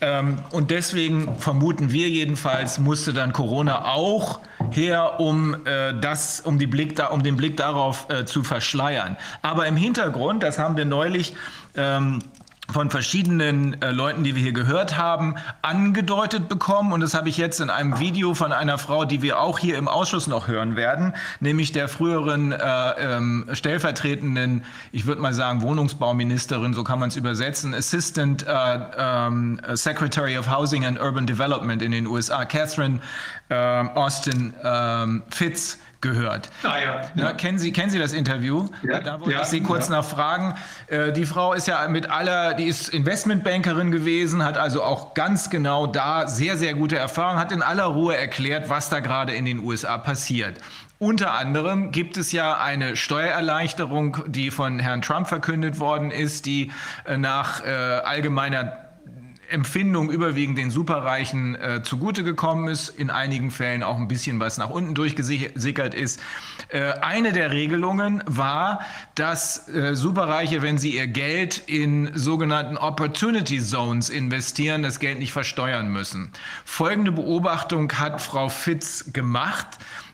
Ähm, 0.00 0.38
und 0.52 0.70
deswegen 0.70 1.38
vermuten 1.38 1.90
wir 1.90 2.08
jedenfalls, 2.08 2.78
musste 2.78 3.12
dann 3.12 3.32
Corona 3.32 3.86
auch 3.86 4.40
her, 4.70 5.18
um 5.18 5.66
äh, 5.66 5.94
das, 6.00 6.40
um, 6.40 6.58
die 6.58 6.66
Blick 6.66 6.94
da, 6.96 7.06
um 7.06 7.22
den 7.22 7.36
Blick 7.36 7.56
darauf 7.56 8.06
äh, 8.10 8.24
zu 8.24 8.44
verschleiern. 8.44 9.16
Aber 9.42 9.66
im 9.66 9.76
Hintergrund, 9.76 10.42
das 10.42 10.58
haben 10.58 10.76
wir 10.76 10.84
neulich 10.84 11.34
ähm, 11.76 12.20
von 12.70 12.90
verschiedenen 12.90 13.80
äh, 13.80 13.92
Leuten, 13.92 14.24
die 14.24 14.34
wir 14.34 14.42
hier 14.42 14.52
gehört 14.52 14.98
haben, 14.98 15.36
angedeutet 15.62 16.48
bekommen. 16.48 16.92
Und 16.92 17.00
das 17.00 17.14
habe 17.14 17.28
ich 17.30 17.38
jetzt 17.38 17.60
in 17.60 17.70
einem 17.70 17.98
Video 17.98 18.34
von 18.34 18.52
einer 18.52 18.76
Frau, 18.76 19.06
die 19.06 19.22
wir 19.22 19.40
auch 19.40 19.58
hier 19.58 19.78
im 19.78 19.88
Ausschuss 19.88 20.26
noch 20.26 20.48
hören 20.48 20.76
werden, 20.76 21.14
nämlich 21.40 21.72
der 21.72 21.88
früheren 21.88 22.52
äh, 22.52 22.56
ähm, 22.98 23.48
stellvertretenden, 23.52 24.64
ich 24.92 25.06
würde 25.06 25.22
mal 25.22 25.32
sagen, 25.32 25.62
Wohnungsbauministerin, 25.62 26.74
so 26.74 26.84
kann 26.84 26.98
man 26.98 27.08
es 27.08 27.16
übersetzen, 27.16 27.74
Assistant 27.74 28.46
äh, 28.46 28.78
ähm, 28.98 29.60
Secretary 29.72 30.36
of 30.36 30.50
Housing 30.50 30.84
and 30.84 31.00
Urban 31.00 31.26
Development 31.26 31.80
in 31.80 31.92
den 31.92 32.06
USA, 32.06 32.44
Catherine 32.44 33.00
ähm, 33.48 33.88
Austin 33.94 34.52
ähm, 34.62 35.22
Fitz 35.30 35.78
gehört. 36.00 36.50
Ah, 36.62 36.78
ja. 36.78 37.02
Ja, 37.14 37.32
kennen, 37.32 37.58
Sie, 37.58 37.72
kennen 37.72 37.90
Sie 37.90 37.98
das 37.98 38.12
Interview? 38.12 38.68
Ja. 38.82 39.00
Da 39.00 39.20
wollte 39.20 39.40
ich 39.40 39.46
Sie 39.48 39.60
kurz 39.60 39.88
nach 39.88 40.04
fragen. 40.04 40.54
Äh, 40.86 41.12
die 41.12 41.26
Frau 41.26 41.52
ist 41.52 41.66
ja 41.66 41.86
mit 41.88 42.10
aller, 42.10 42.54
die 42.54 42.64
ist 42.64 42.88
Investmentbankerin 42.88 43.90
gewesen, 43.90 44.44
hat 44.44 44.58
also 44.58 44.82
auch 44.82 45.14
ganz 45.14 45.50
genau 45.50 45.86
da 45.86 46.28
sehr, 46.28 46.56
sehr 46.56 46.74
gute 46.74 46.96
Erfahrungen, 46.96 47.40
hat 47.40 47.52
in 47.52 47.62
aller 47.62 47.84
Ruhe 47.86 48.16
erklärt, 48.16 48.68
was 48.68 48.90
da 48.90 49.00
gerade 49.00 49.34
in 49.34 49.44
den 49.44 49.58
USA 49.60 49.98
passiert. 49.98 50.58
Unter 51.00 51.34
anderem 51.34 51.92
gibt 51.92 52.16
es 52.16 52.32
ja 52.32 52.58
eine 52.58 52.96
Steuererleichterung, 52.96 54.18
die 54.26 54.50
von 54.50 54.80
Herrn 54.80 55.00
Trump 55.00 55.28
verkündet 55.28 55.78
worden 55.78 56.10
ist, 56.10 56.46
die 56.46 56.72
äh, 57.04 57.16
nach 57.16 57.64
äh, 57.64 57.68
allgemeiner 57.68 58.87
Empfindung 59.48 60.10
überwiegend 60.10 60.58
den 60.58 60.70
Superreichen 60.70 61.54
äh, 61.54 61.82
zugute 61.82 62.22
gekommen 62.24 62.68
ist, 62.68 62.90
in 62.90 63.10
einigen 63.10 63.50
Fällen 63.50 63.82
auch 63.82 63.96
ein 63.96 64.08
bisschen 64.08 64.40
was 64.40 64.58
nach 64.58 64.70
unten 64.70 64.94
durchgesickert 64.94 65.94
ist. 65.94 66.20
Äh, 66.68 66.92
eine 67.00 67.32
der 67.32 67.50
Regelungen 67.50 68.22
war, 68.26 68.80
dass 69.14 69.68
äh, 69.68 69.94
Superreiche, 69.94 70.62
wenn 70.62 70.78
sie 70.78 70.96
ihr 70.96 71.06
Geld 71.06 71.62
in 71.66 72.10
sogenannten 72.14 72.76
Opportunity 72.76 73.60
Zones 73.62 74.10
investieren, 74.10 74.82
das 74.82 75.00
Geld 75.00 75.18
nicht 75.18 75.32
versteuern 75.32 75.90
müssen. 75.90 76.30
Folgende 76.64 77.12
Beobachtung 77.12 77.90
hat 77.92 78.20
Frau 78.20 78.48
Fitz 78.48 79.12
gemacht. 79.12 79.66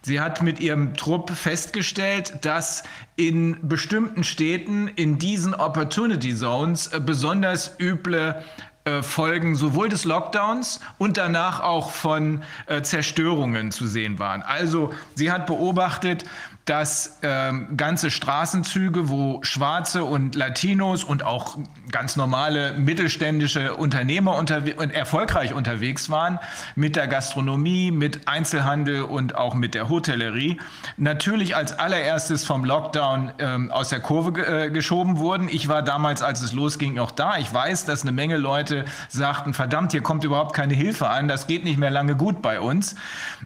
Sie 0.03 0.21
hat 0.21 0.43
mit 0.43 0.61
ihrem 0.61 0.95
Trupp 0.95 1.31
festgestellt, 1.31 2.35
dass 2.43 2.83
in 3.17 3.57
bestimmten 3.67 4.23
Städten 4.23 4.89
in 4.89 5.19
diesen 5.19 5.55
Opportunity 5.55 6.37
Zones 6.37 6.89
äh, 6.89 7.01
besonders 7.01 7.75
üble 7.81 8.45
äh, 8.85 9.03
Folgen 9.03 9.57
sowohl 9.57 9.89
des 9.89 10.05
Lockdowns 10.05 10.81
und 10.99 11.17
danach 11.17 11.61
auch 11.61 11.91
von 11.91 12.43
äh, 12.67 12.83
Zerstörungen 12.83 13.73
zu 13.73 13.87
sehen 13.87 14.19
waren. 14.19 14.43
Also 14.43 14.93
sie 15.15 15.33
hat 15.33 15.47
beobachtet, 15.47 16.27
dass 16.65 17.19
ähm, 17.23 17.77
ganze 17.77 18.11
Straßenzüge, 18.11 19.11
wo 19.11 19.41
Schwarze 19.43 20.05
und 20.05 20.35
Latinos 20.35 21.05
und 21.05 21.23
auch 21.23 21.59
ganz 21.91 22.17
normale 22.17 22.73
mittelständische 22.73 23.77
Unternehmer 23.77 24.37
unterwe 24.37 24.75
erfolgreich 24.95 25.53
unterwegs 25.53 26.09
waren, 26.09 26.39
mit 26.75 26.97
der 26.97 27.07
Gastronomie, 27.07 27.91
mit 27.91 28.27
Einzelhandel 28.27 29.03
und 29.03 29.35
auch 29.35 29.55
mit 29.55 29.75
der 29.75 29.91
Hotellerie, 29.91 30.59
natürlich 30.97 31.55
als 31.55 31.79
allererstes 31.79 32.47
vom 32.47 32.65
Lockdown 32.65 33.33
ähm, 33.39 33.71
aus 33.71 33.91
der 33.91 34.01
Kurve 34.01 34.33
ge 34.33 34.45
äh, 34.45 34.71
geschoben 34.71 35.19
wurden. 35.19 35.49
Ich 35.51 35.69
war 35.69 35.83
damals, 35.83 36.23
als 36.23 36.41
es 36.41 36.53
losging, 36.53 36.95
noch 36.95 37.11
da. 37.11 37.37
Ich 37.37 37.53
weiß, 37.53 37.85
dass 37.85 38.03
eine 38.03 38.13
Menge 38.13 38.39
Leute 38.39 38.87
sagten, 39.09 39.53
verdammt, 39.53 39.93
hier 39.93 40.03
kommt 40.03 40.25
überhaupt 40.25 40.55
keine 40.55 40.75
Hilfe 40.75 41.09
an, 41.11 41.29
das 41.29 41.47
geht 41.47 41.65
nicht 41.65 41.79
mehr 41.79 41.91
lange 41.91 42.17
gut 42.17 42.41
bei 42.41 42.59
uns. 42.59 42.95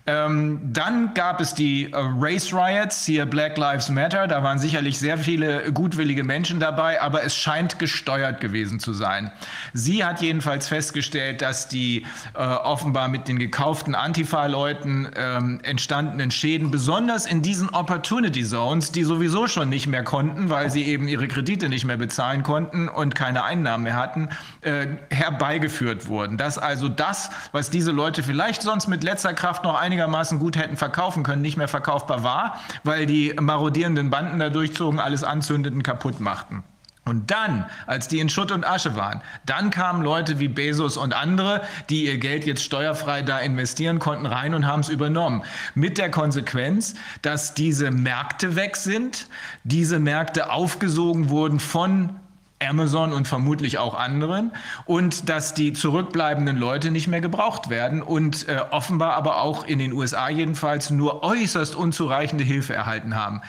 Ähm, 0.07 0.61
dann 0.63 1.15
gab 1.15 1.41
es 1.41 1.55
die 1.55 1.93
äh, 1.93 1.97
Race 1.97 2.53
Riots, 2.53 3.08
hier 3.09 3.27
Black 3.27 3.59
Lives 3.59 3.89
Matter. 3.89 4.27
Da 4.27 4.43
waren 4.43 4.59
sicherlich 4.59 4.99
sehr 4.99 5.19
viele 5.19 5.73
gutwillige 5.73 6.23
Menschen 6.23 6.61
dabei, 6.61 7.01
aber 7.01 7.25
es 7.25 7.35
scheint 7.35 7.79
gesteuert 7.79 8.41
gewesen 8.41 8.79
zu 8.79 8.93
sein. 8.93 9.33
Sie 9.73 10.05
hat 10.05 10.23
jedenfalls 10.23 10.69
festgestellt, 10.69 11.43
dass 11.43 11.69
die 11.69 12.07
äh, 12.35 12.39
offenbar 12.39 13.09
mit 13.09 13.27
den 13.29 13.39
gekauften 13.39 13.95
Antifa-Leuten 13.95 15.09
ähm, 15.17 15.61
entstandenen 15.63 16.31
Schäden, 16.31 16.71
besonders 16.71 17.27
in 17.27 17.43
diesen 17.43 17.71
Opportunity 17.71 18.45
Zones, 18.45 18.93
die 18.93 19.05
sowieso 19.05 19.49
schon 19.49 19.69
nicht 19.69 19.87
mehr 19.87 20.05
konnten, 20.05 20.51
weil 20.51 20.71
sie 20.71 20.85
eben 20.85 21.09
ihre 21.09 21.29
Kredite 21.29 21.69
nicht 21.69 21.85
mehr 21.85 21.97
bezahlen 21.97 22.43
konnten 22.43 22.89
und 22.89 23.15
keine 23.15 23.45
Einnahmen 23.45 23.85
mehr 23.85 23.97
hatten, 23.97 24.29
äh, 24.61 24.87
herbeigeführt 25.11 26.09
wurden. 26.09 26.37
Dass 26.37 26.59
also 26.59 26.89
das, 26.89 27.31
was 27.53 27.71
diese 27.71 27.91
Leute 27.91 28.23
vielleicht 28.23 28.63
sonst 28.63 28.87
mit 28.87 29.03
letzter 29.03 29.35
Kraft 29.35 29.65
noch 29.65 29.81
einigermaßen 29.81 30.39
gut 30.39 30.57
hätten 30.57 30.77
verkaufen 30.77 31.23
können, 31.23 31.43
nicht 31.43 31.57
mehr 31.57 31.69
verkaufbar 31.69 32.23
war, 32.23 32.61
weil 32.85 32.98
die 33.07 33.35
marodierenden 33.41 34.11
Banden 34.11 34.39
da 34.39 34.51
durchzogen, 34.51 35.01
alles 35.01 35.25
anzündeten, 35.25 35.83
kaputt 35.83 36.21
machten. 36.21 36.65
Und 37.09 37.31
dann, 37.31 37.65
als 37.87 38.07
die 38.09 38.19
in 38.19 38.29
Schutt 38.29 38.53
und 38.53 38.67
Asche 38.67 38.95
waren, 38.95 39.23
dann 39.47 39.71
kamen 39.71 40.03
Leute 40.03 40.39
wie 40.39 40.49
Bezos 40.49 40.99
und 40.99 41.15
andere, 41.15 41.63
die 41.89 42.05
ihr 42.05 42.19
Geld 42.19 42.45
jetzt 42.45 42.63
steuerfrei 42.63 43.23
da 43.23 43.39
investieren 43.39 43.99
konnten, 43.99 44.27
rein 44.27 44.53
und 44.53 44.67
haben 44.67 44.81
es 44.81 44.91
übernommen. 44.91 45.43
Mit 45.75 45.97
der 45.97 46.11
Konsequenz, 46.11 46.95
dass 47.23 47.55
diese 47.55 47.91
Märkte 47.91 48.57
weg 48.57 48.77
sind, 48.77 49.27
diese 49.65 49.99
Märkte 49.99 50.51
aufgesogen 50.51 51.31
wurden 51.31 51.61
von 51.61 52.21
Amazon 52.61 53.13
und 53.13 53.29
vermutlich 53.29 53.79
auch 53.79 53.95
anderen 53.95 54.53
und 54.85 55.29
dass 55.29 55.55
die 55.55 55.73
zurückbleibenden 55.73 56.57
Leute 56.57 56.91
nicht 56.91 57.07
mehr 57.07 57.21
gebraucht 57.21 57.71
werden 57.71 58.03
und 58.03 58.49
äh, 58.49 58.61
offenbar 58.71 59.15
aber 59.15 59.41
auch 59.41 59.65
in 59.65 59.79
den 59.79 59.93
USA 59.93 60.29
jedenfalls 60.29 60.91
nur 60.91 61.23
äußerst 61.23 61.77
unzureichende 61.77 62.45
Hilfe 62.45 62.75
erhalten 62.75 63.15
haben. 63.15 63.43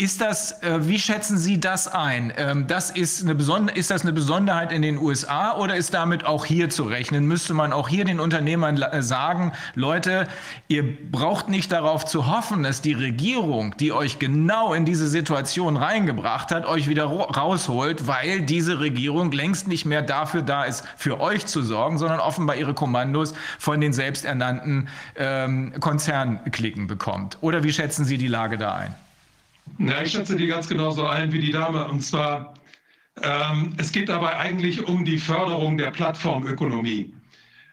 Ist 0.00 0.22
das, 0.22 0.62
äh, 0.62 0.88
wie 0.88 0.98
schätzen 0.98 1.36
Sie 1.36 1.60
das 1.60 1.86
ein? 1.86 2.32
Ähm, 2.38 2.66
das 2.66 2.90
ist, 2.90 3.22
eine 3.22 3.70
ist 3.72 3.90
das 3.90 4.00
eine 4.00 4.14
Besonderheit 4.14 4.72
in 4.72 4.80
den 4.80 4.96
USA 4.96 5.54
oder 5.58 5.76
ist 5.76 5.92
damit 5.92 6.24
auch 6.24 6.46
hier 6.46 6.70
zu 6.70 6.84
rechnen? 6.84 7.26
Müsste 7.26 7.52
man 7.52 7.74
auch 7.74 7.86
hier 7.86 8.06
den 8.06 8.18
Unternehmern 8.18 8.80
äh, 8.80 9.02
sagen, 9.02 9.52
Leute, 9.74 10.26
ihr 10.68 10.84
braucht 11.10 11.50
nicht 11.50 11.70
darauf 11.70 12.06
zu 12.06 12.34
hoffen, 12.34 12.62
dass 12.62 12.80
die 12.80 12.94
Regierung, 12.94 13.76
die 13.76 13.92
euch 13.92 14.18
genau 14.18 14.72
in 14.72 14.86
diese 14.86 15.06
Situation 15.06 15.76
reingebracht 15.76 16.50
hat, 16.50 16.64
euch 16.64 16.88
wieder 16.88 17.04
rausholt, 17.04 18.06
weil 18.06 18.40
diese 18.40 18.80
Regierung 18.80 19.30
längst 19.32 19.68
nicht 19.68 19.84
mehr 19.84 20.00
dafür 20.00 20.40
da 20.40 20.64
ist, 20.64 20.82
für 20.96 21.20
euch 21.20 21.44
zu 21.44 21.60
sorgen, 21.60 21.98
sondern 21.98 22.20
offenbar 22.20 22.56
ihre 22.56 22.72
Kommandos 22.72 23.34
von 23.58 23.82
den 23.82 23.92
selbsternannten 23.92 24.88
ähm, 25.16 25.74
Konzernklicken 25.78 26.86
bekommt. 26.86 27.36
Oder 27.42 27.64
wie 27.64 27.72
schätzen 27.74 28.06
Sie 28.06 28.16
die 28.16 28.28
Lage 28.28 28.56
da 28.56 28.72
ein? 28.76 28.94
Ja, 29.78 30.02
ich 30.02 30.12
schätze 30.12 30.36
die 30.36 30.46
ganz 30.46 30.68
genauso 30.68 31.06
ein 31.06 31.32
wie 31.32 31.40
die 31.40 31.52
Dame. 31.52 31.88
Und 31.88 32.02
zwar, 32.02 32.54
ähm, 33.22 33.74
es 33.78 33.92
geht 33.92 34.08
dabei 34.08 34.36
eigentlich 34.36 34.86
um 34.86 35.04
die 35.04 35.18
Förderung 35.18 35.78
der 35.78 35.90
Plattformökonomie. 35.90 37.14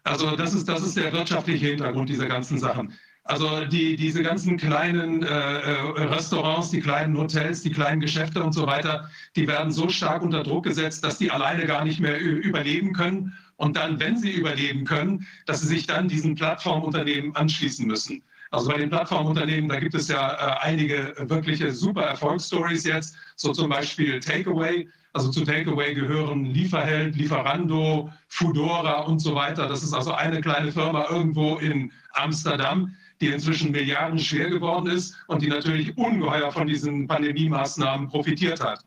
Also 0.04 0.36
das 0.36 0.54
ist, 0.54 0.70
das 0.70 0.82
ist 0.84 0.96
der 0.96 1.12
wirtschaftliche 1.12 1.68
Hintergrund 1.68 2.10
dieser 2.10 2.28
ganzen 2.28 2.60
Sachen. 2.60 2.94
Also 3.28 3.66
die, 3.66 3.98
diese 3.98 4.24
ganzen 4.24 4.56
kleinen 4.56 5.22
äh, 5.22 5.28
äh, 5.28 6.04
Restaurants, 6.06 6.72
die 6.72 6.80
kleinen 6.80 7.18
Hotels, 7.18 7.62
die 7.62 7.72
kleinen 7.72 8.00
Geschäfte 8.00 8.42
und 8.42 8.54
so 8.54 8.66
weiter, 8.66 9.10
die 9.36 9.50
werden 9.50 9.74
so 9.74 9.90
stark 9.90 10.22
unter 10.22 10.44
Druck 10.44 10.64
gesetzt, 10.64 11.04
dass 11.04 11.18
die 11.18 11.30
alleine 11.30 11.66
gar 11.66 11.84
nicht 11.84 12.00
mehr 12.00 12.18
überleben 12.22 12.94
können. 12.94 13.38
Und 13.58 13.76
dann, 13.76 14.00
wenn 14.00 14.18
sie 14.18 14.32
überleben 14.32 14.86
können, 14.86 15.28
dass 15.46 15.60
sie 15.60 15.68
sich 15.68 15.88
dann 15.88 16.08
diesen 16.08 16.36
Plattformunternehmen 16.36 17.36
anschließen 17.36 17.86
müssen. 17.86 18.24
Also 18.58 18.72
bei 18.72 18.78
den 18.80 18.90
Plattformunternehmen, 18.90 19.70
da 19.70 19.80
gibt 19.80 19.94
es 19.94 20.08
ja 20.08 20.34
äh, 20.34 20.66
einige 20.66 21.14
wirkliche 21.20 21.72
super 21.72 22.02
Erfolgsstories 22.02 22.86
jetzt, 22.86 23.16
so 23.36 23.52
zum 23.54 23.70
Beispiel 23.70 24.20
Takeaway. 24.20 24.90
Also 25.14 25.30
zu 25.30 25.46
Takeaway 25.46 25.94
gehören 25.94 26.46
Lieferheld, 26.46 27.16
Lieferando, 27.16 28.10
Foodora 28.30 29.02
und 29.02 29.20
so 29.20 29.36
weiter. 29.36 29.68
Das 29.68 29.84
ist 29.84 29.94
also 29.94 30.12
eine 30.12 30.42
kleine 30.42 30.72
Firma 30.72 31.06
irgendwo 31.08 31.58
in 31.58 31.92
Amsterdam, 32.14 32.96
die 33.22 33.28
inzwischen 33.28 33.70
Milliarden 33.70 34.18
schwer 34.18 34.50
geworden 34.50 34.88
ist 34.88 35.16
und 35.28 35.44
die 35.44 35.50
natürlich 35.50 35.96
ungeheuer 35.96 36.52
von 36.52 36.66
diesen 36.66 37.08
Pandemie-Maßnahmen 37.08 38.08
profitiert 38.08 38.60
hat. 38.60 38.84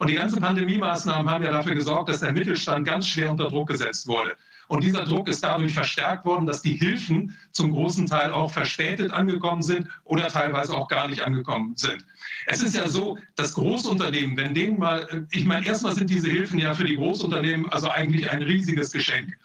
Und 0.00 0.10
die 0.10 0.16
ganzen 0.16 0.42
Pandemie-Maßnahmen 0.42 1.30
haben 1.30 1.44
ja 1.44 1.50
dafür 1.50 1.74
gesorgt, 1.74 2.10
dass 2.10 2.20
der 2.20 2.32
Mittelstand 2.32 2.86
ganz 2.86 3.08
schwer 3.08 3.30
unter 3.30 3.48
Druck 3.48 3.68
gesetzt 3.68 4.06
wurde. 4.06 4.36
Und 4.74 4.82
dieser 4.82 5.04
Druck 5.04 5.28
ist 5.28 5.44
dadurch 5.44 5.72
verstärkt 5.72 6.24
worden, 6.24 6.46
dass 6.46 6.60
die 6.60 6.74
Hilfen 6.74 7.36
zum 7.52 7.70
großen 7.70 8.06
Teil 8.08 8.32
auch 8.32 8.50
verspätet 8.50 9.12
angekommen 9.12 9.62
sind 9.62 9.86
oder 10.02 10.26
teilweise 10.26 10.74
auch 10.74 10.88
gar 10.88 11.06
nicht 11.06 11.22
angekommen 11.22 11.76
sind. 11.76 12.04
Es 12.46 12.60
ist 12.60 12.74
ja 12.74 12.88
so, 12.88 13.16
dass 13.36 13.54
Großunternehmen, 13.54 14.36
wenn 14.36 14.52
denen 14.52 14.80
mal, 14.80 15.28
ich 15.30 15.44
meine, 15.44 15.64
erstmal 15.64 15.94
sind 15.94 16.10
diese 16.10 16.28
Hilfen 16.28 16.58
ja 16.58 16.74
für 16.74 16.82
die 16.82 16.96
Großunternehmen 16.96 17.70
also 17.70 17.88
eigentlich 17.88 18.28
ein 18.28 18.42
riesiges 18.42 18.90
Geschenk. 18.90 19.38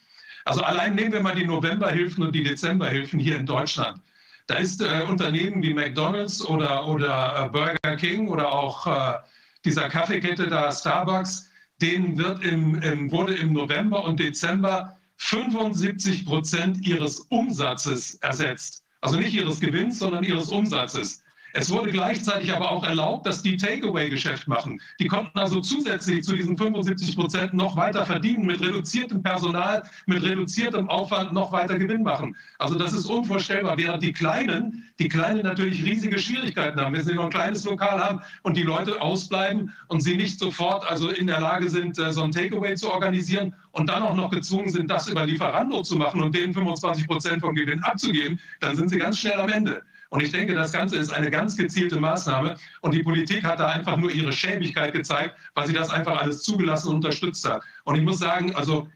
Also 0.46 0.64
allein 0.64 0.96
nehmen 0.96 1.14
wir 1.14 1.22
mal 1.22 1.36
die 1.36 1.46
Novemberhilfen 1.46 2.24
und 2.24 2.34
die 2.34 2.44
Dezemberhilfen 2.44 3.20
hier 3.20 3.38
in 3.38 3.46
Deutschland. 3.46 4.02
Da 4.48 4.56
ist 4.56 4.82
äh, 4.82 5.04
Unternehmen 5.08 5.62
wie 5.62 5.76
McDonald's 5.76 6.44
oder, 6.44 6.88
oder 6.88 7.46
äh, 7.46 7.50
Burger 7.50 7.98
King 7.98 8.30
oder 8.30 8.52
auch 8.52 8.88
äh, 8.88 9.20
dieser 9.64 9.90
Kaffeekette 9.90 10.48
da 10.48 10.72
Starbucks, 10.72 11.52
denen 11.84 12.18
wird 12.18 12.44
im, 12.44 12.82
im, 12.82 13.12
wurde 13.12 13.36
im 13.36 13.54
November 13.54 14.04
und 14.04 14.20
Dezember 14.20 14.96
75 15.20 16.26
Prozent 16.26 16.88
ihres 16.88 17.20
Umsatzes 17.30 18.16
ersetzt. 18.16 18.84
Also 19.02 19.18
nicht 19.18 19.34
ihres 19.34 19.60
Gewinns, 19.60 20.00
sondern 20.00 20.24
ihres 20.24 20.50
Umsatzes. 20.50 21.24
Es 21.54 21.72
wurde 21.72 21.92
gleichzeitig 21.92 22.54
aber 22.54 22.72
auch 22.72 22.84
erlaubt, 22.86 23.26
dass 23.26 23.42
die 23.42 23.58
Takeaway-Geschäft 23.58 24.48
machen. 24.48 24.80
Die 25.00 25.08
konnten 25.08 25.38
also 25.40 25.62
zusätzlich 25.62 26.24
zu 26.24 26.36
diesen 26.36 26.58
75 26.58 27.16
Prozent 27.16 27.54
noch 27.54 27.76
weiter 27.76 28.06
verdienen, 28.06 28.46
mit 28.46 28.62
reduziertem 28.62 29.24
Personal, 29.24 29.84
mit 30.06 30.24
reduziertem 30.24 30.90
Aufwand 30.90 31.34
noch 31.34 31.52
weiter 31.52 31.80
Gewinn 31.80 32.04
machen. 32.04 32.36
Also 32.60 32.76
das 32.76 32.94
ist 32.94 33.06
unvorstellbar, 33.06 33.78
während 33.78 34.04
die 34.04 34.14
Kleinen, 34.14 34.90
die 35.00 35.10
Kleinen 35.10 35.44
natürlich 35.44 35.84
riesige 35.84 36.20
Schwierigkeiten 36.20 36.80
haben, 36.80 36.94
wenn 36.94 37.06
sie 37.06 37.16
nur 37.16 37.26
ein 37.26 37.30
kleines 37.32 37.66
Lokal 37.66 38.00
haben 38.00 38.22
und 38.44 38.56
die 38.56 38.64
Leute 38.64 39.02
ausbleiben 39.02 39.74
und 39.88 40.02
sie 40.02 40.18
nicht 40.18 40.40
sofort 40.40 40.90
also 40.90 41.10
in 41.10 41.28
der 41.28 41.40
Lage 41.40 41.70
sind, 41.70 41.98
äh, 41.98 42.14
so 42.14 42.24
ein 42.24 42.32
Takeaway 42.32 42.76
zu 42.76 42.92
organisieren 42.92 43.56
und 43.72 43.90
dann 43.90 44.04
auch 44.04 44.16
noch 44.16 44.30
gezwungen 44.30 44.70
sind, 44.70 44.92
das 44.92 45.08
über 45.08 45.26
Lieferando 45.26 45.82
zu 45.82 45.96
machen 45.96 46.22
und 46.22 46.36
denen 46.36 46.54
25 46.54 47.08
Prozent 47.08 47.42
vom 47.42 47.56
Gewinn 47.56 47.84
abzugeben, 47.84 48.40
dann 48.60 48.76
sind 48.76 48.90
sie 48.90 49.00
ganz 49.00 49.18
schnell 49.18 49.40
am 49.40 49.50
Ende. 49.50 49.82
Und 50.10 50.24
ich 50.24 50.32
denke, 50.32 50.56
das 50.56 50.72
Ganze 50.72 50.98
ist 50.98 51.14
eine 51.14 51.30
ganz 51.30 51.56
gezielte 51.56 52.00
Maßnahme. 52.00 52.56
Und 52.82 52.94
die 52.94 53.04
Politik 53.04 53.44
hat 53.44 53.60
da 53.60 53.68
einfach 53.68 53.96
nur 53.96 54.12
ihre 54.12 54.34
Schäbigkeit 54.34 54.94
gezeigt, 54.94 55.36
weil 55.54 55.68
sie 55.68 55.74
das 55.74 55.92
einfach 55.92 56.20
alles 56.20 56.42
zugelassen 56.42 56.90
und 56.90 56.96
unterstützt 56.96 57.48
hat. 57.48 57.62
Und 57.84 57.96
ich 57.96 58.02
muss 58.02 58.20
sagen, 58.20 58.56
also 58.56 58.88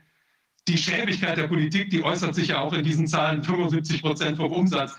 die 0.67 0.77
Schäbigkeit 0.77 1.37
der 1.37 1.47
Politik, 1.47 1.89
die 1.91 2.03
äußert 2.03 2.33
sich 2.33 2.47
ja 2.47 2.59
auch 2.59 2.73
in 2.73 2.83
diesen 2.83 3.07
Zahlen 3.07 3.43
75 3.43 4.01
Prozent 4.01 4.37
vom 4.37 4.51
Umsatz. 4.51 4.95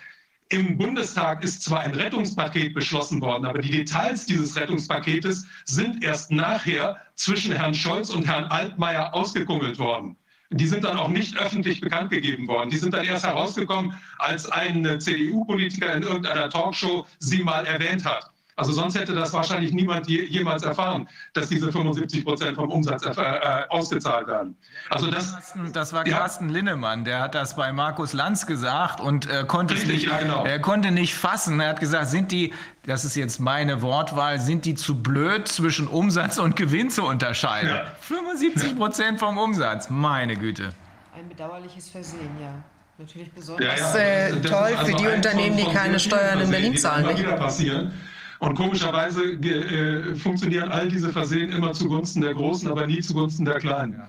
Im 0.51 0.77
Bundestag 0.77 1.43
ist 1.43 1.63
zwar 1.63 1.81
ein 1.81 1.95
Rettungspaket 1.95 2.75
beschlossen 2.75 3.21
worden, 3.21 3.47
aber 3.47 3.61
die 3.61 3.71
Details 3.71 4.27
dieses 4.27 4.57
Rettungspaketes 4.57 5.47
sind 5.65 6.05
erst 6.05 6.31
nachher 6.31 6.97
zwischen 7.17 7.53
Herrn 7.53 7.75
Scholz 7.75 8.11
und 8.11 8.27
Herrn 8.27 8.45
Altmaier 8.45 9.15
ausgekungelt 9.15 9.79
worden. 9.79 10.17
Die 10.51 10.67
sind 10.67 10.85
dann 10.85 10.99
auch 10.99 11.09
nicht 11.09 11.37
öffentlich 11.39 11.81
bekannt 11.81 12.11
gegeben 12.11 12.47
worden. 12.47 12.71
Die 12.71 12.77
sind 12.77 12.95
dann 12.95 13.05
erst 13.05 13.27
herausgekommen, 13.27 13.95
als 14.19 14.51
ein 14.51 15.01
CDU-Politiker 15.01 15.95
in 15.95 16.03
irgendeiner 16.03 16.49
Talkshow 16.51 17.07
sie 17.19 17.43
mal 17.43 17.67
erwähnt 17.67 18.05
hat. 18.05 18.31
Also 18.57 18.73
sonst 18.73 18.97
hätte 18.97 19.15
das 19.15 19.33
wahrscheinlich 19.33 19.73
niemand 19.73 20.07
je, 20.07 20.25
jemals 20.27 20.63
erfahren, 20.63 21.09
dass 21.33 21.49
diese 21.49 21.73
75 21.73 22.25
Prozent 22.25 22.57
vom 22.57 22.71
Umsatz 22.71 23.05
äh, 23.05 23.11
äh, 23.11 23.69
ausgezahlt 23.69 24.29
werden. 24.29 24.57
Also 24.91 25.11
das, 25.11 25.55
das 25.73 25.93
war 25.93 26.05
Carsten 26.05 26.49
ja. 26.49 26.55
Linnemann, 26.55 27.05
der 27.05 27.21
hat 27.21 27.35
das 27.35 27.57
bei 27.57 27.73
Markus 27.73 28.13
Lanz 28.13 28.47
gesagt 28.47 29.01
und 29.01 29.29
äh, 29.29 29.45
konnte 29.47 29.75
Richtig, 29.75 29.91
nicht, 29.91 30.07
ja, 30.07 30.19
genau. 30.19 30.45
er 30.45 30.61
konnte 30.61 30.93
nicht 30.93 31.15
fassen. 31.15 31.59
Er 31.59 31.71
hat 31.71 31.81
gesagt, 31.81 32.09
sind 32.09 32.31
die, 32.31 32.53
das 32.87 33.05
ist 33.05 33.17
jetzt 33.17 33.41
meine 33.41 33.83
Wortwahl, 33.83 34.41
sind 34.41 34.65
die 34.65 34.75
zu 34.75 35.01
blöd 35.01 35.49
zwischen 35.49 35.87
Umsatz 35.87 36.39
und 36.39 36.57
Gewinn 36.57 36.91
zu 36.91 37.05
unterscheiden? 37.05 37.71
Ja. 37.71 37.87
75 38.01 38.77
Prozent 38.77 39.19
vom 39.19 39.39
Umsatz, 39.39 39.89
meine 39.89 40.37
Güte. 40.37 40.73
Ein 41.17 41.29
bedauerliches 41.29 41.89
Versehen, 41.89 42.31
ja. 42.41 42.53
Natürlich 42.97 43.33
besonders 43.33 43.81
ja, 43.81 43.99
ja, 43.99 44.27
äh, 44.29 44.41
toll 44.41 44.55
also 44.55 44.85
für 44.85 44.97
die 44.97 45.09
Unternehmen, 45.09 45.57
die 45.57 45.65
keine 45.65 45.99
Steuern 45.99 46.41
in 46.41 46.51
Berlin 46.51 46.77
zahlen. 46.77 47.07
Nicht? 47.07 47.19
Wieder 47.19 47.33
passieren. 47.33 47.93
Und 48.39 48.55
komischerweise 48.55 49.33
äh, 49.33 50.15
funktionieren 50.15 50.71
all 50.71 50.89
diese 50.89 51.11
Versehen 51.11 51.51
immer 51.51 51.73
zugunsten 51.73 52.21
der 52.21 52.35
Großen, 52.35 52.71
aber 52.71 52.87
nie 52.87 53.01
zugunsten 53.01 53.45
der 53.45 53.59
Kleinen. 53.59 54.01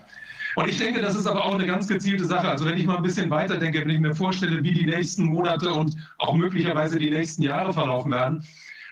Und 0.56 0.70
ich 0.70 0.78
denke, 0.78 1.02
das 1.02 1.16
ist 1.16 1.26
aber 1.26 1.44
auch 1.44 1.56
eine 1.56 1.66
ganz 1.66 1.88
gezielte 1.88 2.26
Sache. 2.26 2.48
Also 2.48 2.66
wenn 2.66 2.78
ich 2.78 2.86
mal 2.86 2.98
ein 2.98 3.04
bisschen 3.04 3.30
weiter 3.30 3.58
denke, 3.58 3.82
wenn 3.82 3.90
ich 3.90 4.00
mir 4.00 4.16
vorstelle, 4.16 4.64
wie 4.64 4.74
die 4.74 4.86
nächsten 4.86 5.26
Monate 5.26 5.72
und 5.72 5.96
auch 6.18 6.34
möglicherweise 6.34 7.00
die 7.00 7.10
nächsten 7.10 7.44
Jahre 7.44 7.74
verlaufen 7.74 8.12
werden. 8.12 8.46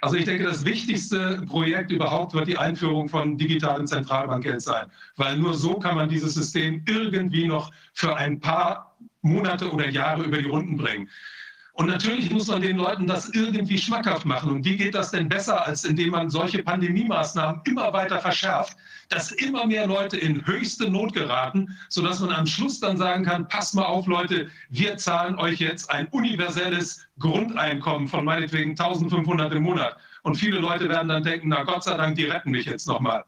Also 0.04 0.18
ich 0.18 0.26
denke, 0.26 0.44
das 0.44 0.66
wichtigste 0.66 1.42
Projekt 1.48 1.90
überhaupt 1.90 2.34
wird 2.34 2.50
die 2.50 2.58
Einführung 2.58 3.08
von 3.08 3.38
digitalen 3.38 3.88
Zentralbankgeld 3.88 4.62
sein, 4.62 4.88
weil 5.16 5.38
nur 5.38 5.54
so 5.54 5.76
kann 5.76 5.96
man 5.96 6.10
dieses 6.10 6.34
System 6.34 6.84
irgendwie 6.86 7.48
noch 7.48 7.72
für 7.94 8.14
ein 8.18 8.42
paar 8.42 8.98
Monate 9.22 9.72
oder 9.72 9.88
Jahre 9.88 10.24
über 10.24 10.40
die 10.40 10.50
Runden 10.50 10.76
bringen. 10.76 11.10
Und 11.76 11.88
natürlich 11.88 12.30
muss 12.30 12.48
man 12.48 12.62
den 12.62 12.78
Leuten 12.78 13.08
das 13.08 13.30
irgendwie 13.30 13.80
schmackhaft 13.80 14.26
machen. 14.26 14.52
Und 14.52 14.64
wie 14.64 14.78
geht 14.78 14.94
das 14.94 15.10
denn 15.10 15.28
besser, 15.28 15.66
als 15.66 15.84
indem 15.84 16.12
man 16.12 16.30
solche 16.30 16.62
Pandemie-Maßnahmen 16.62 17.62
immer 17.66 17.91
weiter 17.91 18.20
verschärft, 18.20 18.78
dass 19.10 19.32
immer 19.32 19.66
mehr 19.66 19.88
Leute 19.88 20.18
in 20.18 20.45
höchste 20.45 20.88
Not 20.88 21.14
geraten, 21.14 21.76
sodass 21.90 22.20
man 22.20 22.32
am 22.32 22.45
Schluss 22.45 22.80
dann 22.80 22.98
sagen 22.98 23.26
kann, 23.26 23.48
pass 23.48 23.74
mal 23.74 23.86
auf 23.86 24.06
Leute, 24.06 24.52
wir 24.70 24.98
zahlen 24.98 25.36
euch 25.40 25.60
jetzt 25.60 25.90
ein 25.90 26.08
universelles 26.10 27.08
Grundeinkommen 27.18 28.08
von 28.08 28.24
meinetwegen 28.24 28.72
1500 28.72 29.52
im 29.54 29.64
Monat. 29.64 29.98
Und 30.22 30.36
viele 30.36 30.60
Leute 30.60 30.88
werden 30.90 31.08
dann 31.08 31.24
denken, 31.24 31.50
na 31.50 31.64
Gott 31.64 31.84
sei 31.84 31.98
Dank, 31.98 32.16
die 32.16 32.26
retten 32.26 32.52
mich 32.52 32.66
jetzt 32.66 32.88
nochmal. 32.88 33.24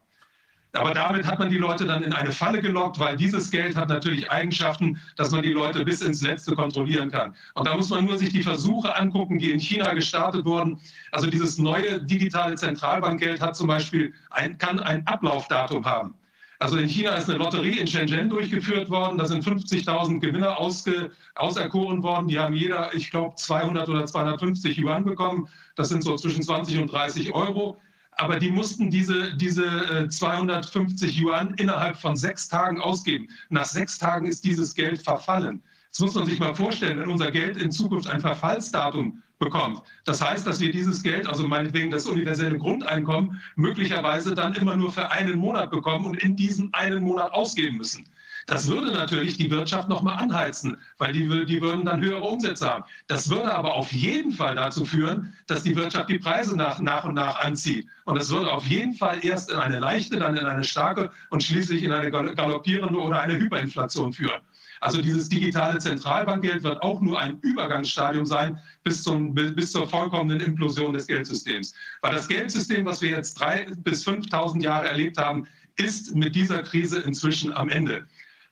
Aber 0.76 0.94
damit 0.94 1.26
hat 1.26 1.40
man 1.40 1.50
die 1.50 1.58
Leute 1.58 1.86
dann 1.86 2.04
in 2.04 2.14
eine 2.14 2.32
Falle 2.32 2.62
gelockt, 2.62 3.00
weil 3.00 3.18
dieses 3.18 3.50
Geld 3.52 3.76
hat 3.76 3.90
natürlich 3.90 4.30
Eigenschaften, 4.32 5.00
dass 5.16 5.32
man 5.32 5.44
die 5.44 5.54
Leute 5.54 5.84
bis 5.86 6.02
ins 6.02 6.22
Letzte 6.22 6.56
kontrollieren 6.56 7.12
kann. 7.12 7.36
Und 7.54 7.68
da 7.68 7.76
muss 7.76 7.90
man 7.90 8.06
nur 8.06 8.18
sich 8.18 8.30
die 8.30 8.44
Versuche 8.44 8.96
angucken, 8.96 9.40
die 9.40 9.52
in 9.52 9.60
China 9.60 9.94
gestartet 9.94 10.46
wurden. 10.46 10.80
Also 11.12 11.30
dieses 11.30 11.58
neue 11.58 12.02
digitale 12.02 12.56
Zentralbankgeld 12.56 13.42
hat 13.42 13.56
zum 13.56 13.68
Beispiel 13.68 14.14
ein, 14.32 14.58
kann 14.58 14.80
ein 14.80 15.06
Ablaufdatum 15.08 15.86
haben. 15.86 16.16
Also 16.60 16.78
in 16.78 16.88
China 16.88 17.12
ist 17.16 17.30
eine 17.30 17.40
Lotterie 17.40 17.80
in 17.80 17.88
Shenzhen 17.88 18.30
durchgeführt 18.30 18.90
worden. 18.90 19.18
Da 19.18 19.26
sind 19.26 19.44
50.000 19.44 20.20
Gewinner 20.20 20.58
ausge, 20.58 21.12
auserkoren 21.36 22.02
worden. 22.02 22.28
Die 22.28 22.40
haben 22.40 22.54
jeder, 22.54 22.94
ich 22.94 23.12
glaube, 23.12 23.36
200 23.36 23.90
oder 23.90 24.06
250 24.06 24.78
Yuan 24.78 25.04
bekommen. 25.04 25.50
Das 25.76 25.90
sind 25.90 26.04
so 26.04 26.16
zwischen 26.16 26.44
20 26.44 26.80
und 26.80 26.92
30 26.92 27.34
Euro 27.34 27.78
aber 28.18 28.40
die 28.40 28.52
mussten 28.52 28.90
diese, 28.90 29.36
diese 29.36 30.08
250 30.10 31.18
äh, 31.18 31.22
Yuan 31.22 31.54
innerhalb 31.56 31.98
von 31.98 32.16
sechs 32.16 32.48
Tagen 32.48 32.80
ausgeben. 32.80 33.28
Nach 33.50 33.66
sechs 33.66 33.98
Tagen 33.98 34.28
ist 34.28 34.46
dieses 34.46 34.74
Geld 34.74 35.02
verfallen. 35.02 35.62
Das 35.92 36.00
muss 36.00 36.16
man 36.16 36.26
sich 36.26 36.40
mal 36.40 36.56
vorstellen, 36.56 37.00
wenn 37.00 37.10
unser 37.10 37.32
Geld 37.32 37.58
in 37.58 37.72
Zukunft 37.72 38.10
ein 38.10 38.20
Verfallsdatum 38.20 39.24
bekommt. 39.40 39.82
Das 40.06 40.22
heißt, 40.22 40.48
dass 40.48 40.60
wir 40.60 40.72
dieses 40.72 41.04
Geld, 41.04 41.28
also 41.28 41.48
meinetwegen 41.48 41.92
das 41.92 42.06
universelle 42.06 42.58
Grundeinkommen, 42.58 43.42
möglicherweise 43.56 44.34
dann 44.34 44.56
immer 44.56 44.76
nur 44.76 44.92
für 44.92 45.10
einen 45.12 45.38
Monat 45.38 45.72
bekommen 45.72 46.06
und 46.06 46.18
in 46.18 46.36
diesem 46.36 46.70
einen 46.74 47.04
Monat 47.04 47.34
ausgeben 47.34 47.78
müssen. 47.78 48.06
Das 48.46 48.68
würde 48.68 48.92
natürlich 48.92 49.38
die 49.38 49.50
Wirtschaft 49.50 49.90
nochmal 49.90 50.18
anheizen, 50.18 50.78
weil 51.00 51.14
die, 51.14 51.46
die 51.46 51.62
würden 51.62 51.84
dann 51.86 52.02
höhere 52.02 52.22
Umsätze 52.22 52.70
haben. 52.70 52.84
Das 53.08 53.30
würde 53.30 53.54
aber 53.54 53.74
auf 53.74 53.92
jeden 53.92 54.32
Fall 54.34 54.56
dazu 54.56 54.86
führen, 54.86 55.34
dass 55.48 55.64
die 55.64 55.76
Wirtschaft 55.76 56.10
die 56.10 56.20
Preise 56.20 56.56
nach, 56.56 56.80
nach 56.80 57.06
und 57.06 57.16
nach 57.16 57.40
anzieht. 57.40 57.88
Und 58.06 58.20
das 58.20 58.30
würde 58.30 58.52
auf 58.52 58.68
jeden 58.68 58.94
Fall 58.94 59.26
erst 59.26 59.52
in 59.52 59.58
eine 59.58 59.80
leichte, 59.80 60.20
dann 60.20 60.38
in 60.38 60.46
eine 60.46 60.64
starke 60.64 61.10
und 61.32 61.44
schließlich 61.44 61.82
in 61.82 61.92
eine 61.92 62.12
galoppierende 62.12 63.00
oder 63.00 63.20
eine 63.20 63.36
Hyperinflation 63.36 64.14
führen. 64.14 64.42
Also 64.80 65.02
dieses 65.02 65.30
digitale 65.30 65.80
Zentralbankgeld 65.80 66.62
wird 66.62 66.84
auch 66.84 67.02
nur 67.02 67.20
ein 67.20 67.40
Übergangsstadium 67.40 68.28
sein 68.28 68.60
bis, 68.84 69.02
zum, 69.02 69.34
bis 69.34 69.72
zur 69.72 69.88
vollkommenen 69.88 70.40
Implosion 70.42 70.94
des 70.94 71.08
Geldsystems. 71.08 71.74
Weil 72.02 72.14
das 72.14 72.28
Geldsystem, 72.28 72.86
was 72.86 73.02
wir 73.02 73.10
jetzt 73.10 73.40
drei 73.40 73.66
bis 73.78 74.08
5.000 74.08 74.62
Jahre 74.62 74.90
erlebt 74.90 75.18
haben, 75.18 75.48
ist 75.78 76.14
mit 76.16 76.36
dieser 76.36 76.62
Krise 76.62 77.00
inzwischen 77.00 77.52
am 77.54 77.70
Ende 77.70 78.06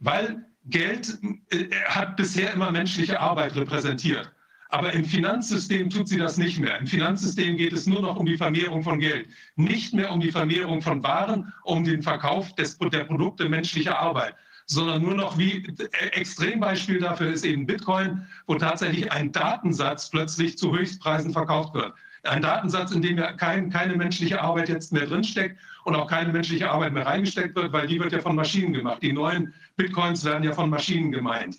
weil 0.04 0.46
Geld 0.66 1.18
äh, 1.50 1.70
hat 1.86 2.16
bisher 2.16 2.54
immer 2.54 2.72
menschliche 2.72 3.20
Arbeit 3.20 3.56
repräsentiert. 3.56 4.32
Aber 4.70 4.92
im 4.92 5.06
Finanzsystem 5.06 5.90
tut 5.90 6.08
sie 6.08 6.18
das 6.18 6.38
nicht 6.38 6.60
mehr. 6.60 6.80
Im 6.80 6.88
Finanzsystem 6.88 7.58
geht 7.58 7.74
es 7.74 7.86
nur 7.86 8.02
noch 8.02 8.18
um 8.18 8.26
die 8.26 8.38
Vermehrung 8.38 8.82
von 8.82 9.00
Geld, 9.00 9.28
nicht 9.56 9.94
mehr 9.94 10.12
um 10.12 10.20
die 10.20 10.32
Vermehrung 10.32 10.82
von 10.82 11.04
Waren, 11.04 11.54
um 11.64 11.84
den 11.84 12.02
Verkauf 12.02 12.56
des, 12.56 12.78
der 12.78 13.04
Produkte 13.04 13.50
menschlicher 13.50 14.00
Arbeit 14.00 14.36
sondern 14.66 15.02
nur 15.02 15.16
noch 15.16 15.38
wie 15.38 15.66
äh, 15.92 16.08
Extrembeispiel 16.14 17.00
dafür 17.00 17.32
ist 17.34 17.46
eben 17.46 17.66
Bitcoin, 17.66 18.26
wo 18.48 18.56
tatsächlich 18.56 19.12
ein 19.12 19.32
Datensatz 19.32 20.10
plötzlich 20.10 20.58
zu 20.58 20.76
Höchstpreisen 20.76 21.34
verkauft 21.34 21.74
wird. 21.74 21.94
Ein 22.24 22.42
Datensatz, 22.42 22.92
in 22.92 23.02
dem 23.02 23.18
ja 23.18 23.34
kein, 23.34 23.70
keine 23.70 23.98
menschliche 23.98 24.42
Arbeit 24.42 24.70
jetzt 24.70 24.94
mehr 24.94 25.06
drinsteckt 25.06 25.60
und 25.84 25.96
auch 25.96 26.08
keine 26.08 26.32
menschliche 26.32 26.72
Arbeit 26.72 26.94
mehr 26.94 27.06
reingesteckt 27.06 27.56
wird, 27.56 27.74
weil 27.74 27.88
die 27.88 28.00
wird 28.00 28.14
ja 28.14 28.22
von 28.22 28.36
Maschinen 28.36 28.72
gemacht. 28.72 29.04
Die 29.04 29.12
neuen 29.12 29.54
Bitcoins 29.76 30.24
werden 30.24 30.44
ja 30.44 30.54
von 30.54 30.70
Maschinen 30.70 31.12
gemeint. 31.12 31.58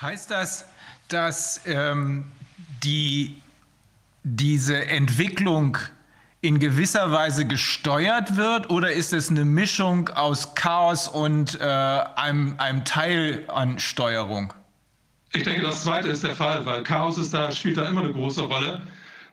Heißt 0.00 0.30
das, 0.30 0.66
dass 1.08 1.60
ähm, 1.64 2.30
die, 2.82 3.40
diese 4.22 4.86
Entwicklung 4.86 5.78
in 6.42 6.58
gewisser 6.58 7.10
Weise 7.10 7.46
gesteuert 7.46 8.36
wird 8.36 8.70
oder 8.70 8.92
ist 8.92 9.12
es 9.12 9.30
eine 9.30 9.44
Mischung 9.44 10.08
aus 10.10 10.54
Chaos 10.54 11.08
und 11.08 11.58
äh, 11.60 11.64
einem, 11.64 12.54
einem 12.58 12.84
Teil 12.84 13.44
an 13.48 13.78
Steuerung? 13.78 14.52
Ich 15.32 15.42
denke, 15.42 15.62
das 15.62 15.82
Zweite 15.82 16.08
ist 16.08 16.22
der 16.22 16.36
Fall, 16.36 16.64
weil 16.64 16.82
Chaos 16.82 17.18
ist 17.18 17.34
da, 17.34 17.50
spielt 17.50 17.78
da 17.78 17.88
immer 17.88 18.02
eine 18.02 18.12
große 18.12 18.42
Rolle, 18.42 18.82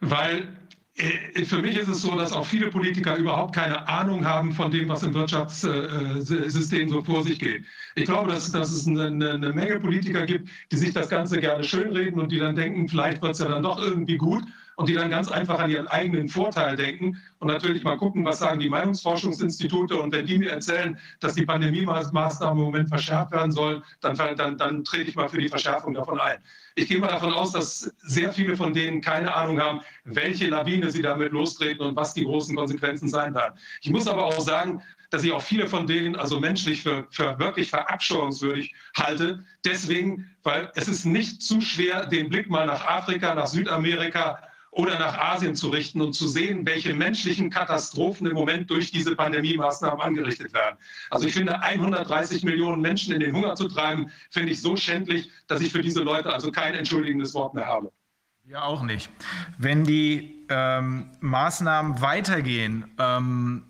weil 0.01 0.47
für 0.95 1.61
mich 1.61 1.77
ist 1.77 1.87
es 1.87 2.03
so, 2.03 2.15
dass 2.15 2.31
auch 2.31 2.45
viele 2.45 2.69
Politiker 2.69 3.15
überhaupt 3.15 3.55
keine 3.55 3.87
Ahnung 3.87 4.25
haben 4.25 4.51
von 4.51 4.69
dem, 4.69 4.89
was 4.89 5.01
im 5.01 5.13
Wirtschaftssystem 5.13 6.89
so 6.89 7.01
vor 7.03 7.23
sich 7.23 7.39
geht. 7.39 7.65
Ich 7.95 8.05
glaube, 8.05 8.31
dass, 8.31 8.51
dass 8.51 8.71
es 8.71 8.85
eine, 8.85 9.07
eine 9.07 9.53
Menge 9.53 9.79
Politiker 9.79 10.25
gibt, 10.25 10.49
die 10.71 10.77
sich 10.77 10.93
das 10.93 11.09
Ganze 11.09 11.39
gerne 11.39 11.63
schönreden 11.63 12.19
und 12.19 12.31
die 12.31 12.37
dann 12.37 12.55
denken, 12.55 12.87
vielleicht 12.87 13.23
wird 13.23 13.33
es 13.33 13.39
ja 13.39 13.47
dann 13.47 13.63
doch 13.63 13.81
irgendwie 13.81 14.17
gut 14.17 14.43
und 14.75 14.89
die 14.89 14.93
dann 14.93 15.09
ganz 15.09 15.31
einfach 15.31 15.59
an 15.59 15.69
ihren 15.69 15.87
eigenen 15.87 16.29
Vorteil 16.29 16.75
denken 16.75 17.21
und 17.39 17.47
natürlich 17.47 17.83
mal 17.83 17.97
gucken, 17.97 18.25
was 18.25 18.39
sagen 18.39 18.59
die 18.59 18.69
Meinungsforschungsinstitute 18.69 19.95
und 19.95 20.11
wenn 20.11 20.25
die 20.25 20.37
mir 20.37 20.51
erzählen, 20.51 20.97
dass 21.19 21.35
die 21.35 21.45
Pandemie-Maßnahmen 21.45 22.57
im 22.57 22.65
Moment 22.65 22.89
verschärft 22.89 23.31
werden 23.31 23.51
sollen, 23.51 23.83
dann, 24.01 24.15
dann, 24.15 24.57
dann 24.57 24.83
trete 24.83 25.09
ich 25.09 25.15
mal 25.15 25.29
für 25.29 25.39
die 25.39 25.49
Verschärfung 25.49 25.93
davon 25.93 26.19
ein. 26.19 26.37
Ich 26.75 26.87
gehe 26.87 26.99
mal 26.99 27.07
davon 27.07 27.33
aus, 27.33 27.51
dass 27.51 27.93
sehr 28.01 28.33
viele 28.33 28.57
von 28.57 28.73
denen 28.73 29.01
keine 29.01 29.33
Ahnung 29.33 29.59
haben, 29.59 29.81
welche 30.05 30.47
Lawine 30.47 30.89
sie 30.89 31.01
damit 31.01 31.31
lostreten 31.31 31.85
und 31.85 31.95
was 31.95 32.13
die 32.13 32.23
großen 32.23 32.55
Konsequenzen 32.55 33.07
sein 33.07 33.35
werden. 33.35 33.53
Ich 33.81 33.91
muss 33.91 34.07
aber 34.07 34.25
auch 34.25 34.39
sagen, 34.39 34.81
dass 35.11 35.23
ich 35.23 35.31
auch 35.31 35.43
viele 35.43 35.67
von 35.67 35.85
denen 35.85 36.15
also 36.15 36.39
menschlich 36.39 36.81
für, 36.81 37.05
für 37.11 37.37
wirklich 37.37 37.69
verabscheuungswürdig 37.69 38.73
halte. 38.97 39.45
Deswegen, 39.63 40.31
weil 40.41 40.71
es 40.73 40.87
ist 40.87 41.05
nicht 41.05 41.43
zu 41.43 41.61
schwer, 41.61 42.07
den 42.07 42.29
Blick 42.29 42.49
mal 42.49 42.65
nach 42.65 42.83
Afrika, 42.87 43.35
nach 43.35 43.45
Südamerika 43.45 44.39
oder 44.73 44.97
nach 44.97 45.17
Asien 45.17 45.55
zu 45.55 45.69
richten 45.69 46.01
und 46.01 46.13
zu 46.13 46.27
sehen, 46.27 46.65
welche 46.65 46.93
menschlichen 46.93 47.49
Katastrophen 47.49 48.27
im 48.27 48.33
Moment 48.33 48.69
durch 48.69 48.91
diese 48.91 49.15
Pandemie-Maßnahmen 49.15 50.01
angerichtet 50.01 50.53
werden. 50.53 50.77
Also 51.11 51.27
ich 51.27 51.33
finde, 51.33 51.61
130 51.61 52.43
Millionen 52.43 52.81
Menschen 52.81 53.13
in 53.13 53.19
den 53.19 53.35
Hunger 53.35 53.55
zu 53.55 53.67
treiben, 53.67 54.11
finde 54.31 54.51
ich 54.51 54.61
so 54.61 54.75
schändlich, 54.75 55.29
dass 55.47 55.61
ich 55.61 55.71
für 55.71 55.81
diese 55.81 56.01
Leute 56.01 56.33
also 56.33 56.51
kein 56.51 56.73
entschuldigendes 56.73 57.33
Wort 57.33 57.53
mehr 57.53 57.67
habe. 57.67 57.91
Ja, 58.45 58.63
auch 58.63 58.81
nicht. 58.81 59.09
Wenn 59.57 59.83
die 59.83 60.43
ähm, 60.49 61.11
Maßnahmen 61.21 62.01
weitergehen, 62.01 62.91
ähm, 62.99 63.63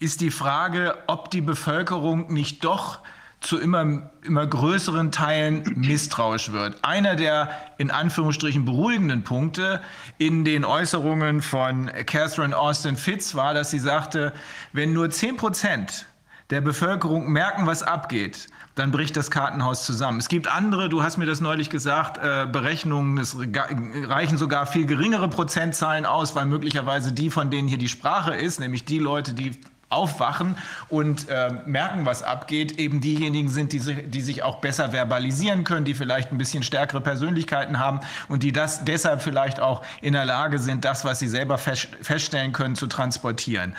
ist 0.00 0.20
die 0.20 0.30
Frage, 0.30 0.98
ob 1.06 1.30
die 1.30 1.40
Bevölkerung 1.40 2.32
nicht 2.32 2.64
doch 2.64 3.00
zu 3.44 3.58
immer, 3.58 4.10
immer 4.22 4.46
größeren 4.46 5.12
Teilen 5.12 5.62
misstrauisch 5.76 6.52
wird. 6.52 6.78
Einer 6.82 7.14
der 7.14 7.50
in 7.78 7.90
Anführungsstrichen 7.90 8.64
beruhigenden 8.64 9.22
Punkte 9.22 9.82
in 10.18 10.44
den 10.44 10.64
Äußerungen 10.64 11.42
von 11.42 11.86
Catherine 12.06 12.56
Austin 12.56 12.96
Fitz 12.96 13.34
war, 13.34 13.54
dass 13.54 13.70
sie 13.70 13.78
sagte, 13.78 14.32
wenn 14.72 14.92
nur 14.92 15.10
10 15.10 15.36
Prozent 15.36 16.06
der 16.50 16.60
Bevölkerung 16.60 17.30
merken, 17.30 17.66
was 17.66 17.82
abgeht, 17.82 18.48
dann 18.74 18.90
bricht 18.90 19.16
das 19.16 19.30
Kartenhaus 19.30 19.84
zusammen. 19.84 20.18
Es 20.18 20.28
gibt 20.28 20.48
andere, 20.48 20.88
du 20.88 21.02
hast 21.02 21.16
mir 21.16 21.26
das 21.26 21.40
neulich 21.40 21.70
gesagt, 21.70 22.18
äh, 22.18 22.46
Berechnungen, 22.50 23.18
es 23.18 23.36
reichen 23.38 24.36
sogar 24.36 24.66
viel 24.66 24.86
geringere 24.86 25.28
Prozentzahlen 25.28 26.06
aus, 26.06 26.34
weil 26.34 26.46
möglicherweise 26.46 27.12
die, 27.12 27.30
von 27.30 27.50
denen 27.50 27.68
hier 27.68 27.78
die 27.78 27.88
Sprache 27.88 28.34
ist, 28.34 28.58
nämlich 28.58 28.84
die 28.84 28.98
Leute, 28.98 29.32
die 29.32 29.60
aufwachen 29.94 30.56
und 30.88 31.28
äh, 31.28 31.50
merken, 31.66 32.06
was 32.06 32.22
abgeht, 32.22 32.78
eben 32.78 33.00
diejenigen 33.00 33.48
sind, 33.48 33.72
die, 33.72 33.80
die 33.80 34.20
sich 34.20 34.42
auch 34.42 34.60
besser 34.60 34.90
verbalisieren 34.90 35.64
können, 35.64 35.84
die 35.84 35.94
vielleicht 35.94 36.32
ein 36.32 36.38
bisschen 36.38 36.62
stärkere 36.62 37.00
Persönlichkeiten 37.00 37.78
haben 37.78 38.00
und 38.28 38.42
die 38.42 38.52
das 38.52 38.84
deshalb 38.84 39.22
vielleicht 39.22 39.60
auch 39.60 39.82
in 40.00 40.12
der 40.12 40.24
Lage 40.24 40.58
sind, 40.58 40.84
das, 40.84 41.04
was 41.04 41.18
sie 41.18 41.28
selber 41.28 41.58
fest, 41.58 41.88
feststellen 42.02 42.52
können, 42.52 42.74
zu 42.74 42.86
transportieren. 42.86 43.76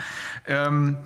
Ähm, 0.47 0.97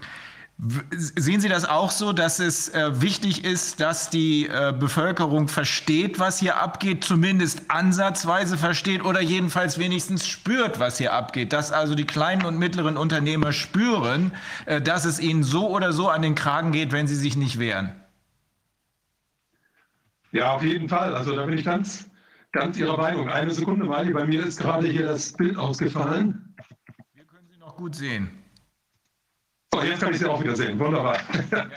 Sehen 0.91 1.39
Sie 1.39 1.47
das 1.47 1.63
auch 1.63 1.89
so, 1.89 2.11
dass 2.11 2.39
es 2.39 2.67
äh, 2.67 3.01
wichtig 3.01 3.45
ist, 3.45 3.79
dass 3.79 4.09
die 4.09 4.45
äh, 4.47 4.73
Bevölkerung 4.77 5.47
versteht, 5.47 6.19
was 6.19 6.37
hier 6.39 6.57
abgeht, 6.57 7.05
zumindest 7.05 7.71
ansatzweise 7.71 8.57
versteht 8.57 9.05
oder 9.05 9.21
jedenfalls 9.21 9.79
wenigstens 9.79 10.27
spürt, 10.27 10.77
was 10.77 10.97
hier 10.97 11.13
abgeht? 11.13 11.53
Dass 11.53 11.71
also 11.71 11.95
die 11.95 12.03
kleinen 12.03 12.43
und 12.43 12.59
mittleren 12.59 12.97
Unternehmer 12.97 13.53
spüren, 13.53 14.33
äh, 14.65 14.81
dass 14.81 15.05
es 15.05 15.21
ihnen 15.21 15.43
so 15.43 15.69
oder 15.69 15.93
so 15.93 16.09
an 16.09 16.21
den 16.21 16.35
Kragen 16.35 16.73
geht, 16.73 16.91
wenn 16.91 17.07
sie 17.07 17.15
sich 17.15 17.37
nicht 17.37 17.57
wehren? 17.57 17.95
Ja, 20.33 20.51
auf 20.51 20.63
jeden 20.63 20.89
Fall. 20.89 21.15
Also 21.15 21.37
da 21.37 21.45
bin 21.45 21.57
ich 21.57 21.63
ganz, 21.63 22.09
ganz 22.51 22.77
Ihrer 22.77 22.97
Meinung. 22.97 23.29
Eine 23.29 23.51
Sekunde, 23.51 23.85
Mali, 23.85 24.11
bei 24.11 24.25
mir 24.25 24.45
ist 24.45 24.59
gerade 24.59 24.87
hier 24.87 25.05
das 25.05 25.31
Bild 25.31 25.57
ausgefallen. 25.57 26.53
Wir 27.13 27.23
können 27.23 27.47
Sie 27.49 27.57
noch 27.59 27.77
gut 27.77 27.95
sehen. 27.95 28.38
So, 29.73 29.83
jetzt 29.83 30.01
kann 30.01 30.13
ich 30.13 30.19
Sie 30.19 30.25
auch 30.25 30.41
wieder 30.41 30.55
sehen. 30.55 30.79
Wunderbar. 30.79 31.17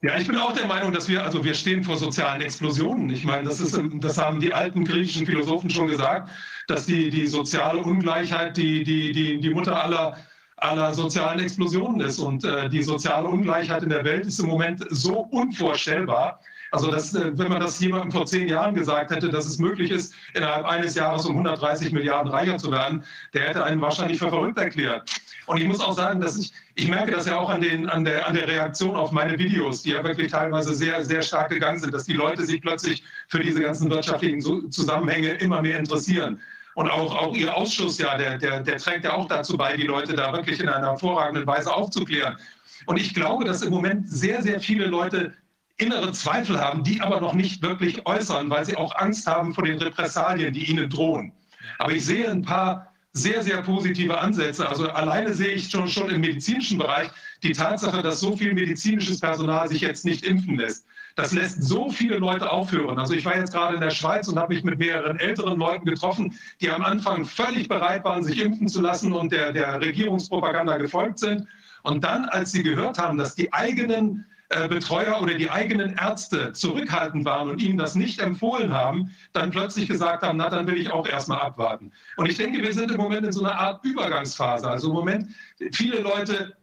Ja. 0.00 0.16
ich 0.16 0.28
bin 0.28 0.36
auch 0.36 0.52
der 0.52 0.68
Meinung, 0.68 0.92
dass 0.92 1.08
wir, 1.08 1.24
also 1.24 1.42
wir 1.42 1.54
stehen 1.54 1.82
vor 1.82 1.96
sozialen 1.96 2.40
Explosionen. 2.40 3.10
Ich 3.10 3.24
meine, 3.24 3.48
das, 3.48 3.58
ist, 3.58 3.76
das 3.94 4.16
haben 4.16 4.38
die 4.38 4.54
alten 4.54 4.84
griechischen 4.84 5.26
Philosophen 5.26 5.68
schon 5.70 5.88
gesagt, 5.88 6.30
dass 6.68 6.86
die, 6.86 7.10
die 7.10 7.26
soziale 7.26 7.80
Ungleichheit 7.80 8.56
die, 8.56 8.84
die, 8.84 9.10
die, 9.10 9.40
die 9.40 9.50
Mutter 9.50 9.82
aller, 9.82 10.16
aller 10.56 10.94
sozialen 10.94 11.40
Explosionen 11.40 12.00
ist. 12.00 12.20
Und 12.20 12.44
äh, 12.44 12.68
die 12.68 12.84
soziale 12.84 13.26
Ungleichheit 13.26 13.82
in 13.82 13.88
der 13.88 14.04
Welt 14.04 14.24
ist 14.24 14.38
im 14.38 14.46
Moment 14.46 14.86
so 14.90 15.18
unvorstellbar, 15.18 16.38
also 16.70 16.90
das, 16.90 17.14
äh, 17.14 17.36
wenn 17.36 17.48
man 17.48 17.60
das 17.60 17.80
jemandem 17.80 18.12
vor 18.12 18.26
zehn 18.26 18.48
Jahren 18.48 18.74
gesagt 18.74 19.10
hätte, 19.10 19.30
dass 19.30 19.46
es 19.46 19.58
möglich 19.58 19.90
ist, 19.90 20.14
innerhalb 20.34 20.66
eines 20.66 20.94
Jahres 20.94 21.24
um 21.26 21.32
130 21.32 21.92
Milliarden 21.92 22.30
reicher 22.30 22.58
zu 22.58 22.70
werden, 22.70 23.04
der 23.34 23.48
hätte 23.48 23.64
einen 23.64 23.80
wahrscheinlich 23.80 24.18
für 24.18 24.28
verrückt 24.28 24.58
erklärt. 24.58 25.10
Und 25.48 25.56
ich 25.56 25.66
muss 25.66 25.80
auch 25.80 25.94
sagen, 25.94 26.20
dass 26.20 26.36
ich, 26.36 26.52
ich 26.74 26.88
merke 26.88 27.10
das 27.10 27.24
ja 27.24 27.38
auch 27.38 27.48
an, 27.48 27.62
den, 27.62 27.88
an, 27.88 28.04
der, 28.04 28.28
an 28.28 28.34
der 28.34 28.46
Reaktion 28.46 28.94
auf 28.94 29.12
meine 29.12 29.38
Videos, 29.38 29.82
die 29.82 29.92
ja 29.92 30.04
wirklich 30.04 30.30
teilweise 30.30 30.74
sehr, 30.74 31.02
sehr 31.06 31.22
stark 31.22 31.48
gegangen 31.48 31.80
sind, 31.80 31.94
dass 31.94 32.04
die 32.04 32.12
Leute 32.12 32.44
sich 32.44 32.60
plötzlich 32.60 33.02
für 33.28 33.40
diese 33.40 33.62
ganzen 33.62 33.90
wirtschaftlichen 33.90 34.70
Zusammenhänge 34.70 35.30
immer 35.30 35.62
mehr 35.62 35.78
interessieren. 35.78 36.38
Und 36.74 36.90
auch, 36.90 37.14
auch 37.14 37.34
Ihr 37.34 37.56
Ausschuss, 37.56 37.96
ja, 37.96 38.18
der, 38.18 38.36
der, 38.36 38.60
der 38.60 38.76
trägt 38.76 39.04
ja 39.04 39.14
auch 39.14 39.26
dazu 39.26 39.56
bei, 39.56 39.74
die 39.74 39.86
Leute 39.86 40.12
da 40.14 40.34
wirklich 40.34 40.60
in 40.60 40.68
einer 40.68 40.86
hervorragenden 40.86 41.46
Weise 41.46 41.72
aufzuklären. 41.72 42.36
Und 42.84 42.98
ich 42.98 43.14
glaube, 43.14 43.46
dass 43.46 43.62
im 43.62 43.70
Moment 43.70 44.10
sehr, 44.10 44.42
sehr 44.42 44.60
viele 44.60 44.86
Leute 44.86 45.32
innere 45.78 46.12
Zweifel 46.12 46.60
haben, 46.60 46.84
die 46.84 47.00
aber 47.00 47.22
noch 47.22 47.32
nicht 47.32 47.62
wirklich 47.62 48.06
äußern, 48.06 48.50
weil 48.50 48.66
sie 48.66 48.76
auch 48.76 48.94
Angst 48.96 49.26
haben 49.26 49.54
vor 49.54 49.64
den 49.64 49.78
Repressalien, 49.78 50.52
die 50.52 50.70
ihnen 50.70 50.90
drohen. 50.90 51.32
Aber 51.78 51.92
ich 51.92 52.04
sehe 52.04 52.30
ein 52.30 52.42
paar 52.42 52.87
sehr, 53.22 53.42
sehr 53.42 53.62
positive 53.62 54.18
Ansätze. 54.18 54.68
Also 54.68 54.88
alleine 54.88 55.34
sehe 55.34 55.52
ich 55.52 55.70
schon, 55.70 55.88
schon 55.88 56.10
im 56.10 56.20
medizinischen 56.20 56.78
Bereich 56.78 57.10
die 57.42 57.52
Tatsache, 57.52 58.02
dass 58.02 58.20
so 58.20 58.36
viel 58.36 58.54
medizinisches 58.54 59.20
Personal 59.20 59.68
sich 59.68 59.80
jetzt 59.80 60.04
nicht 60.04 60.24
impfen 60.24 60.56
lässt. 60.56 60.86
Das 61.16 61.32
lässt 61.32 61.62
so 61.64 61.90
viele 61.90 62.18
Leute 62.18 62.50
aufhören. 62.50 62.98
Also 62.98 63.12
ich 63.12 63.24
war 63.24 63.36
jetzt 63.36 63.52
gerade 63.52 63.74
in 63.74 63.80
der 63.80 63.90
Schweiz 63.90 64.28
und 64.28 64.38
habe 64.38 64.54
mich 64.54 64.62
mit 64.62 64.78
mehreren 64.78 65.18
älteren 65.18 65.58
Leuten 65.58 65.84
getroffen, 65.84 66.38
die 66.60 66.70
am 66.70 66.84
Anfang 66.84 67.24
völlig 67.24 67.68
bereit 67.68 68.04
waren, 68.04 68.22
sich 68.22 68.40
impfen 68.40 68.68
zu 68.68 68.80
lassen 68.80 69.12
und 69.12 69.32
der, 69.32 69.52
der 69.52 69.80
Regierungspropaganda 69.80 70.76
gefolgt 70.76 71.18
sind. 71.18 71.48
Und 71.82 72.04
dann, 72.04 72.26
als 72.26 72.52
sie 72.52 72.62
gehört 72.62 72.98
haben, 72.98 73.18
dass 73.18 73.34
die 73.34 73.52
eigenen 73.52 74.26
äh, 74.50 74.68
Betreuer 74.68 75.20
oder 75.20 75.34
die 75.34 75.50
eigenen 75.50 75.96
Ärzte 75.96 76.52
zurückhaltend 76.52 77.24
waren 77.24 77.50
und 77.50 77.60
ihnen 77.60 77.76
das 77.76 77.94
nicht 77.94 78.20
empfohlen 78.20 78.72
haben, 78.72 79.14
dann 79.32 79.50
plötzlich 79.50 79.88
gesagt 79.88 80.22
haben, 80.22 80.38
na, 80.38 80.48
dann 80.48 80.66
will 80.66 80.76
ich 80.76 80.90
auch 80.90 81.06
erstmal 81.06 81.40
abwarten. 81.40 81.92
Und 82.16 82.30
ich 82.30 82.36
denke, 82.36 82.62
wir 82.62 82.72
sind 82.72 82.90
im 82.90 82.96
Moment 82.96 83.26
in 83.26 83.32
so 83.32 83.44
einer 83.44 83.58
Art 83.58 83.84
Übergangsphase. 83.84 84.68
Also 84.68 84.88
im 84.88 84.94
Moment, 84.94 85.28
viele 85.72 86.00
Leute 86.00 86.56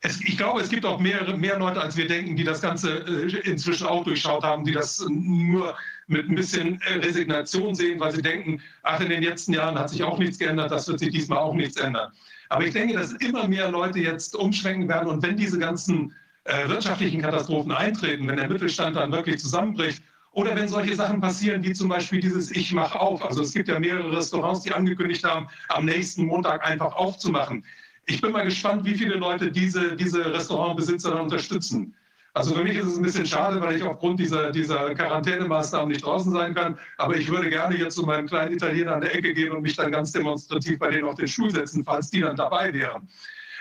es, 0.00 0.20
ich 0.20 0.36
glaube, 0.36 0.60
es 0.60 0.68
gibt 0.68 0.84
auch 0.84 1.00
mehr, 1.00 1.36
mehr 1.36 1.58
Leute, 1.58 1.80
als 1.80 1.96
wir 1.96 2.06
denken, 2.06 2.36
die 2.36 2.44
das 2.44 2.60
Ganze 2.60 2.98
äh, 2.98 3.50
inzwischen 3.50 3.86
auch 3.86 4.04
durchschaut 4.04 4.44
haben, 4.44 4.64
die 4.64 4.72
das 4.72 5.04
nur 5.08 5.76
mit 6.06 6.28
ein 6.28 6.34
bisschen 6.34 6.80
äh, 6.82 6.94
Resignation 6.94 7.74
sehen, 7.74 7.98
weil 7.98 8.12
sie 8.14 8.22
denken, 8.22 8.62
ach, 8.82 9.00
in 9.00 9.08
den 9.08 9.22
letzten 9.22 9.54
Jahren 9.54 9.78
hat 9.78 9.90
sich 9.90 10.02
auch 10.04 10.18
nichts 10.18 10.38
geändert, 10.38 10.70
das 10.70 10.86
wird 10.86 11.00
sich 11.00 11.10
diesmal 11.10 11.38
auch 11.38 11.54
nichts 11.54 11.76
ändern. 11.80 12.12
Aber 12.48 12.64
ich 12.64 12.72
denke, 12.72 12.94
dass 12.94 13.12
immer 13.14 13.48
mehr 13.48 13.70
Leute 13.70 13.98
jetzt 13.98 14.36
umschwenken 14.36 14.88
werden 14.88 15.08
und 15.08 15.22
wenn 15.22 15.36
diese 15.36 15.58
ganzen 15.58 16.14
äh, 16.48 16.68
wirtschaftlichen 16.68 17.20
Katastrophen 17.20 17.72
eintreten, 17.72 18.26
wenn 18.26 18.36
der 18.36 18.48
Mittelstand 18.48 18.96
dann 18.96 19.12
wirklich 19.12 19.38
zusammenbricht 19.38 20.02
Oder 20.32 20.54
wenn 20.56 20.68
solche 20.68 20.94
Sachen 20.94 21.20
passieren, 21.20 21.62
wie 21.62 21.72
zum 21.72 21.88
Beispiel 21.88 22.20
dieses 22.20 22.50
Ich 22.50 22.72
mach 22.72 22.94
auf. 22.94 23.24
Also 23.24 23.42
es 23.42 23.52
gibt 23.52 23.68
ja 23.68 23.78
mehrere 23.78 24.16
Restaurants, 24.16 24.62
die 24.62 24.72
angekündigt 24.72 25.24
haben, 25.24 25.48
am 25.68 25.84
nächsten 25.84 26.26
Montag 26.26 26.64
einfach 26.66 26.94
aufzumachen. 26.94 27.64
Ich 28.06 28.20
bin 28.20 28.32
mal 28.32 28.44
gespannt, 28.44 28.84
wie 28.84 28.94
viele 28.94 29.16
Leute 29.16 29.50
diese, 29.50 29.96
diese 29.96 30.32
Restaurantbesitzer 30.32 31.10
dann 31.10 31.22
unterstützen. 31.22 31.94
Also 32.34 32.54
für 32.54 32.62
mich 32.62 32.76
ist 32.76 32.86
es 32.86 32.96
ein 32.96 33.02
bisschen 33.02 33.26
schade, 33.26 33.60
weil 33.60 33.76
ich 33.76 33.82
aufgrund 33.82 34.20
dieser, 34.20 34.52
dieser 34.52 34.94
Quarantänemaßnahmen 34.94 35.88
nicht 35.88 36.04
draußen 36.04 36.32
sein 36.32 36.54
kann. 36.54 36.78
Aber 36.98 37.16
ich 37.16 37.28
würde 37.28 37.50
gerne 37.50 37.76
jetzt 37.76 37.96
zu 37.96 38.04
meinem 38.04 38.28
kleinen 38.28 38.54
Italiener 38.54 38.94
an 38.94 39.00
der 39.00 39.14
Ecke 39.14 39.34
gehen 39.34 39.50
und 39.52 39.62
mich 39.62 39.76
dann 39.76 39.90
ganz 39.90 40.12
demonstrativ 40.12 40.78
bei 40.78 40.90
denen 40.90 41.08
auf 41.08 41.16
den 41.16 41.26
Stuhl 41.26 41.50
setzen, 41.50 41.84
falls 41.84 42.10
die 42.10 42.20
dann 42.20 42.36
dabei 42.36 42.72
wären. 42.72 43.08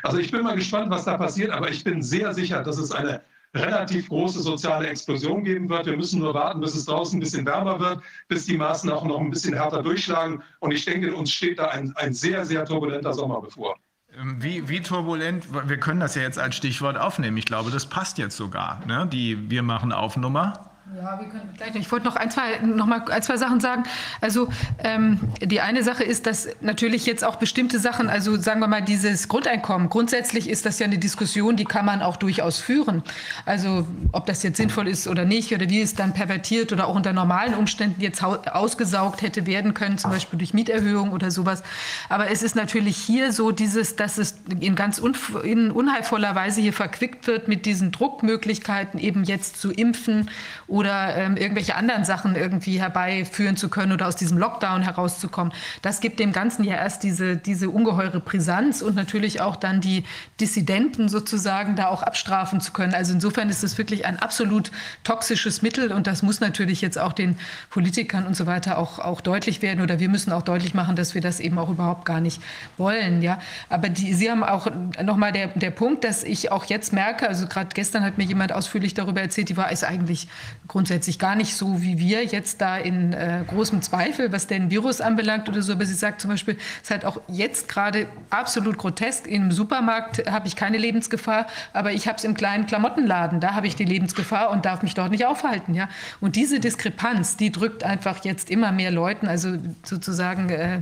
Also 0.04 0.18
ich 0.18 0.32
bin 0.32 0.44
mal 0.44 0.56
gespannt, 0.56 0.90
was 0.90 1.06
da 1.06 1.18
passiert, 1.18 1.52
aber 1.52 1.70
ich 1.70 1.84
bin 1.84 2.02
sehr 2.02 2.34
sicher, 2.34 2.64
dass 2.64 2.78
es 2.78 2.92
eine 2.92 3.22
relativ 3.56 4.10
große 4.10 4.42
soziale 4.42 4.88
Explosion 4.88 5.44
geben 5.44 5.70
wird. 5.70 5.86
Wir 5.86 5.98
müssen 5.98 6.20
nur 6.20 6.34
warten, 6.34 6.62
bis 6.62 6.76
es 6.76 6.86
draußen 6.86 7.18
ein 7.18 7.22
bisschen 7.22 7.46
wärmer 7.46 7.80
wird, 7.80 8.02
bis 8.28 8.46
die 8.46 8.58
Maßnahmen 8.58 9.00
auch 9.00 9.06
noch 9.06 9.20
ein 9.20 9.30
bisschen 9.30 9.54
härter 9.54 9.82
durchschlagen. 9.82 10.44
Und 10.60 10.72
ich 10.72 10.86
denke, 10.86 11.14
uns 11.16 11.32
steht 11.32 11.60
da 11.60 11.70
ein, 11.70 11.94
ein 11.96 12.14
sehr, 12.14 12.46
sehr 12.46 12.66
turbulenter 12.66 13.14
Sommer 13.14 13.42
bevor. 13.42 13.76
Ähm, 14.20 14.38
wie, 14.40 14.68
wie, 14.70 14.82
turbulent, 14.82 15.46
wir 15.52 15.78
können 15.78 16.00
das 16.00 16.16
ja 16.16 16.22
jetzt 16.22 16.40
als 16.40 16.56
Stichwort 16.56 16.98
aufnehmen. 16.98 17.38
Ich 17.38 17.46
glaube, 17.46 17.72
das 17.72 17.86
passt 17.86 18.18
jetzt 18.18 18.38
sogar, 18.38 18.86
ne? 18.86 19.08
die 19.12 19.50
Wir 19.50 19.64
machen 19.64 19.92
Aufnummer. 19.92 20.67
Ja, 20.96 21.20
wir 21.20 21.28
können 21.28 21.50
gleich. 21.58 21.76
Ich 21.76 21.92
wollte 21.92 22.06
noch 22.06 22.16
ein, 22.16 22.32
zwei, 22.32 22.60
noch 22.60 22.86
mal 22.86 23.04
ein, 23.10 23.22
zwei 23.22 23.36
Sachen 23.36 23.60
sagen. 23.60 23.84
Also 24.22 24.48
ähm, 24.80 25.20
die 25.42 25.60
eine 25.60 25.84
Sache 25.84 26.04
ist, 26.04 26.26
dass 26.26 26.48
natürlich 26.62 27.06
jetzt 27.06 27.26
auch 27.26 27.36
bestimmte 27.36 27.78
Sachen, 27.78 28.10
also 28.10 28.38
sagen 28.38 28.62
wir 28.62 28.68
mal 28.68 28.82
dieses 28.82 29.28
Grundeinkommen, 29.28 29.90
grundsätzlich 29.90 30.50
ist 30.50 30.66
das 30.66 30.80
ja 30.80 30.86
eine 30.86 30.98
Diskussion, 30.98 31.58
die 31.58 31.66
kann 31.66 31.86
man 31.86 32.02
auch 32.02 32.16
durchaus 32.16 32.60
führen. 32.60 33.04
Also 33.46 33.86
ob 34.14 34.28
das 34.28 34.44
jetzt 34.44 34.58
sinnvoll 34.58 34.88
ist 34.88 35.10
oder 35.10 35.26
nicht 35.26 35.54
oder 35.54 35.70
wie 35.70 35.82
es 35.82 35.94
dann 35.94 36.14
pervertiert 36.14 36.72
oder 36.72 36.88
auch 36.88 36.96
unter 36.96 37.12
normalen 37.12 37.54
Umständen 37.54 38.00
jetzt 38.00 38.24
ausgesaugt 38.24 39.22
hätte 39.22 39.46
werden 39.46 39.74
können, 39.74 39.98
zum 39.98 40.12
Beispiel 40.12 40.40
durch 40.40 40.54
Mieterhöhung 40.54 41.12
oder 41.12 41.32
sowas. 41.32 41.64
Aber 42.08 42.32
es 42.32 42.44
ist 42.44 42.56
natürlich 42.56 42.96
hier 42.96 43.34
so 43.34 43.52
dieses, 43.52 43.98
dass 43.98 44.18
es 44.18 44.36
in 44.62 44.76
ganz 44.76 45.00
un, 45.00 45.16
in 45.44 45.70
unheilvoller 45.70 46.34
Weise 46.34 46.62
hier 46.62 46.74
verquickt 46.74 47.28
wird 47.28 47.50
mit 47.50 47.66
diesen 47.66 47.92
Druckmöglichkeiten, 47.92 49.02
eben 49.02 49.26
jetzt 49.26 49.60
zu 49.60 49.72
impfen 49.72 50.30
oder 50.68 51.16
ähm, 51.16 51.38
irgendwelche 51.38 51.76
anderen 51.76 52.04
Sachen 52.04 52.36
irgendwie 52.36 52.80
herbeiführen 52.80 53.56
zu 53.56 53.70
können 53.70 53.94
oder 53.94 54.08
aus 54.08 54.18
diesem 54.18 54.38
Lockdown 54.38 54.82
herauszukommen. 54.82 55.54
Das 55.82 56.02
gibt 56.02 56.20
dem 56.20 56.34
Ganzen 56.34 56.66
ja 56.66 56.76
erst 56.76 57.04
diese, 57.04 57.38
diese 57.38 57.70
ungeheure 57.70 58.20
Brisanz 58.20 58.82
und 58.82 58.96
natürlich 58.96 59.40
auch 59.40 59.56
dann 59.56 59.80
die 59.80 60.04
Dissidenten 60.42 61.08
sozusagen 61.08 61.76
da 61.76 61.88
auch 61.88 62.04
abstrafen 62.04 62.60
zu 62.60 62.74
können. 62.74 62.94
Also 62.94 63.14
insofern 63.14 63.50
ist 63.50 63.64
es 63.64 63.78
wirklich 63.78 64.06
ein 64.06 64.20
absolut 64.20 64.72
toxisches 65.04 65.62
Mittel 65.62 65.94
und 65.94 66.06
das 66.06 66.22
muss 66.22 66.42
natürlich 66.42 66.82
jetzt 66.82 67.00
auch 67.00 67.14
den 67.14 67.38
Politikern 67.70 68.28
und 68.28 68.36
so 68.36 68.46
weiter 68.46 68.78
auch, 68.78 69.00
auch 69.00 69.22
deutlich 69.22 69.62
werden 69.62 69.82
oder 69.82 70.00
wir 70.00 70.10
müssen 70.10 70.34
auch 70.34 70.42
deutlich 70.42 70.74
machen, 70.74 70.98
dass 70.98 71.16
wir 71.16 71.22
das 71.22 71.40
eben 71.40 71.58
auch 71.60 71.70
überhaupt 71.70 72.04
gar 72.04 72.20
nicht 72.20 72.42
wollen. 72.78 73.22
Ja? 73.22 73.40
Aber 73.70 73.88
die, 73.88 74.14
Sie 74.14 74.30
haben 74.30 74.44
auch 74.44 74.68
nochmal 75.02 75.32
der, 75.32 75.48
der 75.48 75.72
Punkt, 75.72 76.04
dass 76.04 76.24
ich 76.24 76.52
auch 76.52 76.66
jetzt 76.66 76.92
merke, 76.92 77.28
also 77.28 77.48
gerade 77.48 77.70
gestern 77.74 78.04
hat 78.04 78.18
mir 78.18 78.26
jemand 78.26 78.52
ausführlich 78.52 78.94
darüber 78.94 79.22
erzählt, 79.22 79.48
die 79.48 79.56
war 79.56 79.72
ist 79.72 79.84
eigentlich 79.84 80.28
grundsätzlich 80.68 81.20
gar 81.20 81.36
nicht 81.36 81.56
so 81.56 81.82
wie 81.82 81.98
wir 82.00 82.26
jetzt 82.26 82.62
da 82.62 82.78
in 82.78 83.14
äh, 83.14 83.44
großem 83.48 83.82
Zweifel, 83.82 84.32
was 84.32 84.48
den 84.48 84.70
Virus 84.70 85.02
anbelangt 85.02 85.48
oder 85.50 85.62
so. 85.62 85.74
Aber 85.74 85.86
sie 85.86 85.94
sagt 85.94 86.22
zum 86.22 86.30
Beispiel, 86.30 86.56
es 86.56 86.84
ist 86.84 86.92
halt 86.92 87.06
auch 87.06 87.22
jetzt 87.28 87.68
gerade 87.68 88.08
absolut 88.30 88.78
grotesk. 88.78 89.28
Im 89.28 89.52
Supermarkt 89.52 90.30
habe 90.30 90.48
ich 90.48 90.56
keine 90.56 90.78
Lebensgefahr, 90.78 91.48
aber 91.74 91.94
ich 91.94 92.08
habe 92.08 92.18
es 92.18 92.24
im 92.24 92.34
kleinen 92.34 92.66
Klamottenladen. 92.66 93.40
Da 93.40 93.54
habe 93.54 93.68
ich 93.68 93.76
die 93.76 93.86
Lebensgefahr 93.86 94.50
und 94.52 94.66
darf 94.66 94.82
mich 94.84 94.94
dort 94.94 95.12
nicht 95.12 95.26
aufhalten. 95.26 95.74
Ja? 95.74 95.90
Und 96.20 96.36
diese 96.36 96.60
Diskrepanz, 96.60 97.38
die 97.38 97.52
drückt 97.52 97.84
einfach 97.84 98.24
jetzt 98.26 98.50
immer 98.50 98.72
mehr 98.72 98.92
Leuten, 98.92 99.28
also 99.28 99.58
sozusagen 99.84 100.50
äh, 100.50 100.82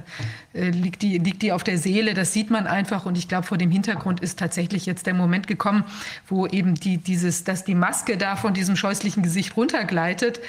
äh, 0.54 0.70
liegt, 0.70 1.02
die, 1.02 1.18
liegt 1.18 1.42
die 1.42 1.52
auf 1.52 1.64
der 1.64 1.78
Seele. 1.78 2.14
Das 2.14 2.34
sieht 2.34 2.50
man 2.50 2.66
einfach. 2.66 3.06
Und 3.06 3.18
ich 3.18 3.28
glaube, 3.28 3.46
vor 3.46 3.58
dem 3.58 3.72
Hintergrund 3.72 4.20
ist 4.22 4.40
tatsächlich 4.40 4.86
jetzt 4.86 5.06
der 5.06 5.14
Moment 5.14 5.48
gekommen, 5.48 5.84
wo 6.28 6.48
eben 6.48 6.76
die, 6.76 6.98
dieses, 6.98 7.44
dass 7.44 7.64
die 7.64 7.76
Maske 7.76 8.18
da 8.18 8.36
von 8.36 8.54
diesem 8.54 8.76
scheußlichen 8.76 9.22
Gesicht 9.22 9.56
runtergleitet. 9.76 10.40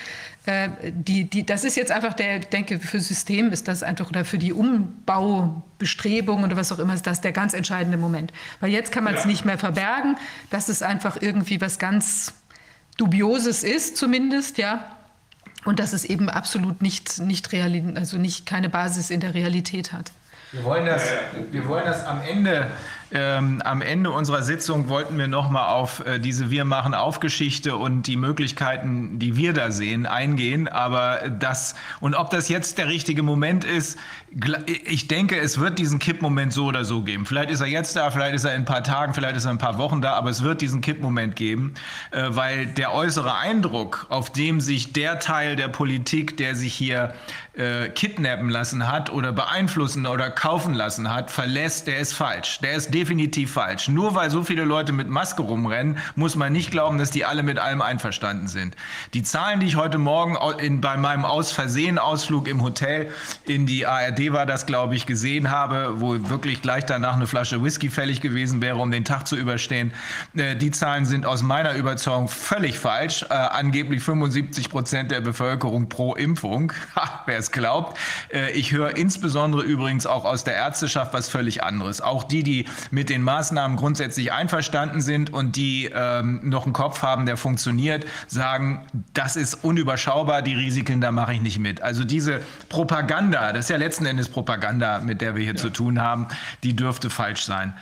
Äh, 0.46 0.68
die, 0.90 1.24
die, 1.24 1.44
das 1.44 1.64
ist 1.64 1.76
jetzt 1.76 1.90
einfach 1.90 2.14
der, 2.14 2.38
ich 2.38 2.46
denke, 2.46 2.78
für 2.78 3.00
System 3.00 3.50
ist 3.52 3.68
das 3.68 3.82
einfach 3.82 4.08
oder 4.08 4.24
für 4.24 4.38
die 4.38 4.52
Umbaubestrebungen 4.52 6.44
oder 6.44 6.56
was 6.56 6.70
auch 6.72 6.78
immer 6.78 6.94
ist 6.94 7.06
das 7.06 7.20
der 7.20 7.32
ganz 7.32 7.52
entscheidende 7.52 7.98
Moment. 7.98 8.32
Weil 8.60 8.70
jetzt 8.70 8.92
kann 8.92 9.04
man 9.04 9.14
es 9.14 9.22
ja. 9.22 9.26
nicht 9.28 9.44
mehr 9.44 9.58
verbergen, 9.58 10.16
dass 10.50 10.68
es 10.68 10.82
einfach 10.82 11.20
irgendwie 11.20 11.60
was 11.60 11.78
ganz 11.78 12.34
Dubioses 12.96 13.62
ist, 13.64 13.96
zumindest, 13.96 14.58
ja. 14.58 14.92
Und 15.64 15.80
dass 15.80 15.92
es 15.92 16.04
eben 16.04 16.30
absolut 16.30 16.80
nicht, 16.80 17.18
nicht 17.18 17.50
real, 17.52 17.94
also 17.96 18.18
nicht 18.18 18.46
keine 18.46 18.68
Basis 18.68 19.10
in 19.10 19.18
der 19.18 19.34
Realität 19.34 19.92
hat. 19.92 20.12
Wir 20.52 20.62
wollen 20.62 20.86
das, 20.86 21.02
wir 21.50 21.66
wollen 21.66 21.84
das 21.84 22.04
am 22.06 22.22
Ende 22.22 22.70
ähm, 23.12 23.62
am 23.64 23.82
Ende 23.82 24.10
unserer 24.10 24.42
Sitzung 24.42 24.88
wollten 24.88 25.16
wir 25.16 25.28
nochmal 25.28 25.68
auf 25.68 26.04
äh, 26.04 26.18
diese 26.18 26.50
Wir 26.50 26.64
machen 26.64 26.94
Aufgeschichte 26.94 27.76
und 27.76 28.02
die 28.02 28.16
Möglichkeiten, 28.16 29.18
die 29.18 29.36
wir 29.36 29.52
da 29.52 29.70
sehen, 29.70 30.06
eingehen. 30.06 30.66
Aber 30.66 31.28
das, 31.38 31.76
und 32.00 32.14
ob 32.14 32.30
das 32.30 32.48
jetzt 32.48 32.78
der 32.78 32.88
richtige 32.88 33.22
Moment 33.22 33.64
ist, 33.64 33.98
ich 34.84 35.08
denke, 35.08 35.38
es 35.38 35.60
wird 35.60 35.78
diesen 35.78 35.98
Kippmoment 35.98 36.52
so 36.52 36.66
oder 36.66 36.84
so 36.84 37.02
geben. 37.02 37.26
Vielleicht 37.26 37.50
ist 37.50 37.60
er 37.60 37.68
jetzt 37.68 37.94
da, 37.96 38.10
vielleicht 38.10 38.34
ist 38.34 38.44
er 38.44 38.54
in 38.54 38.62
ein 38.62 38.64
paar 38.64 38.82
Tagen, 38.82 39.14
vielleicht 39.14 39.36
ist 39.36 39.44
er 39.44 39.52
in 39.52 39.56
ein 39.56 39.60
paar 39.60 39.78
Wochen 39.78 40.02
da, 40.02 40.12
aber 40.14 40.30
es 40.30 40.42
wird 40.42 40.60
diesen 40.60 40.80
Kippmoment 40.80 41.36
geben, 41.36 41.74
äh, 42.10 42.24
weil 42.30 42.66
der 42.66 42.92
äußere 42.92 43.36
Eindruck, 43.36 44.06
auf 44.08 44.30
dem 44.30 44.60
sich 44.60 44.92
der 44.92 45.20
Teil 45.20 45.56
der 45.56 45.68
Politik, 45.68 46.36
der 46.36 46.54
sich 46.54 46.74
hier 46.74 47.14
äh, 47.56 47.88
kidnappen 47.88 48.50
lassen 48.50 48.90
hat 48.90 49.10
oder 49.10 49.32
beeinflussen 49.32 50.06
oder 50.06 50.30
kaufen 50.30 50.74
lassen 50.74 51.12
hat, 51.12 51.30
verlässt, 51.30 51.86
der 51.86 51.98
ist 51.98 52.12
falsch. 52.12 52.58
Der 52.60 52.74
ist 52.74 52.92
definitiv 52.96 53.52
falsch. 53.52 53.88
Nur 53.88 54.14
weil 54.14 54.30
so 54.30 54.42
viele 54.42 54.64
Leute 54.64 54.92
mit 54.92 55.06
Maske 55.06 55.42
rumrennen, 55.42 55.98
muss 56.14 56.34
man 56.34 56.50
nicht 56.50 56.70
glauben, 56.70 56.96
dass 56.96 57.10
die 57.10 57.26
alle 57.26 57.42
mit 57.42 57.58
allem 57.58 57.82
einverstanden 57.82 58.48
sind. 58.48 58.74
Die 59.12 59.22
Zahlen, 59.22 59.60
die 59.60 59.66
ich 59.66 59.76
heute 59.76 59.98
Morgen 59.98 60.38
in, 60.58 60.80
bei 60.80 60.96
meinem 60.96 61.26
Aus 61.26 61.52
Versehen 61.52 61.98
Ausflug 61.98 62.48
im 62.48 62.62
Hotel 62.62 63.10
in 63.44 63.66
die 63.66 63.86
ARD 63.86 64.32
war 64.32 64.46
das, 64.46 64.64
glaube 64.64 64.94
ich, 64.94 65.04
gesehen 65.04 65.50
habe, 65.50 66.00
wo 66.00 66.30
wirklich 66.30 66.62
gleich 66.62 66.86
danach 66.86 67.16
eine 67.16 67.26
Flasche 67.26 67.62
Whisky 67.62 67.90
fällig 67.90 68.22
gewesen 68.22 68.62
wäre, 68.62 68.78
um 68.78 68.90
den 68.90 69.04
Tag 69.04 69.28
zu 69.28 69.36
überstehen. 69.36 69.92
Äh, 70.34 70.56
die 70.56 70.70
Zahlen 70.70 71.04
sind 71.04 71.26
aus 71.26 71.42
meiner 71.42 71.74
Überzeugung 71.74 72.28
völlig 72.28 72.78
falsch. 72.78 73.26
Äh, 73.28 73.34
angeblich 73.34 74.02
75 74.02 74.70
Prozent 74.70 75.10
der 75.10 75.20
Bevölkerung 75.20 75.90
pro 75.90 76.14
Impfung. 76.14 76.72
Wer 77.26 77.38
es 77.38 77.52
glaubt. 77.52 77.98
Äh, 78.32 78.52
ich 78.52 78.72
höre 78.72 78.96
insbesondere 78.96 79.62
übrigens 79.62 80.06
auch 80.06 80.24
aus 80.24 80.44
der 80.44 80.54
Ärzteschaft 80.54 81.12
was 81.12 81.28
völlig 81.28 81.62
anderes. 81.62 82.00
Auch 82.00 82.24
die, 82.24 82.42
die 82.42 82.64
mit 82.90 83.10
den 83.10 83.22
Maßnahmen 83.22 83.76
grundsätzlich 83.76 84.32
einverstanden 84.32 85.00
sind 85.00 85.32
und 85.32 85.56
die 85.56 85.90
ähm, 85.94 86.40
noch 86.42 86.64
einen 86.64 86.72
Kopf 86.72 87.02
haben, 87.02 87.26
der 87.26 87.36
funktioniert, 87.36 88.06
sagen, 88.26 88.86
das 89.14 89.36
ist 89.36 89.64
unüberschaubar, 89.64 90.42
die 90.42 90.54
Risiken, 90.54 91.00
da 91.00 91.12
mache 91.12 91.34
ich 91.34 91.40
nicht 91.40 91.58
mit. 91.58 91.82
Also 91.82 92.04
diese 92.04 92.40
Propaganda, 92.68 93.52
das 93.52 93.66
ist 93.66 93.70
ja 93.70 93.76
letzten 93.76 94.06
Endes 94.06 94.28
Propaganda, 94.28 95.00
mit 95.00 95.20
der 95.20 95.34
wir 95.34 95.42
hier 95.42 95.54
ja. 95.54 95.60
zu 95.60 95.70
tun 95.70 96.00
haben, 96.00 96.28
die 96.62 96.74
dürfte 96.74 97.10
falsch 97.10 97.44
sein. 97.44 97.74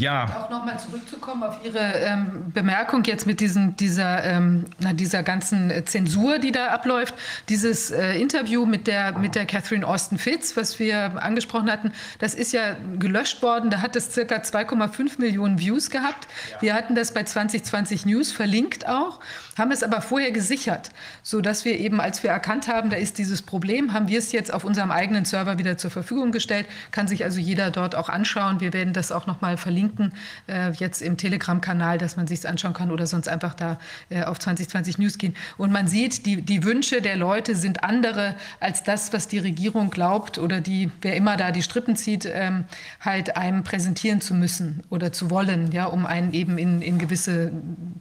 Ja. 0.00 0.24
Auch 0.24 0.50
nochmal 0.50 0.78
zurückzukommen 0.80 1.42
auf 1.42 1.60
Ihre 1.62 1.78
ähm, 1.78 2.50
Bemerkung 2.54 3.04
jetzt 3.04 3.26
mit 3.26 3.40
diesen, 3.40 3.76
dieser, 3.76 4.24
ähm, 4.24 4.64
na, 4.78 4.94
dieser 4.94 5.22
ganzen 5.22 5.86
Zensur, 5.86 6.38
die 6.38 6.52
da 6.52 6.68
abläuft. 6.68 7.14
Dieses 7.48 7.90
äh, 7.90 8.18
Interview 8.18 8.64
mit 8.64 8.86
der, 8.86 9.18
mit 9.18 9.34
der 9.34 9.44
Catherine 9.44 9.86
Austin 9.86 10.18
Fitz, 10.18 10.56
was 10.56 10.78
wir 10.78 11.22
angesprochen 11.22 11.70
hatten, 11.70 11.92
das 12.18 12.34
ist 12.34 12.52
ja 12.52 12.76
gelöscht 12.98 13.42
worden. 13.42 13.68
Da 13.68 13.82
hat 13.82 13.94
es 13.94 14.12
circa 14.12 14.36
2,5 14.36 15.20
Millionen 15.20 15.58
Views 15.58 15.90
gehabt. 15.90 16.26
Ja. 16.52 16.62
Wir 16.62 16.74
hatten 16.74 16.94
das 16.94 17.12
bei 17.12 17.22
2020 17.22 18.06
News 18.06 18.32
verlinkt 18.32 18.88
auch, 18.88 19.20
haben 19.60 19.70
es 19.70 19.84
aber 19.84 20.00
vorher 20.00 20.32
gesichert, 20.32 20.90
sodass 21.22 21.64
wir 21.64 21.78
eben, 21.78 22.00
als 22.00 22.22
wir 22.22 22.30
erkannt 22.30 22.66
haben, 22.66 22.90
da 22.90 22.96
ist 22.96 23.18
dieses 23.18 23.42
Problem, 23.42 23.92
haben 23.92 24.08
wir 24.08 24.18
es 24.18 24.32
jetzt 24.32 24.52
auf 24.52 24.64
unserem 24.64 24.90
eigenen 24.90 25.24
Server 25.24 25.58
wieder 25.58 25.78
zur 25.78 25.90
Verfügung 25.90 26.32
gestellt. 26.32 26.66
Kann 26.90 27.06
sich 27.06 27.22
also 27.22 27.38
jeder 27.38 27.70
dort 27.70 27.94
auch 27.94 28.08
anschauen. 28.08 28.60
Wir 28.60 28.72
werden 28.72 28.92
das 28.92 29.12
auch 29.12 29.26
nochmal 29.26 29.56
verlinken 29.56 30.12
äh, 30.48 30.72
jetzt 30.72 31.02
im 31.02 31.16
Telegram-Kanal, 31.16 31.98
dass 31.98 32.16
man 32.16 32.26
sich 32.26 32.48
anschauen 32.48 32.72
kann 32.72 32.90
oder 32.90 33.06
sonst 33.06 33.28
einfach 33.28 33.54
da 33.54 33.78
äh, 34.08 34.24
auf 34.24 34.38
2020 34.38 34.98
News 34.98 35.18
gehen. 35.18 35.36
Und 35.58 35.70
man 35.70 35.86
sieht, 35.86 36.26
die, 36.26 36.42
die 36.42 36.64
Wünsche 36.64 37.02
der 37.02 37.16
Leute 37.16 37.54
sind 37.54 37.84
andere 37.84 38.34
als 38.58 38.82
das, 38.82 39.12
was 39.12 39.28
die 39.28 39.38
Regierung 39.38 39.90
glaubt 39.90 40.38
oder 40.38 40.60
die, 40.60 40.90
wer 41.02 41.14
immer 41.16 41.36
da 41.36 41.52
die 41.52 41.62
Strippen 41.62 41.96
zieht, 41.96 42.26
ähm, 42.26 42.64
halt 43.00 43.36
einem 43.36 43.62
präsentieren 43.62 44.20
zu 44.20 44.34
müssen 44.34 44.82
oder 44.88 45.12
zu 45.12 45.30
wollen, 45.30 45.70
ja, 45.72 45.84
um 45.84 46.06
einen 46.06 46.32
eben 46.32 46.56
in, 46.56 46.80
in 46.80 46.98
gewisse 46.98 47.52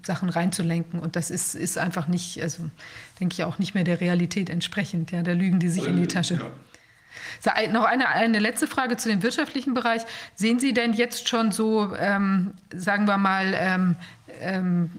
Sachen 0.04 0.30
reinzulenken. 0.30 1.00
Und 1.00 1.16
das 1.16 1.32
ist, 1.32 1.56
ist 1.56 1.78
einfach 1.78 2.08
nicht, 2.08 2.42
also 2.42 2.70
denke 3.20 3.34
ich 3.34 3.44
auch 3.44 3.60
nicht 3.60 3.74
mehr 3.74 3.84
der 3.84 4.02
Realität 4.02 4.50
entsprechend. 4.50 5.12
Ja, 5.12 5.24
da 5.24 5.34
lügen 5.34 5.60
die 5.60 5.70
sich 5.70 5.86
in 5.86 5.98
die 5.98 6.08
Tasche. 6.08 6.36
Ja. 6.36 6.52
So, 7.42 7.52
noch 7.72 7.86
eine, 7.86 8.10
eine 8.10 8.40
letzte 8.40 8.68
Frage 8.68 8.98
zu 8.98 9.10
dem 9.10 9.24
wirtschaftlichen 9.24 9.74
Bereich. 9.74 10.02
Sehen 10.36 10.60
Sie 10.60 10.74
denn 10.74 10.94
jetzt 10.94 11.30
schon 11.30 11.52
so, 11.52 11.96
ähm, 11.96 12.54
sagen 12.74 13.06
wir 13.06 13.18
mal, 13.18 13.54
ähm, 13.56 13.96
ähm, 14.42 14.92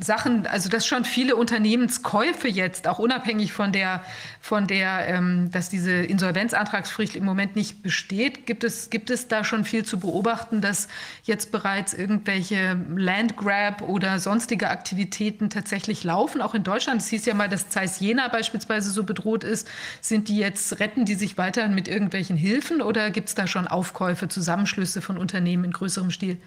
Sachen, 0.00 0.46
also 0.46 0.68
dass 0.68 0.86
schon 0.86 1.04
viele 1.04 1.36
Unternehmenskäufe 1.36 2.48
jetzt, 2.48 2.88
auch 2.88 2.98
unabhängig 2.98 3.52
von 3.52 3.72
der, 3.72 4.02
von 4.40 4.66
der, 4.66 5.06
ähm, 5.08 5.50
dass 5.52 5.68
diese 5.68 5.92
Insolvenzantragspflicht 5.92 7.14
im 7.16 7.24
Moment 7.24 7.54
nicht 7.54 7.82
besteht, 7.82 8.46
gibt 8.46 8.64
es, 8.64 8.90
gibt 8.90 9.10
es 9.10 9.28
da 9.28 9.44
schon 9.44 9.64
viel 9.64 9.84
zu 9.84 10.00
beobachten, 10.00 10.60
dass 10.60 10.88
jetzt 11.22 11.52
bereits 11.52 11.94
irgendwelche 11.94 12.76
Landgrab 12.96 13.82
oder 13.82 14.18
sonstige 14.18 14.68
Aktivitäten 14.68 15.48
tatsächlich 15.48 16.02
laufen, 16.02 16.40
auch 16.40 16.54
in 16.54 16.64
Deutschland. 16.64 17.00
Es 17.00 17.08
hieß 17.08 17.26
ja 17.26 17.34
mal, 17.34 17.48
dass 17.48 17.68
Zeiss 17.68 18.00
Jena 18.00 18.28
beispielsweise 18.28 18.90
so 18.90 19.04
bedroht 19.04 19.44
ist. 19.44 19.68
Sind 20.00 20.28
die 20.28 20.38
jetzt, 20.38 20.80
retten 20.80 21.04
die 21.04 21.14
sich 21.14 21.38
weiterhin 21.38 21.74
mit 21.74 21.86
irgendwelchen 21.88 22.36
Hilfen 22.36 22.82
oder 22.82 23.10
gibt 23.10 23.28
es 23.28 23.34
da 23.34 23.46
schon 23.46 23.68
Aufkäufe, 23.68 24.28
Zusammenschlüsse 24.28 25.02
von 25.02 25.18
Unternehmen 25.18 25.64
in 25.64 25.72
größerem 25.72 26.10
Stil? 26.10 26.38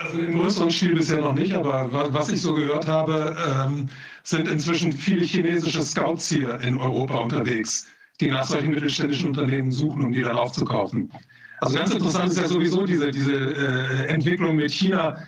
Also 0.00 0.18
im 0.18 0.38
größeren 0.38 0.70
Stil 0.70 0.94
bisher 0.94 1.20
noch 1.20 1.34
nicht, 1.34 1.52
aber 1.52 1.88
was 2.12 2.30
ich 2.30 2.40
so 2.40 2.54
gehört 2.54 2.88
habe, 2.88 3.36
ähm, 3.46 3.88
sind 4.22 4.48
inzwischen 4.48 4.92
viele 4.92 5.26
chinesische 5.26 5.82
Scouts 5.82 6.30
hier 6.30 6.58
in 6.60 6.78
Europa 6.78 7.18
unterwegs, 7.18 7.86
die 8.18 8.30
nach 8.30 8.44
solchen 8.44 8.70
mittelständischen 8.70 9.28
Unternehmen 9.28 9.70
suchen, 9.70 10.02
um 10.06 10.12
die 10.12 10.22
dann 10.22 10.36
aufzukaufen. 10.36 11.12
Also 11.60 11.76
ganz 11.76 11.92
interessant 11.92 12.32
ist 12.32 12.38
ja 12.38 12.48
sowieso 12.48 12.86
diese, 12.86 13.10
diese 13.10 13.34
äh, 13.34 14.06
Entwicklung 14.06 14.56
mit 14.56 14.70
China. 14.70 15.18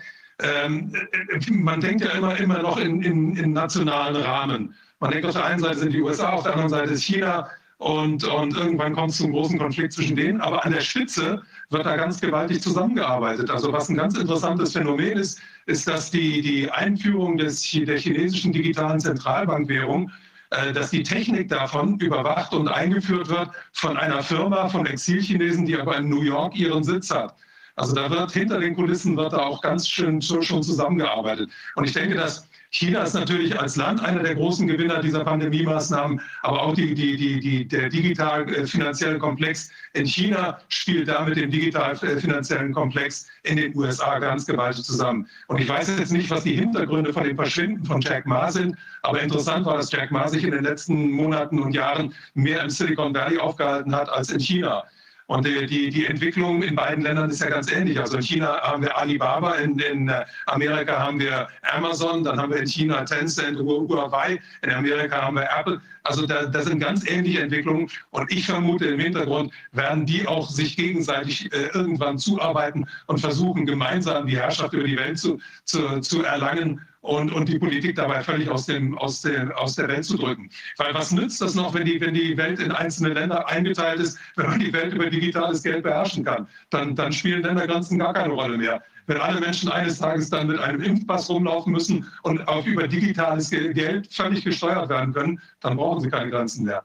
Ähm, 0.40 0.94
äh, 0.94 1.50
man 1.50 1.82
denkt 1.82 2.02
ja 2.02 2.12
immer, 2.12 2.38
immer 2.38 2.62
noch 2.62 2.78
in, 2.78 3.02
in, 3.02 3.36
in 3.36 3.52
nationalen 3.52 4.16
Rahmen. 4.16 4.74
Man 5.00 5.10
denkt 5.10 5.26
auf 5.26 5.34
der 5.34 5.44
einen 5.44 5.60
Seite 5.60 5.80
sind 5.80 5.92
die 5.92 6.00
USA, 6.00 6.30
auf 6.30 6.44
der 6.44 6.52
anderen 6.52 6.70
Seite 6.70 6.92
ist 6.92 7.02
China 7.02 7.50
und, 7.76 8.24
und 8.24 8.56
irgendwann 8.56 8.94
kommt 8.94 9.10
es 9.10 9.18
zum 9.18 9.32
großen 9.32 9.58
Konflikt 9.58 9.92
zwischen 9.92 10.16
denen. 10.16 10.40
Aber 10.40 10.64
an 10.64 10.72
der 10.72 10.80
Spitze 10.80 11.42
wird 11.72 11.86
da 11.86 11.96
ganz 11.96 12.20
gewaltig 12.20 12.62
zusammengearbeitet. 12.62 13.50
Also 13.50 13.72
was 13.72 13.88
ein 13.88 13.96
ganz 13.96 14.16
interessantes 14.16 14.72
Phänomen 14.72 15.18
ist, 15.18 15.40
ist, 15.66 15.88
dass 15.88 16.10
die, 16.10 16.42
die 16.42 16.70
Einführung 16.70 17.36
des, 17.36 17.62
der 17.70 17.98
chinesischen 17.98 18.52
digitalen 18.52 19.00
Zentralbankwährung 19.00 20.10
äh, 20.52 20.72
dass 20.72 20.90
die 20.90 21.02
Technik 21.02 21.48
davon 21.48 21.98
überwacht 21.98 22.52
und 22.52 22.68
eingeführt 22.68 23.28
wird 23.30 23.48
von 23.72 23.96
einer 23.96 24.22
Firma, 24.22 24.68
von 24.68 24.84
Exilchinesen, 24.84 25.64
die 25.64 25.78
aber 25.78 25.96
in 25.96 26.10
New 26.10 26.22
York 26.22 26.54
ihren 26.54 26.84
Sitz 26.84 27.10
hat. 27.10 27.34
Also 27.76 27.94
da 27.94 28.10
wird 28.10 28.32
hinter 28.32 28.60
den 28.60 28.74
Kulissen 28.74 29.16
wird 29.16 29.32
da 29.32 29.38
auch 29.38 29.62
ganz 29.62 29.88
schön 29.88 30.20
schon 30.20 30.62
zusammengearbeitet. 30.62 31.50
Und 31.74 31.84
ich 31.84 31.94
denke, 31.94 32.16
dass 32.16 32.46
China 32.74 33.02
ist 33.02 33.12
natürlich 33.12 33.58
als 33.60 33.76
Land 33.76 34.02
einer 34.02 34.22
der 34.22 34.34
großen 34.34 34.66
Gewinner 34.66 35.02
dieser 35.02 35.24
Pandemie-Maßnahmen, 35.24 36.22
aber 36.40 36.62
auch 36.62 36.74
die, 36.74 36.94
die, 36.94 37.18
die, 37.38 37.68
der 37.68 37.90
digital-finanzielle 37.90 39.16
äh, 39.16 39.18
Komplex 39.18 39.70
in 39.92 40.06
China 40.06 40.58
spielt 40.68 41.08
da 41.08 41.22
mit 41.22 41.36
dem 41.36 41.50
digital-finanziellen 41.50 42.72
Komplex 42.72 43.28
in 43.42 43.58
den 43.58 43.76
USA 43.76 44.18
ganz 44.18 44.46
gewaltig 44.46 44.84
zusammen. 44.84 45.28
Und 45.48 45.60
ich 45.60 45.68
weiß 45.68 45.98
jetzt 45.98 46.12
nicht, 46.12 46.30
was 46.30 46.44
die 46.44 46.54
Hintergründe 46.54 47.12
von 47.12 47.24
dem 47.24 47.36
Verschwinden 47.36 47.84
von 47.84 48.00
Jack 48.00 48.24
Ma 48.24 48.50
sind, 48.50 48.74
aber 49.02 49.20
interessant 49.20 49.66
war, 49.66 49.76
dass 49.76 49.92
Jack 49.92 50.10
Ma 50.10 50.26
sich 50.28 50.42
in 50.42 50.52
den 50.52 50.64
letzten 50.64 51.10
Monaten 51.10 51.60
und 51.60 51.74
Jahren 51.74 52.14
mehr 52.32 52.62
im 52.62 52.70
Silicon 52.70 53.14
Valley 53.14 53.38
aufgehalten 53.38 53.94
hat 53.94 54.08
als 54.08 54.30
in 54.30 54.40
China. 54.40 54.82
Und 55.26 55.46
die, 55.46 55.66
die, 55.66 55.90
die, 55.90 56.06
Entwicklung 56.06 56.62
in 56.62 56.74
beiden 56.74 57.04
Ländern 57.04 57.30
ist 57.30 57.40
ja 57.40 57.48
ganz 57.48 57.70
ähnlich. 57.70 57.98
Also 57.98 58.16
in 58.16 58.22
China 58.22 58.60
haben 58.62 58.82
wir 58.82 58.96
Alibaba, 58.96 59.54
in, 59.54 59.78
in 59.78 60.08
äh, 60.08 60.24
Amerika 60.46 60.98
haben 60.98 61.20
wir 61.20 61.48
Amazon, 61.62 62.24
dann 62.24 62.40
haben 62.40 62.52
wir 62.52 62.58
in 62.58 62.66
China 62.66 63.04
Tencent, 63.04 63.58
Huawei, 63.58 64.40
in 64.62 64.70
Amerika 64.70 65.22
haben 65.22 65.36
wir 65.36 65.48
Apple. 65.56 65.80
Also 66.04 66.26
da, 66.26 66.46
das 66.46 66.64
sind 66.66 66.80
ganz 66.80 67.08
ähnliche 67.08 67.42
Entwicklungen. 67.42 67.88
Und 68.10 68.30
ich 68.32 68.46
vermute, 68.46 68.86
im 68.86 69.00
Hintergrund 69.00 69.52
werden 69.72 70.06
die 70.06 70.26
auch 70.26 70.50
sich 70.50 70.76
gegenseitig 70.76 71.52
äh, 71.52 71.68
irgendwann 71.74 72.18
zuarbeiten 72.18 72.86
und 73.06 73.20
versuchen, 73.20 73.66
gemeinsam 73.66 74.26
die 74.26 74.36
Herrschaft 74.36 74.74
über 74.74 74.84
die 74.84 74.96
Welt 74.96 75.18
zu, 75.18 75.38
zu, 75.64 76.00
zu 76.00 76.22
erlangen 76.22 76.80
und, 77.02 77.32
und 77.32 77.48
die 77.48 77.58
Politik 77.58 77.96
dabei 77.96 78.22
völlig 78.22 78.48
aus, 78.48 78.66
dem, 78.66 78.96
aus, 78.98 79.22
der, 79.22 79.58
aus 79.60 79.74
der 79.74 79.88
Welt 79.88 80.04
zu 80.04 80.16
drücken. 80.16 80.50
Weil 80.78 80.94
was 80.94 81.12
nützt 81.12 81.40
das 81.40 81.54
noch, 81.54 81.74
wenn 81.74 81.84
die, 81.84 82.00
wenn 82.00 82.14
die 82.14 82.36
Welt 82.36 82.60
in 82.60 82.72
einzelne 82.72 83.14
Länder 83.14 83.48
eingeteilt 83.48 84.00
ist, 84.00 84.18
wenn 84.36 84.46
man 84.46 84.60
die 84.60 84.72
Welt 84.72 84.94
über 84.94 85.10
digitales 85.10 85.62
Geld 85.62 85.82
beherrschen 85.82 86.24
kann? 86.24 86.46
Dann, 86.70 86.94
dann 86.94 87.12
spielen 87.12 87.42
Ländergrenzen 87.42 87.98
gar 87.98 88.14
keine 88.14 88.32
Rolle 88.32 88.56
mehr. 88.56 88.82
Wenn 89.06 89.18
alle 89.18 89.40
Menschen 89.40 89.70
eines 89.70 89.98
Tages 89.98 90.30
dann 90.30 90.46
mit 90.46 90.58
einem 90.58 90.82
Impfpass 90.82 91.28
rumlaufen 91.28 91.72
müssen 91.72 92.10
und 92.22 92.46
auch 92.48 92.64
über 92.66 92.86
digitales 92.86 93.50
Geld 93.50 94.12
völlig 94.12 94.44
gesteuert 94.44 94.88
werden 94.88 95.12
können, 95.12 95.40
dann 95.60 95.76
brauchen 95.76 96.00
sie 96.00 96.08
keine 96.08 96.30
Grenzen 96.30 96.64
mehr. 96.64 96.84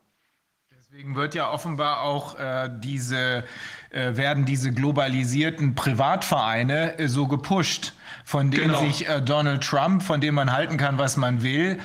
Deswegen 0.72 1.16
wird 1.16 1.36
ja 1.36 1.52
offenbar 1.52 2.02
auch 2.02 2.40
äh, 2.40 2.72
diese, 2.80 3.44
äh, 3.92 4.16
werden 4.16 4.46
diese 4.46 4.72
globalisierten 4.72 5.76
Privatvereine 5.76 6.98
äh, 6.98 7.08
so 7.08 7.28
gepusht 7.28 7.94
von 8.26 8.50
dem 8.52 8.64
genau. 8.64 8.80
sich 8.80 9.08
äh, 9.08 9.22
Donald 9.22 9.64
Trump, 9.64 10.02
von 10.02 10.22
dem 10.22 10.36
man 10.36 10.52
halten 10.52 10.78
kann, 10.78 10.98
was 10.98 11.16
man 11.16 11.44
will, 11.44 11.80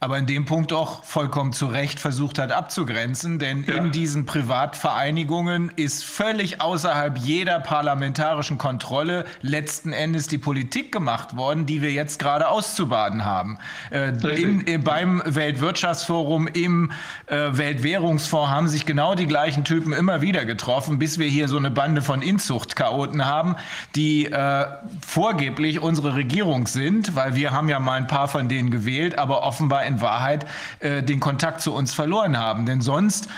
aber 0.00 0.16
in 0.16 0.26
dem 0.26 0.44
Punkt 0.44 0.72
auch 0.72 1.02
vollkommen 1.02 1.52
zu 1.52 1.66
Recht 1.66 1.98
versucht 1.98 2.38
hat 2.38 2.52
abzugrenzen, 2.52 3.40
denn 3.40 3.64
ja. 3.64 3.74
in 3.74 3.90
diesen 3.90 4.26
Privatvereinigungen 4.26 5.72
ist 5.74 6.04
völlig 6.04 6.60
außerhalb 6.60 7.18
jeder 7.18 7.58
parlamentarischen 7.58 8.58
Kontrolle 8.58 9.24
letzten 9.42 9.92
Endes 9.92 10.28
die 10.28 10.38
Politik 10.38 10.92
gemacht 10.92 11.36
worden, 11.36 11.66
die 11.66 11.82
wir 11.82 11.90
jetzt 11.90 12.20
gerade 12.20 12.48
auszubaden 12.48 13.24
haben. 13.24 13.58
Äh, 13.90 14.10
in, 14.40 14.60
in, 14.60 14.84
beim 14.84 15.20
Weltwirtschaftsforum, 15.26 16.46
im 16.46 16.92
äh, 17.26 17.48
Weltwährungsfonds 17.50 18.50
haben 18.52 18.68
sich 18.68 18.86
genau 18.86 19.16
die 19.16 19.26
gleichen 19.26 19.64
Typen 19.64 19.92
immer 19.92 20.20
wieder 20.20 20.44
getroffen, 20.44 21.00
bis 21.00 21.18
wir 21.18 21.26
hier 21.26 21.48
so 21.48 21.56
eine 21.56 21.72
Bande 21.72 22.02
von 22.02 22.22
Inzuchtchaoten 22.22 23.26
haben, 23.26 23.56
die 23.96 24.26
äh, 24.26 24.66
vorgeblich 25.04 25.80
unsere 25.80 26.14
Regierung 26.14 26.68
sind, 26.68 27.16
weil 27.16 27.34
wir 27.34 27.50
haben 27.50 27.68
ja 27.68 27.80
mal 27.80 27.94
ein 27.94 28.06
paar 28.06 28.28
von 28.28 28.48
denen 28.48 28.70
gewählt, 28.70 29.18
aber 29.18 29.42
offenbar 29.42 29.87
in 29.88 30.00
Wahrheit 30.00 30.46
äh, 30.80 31.02
den 31.02 31.18
Kontakt 31.18 31.60
zu 31.60 31.74
uns 31.74 31.92
verloren 31.92 32.38
haben. 32.38 32.66
Denn 32.66 32.80
sonst, 32.80 33.28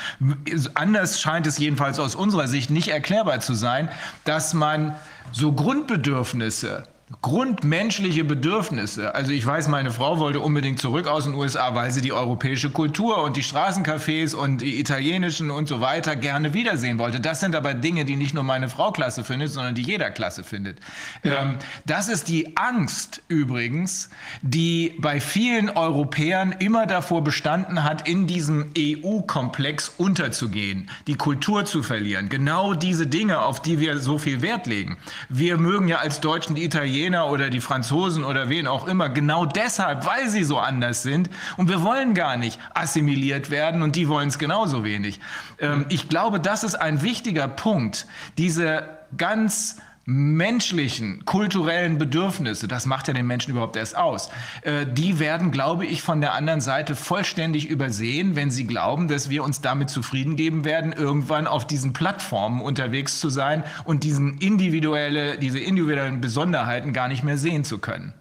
anders 0.74 1.20
scheint 1.20 1.46
es 1.46 1.58
jedenfalls 1.58 1.98
aus 1.98 2.14
unserer 2.14 2.48
Sicht 2.48 2.70
nicht 2.70 2.88
erklärbar 2.88 3.40
zu 3.40 3.54
sein, 3.54 3.88
dass 4.24 4.52
man 4.52 4.94
so 5.32 5.52
Grundbedürfnisse 5.52 6.84
grundmenschliche 7.22 8.22
Bedürfnisse. 8.22 9.14
Also 9.16 9.32
ich 9.32 9.44
weiß, 9.44 9.66
meine 9.66 9.90
Frau 9.90 10.20
wollte 10.20 10.38
unbedingt 10.38 10.80
zurück 10.80 11.08
aus 11.08 11.24
den 11.24 11.34
USA, 11.34 11.74
weil 11.74 11.90
sie 11.90 12.02
die 12.02 12.12
europäische 12.12 12.70
Kultur 12.70 13.24
und 13.24 13.36
die 13.36 13.42
Straßencafés 13.42 14.34
und 14.34 14.58
die 14.58 14.78
italienischen 14.78 15.50
und 15.50 15.66
so 15.66 15.80
weiter 15.80 16.14
gerne 16.14 16.54
wiedersehen 16.54 16.98
wollte. 16.98 17.18
Das 17.18 17.40
sind 17.40 17.56
aber 17.56 17.74
Dinge, 17.74 18.04
die 18.04 18.14
nicht 18.14 18.32
nur 18.32 18.44
meine 18.44 18.68
Frau 18.68 18.92
klasse 18.92 19.24
findet, 19.24 19.50
sondern 19.50 19.74
die 19.74 19.82
jeder 19.82 20.10
klasse 20.10 20.44
findet. 20.44 20.78
Ja. 21.24 21.42
Ähm, 21.42 21.56
das 21.84 22.08
ist 22.08 22.28
die 22.28 22.56
Angst 22.56 23.22
übrigens, 23.26 24.08
die 24.42 24.94
bei 24.98 25.20
vielen 25.20 25.68
Europäern 25.68 26.52
immer 26.52 26.86
davor 26.86 27.24
bestanden 27.24 27.82
hat, 27.82 28.08
in 28.08 28.28
diesem 28.28 28.70
EU-Komplex 28.78 29.92
unterzugehen, 29.98 30.88
die 31.08 31.16
Kultur 31.16 31.64
zu 31.64 31.82
verlieren. 31.82 32.28
Genau 32.28 32.74
diese 32.74 33.08
Dinge, 33.08 33.42
auf 33.42 33.60
die 33.60 33.80
wir 33.80 33.98
so 33.98 34.16
viel 34.16 34.42
Wert 34.42 34.68
legen. 34.68 34.96
Wir 35.28 35.58
mögen 35.58 35.88
ja 35.88 35.98
als 35.98 36.20
Deutschen 36.20 36.54
die 36.54 36.62
Italiener 36.64 36.99
Italiener 37.00 37.30
oder 37.30 37.50
die 37.50 37.60
Franzosen 37.60 38.24
oder 38.24 38.48
wen 38.48 38.66
auch 38.66 38.86
immer, 38.86 39.08
genau 39.08 39.46
deshalb, 39.46 40.04
weil 40.04 40.28
sie 40.28 40.44
so 40.44 40.58
anders 40.58 41.02
sind. 41.02 41.30
Und 41.56 41.68
wir 41.68 41.82
wollen 41.82 42.14
gar 42.14 42.36
nicht 42.36 42.60
assimiliert 42.74 43.50
werden 43.50 43.82
und 43.82 43.96
die 43.96 44.08
wollen 44.08 44.28
es 44.28 44.38
genauso 44.38 44.84
wenig. 44.84 45.20
Ähm, 45.58 45.86
ich 45.88 46.08
glaube, 46.08 46.40
das 46.40 46.62
ist 46.62 46.74
ein 46.74 47.02
wichtiger 47.02 47.48
Punkt, 47.48 48.06
diese 48.36 48.88
ganz 49.16 49.78
menschlichen, 50.10 51.24
kulturellen 51.24 51.96
Bedürfnisse, 51.96 52.66
das 52.66 52.84
macht 52.84 53.06
ja 53.06 53.14
den 53.14 53.28
Menschen 53.28 53.52
überhaupt 53.52 53.76
erst 53.76 53.96
aus, 53.96 54.28
äh, 54.62 54.84
die 54.84 55.20
werden, 55.20 55.52
glaube 55.52 55.86
ich, 55.86 56.02
von 56.02 56.20
der 56.20 56.34
anderen 56.34 56.60
Seite 56.60 56.96
vollständig 56.96 57.68
übersehen, 57.68 58.34
wenn 58.34 58.50
sie 58.50 58.66
glauben, 58.66 59.06
dass 59.06 59.30
wir 59.30 59.44
uns 59.44 59.60
damit 59.60 59.88
zufrieden 59.88 60.34
geben 60.34 60.64
werden, 60.64 60.92
irgendwann 60.92 61.46
auf 61.46 61.64
diesen 61.64 61.92
Plattformen 61.92 62.60
unterwegs 62.60 63.20
zu 63.20 63.28
sein 63.28 63.62
und 63.84 64.02
diesen 64.02 64.38
individuelle, 64.38 65.38
diese 65.38 65.60
individuellen 65.60 66.20
Besonderheiten 66.20 66.92
gar 66.92 67.06
nicht 67.06 67.22
mehr 67.22 67.38
sehen 67.38 67.62
zu 67.62 67.78
können. 67.78 68.12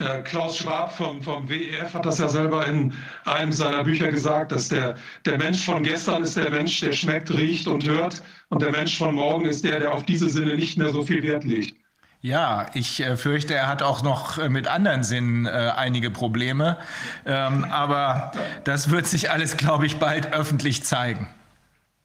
Äh, 0.00 0.22
Klaus 0.22 0.58
Schwab 0.58 0.92
vom, 0.92 1.22
vom 1.22 1.48
WEF 1.48 1.94
hat 1.94 2.04
das 2.04 2.18
ja 2.18 2.28
selber 2.28 2.66
in 2.66 2.92
einem 3.26 3.52
seiner 3.52 3.84
Bücher 3.84 4.10
gesagt, 4.10 4.50
dass 4.50 4.68
der, 4.68 4.96
der 5.24 5.38
Mensch 5.38 5.64
von 5.64 5.84
gestern 5.84 6.24
ist 6.24 6.36
der 6.36 6.50
Mensch, 6.50 6.80
der 6.80 6.92
schmeckt, 6.92 7.30
riecht 7.30 7.68
und 7.68 7.86
hört. 7.86 8.22
Und 8.48 8.60
der 8.60 8.72
Mensch 8.72 8.98
von 8.98 9.14
morgen 9.14 9.46
ist 9.46 9.64
der, 9.64 9.78
der 9.78 9.92
auf 9.92 10.02
diese 10.04 10.28
Sinne 10.28 10.56
nicht 10.56 10.76
mehr 10.78 10.90
so 10.90 11.04
viel 11.04 11.22
Wert 11.22 11.44
legt. 11.44 11.76
Ja, 12.22 12.66
ich 12.74 13.00
äh, 13.00 13.16
fürchte, 13.16 13.54
er 13.54 13.68
hat 13.68 13.82
auch 13.82 14.02
noch 14.02 14.38
äh, 14.38 14.48
mit 14.48 14.66
anderen 14.66 15.04
Sinnen 15.04 15.46
äh, 15.46 15.72
einige 15.76 16.10
Probleme. 16.10 16.78
Ähm, 17.26 17.64
aber 17.64 18.32
das 18.64 18.90
wird 18.90 19.06
sich 19.06 19.30
alles, 19.30 19.56
glaube 19.56 19.86
ich, 19.86 19.98
bald 19.98 20.32
öffentlich 20.32 20.82
zeigen. 20.84 21.28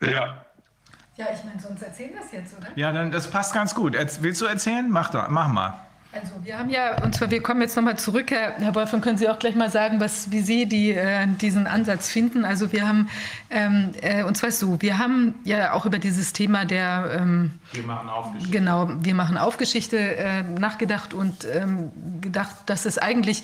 Ja. 0.02 0.46
Ja, 1.16 1.26
ich 1.34 1.44
meine, 1.44 1.60
sonst 1.60 1.82
erzählen 1.82 2.12
wir 2.14 2.22
es 2.22 2.32
jetzt, 2.32 2.58
oder? 2.58 2.68
Ja, 2.76 2.92
dann 2.92 3.12
das 3.12 3.30
passt 3.32 3.54
ganz 3.54 3.74
gut. 3.74 3.96
Willst 4.22 4.42
du 4.42 4.46
erzählen? 4.46 4.90
Mach, 4.90 5.10
doch, 5.10 5.28
mach 5.30 5.48
mal. 5.48 5.89
Also 6.12 6.32
wir 6.42 6.58
haben 6.58 6.72
ja, 6.72 7.04
und 7.04 7.14
zwar 7.14 7.30
wir 7.30 7.42
kommen 7.44 7.62
jetzt 7.62 7.76
nochmal 7.76 8.00
zurück, 8.00 8.32
Herr, 8.32 8.56
Herr 8.58 8.74
Wolfram, 8.74 9.00
können 9.00 9.20
Sie 9.20 9.30
auch 9.30 9.38
gleich 9.38 9.54
mal 9.54 9.70
sagen, 9.70 10.00
was, 10.00 10.32
wie 10.32 10.42
Sie 10.42 10.66
die, 10.66 10.92
äh, 10.92 11.28
diesen 11.28 11.68
Ansatz 11.68 12.10
finden. 12.10 12.46
Also 12.46 12.72
wir 12.72 12.88
haben, 12.88 13.10
ähm, 13.52 13.92
äh, 14.02 14.24
und 14.24 14.36
zwar 14.36 14.50
so, 14.50 14.82
wir 14.82 14.98
haben 14.98 15.36
ja 15.44 15.74
auch 15.74 15.86
über 15.86 16.00
dieses 16.00 16.34
Thema 16.34 16.66
der... 16.66 17.20
Ähm, 17.20 17.52
wir 17.74 17.84
machen 17.84 18.10
Aufgeschichte. 18.10 18.52
Genau, 18.52 18.90
wir 19.00 19.14
machen 19.14 19.38
Aufgeschichte 19.38 19.98
äh, 19.98 20.42
nachgedacht 20.42 21.14
und 21.14 21.46
ähm, 21.46 21.92
gedacht, 22.22 22.56
dass 22.66 22.86
es 22.86 22.98
eigentlich 22.98 23.44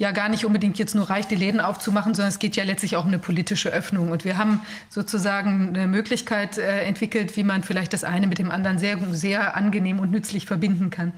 ja 0.00 0.12
gar 0.12 0.30
nicht 0.30 0.46
unbedingt 0.46 0.78
jetzt 0.78 0.94
nur 0.94 1.10
reicht, 1.10 1.30
die 1.30 1.36
Läden 1.36 1.60
aufzumachen, 1.60 2.14
sondern 2.14 2.30
es 2.30 2.38
geht 2.38 2.56
ja 2.56 2.64
letztlich 2.64 2.96
auch 2.96 3.02
um 3.04 3.08
eine 3.08 3.18
politische 3.18 3.68
Öffnung. 3.68 4.10
Und 4.10 4.24
wir 4.24 4.38
haben 4.38 4.62
sozusagen 4.88 5.68
eine 5.68 5.86
Möglichkeit 5.86 6.56
äh, 6.56 6.84
entwickelt, 6.84 7.36
wie 7.36 7.44
man 7.44 7.62
vielleicht 7.62 7.92
das 7.92 8.02
eine 8.02 8.26
mit 8.26 8.38
dem 8.38 8.50
anderen 8.50 8.78
sehr, 8.78 8.98
sehr 9.12 9.56
angenehm 9.56 10.00
und 10.00 10.10
nützlich 10.10 10.46
verbinden 10.46 10.88
kann. 10.88 11.12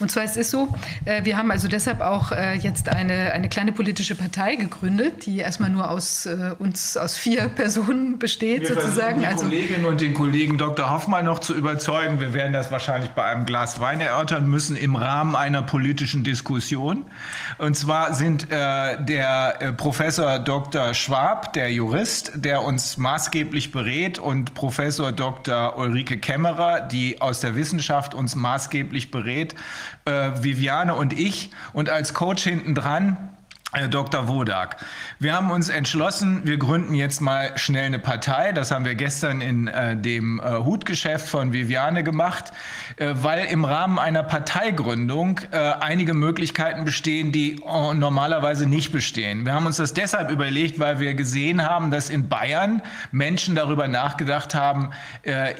Und 0.00 0.12
zwar 0.12 0.22
es 0.22 0.36
ist 0.36 0.50
so, 0.50 0.68
äh, 1.04 1.24
wir 1.24 1.36
haben 1.36 1.50
also 1.50 1.66
deshalb 1.66 2.00
auch 2.00 2.30
äh, 2.30 2.54
jetzt 2.54 2.88
eine, 2.88 3.32
eine 3.32 3.48
kleine 3.48 3.72
politische 3.72 4.14
Partei 4.14 4.54
gegründet, 4.54 5.26
die 5.26 5.38
erstmal 5.38 5.70
nur 5.70 5.90
aus 5.90 6.26
äh, 6.26 6.54
uns, 6.58 6.96
aus 6.96 7.16
vier 7.16 7.48
Personen 7.56 8.18
besteht 8.18 8.62
wir 8.62 8.74
sozusagen. 8.74 9.20
Die 9.20 9.26
also, 9.26 9.44
Kolleginnen 9.44 9.84
und 9.86 10.00
den 10.00 10.14
Kollegen 10.14 10.56
Dr. 10.56 10.90
Hoffmann 10.90 11.24
noch 11.24 11.40
zu 11.40 11.54
überzeugen. 11.54 12.20
Wir 12.20 12.32
werden 12.32 12.52
das 12.52 12.70
wahrscheinlich 12.70 13.10
bei 13.10 13.24
einem 13.24 13.44
Glas 13.44 13.80
Wein 13.80 14.00
erörtern 14.00 14.48
müssen 14.48 14.76
im 14.76 14.94
Rahmen 14.94 15.34
einer 15.34 15.62
politischen 15.62 16.22
Diskussion. 16.22 17.04
Und 17.58 17.76
zwar 17.76 18.14
sind 18.14 18.52
äh, 18.52 19.02
der 19.02 19.74
Professor 19.76 20.38
Dr. 20.38 20.94
Schwab, 20.94 21.52
der 21.54 21.72
Jurist, 21.72 22.32
der 22.36 22.62
uns 22.62 22.96
maßgeblich 22.98 23.72
berät, 23.72 24.18
und 24.18 24.54
Professor 24.54 25.10
Dr. 25.12 25.76
Ulrike 25.76 26.18
Kämmerer, 26.18 26.80
die 26.80 27.20
aus 27.20 27.40
der 27.40 27.56
Wissenschaft 27.56 28.14
uns 28.14 28.34
maßgeblich 28.36 29.10
berät, 29.10 29.54
äh, 30.04 30.30
Viviane 30.42 30.94
und 30.94 31.18
ich. 31.18 31.50
Und 31.72 31.90
als 31.90 32.14
Coach 32.14 32.42
hinten 32.44 32.74
dran 32.74 33.36
Dr. 33.90 34.28
Wodak. 34.28 34.78
Wir 35.18 35.34
haben 35.34 35.50
uns 35.50 35.68
entschlossen, 35.68 36.40
wir 36.44 36.56
gründen 36.56 36.94
jetzt 36.94 37.20
mal 37.20 37.50
schnell 37.58 37.84
eine 37.84 37.98
Partei. 37.98 38.52
Das 38.52 38.70
haben 38.70 38.86
wir 38.86 38.94
gestern 38.94 39.42
in 39.42 39.68
äh, 39.68 39.94
dem 39.94 40.40
äh, 40.40 40.64
Hutgeschäft 40.64 41.28
von 41.28 41.52
Viviane 41.52 42.02
gemacht, 42.02 42.44
äh, 42.96 43.12
weil 43.12 43.44
im 43.44 43.66
Rahmen 43.66 43.98
einer 43.98 44.22
Parteigründung 44.22 45.40
äh, 45.50 45.58
einige 45.58 46.14
Möglichkeiten 46.14 46.86
bestehen, 46.86 47.30
die 47.30 47.60
äh, 47.60 47.94
normalerweise 47.94 48.66
nicht 48.66 48.90
bestehen. 48.90 49.44
Wir 49.44 49.52
haben 49.52 49.66
uns 49.66 49.76
das 49.76 49.92
deshalb 49.92 50.30
überlegt, 50.30 50.78
weil 50.78 50.98
wir 50.98 51.12
gesehen 51.12 51.62
haben, 51.62 51.90
dass 51.90 52.08
in 52.08 52.26
Bayern 52.26 52.80
Menschen 53.12 53.54
darüber 53.54 53.86
nachgedacht 53.86 54.54
haben, 54.54 54.90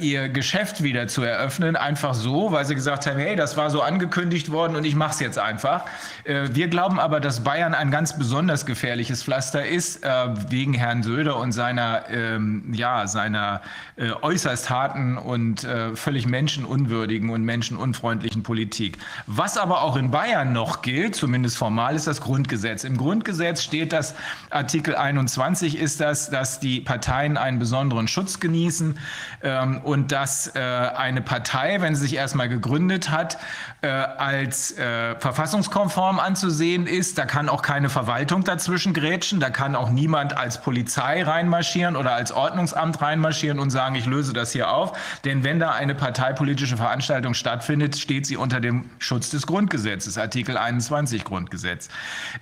ihr 0.00 0.28
Geschäft 0.28 0.82
wieder 0.82 1.08
zu 1.08 1.22
eröffnen, 1.22 1.76
einfach 1.76 2.14
so, 2.14 2.52
weil 2.52 2.64
sie 2.64 2.74
gesagt 2.74 3.06
haben, 3.06 3.18
hey, 3.18 3.36
das 3.36 3.56
war 3.56 3.70
so 3.70 3.82
angekündigt 3.82 4.50
worden 4.50 4.76
und 4.76 4.84
ich 4.84 4.94
mache 4.94 5.12
es 5.12 5.20
jetzt 5.20 5.38
einfach. 5.38 5.84
wir 6.24 6.68
glauben 6.68 6.98
aber, 6.98 7.20
dass 7.20 7.44
Bayern 7.44 7.74
ein 7.74 7.90
ganz 7.90 7.97
besonders 8.18 8.66
gefährliches 8.66 9.22
Pflaster 9.22 9.66
ist, 9.66 10.04
äh, 10.04 10.08
wegen 10.50 10.74
Herrn 10.74 11.02
Söder 11.02 11.36
und 11.36 11.52
seiner, 11.52 12.08
ähm, 12.10 12.72
ja, 12.72 13.06
seiner 13.06 13.60
äh, 13.96 14.10
äußerst 14.10 14.70
harten 14.70 15.18
und 15.18 15.64
äh, 15.64 15.96
völlig 15.96 16.26
menschenunwürdigen 16.26 17.30
und 17.30 17.42
menschenunfreundlichen 17.42 18.42
Politik. 18.42 18.98
Was 19.26 19.58
aber 19.58 19.82
auch 19.82 19.96
in 19.96 20.10
Bayern 20.10 20.52
noch 20.52 20.82
gilt, 20.82 21.16
zumindest 21.16 21.58
formal, 21.58 21.96
ist 21.96 22.06
das 22.06 22.20
Grundgesetz. 22.20 22.84
Im 22.84 22.96
Grundgesetz 22.96 23.62
steht 23.62 23.92
das, 23.92 24.14
Artikel 24.50 24.94
21 24.94 25.76
ist 25.76 26.00
das, 26.00 26.30
dass 26.30 26.60
die 26.60 26.80
Parteien 26.80 27.36
einen 27.36 27.58
besonderen 27.58 28.06
Schutz 28.06 28.38
genießen 28.38 28.98
ähm, 29.42 29.80
und 29.82 30.12
dass 30.12 30.54
äh, 30.54 30.60
eine 30.60 31.22
Partei, 31.22 31.80
wenn 31.80 31.94
sie 31.94 32.02
sich 32.02 32.14
erstmal 32.14 32.48
gegründet 32.48 33.10
hat, 33.10 33.38
äh, 33.80 33.86
als 33.88 34.76
äh, 34.76 35.14
verfassungskonform 35.20 36.18
anzusehen 36.18 36.88
ist. 36.88 37.16
Da 37.16 37.26
kann 37.26 37.48
auch 37.48 37.62
keine 37.62 37.88
Verwaltung 37.88 38.42
dazwischen 38.42 38.92
grätschen. 38.92 39.38
Da 39.38 39.50
kann 39.50 39.76
auch 39.76 39.90
niemand 39.90 40.36
als 40.36 40.60
Polizei 40.60 41.22
reinmarschieren 41.22 41.94
oder 41.94 42.14
als 42.14 42.32
Ordnungsamt 42.32 43.00
reinmarschieren 43.00 43.60
und 43.60 43.70
sagen, 43.70 43.94
ich 43.94 44.06
löse 44.06 44.32
das 44.32 44.50
hier 44.52 44.72
auf. 44.72 44.98
Denn 45.24 45.44
wenn 45.44 45.60
da 45.60 45.70
eine 45.70 45.94
parteipolitische 45.94 46.76
Veranstaltung 46.76 47.34
stattfindet, 47.34 47.96
steht 47.96 48.26
sie 48.26 48.36
unter 48.36 48.58
dem 48.60 48.90
Schutz 48.98 49.30
des 49.30 49.46
Grundgesetzes, 49.46 50.18
Artikel 50.18 50.56
21 50.56 51.22
Grundgesetz. 51.22 51.88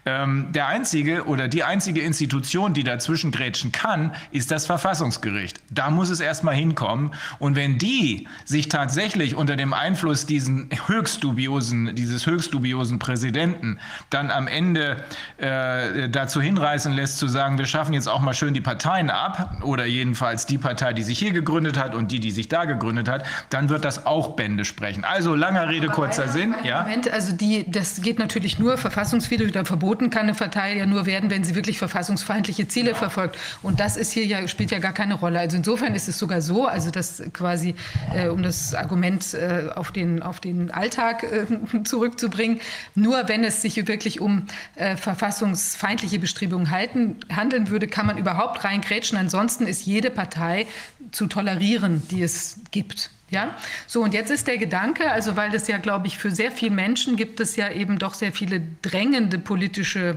Ähm, 0.06 0.52
der 0.52 0.68
einzige 0.68 1.26
oder 1.26 1.48
die 1.48 1.64
einzige 1.64 2.00
Institution, 2.00 2.72
die 2.72 2.84
dazwischen 2.84 3.30
grätschen 3.30 3.72
kann, 3.72 4.14
ist 4.30 4.50
das 4.50 4.64
Verfassungsgericht. 4.64 5.60
Da 5.68 5.90
muss 5.90 6.08
es 6.08 6.20
erstmal 6.20 6.54
hinkommen. 6.54 7.12
Und 7.38 7.56
wenn 7.56 7.76
die 7.76 8.26
sich 8.46 8.70
tatsächlich 8.70 9.34
unter 9.34 9.56
dem 9.56 9.74
Einfluss 9.74 10.24
diesen 10.24 10.70
höchst 10.86 11.25
dubiosen, 11.26 11.94
dieses 11.94 12.26
höchst 12.26 12.54
dubiosen 12.54 12.98
Präsidenten 12.98 13.78
dann 14.10 14.30
am 14.30 14.46
Ende 14.46 15.04
äh, 15.38 16.08
dazu 16.08 16.40
hinreißen 16.40 16.92
lässt, 16.92 17.18
zu 17.18 17.26
sagen, 17.26 17.58
wir 17.58 17.66
schaffen 17.66 17.92
jetzt 17.92 18.08
auch 18.08 18.20
mal 18.20 18.34
schön 18.34 18.54
die 18.54 18.60
Parteien 18.60 19.10
ab 19.10 19.58
oder 19.62 19.86
jedenfalls 19.86 20.46
die 20.46 20.58
Partei, 20.58 20.92
die 20.92 21.02
sich 21.02 21.18
hier 21.18 21.32
gegründet 21.32 21.78
hat 21.78 21.94
und 21.94 22.12
die, 22.12 22.20
die 22.20 22.30
sich 22.30 22.48
da 22.48 22.64
gegründet 22.64 23.08
hat, 23.08 23.26
dann 23.50 23.68
wird 23.68 23.84
das 23.84 24.06
auch 24.06 24.36
Bände 24.36 24.64
sprechen. 24.64 25.04
Also 25.04 25.34
langer 25.34 25.68
Rede, 25.68 25.88
kurzer 25.88 26.28
Sinn. 26.28 26.54
Ja? 26.62 26.82
Moment, 26.82 27.10
also 27.10 27.34
die, 27.34 27.68
das 27.68 28.00
geht 28.00 28.18
natürlich 28.18 28.58
nur 28.58 28.78
verfassungswidrig 28.78 29.50
oder 29.50 29.64
verboten 29.64 30.10
kann 30.10 30.22
eine 30.22 30.34
Partei 30.34 30.76
ja 30.76 30.86
nur 30.86 31.06
werden, 31.06 31.30
wenn 31.30 31.42
sie 31.44 31.54
wirklich 31.54 31.78
verfassungsfeindliche 31.78 32.68
Ziele 32.68 32.90
ja. 32.90 32.96
verfolgt. 32.96 33.38
Und 33.62 33.80
das 33.80 33.96
ist 33.96 34.12
hier 34.12 34.26
ja, 34.26 34.46
spielt 34.46 34.70
ja 34.70 34.78
gar 34.78 34.92
keine 34.92 35.14
Rolle. 35.14 35.40
Also 35.40 35.56
insofern 35.56 35.94
ist 35.94 36.08
es 36.08 36.18
sogar 36.18 36.40
so, 36.40 36.66
also 36.66 36.90
das 36.90 37.22
quasi, 37.32 37.74
äh, 38.14 38.28
um 38.28 38.42
das 38.42 38.74
Argument 38.74 39.34
äh, 39.34 39.68
auf, 39.74 39.90
den, 39.90 40.22
auf 40.22 40.40
den 40.40 40.70
Alltag 40.70 41.15
äh, 41.22 41.46
zurückzubringen, 41.84 42.60
nur 42.94 43.28
wenn 43.28 43.44
es 43.44 43.62
sich 43.62 43.76
wirklich 43.86 44.20
um 44.20 44.46
äh, 44.74 44.96
verfassungsfeindliche 44.96 46.18
Bestrebungen 46.18 46.70
halten, 46.70 47.16
handeln 47.34 47.70
würde, 47.70 47.88
kann 47.88 48.06
man 48.06 48.18
überhaupt 48.18 48.64
reingrätschen. 48.64 49.18
Ansonsten 49.18 49.66
ist 49.66 49.86
jede 49.86 50.10
Partei 50.10 50.66
zu 51.12 51.26
tolerieren, 51.26 52.02
die 52.08 52.22
es 52.22 52.60
gibt. 52.70 53.10
Ja, 53.28 53.56
so 53.88 54.04
und 54.04 54.14
jetzt 54.14 54.30
ist 54.30 54.46
der 54.46 54.56
Gedanke, 54.56 55.10
also 55.10 55.34
weil 55.34 55.50
das 55.50 55.66
ja, 55.66 55.78
glaube 55.78 56.06
ich, 56.06 56.16
für 56.16 56.30
sehr 56.30 56.52
viele 56.52 56.72
Menschen 56.76 57.16
gibt 57.16 57.40
es 57.40 57.56
ja 57.56 57.72
eben 57.72 57.98
doch 57.98 58.14
sehr 58.14 58.32
viele 58.32 58.62
drängende 58.82 59.40
politische 59.40 60.16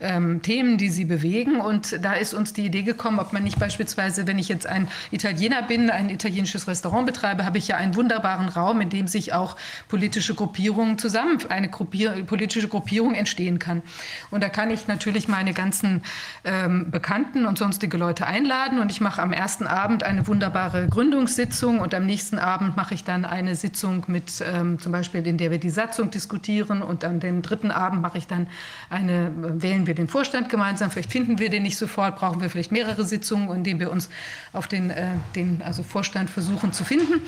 ähm, 0.00 0.42
Themen, 0.42 0.78
die 0.78 0.88
sie 0.88 1.04
bewegen. 1.04 1.60
Und 1.60 2.04
da 2.04 2.14
ist 2.14 2.34
uns 2.34 2.52
die 2.52 2.66
Idee 2.66 2.82
gekommen, 2.82 3.18
ob 3.18 3.32
man 3.32 3.42
nicht 3.42 3.58
beispielsweise, 3.58 4.26
wenn 4.26 4.38
ich 4.38 4.48
jetzt 4.48 4.66
ein 4.66 4.88
Italiener 5.10 5.62
bin, 5.62 5.90
ein 5.90 6.10
italienisches 6.10 6.66
Restaurant 6.66 7.06
betreibe, 7.06 7.44
habe 7.44 7.58
ich 7.58 7.68
ja 7.68 7.76
einen 7.76 7.94
wunderbaren 7.94 8.48
Raum, 8.48 8.80
in 8.80 8.88
dem 8.88 9.06
sich 9.06 9.32
auch 9.32 9.56
politische 9.88 10.34
Gruppierungen 10.34 10.98
zusammen, 10.98 11.38
eine 11.48 11.68
Gruppier 11.68 12.24
politische 12.26 12.68
Gruppierung 12.68 13.14
entstehen 13.14 13.58
kann. 13.58 13.82
Und 14.30 14.42
da 14.42 14.48
kann 14.48 14.70
ich 14.70 14.86
natürlich 14.86 15.28
meine 15.28 15.52
ganzen 15.52 16.02
ähm, 16.44 16.90
Bekannten 16.90 17.46
und 17.46 17.58
sonstige 17.58 17.96
Leute 17.96 18.26
einladen. 18.26 18.80
Und 18.80 18.90
ich 18.90 19.00
mache 19.00 19.22
am 19.22 19.32
ersten 19.32 19.66
Abend 19.66 20.02
eine 20.02 20.26
wunderbare 20.26 20.88
Gründungssitzung 20.88 21.80
und 21.80 21.94
am 21.94 22.06
nächsten 22.06 22.38
Abend 22.38 22.76
mache 22.76 22.94
ich 22.94 23.04
dann 23.04 23.24
eine 23.24 23.54
Sitzung 23.56 24.04
mit 24.06 24.42
ähm, 24.44 24.78
zum 24.78 24.92
Beispiel, 24.92 25.26
in 25.26 25.36
der 25.36 25.50
wir 25.50 25.58
die 25.58 25.70
Satzung 25.70 26.10
diskutieren 26.10 26.82
und 26.82 27.02
dem 27.02 27.42
dritten 27.42 27.70
Abend 27.70 28.02
mache 28.02 28.18
ich 28.18 28.26
dann 28.26 28.46
eine, 28.88 29.26
äh, 29.26 29.62
wählen 29.62 29.86
wir 29.86 29.89
den 29.94 30.08
Vorstand 30.08 30.48
gemeinsam. 30.48 30.90
Vielleicht 30.90 31.10
finden 31.10 31.38
wir 31.38 31.50
den 31.50 31.62
nicht 31.62 31.76
sofort, 31.76 32.16
brauchen 32.16 32.40
wir 32.40 32.50
vielleicht 32.50 32.72
mehrere 32.72 33.04
Sitzungen, 33.04 33.54
in 33.54 33.64
denen 33.64 33.80
wir 33.80 33.90
uns 33.90 34.08
auf 34.52 34.68
den, 34.68 34.90
äh, 34.90 35.08
den 35.34 35.62
also 35.62 35.82
Vorstand 35.82 36.30
versuchen 36.30 36.72
zu 36.72 36.84
finden. 36.84 37.22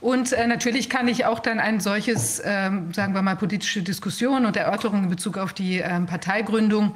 Und 0.00 0.32
äh, 0.32 0.46
natürlich 0.46 0.90
kann 0.90 1.08
ich 1.08 1.26
auch 1.26 1.40
dann 1.40 1.58
ein 1.60 1.80
solches, 1.80 2.38
äh, 2.40 2.70
sagen 2.92 3.14
wir 3.14 3.22
mal, 3.22 3.36
politische 3.36 3.82
Diskussion 3.82 4.46
und 4.46 4.56
Erörterung 4.56 5.04
in 5.04 5.10
Bezug 5.10 5.38
auf 5.38 5.52
die 5.52 5.78
ähm, 5.78 6.06
Parteigründung 6.06 6.94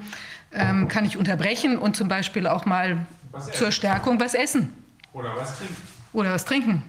ähm, 0.53 0.89
kann 0.89 1.05
ich 1.05 1.17
unterbrechen 1.17 1.77
und 1.79 1.97
zum 1.97 2.09
Beispiel 2.09 2.47
auch 2.47 2.67
mal 2.67 3.07
zur 3.53 3.73
Stärkung 3.73 4.19
was 4.21 4.35
essen. 4.35 4.73
Oder 5.13 5.35
was 5.37 5.57
trinken. 5.57 5.77
Oder 6.13 6.33
was 6.33 6.45
trinken 6.45 6.83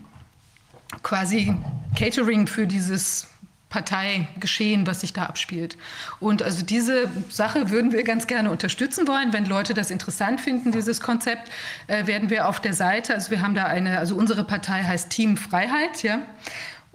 quasi 1.03 1.55
Catering 1.95 2.47
für 2.47 2.67
dieses 2.67 3.27
Parteigeschehen, 3.69 4.87
was 4.87 5.01
sich 5.01 5.11
da 5.11 5.23
abspielt. 5.23 5.77
Und 6.19 6.41
also 6.41 6.63
diese 6.63 7.09
Sache 7.29 7.69
würden 7.69 7.91
wir 7.91 8.03
ganz 8.03 8.25
gerne 8.25 8.49
unterstützen 8.49 9.07
wollen. 9.07 9.33
Wenn 9.33 9.45
Leute 9.45 9.73
das 9.73 9.91
interessant 9.91 10.39
finden, 10.39 10.71
dieses 10.71 11.01
Konzept, 11.01 11.51
äh, 11.87 12.07
werden 12.07 12.29
wir 12.29 12.47
auf 12.47 12.61
der 12.61 12.73
Seite, 12.73 13.13
also 13.13 13.29
wir 13.29 13.41
haben 13.41 13.55
da 13.55 13.65
eine, 13.65 13.99
also 13.99 14.15
unsere 14.15 14.45
Partei 14.45 14.83
heißt 14.83 15.09
Team 15.09 15.35
Freiheit, 15.35 16.01
ja. 16.03 16.21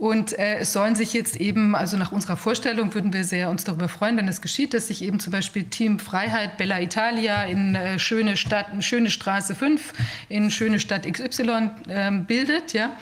Und 0.03 0.37
äh, 0.37 0.57
es 0.57 0.73
sollen 0.73 0.97
sich 0.97 1.13
jetzt 1.13 1.37
eben, 1.37 1.77
also 1.77 1.97
nach 1.97 2.11
unserer 2.11 2.37
Vorstellung 2.37 2.93
würden 2.93 3.13
wir 3.13 3.23
sehr 3.23 3.51
uns 3.51 3.63
darüber 3.63 3.89
freuen, 3.89 4.17
wenn 4.17 4.27
es 4.27 4.41
geschieht, 4.41 4.75
dass 4.75 4.89
sich 4.89 5.03
eben 5.03 5.21
zum 5.21 5.31
Beispiel 5.31 5.63
Team 5.63 6.01
Freiheit 6.01 6.57
Bella 6.57 6.81
Italia 6.81 7.45
in 7.45 7.77
äh, 7.77 8.01
schöne 8.01 8.37
Stadt, 8.37 8.67
schöne 8.81 9.11
Straße 9.11 9.55
5 9.55 9.93
in 10.29 10.51
schöne 10.51 10.81
Stadt 10.81 11.07
XY 11.07 11.71
äh, 11.87 12.11
bildet, 12.11 12.73
ja. 12.73 12.97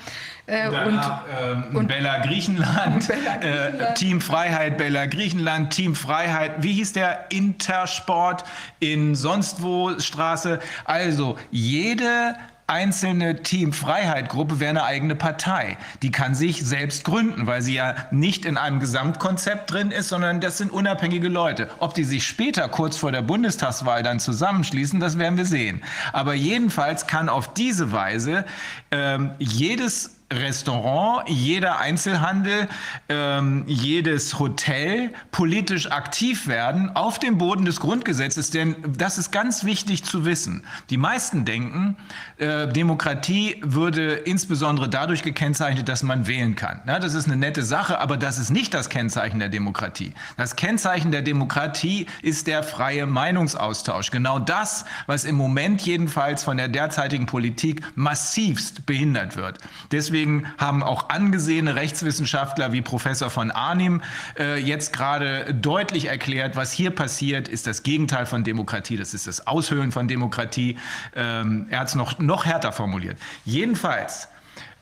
Äh, 0.50 0.68
und, 0.68 1.00
ähm, 1.40 1.76
und, 1.76 1.86
Bella 1.86 2.18
Griechenland, 2.18 3.06
Bella 3.06 3.36
äh, 3.36 3.38
Griechenland. 3.38 3.94
Team 3.98 4.20
Freiheit 4.20 4.78
Bella 4.78 5.06
Griechenland, 5.06 5.72
Team 5.72 5.94
Freiheit, 5.94 6.62
wie 6.62 6.72
hieß 6.72 6.92
der 6.92 7.30
Intersport 7.30 8.44
in 8.80 9.14
sonst 9.14 9.62
wo 9.62 9.98
Straße? 9.98 10.58
Also 10.84 11.38
jede 11.52 12.34
einzelne 12.66 13.42
Team 13.42 13.72
Freiheit 13.72 14.28
Gruppe 14.28 14.60
wäre 14.60 14.70
eine 14.70 14.84
eigene 14.84 15.16
Partei. 15.16 15.76
Die 16.02 16.10
kann 16.10 16.34
sich 16.34 16.64
selbst 16.64 17.04
gründen, 17.04 17.46
weil 17.46 17.62
sie 17.62 17.74
ja 17.74 17.94
nicht 18.10 18.44
in 18.44 18.56
einem 18.56 18.78
Gesamtkonzept 18.78 19.72
drin 19.72 19.90
ist, 19.90 20.08
sondern 20.08 20.40
das 20.40 20.58
sind 20.58 20.72
unabhängige 20.72 21.28
Leute. 21.28 21.68
Ob 21.78 21.94
die 21.94 22.04
sich 22.04 22.26
später 22.26 22.68
kurz 22.68 22.96
vor 22.96 23.10
der 23.10 23.22
Bundestagswahl 23.22 24.02
dann 24.02 24.20
zusammenschließen, 24.20 25.00
das 25.00 25.18
werden 25.18 25.36
wir 25.36 25.46
sehen. 25.46 25.82
Aber 26.12 26.34
jedenfalls 26.34 27.08
kann 27.08 27.28
auf 27.28 27.52
diese 27.54 27.90
Weise 27.90 28.44
ähm, 28.92 29.32
jedes 29.38 30.19
Restaurant, 30.32 31.28
jeder 31.28 31.80
Einzelhandel, 31.80 32.68
ähm, 33.08 33.64
jedes 33.66 34.38
Hotel 34.38 35.12
politisch 35.32 35.90
aktiv 35.90 36.46
werden 36.46 36.94
auf 36.94 37.18
dem 37.18 37.36
Boden 37.36 37.64
des 37.64 37.80
Grundgesetzes. 37.80 38.50
Denn 38.50 38.76
das 38.96 39.18
ist 39.18 39.32
ganz 39.32 39.64
wichtig 39.64 40.04
zu 40.04 40.24
wissen. 40.24 40.62
Die 40.88 40.98
meisten 40.98 41.44
denken, 41.44 41.96
äh, 42.36 42.68
Demokratie 42.68 43.56
würde 43.62 44.12
insbesondere 44.12 44.88
dadurch 44.88 45.22
gekennzeichnet, 45.24 45.88
dass 45.88 46.04
man 46.04 46.28
wählen 46.28 46.54
kann. 46.54 46.80
Ja, 46.86 47.00
das 47.00 47.14
ist 47.14 47.26
eine 47.26 47.36
nette 47.36 47.64
Sache, 47.64 47.98
aber 47.98 48.16
das 48.16 48.38
ist 48.38 48.50
nicht 48.50 48.72
das 48.72 48.88
Kennzeichen 48.88 49.40
der 49.40 49.48
Demokratie. 49.48 50.14
Das 50.36 50.54
Kennzeichen 50.54 51.10
der 51.10 51.22
Demokratie 51.22 52.06
ist 52.22 52.46
der 52.46 52.62
freie 52.62 53.06
Meinungsaustausch. 53.06 54.12
Genau 54.12 54.38
das, 54.38 54.84
was 55.06 55.24
im 55.24 55.34
Moment 55.34 55.82
jedenfalls 55.82 56.44
von 56.44 56.56
der 56.56 56.68
derzeitigen 56.68 57.26
Politik 57.26 57.82
massivst 57.96 58.86
behindert 58.86 59.36
wird. 59.36 59.58
Deswegen 59.90 60.19
Deswegen 60.20 60.46
haben 60.58 60.82
auch 60.82 61.08
angesehene 61.08 61.76
Rechtswissenschaftler 61.76 62.72
wie 62.72 62.82
Professor 62.82 63.30
von 63.30 63.50
Arnim 63.50 64.02
äh, 64.38 64.58
jetzt 64.58 64.92
gerade 64.92 65.54
deutlich 65.54 66.08
erklärt, 66.08 66.56
was 66.56 66.72
hier 66.72 66.90
passiert, 66.90 67.48
ist 67.48 67.66
das 67.66 67.82
Gegenteil 67.82 68.26
von 68.26 68.44
Demokratie. 68.44 68.98
Das 68.98 69.14
ist 69.14 69.26
das 69.26 69.46
Aushöhlen 69.46 69.92
von 69.92 70.08
Demokratie. 70.08 70.76
Ähm, 71.16 71.68
er 71.70 71.80
hat 71.80 71.88
es 71.88 71.94
noch, 71.94 72.18
noch 72.18 72.44
härter 72.44 72.72
formuliert. 72.72 73.16
Jedenfalls, 73.46 74.28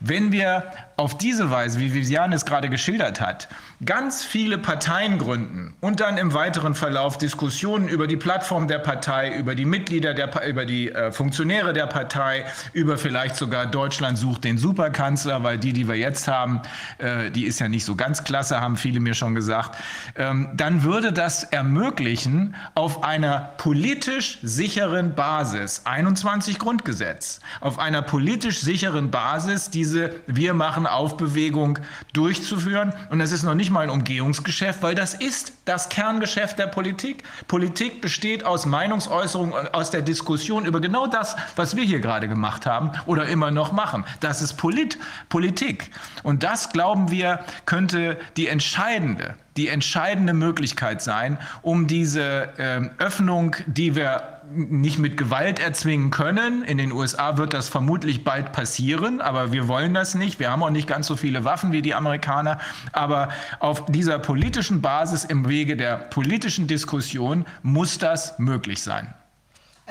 wenn 0.01 0.33
wir 0.33 0.73
auf 0.99 1.17
diese 1.17 1.49
Weise, 1.49 1.79
wie 1.79 1.93
Viviane 1.93 2.35
es 2.35 2.45
gerade 2.45 2.67
geschildert 2.67 3.21
hat, 3.21 3.47
ganz 3.85 4.25
viele 4.25 4.57
Parteien 4.57 5.17
gründen 5.17 5.73
und 5.79 6.01
dann 6.01 6.17
im 6.17 6.33
weiteren 6.33 6.75
Verlauf 6.75 7.17
Diskussionen 7.17 7.87
über 7.87 8.05
die 8.05 8.17
Plattform 8.17 8.67
der 8.67 8.79
Partei, 8.79 9.33
über 9.37 9.55
die 9.55 9.63
Mitglieder 9.63 10.13
der 10.13 10.29
über 10.45 10.65
die 10.65 10.91
äh, 10.91 11.13
Funktionäre 11.13 11.71
der 11.71 11.87
Partei, 11.87 12.43
über 12.73 12.97
vielleicht 12.97 13.37
sogar 13.37 13.65
Deutschland 13.65 14.17
sucht 14.17 14.43
den 14.43 14.57
Superkanzler, 14.57 15.41
weil 15.41 15.57
die, 15.57 15.71
die 15.71 15.87
wir 15.87 15.95
jetzt 15.95 16.27
haben, 16.27 16.61
äh, 16.97 17.31
die 17.31 17.45
ist 17.45 17.59
ja 17.59 17.69
nicht 17.69 17.85
so 17.85 17.95
ganz 17.95 18.25
klasse, 18.25 18.59
haben 18.59 18.75
viele 18.75 18.99
mir 18.99 19.13
schon 19.13 19.35
gesagt, 19.35 19.77
ähm, 20.17 20.49
dann 20.53 20.83
würde 20.83 21.13
das 21.13 21.45
ermöglichen, 21.45 22.55
auf 22.75 23.05
einer 23.05 23.53
politisch 23.57 24.39
sicheren 24.41 25.15
Basis, 25.15 25.83
21 25.85 26.59
Grundgesetz, 26.59 27.39
auf 27.61 27.79
einer 27.79 28.01
politisch 28.01 28.59
sicheren 28.59 29.11
Basis 29.11 29.69
diese 29.69 30.15
Wir 30.27 30.53
machen 30.53 30.88
Aufbewegung 30.91 31.79
durchzuführen. 32.13 32.93
Und 33.09 33.19
das 33.19 33.31
ist 33.31 33.43
noch 33.43 33.55
nicht 33.55 33.71
mal 33.71 33.81
ein 33.81 33.89
Umgehungsgeschäft, 33.89 34.81
weil 34.81 34.95
das 34.95 35.13
ist 35.13 35.53
das 35.65 35.89
Kerngeschäft 35.89 36.59
der 36.59 36.67
Politik. 36.67 37.23
Politik 37.47 38.01
besteht 38.01 38.45
aus 38.45 38.65
Meinungsäußerung, 38.65 39.53
aus 39.71 39.91
der 39.91 40.01
Diskussion 40.01 40.65
über 40.65 40.81
genau 40.81 41.07
das, 41.07 41.35
was 41.55 41.75
wir 41.75 41.83
hier 41.83 41.99
gerade 41.99 42.27
gemacht 42.27 42.65
haben 42.65 42.91
oder 43.05 43.27
immer 43.27 43.51
noch 43.51 43.71
machen. 43.71 44.05
Das 44.19 44.41
ist 44.41 44.53
Polit 44.53 44.97
Politik. 45.29 45.91
Und 46.23 46.43
das, 46.43 46.71
glauben 46.71 47.11
wir, 47.11 47.39
könnte 47.65 48.17
die 48.37 48.47
entscheidende 48.47 49.35
die 49.57 49.67
entscheidende 49.67 50.31
Möglichkeit 50.31 51.01
sein, 51.01 51.37
um 51.61 51.85
diese 51.85 52.57
äh, 52.57 52.89
Öffnung, 52.97 53.57
die 53.65 53.93
wir 53.93 54.38
nicht 54.51 54.99
mit 54.99 55.17
Gewalt 55.17 55.59
erzwingen 55.59 56.09
können. 56.09 56.63
In 56.63 56.77
den 56.77 56.91
USA 56.91 57.37
wird 57.37 57.53
das 57.53 57.69
vermutlich 57.69 58.23
bald 58.23 58.51
passieren, 58.51 59.21
aber 59.21 59.51
wir 59.51 59.67
wollen 59.67 59.93
das 59.93 60.15
nicht. 60.15 60.39
Wir 60.39 60.51
haben 60.51 60.63
auch 60.63 60.69
nicht 60.69 60.87
ganz 60.87 61.07
so 61.07 61.15
viele 61.15 61.43
Waffen 61.45 61.71
wie 61.71 61.81
die 61.81 61.93
Amerikaner. 61.93 62.59
Aber 62.91 63.29
auf 63.59 63.85
dieser 63.85 64.19
politischen 64.19 64.81
Basis, 64.81 65.23
im 65.23 65.47
Wege 65.47 65.77
der 65.77 65.97
politischen 65.97 66.67
Diskussion, 66.67 67.45
muss 67.61 67.97
das 67.97 68.37
möglich 68.39 68.81
sein. 68.81 69.13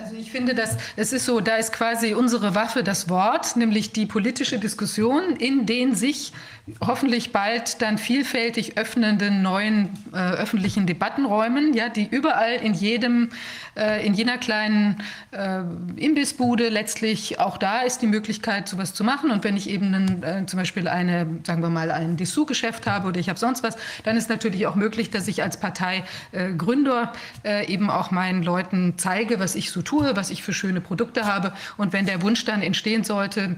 Also 0.01 0.15
ich 0.15 0.31
finde, 0.31 0.55
dass 0.55 0.77
es 0.97 1.13
ist 1.13 1.25
so, 1.25 1.41
da 1.41 1.57
ist 1.57 1.73
quasi 1.73 2.15
unsere 2.15 2.55
Waffe 2.55 2.85
das 2.85 3.09
Wort, 3.09 3.57
nämlich 3.57 3.93
die 3.93 4.07
politische 4.07 4.59
Diskussion, 4.59 5.35
in 5.37 5.67
den 5.67 5.95
sich 5.97 6.33
hoffentlich 6.81 7.33
bald 7.33 7.81
dann 7.83 7.99
vielfältig 7.99 8.77
öffnenden 8.77 9.43
neuen 9.43 9.91
äh, 10.13 10.17
öffentlichen 10.17 10.87
Debattenräumen, 10.87 11.75
ja, 11.75 11.89
die 11.89 12.07
überall 12.11 12.57
in 12.57 12.75
jedem, 12.75 13.31
äh, 13.77 14.05
in 14.07 14.15
jener 14.15 14.39
kleinen 14.39 15.03
äh, 15.31 15.61
Imbissbude 15.97 16.69
letztlich 16.69 17.41
auch 17.41 17.59
da 17.59 17.81
ist 17.81 18.03
die 18.03 18.07
Möglichkeit, 18.07 18.69
sowas 18.69 18.95
zu 18.95 19.05
machen. 19.05 19.31
Und 19.31 19.45
wenn 19.45 19.57
ich 19.57 19.69
eben 19.71 19.95
einen, 19.95 20.23
äh, 20.23 20.47
zum 20.47 20.59
Beispiel 20.59 20.89
eine, 20.89 21.27
sagen 21.45 21.63
wir 21.63 21.71
mal, 21.71 21.91
ein 21.91 22.17
Dessous-Geschäft 22.17 22.87
habe 22.87 23.09
oder 23.09 23.21
ich 23.21 23.29
habe 23.29 23.39
sonst 23.39 23.63
was, 23.63 23.77
dann 24.05 24.17
ist 24.17 24.29
natürlich 24.29 24.67
auch 24.67 24.75
möglich, 24.75 25.11
dass 25.11 25.29
ich 25.29 25.43
als 25.43 25.59
Parteigründer 25.59 27.13
äh, 27.45 27.67
eben 27.67 27.91
auch 27.91 28.11
meinen 28.11 28.43
Leuten 28.43 28.95
zeige, 28.97 29.41
was 29.41 29.55
ich 29.55 29.71
so 29.71 29.83
tue, 29.89 30.15
was 30.17 30.31
ich 30.31 30.43
für 30.43 30.53
schöne 30.53 30.81
Produkte 30.81 31.25
habe. 31.25 31.53
Und 31.79 31.93
wenn 31.93 32.05
der 32.05 32.21
Wunsch 32.21 32.45
dann 32.45 32.63
entstehen 32.63 33.05
sollte, 33.05 33.57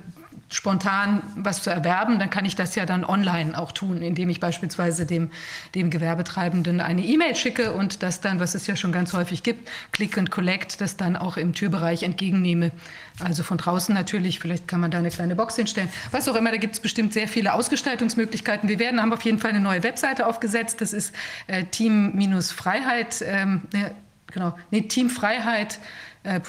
spontan 0.53 1.23
was 1.37 1.63
zu 1.63 1.71
erwerben, 1.71 2.19
dann 2.19 2.29
kann 2.29 2.45
ich 2.45 2.57
das 2.57 2.75
ja 2.75 2.85
dann 2.85 3.05
online 3.05 3.57
auch 3.57 3.71
tun, 3.71 4.03
indem 4.03 4.29
ich 4.31 4.41
beispielsweise 4.41 5.07
dem, 5.07 5.31
dem 5.75 5.91
Gewerbetreibenden 5.91 6.81
eine 6.81 7.05
E-Mail 7.05 7.37
schicke 7.37 7.73
und 7.73 8.03
das 8.03 8.21
dann, 8.21 8.41
was 8.41 8.55
es 8.55 8.67
ja 8.67 8.75
schon 8.75 8.91
ganz 8.91 9.13
häufig 9.13 9.43
gibt, 9.43 9.69
Click 9.93 10.19
and 10.19 10.31
Collect, 10.31 10.81
das 10.81 10.97
dann 10.97 11.17
auch 11.17 11.37
im 11.37 11.53
Türbereich 11.53 12.03
entgegennehme. 12.03 12.73
Also 13.21 13.45
von 13.45 13.59
draußen 13.59 13.95
natürlich, 13.95 14.41
vielleicht 14.41 14.67
kann 14.67 14.81
man 14.81 14.91
da 14.91 14.99
eine 14.99 15.11
kleine 15.11 15.37
Box 15.37 15.55
hinstellen. 15.55 15.89
Was 16.11 16.29
auch 16.29 16.35
immer, 16.35 16.51
da 16.51 16.57
gibt 16.57 16.75
es 16.75 16.81
bestimmt 16.81 17.13
sehr 17.13 17.29
viele 17.29 17.55
Ausgestaltungsmöglichkeiten. 17.55 18.69
Wir 18.69 18.81
werden, 18.81 19.01
haben 19.01 19.13
auf 19.13 19.23
jeden 19.23 19.39
Fall 19.39 19.51
eine 19.51 19.61
neue 19.61 19.85
Webseite 19.85 20.27
aufgesetzt. 20.27 20.81
Das 20.81 20.93
ist 20.93 21.15
äh, 21.47 21.65
Team-Freiheit, 21.65 23.25
ähm, 23.25 23.63
ne, 23.73 23.95
genau, 24.33 24.57
nee, 24.71 24.83
teamfreiheit.net. 24.83 25.79
Äh, 26.23 26.41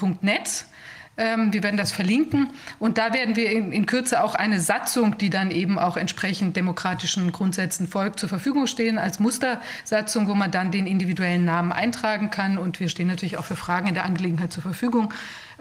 ähm, 1.18 1.52
wir 1.52 1.62
werden 1.62 1.76
das 1.76 1.92
verlinken. 1.92 2.50
Und 2.78 2.96
da 2.96 3.12
werden 3.12 3.36
wir 3.36 3.50
in, 3.50 3.70
in, 3.70 3.84
Kürze 3.84 4.24
auch 4.24 4.34
eine 4.34 4.60
Satzung, 4.60 5.18
die 5.18 5.28
dann 5.28 5.50
eben 5.50 5.78
auch 5.78 5.98
entsprechend 5.98 6.56
demokratischen 6.56 7.32
Grundsätzen 7.32 7.86
folgt, 7.86 8.18
zur 8.18 8.30
Verfügung 8.30 8.66
stehen 8.66 8.98
als 8.98 9.20
Mustersatzung, 9.20 10.26
wo 10.26 10.34
man 10.34 10.50
dann 10.50 10.70
den 10.70 10.86
individuellen 10.86 11.44
Namen 11.44 11.70
eintragen 11.70 12.30
kann. 12.30 12.56
Und 12.56 12.80
wir 12.80 12.88
stehen 12.88 13.08
natürlich 13.08 13.36
auch 13.36 13.44
für 13.44 13.56
Fragen 13.56 13.88
in 13.88 13.94
der 13.94 14.04
Angelegenheit 14.04 14.52
zur 14.52 14.62
Verfügung. 14.62 15.12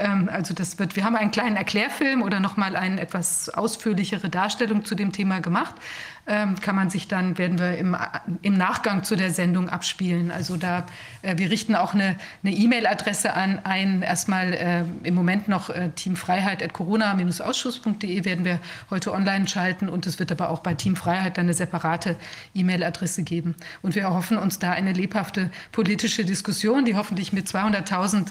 Ähm, 0.01 0.29
also 0.31 0.53
das 0.53 0.77
wird, 0.79 0.95
wir 0.95 1.03
haben 1.03 1.15
einen 1.15 1.31
kleinen 1.31 1.55
Erklärfilm 1.55 2.21
oder 2.23 2.39
nochmal 2.39 2.75
eine 2.75 2.99
etwas 2.99 3.49
ausführlichere 3.49 4.29
Darstellung 4.29 4.85
zu 4.85 4.95
dem 4.95 5.11
Thema 5.11 5.41
gemacht. 5.41 5.75
Ähm, 6.27 6.59
kann 6.59 6.75
man 6.75 6.91
sich 6.91 7.07
dann, 7.07 7.39
werden 7.39 7.57
wir 7.59 7.77
im, 7.77 7.97
im 8.43 8.55
Nachgang 8.55 9.03
zu 9.03 9.15
der 9.15 9.31
Sendung 9.31 9.69
abspielen. 9.69 10.29
Also 10.29 10.55
da, 10.55 10.85
äh, 11.23 11.35
wir 11.37 11.49
richten 11.49 11.73
auch 11.75 11.95
eine 11.95 12.15
E-Mail-Adresse 12.43 13.33
an 13.33 13.59
ein, 13.63 14.03
erstmal 14.03 14.53
äh, 14.53 14.83
im 15.03 15.15
Moment 15.15 15.47
noch 15.47 15.71
äh, 15.71 15.89
teamfreiheit.corona-ausschuss.de 15.89 18.23
werden 18.23 18.45
wir 18.45 18.59
heute 18.91 19.13
online 19.13 19.47
schalten 19.47 19.89
und 19.89 20.05
es 20.05 20.19
wird 20.19 20.31
aber 20.31 20.51
auch 20.51 20.59
bei 20.59 20.75
Team 20.75 20.95
Freiheit 20.95 21.37
dann 21.37 21.45
eine 21.45 21.55
separate 21.55 22.17
E-Mail-Adresse 22.53 23.23
geben. 23.23 23.55
Und 23.81 23.95
wir 23.95 24.03
erhoffen 24.03 24.37
uns 24.37 24.59
da 24.59 24.69
eine 24.71 24.93
lebhafte 24.93 25.49
politische 25.71 26.23
Diskussion, 26.23 26.85
die 26.85 26.95
hoffentlich 26.95 27.33
mit 27.33 27.47
200.000 27.47 28.27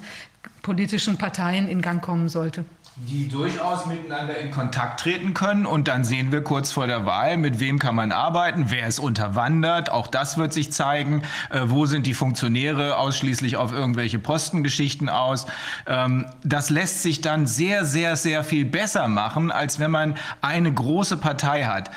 politischen 0.63 1.19
Parteien 1.19 1.69
in 1.69 1.83
Gang 1.83 2.03
kommen 2.03 2.29
sollte 2.29 2.65
die 3.09 3.29
durchaus 3.29 3.87
miteinander 3.87 4.37
in 4.39 4.51
Kontakt 4.51 5.01
treten 5.01 5.33
können. 5.33 5.65
Und 5.65 5.89
dann 5.89 6.05
sehen 6.05 6.33
wir 6.33 6.43
kurz 6.43 6.73
vor 6.73 6.87
der 6.87 7.07
Wahl, 7.07 7.37
mit 7.37 7.59
wem 7.59 7.79
kann 7.79 7.95
man 7.95 8.13
arbeiten, 8.13 8.67
wer 8.69 8.87
ist 8.87 8.99
unterwandert. 8.99 9.91
Auch 9.91 10.07
das 10.07 10.37
wird 10.37 10.53
sich 10.53 10.73
zeigen. 10.73 11.23
Äh, 11.51 11.63
wo 11.67 11.87
sind 11.87 12.07
die 12.07 12.15
Funktionäre 12.15 12.97
ausschließlich 12.97 13.57
auf 13.57 13.73
irgendwelche 13.73 14.19
Postengeschichten 14.19 15.09
aus? 15.09 15.47
Ähm, 15.87 16.27
das 16.45 16.69
lässt 16.69 17.03
sich 17.03 17.21
dann 17.21 17.47
sehr, 17.47 17.85
sehr, 17.85 18.17
sehr 18.17 18.45
viel 18.45 18.65
besser 18.65 19.09
machen, 19.09 19.51
als 19.51 19.79
wenn 19.79 19.91
man 19.91 20.17
eine 20.43 20.73
große 20.73 21.17
Partei 21.17 21.65
hat. 21.65 21.91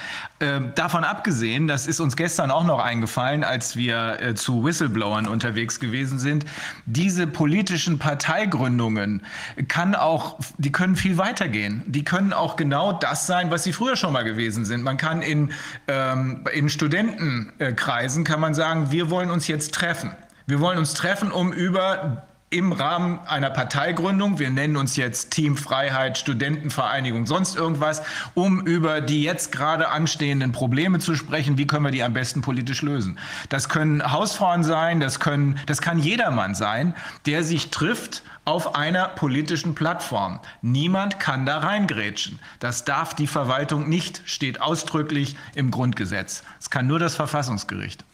Ähm, 0.43 0.73
davon 0.75 1.05
abgesehen, 1.05 1.69
das 1.69 1.87
ist 1.87 2.01
uns 2.01 2.17
gestern 2.17 2.51
auch 2.51 2.65
noch 2.65 2.79
eingefallen, 2.79 3.45
als 3.45 3.77
wir 3.77 4.19
äh, 4.19 4.35
zu 4.35 4.65
Whistleblowern 4.65 5.25
unterwegs 5.25 5.79
gewesen 5.79 6.19
sind, 6.19 6.43
diese 6.85 7.27
politischen 7.27 7.97
Parteigründungen 7.97 9.21
kann 9.69 9.95
auch, 9.95 10.37
die 10.57 10.73
können 10.73 10.97
viel 10.97 11.17
weiter 11.17 11.47
gehen. 11.47 11.81
Die 11.85 12.03
können 12.03 12.33
auch 12.33 12.57
genau 12.57 12.91
das 12.91 13.25
sein, 13.25 13.51
was 13.51 13.63
sie 13.63 13.71
früher 13.71 13.95
schon 13.95 14.11
mal 14.11 14.23
gewesen 14.23 14.65
sind. 14.65 14.83
Man 14.83 14.97
kann 14.97 15.21
in, 15.21 15.53
ähm, 15.87 16.43
in 16.53 16.67
Studentenkreisen 16.67 18.25
kann 18.25 18.41
man 18.41 18.53
sagen, 18.53 18.91
wir 18.91 19.09
wollen 19.09 19.31
uns 19.31 19.47
jetzt 19.47 19.73
treffen. 19.73 20.11
Wir 20.45 20.59
wollen 20.59 20.77
uns 20.77 20.93
treffen, 20.93 21.31
um 21.31 21.53
über 21.53 22.27
im 22.53 22.71
Rahmen 22.71 23.19
einer 23.25 23.49
Parteigründung, 23.49 24.37
wir 24.37 24.51
nennen 24.51 24.77
uns 24.77 24.95
jetzt 24.95 25.31
Team 25.31 25.57
Freiheit, 25.57 26.19
Studentenvereinigung, 26.19 27.25
sonst 27.25 27.55
irgendwas, 27.55 28.03
um 28.35 28.61
über 28.67 29.01
die 29.01 29.23
jetzt 29.23 29.51
gerade 29.51 29.89
anstehenden 29.89 30.51
Probleme 30.51 30.99
zu 30.99 31.15
sprechen, 31.15 31.57
wie 31.57 31.65
können 31.65 31.83
wir 31.83 31.91
die 31.91 32.03
am 32.03 32.13
besten 32.13 32.41
politisch 32.41 32.83
lösen. 32.83 33.17
Das 33.49 33.69
können 33.69 34.11
Hausfrauen 34.11 34.63
sein, 34.63 34.99
das, 34.99 35.19
können, 35.19 35.59
das 35.65 35.81
kann 35.81 35.97
jedermann 35.97 36.53
sein, 36.53 36.93
der 37.25 37.43
sich 37.43 37.71
trifft 37.71 38.21
auf 38.45 38.75
einer 38.75 39.07
politischen 39.07 39.73
Plattform. 39.73 40.39
Niemand 40.61 41.19
kann 41.19 41.47
da 41.47 41.57
reingrätschen. 41.57 42.39
Das 42.59 42.85
darf 42.85 43.15
die 43.15 43.27
Verwaltung 43.27 43.89
nicht, 43.89 44.21
steht 44.25 44.61
ausdrücklich 44.61 45.35
im 45.55 45.71
Grundgesetz. 45.71 46.43
Es 46.59 46.69
kann 46.69 46.85
nur 46.85 46.99
das 46.99 47.15
Verfassungsgericht. 47.15 48.05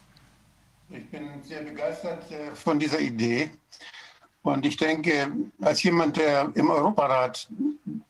Ich 0.91 1.07
bin 1.11 1.29
sehr 1.43 1.61
begeistert 1.61 2.31
äh, 2.31 2.55
von 2.55 2.79
dieser 2.79 2.99
Idee. 2.99 3.51
Und 4.41 4.65
ich 4.65 4.77
denke, 4.77 5.31
als 5.61 5.83
jemand, 5.83 6.17
der 6.17 6.51
im 6.55 6.69
Europarat 6.69 7.47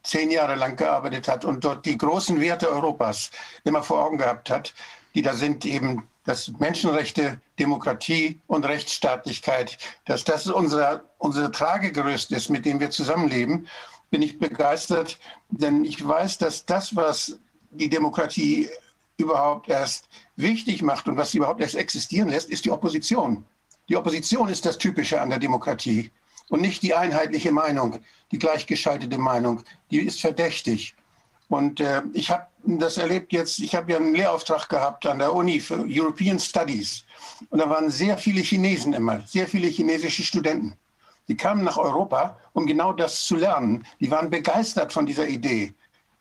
zehn 0.03 0.29
Jahre 0.29 0.55
lang 0.55 0.75
gearbeitet 0.75 1.27
hat 1.27 1.43
und 1.43 1.63
dort 1.63 1.85
die 1.85 1.97
großen 1.97 2.39
Werte 2.39 2.69
Europas 2.69 3.31
immer 3.63 3.83
vor 3.83 4.03
Augen 4.05 4.17
gehabt 4.17 4.49
hat, 4.49 4.73
die 5.15 5.21
da 5.21 5.33
sind 5.33 5.65
eben 5.65 6.07
dass 6.29 6.51
Menschenrechte, 6.59 7.41
Demokratie 7.57 8.39
und 8.45 8.63
Rechtsstaatlichkeit, 8.63 9.79
dass 10.05 10.23
das 10.23 10.45
unser, 10.45 11.03
unser 11.17 11.51
Tragegerüst 11.51 12.31
ist, 12.31 12.49
mit 12.49 12.65
dem 12.65 12.79
wir 12.79 12.91
zusammenleben, 12.91 13.67
bin 14.11 14.21
ich 14.21 14.37
begeistert, 14.37 15.17
denn 15.49 15.83
ich 15.85 16.07
weiß, 16.07 16.37
dass 16.37 16.67
das, 16.67 16.95
was 16.95 17.39
die 17.71 17.89
Demokratie 17.89 18.69
überhaupt 19.17 19.69
erst 19.69 20.07
wichtig 20.35 20.83
macht 20.83 21.07
und 21.07 21.17
was 21.17 21.31
sie 21.31 21.39
überhaupt 21.39 21.61
erst 21.61 21.75
existieren 21.75 22.29
lässt, 22.29 22.51
ist 22.51 22.63
die 22.63 22.71
Opposition. 22.71 23.43
Die 23.87 23.97
Opposition 23.97 24.49
ist 24.49 24.67
das 24.67 24.77
Typische 24.77 25.19
an 25.19 25.31
der 25.31 25.39
Demokratie 25.39 26.11
und 26.49 26.61
nicht 26.61 26.81
die 26.83 26.93
einheitliche 26.93 27.51
Meinung, 27.51 27.99
die 28.31 28.39
gleichgeschaltete 28.39 29.17
Meinung. 29.17 29.63
Die 29.91 29.99
ist 29.99 30.21
verdächtig. 30.21 30.95
Und 31.47 31.79
äh, 31.79 32.01
ich 32.13 32.29
habe 32.29 32.47
das 32.63 32.97
erlebt 32.97 33.31
jetzt, 33.33 33.59
ich 33.59 33.73
habe 33.73 33.91
ja 33.91 33.97
einen 33.97 34.13
Lehrauftrag 34.13 34.67
gehabt 34.69 35.05
an 35.05 35.19
der 35.19 35.33
Uni 35.33 35.59
für 35.59 35.85
European 35.87 36.39
Studies. 36.39 37.05
Und 37.49 37.59
da 37.59 37.69
waren 37.69 37.89
sehr 37.89 38.17
viele 38.17 38.41
Chinesen 38.41 38.93
immer, 38.93 39.21
sehr 39.25 39.47
viele 39.47 39.67
chinesische 39.67 40.23
Studenten. 40.23 40.75
Die 41.27 41.37
kamen 41.37 41.63
nach 41.63 41.77
Europa, 41.77 42.37
um 42.53 42.65
genau 42.65 42.91
das 42.91 43.25
zu 43.25 43.35
lernen. 43.35 43.85
Die 43.99 44.11
waren 44.11 44.29
begeistert 44.29 44.91
von 44.91 45.05
dieser 45.05 45.27
Idee 45.27 45.73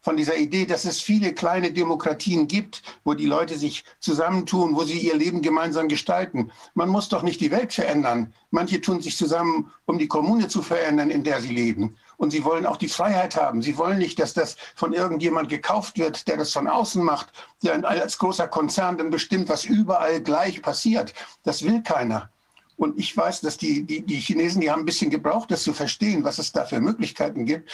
von 0.09 0.17
dieser 0.17 0.39
Idee, 0.39 0.65
dass 0.65 0.87
es 0.87 1.03
viele 1.03 1.35
kleine 1.35 1.71
Demokratien 1.71 2.49
gibt, 2.49 2.83
wo 3.05 3.13
die 3.13 3.27
Leute 3.27 3.59
sich 3.59 3.85
zusammentun, 4.01 4.75
wo 4.75 4.85
sie 4.85 4.99
ihr 5.01 5.15
Leben 5.15 5.43
gemeinsam 5.43 5.87
gestalten. 5.87 6.51
Man 6.73 6.89
muss 6.89 7.11
doch 7.11 7.23
nicht 7.23 7.43
die 7.43 7.51
Welt 7.51 7.75
verändern. 7.75 8.33
Manche 8.51 8.81
tun 8.81 9.03
sich 9.03 9.19
zusammen, 9.19 9.71
um 9.85 9.99
die 9.99 10.09
Kommune 10.09 10.49
zu 10.49 10.63
verändern, 10.63 11.11
in 11.11 11.25
der 11.25 11.43
sie 11.43 11.53
leben. 11.53 11.99
Und 12.17 12.31
sie 12.31 12.43
wollen 12.43 12.65
auch 12.65 12.79
die 12.79 12.89
Freiheit 12.89 13.37
haben. 13.37 13.61
Sie 13.61 13.77
wollen 13.77 13.99
nicht, 13.99 14.19
dass 14.19 14.33
das 14.33 14.57
von 14.77 14.95
irgendjemand 14.95 15.51
gekauft 15.51 15.99
wird, 15.99 16.27
der 16.27 16.39
das 16.39 16.55
von 16.55 16.69
außen 16.69 17.05
macht, 17.05 17.31
der 17.63 17.87
als 17.87 18.17
großer 18.17 18.49
Konzern 18.49 18.97
dann 18.97 19.11
bestimmt, 19.11 19.51
was 19.51 19.67
überall 19.67 20.23
gleich 20.23 20.63
passiert. 20.63 21.13
Das 21.43 21.63
will 21.63 21.83
keiner. 21.83 22.31
Und 22.79 22.99
ich 22.99 23.15
weiß, 23.15 23.41
dass 23.41 23.59
die, 23.59 23.83
die, 23.83 24.01
die 24.01 24.21
Chinesen, 24.21 24.61
die 24.61 24.71
haben 24.71 24.83
ein 24.83 24.87
bisschen 24.87 25.11
gebraucht, 25.11 25.51
das 25.51 25.65
zu 25.65 25.75
verstehen, 25.75 26.23
was 26.23 26.39
es 26.39 26.53
da 26.53 26.65
für 26.65 26.81
Möglichkeiten 26.81 27.45
gibt. 27.45 27.69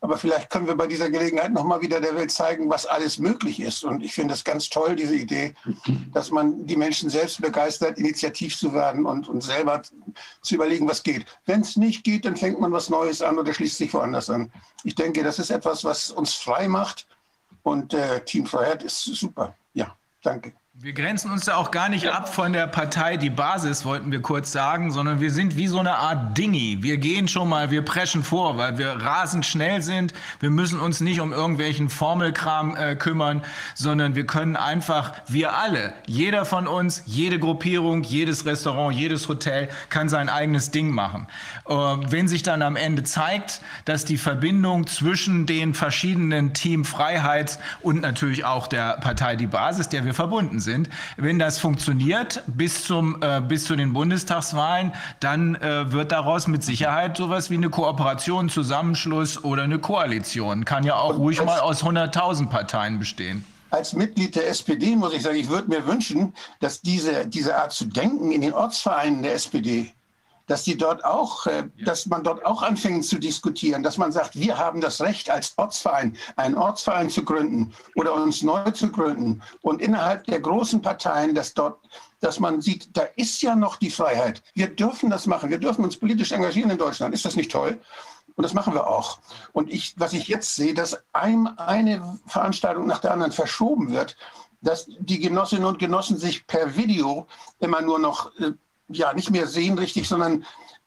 Aber 0.00 0.16
vielleicht 0.16 0.50
können 0.50 0.66
wir 0.66 0.76
bei 0.76 0.86
dieser 0.86 1.10
Gelegenheit 1.10 1.52
nochmal 1.52 1.80
wieder 1.80 2.00
der 2.00 2.14
Welt 2.14 2.30
zeigen, 2.30 2.70
was 2.70 2.86
alles 2.86 3.18
möglich 3.18 3.60
ist. 3.60 3.84
Und 3.84 4.02
ich 4.02 4.14
finde 4.14 4.34
es 4.34 4.44
ganz 4.44 4.68
toll, 4.68 4.94
diese 4.94 5.16
Idee, 5.16 5.54
dass 6.12 6.30
man 6.30 6.66
die 6.66 6.76
Menschen 6.76 7.10
selbst 7.10 7.40
begeistert, 7.40 7.98
initiativ 7.98 8.56
zu 8.56 8.72
werden 8.72 9.06
und, 9.06 9.28
und 9.28 9.42
selber 9.42 9.82
zu 10.42 10.54
überlegen, 10.54 10.88
was 10.88 11.02
geht. 11.02 11.26
Wenn 11.46 11.62
es 11.62 11.76
nicht 11.76 12.04
geht, 12.04 12.24
dann 12.24 12.36
fängt 12.36 12.60
man 12.60 12.72
was 12.72 12.90
Neues 12.90 13.22
an 13.22 13.38
oder 13.38 13.52
schließt 13.52 13.78
sich 13.78 13.92
woanders 13.92 14.30
an. 14.30 14.52
Ich 14.84 14.94
denke, 14.94 15.22
das 15.22 15.38
ist 15.38 15.50
etwas, 15.50 15.84
was 15.84 16.10
uns 16.10 16.34
frei 16.34 16.68
macht. 16.68 17.06
Und 17.62 17.92
äh, 17.92 18.24
Team 18.24 18.46
Freiheit 18.46 18.82
ist 18.82 19.02
super. 19.02 19.54
Ja, 19.74 19.96
danke. 20.22 20.54
Wir 20.80 20.92
grenzen 20.92 21.32
uns 21.32 21.46
da 21.46 21.56
auch 21.56 21.72
gar 21.72 21.88
nicht 21.88 22.06
ab 22.06 22.32
von 22.32 22.52
der 22.52 22.68
Partei 22.68 23.16
Die 23.16 23.30
Basis, 23.30 23.84
wollten 23.84 24.12
wir 24.12 24.22
kurz 24.22 24.52
sagen, 24.52 24.92
sondern 24.92 25.18
wir 25.18 25.32
sind 25.32 25.56
wie 25.56 25.66
so 25.66 25.80
eine 25.80 25.96
Art 25.96 26.38
Dingi. 26.38 26.78
Wir 26.82 26.98
gehen 26.98 27.26
schon 27.26 27.48
mal, 27.48 27.72
wir 27.72 27.84
preschen 27.84 28.22
vor, 28.22 28.58
weil 28.58 28.78
wir 28.78 28.90
rasend 28.90 29.44
schnell 29.44 29.82
sind. 29.82 30.14
Wir 30.38 30.50
müssen 30.50 30.78
uns 30.78 31.00
nicht 31.00 31.18
um 31.18 31.32
irgendwelchen 31.32 31.90
Formelkram 31.90 32.76
äh, 32.76 32.94
kümmern, 32.94 33.42
sondern 33.74 34.14
wir 34.14 34.24
können 34.24 34.54
einfach, 34.54 35.14
wir 35.26 35.56
alle, 35.56 35.94
jeder 36.06 36.44
von 36.44 36.68
uns, 36.68 37.02
jede 37.06 37.40
Gruppierung, 37.40 38.04
jedes 38.04 38.46
Restaurant, 38.46 38.94
jedes 38.94 39.26
Hotel 39.26 39.70
kann 39.88 40.08
sein 40.08 40.28
eigenes 40.28 40.70
Ding 40.70 40.90
machen. 40.90 41.26
Äh, 41.68 41.74
wenn 41.74 42.28
sich 42.28 42.44
dann 42.44 42.62
am 42.62 42.76
Ende 42.76 43.02
zeigt, 43.02 43.62
dass 43.84 44.04
die 44.04 44.16
Verbindung 44.16 44.86
zwischen 44.86 45.44
den 45.44 45.74
verschiedenen 45.74 46.54
Team 46.54 46.84
Freiheits 46.84 47.58
und 47.80 48.00
natürlich 48.00 48.44
auch 48.44 48.68
der 48.68 48.98
Partei 48.98 49.34
Die 49.34 49.48
Basis, 49.48 49.88
der 49.88 50.04
wir 50.04 50.14
verbunden 50.14 50.60
sind, 50.60 50.67
sind. 50.68 50.88
Wenn 51.16 51.38
das 51.38 51.58
funktioniert 51.58 52.44
bis, 52.46 52.84
zum, 52.84 53.22
äh, 53.22 53.40
bis 53.40 53.64
zu 53.64 53.74
den 53.74 53.92
Bundestagswahlen, 53.92 54.92
dann 55.20 55.54
äh, 55.56 55.90
wird 55.90 56.12
daraus 56.12 56.46
mit 56.46 56.62
Sicherheit 56.62 57.16
sowas 57.16 57.50
wie 57.50 57.56
eine 57.56 57.70
Kooperation, 57.70 58.48
Zusammenschluss 58.50 59.42
oder 59.42 59.62
eine 59.62 59.78
Koalition. 59.78 60.64
Kann 60.64 60.84
ja 60.84 60.96
auch 60.96 61.16
ruhig 61.16 61.42
mal 61.42 61.60
aus 61.60 61.82
100.000 61.82 62.48
Parteien 62.48 62.98
bestehen. 62.98 63.44
Als 63.70 63.92
Mitglied 63.92 64.34
der 64.34 64.48
SPD 64.48 64.96
muss 64.96 65.12
ich 65.12 65.22
sagen, 65.22 65.36
ich 65.36 65.48
würde 65.48 65.68
mir 65.68 65.86
wünschen, 65.86 66.34
dass 66.60 66.80
diese, 66.80 67.26
diese 67.26 67.56
Art 67.56 67.72
zu 67.72 67.84
denken 67.86 68.32
in 68.32 68.40
den 68.40 68.52
Ortsvereinen 68.54 69.22
der 69.22 69.34
SPD 69.34 69.92
dass 70.48 70.64
die 70.64 70.76
dort 70.76 71.04
auch, 71.04 71.46
äh, 71.46 71.68
dass 71.84 72.06
man 72.06 72.24
dort 72.24 72.44
auch 72.44 72.62
anfängt 72.62 73.04
zu 73.04 73.18
diskutieren, 73.18 73.84
dass 73.84 73.98
man 73.98 74.10
sagt, 74.10 74.34
wir 74.34 74.58
haben 74.58 74.80
das 74.80 75.00
Recht 75.00 75.30
als 75.30 75.52
Ortsverein, 75.56 76.16
einen 76.34 76.56
Ortsverein 76.56 77.10
zu 77.10 77.24
gründen 77.24 77.72
oder 77.94 78.14
uns 78.14 78.42
neu 78.42 78.68
zu 78.72 78.90
gründen 78.90 79.42
und 79.62 79.80
innerhalb 79.80 80.24
der 80.24 80.40
großen 80.40 80.82
Parteien, 80.82 81.34
dass 81.34 81.54
dort, 81.54 81.78
dass 82.20 82.40
man 82.40 82.60
sieht, 82.60 82.96
da 82.96 83.02
ist 83.14 83.40
ja 83.42 83.54
noch 83.54 83.76
die 83.76 83.90
Freiheit. 83.90 84.42
Wir 84.54 84.68
dürfen 84.68 85.10
das 85.10 85.26
machen. 85.26 85.50
Wir 85.50 85.58
dürfen 85.58 85.84
uns 85.84 85.96
politisch 85.96 86.32
engagieren 86.32 86.70
in 86.70 86.78
Deutschland. 86.78 87.14
Ist 87.14 87.24
das 87.24 87.36
nicht 87.36 87.52
toll? 87.52 87.78
Und 88.34 88.42
das 88.42 88.54
machen 88.54 88.74
wir 88.74 88.88
auch. 88.88 89.18
Und 89.52 89.70
ich, 89.70 89.94
was 89.98 90.12
ich 90.12 90.28
jetzt 90.28 90.54
sehe, 90.54 90.74
dass 90.74 90.98
ein, 91.12 91.46
eine 91.58 92.18
Veranstaltung 92.26 92.86
nach 92.86 93.00
der 93.00 93.12
anderen 93.12 93.32
verschoben 93.32 93.90
wird, 93.90 94.16
dass 94.60 94.86
die 94.98 95.20
Genossinnen 95.20 95.64
und 95.64 95.78
Genossen 95.78 96.16
sich 96.16 96.46
per 96.46 96.76
Video 96.76 97.26
immer 97.58 97.80
nur 97.80 97.98
noch 97.98 98.34
äh, 98.38 98.52
ja 98.88 99.12
nicht 99.12 99.30
mehr 99.30 99.46
sehen 99.46 99.78
richtig, 99.78 100.08
sondern 100.08 100.44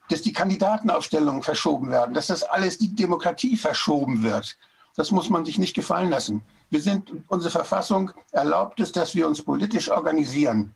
dass 0.10 0.22
die 0.22 0.34
Kandidatenaufstellungen 0.34 1.42
verschoben 1.42 1.90
werden, 1.90 2.14
dass 2.14 2.28
das 2.28 2.44
alles 2.44 2.78
die 2.78 2.94
Demokratie 2.94 3.56
verschoben 3.56 4.24
wird. 4.24 4.58
Das 4.96 5.12
muss 5.12 5.30
man 5.30 5.46
sich 5.46 5.58
nicht 5.58 5.74
gefallen 5.74 6.10
lassen. 6.10 6.44
Wir 6.70 6.82
sind, 6.82 7.12
unsere 7.28 7.52
Verfassung 7.52 8.12
erlaubt 8.32 8.80
es, 8.82 8.92
dass 8.92 9.16
wir 9.16 9.28
uns 9.28 9.42
politisch 9.42 9.90
organisieren. 9.90 10.76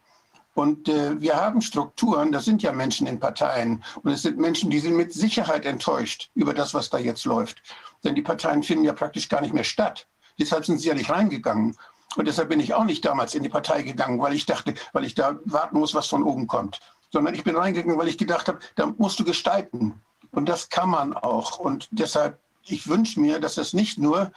Und 0.54 0.88
äh, 0.88 1.20
wir 1.20 1.36
haben 1.36 1.62
Strukturen, 1.62 2.32
das 2.32 2.45
sind 2.45 2.64
ja 2.64 2.72
Menschen 2.72 3.08
in 3.08 3.20
Parteien. 3.20 3.84
Und 4.04 4.12
es 4.14 4.22
sind 4.22 4.38
Menschen, 4.38 4.70
die 4.70 4.80
sind 4.80 4.95
mit 4.95 5.12
Sicherheit 5.12 5.66
enttäuscht 5.66 6.30
über 6.34 6.54
das, 6.54 6.74
was 6.74 6.90
da 6.90 6.98
jetzt 6.98 7.26
läuft. 7.26 7.62
Denn 8.06 8.16
die 8.16 8.22
Parteien 8.22 8.64
finden 8.64 8.86
ja 8.86 8.94
praktisch 8.94 9.28
gar 9.28 9.42
nicht 9.42 9.54
mehr 9.54 9.66
statt. 9.66 10.08
Deshalb 10.40 10.66
sind 10.66 10.80
sie 10.80 10.88
ja 10.88 10.94
nicht 10.94 11.10
reingegangen. 11.10 11.76
Und 12.16 12.28
deshalb 12.30 12.48
bin 12.48 12.62
ich 12.62 12.74
auch 12.74 12.86
nicht 12.86 13.04
damals 13.04 13.36
in 13.36 13.44
die 13.44 13.50
Partei 13.50 13.82
gegangen, 13.82 14.22
weil 14.22 14.34
ich 14.34 14.45
dachte, 14.45 14.76
weil 14.94 15.04
ich 15.04 15.14
da 15.14 15.38
warten 15.44 15.78
muss, 15.78 15.94
was 15.94 16.08
von 16.08 16.24
oben 16.24 16.48
kommt 16.48 16.80
sondern 17.11 17.34
ich 17.35 17.43
bin 17.43 17.56
reingegangen, 17.56 17.98
weil 17.98 18.08
ich 18.08 18.17
gedacht 18.17 18.48
habe, 18.48 18.59
da 18.75 18.88
musst 18.98 19.19
du 19.19 19.24
gestalten. 19.24 20.01
Und 20.32 20.50
das 20.50 20.69
kann 20.69 20.90
man 20.90 21.14
auch. 21.14 21.59
Und 21.59 21.88
deshalb, 21.92 22.40
ich 22.66 22.88
wünsche 22.88 23.19
mir, 23.19 23.40
dass 23.40 23.58
es 23.58 23.74
nicht 23.74 23.98
nur 23.98 24.32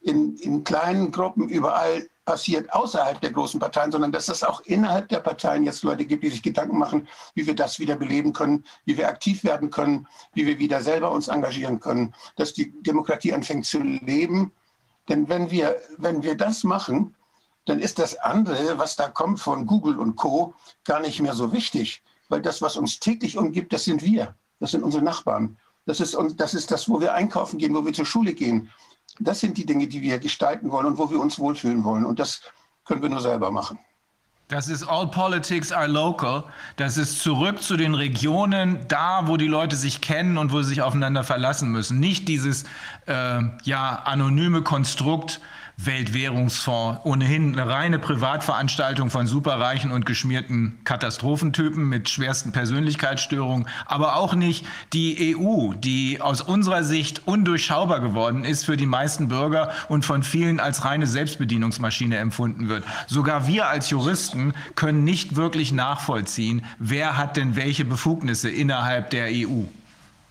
in, 0.00 0.36
in 0.36 0.64
kleinen 0.64 1.12
Gruppen 1.12 1.48
überall 1.48 2.08
passiert 2.24 2.72
außerhalb 2.72 3.20
der 3.20 3.32
großen 3.32 3.58
Parteien, 3.58 3.90
sondern 3.90 4.12
dass 4.12 4.28
es 4.28 4.44
auch 4.44 4.60
innerhalb 4.60 5.08
der 5.08 5.18
Parteien 5.18 5.64
jetzt 5.64 5.82
Leute 5.82 6.04
gibt, 6.04 6.22
die 6.22 6.30
sich 6.30 6.42
Gedanken 6.42 6.78
machen, 6.78 7.08
wie 7.34 7.46
wir 7.46 7.54
das 7.54 7.80
wieder 7.80 7.96
beleben 7.96 8.32
können, 8.32 8.64
wie 8.84 8.96
wir 8.96 9.08
aktiv 9.08 9.42
werden 9.42 9.70
können, 9.70 10.06
wie 10.32 10.46
wir 10.46 10.58
wieder 10.58 10.82
selber 10.82 11.10
uns 11.10 11.28
engagieren 11.28 11.80
können, 11.80 12.14
dass 12.36 12.52
die 12.52 12.72
Demokratie 12.82 13.32
anfängt 13.32 13.66
zu 13.66 13.80
leben. 13.80 14.52
Denn 15.08 15.28
wenn 15.28 15.50
wir, 15.50 15.76
wenn 15.98 16.22
wir 16.22 16.36
das 16.36 16.62
machen, 16.62 17.16
dann 17.66 17.80
ist 17.80 17.98
das 17.98 18.16
andere, 18.16 18.78
was 18.78 18.96
da 18.96 19.08
kommt 19.08 19.40
von 19.40 19.66
Google 19.66 19.98
und 19.98 20.16
Co., 20.16 20.54
gar 20.84 21.00
nicht 21.00 21.20
mehr 21.20 21.34
so 21.34 21.52
wichtig 21.52 22.02
weil 22.32 22.40
das, 22.40 22.62
was 22.62 22.78
uns 22.78 22.98
täglich 22.98 23.36
umgibt, 23.36 23.74
das 23.74 23.84
sind 23.84 24.02
wir. 24.02 24.34
Das 24.58 24.70
sind 24.70 24.82
unsere 24.82 25.04
Nachbarn. 25.04 25.58
Das 25.84 26.00
ist, 26.00 26.16
das 26.36 26.54
ist 26.54 26.70
das, 26.70 26.88
wo 26.88 26.98
wir 26.98 27.12
einkaufen 27.12 27.58
gehen, 27.58 27.74
wo 27.74 27.84
wir 27.84 27.92
zur 27.92 28.06
Schule 28.06 28.32
gehen. 28.32 28.70
Das 29.20 29.40
sind 29.40 29.58
die 29.58 29.66
Dinge, 29.66 29.86
die 29.86 30.00
wir 30.00 30.18
gestalten 30.18 30.70
wollen 30.70 30.86
und 30.86 30.96
wo 30.96 31.10
wir 31.10 31.20
uns 31.20 31.38
wohlfühlen 31.38 31.84
wollen. 31.84 32.06
Und 32.06 32.18
das 32.18 32.40
können 32.86 33.02
wir 33.02 33.10
nur 33.10 33.20
selber 33.20 33.50
machen. 33.50 33.78
Das 34.48 34.68
ist 34.68 34.82
All 34.82 35.08
Politics 35.08 35.72
are 35.72 35.86
Local. 35.86 36.44
Das 36.76 36.96
ist 36.96 37.20
zurück 37.20 37.62
zu 37.62 37.76
den 37.76 37.94
Regionen, 37.94 38.78
da, 38.88 39.28
wo 39.28 39.36
die 39.36 39.46
Leute 39.46 39.76
sich 39.76 40.00
kennen 40.00 40.38
und 40.38 40.52
wo 40.52 40.62
sie 40.62 40.70
sich 40.70 40.82
aufeinander 40.82 41.24
verlassen 41.24 41.70
müssen. 41.70 42.00
Nicht 42.00 42.28
dieses 42.28 42.64
äh, 43.06 43.40
ja, 43.64 44.02
anonyme 44.06 44.62
Konstrukt, 44.62 45.40
Weltwährungsfonds, 45.86 47.00
ohnehin 47.04 47.58
eine 47.58 47.70
reine 47.70 47.98
Privatveranstaltung 47.98 49.10
von 49.10 49.26
superreichen 49.26 49.90
und 49.90 50.06
geschmierten 50.06 50.78
Katastrophentypen 50.84 51.88
mit 51.88 52.08
schwersten 52.08 52.52
Persönlichkeitsstörungen, 52.52 53.68
aber 53.86 54.16
auch 54.16 54.34
nicht 54.34 54.66
die 54.92 55.36
EU, 55.36 55.72
die 55.74 56.20
aus 56.20 56.40
unserer 56.40 56.84
Sicht 56.84 57.22
undurchschaubar 57.26 58.00
geworden 58.00 58.44
ist 58.44 58.64
für 58.64 58.76
die 58.76 58.86
meisten 58.86 59.28
Bürger 59.28 59.72
und 59.88 60.04
von 60.04 60.22
vielen 60.22 60.60
als 60.60 60.84
reine 60.84 61.06
Selbstbedienungsmaschine 61.06 62.16
empfunden 62.16 62.68
wird. 62.68 62.84
Sogar 63.06 63.46
wir 63.46 63.68
als 63.68 63.90
Juristen 63.90 64.54
können 64.74 65.04
nicht 65.04 65.36
wirklich 65.36 65.72
nachvollziehen, 65.72 66.64
wer 66.78 67.16
hat 67.16 67.36
denn 67.36 67.56
welche 67.56 67.84
Befugnisse 67.84 68.50
innerhalb 68.50 69.10
der 69.10 69.26
EU. 69.30 69.64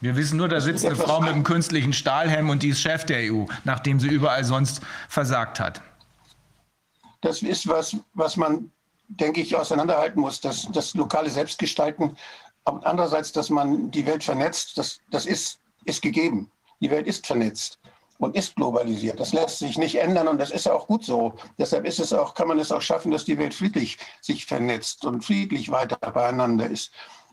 Wir 0.02 0.16
wissen 0.16 0.38
nur, 0.38 0.50
da 0.50 0.60
sitzt 0.60 0.86
eine 0.86 0.96
Frau 0.96 1.22
mit 1.22 1.30
einem 1.30 1.44
künstlichen 1.44 1.94
Stahlhelm 1.94 2.50
und 2.50 2.64
die 2.64 2.70
ist 2.70 2.82
Chef 2.82 3.06
der 3.06 3.32
EU, 3.32 3.46
nachdem 3.64 4.00
sie 4.00 4.08
überall 4.08 4.44
sonst 4.44 4.82
versagt 5.08 5.60
hat. 5.60 5.82
Das 7.22 7.44
ist 7.44 7.68
was, 7.68 7.96
was 8.16 8.36
man, 8.36 8.72
denke 9.08 9.42
ich, 9.42 9.56
auseinanderhalten 9.56 10.20
muss. 10.20 10.42
Das, 10.42 10.68
das 10.72 10.96
lokale 10.96 11.30
Selbstgestalten, 11.30 12.18
aber 12.66 12.86
andererseits, 12.86 13.32
dass 13.32 13.52
man 13.52 13.92
die 13.92 14.06
Welt 14.08 14.24
vernetzt, 14.24 14.78
das, 14.78 15.00
das 15.12 15.28
ist, 15.28 15.60
ist 15.86 16.02
gegeben. 16.02 16.52
Die 16.80 16.90
Welt 16.90 17.06
ist 17.06 17.28
vernetzt 17.28 17.80
und 18.18 18.36
ist 18.36 18.56
globalisiert. 18.56 19.20
Das 19.20 19.34
lässt 19.34 19.60
sich 19.60 19.78
nicht 19.78 19.96
ändern 19.96 20.28
und 20.28 20.40
das 20.40 20.50
ist 20.50 20.68
auch 20.68 20.88
gut 20.88 21.06
so. 21.06 21.36
Deshalb 21.60 21.86
ist 21.86 22.00
es 22.00 22.12
auch, 22.12 22.34
kann 22.34 22.48
man 22.48 22.60
es 22.60 22.72
auch 22.72 22.82
schaffen, 22.82 23.12
dass 23.12 23.26
die 23.26 23.38
Welt 23.38 23.54
friedlich 23.54 23.98
sich 24.22 24.46
vernetzt 24.46 25.06
und 25.06 25.24
friedlich 25.24 25.70
weiter 25.70 25.98
beieinander 25.98 26.68
ist. 26.68 26.92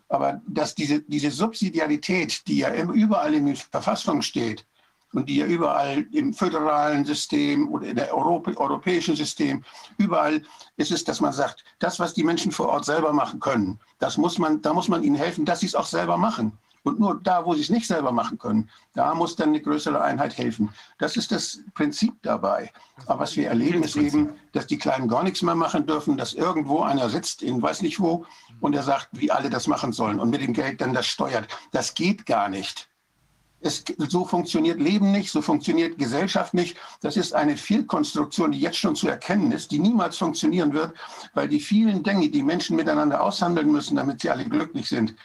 Aber 0.08 0.40
dass 0.46 0.74
diese, 0.74 1.00
diese 1.02 1.30
Subsidiarität, 1.30 2.46
die 2.46 2.58
ja 2.58 2.74
überall 2.74 3.34
in 3.34 3.46
der 3.46 3.56
Verfassung 3.56 4.22
steht 4.22 4.64
und 5.12 5.28
die 5.28 5.36
ja 5.36 5.46
überall 5.46 6.06
im 6.12 6.32
föderalen 6.32 7.04
System 7.04 7.68
oder 7.68 7.88
in 7.88 7.96
der 7.96 8.14
Europä 8.14 8.56
europäischen 8.56 9.16
System, 9.16 9.64
überall 9.98 10.42
ist 10.76 10.90
es, 10.92 11.04
dass 11.04 11.20
man 11.20 11.32
sagt, 11.32 11.64
das, 11.78 11.98
was 11.98 12.14
die 12.14 12.24
Menschen 12.24 12.52
vor 12.52 12.68
Ort 12.68 12.84
selber 12.84 13.12
machen 13.12 13.40
können, 13.40 13.78
das 13.98 14.16
muss 14.16 14.38
man, 14.38 14.62
da 14.62 14.72
muss 14.72 14.88
man 14.88 15.02
ihnen 15.02 15.16
helfen, 15.16 15.44
dass 15.44 15.60
sie 15.60 15.66
es 15.66 15.74
auch 15.74 15.86
selber 15.86 16.16
machen. 16.16 16.58
Und 16.88 16.98
nur 16.98 17.20
da, 17.22 17.44
wo 17.44 17.54
sie 17.54 17.60
es 17.60 17.68
nicht 17.68 17.86
selber 17.86 18.12
machen 18.12 18.38
können, 18.38 18.70
da 18.94 19.14
muss 19.14 19.36
dann 19.36 19.50
eine 19.50 19.60
größere 19.60 20.00
Einheit 20.00 20.38
helfen. 20.38 20.70
Das 20.98 21.18
ist 21.18 21.30
das 21.30 21.60
Prinzip 21.74 22.14
dabei. 22.22 22.72
Aber 23.04 23.20
was 23.20 23.36
wir 23.36 23.48
erleben, 23.48 23.82
ist 23.82 23.96
eben, 23.96 24.30
dass 24.52 24.66
die 24.66 24.78
Kleinen 24.78 25.06
gar 25.06 25.22
nichts 25.22 25.42
mehr 25.42 25.54
machen 25.54 25.86
dürfen, 25.86 26.16
dass 26.16 26.32
irgendwo 26.32 26.80
einer 26.80 27.10
sitzt 27.10 27.42
in 27.42 27.60
weiß 27.60 27.82
nicht 27.82 28.00
wo 28.00 28.24
und 28.60 28.74
er 28.74 28.82
sagt, 28.82 29.08
wie 29.12 29.30
alle 29.30 29.50
das 29.50 29.66
machen 29.66 29.92
sollen 29.92 30.18
und 30.18 30.30
mit 30.30 30.40
dem 30.40 30.54
Geld 30.54 30.80
dann 30.80 30.94
das 30.94 31.06
steuert. 31.06 31.46
Das 31.72 31.92
geht 31.92 32.24
gar 32.24 32.48
nicht. 32.48 32.88
Es, 33.60 33.84
so 33.98 34.24
funktioniert 34.24 34.80
Leben 34.80 35.10
nicht, 35.10 35.30
so 35.30 35.42
funktioniert 35.42 35.98
Gesellschaft 35.98 36.54
nicht. 36.54 36.78
Das 37.02 37.16
ist 37.18 37.34
eine 37.34 37.56
Fehlkonstruktion, 37.56 38.52
die 38.52 38.60
jetzt 38.60 38.78
schon 38.78 38.96
zu 38.96 39.08
erkennen 39.08 39.52
ist, 39.52 39.72
die 39.72 39.80
niemals 39.80 40.16
funktionieren 40.16 40.72
wird, 40.72 40.94
weil 41.34 41.48
die 41.48 41.60
vielen 41.60 42.02
Dinge, 42.02 42.30
die 42.30 42.42
Menschen 42.42 42.76
miteinander 42.76 43.22
aushandeln 43.22 43.70
müssen, 43.70 43.96
damit 43.96 44.22
sie 44.22 44.30
alle 44.30 44.44
glücklich 44.44 44.88
sind, 44.88 45.16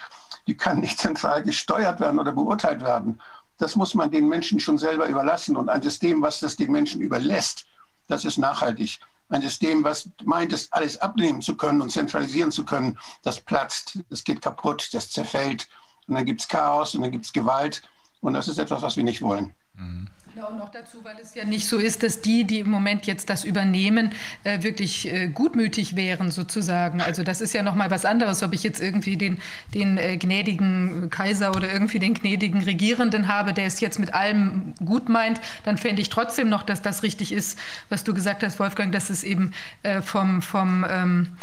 die 0.48 0.58
kann 0.58 0.80
nicht 0.80 1.00
zentral 1.00 1.44
gesteuert 1.44 2.00
werden 2.00 2.20
oder 2.20 2.32
beurteilt 2.32 2.82
werden. 2.82 3.22
Das 3.58 3.76
muss 3.76 3.94
man 3.94 4.12
den 4.12 4.28
Menschen 4.28 4.60
schon 4.60 4.78
selber 4.78 5.08
überlassen. 5.08 5.56
Und 5.56 5.70
ein 5.70 5.82
System, 5.82 6.22
was 6.22 6.40
das 6.40 6.56
den 6.56 6.72
Menschen 6.72 7.02
überlässt, 7.02 7.66
das 8.08 8.26
ist 8.26 8.38
nachhaltig. 8.38 9.00
Ein 9.30 9.42
System, 9.42 9.84
was 9.84 10.10
meint, 10.24 10.52
es 10.54 10.72
alles 10.72 11.00
abnehmen 11.00 11.42
zu 11.42 11.56
können 11.56 11.82
und 11.82 11.92
zentralisieren 11.92 12.52
zu 12.52 12.66
können, 12.66 13.00
das 13.24 13.40
platzt, 13.40 14.00
das 14.10 14.24
geht 14.24 14.42
kaputt, 14.42 14.90
das 14.94 15.10
zerfällt. 15.10 15.68
Und 16.08 16.16
dann 16.16 16.26
gibt 16.26 16.42
es 16.42 16.48
Chaos 16.48 16.94
und 16.96 17.02
dann 17.02 17.12
gibt 17.12 17.26
es 17.26 17.34
Gewalt. 17.34 17.82
Und 18.22 18.34
das 18.34 18.48
ist 18.48 18.60
etwas, 18.60 18.82
was 18.82 18.98
wir 18.98 19.04
nicht 19.04 19.22
wollen. 19.22 19.56
Mhm. 19.74 20.10
Ja, 20.36 20.46
und 20.46 20.58
noch 20.58 20.70
dazu, 20.70 21.04
weil 21.04 21.18
es 21.22 21.36
ja 21.36 21.46
nicht 21.46 21.68
so 21.68 21.78
ist, 21.78 22.02
dass 22.02 22.22
die, 22.22 22.44
die 22.44 22.60
im 22.60 22.70
Moment 22.70 23.06
jetzt 23.06 23.30
das 23.30 23.44
übernehmen, 23.44 24.14
äh, 24.44 24.64
wirklich 24.64 25.12
äh, 25.14 25.28
gutmütig 25.28 25.96
wären, 25.96 26.32
sozusagen. 26.32 27.02
Also 27.02 27.22
das 27.24 27.40
ist 27.40 27.54
ja 27.54 27.62
noch 27.62 27.76
mal 27.76 27.92
was 27.92 28.04
anderes, 28.04 28.42
ob 28.42 28.54
ich 28.54 28.64
jetzt 28.64 28.82
irgendwie 28.82 29.16
den, 29.16 29.38
den 29.76 30.00
äh, 30.00 30.18
gnädigen 30.18 31.12
Kaiser 31.12 31.56
oder 31.56 31.72
irgendwie 31.72 32.00
den 32.00 32.16
gnädigen 32.16 32.64
Regierenden 32.64 33.28
habe, 33.28 33.54
der 33.54 33.68
es 33.68 33.80
jetzt 33.80 34.00
mit 34.00 34.16
allem 34.16 34.74
gut 34.84 35.08
meint, 35.08 35.40
dann 35.66 35.78
fände 35.78 36.02
ich 36.02 36.10
trotzdem 36.10 36.50
noch, 36.50 36.64
dass 36.64 36.82
das 36.82 37.04
richtig 37.04 37.32
ist, 37.32 37.60
was 37.90 38.04
du 38.04 38.16
gesagt 38.16 38.42
hast, 38.42 38.60
Wolfgang, 38.60 38.92
dass 38.92 39.12
es 39.12 39.24
eben 39.24 39.54
äh, 39.84 40.02
vom, 40.02 40.42
vom 40.42 40.84
ähm, 40.90 41.38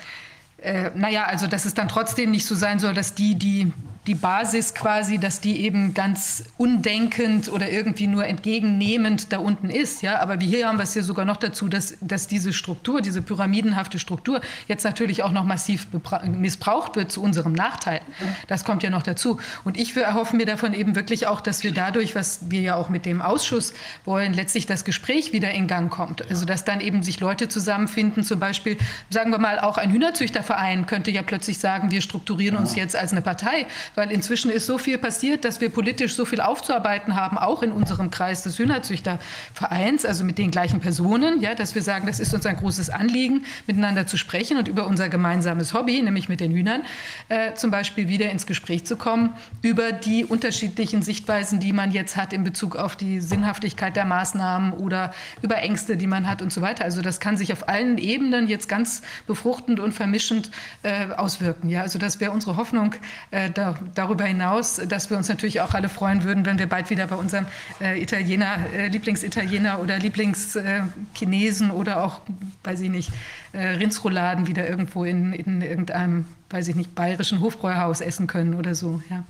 äh, 0.62 0.90
naja, 0.96 1.24
also 1.24 1.46
dass 1.46 1.64
es 1.64 1.74
dann 1.74 1.86
trotzdem 1.86 2.32
nicht 2.32 2.44
so 2.44 2.56
sein 2.56 2.80
soll, 2.80 2.94
dass 2.94 3.14
die, 3.14 3.36
die 3.36 3.72
die 4.06 4.14
Basis 4.14 4.72
quasi, 4.72 5.18
dass 5.18 5.40
die 5.40 5.60
eben 5.60 5.92
ganz 5.92 6.44
undenkend 6.56 7.52
oder 7.52 7.70
irgendwie 7.70 8.06
nur 8.06 8.26
entgegennehmend 8.26 9.30
da 9.30 9.38
unten 9.38 9.68
ist. 9.68 10.00
Ja, 10.00 10.20
aber 10.20 10.38
hier 10.38 10.66
haben 10.66 10.78
wir 10.78 10.84
es 10.84 10.94
hier 10.94 11.02
sogar 11.02 11.26
noch 11.26 11.36
dazu, 11.36 11.68
dass, 11.68 11.96
dass 12.00 12.26
diese 12.26 12.54
Struktur, 12.54 13.02
diese 13.02 13.20
pyramidenhafte 13.20 13.98
Struktur 13.98 14.40
jetzt 14.68 14.84
natürlich 14.84 15.22
auch 15.22 15.32
noch 15.32 15.44
massiv 15.44 15.86
missbraucht 16.24 16.96
wird 16.96 17.12
zu 17.12 17.22
unserem 17.22 17.52
Nachteil. 17.52 18.00
Das 18.48 18.64
kommt 18.64 18.82
ja 18.82 18.88
noch 18.88 19.02
dazu. 19.02 19.38
Und 19.64 19.76
ich 19.76 19.94
erhoffe 19.94 20.34
mir 20.34 20.46
davon 20.46 20.72
eben 20.72 20.96
wirklich 20.96 21.26
auch, 21.26 21.42
dass 21.42 21.62
wir 21.62 21.72
dadurch, 21.72 22.14
was 22.14 22.50
wir 22.50 22.62
ja 22.62 22.76
auch 22.76 22.88
mit 22.88 23.04
dem 23.04 23.20
Ausschuss 23.20 23.74
wollen, 24.06 24.32
letztlich 24.32 24.64
das 24.64 24.84
Gespräch 24.84 25.34
wieder 25.34 25.50
in 25.50 25.66
Gang 25.66 25.90
kommt. 25.90 26.28
Also 26.30 26.46
dass 26.46 26.64
dann 26.64 26.80
eben 26.80 27.02
sich 27.02 27.20
Leute 27.20 27.48
zusammenfinden, 27.48 28.24
zum 28.24 28.40
Beispiel, 28.40 28.78
sagen 29.10 29.30
wir 29.30 29.38
mal, 29.38 29.60
auch 29.60 29.76
ein 29.76 29.90
Hühnerzüchterverein 29.92 30.86
könnte 30.86 31.10
ja 31.10 31.22
plötzlich 31.22 31.58
sagen, 31.58 31.90
wir 31.90 32.00
strukturieren 32.00 32.56
uns 32.56 32.74
jetzt 32.74 32.96
als 32.96 33.12
eine 33.12 33.20
Partei 33.20 33.66
weil 33.94 34.10
inzwischen 34.10 34.50
ist 34.50 34.66
so 34.66 34.78
viel 34.78 34.98
passiert, 34.98 35.44
dass 35.44 35.60
wir 35.60 35.70
politisch 35.70 36.14
so 36.14 36.24
viel 36.24 36.40
aufzuarbeiten 36.40 37.16
haben, 37.16 37.38
auch 37.38 37.62
in 37.62 37.72
unserem 37.72 38.10
Kreis 38.10 38.42
des 38.42 38.58
Hühnerzüchtervereins, 38.58 40.04
also 40.04 40.24
mit 40.24 40.38
den 40.38 40.50
gleichen 40.50 40.80
Personen, 40.80 41.40
ja, 41.40 41.54
dass 41.54 41.74
wir 41.74 41.82
sagen, 41.82 42.06
das 42.06 42.20
ist 42.20 42.34
uns 42.34 42.46
ein 42.46 42.56
großes 42.56 42.90
Anliegen, 42.90 43.44
miteinander 43.66 44.06
zu 44.06 44.16
sprechen 44.16 44.56
und 44.58 44.68
über 44.68 44.86
unser 44.86 45.08
gemeinsames 45.08 45.74
Hobby, 45.74 46.00
nämlich 46.02 46.28
mit 46.28 46.40
den 46.40 46.52
Hühnern, 46.52 46.82
äh, 47.28 47.54
zum 47.54 47.70
Beispiel 47.70 48.08
wieder 48.08 48.30
ins 48.30 48.46
Gespräch 48.46 48.84
zu 48.84 48.96
kommen 48.96 49.34
über 49.62 49.92
die 49.92 50.24
unterschiedlichen 50.24 51.02
Sichtweisen, 51.02 51.60
die 51.60 51.72
man 51.72 51.92
jetzt 51.92 52.16
hat 52.16 52.32
in 52.32 52.44
Bezug 52.44 52.76
auf 52.76 52.96
die 52.96 53.20
Sinnhaftigkeit 53.20 53.96
der 53.96 54.04
Maßnahmen 54.04 54.72
oder 54.72 55.12
über 55.42 55.56
Ängste, 55.58 55.96
die 55.96 56.06
man 56.06 56.28
hat 56.28 56.42
und 56.42 56.52
so 56.52 56.60
weiter. 56.60 56.84
Also 56.84 57.02
das 57.02 57.20
kann 57.20 57.36
sich 57.36 57.52
auf 57.52 57.68
allen 57.68 57.98
Ebenen 57.98 58.48
jetzt 58.48 58.68
ganz 58.68 59.02
befruchtend 59.26 59.80
und 59.80 59.92
vermischend 59.92 60.50
äh, 60.82 61.12
auswirken. 61.16 61.68
Ja, 61.68 61.82
also 61.82 61.98
das 61.98 62.20
wäre 62.20 62.32
unsere 62.32 62.56
Hoffnung, 62.56 62.94
äh, 63.30 63.50
da, 63.50 63.76
darüber 63.94 64.24
hinaus, 64.24 64.80
dass 64.88 65.10
wir 65.10 65.16
uns 65.16 65.28
natürlich 65.28 65.60
auch 65.60 65.74
alle 65.74 65.88
freuen 65.88 66.24
würden, 66.24 66.44
wenn 66.46 66.58
wir 66.58 66.68
bald 66.68 66.90
wieder 66.90 67.06
bei 67.06 67.16
unserem 67.16 67.46
äh, 67.80 68.00
Italiener, 68.00 68.58
äh, 68.72 68.88
Lieblingsitaliener 68.88 69.80
oder 69.80 69.98
Lieblingschinesen 69.98 71.70
äh, 71.70 71.72
oder 71.72 72.04
auch, 72.04 72.20
weiß 72.64 72.80
ich 72.80 72.90
nicht, 72.90 73.10
Rindsrouladen 73.52 74.46
wieder 74.46 74.68
irgendwo 74.68 75.04
in, 75.04 75.32
in 75.32 75.60
irgendeinem, 75.60 76.24
weiß 76.50 76.68
ich 76.68 76.76
nicht, 76.76 76.94
bayerischen 76.94 77.40
Hofbräuhaus 77.40 78.00
essen 78.00 78.28
können 78.28 78.54
oder 78.54 78.76
so. 78.76 79.02
Ja. 79.10 79.24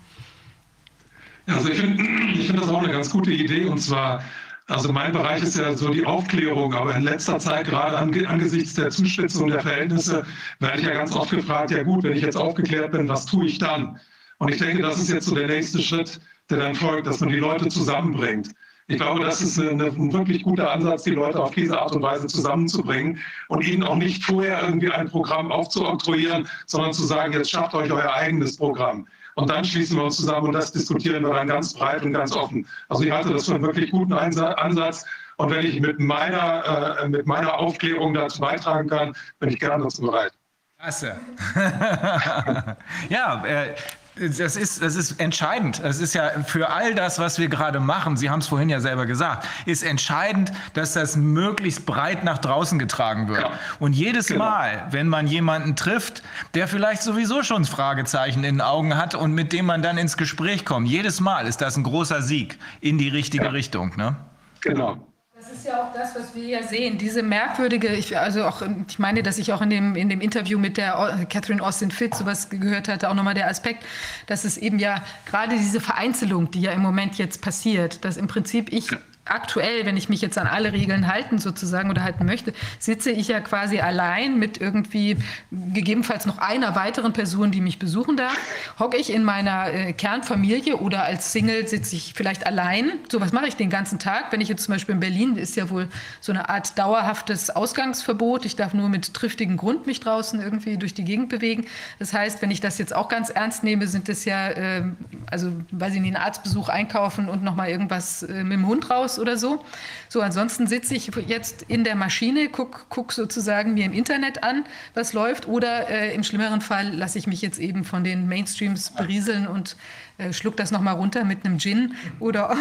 Also 1.46 1.70
ich 1.70 1.80
finde 1.80 2.04
find 2.04 2.60
das 2.60 2.68
auch 2.68 2.82
eine 2.82 2.92
ganz 2.92 3.08
gute 3.08 3.32
Idee 3.32 3.64
und 3.64 3.78
zwar 3.78 4.22
also 4.70 4.92
mein 4.92 5.12
Bereich 5.12 5.42
ist 5.42 5.58
ja 5.58 5.74
so 5.74 5.92
die 5.92 6.06
Aufklärung, 6.06 6.74
aber 6.74 6.94
in 6.94 7.02
letzter 7.02 7.40
Zeit, 7.40 7.66
gerade 7.66 7.98
angesichts 7.98 8.74
der 8.74 8.90
Zuspitzung 8.90 9.48
der 9.50 9.60
Verhältnisse, 9.60 10.24
werde 10.60 10.78
ich 10.78 10.86
ja 10.86 10.94
ganz 10.94 11.12
oft 11.12 11.30
gefragt, 11.30 11.72
ja 11.72 11.82
gut, 11.82 12.04
wenn 12.04 12.12
ich 12.12 12.22
jetzt 12.22 12.36
aufgeklärt 12.36 12.92
bin, 12.92 13.08
was 13.08 13.26
tue 13.26 13.46
ich 13.46 13.58
dann? 13.58 13.98
Und 14.40 14.50
ich 14.50 14.58
denke, 14.58 14.82
das 14.82 14.98
ist 14.98 15.10
jetzt 15.10 15.26
so 15.26 15.34
der 15.34 15.48
nächste 15.48 15.80
Schritt, 15.82 16.18
der 16.48 16.58
dann 16.58 16.74
folgt, 16.74 17.06
dass 17.06 17.20
man 17.20 17.28
die 17.28 17.36
Leute 17.36 17.68
zusammenbringt. 17.68 18.50
Ich 18.88 18.96
glaube, 18.96 19.22
das 19.22 19.40
ist 19.40 19.58
ein 19.58 19.78
wirklich 20.12 20.42
guter 20.42 20.72
Ansatz, 20.72 21.04
die 21.04 21.10
Leute 21.10 21.40
auf 21.40 21.52
diese 21.52 21.78
Art 21.78 21.92
und 21.92 22.02
Weise 22.02 22.26
zusammenzubringen 22.26 23.20
und 23.48 23.64
ihnen 23.64 23.84
auch 23.84 23.96
nicht 23.96 24.24
vorher 24.24 24.62
irgendwie 24.62 24.90
ein 24.90 25.08
Programm 25.08 25.52
aufzuoktroyieren, 25.52 26.48
sondern 26.66 26.92
zu 26.92 27.04
sagen, 27.04 27.34
jetzt 27.34 27.50
schafft 27.50 27.74
euch 27.74 27.92
euer 27.92 28.12
eigenes 28.12 28.56
Programm. 28.56 29.06
Und 29.36 29.50
dann 29.50 29.64
schließen 29.64 29.96
wir 29.96 30.04
uns 30.04 30.16
zusammen 30.16 30.48
und 30.48 30.54
das 30.54 30.72
diskutieren 30.72 31.22
wir 31.22 31.34
dann 31.34 31.46
ganz 31.46 31.74
breit 31.74 32.02
und 32.02 32.14
ganz 32.14 32.32
offen. 32.32 32.66
Also 32.88 33.04
ich 33.04 33.10
halte 33.10 33.32
das 33.32 33.44
für 33.44 33.54
einen 33.54 33.62
wirklich 33.62 33.90
guten 33.90 34.14
Ansatz. 34.14 35.04
Und 35.36 35.50
wenn 35.50 35.66
ich 35.66 35.80
mit 35.80 36.00
meiner, 36.00 36.98
äh, 36.98 37.08
mit 37.08 37.26
meiner 37.26 37.58
Aufklärung 37.58 38.14
dazu 38.14 38.40
beitragen 38.40 38.88
kann, 38.88 39.14
bin 39.38 39.50
ich 39.50 39.60
gerne 39.60 39.84
dazu 39.84 40.02
bereit. 40.02 40.32
Klasse. 40.80 41.14
ja, 43.10 43.44
äh, 43.44 43.74
das 44.20 44.56
ist, 44.56 44.82
das 44.82 44.96
ist 44.96 45.18
entscheidend. 45.18 45.80
Es 45.82 46.00
ist 46.00 46.14
ja 46.14 46.42
für 46.44 46.70
all 46.70 46.94
das, 46.94 47.18
was 47.18 47.38
wir 47.38 47.48
gerade 47.48 47.80
machen, 47.80 48.16
Sie 48.16 48.28
haben 48.28 48.40
es 48.40 48.48
vorhin 48.48 48.68
ja 48.68 48.80
selber 48.80 49.06
gesagt, 49.06 49.46
ist 49.64 49.82
entscheidend, 49.82 50.52
dass 50.74 50.92
das 50.92 51.16
möglichst 51.16 51.86
breit 51.86 52.22
nach 52.22 52.38
draußen 52.38 52.78
getragen 52.78 53.28
wird. 53.28 53.40
Ja. 53.40 53.52
Und 53.78 53.94
jedes 53.94 54.26
genau. 54.26 54.44
Mal, 54.44 54.86
wenn 54.90 55.08
man 55.08 55.26
jemanden 55.26 55.74
trifft, 55.74 56.22
der 56.54 56.68
vielleicht 56.68 57.02
sowieso 57.02 57.42
schon 57.42 57.64
Fragezeichen 57.64 58.44
in 58.44 58.56
den 58.56 58.60
Augen 58.60 58.96
hat 58.96 59.14
und 59.14 59.32
mit 59.32 59.52
dem 59.52 59.66
man 59.66 59.80
dann 59.80 59.96
ins 59.96 60.16
Gespräch 60.16 60.64
kommt, 60.64 60.88
jedes 60.88 61.20
Mal 61.20 61.46
ist 61.46 61.62
das 61.62 61.76
ein 61.76 61.84
großer 61.84 62.20
Sieg 62.20 62.58
in 62.80 62.98
die 62.98 63.08
richtige 63.08 63.44
ja. 63.44 63.50
Richtung. 63.50 63.96
Ne? 63.96 64.16
Genau. 64.60 65.09
Das 65.50 65.58
ist 65.58 65.66
ja 65.66 65.82
auch 65.82 65.92
das, 65.92 66.14
was 66.14 66.32
wir 66.32 66.44
ja 66.44 66.62
sehen. 66.62 66.96
Diese 66.96 67.24
merkwürdige, 67.24 67.88
ich, 67.88 68.16
also 68.16 68.44
auch, 68.44 68.62
ich 68.88 69.00
meine, 69.00 69.24
dass 69.24 69.36
ich 69.36 69.52
auch 69.52 69.60
in 69.62 69.70
dem, 69.70 69.96
in 69.96 70.08
dem 70.08 70.20
Interview 70.20 70.60
mit 70.60 70.76
der 70.76 71.26
Catherine 71.28 71.60
Austin 71.60 71.90
Fitz 71.90 72.18
sowas 72.18 72.50
gehört 72.50 72.86
hatte, 72.86 73.10
auch 73.10 73.14
nochmal 73.14 73.34
der 73.34 73.48
Aspekt, 73.48 73.84
dass 74.26 74.44
es 74.44 74.56
eben 74.56 74.78
ja 74.78 75.02
gerade 75.26 75.56
diese 75.56 75.80
Vereinzelung, 75.80 76.52
die 76.52 76.60
ja 76.60 76.70
im 76.70 76.82
Moment 76.82 77.16
jetzt 77.18 77.42
passiert, 77.42 78.04
dass 78.04 78.16
im 78.16 78.28
Prinzip 78.28 78.72
ich 78.72 78.90
aktuell, 79.24 79.86
wenn 79.86 79.96
ich 79.96 80.08
mich 80.08 80.20
jetzt 80.20 80.38
an 80.38 80.46
alle 80.46 80.72
Regeln 80.72 81.06
halten 81.06 81.38
sozusagen 81.38 81.90
oder 81.90 82.02
halten 82.02 82.26
möchte, 82.26 82.52
sitze 82.78 83.10
ich 83.10 83.28
ja 83.28 83.40
quasi 83.40 83.78
allein 83.78 84.38
mit 84.38 84.60
irgendwie 84.60 85.18
gegebenenfalls 85.50 86.26
noch 86.26 86.38
einer 86.38 86.74
weiteren 86.74 87.12
Person, 87.12 87.50
die 87.50 87.60
mich 87.60 87.78
besuchen 87.78 88.16
darf. 88.16 88.36
Hocke 88.78 88.96
ich 88.96 89.12
in 89.12 89.22
meiner 89.22 89.72
äh, 89.72 89.92
Kernfamilie 89.92 90.76
oder 90.78 91.04
als 91.04 91.32
Single 91.32 91.68
sitze 91.68 91.96
ich 91.96 92.14
vielleicht 92.14 92.46
allein. 92.46 92.92
So 93.10 93.20
was 93.20 93.32
mache 93.32 93.46
ich 93.46 93.56
den 93.56 93.70
ganzen 93.70 93.98
Tag. 93.98 94.32
Wenn 94.32 94.40
ich 94.40 94.48
jetzt 94.48 94.64
zum 94.64 94.74
Beispiel 94.74 94.94
in 94.94 95.00
Berlin 95.00 95.36
ist 95.36 95.54
ja 95.56 95.70
wohl 95.70 95.88
so 96.20 96.32
eine 96.32 96.48
Art 96.48 96.78
dauerhaftes 96.78 97.50
Ausgangsverbot. 97.50 98.44
Ich 98.44 98.56
darf 98.56 98.74
nur 98.74 98.88
mit 98.88 99.14
triftigem 99.14 99.56
Grund 99.56 99.86
mich 99.86 100.00
draußen 100.00 100.40
irgendwie 100.40 100.76
durch 100.76 100.94
die 100.94 101.04
Gegend 101.04 101.28
bewegen. 101.28 101.66
Das 101.98 102.12
heißt, 102.12 102.42
wenn 102.42 102.50
ich 102.50 102.60
das 102.60 102.78
jetzt 102.78 102.94
auch 102.94 103.08
ganz 103.08 103.30
ernst 103.30 103.62
nehme, 103.62 103.86
sind 103.86 104.08
es 104.08 104.24
ja, 104.24 104.48
äh, 104.48 104.82
also 105.30 105.52
weiß 105.70 105.94
ich 105.94 106.00
nicht, 106.00 106.16
einen 106.16 106.24
Arztbesuch 106.24 106.68
einkaufen 106.68 107.28
und 107.28 107.44
noch 107.44 107.54
mal 107.54 107.68
irgendwas 107.68 108.22
äh, 108.22 108.42
mit 108.42 108.54
dem 108.54 108.66
Hund 108.66 108.90
raus 108.90 109.09
oder 109.18 109.36
so. 109.36 109.64
So, 110.08 110.20
ansonsten 110.20 110.66
sitze 110.66 110.94
ich 110.94 111.10
jetzt 111.26 111.62
in 111.62 111.84
der 111.84 111.94
Maschine, 111.94 112.48
gucke 112.48 112.80
guck 112.88 113.12
sozusagen 113.12 113.74
mir 113.74 113.84
im 113.84 113.92
Internet 113.92 114.42
an, 114.42 114.64
was 114.94 115.12
läuft. 115.12 115.48
Oder 115.48 115.88
äh, 115.88 116.14
im 116.14 116.22
schlimmeren 116.22 116.60
Fall 116.60 116.94
lasse 116.94 117.18
ich 117.18 117.26
mich 117.26 117.42
jetzt 117.42 117.58
eben 117.58 117.84
von 117.84 118.04
den 118.04 118.28
Mainstreams 118.28 118.90
berieseln 118.90 119.46
und 119.46 119.76
äh, 120.20 120.32
schluck 120.32 120.56
das 120.56 120.70
nochmal 120.70 120.94
runter 120.94 121.24
mit 121.24 121.44
einem 121.44 121.58
Gin 121.58 121.94
oder 122.18 122.50
auch, 122.50 122.56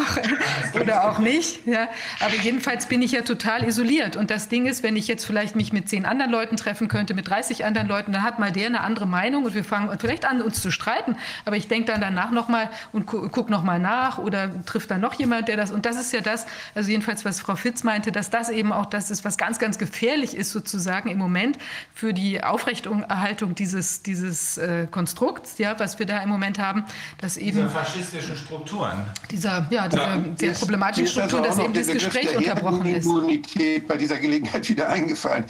oder 0.81 1.09
auch 1.09 1.19
nicht. 1.19 1.65
Ja. 1.67 1.87
Aber 2.19 2.35
jedenfalls 2.35 2.87
bin 2.87 3.01
ich 3.01 3.11
ja 3.11 3.21
total 3.21 3.63
isoliert. 3.63 4.15
Und 4.15 4.31
das 4.31 4.47
Ding 4.47 4.65
ist, 4.65 4.83
wenn 4.83 4.95
ich 4.95 5.07
jetzt 5.07 5.25
vielleicht 5.25 5.55
mich 5.55 5.73
mit 5.73 5.89
zehn 5.89 6.05
anderen 6.05 6.31
Leuten 6.31 6.57
treffen 6.57 6.87
könnte, 6.87 7.13
mit 7.13 7.27
30 7.27 7.65
anderen 7.65 7.87
Leuten, 7.87 8.11
dann 8.11 8.23
hat 8.23 8.39
mal 8.39 8.51
der 8.51 8.67
eine 8.67 8.81
andere 8.81 9.05
Meinung 9.05 9.45
und 9.45 9.53
wir 9.53 9.63
fangen 9.63 9.97
vielleicht 9.99 10.25
an, 10.25 10.41
uns 10.41 10.61
zu 10.61 10.71
streiten. 10.71 11.15
Aber 11.45 11.57
ich 11.57 11.67
denke 11.67 11.91
dann 11.91 12.01
danach 12.01 12.31
nochmal 12.31 12.69
und 12.91 13.05
gu 13.05 13.29
guck 13.29 13.49
nochmal 13.49 13.79
nach 13.79 14.17
oder 14.17 14.63
trifft 14.65 14.91
dann 14.91 15.01
noch 15.01 15.13
jemand, 15.15 15.47
der 15.47 15.57
das. 15.57 15.71
Und 15.71 15.85
das 15.85 15.97
ist 15.97 16.13
ja 16.13 16.21
das, 16.21 16.45
also 16.75 16.89
jedenfalls, 16.89 17.25
was 17.25 17.41
Frau 17.41 17.55
Fitz 17.55 17.83
meinte, 17.83 18.11
dass 18.11 18.29
das 18.29 18.49
eben 18.49 18.71
auch 18.71 18.85
das 18.85 19.11
ist, 19.11 19.25
was 19.25 19.37
ganz, 19.37 19.59
ganz 19.59 19.77
gefährlich 19.77 20.35
ist 20.35 20.51
sozusagen 20.51 21.09
im 21.09 21.17
Moment 21.17 21.57
für 21.93 22.13
die 22.13 22.43
Aufrechterhaltung 22.43 23.55
dieses, 23.55 24.01
dieses 24.03 24.57
äh, 24.57 24.87
Konstrukts, 24.89 25.57
ja, 25.57 25.77
was 25.79 25.99
wir 25.99 26.05
da 26.05 26.21
im 26.21 26.29
Moment 26.29 26.59
haben, 26.59 26.85
dass 27.19 27.37
eben 27.37 27.48
diese 27.51 27.69
faschistischen 27.69 28.35
Strukturen. 28.35 29.05
Dieser, 29.29 29.67
ja, 29.69 29.87
diese 29.87 30.01
ja, 30.01 30.23
sehr 30.35 30.53
problematischen 30.53 31.07
Strukturen, 31.07 31.43
also 31.43 31.57
dass 31.57 31.65
eben 31.65 31.73
das 31.73 31.87
Gespräch 31.87 32.35
unterbrochen 32.35 32.85
ist. 32.85 33.05
Immunität 33.05 33.87
bei 33.87 33.97
dieser 33.97 34.17
Gelegenheit 34.17 34.67
wieder 34.69 34.89
eingefallen. 34.89 35.45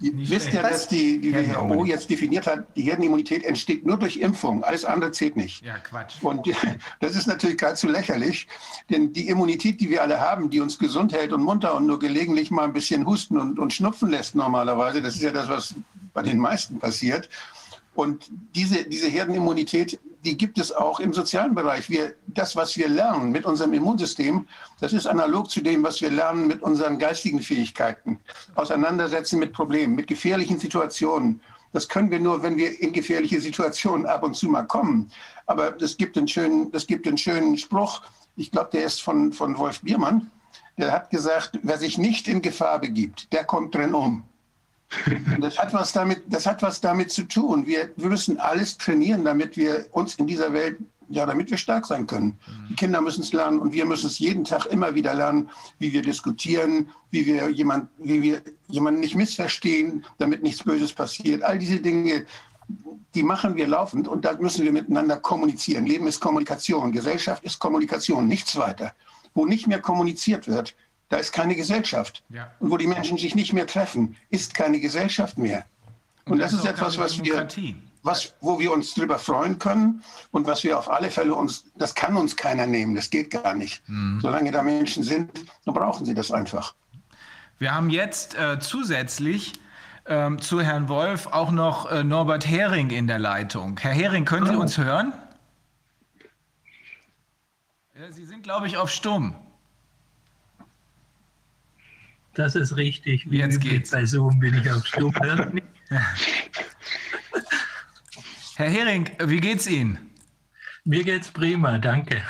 Ihr 0.00 0.12
wisst 0.30 0.52
ja, 0.52 0.62
dass 0.62 0.88
die, 0.88 1.20
die 1.20 1.34
WHO 1.34 1.84
jetzt 1.84 2.10
definiert 2.10 2.46
hat, 2.46 2.64
die 2.76 2.82
Herdenimmunität 2.82 3.44
entsteht 3.44 3.86
nur 3.86 3.98
durch 3.98 4.16
Impfung. 4.16 4.64
Alles 4.64 4.84
andere 4.84 5.12
zählt 5.12 5.36
nicht. 5.36 5.64
Ja, 5.64 5.78
Quatsch. 5.78 6.14
Und 6.22 6.46
das 7.00 7.16
ist 7.16 7.26
natürlich 7.26 7.58
geradezu 7.58 7.88
lächerlich, 7.88 8.46
denn 8.90 9.12
die 9.12 9.28
Immunität, 9.28 9.80
die 9.80 9.90
wir 9.90 10.02
alle 10.02 10.20
haben, 10.20 10.50
die 10.50 10.60
uns 10.60 10.78
gesund 10.78 11.12
hält 11.12 11.32
und 11.32 11.42
munter 11.42 11.74
und 11.74 11.86
nur 11.86 11.98
gelegentlich 11.98 12.50
mal 12.50 12.64
ein 12.64 12.72
bisschen 12.72 13.06
husten 13.06 13.38
und, 13.38 13.58
und 13.58 13.72
schnupfen 13.72 14.10
lässt 14.10 14.34
normalerweise, 14.34 15.02
das 15.02 15.14
ist 15.16 15.22
ja 15.22 15.30
das, 15.30 15.48
was 15.48 15.74
bei 16.14 16.22
den 16.22 16.38
meisten 16.38 16.78
passiert. 16.78 17.28
Und 17.94 18.30
diese, 18.54 18.84
diese 18.84 19.08
Herdenimmunität 19.08 19.98
die 20.24 20.36
gibt 20.36 20.58
es 20.58 20.72
auch 20.72 21.00
im 21.00 21.12
sozialen 21.12 21.54
Bereich. 21.54 21.90
Wir, 21.90 22.14
das, 22.26 22.54
was 22.54 22.76
wir 22.76 22.88
lernen 22.88 23.32
mit 23.32 23.44
unserem 23.44 23.72
Immunsystem, 23.72 24.46
das 24.80 24.92
ist 24.92 25.06
analog 25.06 25.50
zu 25.50 25.60
dem, 25.60 25.82
was 25.82 26.00
wir 26.00 26.10
lernen 26.10 26.46
mit 26.46 26.62
unseren 26.62 26.98
geistigen 26.98 27.40
Fähigkeiten. 27.40 28.20
Auseinandersetzen 28.54 29.38
mit 29.38 29.52
Problemen, 29.52 29.94
mit 29.94 30.06
gefährlichen 30.06 30.58
Situationen. 30.58 31.40
Das 31.72 31.88
können 31.88 32.10
wir 32.10 32.20
nur, 32.20 32.42
wenn 32.42 32.56
wir 32.56 32.80
in 32.80 32.92
gefährliche 32.92 33.40
Situationen 33.40 34.06
ab 34.06 34.22
und 34.22 34.36
zu 34.36 34.48
mal 34.48 34.62
kommen. 34.62 35.10
Aber 35.46 35.80
es 35.80 35.96
gibt 35.96 36.16
einen 36.16 36.28
schönen, 36.28 36.70
es 36.72 36.86
gibt 36.86 37.06
einen 37.06 37.18
schönen 37.18 37.58
Spruch, 37.58 38.02
ich 38.36 38.50
glaube, 38.50 38.70
der 38.72 38.84
ist 38.84 39.02
von, 39.02 39.32
von 39.32 39.58
Wolf 39.58 39.80
Biermann. 39.80 40.30
Der 40.78 40.92
hat 40.92 41.10
gesagt, 41.10 41.58
wer 41.62 41.78
sich 41.78 41.98
nicht 41.98 42.28
in 42.28 42.40
Gefahr 42.40 42.78
begibt, 42.78 43.32
der 43.32 43.44
kommt 43.44 43.74
drin 43.74 43.94
um. 43.94 44.24
Das 45.40 45.58
hat 45.58 45.72
was 45.72 45.92
damit, 45.92 46.22
das 46.26 46.46
hat 46.46 46.62
was 46.62 46.80
damit 46.80 47.10
zu 47.10 47.24
tun. 47.24 47.66
Wir, 47.66 47.90
wir 47.96 48.08
müssen 48.08 48.38
alles 48.38 48.76
trainieren, 48.76 49.24
damit 49.24 49.56
wir 49.56 49.86
uns 49.92 50.16
in 50.16 50.26
dieser 50.26 50.52
Welt, 50.52 50.78
ja, 51.08 51.26
damit 51.26 51.50
wir 51.50 51.58
stark 51.58 51.86
sein 51.86 52.06
können. 52.06 52.38
Die 52.70 52.74
Kinder 52.74 53.00
müssen 53.00 53.22
es 53.22 53.32
lernen 53.32 53.58
und 53.58 53.72
wir 53.72 53.84
müssen 53.84 54.06
es 54.06 54.18
jeden 54.18 54.44
Tag 54.44 54.66
immer 54.66 54.94
wieder 54.94 55.14
lernen, 55.14 55.50
wie 55.78 55.92
wir 55.92 56.02
diskutieren, 56.02 56.90
wie 57.10 57.26
wir 57.26 57.50
jemand, 57.50 57.88
wie 57.98 58.22
wir 58.22 58.42
jemanden 58.68 59.00
nicht 59.00 59.14
missverstehen, 59.14 60.04
damit 60.18 60.42
nichts 60.42 60.62
Böses 60.62 60.92
passiert. 60.92 61.42
All 61.42 61.58
diese 61.58 61.80
Dinge, 61.80 62.26
die 63.14 63.22
machen 63.22 63.56
wir 63.56 63.66
laufend 63.66 64.08
und 64.08 64.24
da 64.24 64.34
müssen 64.38 64.64
wir 64.64 64.72
miteinander 64.72 65.18
kommunizieren. 65.18 65.86
Leben 65.86 66.06
ist 66.06 66.20
Kommunikation, 66.20 66.92
Gesellschaft 66.92 67.44
ist 67.44 67.58
Kommunikation, 67.58 68.26
nichts 68.26 68.56
weiter. 68.56 68.94
Wo 69.34 69.44
nicht 69.44 69.66
mehr 69.66 69.80
kommuniziert 69.80 70.48
wird, 70.48 70.74
da 71.12 71.18
ist 71.18 71.30
keine 71.30 71.54
Gesellschaft. 71.54 72.24
Ja. 72.30 72.50
Und 72.58 72.70
wo 72.70 72.78
die 72.78 72.86
Menschen 72.86 73.18
sich 73.18 73.34
nicht 73.34 73.52
mehr 73.52 73.66
treffen, 73.66 74.16
ist 74.30 74.54
keine 74.54 74.80
Gesellschaft 74.80 75.36
mehr. 75.36 75.66
Und, 76.24 76.32
und 76.32 76.38
das, 76.38 76.52
das, 76.52 76.60
ist 76.60 76.66
etwas, 76.66 76.96
was 76.96 77.22
wir, 77.22 77.46
was, 78.02 78.32
wo 78.40 78.58
wir 78.58 78.72
uns 78.72 78.94
drüber 78.94 79.18
freuen 79.18 79.58
können 79.58 80.02
und 80.30 80.46
was 80.46 80.64
wir 80.64 80.78
auf 80.78 80.90
alle 80.90 81.10
Fälle 81.10 81.34
uns, 81.34 81.64
das 81.76 81.94
kann 81.94 82.16
uns 82.16 82.34
keiner 82.34 82.66
nehmen, 82.66 82.94
das 82.94 83.10
geht 83.10 83.30
gar 83.30 83.54
nicht. 83.54 83.86
Mhm. 83.88 84.20
Solange 84.22 84.52
da 84.52 84.62
Menschen 84.62 85.02
sind, 85.02 85.30
dann 85.66 85.74
brauchen 85.74 86.06
sie 86.06 86.14
das 86.14 86.30
einfach. 86.30 86.74
Wir 87.58 87.74
haben 87.74 87.90
jetzt 87.90 88.34
äh, 88.34 88.58
zusätzlich 88.58 89.52
ähm, 90.06 90.40
zu 90.40 90.62
Herrn 90.62 90.88
Wolf 90.88 91.26
auch 91.26 91.50
noch 91.50 91.90
äh, 91.90 92.02
Norbert 92.02 92.48
Hering 92.48 92.88
in 92.88 93.06
der 93.06 93.18
Leitung. 93.18 93.78
Herr 93.78 93.92
Hering, 93.92 94.24
können 94.24 94.46
Sie 94.46 94.56
uns 94.56 94.78
hören? 94.78 95.12
Sie 98.08 98.24
sind, 98.24 98.42
glaube 98.42 98.66
ich, 98.66 98.78
auf 98.78 98.90
Stumm. 98.90 99.36
Das 102.34 102.54
ist 102.54 102.76
richtig. 102.76 103.30
Wie 103.30 103.38
Jetzt 103.38 103.60
geht's. 103.60 103.90
Bei 103.90 104.04
Zoom 104.04 104.38
bin 104.38 104.54
ich 104.54 104.70
auf 104.70 104.86
Stumm. 104.86 105.12
Herr 108.56 108.70
Hering, 108.70 109.10
wie 109.24 109.40
geht's 109.40 109.66
Ihnen? 109.66 109.98
Mir 110.84 111.04
geht's 111.04 111.30
prima, 111.30 111.78
danke. 111.78 112.22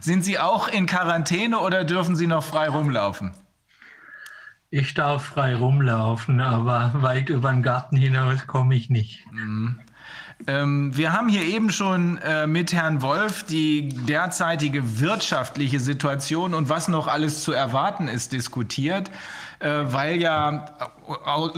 Sind 0.00 0.24
Sie 0.24 0.38
auch 0.38 0.68
in 0.68 0.86
Quarantäne 0.86 1.58
oder 1.58 1.84
dürfen 1.84 2.14
Sie 2.16 2.26
noch 2.26 2.44
frei 2.44 2.68
rumlaufen? 2.68 3.34
Ich 4.70 4.94
darf 4.94 5.24
frei 5.24 5.56
rumlaufen, 5.56 6.40
aber 6.40 6.92
weit 6.96 7.30
über 7.30 7.50
den 7.50 7.62
Garten 7.62 7.96
hinaus 7.96 8.46
komme 8.46 8.74
ich 8.74 8.90
nicht. 8.90 9.24
Mhm. 9.32 9.80
Ähm, 10.46 10.96
wir 10.96 11.12
haben 11.12 11.28
hier 11.28 11.42
eben 11.42 11.70
schon 11.70 12.18
äh, 12.18 12.46
mit 12.46 12.72
Herrn 12.72 13.00
Wolf 13.00 13.42
die 13.44 13.88
derzeitige 13.88 15.00
wirtschaftliche 15.00 15.80
Situation 15.80 16.52
und 16.52 16.68
was 16.68 16.88
noch 16.88 17.08
alles 17.08 17.42
zu 17.42 17.52
erwarten 17.52 18.06
ist 18.06 18.32
diskutiert. 18.32 19.10
Äh, 19.58 19.84
weil 19.86 20.20
ja 20.20 20.66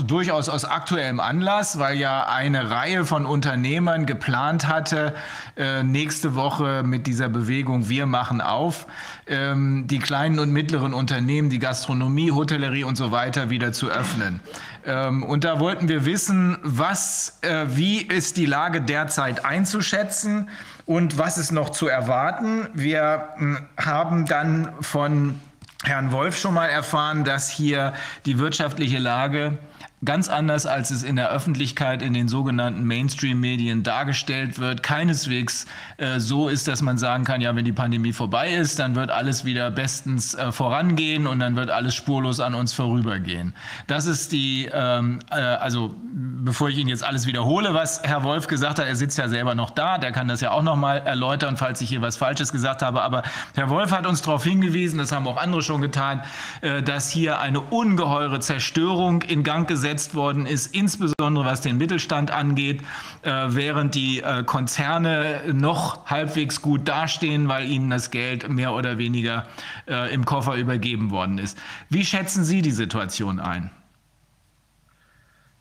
durchaus 0.07 0.49
aus 0.49 0.65
aktuellem 0.65 1.19
Anlass, 1.19 1.79
weil 1.79 1.97
ja 1.97 2.27
eine 2.29 2.71
Reihe 2.71 3.05
von 3.05 3.27
Unternehmern 3.27 4.07
geplant 4.07 4.69
hatte, 4.69 5.15
äh, 5.57 5.83
nächste 5.83 6.37
Woche 6.37 6.83
mit 6.85 7.09
dieser 7.09 7.29
Bewegung 7.29 7.89
Wir 7.89 8.07
machen 8.07 8.41
auf, 8.41 8.87
ähm, 9.27 9.87
die 9.89 9.99
kleinen 9.99 10.39
und 10.39 10.53
mittleren 10.53 10.95
Unternehmen, 10.95 11.51
die 11.51 11.59
Gastronomie, 11.59 12.31
Hotellerie 12.31 12.85
und 12.85 12.97
so 12.97 13.11
weiter 13.11 13.51
wieder 13.51 13.73
zu 13.73 13.89
öffnen. 13.89 14.41
Ähm, 14.87 15.25
und 15.25 15.43
da 15.43 15.59
wollten 15.59 15.89
wir 15.89 16.05
wissen, 16.05 16.59
was, 16.63 17.39
äh, 17.41 17.67
wie 17.69 18.01
ist 18.01 18.37
die 18.37 18.47
Lage 18.47 18.81
derzeit 18.81 19.45
einzuschätzen 19.45 20.51
und 20.87 21.19
was 21.19 21.37
ist 21.37 21.51
noch 21.51 21.71
zu 21.71 21.89
erwarten. 21.89 22.69
Wir 22.75 23.31
hm, 23.37 23.59
haben 23.77 24.25
dann 24.27 24.73
von 24.81 25.41
Herrn 25.85 26.11
Wolf 26.11 26.37
schon 26.39 26.55
mal 26.55 26.67
erfahren, 26.67 27.25
dass 27.25 27.49
hier 27.49 27.95
die 28.27 28.39
wirtschaftliche 28.39 28.99
Lage 28.99 29.59
ganz 30.05 30.29
anders, 30.29 30.67
als 30.67 30.91
es 30.91 31.03
in 31.03 31.17
der 31.17 31.31
Öffentlichkeit 31.31 32.03
in 32.03 32.15
den 32.15 32.29
sogenannten 32.29 32.85
Mainstream-Medien 32.85 33.83
dargestellt 33.83 34.59
wird, 34.59 34.83
keineswegs 34.83 35.67
äh, 35.97 36.21
so 36.21 36.49
ist, 36.49 36.69
dass 36.69 36.83
man 36.83 36.99
sagen 36.99 37.25
kann, 37.25 37.41
ja, 37.41 37.55
wenn 37.57 37.65
die 37.65 37.73
Pandemie 37.73 38.13
vorbei 38.13 38.53
ist, 38.53 38.79
dann 38.79 38.95
wird 38.95 39.11
alles 39.11 39.45
wieder 39.45 39.71
bestens 39.73 40.35
äh, 40.35 40.53
vorangehen 40.53 41.27
und 41.27 41.41
dann 41.41 41.57
wird 41.57 41.71
alles 41.71 41.97
spurlos 41.97 42.39
an 42.39 42.55
uns 42.55 42.73
vorübergehen. 42.73 43.55
Das 43.89 44.07
ist 44.07 44.31
die, 44.31 44.71
ähm, 44.73 45.19
äh, 45.33 45.41
also 45.41 45.95
bevor 46.05 46.69
ich 46.69 46.79
Ihnen 46.79 46.89
jetzt 46.89 47.05
alles 47.05 47.27
wiederhole, 47.27 47.75
was 47.75 48.01
Herr 48.05 48.23
Wolf 48.23 48.47
gesagt 48.47 48.79
hat, 48.79 48.87
er 48.87 48.97
sitzt 48.97 49.19
ja 49.19 49.29
selber 49.29 49.57
noch 49.57 49.71
da, 49.71 49.99
der 49.99 50.13
kann 50.13 50.29
das 50.29 50.41
ja 50.41 50.53
auch 50.53 50.63
noch 50.63 50.77
mal 50.77 50.99
erläutern, 50.99 51.57
falls 51.57 51.81
ich 51.81 51.89
hier 51.89 52.03
was 52.03 52.17
Falsches 52.17 52.53
gesagt 52.53 52.83
habe. 52.83 53.03
Aber 53.03 53.25
Herr 53.55 53.69
Wolf 53.69 53.91
hat 53.91 54.07
uns 54.07 54.23
darauf 54.23 54.45
hingewiesen, 54.45 54.99
das 54.99 55.11
haben 55.11 55.27
auch 55.27 55.37
andere 55.37 55.63
schon 55.63 55.81
getan, 55.81 56.23
äh, 56.61 56.85
dass 56.85 57.11
hier 57.11 57.41
eine 57.41 57.61
ungeheure 57.61 58.39
Zerstörung 58.39 59.23
in 59.23 59.43
Gang 59.43 59.67
gesetzt 59.67 59.88
gesetzt 59.89 60.15
worden 60.15 60.45
ist, 60.45 60.75
insbesondere 60.75 61.47
was 61.47 61.63
den 61.63 61.79
Mittelstand 61.79 62.31
angeht, 62.31 62.83
äh, 63.23 63.31
während 63.49 63.95
die 63.95 64.21
äh, 64.21 64.45
Konzerne 64.45 65.41
noch 65.53 66.05
halbwegs 66.07 66.61
gut 66.61 66.87
dastehen, 66.87 67.49
weil 67.49 67.67
ihnen 67.67 67.89
das 67.89 68.11
Geld 68.11 68.49
mehr 68.51 68.75
oder 68.75 68.99
weniger 68.99 69.47
äh, 69.89 70.13
im 70.13 70.27
Koffer 70.27 70.57
übergeben 70.57 71.11
worden 71.11 71.39
ist. 71.39 71.57
Wie 71.89 72.05
schätzen 72.05 72.45
Sie 72.45 72.61
die 72.61 72.71
Situation 72.71 73.41
ein? 73.41 73.71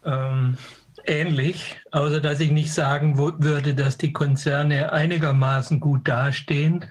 Ähm, 0.03 0.57
ähnlich, 1.06 1.80
außer 1.91 2.19
dass 2.19 2.41
ich 2.41 2.51
nicht 2.51 2.73
sagen 2.73 3.17
würde, 3.17 3.73
dass 3.73 3.97
die 3.97 4.11
Konzerne 4.11 4.91
einigermaßen 4.91 5.80
gut 5.80 6.06
dastehen. 6.06 6.83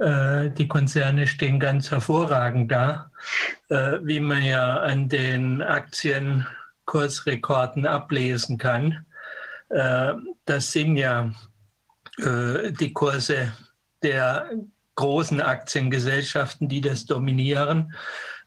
Äh, 0.00 0.50
die 0.50 0.66
Konzerne 0.66 1.28
stehen 1.28 1.60
ganz 1.60 1.92
hervorragend 1.92 2.72
da, 2.72 3.10
äh, 3.68 3.98
wie 4.02 4.18
man 4.18 4.42
ja 4.42 4.78
an 4.78 5.08
den 5.08 5.62
Aktienkursrekorden 6.92 7.86
ablesen 7.86 8.58
kann. 8.58 9.06
Äh, 9.70 10.12
das 10.44 10.72
sind 10.72 10.96
ja 10.96 11.32
äh, 12.18 12.72
die 12.72 12.92
Kurse 12.92 13.52
der 14.02 14.50
großen 14.96 15.40
Aktiengesellschaften, 15.40 16.68
die 16.68 16.82
das 16.82 17.06
dominieren. 17.06 17.94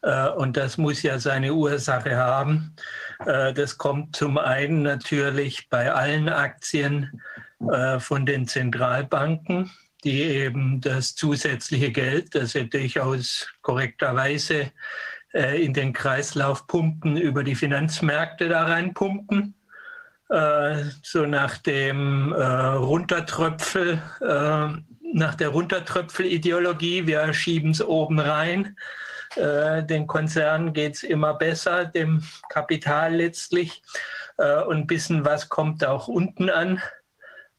Äh, 0.02 0.28
und 0.28 0.56
das 0.56 0.78
muss 0.78 1.02
ja 1.02 1.18
seine 1.18 1.54
Ursache 1.54 2.16
haben. 2.16 2.74
Das 3.18 3.78
kommt 3.78 4.14
zum 4.14 4.36
einen 4.36 4.82
natürlich 4.82 5.70
bei 5.70 5.90
allen 5.90 6.28
Aktien 6.28 7.22
von 7.98 8.26
den 8.26 8.46
Zentralbanken, 8.46 9.70
die 10.04 10.20
eben 10.20 10.82
das 10.82 11.14
zusätzliche 11.14 11.92
Geld, 11.92 12.34
das 12.34 12.52
sie 12.52 12.68
durchaus 12.68 13.48
korrekterweise 13.62 14.70
in 15.36 15.74
den 15.74 15.92
Kreislauf 15.92 16.66
pumpen, 16.66 17.16
über 17.16 17.44
die 17.44 17.54
Finanzmärkte 17.54 18.48
da 18.48 18.64
reinpumpen. 18.64 19.54
So 21.02 21.26
nach 21.26 21.58
dem 21.58 22.32
Runtertröpfel, 22.32 24.00
nach 25.12 25.34
der 25.34 25.48
Runtertröpfel-Ideologie, 25.48 27.06
wir 27.06 27.32
schieben 27.34 27.72
es 27.72 27.84
oben 27.84 28.18
rein 28.18 28.76
äh, 29.36 29.84
den 29.84 30.06
Konzernen 30.06 30.72
geht 30.72 30.96
es 30.96 31.02
immer 31.02 31.34
besser, 31.34 31.84
dem 31.84 32.22
Kapital 32.48 33.16
letztlich. 33.16 33.82
Äh, 34.38 34.62
und 34.62 34.76
ein 34.78 34.86
bisschen 34.86 35.24
was 35.24 35.48
kommt 35.48 35.84
auch 35.84 36.08
unten 36.08 36.50
an. 36.50 36.80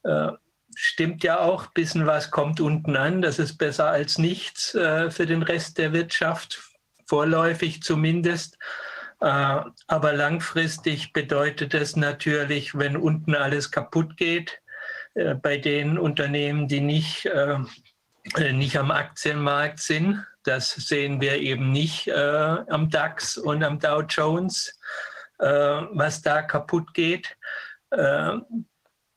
Äh, 0.04 0.32
stimmt 0.76 1.24
ja 1.24 1.40
auch, 1.40 1.68
bisschen 1.68 2.06
was 2.06 2.32
kommt 2.32 2.60
unten 2.60 2.96
an. 2.96 3.22
Das 3.22 3.40
ist 3.40 3.58
besser 3.58 3.88
als 3.88 4.18
nichts 4.18 4.76
äh, 4.76 5.12
für 5.12 5.26
den 5.26 5.44
Rest 5.44 5.78
der 5.78 5.94
Wirtschaft, 5.94 6.60
vorläufig 7.08 7.82
zumindest. 7.82 8.58
Äh, 9.20 9.62
aber 9.88 10.14
langfristig 10.14 11.14
bedeutet 11.14 11.74
es 11.74 11.96
natürlich, 11.96 12.78
wenn 12.78 12.96
unten 12.98 13.36
alles 13.36 13.72
kaputt 13.72 14.18
geht, 14.18 14.62
äh, 15.16 15.34
bei 15.36 15.58
den 15.58 15.98
Unternehmen, 15.98 16.68
die 16.68 16.82
nicht, 16.82 17.30
nicht 18.52 18.78
am 18.78 18.92
Aktienmarkt 18.92 19.80
sind, 19.80 20.24
das 20.48 20.72
sehen 20.72 21.20
wir 21.20 21.40
eben 21.40 21.74
nicht 21.74 22.08
äh, 22.08 22.14
am 22.14 22.90
DAX 22.90 23.38
und 23.38 23.64
am 23.64 23.80
Dow 23.80 24.02
Jones, 24.02 24.80
äh, 25.40 25.46
was 25.48 26.22
da 26.22 26.42
kaputt 26.42 26.94
geht. 26.94 27.36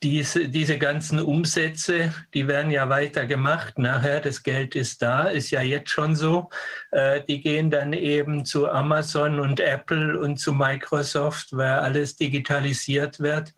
Diese, 0.02 0.48
diese 0.48 0.78
ganzen 0.78 1.20
Umsätze, 1.20 2.14
die 2.32 2.48
werden 2.48 2.70
ja 2.70 2.88
weiter 2.88 3.26
gemacht. 3.26 3.78
Nachher, 3.78 4.20
das 4.20 4.42
Geld 4.42 4.74
ist 4.74 5.02
da, 5.02 5.24
ist 5.24 5.50
ja 5.50 5.60
jetzt 5.60 5.90
schon 5.90 6.16
so. 6.16 6.48
Äh, 6.90 7.22
die 7.28 7.42
gehen 7.42 7.70
dann 7.70 7.92
eben 7.92 8.46
zu 8.46 8.70
Amazon 8.70 9.38
und 9.40 9.60
Apple 9.60 10.18
und 10.18 10.38
zu 10.38 10.54
Microsoft, 10.54 11.48
weil 11.52 11.80
alles 11.80 12.16
digitalisiert 12.16 13.20
wird 13.20 13.52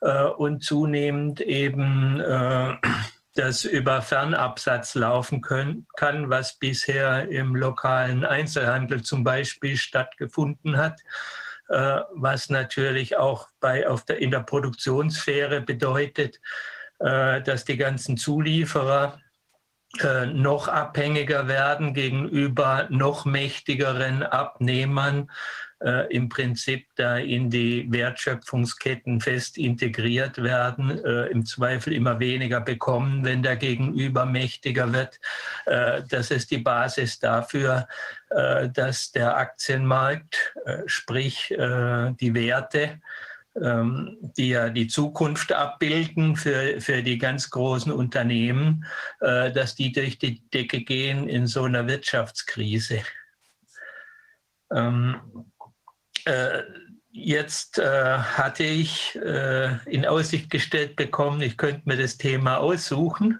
äh, 0.00 0.24
und 0.24 0.64
zunehmend 0.64 1.40
eben 1.40 2.18
äh, 2.20 2.74
das 3.34 3.64
über 3.64 4.00
Fernabsatz 4.00 4.94
laufen 4.94 5.40
können, 5.40 5.86
kann, 5.96 6.30
was 6.30 6.54
bisher 6.54 7.28
im 7.28 7.54
lokalen 7.56 8.24
Einzelhandel 8.24 9.02
zum 9.02 9.24
Beispiel 9.24 9.76
stattgefunden 9.76 10.76
hat, 10.76 11.00
was 12.12 12.50
natürlich 12.50 13.16
auch 13.16 13.48
bei, 13.60 13.88
auf 13.88 14.04
der, 14.04 14.18
in 14.18 14.30
der 14.30 14.40
Produktionssphäre 14.40 15.60
bedeutet, 15.60 16.40
äh, 17.00 17.42
dass 17.42 17.64
die 17.64 17.76
ganzen 17.76 18.16
Zulieferer 18.16 19.18
äh, 20.00 20.26
noch 20.26 20.68
abhängiger 20.68 21.48
werden 21.48 21.94
gegenüber 21.94 22.86
noch 22.90 23.24
mächtigeren 23.24 24.22
Abnehmern 24.22 25.30
äh, 25.84 26.12
im 26.14 26.28
Prinzip 26.28 26.86
da 26.96 27.18
in 27.18 27.50
die 27.50 27.86
Wertschöpfungsketten 27.92 29.20
fest 29.20 29.58
integriert 29.58 30.42
werden, 30.42 31.04
äh, 31.04 31.26
im 31.26 31.44
Zweifel 31.44 31.92
immer 31.92 32.18
weniger 32.18 32.60
bekommen, 32.60 33.24
wenn 33.24 33.42
der 33.42 33.56
Gegenüber 33.56 34.24
mächtiger 34.24 34.92
wird. 34.92 35.20
Äh, 35.66 36.02
das 36.08 36.30
ist 36.30 36.50
die 36.50 36.58
Basis 36.58 37.18
dafür, 37.18 37.86
äh, 38.30 38.70
dass 38.70 39.12
der 39.12 39.36
Aktienmarkt, 39.36 40.54
äh, 40.64 40.78
sprich 40.86 41.50
äh, 41.50 42.12
die 42.18 42.34
Werte, 42.34 43.00
ähm, 43.60 44.16
die 44.36 44.48
ja 44.48 44.70
die 44.70 44.88
Zukunft 44.88 45.52
abbilden 45.52 46.34
für, 46.34 46.80
für 46.80 47.02
die 47.02 47.18
ganz 47.18 47.50
großen 47.50 47.92
Unternehmen, 47.92 48.84
dass 49.20 49.76
die 49.76 49.92
durch 49.92 50.18
die 50.18 50.40
Decke 50.50 50.80
gehen 50.80 51.28
in 51.28 51.46
so 51.46 51.62
einer 51.62 51.86
Wirtschaftskrise. 51.86 53.02
Ähm, 54.72 55.20
äh, 55.34 55.53
jetzt 57.14 57.78
äh, 57.78 58.18
hatte 58.18 58.64
ich 58.64 59.16
äh, 59.24 59.76
in 59.86 60.04
Aussicht 60.04 60.50
gestellt 60.50 60.96
bekommen, 60.96 61.40
ich 61.40 61.56
könnte 61.56 61.82
mir 61.84 61.96
das 61.96 62.18
Thema 62.18 62.58
aussuchen 62.58 63.38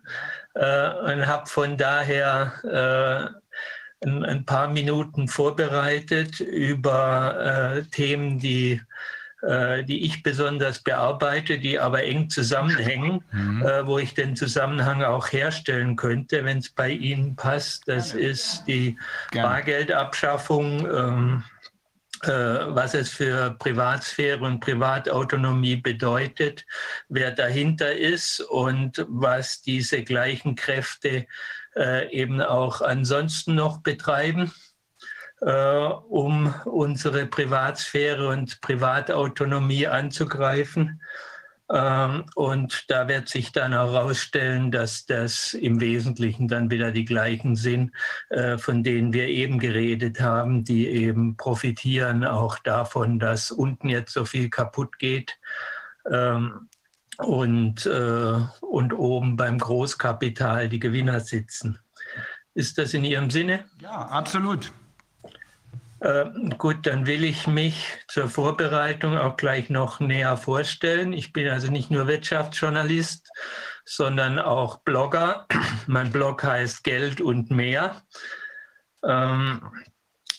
äh, 0.55 0.91
und 0.91 1.27
habe 1.27 1.47
von 1.47 1.77
daher 1.77 3.35
äh, 4.03 4.09
ein, 4.09 4.45
paar 4.45 4.69
Minuten 4.69 5.29
vorbereitet 5.29 6.39
über 6.41 7.75
äh, 7.77 7.83
Themen, 7.91 8.39
die 8.39 8.81
die 9.87 10.07
ich 10.07 10.23
besonders 10.23 10.79
bearbeite, 10.79 11.59
die 11.59 11.79
aber 11.79 12.03
eng 12.03 12.31
zusammenhängen, 12.31 13.23
mhm. 13.31 13.61
äh, 13.61 13.87
wo 13.87 13.99
ich 13.99 14.15
den 14.15 14.37
Zusammenhang 14.37 15.03
auch 15.03 15.31
herstellen 15.31 15.97
könnte, 15.97 16.47
wenn 16.47 16.61
es 16.61 16.71
bei 16.71 16.89
Ihnen 16.89 17.37
passt. 17.37 17.87
Das 17.87 18.15
ist 18.15 18.65
die 18.67 18.97
Gerne. 19.33 19.49
Bargeldabschaffung. 19.51 20.89
Ähm, 20.91 21.45
äh, 21.45 21.54
was 22.27 22.95
es 22.95 23.11
für 23.11 23.57
Privatsphäre 23.59 24.45
und 24.45 24.61
Privatautonomie 24.61 25.77
bedeutet, 25.77 26.65
wer 27.09 27.31
dahinter 27.31 27.95
ist 27.95 28.41
und 28.41 29.05
was 29.09 29.63
diese 29.63 30.03
gleichen 30.03 30.55
Kräfte 30.55 31.27
äh, 31.77 32.11
eben 32.13 32.41
auch 32.41 32.81
ansonsten 32.81 33.55
noch 33.55 33.79
betreiben, 33.79 34.53
äh, 35.41 35.53
um 35.53 36.55
unsere 36.65 37.27
Privatsphäre 37.27 38.29
und 38.29 38.61
Privatautonomie 38.61 39.87
anzugreifen. 39.87 41.03
Ähm, 41.73 42.27
und 42.35 42.85
da 42.91 43.09
wird 43.09 43.29
sich 43.29 43.53
dann 43.53 43.73
herausstellen, 43.73 44.71
dass 44.71 45.07
das 45.07 45.55
im 45.55 45.81
Wesentlichen 45.81 46.47
dann 46.47 46.71
wieder 46.71 46.93
die 46.93 47.07
gleichen 47.07 47.57
sind, 47.57 47.93
äh, 48.29 48.59
von 48.59 48.83
denen 48.83 49.13
wir 49.13 49.29
eben 49.29 49.59
geredet 49.59 50.21
haben, 50.21 50.65
die 50.65 50.89
eben 50.89 51.37
profitieren 51.37 52.25
auch 52.25 52.59
davon, 52.59 53.19
dass 53.19 53.51
unten 53.51 53.89
jetzt 53.89 54.13
so 54.13 54.25
viel 54.27 54.51
kaputt 54.51 54.99
geht 54.99 55.39
ähm, 56.11 56.69
und, 57.19 57.87
äh, 57.87 58.39
und 58.61 58.93
oben 58.93 59.37
beim 59.37 59.59
Großkapital 59.59 60.69
die 60.69 60.81
Gewinner 60.81 61.21
sitzen. 61.21 61.79
Ist 62.53 62.77
das 62.79 62.93
in 62.95 63.05
Ihrem 63.05 63.31
Sinne? 63.31 63.65
Ja, 63.81 63.91
absolut. 63.91 64.71
Äh, 66.05 66.27
gut, 66.59 66.87
dann 66.87 67.07
will 67.07 67.25
ich 67.25 67.47
mich 67.47 67.87
zur 68.09 68.29
Vorbereitung 68.29 69.17
auch 69.17 69.39
gleich 69.39 69.71
noch 69.71 70.01
näher 70.01 70.37
vorstellen. 70.37 71.15
Ich 71.15 71.33
bin 71.33 71.49
also 71.49 71.73
nicht 71.73 71.91
nur 71.91 72.07
Wirtschaftsjournalist, 72.07 73.27
sondern 73.87 74.39
auch 74.39 74.81
Blogger. 74.81 75.47
mein 75.87 76.13
Blog 76.13 76.45
heißt 76.45 76.85
Geld 76.85 77.23
und 77.23 77.51
mehr. 77.51 78.03
Ähm, 79.03 79.63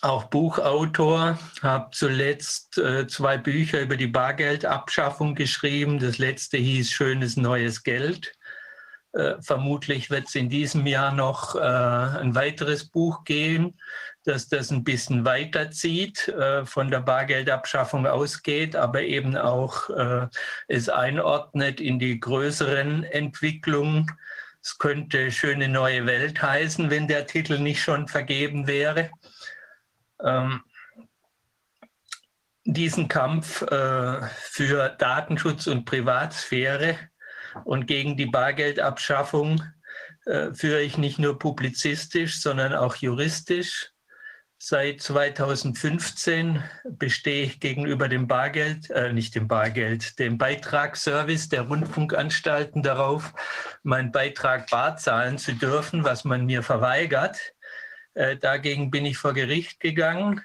auch 0.02 0.26
Buchautor, 0.26 1.40
habe 1.64 1.90
zuletzt 1.94 2.78
äh, 2.78 3.08
zwei 3.08 3.40
Bücher 3.40 3.82
über 3.82 3.98
die 3.98 4.06
Bargeldabschaffung 4.06 5.34
geschrieben. 5.34 5.98
Das 5.98 6.20
letzte 6.20 6.58
hieß 6.58 6.92
Schönes 6.92 7.38
neues 7.38 7.82
Geld. 7.82 8.34
Äh, 9.14 9.42
vermutlich 9.42 10.12
wird 10.12 10.28
es 10.28 10.36
in 10.36 10.48
diesem 10.48 10.86
Jahr 10.86 11.12
noch 11.12 11.56
äh, 11.56 11.60
ein 11.60 12.36
weiteres 12.36 12.88
Buch 12.88 13.24
geben 13.24 13.80
dass 14.26 14.48
das 14.48 14.72
ein 14.72 14.84
bisschen 14.84 15.24
weiterzieht, 15.24 16.28
äh, 16.28 16.66
von 16.66 16.90
der 16.90 17.00
Bargeldabschaffung 17.00 18.08
ausgeht, 18.08 18.76
aber 18.76 19.02
eben 19.02 19.38
auch 19.38 19.90
äh, 19.90 20.28
es 20.68 20.90
einordnet 20.90 21.80
in 21.80 22.00
die 22.00 22.20
größeren 22.20 23.04
Entwicklungen. 23.04 24.12
Es 24.62 24.78
könnte 24.80 25.32
schöne 25.32 25.70
neue 25.70 26.08
Welt 26.08 26.42
heißen, 26.42 26.90
wenn 26.90 27.08
der 27.08 27.28
Titel 27.28 27.60
nicht 27.60 27.82
schon 27.82 28.08
vergeben 28.08 28.66
wäre. 28.66 29.12
Ähm, 30.24 30.64
diesen 32.64 33.08
Kampf 33.08 33.62
äh, 33.62 34.22
für 34.40 34.90
Datenschutz 34.98 35.68
und 35.68 35.86
Privatsphäre 35.86 36.98
und 37.64 37.86
gegen 37.86 38.18
die 38.18 38.26
Bargeldabschaffung 38.26 39.62
äh, 40.26 40.52
führe 40.52 40.82
ich 40.82 40.98
nicht 40.98 41.20
nur 41.20 41.38
publizistisch, 41.38 42.42
sondern 42.42 42.74
auch 42.74 42.96
juristisch 42.96 43.92
Seit 44.68 45.00
2015 45.00 46.64
bestehe 46.86 47.44
ich 47.44 47.60
gegenüber 47.60 48.10
dem 48.10 48.28
Bargeld, 48.28 48.90
äh, 48.90 49.14
nicht 49.14 49.36
dem 49.36 49.48
Bargeld, 49.48 50.18
dem 50.18 50.40
Beitragsservice 50.40 51.50
der 51.50 51.62
Rundfunkanstalten 51.68 52.82
darauf, 52.82 53.36
meinen 53.84 54.12
Beitrag 54.12 54.68
bar 54.72 54.98
zahlen 54.98 55.38
zu 55.38 55.54
dürfen, 55.54 56.04
was 56.04 56.24
man 56.24 56.48
mir 56.48 56.64
verweigert. 56.64 57.38
Äh, 58.16 58.38
dagegen 58.38 58.90
bin 58.90 59.06
ich 59.06 59.20
vor 59.20 59.36
Gericht 59.36 59.80
gegangen, 59.80 60.42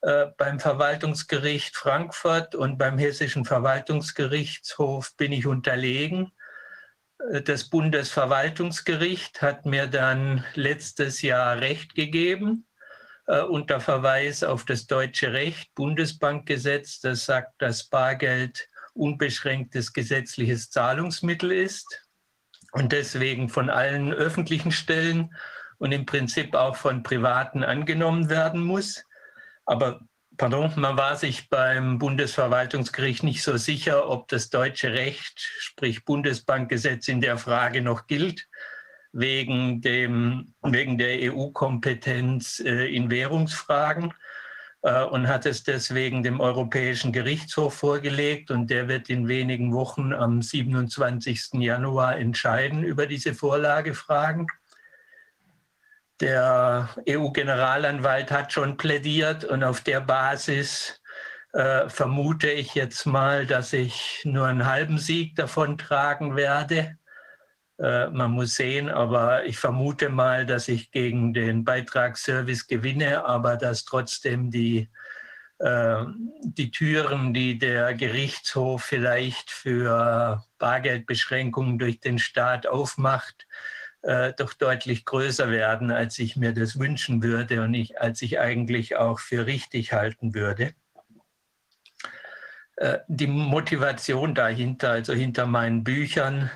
äh, 0.00 0.26
beim 0.36 0.58
Verwaltungsgericht 0.58 1.76
Frankfurt 1.76 2.56
und 2.56 2.76
beim 2.76 2.98
Hessischen 2.98 3.44
Verwaltungsgerichtshof 3.44 5.14
bin 5.16 5.30
ich 5.30 5.46
unterlegen. 5.46 6.32
Äh, 7.30 7.42
das 7.42 7.70
Bundesverwaltungsgericht 7.70 9.42
hat 9.42 9.64
mir 9.64 9.86
dann 9.86 10.44
letztes 10.54 11.22
Jahr 11.22 11.60
Recht 11.60 11.94
gegeben 11.94 12.64
unter 13.28 13.80
Verweis 13.80 14.42
auf 14.42 14.64
das 14.64 14.86
deutsche 14.86 15.32
Recht, 15.32 15.74
Bundesbankgesetz, 15.74 17.00
das 17.00 17.26
sagt, 17.26 17.60
dass 17.60 17.84
Bargeld 17.84 18.68
unbeschränktes 18.94 19.92
gesetzliches 19.92 20.70
Zahlungsmittel 20.70 21.52
ist 21.52 22.06
und 22.72 22.92
deswegen 22.92 23.48
von 23.48 23.68
allen 23.68 24.12
öffentlichen 24.12 24.72
Stellen 24.72 25.34
und 25.76 25.92
im 25.92 26.06
Prinzip 26.06 26.54
auch 26.54 26.76
von 26.76 27.02
Privaten 27.02 27.62
angenommen 27.62 28.30
werden 28.30 28.62
muss. 28.62 29.04
Aber 29.66 30.00
pardon, 30.38 30.72
man 30.76 30.96
war 30.96 31.16
sich 31.16 31.50
beim 31.50 31.98
Bundesverwaltungsgericht 31.98 33.22
nicht 33.22 33.42
so 33.42 33.58
sicher, 33.58 34.08
ob 34.08 34.28
das 34.28 34.48
deutsche 34.48 34.92
Recht, 34.92 35.38
sprich 35.38 36.04
Bundesbankgesetz 36.04 37.08
in 37.08 37.20
der 37.20 37.36
Frage 37.36 37.82
noch 37.82 38.06
gilt 38.06 38.48
wegen, 39.12 39.80
dem, 39.80 40.54
wegen 40.62 40.98
der 40.98 41.32
EU-Kompetenz 41.32 42.60
äh, 42.60 42.94
in 42.94 43.10
Währungsfragen 43.10 44.12
äh, 44.82 45.02
und 45.04 45.28
hat 45.28 45.46
es 45.46 45.64
deswegen 45.64 46.22
dem 46.22 46.40
Europäischen 46.40 47.12
Gerichtshof 47.12 47.74
vorgelegt 47.74 48.50
und 48.50 48.68
der 48.68 48.88
wird 48.88 49.08
in 49.10 49.28
wenigen 49.28 49.72
Wochen 49.72 50.12
am 50.12 50.42
27. 50.42 51.54
Januar 51.54 52.18
entscheiden 52.18 52.82
über 52.84 53.06
diese 53.06 53.34
Vorlagefragen. 53.34 54.46
Der 56.20 56.88
EU-Generalanwalt 57.08 58.30
hat 58.30 58.52
schon 58.52 58.76
plädiert 58.76 59.44
und 59.44 59.62
auf 59.62 59.80
der 59.82 60.00
Basis 60.00 61.00
äh, 61.52 61.88
vermute 61.88 62.50
ich 62.50 62.74
jetzt 62.74 63.06
mal, 63.06 63.46
dass 63.46 63.72
ich 63.72 64.20
nur 64.24 64.46
einen 64.46 64.66
halben 64.66 64.98
Sieg 64.98 65.36
davon 65.36 65.78
tragen 65.78 66.36
werde. 66.36 66.98
Äh, 67.78 68.08
man 68.08 68.32
muss 68.32 68.54
sehen, 68.54 68.88
aber 68.88 69.44
ich 69.44 69.58
vermute 69.58 70.08
mal, 70.08 70.46
dass 70.46 70.68
ich 70.68 70.90
gegen 70.90 71.32
den 71.32 71.64
Beitragsservice 71.64 72.66
gewinne, 72.66 73.24
aber 73.24 73.56
dass 73.56 73.84
trotzdem 73.84 74.50
die, 74.50 74.88
äh, 75.58 76.04
die 76.42 76.70
Türen, 76.70 77.32
die 77.32 77.58
der 77.58 77.94
Gerichtshof 77.94 78.82
vielleicht 78.82 79.50
für 79.50 80.44
Bargeldbeschränkungen 80.58 81.78
durch 81.78 82.00
den 82.00 82.18
Staat 82.18 82.66
aufmacht, 82.66 83.46
äh, 84.02 84.32
doch 84.36 84.54
deutlich 84.54 85.04
größer 85.04 85.50
werden, 85.50 85.90
als 85.90 86.18
ich 86.18 86.36
mir 86.36 86.52
das 86.52 86.78
wünschen 86.78 87.22
würde 87.22 87.62
und 87.62 87.74
ich, 87.74 88.00
als 88.00 88.22
ich 88.22 88.40
eigentlich 88.40 88.96
auch 88.96 89.20
für 89.20 89.46
richtig 89.46 89.92
halten 89.92 90.34
würde. 90.34 90.72
Äh, 92.76 92.98
die 93.08 93.26
Motivation 93.26 94.34
dahinter, 94.34 94.90
also 94.90 95.12
hinter 95.12 95.46
meinen 95.46 95.82
Büchern, 95.82 96.50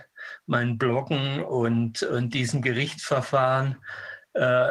mein 0.53 0.77
Bloggen 0.77 1.43
und, 1.43 2.03
und 2.03 2.35
diesen 2.35 2.61
Gerichtsverfahren 2.61 3.77
äh, 4.35 4.69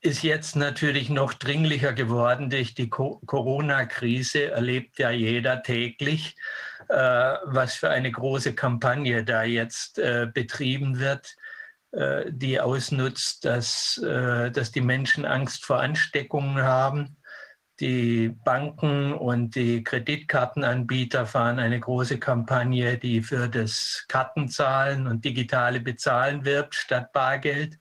ist 0.00 0.24
jetzt 0.24 0.56
natürlich 0.56 1.08
noch 1.08 1.34
dringlicher 1.34 1.92
geworden 1.92 2.50
durch 2.50 2.74
die 2.74 2.90
Corona-Krise, 2.90 4.50
erlebt 4.50 4.98
ja 4.98 5.10
jeder 5.10 5.62
täglich, 5.62 6.34
äh, 6.88 6.96
was 7.44 7.76
für 7.76 7.90
eine 7.90 8.10
große 8.10 8.56
Kampagne 8.56 9.24
da 9.24 9.44
jetzt 9.44 10.00
äh, 10.00 10.26
betrieben 10.26 10.98
wird, 10.98 11.36
äh, 11.92 12.24
die 12.28 12.60
ausnutzt, 12.60 13.44
dass, 13.44 13.98
äh, 13.98 14.50
dass 14.50 14.72
die 14.72 14.80
Menschen 14.80 15.24
Angst 15.24 15.64
vor 15.64 15.80
Ansteckungen 15.80 16.60
haben 16.64 17.16
die 17.80 18.28
Banken 18.28 19.12
und 19.12 19.56
die 19.56 19.82
Kreditkartenanbieter 19.82 21.26
fahren 21.26 21.58
eine 21.58 21.80
große 21.80 22.18
Kampagne, 22.18 22.98
die 22.98 23.22
für 23.22 23.48
das 23.48 24.04
Kartenzahlen 24.08 25.06
und 25.06 25.24
digitale 25.24 25.80
Bezahlen 25.80 26.44
wirbt 26.44 26.74
statt 26.74 27.12
Bargeld. 27.12 27.76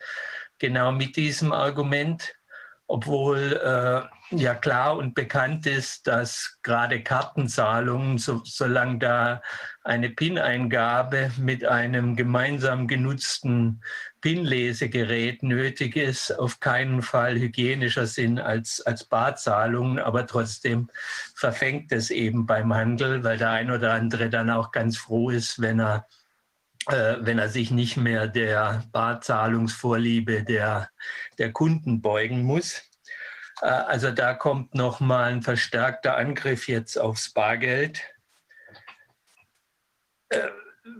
Genau 0.57 0.91
mit 0.91 1.15
diesem 1.15 1.51
Argument, 1.51 2.33
obwohl 2.87 3.59
äh, 3.63 4.35
ja 4.35 4.55
klar 4.55 4.97
und 4.97 5.13
bekannt 5.13 5.67
ist, 5.67 6.07
dass 6.07 6.57
gerade 6.63 7.03
Kartenzahlungen, 7.03 8.17
so, 8.17 8.41
solange 8.45 8.97
da 8.97 9.41
eine 9.83 10.09
PIN-Eingabe 10.09 11.31
mit 11.37 11.65
einem 11.65 12.15
gemeinsam 12.15 12.87
genutzten 12.87 13.81
PIN-Lesegerät 14.23 15.43
nötig 15.43 15.97
ist, 15.97 16.31
auf 16.31 16.61
keinen 16.61 17.01
Fall 17.01 17.35
hygienischer 17.35 18.07
sind 18.07 18.39
als, 18.39 18.79
als 18.79 19.03
Barzahlungen, 19.03 19.99
aber 19.99 20.25
trotzdem 20.25 20.89
verfängt 21.35 21.91
es 21.91 22.09
eben 22.09 22.45
beim 22.45 22.73
Handel, 22.73 23.25
weil 23.25 23.37
der 23.37 23.49
ein 23.49 23.69
oder 23.69 23.91
andere 23.91 24.29
dann 24.29 24.49
auch 24.49 24.71
ganz 24.71 24.97
froh 24.97 25.29
ist, 25.29 25.61
wenn 25.61 25.81
er, 25.81 26.07
äh, 26.87 27.17
wenn 27.19 27.37
er 27.37 27.49
sich 27.49 27.69
nicht 27.69 27.97
mehr 27.97 28.29
der 28.29 28.85
Barzahlungsvorliebe 28.93 30.43
der, 30.43 30.89
der 31.37 31.51
Kunden 31.51 32.01
beugen 32.01 32.43
muss. 32.43 32.81
Äh, 33.61 33.65
also 33.65 34.09
da 34.09 34.35
kommt 34.35 34.73
nochmal 34.73 35.33
ein 35.33 35.41
verstärkter 35.41 36.15
Angriff 36.15 36.69
jetzt 36.69 36.97
aufs 36.97 37.33
Bargeld. 37.33 38.01
Äh, 40.29 40.47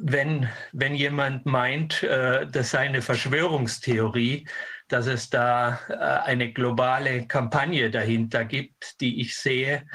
wenn, 0.02 0.50
wenn 0.72 0.96
jemand 0.96 1.46
meint, 1.46 2.04
äh, 2.04 2.48
das 2.48 2.72
sei 2.72 2.80
eine 2.80 3.02
Verschwörungstheorie, 3.02 4.48
dass 4.88 5.08
es 5.08 5.30
da 5.30 5.80
äh, 5.90 5.94
eine 6.30 6.52
globale 6.52 7.28
Kampagne 7.28 7.90
dahinter 7.90 8.46
gibt, 8.46 9.00
die 9.02 9.22
ich 9.22 9.36
sehe, 9.38 9.86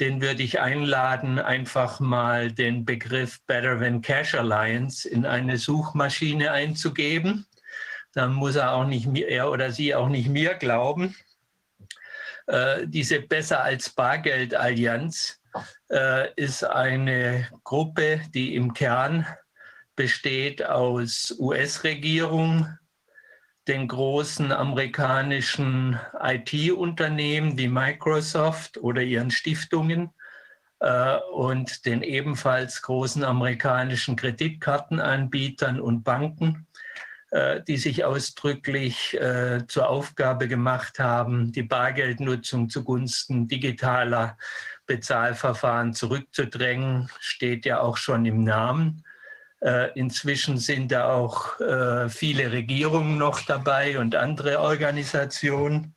den 0.00 0.20
würde 0.20 0.42
ich 0.42 0.60
einladen, 0.60 1.38
einfach 1.38 2.00
mal 2.00 2.50
den 2.50 2.84
Begriff 2.84 3.40
Better 3.46 3.78
Than 3.78 4.00
Cash 4.00 4.34
Alliance 4.34 5.08
in 5.08 5.24
eine 5.26 5.58
Suchmaschine 5.58 6.50
einzugeben. 6.50 7.46
Dann 8.14 8.32
muss 8.34 8.56
er 8.56 8.72
auch 8.72 8.86
nicht 8.86 9.06
mir, 9.06 9.28
er 9.28 9.50
oder 9.50 9.70
sie 9.70 9.94
auch 9.94 10.08
nicht 10.08 10.28
mir 10.28 10.54
glauben. 10.54 11.14
Äh, 12.46 12.86
diese 12.86 13.20
Besser 13.20 13.62
als 13.62 13.90
Bargeld 13.90 14.54
Allianz 14.54 15.40
äh, 15.90 16.32
ist 16.34 16.64
eine 16.64 17.48
Gruppe, 17.64 18.22
die 18.34 18.56
im 18.56 18.74
Kern 18.74 19.26
besteht 19.96 20.64
aus 20.64 21.34
US-Regierung, 21.38 22.66
den 23.68 23.86
großen 23.86 24.50
amerikanischen 24.50 25.98
IT-Unternehmen 26.20 27.56
wie 27.58 27.68
Microsoft 27.68 28.78
oder 28.78 29.02
ihren 29.02 29.30
Stiftungen 29.30 30.10
äh, 30.80 31.16
und 31.32 31.86
den 31.86 32.02
ebenfalls 32.02 32.82
großen 32.82 33.22
amerikanischen 33.22 34.16
Kreditkartenanbietern 34.16 35.80
und 35.80 36.02
Banken, 36.02 36.66
äh, 37.30 37.62
die 37.62 37.76
sich 37.76 38.04
ausdrücklich 38.04 39.14
äh, 39.14 39.64
zur 39.68 39.88
Aufgabe 39.88 40.48
gemacht 40.48 40.98
haben, 40.98 41.52
die 41.52 41.62
Bargeldnutzung 41.62 42.68
zugunsten 42.68 43.46
digitaler 43.46 44.36
Bezahlverfahren 44.86 45.94
zurückzudrängen, 45.94 47.08
steht 47.20 47.64
ja 47.64 47.80
auch 47.80 47.96
schon 47.96 48.26
im 48.26 48.42
Namen. 48.42 49.04
Äh, 49.62 49.92
inzwischen 49.94 50.58
sind 50.58 50.90
da 50.90 51.12
auch 51.12 51.60
äh, 51.60 52.08
viele 52.08 52.50
Regierungen 52.50 53.16
noch 53.16 53.42
dabei 53.42 53.96
und 54.00 54.16
andere 54.16 54.58
Organisationen. 54.58 55.94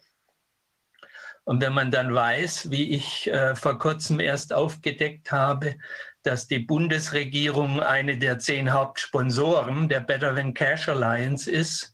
Und 1.45 1.61
wenn 1.61 1.73
man 1.73 1.89
dann 1.89 2.13
weiß, 2.13 2.69
wie 2.69 2.91
ich 2.91 3.25
äh, 3.25 3.55
vor 3.55 3.79
kurzem 3.79 4.19
erst 4.19 4.53
aufgedeckt 4.53 5.31
habe, 5.31 5.77
dass 6.21 6.47
die 6.47 6.59
Bundesregierung 6.59 7.79
eine 7.79 8.19
der 8.19 8.37
zehn 8.37 8.71
Hauptsponsoren 8.71 9.89
der 9.89 10.01
Better 10.01 10.35
Than 10.35 10.53
Cash 10.53 10.89
Alliance 10.89 11.49
ist, 11.49 11.91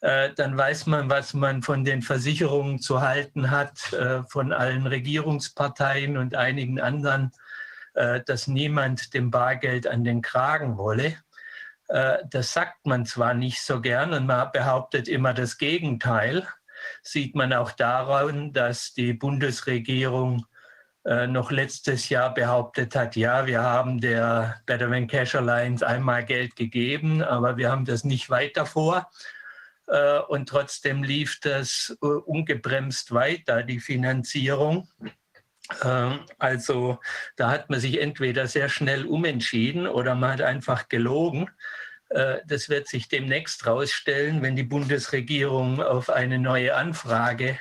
dann 0.00 0.58
weiß 0.58 0.86
man, 0.86 1.08
was 1.08 1.32
man 1.32 1.62
von 1.62 1.84
den 1.84 2.02
Versicherungen 2.02 2.80
zu 2.80 3.02
halten 3.02 3.52
hat, 3.52 3.78
von 4.28 4.52
allen 4.52 4.88
Regierungsparteien 4.88 6.16
und 6.16 6.34
einigen 6.34 6.80
anderen 6.80 7.30
dass 7.94 8.46
niemand 8.46 9.12
dem 9.12 9.30
Bargeld 9.30 9.86
an 9.86 10.02
den 10.02 10.22
Kragen 10.22 10.78
wolle. 10.78 11.16
Äh, 11.92 12.18
das 12.30 12.52
sagt 12.52 12.86
man 12.86 13.04
zwar 13.04 13.34
nicht 13.34 13.62
so 13.62 13.80
gern 13.80 14.14
und 14.14 14.26
man 14.26 14.50
behauptet 14.52 15.08
immer 15.08 15.34
das 15.34 15.58
Gegenteil. 15.58 16.46
Sieht 17.02 17.34
man 17.34 17.52
auch 17.52 17.72
daran, 17.72 18.52
dass 18.52 18.94
die 18.94 19.12
Bundesregierung 19.12 20.46
äh, 21.04 21.26
noch 21.26 21.50
letztes 21.50 22.08
Jahr 22.08 22.32
behauptet 22.32 22.94
hat, 22.94 23.16
ja, 23.16 23.46
wir 23.46 23.60
haben 23.62 24.00
der 24.00 24.60
Better 24.66 24.88
Than 24.88 25.06
Cash 25.06 25.34
Alliance 25.34 25.86
einmal 25.86 26.24
Geld 26.24 26.56
gegeben, 26.56 27.22
aber 27.22 27.56
wir 27.56 27.70
haben 27.70 27.84
das 27.84 28.04
nicht 28.04 28.30
weiter 28.30 28.66
vor. 28.66 29.10
Äh, 29.88 30.20
und 30.28 30.48
trotzdem 30.48 31.02
lief 31.02 31.40
das 31.40 31.96
äh, 32.00 32.06
ungebremst 32.06 33.12
weiter, 33.12 33.64
die 33.64 33.80
Finanzierung. 33.80 34.88
Ähm, 35.84 36.20
also 36.38 36.98
da 37.36 37.50
hat 37.50 37.70
man 37.70 37.80
sich 37.80 38.00
entweder 38.00 38.46
sehr 38.46 38.68
schnell 38.68 39.06
umentschieden 39.06 39.86
oder 39.86 40.14
man 40.14 40.32
hat 40.32 40.42
einfach 40.42 40.88
gelogen. 40.88 41.50
Äh, 42.10 42.38
das 42.46 42.68
wird 42.68 42.88
sich 42.88 43.08
demnächst 43.08 43.64
herausstellen, 43.64 44.42
wenn 44.42 44.56
die 44.56 44.62
Bundesregierung 44.62 45.82
auf 45.82 46.10
eine 46.10 46.38
neue 46.38 46.74
Anfrage 46.74 47.58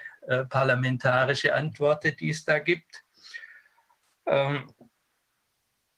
parlamentarische 0.50 1.56
antwortet, 1.56 2.20
die 2.20 2.30
es 2.30 2.46
da 2.46 2.60
gibt. 2.60 3.04
Ähm, 4.28 4.72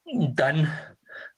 dann 0.05 0.71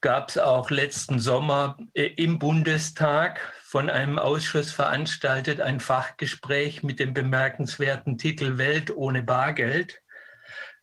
gab 0.02 0.30
es 0.30 0.38
auch 0.38 0.70
letzten 0.70 1.20
Sommer 1.20 1.78
im 1.94 2.38
Bundestag 2.38 3.40
von 3.64 3.90
einem 3.90 4.20
Ausschuss 4.20 4.72
veranstaltet 4.72 5.60
ein 5.60 5.82
Fachgespräch 5.82 6.84
mit 6.84 7.00
dem 7.00 7.14
bemerkenswerten 7.14 8.18
Titel 8.18 8.58
Welt 8.58 8.96
ohne 8.96 9.22
Bargeld. 9.22 10.02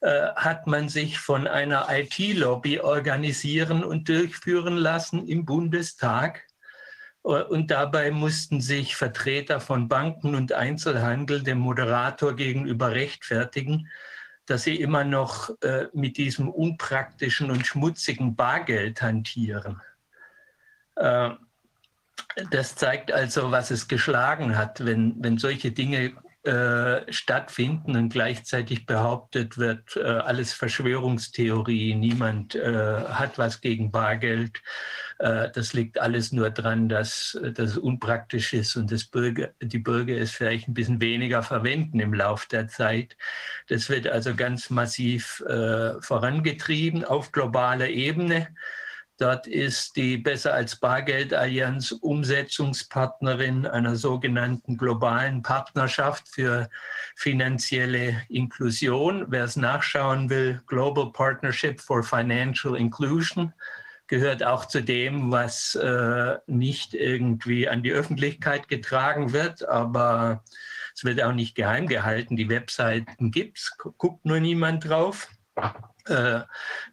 Äh, 0.03 0.35
hat 0.35 0.67
man 0.67 0.89
sich 0.89 1.21
von 1.21 1.47
einer 1.47 1.87
IT-Lobby 1.89 2.81
organisieren 2.81 3.85
und 3.85 4.09
durchführen 4.09 4.77
lassen 4.77 5.29
im 5.29 5.45
Bundestag. 5.45 6.43
Äh, 7.23 7.45
und 7.45 7.71
dabei 7.71 8.11
mussten 8.11 8.61
sich 8.61 8.97
Vertreter 8.97 9.61
von 9.61 9.87
Banken 9.87 10.35
und 10.35 10.53
Einzelhandel 10.53 11.45
dem 11.45 11.59
Moderator 11.59 12.35
gegenüber 12.35 12.91
rechtfertigen, 12.91 13.89
dass 14.47 14.65
sie 14.65 14.75
immer 14.75 15.05
noch 15.05 15.51
äh, 15.63 15.87
mit 15.93 16.17
diesem 16.17 16.49
unpraktischen 16.49 17.53
und 17.53 17.65
schmutzigen 17.65 18.35
Bargeld 18.35 19.03
hantieren. 19.03 19.81
Das 22.51 22.75
zeigt 22.77 23.11
also, 23.11 23.51
was 23.51 23.71
es 23.71 23.89
geschlagen 23.89 24.59
hat, 24.59 24.85
wenn, 24.85 25.15
wenn 25.21 25.39
solche 25.39 25.73
Dinge 25.73 26.13
äh, 26.45 27.13
stattfinden 27.13 27.97
und 27.97 28.09
gleichzeitig 28.09 28.85
behauptet 28.85 29.59
wird, 29.59 29.97
äh, 29.97 30.03
alles 30.03 30.53
Verschwörungstheorie, 30.53 31.95
niemand 31.95 32.57
äh, 32.57 33.05
hat 33.05 33.39
was 33.39 33.61
gegen 33.61 33.93
Bargeld. 33.93 34.61
Äh, 35.21 35.51
das 35.53 35.73
liegt 35.73 36.01
alles 36.01 36.33
nur 36.33 36.51
daran, 36.51 36.89
dass 36.89 37.39
das 37.55 37.77
unpraktisch 37.77 38.55
ist 38.55 38.75
und 38.75 38.91
das 38.91 39.05
Bürger, 39.05 39.51
die 39.61 39.79
Bürger 39.79 40.17
es 40.17 40.33
vielleicht 40.33 40.67
ein 40.67 40.75
bisschen 40.75 41.01
weniger 41.01 41.45
verwenden 41.45 42.01
im 42.01 42.13
Laufe 42.13 42.49
der 42.49 42.67
Zeit. 42.67 43.17
Das 43.69 43.89
wird 43.89 44.09
also 44.09 44.35
ganz 44.35 44.69
massiv 44.69 45.41
äh, 45.47 46.01
vorangetrieben 46.01 47.05
auf 47.05 47.31
globaler 47.31 47.89
Ebene. 47.89 48.49
Dort 49.23 49.47
ist 49.47 49.95
die 49.95 50.17
Besser 50.17 50.53
als 50.53 50.75
Bargeld 50.75 51.33
Allianz 51.33 51.93
Umsetzungspartnerin 51.93 53.67
einer 53.67 53.95
sogenannten 53.95 54.77
globalen 54.77 55.45
Partnerschaft 55.45 56.29
für 56.29 56.69
finanzielle 57.15 58.21
Inklusion. 58.29 59.27
Wer 59.29 59.45
es 59.45 59.55
nachschauen 59.55 60.29
will, 60.29 60.61
Global 60.67 61.13
Partnership 61.13 61.81
for 61.81 62.03
Financial 62.03 62.75
Inclusion 62.75 63.53
gehört 64.09 64.43
auch 64.43 64.65
zu 64.65 64.83
dem, 64.83 65.31
was 65.31 65.77
äh, 65.77 66.39
nicht 66.49 66.93
irgendwie 66.93 67.69
an 67.69 67.85
die 67.85 67.93
Öffentlichkeit 67.93 68.67
getragen 68.67 69.33
wird, 69.33 69.69
aber 69.69 70.43
es 70.97 71.05
wird 71.05 71.23
auch 71.23 71.33
nicht 71.33 71.55
geheim 71.55 71.87
gehalten. 71.87 72.35
Die 72.35 72.49
Webseiten 72.49 73.31
gibt 73.31 73.59
es, 73.59 73.79
guckt 73.79 74.25
nur 74.25 74.41
niemand 74.41 74.89
drauf. 74.89 75.29
Äh, 76.07 76.41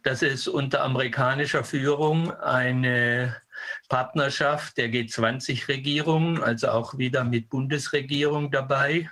das 0.02 0.22
ist 0.22 0.48
unter 0.48 0.82
amerikanischer 0.82 1.62
Führung 1.64 2.32
eine 2.32 3.36
Partnerschaft 3.88 4.76
der 4.78 4.88
G20-Regierung, 4.88 6.42
also 6.42 6.68
auch 6.68 6.98
wieder 6.98 7.24
mit 7.24 7.50
Bundesregierung 7.50 8.50
dabei 8.50 9.08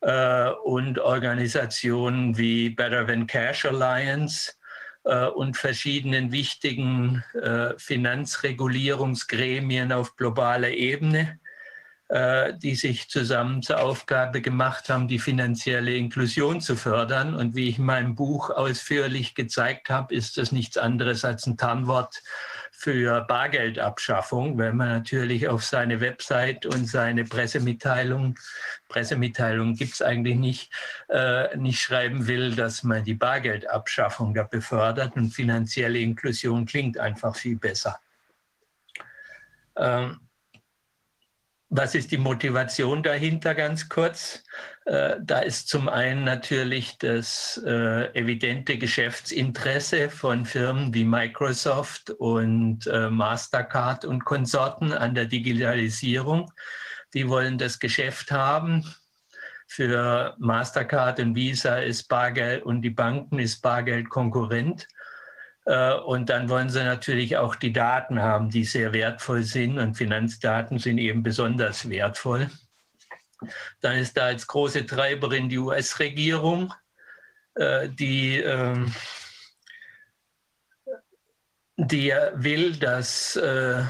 äh, 0.00 0.50
und 0.64 0.98
Organisationen 0.98 2.36
wie 2.38 2.70
Better 2.70 3.06
Than 3.06 3.26
Cash 3.26 3.64
Alliance 3.64 4.52
äh, 5.04 5.26
und 5.26 5.56
verschiedenen 5.56 6.32
wichtigen 6.32 7.22
Finanzregulierungsgremien 7.76 9.92
auf 9.92 10.16
globaler 10.16 10.70
Ebene. 10.70 11.20
äh, 11.22 11.34
die 12.10 12.74
sich 12.74 13.10
zusammen 13.10 13.62
zur 13.62 13.80
Aufgabe 13.80 14.40
gemacht 14.40 14.88
haben, 14.88 15.08
die 15.08 15.18
finanzielle 15.18 15.94
Inklusion 15.94 16.62
zu 16.62 16.74
fördern. 16.74 17.34
Und 17.34 17.54
wie 17.54 17.68
ich 17.68 17.78
in 17.78 17.84
meinem 17.84 18.14
Buch 18.14 18.48
ausführlich 18.48 19.34
gezeigt 19.34 19.90
habe, 19.90 20.14
ist 20.14 20.38
das 20.38 20.50
nichts 20.50 20.78
anderes 20.78 21.26
als 21.26 21.46
ein 21.46 21.58
Tarnwort 21.58 22.22
für 22.78 23.22
Bargeldabschaffung, 23.22 24.56
wenn 24.56 24.76
man 24.76 24.90
natürlich 24.90 25.48
auf 25.48 25.64
seine 25.64 26.00
Website 26.00 26.64
und 26.64 26.86
seine 26.86 27.24
Pressemitteilung, 27.24 28.38
Pressemitteilung 28.88 29.74
gibt 29.74 29.94
es 29.94 30.00
eigentlich 30.00 30.36
nicht, 30.36 30.72
äh, 31.08 31.56
nicht 31.56 31.80
schreiben 31.80 32.28
will, 32.28 32.54
dass 32.54 32.84
man 32.84 33.02
die 33.02 33.14
Bargeldabschaffung 33.14 34.32
da 34.32 34.44
befördert 34.44 35.16
und 35.16 35.30
finanzielle 35.30 35.98
Inklusion 35.98 36.66
klingt 36.66 36.98
einfach 36.98 37.34
viel 37.34 37.56
besser. 37.56 37.98
Ähm, 39.76 40.27
was 41.70 41.94
ist 41.94 42.10
die 42.10 42.18
Motivation 42.18 43.02
dahinter 43.02 43.54
ganz 43.54 43.88
kurz? 43.88 44.42
Äh, 44.86 45.16
da 45.22 45.40
ist 45.40 45.68
zum 45.68 45.88
einen 45.88 46.24
natürlich 46.24 46.96
das 46.98 47.62
äh, 47.64 48.06
evidente 48.18 48.78
Geschäftsinteresse 48.78 50.08
von 50.08 50.46
Firmen 50.46 50.94
wie 50.94 51.04
Microsoft 51.04 52.10
und 52.10 52.86
äh, 52.86 53.10
Mastercard 53.10 54.06
und 54.06 54.24
Konsorten 54.24 54.92
an 54.92 55.14
der 55.14 55.26
Digitalisierung. 55.26 56.50
Die 57.12 57.28
wollen 57.28 57.58
das 57.58 57.78
Geschäft 57.78 58.30
haben. 58.30 58.84
Für 59.66 60.34
Mastercard 60.38 61.20
und 61.20 61.34
Visa 61.34 61.76
ist 61.76 62.08
Bargeld 62.08 62.62
und 62.62 62.80
die 62.80 62.90
Banken 62.90 63.38
ist 63.38 63.60
Bargeld 63.60 64.08
Konkurrent. 64.08 64.88
Äh, 65.68 65.92
und 65.96 66.30
dann 66.30 66.48
wollen 66.48 66.70
sie 66.70 66.82
natürlich 66.82 67.36
auch 67.36 67.54
die 67.54 67.74
Daten 67.74 68.22
haben, 68.22 68.48
die 68.48 68.64
sehr 68.64 68.94
wertvoll 68.94 69.42
sind. 69.42 69.78
Und 69.78 69.96
Finanzdaten 69.96 70.78
sind 70.78 70.96
eben 70.96 71.22
besonders 71.22 71.90
wertvoll. 71.90 72.50
Dann 73.82 73.98
ist 73.98 74.16
da 74.16 74.24
als 74.24 74.46
große 74.46 74.86
Treiberin 74.86 75.50
die 75.50 75.58
US-Regierung, 75.58 76.72
äh, 77.54 77.90
die, 77.90 78.38
ähm, 78.38 78.94
die 81.76 82.14
will, 82.32 82.74
dass 82.76 83.36
äh, 83.36 83.84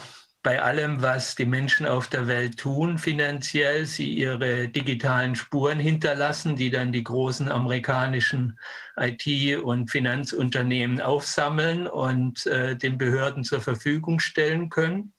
bei 0.49 0.63
allem, 0.63 1.03
was 1.03 1.35
die 1.35 1.45
Menschen 1.45 1.85
auf 1.85 2.09
der 2.09 2.27
Welt 2.27 2.57
tun, 2.57 2.97
finanziell, 2.97 3.85
sie 3.85 4.15
ihre 4.15 4.67
digitalen 4.69 5.35
Spuren 5.37 5.79
hinterlassen, 5.79 6.57
die 6.57 6.71
dann 6.71 6.91
die 6.91 7.05
großen 7.05 7.51
amerikanischen 7.51 8.59
IT- 8.97 9.63
und 9.63 9.91
Finanzunternehmen 9.91 11.03
aufsammeln 11.03 11.87
und 11.87 12.47
äh, 12.47 12.75
den 12.77 12.97
Behörden 12.97 13.45
zur 13.45 13.61
Verfügung 13.61 14.21
stellen 14.21 14.71
können, 14.71 15.13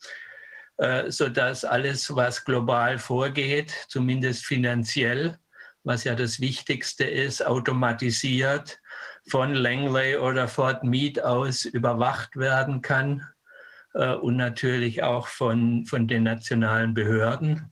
äh, 0.77 1.11
sodass 1.11 1.63
alles, 1.63 2.15
was 2.15 2.43
global 2.43 2.97
vorgeht, 2.97 3.71
zumindest 3.87 4.47
finanziell, 4.47 5.37
was 5.83 6.05
ja 6.05 6.15
das 6.15 6.39
Wichtigste 6.39 7.03
ist, 7.03 7.45
automatisiert 7.45 8.79
von 9.29 9.53
Langley 9.53 10.17
oder 10.17 10.47
Fort 10.47 10.83
Meade 10.83 11.23
aus 11.23 11.65
überwacht 11.65 12.35
werden 12.35 12.81
kann 12.81 13.27
und 14.05 14.37
natürlich 14.37 15.03
auch 15.03 15.27
von, 15.27 15.85
von 15.85 16.07
den 16.07 16.23
nationalen 16.23 16.93
Behörden. 16.93 17.71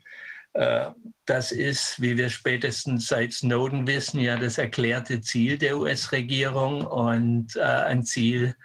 Äh, 0.54 0.88
das 1.26 1.52
ist, 1.52 2.02
wie 2.02 2.18
wir 2.18 2.30
spätestens 2.30 3.08
seit 3.08 3.34
Snowden 3.34 3.88
wissen, 3.88 4.20
ja 4.20 4.38
das 4.38 4.58
erklärte 4.58 5.22
Ziel 5.22 5.58
der 5.58 5.78
US-Regierung 5.78 6.86
und 6.86 7.56
äh, 7.56 7.62
ein 7.62 8.04
Ziel, 8.04 8.56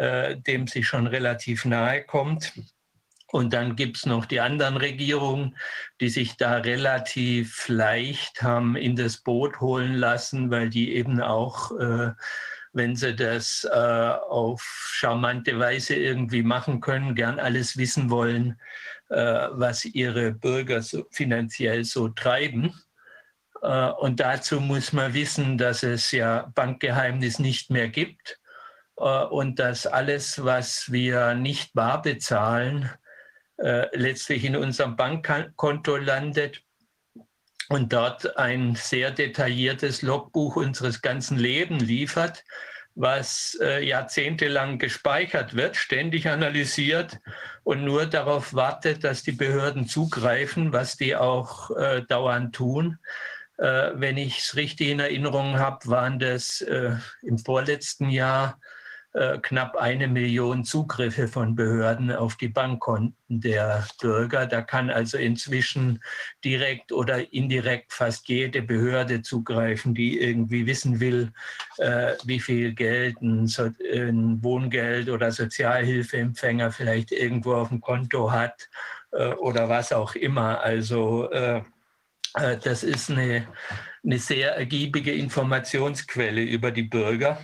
dem 0.00 0.68
sie 0.68 0.84
schon 0.84 1.08
relativ 1.08 1.64
nahe 1.64 2.04
kommt. 2.04 2.52
Und 3.30 3.52
dann 3.52 3.76
gibt 3.76 3.98
es 3.98 4.06
noch 4.06 4.24
die 4.24 4.40
anderen 4.40 4.78
Regierungen, 4.78 5.56
die 6.00 6.08
sich 6.08 6.36
da 6.36 6.56
relativ 6.58 7.68
leicht 7.68 8.42
haben 8.42 8.74
in 8.74 8.96
das 8.96 9.18
Boot 9.18 9.60
holen 9.60 9.94
lassen, 9.94 10.50
weil 10.50 10.70
die 10.70 10.94
eben 10.94 11.20
auch 11.20 11.72
äh, 11.78 12.12
wenn 12.78 12.96
sie 12.96 13.14
das 13.14 13.68
äh, 13.70 13.76
auf 13.76 14.62
charmante 14.92 15.58
Weise 15.58 15.94
irgendwie 15.96 16.42
machen 16.42 16.80
können, 16.80 17.14
gern 17.14 17.38
alles 17.38 17.76
wissen 17.76 18.08
wollen, 18.08 18.58
äh, 19.10 19.48
was 19.50 19.84
ihre 19.84 20.32
Bürger 20.32 20.80
so 20.80 21.06
finanziell 21.10 21.84
so 21.84 22.08
treiben. 22.08 22.72
Äh, 23.60 23.90
und 23.90 24.20
dazu 24.20 24.60
muss 24.60 24.94
man 24.94 25.12
wissen, 25.12 25.58
dass 25.58 25.82
es 25.82 26.10
ja 26.12 26.50
Bankgeheimnis 26.54 27.38
nicht 27.38 27.70
mehr 27.70 27.88
gibt 27.88 28.40
äh, 28.96 29.24
und 29.24 29.58
dass 29.58 29.86
alles, 29.86 30.42
was 30.42 30.90
wir 30.90 31.34
nicht 31.34 31.74
bar 31.74 32.00
bezahlen, 32.00 32.90
äh, 33.58 33.86
letztlich 33.92 34.44
in 34.44 34.56
unserem 34.56 34.96
Bankkonto 34.96 35.96
landet 35.96 36.62
und 37.68 37.92
dort 37.92 38.36
ein 38.36 38.74
sehr 38.74 39.10
detailliertes 39.10 40.02
Logbuch 40.02 40.56
unseres 40.56 41.02
ganzen 41.02 41.38
Lebens 41.38 41.82
liefert, 41.82 42.44
was 42.94 43.56
äh, 43.60 43.84
jahrzehntelang 43.84 44.78
gespeichert 44.78 45.54
wird, 45.54 45.76
ständig 45.76 46.28
analysiert 46.28 47.18
und 47.62 47.84
nur 47.84 48.06
darauf 48.06 48.54
wartet, 48.54 49.04
dass 49.04 49.22
die 49.22 49.32
Behörden 49.32 49.86
zugreifen, 49.86 50.72
was 50.72 50.96
die 50.96 51.14
auch 51.14 51.70
äh, 51.76 52.02
dauernd 52.08 52.54
tun. 52.54 52.98
Äh, 53.58 53.90
wenn 53.94 54.16
ich 54.16 54.38
es 54.38 54.56
richtig 54.56 54.88
in 54.88 55.00
Erinnerung 55.00 55.58
habe, 55.58 55.86
waren 55.86 56.18
das 56.18 56.60
äh, 56.62 56.96
im 57.22 57.38
vorletzten 57.38 58.10
Jahr 58.10 58.58
äh, 59.14 59.38
knapp 59.38 59.74
eine 59.76 60.06
Million 60.06 60.64
Zugriffe 60.64 61.28
von 61.28 61.54
Behörden 61.54 62.12
auf 62.12 62.36
die 62.36 62.48
Bankkonten 62.48 63.14
der 63.28 63.86
Bürger. 64.00 64.46
Da 64.46 64.60
kann 64.60 64.90
also 64.90 65.16
inzwischen 65.16 66.02
direkt 66.44 66.92
oder 66.92 67.32
indirekt 67.32 67.94
fast 67.94 68.28
jede 68.28 68.60
Behörde 68.60 69.22
zugreifen, 69.22 69.94
die 69.94 70.20
irgendwie 70.20 70.66
wissen 70.66 71.00
will, 71.00 71.32
äh, 71.78 72.16
wie 72.24 72.38
viel 72.38 72.74
Geld 72.74 73.22
ein, 73.22 73.46
so 73.46 73.70
ein, 73.94 74.42
Wohngeld 74.42 75.08
oder 75.08 75.32
Sozialhilfeempfänger 75.32 76.70
vielleicht 76.70 77.10
irgendwo 77.10 77.54
auf 77.54 77.70
dem 77.70 77.80
Konto 77.80 78.30
hat 78.30 78.68
äh, 79.12 79.28
oder 79.28 79.70
was 79.70 79.90
auch 79.90 80.14
immer. 80.16 80.60
Also 80.60 81.30
äh, 81.30 81.62
äh, 82.34 82.58
das 82.58 82.82
ist 82.82 83.10
eine, 83.10 83.48
eine 84.04 84.18
sehr 84.18 84.54
ergiebige 84.56 85.12
Informationsquelle 85.12 86.42
über 86.42 86.70
die 86.70 86.82
Bürger 86.82 87.40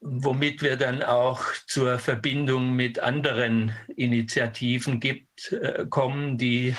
womit 0.00 0.62
wir 0.62 0.76
dann 0.76 1.02
auch 1.02 1.42
zur 1.66 1.98
Verbindung 1.98 2.74
mit 2.74 2.98
anderen 2.98 3.74
Initiativen 3.96 5.00
gibt, 5.00 5.52
äh, 5.52 5.86
kommen, 5.88 6.38
die 6.38 6.74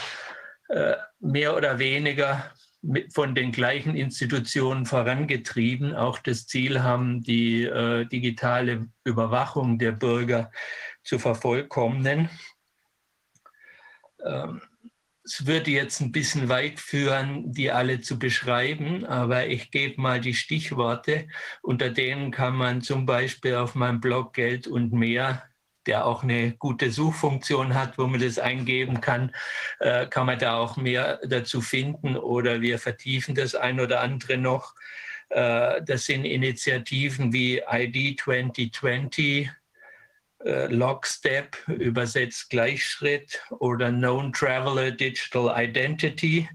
äh, 0.70 0.96
mehr 1.20 1.56
oder 1.56 1.80
weniger 1.80 2.52
von 3.14 3.34
den 3.34 3.52
gleichen 3.52 3.96
Institutionen 3.96 4.86
vorangetrieben 4.86 5.96
auch 5.96 6.20
das 6.20 6.46
Ziel 6.46 6.84
haben, 6.84 7.24
die 7.24 7.64
äh, 7.64 8.06
digitale 8.06 8.88
Überwachung 9.04 9.80
der 9.80 9.92
Bürger 9.92 10.52
zu 11.04 11.18
vervollkommnen. 11.18 12.30
Es 15.26 15.48
würde 15.48 15.72
jetzt 15.72 16.02
ein 16.02 16.12
bisschen 16.12 16.50
weit 16.50 16.80
führen, 16.80 17.52
die 17.52 17.72
alle 17.72 18.00
zu 18.00 18.20
beschreiben, 18.20 19.06
aber 19.06 19.48
ich 19.48 19.72
gebe 19.72 20.00
mal 20.00 20.22
die 20.22 20.36
Stichworte. 20.36 21.28
Unter 21.64 21.90
denen 21.90 22.30
kann 22.30 22.56
man 22.56 22.82
zum 22.82 23.08
Beispiel 23.08 23.56
auf 23.56 23.74
meinem 23.74 24.00
Blog 24.00 24.34
Geld 24.34 24.68
und 24.68 24.94
mehr, 24.94 25.44
der 25.88 26.06
auch 26.06 26.22
eine 26.22 26.52
gute 26.54 26.92
Suchfunktion 26.92 27.74
hat, 27.74 27.98
wo 27.98 28.06
man 28.06 28.22
das 28.22 28.38
eingeben 28.38 29.02
kann, 29.02 29.34
äh, 29.80 30.06
kann 30.06 30.28
man 30.28 30.38
da 30.38 30.58
auch 30.58 30.78
mehr 30.78 31.20
dazu 31.28 31.60
finden 31.60 32.18
oder 32.18 32.62
wir 32.62 32.78
vertiefen 32.78 33.34
das 33.34 33.56
ein 33.56 33.80
oder 33.80 34.02
andere 34.02 34.38
noch. 34.38 34.76
Äh, 35.30 35.82
das 35.84 36.06
sind 36.06 36.26
Initiativen 36.26 37.34
wie 37.34 37.64
ID 37.68 38.20
2020, 38.20 39.50
äh, 40.46 40.68
Lockstep, 40.68 41.58
übersetzt 41.68 42.52
Gleichschritt 42.52 43.42
oder 43.60 43.90
Known 43.90 44.32
Traveler 44.32 44.92
Digital 44.92 45.52
Identity. 45.58 46.48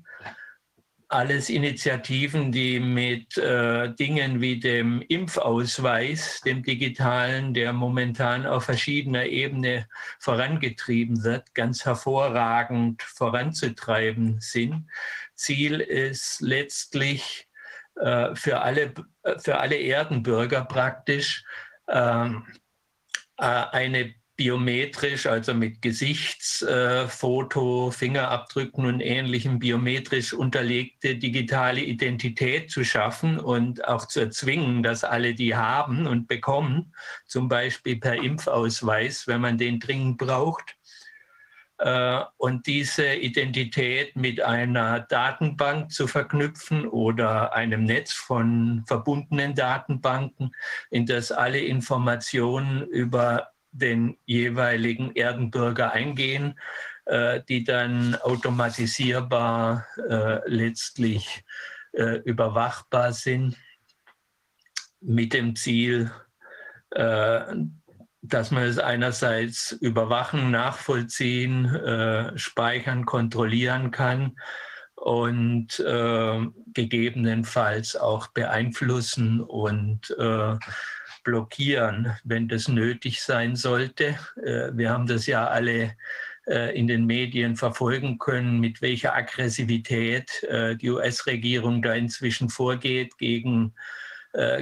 Alles 1.08 1.50
Initiativen, 1.50 2.52
die 2.52 2.78
mit 2.78 3.36
äh, 3.36 3.92
Dingen 3.96 4.40
wie 4.40 4.60
dem 4.60 5.02
Impfausweis, 5.02 6.40
dem 6.42 6.62
digitalen, 6.62 7.52
der 7.52 7.72
momentan 7.72 8.46
auf 8.46 8.66
verschiedener 8.66 9.26
Ebene 9.26 9.88
vorangetrieben 10.20 11.24
wird, 11.24 11.52
ganz 11.54 11.84
hervorragend 11.84 13.02
voranzutreiben 13.02 14.40
sind. 14.40 14.86
Ziel 15.34 15.80
ist 15.80 16.40
letztlich 16.40 17.48
äh, 17.96 18.36
für, 18.36 18.60
alle, 18.60 18.94
für 19.38 19.58
alle 19.58 19.76
Erdenbürger 19.76 20.64
praktisch, 20.64 21.42
ähm, 21.88 22.46
äh, 22.46 22.60
eine 23.40 24.14
biometrisch, 24.40 25.26
also 25.26 25.52
mit 25.52 25.82
Gesichtsfoto, 25.82 27.88
äh, 27.88 27.92
Fingerabdrücken 27.92 28.86
und 28.86 29.02
ähnlichem 29.02 29.58
biometrisch 29.58 30.32
unterlegte 30.32 31.16
digitale 31.16 31.82
Identität 31.82 32.70
zu 32.70 32.82
schaffen 32.82 33.38
und 33.38 33.86
auch 33.86 34.08
zu 34.08 34.20
erzwingen, 34.20 34.82
dass 34.82 35.04
alle 35.04 35.34
die 35.34 35.54
haben 35.54 36.06
und 36.06 36.26
bekommen, 36.26 36.94
zum 37.26 37.50
Beispiel 37.50 37.96
per 37.96 38.14
Impfausweis, 38.14 39.26
wenn 39.26 39.42
man 39.42 39.58
den 39.58 39.78
dringend 39.78 40.16
braucht. 40.16 40.74
Äh, 41.80 42.20
und 42.36 42.66
diese 42.66 43.14
Identität 43.14 44.14
mit 44.14 44.42
einer 44.42 45.00
Datenbank 45.00 45.90
zu 45.90 46.06
verknüpfen 46.06 46.86
oder 46.86 47.54
einem 47.54 47.84
Netz 47.84 48.12
von 48.12 48.84
verbundenen 48.86 49.54
Datenbanken, 49.54 50.54
in 50.90 51.06
das 51.06 51.32
alle 51.32 51.60
Informationen 51.60 52.86
über 52.86 53.48
den 53.72 54.18
jeweiligen 54.26 55.16
Erdenbürger 55.16 55.92
eingehen, 55.92 56.60
äh, 57.06 57.40
die 57.48 57.64
dann 57.64 58.14
automatisierbar 58.16 59.86
äh, 60.08 60.40
letztlich 60.46 61.44
überwachbar 61.92 63.12
sind 63.12 63.56
mit 65.00 65.32
dem 65.32 65.56
Ziel, 65.56 66.08
dass 68.22 68.50
man 68.50 68.64
es 68.64 68.78
einerseits 68.78 69.72
überwachen, 69.72 70.50
nachvollziehen, 70.50 71.74
äh, 71.74 72.36
speichern, 72.38 73.06
kontrollieren 73.06 73.90
kann 73.90 74.36
und 74.94 75.80
äh, 75.80 76.46
gegebenenfalls 76.74 77.96
auch 77.96 78.28
beeinflussen 78.28 79.40
und 79.40 80.14
äh, 80.18 80.56
blockieren, 81.24 82.16
wenn 82.24 82.48
das 82.48 82.68
nötig 82.68 83.22
sein 83.22 83.56
sollte. 83.56 84.18
Äh, 84.42 84.70
wir 84.74 84.90
haben 84.90 85.06
das 85.06 85.26
ja 85.26 85.46
alle 85.48 85.96
äh, 86.46 86.76
in 86.78 86.86
den 86.86 87.06
Medien 87.06 87.56
verfolgen 87.56 88.18
können, 88.18 88.60
mit 88.60 88.82
welcher 88.82 89.14
Aggressivität 89.14 90.42
äh, 90.44 90.76
die 90.76 90.90
US-Regierung 90.90 91.82
da 91.82 91.94
inzwischen 91.94 92.48
vorgeht 92.48 93.16
gegen, 93.18 93.74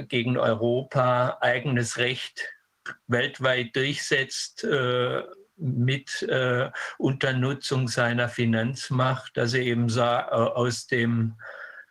gegen 0.07 0.35
Europa, 0.35 1.37
eigenes 1.41 1.99
Recht 1.99 2.43
weltweit 3.07 3.75
durchsetzt 3.75 4.63
äh, 4.63 5.23
mit 5.57 6.23
äh, 6.23 6.69
Unternutzung 6.97 7.87
seiner 7.87 8.29
Finanzmacht, 8.29 9.35
dass 9.35 9.51
sie 9.51 9.63
eben 9.63 9.89
äh, 9.89 10.01
aus 10.01 10.87
dem 10.87 11.35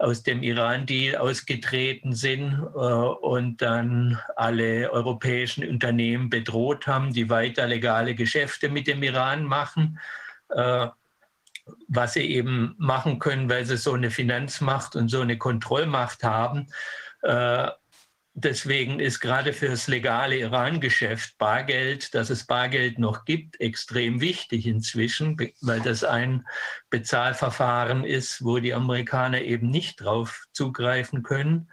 aus 0.01 0.23
dem 0.23 0.45
Iran-Deal 0.45 1.17
ausgetreten 1.17 2.15
sind 2.15 2.55
und 2.55 3.61
dann 3.61 4.17
alle 4.37 4.93
europäischen 4.93 5.69
Unternehmen 5.69 6.31
bedroht 6.31 6.87
haben, 6.87 7.13
die 7.13 7.29
weiter 7.29 7.67
legale 7.67 8.15
Geschäfte 8.15 8.69
mit 8.69 8.87
dem 8.87 9.03
Iran 9.03 9.43
machen, 9.43 9.99
was 11.89 12.13
sie 12.13 12.31
eben 12.31 12.77
machen 12.79 13.19
können, 13.19 13.51
weil 13.51 13.65
sie 13.65 13.77
so 13.77 13.95
eine 13.95 14.13
Finanzmacht 14.13 14.95
und 14.95 15.09
so 15.09 15.21
eine 15.21 15.37
Kontrollmacht 15.37 16.23
haben. 16.23 16.69
Deswegen 18.41 19.01
ist 19.01 19.19
gerade 19.19 19.53
für 19.53 19.67
das 19.67 19.89
legale 19.89 20.37
Iran-Geschäft 20.37 21.37
Bargeld, 21.39 22.15
dass 22.15 22.31
es 22.31 22.47
Bargeld 22.47 23.01
noch 23.01 23.25
gibt, 23.25 23.61
extrem 23.61 24.21
wichtig 24.21 24.65
inzwischen, 24.65 25.37
weil 25.61 25.81
das 25.81 26.05
ein 26.05 26.47
Bezahlverfahren 26.89 28.05
ist, 28.05 28.45
wo 28.45 28.61
die 28.61 28.75
Amerikaner 28.75 29.41
eben 29.41 29.71
nicht 29.71 30.01
drauf 30.01 30.45
zugreifen 30.53 31.25
können. 31.25 31.69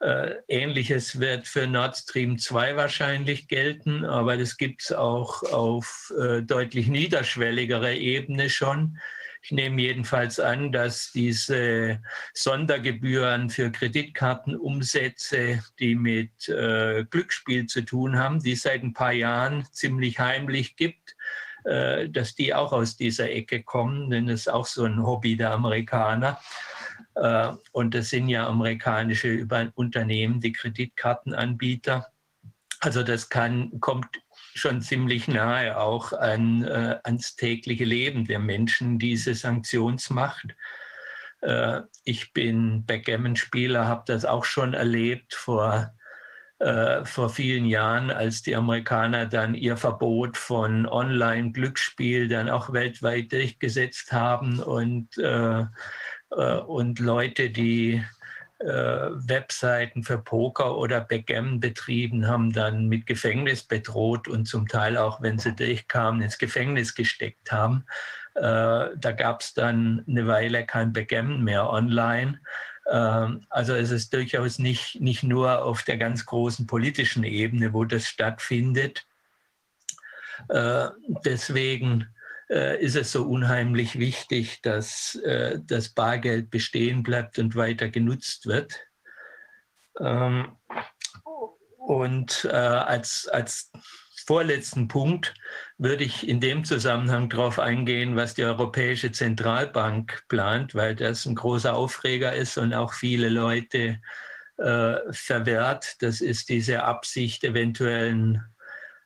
Äh, 0.00 0.34
Ähnliches 0.46 1.20
wird 1.20 1.48
für 1.48 1.66
Nord 1.66 1.96
Stream 1.96 2.38
2 2.38 2.76
wahrscheinlich 2.76 3.48
gelten, 3.48 4.04
aber 4.04 4.36
das 4.36 4.58
gibt 4.58 4.82
es 4.82 4.92
auch 4.92 5.42
auf 5.44 6.12
äh, 6.20 6.42
deutlich 6.42 6.86
niederschwelligerer 6.86 7.92
Ebene 7.92 8.50
schon. 8.50 8.98
Ich 9.44 9.50
nehme 9.50 9.82
jedenfalls 9.82 10.40
an, 10.40 10.72
dass 10.72 11.12
diese 11.12 12.00
Sondergebühren 12.32 13.50
für 13.50 13.70
Kreditkartenumsätze, 13.70 15.62
die 15.78 15.94
mit 15.94 16.48
äh, 16.48 17.04
Glücksspiel 17.04 17.66
zu 17.66 17.82
tun 17.82 18.18
haben, 18.18 18.42
die 18.42 18.52
es 18.52 18.62
seit 18.62 18.82
ein 18.82 18.94
paar 18.94 19.12
Jahren 19.12 19.66
ziemlich 19.70 20.18
heimlich 20.18 20.76
gibt, 20.76 21.14
äh, 21.64 22.08
dass 22.08 22.34
die 22.34 22.54
auch 22.54 22.72
aus 22.72 22.96
dieser 22.96 23.30
Ecke 23.30 23.62
kommen, 23.62 24.08
denn 24.08 24.28
das 24.28 24.40
ist 24.40 24.48
auch 24.48 24.64
so 24.64 24.86
ein 24.86 25.04
Hobby 25.04 25.36
der 25.36 25.50
Amerikaner. 25.50 26.40
Äh, 27.14 27.52
und 27.72 27.94
das 27.94 28.08
sind 28.08 28.30
ja 28.30 28.46
amerikanische 28.46 29.46
Unternehmen, 29.74 30.40
die 30.40 30.52
Kreditkartenanbieter. 30.52 32.06
Also 32.80 33.02
das 33.02 33.28
kann, 33.28 33.78
kommt 33.80 34.06
schon 34.54 34.80
ziemlich 34.82 35.28
nahe 35.28 35.78
auch 35.78 36.12
an, 36.12 36.64
äh, 36.64 36.98
ans 37.04 37.36
tägliche 37.36 37.84
Leben 37.84 38.26
der 38.26 38.38
Menschen, 38.38 38.98
diese 38.98 39.34
Sanktionsmacht. 39.34 40.54
Äh, 41.40 41.82
ich 42.04 42.32
bin 42.32 42.86
Backgammon-Spieler, 42.86 43.86
habe 43.86 44.04
das 44.06 44.24
auch 44.24 44.44
schon 44.44 44.74
erlebt 44.74 45.34
vor, 45.34 45.92
äh, 46.60 47.04
vor 47.04 47.30
vielen 47.30 47.66
Jahren, 47.66 48.10
als 48.10 48.42
die 48.42 48.56
Amerikaner 48.56 49.26
dann 49.26 49.54
ihr 49.54 49.76
Verbot 49.76 50.36
von 50.36 50.86
Online-Glücksspiel 50.86 52.28
dann 52.28 52.48
auch 52.48 52.72
weltweit 52.72 53.32
durchgesetzt 53.32 54.12
haben 54.12 54.60
und, 54.60 55.18
äh, 55.18 55.64
äh, 56.30 56.58
und 56.60 57.00
Leute, 57.00 57.50
die 57.50 58.04
Webseiten 58.60 60.04
für 60.04 60.18
Poker 60.18 60.76
oder 60.78 61.00
Backgammon 61.00 61.60
betrieben, 61.60 62.28
haben 62.28 62.52
dann 62.52 62.88
mit 62.88 63.06
Gefängnis 63.06 63.62
bedroht 63.62 64.28
und 64.28 64.46
zum 64.46 64.68
Teil 64.68 64.96
auch, 64.96 65.20
wenn 65.20 65.38
sie 65.38 65.54
durchkamen, 65.54 66.22
ins 66.22 66.38
Gefängnis 66.38 66.94
gesteckt 66.94 67.52
haben. 67.52 67.84
Äh, 68.34 68.40
da 68.96 69.12
gab 69.16 69.40
es 69.40 69.54
dann 69.54 70.04
eine 70.08 70.26
Weile 70.26 70.66
kein 70.66 70.92
Backgammon 70.92 71.42
mehr 71.42 71.70
online. 71.70 72.40
Ähm, 72.90 73.46
also 73.48 73.74
es 73.74 73.90
ist 73.90 74.12
durchaus 74.12 74.58
nicht, 74.58 75.00
nicht 75.00 75.22
nur 75.22 75.64
auf 75.64 75.82
der 75.82 75.98
ganz 75.98 76.26
großen 76.26 76.66
politischen 76.66 77.24
Ebene, 77.24 77.72
wo 77.72 77.84
das 77.84 78.06
stattfindet. 78.06 79.06
Äh, 80.48 80.88
deswegen 81.24 82.02
äh, 82.02 82.13
ist 82.54 82.96
es 82.96 83.12
so 83.12 83.24
unheimlich 83.24 83.98
wichtig, 83.98 84.60
dass 84.62 85.16
äh, 85.16 85.58
das 85.62 85.90
Bargeld 85.90 86.50
bestehen 86.50 87.02
bleibt 87.02 87.38
und 87.38 87.56
weiter 87.56 87.88
genutzt 87.88 88.46
wird. 88.46 88.80
Ähm, 90.00 90.56
und 91.78 92.46
als, 92.46 93.28
als 93.28 93.70
vorletzten 94.26 94.88
Punkt 94.88 95.34
würde 95.76 96.04
ich 96.04 96.26
in 96.26 96.40
dem 96.40 96.64
Zusammenhang 96.64 97.28
darauf 97.28 97.58
eingehen, 97.58 98.16
was 98.16 98.34
die 98.34 98.44
Europäische 98.44 99.12
Zentralbank 99.12 100.24
plant, 100.28 100.74
weil 100.74 100.94
das 100.94 101.26
ein 101.26 101.34
großer 101.34 101.74
Aufreger 101.74 102.34
ist 102.34 102.56
und 102.56 102.72
auch 102.72 102.94
viele 102.94 103.28
Leute 103.28 104.00
äh, 104.56 104.96
verwehrt. 105.10 105.96
Das 106.00 106.20
ist 106.20 106.48
diese 106.48 106.84
Absicht, 106.84 107.44
eventuellen 107.44 108.36
äh, 108.36 108.53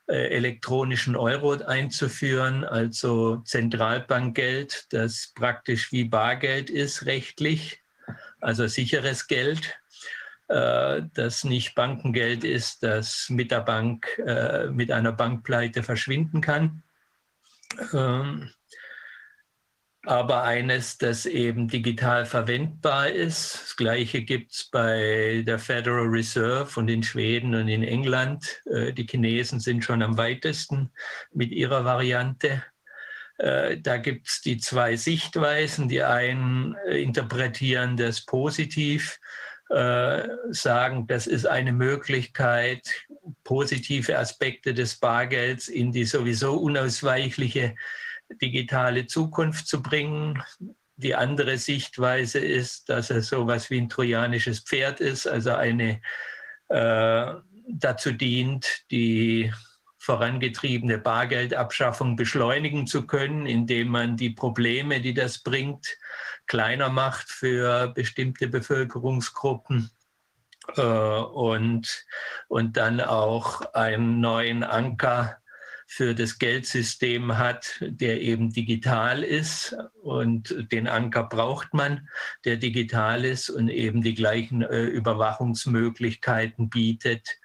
elektronischen 0.08 1.16
Euro 1.16 1.52
einzuführen, 1.52 2.64
also 2.64 3.38
Zentralbankgeld, 3.44 4.86
das 4.90 5.32
praktisch 5.34 5.92
wie 5.92 6.04
Bargeld 6.04 6.70
ist 6.70 7.06
rechtlich, 7.06 7.82
also 8.40 8.66
sicheres 8.66 9.26
Geld 9.26 9.78
äh, 10.48 11.02
das 11.12 11.44
nicht 11.44 11.74
Bankengeld 11.74 12.42
ist, 12.42 12.82
das 12.82 13.28
mit 13.28 13.50
der 13.50 13.60
Bank, 13.60 14.18
äh, 14.18 14.68
mit 14.68 14.90
einer 14.90 15.12
Bankpleite 15.12 15.82
verschwinden 15.82 16.40
kann. 16.40 16.82
Ähm, 17.92 18.50
aber 20.04 20.44
eines, 20.44 20.98
das 20.98 21.26
eben 21.26 21.68
digital 21.68 22.24
verwendbar 22.24 23.10
ist. 23.10 23.54
Das 23.62 23.76
Gleiche 23.76 24.22
gibt 24.22 24.52
es 24.52 24.70
bei 24.70 25.42
der 25.46 25.58
Federal 25.58 26.06
Reserve 26.06 26.78
und 26.78 26.88
in 26.88 27.02
Schweden 27.02 27.54
und 27.54 27.68
in 27.68 27.82
England. 27.82 28.62
Äh, 28.66 28.92
die 28.92 29.06
Chinesen 29.06 29.60
sind 29.60 29.84
schon 29.84 30.02
am 30.02 30.16
weitesten 30.16 30.90
mit 31.32 31.52
ihrer 31.52 31.84
Variante. 31.84 32.62
Da 33.40 33.98
gibt 33.98 34.26
es 34.26 34.40
die 34.40 34.58
zwei 34.58 34.96
Sichtweisen. 34.96 35.88
Die 35.88 36.02
einen 36.02 36.74
interpretieren 36.88 37.96
das 37.96 38.24
positiv 38.24 39.20
äh, 39.70 40.28
sagen, 40.48 41.06
das 41.06 41.26
ist 41.26 41.46
eine 41.46 41.72
Möglichkeit, 41.72 42.88
positive 43.44 44.18
Aspekte 44.18 44.72
des 44.72 44.96
Bargelds 44.96 45.68
in 45.68 45.92
die 45.92 46.04
sowieso 46.04 46.54
unausweichliche 46.54 47.74
digitale 48.40 49.06
Zukunft 49.06 49.66
zu 49.66 49.82
bringen. 49.82 50.42
Die 50.96 51.14
andere 51.14 51.58
Sichtweise 51.58 52.38
ist, 52.38 52.88
dass 52.88 53.10
es 53.10 53.28
so 53.28 53.42
etwas 53.42 53.70
wie 53.70 53.78
ein 53.78 53.88
trojanisches 53.88 54.60
Pferd 54.60 55.00
ist, 55.00 55.26
also 55.26 55.52
eine 55.52 56.00
äh, 56.68 57.34
dazu 57.68 58.12
dient, 58.12 58.84
die 58.90 59.52
vorangetriebene 59.98 60.98
Bargeldabschaffung 60.98 62.16
beschleunigen 62.16 62.86
zu 62.86 63.06
können, 63.06 63.46
indem 63.46 63.88
man 63.88 64.16
die 64.16 64.30
Probleme, 64.30 65.00
die 65.00 65.12
das 65.12 65.38
bringt, 65.42 65.86
kleiner 66.46 66.88
macht 66.88 67.28
für 67.28 67.88
bestimmte 67.88 68.48
Bevölkerungsgruppen 68.48 69.90
äh, 70.76 70.80
und, 70.82 72.06
und 72.48 72.76
dann 72.76 73.00
auch 73.00 73.60
einen 73.74 74.20
neuen 74.20 74.64
Anker 74.64 75.38
für 75.90 76.14
das 76.14 76.38
Geldsystem 76.38 77.38
hat, 77.38 77.78
der 77.80 78.20
eben 78.20 78.52
digital 78.52 79.24
ist. 79.24 79.74
Und 80.02 80.70
den 80.70 80.86
Anker 80.86 81.24
braucht 81.24 81.72
man, 81.72 82.08
der 82.44 82.58
digital 82.58 83.24
ist 83.24 83.48
und 83.48 83.70
eben 83.70 84.02
die 84.02 84.14
gleichen 84.14 84.60
äh, 84.60 84.84
Überwachungsmöglichkeiten 84.84 86.68
bietet 86.68 87.38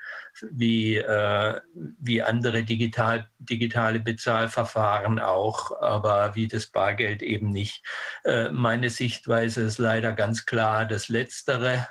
wie, 0.51 0.97
äh, 0.97 1.61
wie 1.99 2.21
andere 2.21 2.63
digital, 2.63 3.29
digitale 3.39 4.01
Bezahlverfahren 4.01 5.19
auch, 5.19 5.81
aber 5.81 6.35
wie 6.35 6.49
das 6.49 6.67
Bargeld 6.67 7.21
eben 7.21 7.49
nicht. 7.49 7.81
Äh, 8.25 8.49
meine 8.49 8.89
Sichtweise 8.89 9.61
ist 9.61 9.77
leider 9.77 10.11
ganz 10.11 10.45
klar 10.45 10.85
das 10.85 11.07
Letztere, 11.07 11.87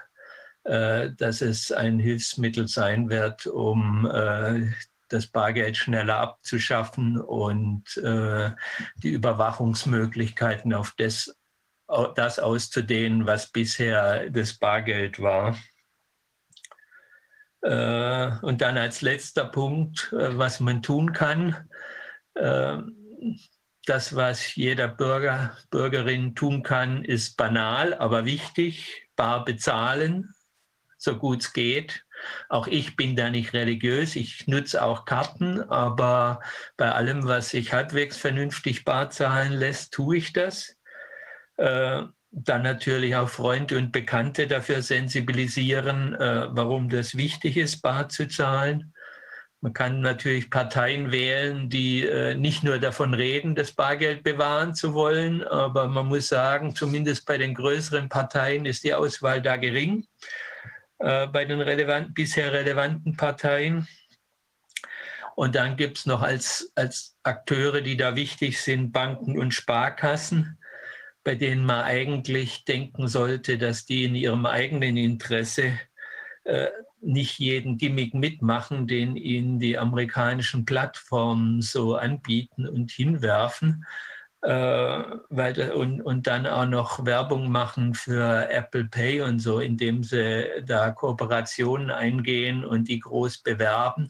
äh, 0.65 1.11
dass 1.17 1.41
es 1.41 1.73
ein 1.73 1.99
Hilfsmittel 1.99 2.69
sein 2.69 3.09
wird, 3.09 3.47
um 3.47 4.07
äh, 4.07 4.71
das 5.13 5.27
Bargeld 5.27 5.77
schneller 5.77 6.17
abzuschaffen 6.19 7.21
und 7.21 7.97
äh, 7.99 8.51
die 8.97 9.11
Überwachungsmöglichkeiten 9.11 10.73
auf 10.75 10.95
das, 10.97 11.37
das 12.15 12.39
auszudehnen, 12.39 13.27
was 13.27 13.51
bisher 13.51 14.31
das 14.31 14.55
Bargeld 14.55 15.21
war. 15.21 15.57
Äh, 17.63 18.31
und 18.43 18.61
dann 18.61 18.77
als 18.77 19.03
letzter 19.03 19.45
Punkt, 19.45 20.13
äh, 20.13 20.37
was 20.37 20.61
man 20.61 20.83
tun 20.83 21.13
kann. 21.13 21.69
Äh, 22.35 22.79
das, 23.87 24.15
was 24.15 24.55
jeder 24.55 24.89
Bürger, 24.89 25.57
Bürgerin 25.71 26.35
tun 26.35 26.63
kann, 26.63 27.05
ist 27.05 27.37
banal, 27.37 27.95
aber 27.95 28.25
wichtig. 28.25 29.09
Bar 29.17 29.45
bezahlen, 29.45 30.35
so 30.97 31.17
gut 31.19 31.43
es 31.43 31.53
geht. 31.53 32.05
Auch 32.49 32.67
ich 32.67 32.97
bin 32.97 33.17
da 33.17 33.31
nicht 33.31 33.53
religiös. 33.53 34.17
Ich 34.17 34.47
nutze 34.47 34.83
auch 34.83 35.05
Karten, 35.05 35.61
aber 35.71 36.41
bei 36.77 36.93
allem, 36.93 37.27
was 37.27 37.51
sich 37.51 37.73
halbwegs 37.73 38.17
vernünftig 38.17 38.85
bar 38.85 39.11
zahlen 39.11 39.53
lässt, 39.53 39.93
tue 39.93 40.17
ich 40.17 40.33
das 40.33 40.77
dann 42.33 42.63
natürlich 42.63 43.15
auch 43.15 43.29
Freunde 43.29 43.77
und 43.77 43.93
Bekannte 43.93 44.47
dafür 44.47 44.83
sensibilisieren, 44.83 46.15
äh, 46.15 46.49
warum 46.51 46.89
das 46.89 47.17
wichtig 47.17 47.59
ist, 47.59 47.83
bar 47.83 48.09
zu 48.09 48.27
zahlen. 48.27 48.95
Man 49.61 49.75
kann 49.75 50.01
natürlich 50.01 50.51
Parteien 50.51 51.13
wählen, 51.13 51.69
die 51.69 52.05
äh, 52.05 52.35
nicht 52.35 52.65
nur 52.65 52.79
davon 52.79 53.15
reden, 53.15 53.55
das 53.55 53.73
Bargeld 53.73 54.25
bewahren 54.25 54.75
zu 54.75 54.95
wollen, 54.95 55.45
aber 55.45 55.87
man 55.87 56.07
muss 56.07 56.29
sagen, 56.29 56.75
zumindest 56.75 57.27
bei 57.27 57.39
den 57.39 57.55
größeren 57.55 58.09
Parteien 58.09 58.65
ist 58.65 58.83
die 58.83 58.95
Auswahl 58.95 59.41
da 59.41 59.57
gering, 59.57 60.07
äh, 61.03 61.27
bei 61.27 61.45
den 61.45 61.61
relevant, 61.61 62.15
bisher 62.15 62.53
relevanten 62.53 63.17
Parteien. 63.17 63.87
Und 65.35 65.55
dann 65.55 65.77
gibt 65.77 65.99
es 65.99 66.07
noch 66.07 66.23
als, 66.23 66.73
als 66.75 67.17
Akteure, 67.23 67.81
die 67.81 67.97
da 67.97 68.17
wichtig 68.17 68.61
sind, 68.61 68.93
Banken 68.93 69.39
und 69.39 69.53
Sparkassen 69.53 70.59
bei 71.25 71.35
denen 71.35 71.65
man 71.65 71.85
eigentlich 71.85 72.65
denken 72.65 73.09
sollte, 73.09 73.59
dass 73.59 73.87
die 73.87 74.05
in 74.05 74.15
ihrem 74.15 74.47
eigenen 74.47 74.97
Interesse 74.97 75.79
äh, 76.45 76.69
nicht 77.01 77.39
jeden 77.39 77.79
Gimmick 77.79 78.15
mitmachen, 78.15 78.87
den 78.87 79.17
ihnen 79.17 79.59
die 79.59 79.79
amerikanischen 79.79 80.65
Plattformen 80.65 81.63
so 81.63 81.97
anbieten 81.97 82.67
und 82.67 82.91
hinwerfen. 82.91 83.85
Äh, 84.43 85.05
weil, 85.29 85.71
und, 85.71 86.03
und 86.03 86.27
dann 86.27 86.47
auch 86.49 86.67
noch 86.67 87.05
Werbung 87.07 87.51
machen 87.51 87.95
für 87.95 88.51
Apple 88.51 88.87
Pay 88.87 89.23
und 89.23 89.39
so, 89.39 89.61
indem 89.61 90.03
sie 90.03 90.49
da 90.65 90.91
Kooperationen 90.91 91.91
eingehen 91.93 92.65
und 92.65 92.89
die 92.89 92.99
groß 92.99 93.39
bewerben. 93.39 94.09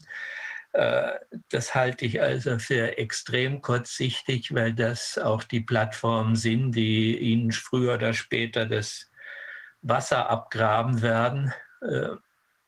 Äh, 0.71 1.11
das 1.49 1.75
halte 1.75 2.05
ich 2.05 2.19
also 2.19 2.57
für 2.57 2.97
extrem 2.97 3.61
kurzsichtig, 3.61 4.53
weil 4.55 4.73
das 4.73 5.19
auch 5.19 5.43
die 5.43 5.61
Plattformen 5.61 6.35
sind, 6.35 6.71
die 6.71 7.15
Ihnen 7.15 7.51
früher 7.51 7.93
oder 7.93 8.13
später 8.13 8.65
das 8.65 9.11
Wasser 9.83 10.29
abgraben 10.31 11.03
werden. 11.03 11.53
Äh, 11.81 12.09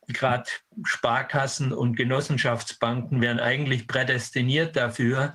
Gerade 0.07 0.51
Sparkassen 0.83 1.73
und 1.73 1.95
Genossenschaftsbanken 1.95 3.21
wären 3.21 3.39
eigentlich 3.39 3.87
prädestiniert 3.87 4.75
dafür, 4.75 5.33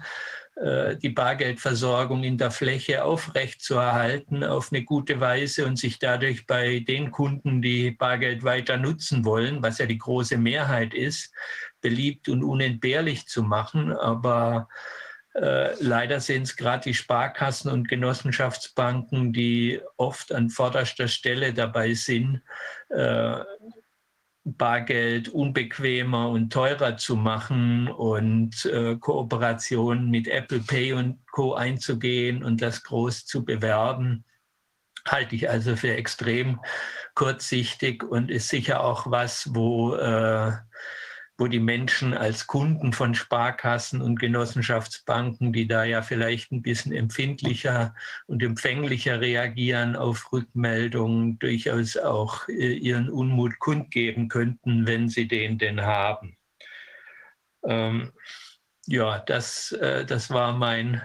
die 1.02 1.08
Bargeldversorgung 1.08 2.22
in 2.22 2.36
der 2.36 2.50
Fläche 2.50 3.02
aufrechtzuerhalten 3.02 4.44
auf 4.44 4.70
eine 4.70 4.84
gute 4.84 5.18
Weise 5.18 5.64
und 5.64 5.78
sich 5.78 5.98
dadurch 5.98 6.46
bei 6.46 6.80
den 6.80 7.10
Kunden, 7.10 7.62
die 7.62 7.92
Bargeld 7.92 8.44
weiter 8.44 8.76
nutzen 8.76 9.24
wollen, 9.24 9.62
was 9.62 9.78
ja 9.78 9.86
die 9.86 9.96
große 9.96 10.36
Mehrheit 10.36 10.92
ist, 10.92 11.32
beliebt 11.80 12.28
und 12.28 12.44
unentbehrlich 12.44 13.26
zu 13.26 13.42
machen. 13.42 13.92
Aber 13.92 14.68
äh, 15.34 15.74
leider 15.82 16.20
sind 16.20 16.42
es 16.42 16.56
gerade 16.56 16.84
die 16.84 16.94
Sparkassen 16.94 17.70
und 17.70 17.88
Genossenschaftsbanken, 17.88 19.32
die 19.32 19.80
oft 19.96 20.32
an 20.32 20.50
vorderster 20.50 21.08
Stelle 21.08 21.54
dabei 21.54 21.94
sind, 21.94 22.42
äh, 22.90 23.38
Bargeld 24.44 25.28
unbequemer 25.28 26.30
und 26.30 26.52
teurer 26.52 26.96
zu 26.96 27.16
machen 27.16 27.88
und 27.88 28.64
äh, 28.64 28.96
Kooperationen 28.96 30.10
mit 30.10 30.28
Apple 30.28 30.60
Pay 30.60 30.94
und 30.94 31.18
Co 31.30 31.54
einzugehen 31.54 32.42
und 32.42 32.62
das 32.62 32.82
groß 32.82 33.26
zu 33.26 33.44
bewerben, 33.44 34.24
halte 35.06 35.36
ich 35.36 35.48
also 35.50 35.76
für 35.76 35.94
extrem 35.94 36.60
kurzsichtig 37.14 38.02
und 38.02 38.30
ist 38.30 38.48
sicher 38.48 38.82
auch 38.82 39.10
was, 39.10 39.54
wo 39.54 39.94
äh, 39.94 40.52
wo 41.40 41.46
die 41.46 41.58
Menschen 41.58 42.12
als 42.12 42.46
Kunden 42.46 42.92
von 42.92 43.14
Sparkassen 43.14 44.02
und 44.02 44.20
Genossenschaftsbanken, 44.20 45.54
die 45.54 45.66
da 45.66 45.84
ja 45.84 46.02
vielleicht 46.02 46.52
ein 46.52 46.60
bisschen 46.60 46.92
empfindlicher 46.92 47.94
und 48.26 48.42
empfänglicher 48.42 49.22
reagieren 49.22 49.96
auf 49.96 50.30
Rückmeldungen, 50.34 51.38
durchaus 51.38 51.96
auch 51.96 52.46
äh, 52.48 52.74
ihren 52.74 53.08
Unmut 53.08 53.58
kundgeben 53.58 54.28
könnten, 54.28 54.86
wenn 54.86 55.08
sie 55.08 55.26
den 55.26 55.56
denn 55.56 55.80
haben. 55.80 56.36
Ähm, 57.64 58.12
ja, 58.86 59.18
das, 59.20 59.72
äh, 59.72 60.04
das 60.04 60.28
war 60.28 60.52
mein 60.52 61.00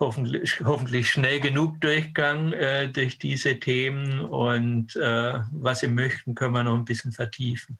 hoffentlich, 0.00 0.60
hoffentlich 0.64 1.08
schnell 1.08 1.38
genug 1.38 1.80
Durchgang 1.80 2.52
äh, 2.52 2.88
durch 2.88 3.16
diese 3.16 3.60
Themen 3.60 4.20
und 4.20 4.96
äh, 4.96 5.38
was 5.52 5.80
Sie 5.80 5.88
möchten, 5.88 6.34
können 6.34 6.54
wir 6.54 6.64
noch 6.64 6.74
ein 6.74 6.84
bisschen 6.84 7.12
vertiefen. 7.12 7.78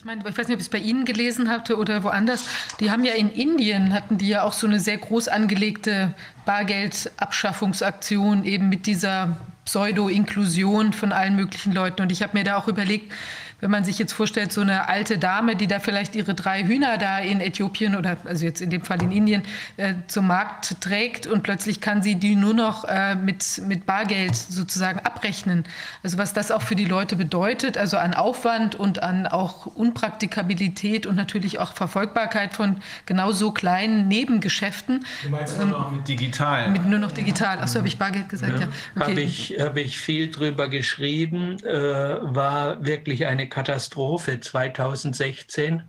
Ich 0.00 0.06
meine, 0.06 0.26
ich 0.26 0.38
weiß 0.38 0.48
nicht, 0.48 0.54
ob 0.54 0.60
ich 0.60 0.66
es 0.66 0.70
bei 0.70 0.78
Ihnen 0.78 1.04
gelesen 1.04 1.50
hatte 1.50 1.76
oder 1.76 2.02
woanders. 2.02 2.46
Die 2.80 2.90
haben 2.90 3.04
ja 3.04 3.12
in 3.12 3.30
Indien, 3.30 3.92
hatten 3.92 4.16
die 4.16 4.28
ja 4.28 4.44
auch 4.44 4.54
so 4.54 4.66
eine 4.66 4.80
sehr 4.80 4.96
groß 4.96 5.28
angelegte 5.28 6.14
Bargeldabschaffungsaktion 6.46 8.46
eben 8.46 8.70
mit 8.70 8.86
dieser 8.86 9.36
Pseudo-Inklusion 9.66 10.94
von 10.94 11.12
allen 11.12 11.36
möglichen 11.36 11.74
Leuten. 11.74 12.00
Und 12.00 12.12
ich 12.12 12.22
habe 12.22 12.38
mir 12.38 12.44
da 12.44 12.56
auch 12.56 12.66
überlegt, 12.66 13.12
wenn 13.60 13.70
man 13.70 13.84
sich 13.84 13.98
jetzt 13.98 14.12
vorstellt, 14.12 14.52
so 14.52 14.60
eine 14.60 14.88
alte 14.88 15.18
Dame, 15.18 15.56
die 15.56 15.66
da 15.66 15.80
vielleicht 15.80 16.16
ihre 16.16 16.34
drei 16.34 16.64
Hühner 16.64 16.98
da 16.98 17.18
in 17.18 17.40
Äthiopien 17.40 17.96
oder 17.96 18.16
also 18.24 18.44
jetzt 18.44 18.60
in 18.60 18.70
dem 18.70 18.82
Fall 18.82 19.02
in 19.02 19.12
Indien 19.12 19.42
äh, 19.76 19.94
zum 20.06 20.26
Markt 20.26 20.80
trägt 20.80 21.26
und 21.26 21.42
plötzlich 21.42 21.80
kann 21.80 22.02
sie 22.02 22.14
die 22.14 22.36
nur 22.36 22.54
noch 22.54 22.84
äh, 22.84 23.14
mit, 23.14 23.62
mit 23.66 23.86
Bargeld 23.86 24.34
sozusagen 24.34 25.00
abrechnen. 25.00 25.64
Also 26.02 26.18
was 26.18 26.32
das 26.32 26.50
auch 26.50 26.62
für 26.62 26.76
die 26.76 26.84
Leute 26.84 27.16
bedeutet, 27.16 27.76
also 27.76 27.96
an 27.98 28.14
Aufwand 28.14 28.74
und 28.74 29.02
an 29.02 29.26
auch 29.26 29.66
Unpraktikabilität 29.66 31.06
und 31.06 31.16
natürlich 31.16 31.58
auch 31.58 31.74
Verfolgbarkeit 31.74 32.54
von 32.54 32.80
genau 33.06 33.32
so 33.32 33.52
kleinen 33.52 34.08
Nebengeschäften. 34.08 35.04
Du 35.22 35.30
meinst 35.30 35.58
nur 35.58 35.66
noch 35.66 35.90
mit 35.90 36.08
digital? 36.08 36.70
Mit 36.70 36.86
nur 36.86 36.98
noch 36.98 37.12
digital. 37.12 37.58
Achso, 37.58 37.78
habe 37.78 37.88
ich 37.88 37.98
Bargeld 37.98 38.28
gesagt, 38.28 38.54
ja. 38.54 38.60
ja. 38.60 38.68
Okay. 38.96 39.10
Habe 39.10 39.20
ich, 39.20 39.56
hab 39.58 39.76
ich 39.76 39.98
viel 39.98 40.30
drüber 40.30 40.68
geschrieben, 40.68 41.62
äh, 41.64 41.74
war 41.74 42.84
wirklich 42.84 43.26
eine 43.26 43.49
Katastrophe 43.50 44.40
2016. 44.40 45.82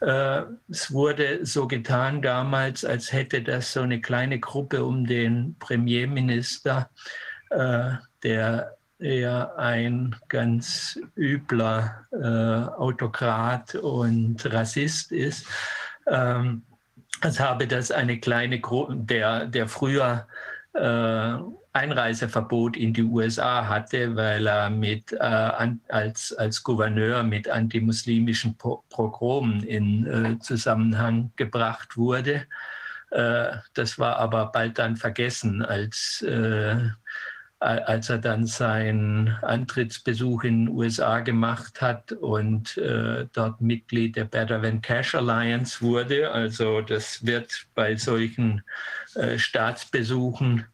Äh, 0.00 0.42
es 0.70 0.92
wurde 0.92 1.44
so 1.44 1.68
getan 1.68 2.22
damals, 2.22 2.84
als 2.84 3.12
hätte 3.12 3.42
das 3.42 3.72
so 3.72 3.82
eine 3.82 4.00
kleine 4.00 4.40
Gruppe 4.40 4.84
um 4.84 5.06
den 5.06 5.56
Premierminister, 5.58 6.90
äh, 7.50 7.90
der 8.22 8.76
ja 8.98 9.54
ein 9.56 10.16
ganz 10.28 10.98
übler 11.16 12.06
äh, 12.12 12.80
Autokrat 12.80 13.74
und 13.74 14.44
Rassist 14.52 15.12
ist, 15.12 15.46
ähm, 16.06 16.62
als 17.20 17.40
habe 17.40 17.66
das 17.66 17.90
eine 17.90 18.18
kleine 18.18 18.60
Gruppe, 18.60 18.96
der, 18.96 19.46
der 19.46 19.68
früher 19.68 20.26
äh, 20.74 21.34
Einreiseverbot 21.72 22.76
in 22.76 22.92
die 22.92 23.02
USA 23.02 23.66
hatte, 23.66 24.14
weil 24.14 24.46
er 24.46 24.68
mit, 24.68 25.12
äh, 25.12 25.16
als, 25.88 26.32
als 26.34 26.62
Gouverneur 26.62 27.22
mit 27.22 27.48
antimuslimischen 27.48 28.56
Progromen 28.56 29.62
in 29.62 30.06
äh, 30.06 30.38
Zusammenhang 30.40 31.32
gebracht 31.36 31.96
wurde. 31.96 32.46
Äh, 33.10 33.56
das 33.74 33.98
war 33.98 34.16
aber 34.16 34.52
bald 34.52 34.78
dann 34.78 34.96
vergessen, 34.96 35.62
als 35.62 36.22
äh, 36.22 36.76
als 37.62 38.10
er 38.10 38.18
dann 38.18 38.46
seinen 38.46 39.28
Antrittsbesuch 39.42 40.42
in 40.42 40.66
den 40.66 40.74
USA 40.74 41.20
gemacht 41.20 41.80
hat 41.80 42.10
und 42.10 42.76
äh, 42.76 43.26
dort 43.32 43.60
Mitglied 43.60 44.16
der 44.16 44.24
Better 44.24 44.60
Than 44.60 44.82
Cash 44.82 45.14
Alliance 45.14 45.80
wurde. 45.80 46.32
Also 46.32 46.80
das 46.80 47.24
wird 47.24 47.66
bei 47.76 47.94
solchen 47.96 48.62
äh, 49.14 49.38
Staatsbesuchen 49.38 50.66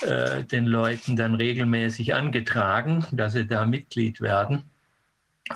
äh, 0.00 0.42
den 0.42 0.66
Leuten 0.66 1.14
dann 1.14 1.36
regelmäßig 1.36 2.12
angetragen, 2.14 3.06
dass 3.12 3.34
sie 3.34 3.46
da 3.46 3.64
Mitglied 3.64 4.20
werden. 4.20 4.64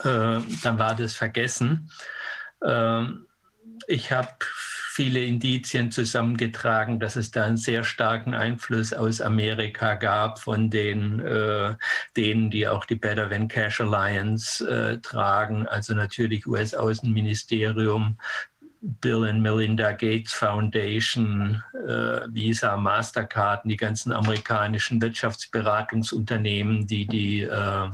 Äh, 0.05 0.41
dann 0.63 0.79
war 0.79 0.95
das 0.95 1.15
vergessen. 1.15 1.91
Ähm, 2.65 3.27
ich 3.89 4.13
habe 4.13 4.31
viele 4.97 5.23
Indizien 5.23 5.91
zusammengetragen, 5.91 6.99
dass 6.99 7.17
es 7.17 7.31
da 7.31 7.45
einen 7.45 7.59
sehr 7.59 7.85
starken 7.85 8.33
Einfluss 8.33 8.95
aus 8.95 9.21
Amerika 9.21 9.95
gab 9.95 10.39
von 10.39 10.71
den, 10.71 11.21
äh, 11.21 11.75
denen, 12.17 12.51
die 12.51 12.67
auch 12.67 12.87
die 12.87 12.95
Better 12.95 13.29
Than 13.29 13.47
Cash 13.47 13.83
Alliance 13.83 14.67
äh, 14.67 14.99
tragen, 15.03 15.67
also 15.67 15.93
natürlich 15.93 16.47
US-Außenministerium, 16.47 18.17
Bill 19.01 19.25
and 19.25 19.43
Melinda 19.43 19.93
Gates 19.93 20.33
Foundation, 20.33 21.63
äh, 21.75 22.21
Visa, 22.29 22.77
Mastercard, 22.77 23.63
die 23.65 23.77
ganzen 23.77 24.13
amerikanischen 24.13 25.03
Wirtschaftsberatungsunternehmen, 25.03 26.87
die 26.87 27.07
die, 27.07 27.43
äh, 27.43 27.89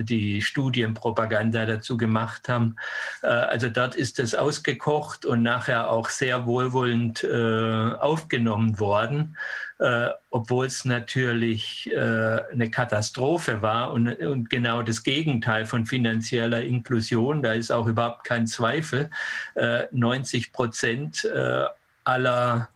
die 0.00 0.42
Studienpropaganda 0.42 1.66
dazu 1.66 1.96
gemacht 1.96 2.48
haben. 2.48 2.74
Äh, 3.22 3.28
also 3.28 3.68
dort 3.68 3.94
ist 3.94 4.18
es 4.18 4.34
ausgekocht 4.34 5.24
und 5.24 5.42
nachher 5.42 5.90
auch 5.90 6.08
sehr 6.08 6.44
wohlwollend 6.44 7.22
äh, 7.22 7.92
aufgenommen 7.94 8.80
worden 8.80 9.36
äh, 9.78 10.08
obwohl 10.30 10.66
es 10.66 10.84
natürlich 10.84 11.90
äh, 11.92 11.98
eine 12.52 12.70
Katastrophe 12.70 13.60
war 13.60 13.92
und, 13.92 14.08
und, 14.20 14.48
genau 14.48 14.82
das 14.82 15.02
Gegenteil 15.02 15.66
von 15.66 15.84
finanzieller 15.84 16.62
Inklusion. 16.62 17.42
Da 17.42 17.54
ist 17.54 17.72
auch 17.72 17.86
überhaupt 17.86 18.24
kein 18.24 18.46
Zweifel. 18.46 19.10
Äh, 19.54 19.84
90 19.90 20.52
Prozent 20.52 21.24
äh, 21.24 21.64
aller 22.04 22.68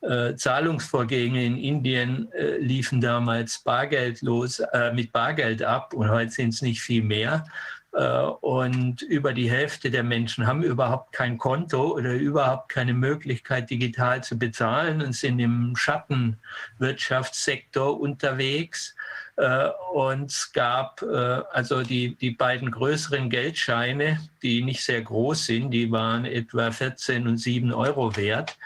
äh, 0.00 0.34
Zahlungsvorgänge 0.34 1.44
in 1.44 1.58
Indien 1.58 2.28
liefen 2.58 3.02
damals 3.02 3.58
bargeldlos 3.58 4.62
mit 4.94 5.12
Bargeld 5.12 5.62
ab 5.62 5.92
und 5.92 6.08
heute 6.08 6.30
sind 6.30 6.54
es 6.54 6.62
nicht 6.62 6.80
viel 6.80 7.02
mehr. 7.02 7.44
Äh, 7.92 8.22
und 8.40 9.02
über 9.02 9.32
die 9.32 9.50
Hälfte 9.50 9.90
der 9.90 10.04
Menschen 10.04 10.46
haben 10.46 10.62
überhaupt 10.62 11.12
kein 11.12 11.38
Konto 11.38 11.94
oder 11.94 12.14
überhaupt 12.14 12.68
keine 12.68 12.94
Möglichkeit, 12.94 13.68
digital 13.68 14.22
zu 14.22 14.38
bezahlen 14.38 15.02
und 15.02 15.14
sind 15.14 15.40
im 15.40 15.74
Schattenwirtschaftssektor 15.76 18.00
unterwegs. 18.00 18.94
Äh, 19.36 19.70
und 19.92 20.30
es 20.30 20.52
gab 20.52 21.02
äh, 21.02 21.42
also 21.52 21.82
die, 21.82 22.14
die 22.14 22.30
beiden 22.30 22.70
größeren 22.70 23.28
Geldscheine, 23.28 24.20
die 24.42 24.62
nicht 24.62 24.84
sehr 24.84 25.02
groß 25.02 25.46
sind, 25.46 25.72
die 25.72 25.90
waren 25.90 26.26
etwa 26.26 26.70
14 26.70 27.26
und 27.26 27.38
7 27.38 27.72
Euro 27.72 28.16
wert, 28.16 28.56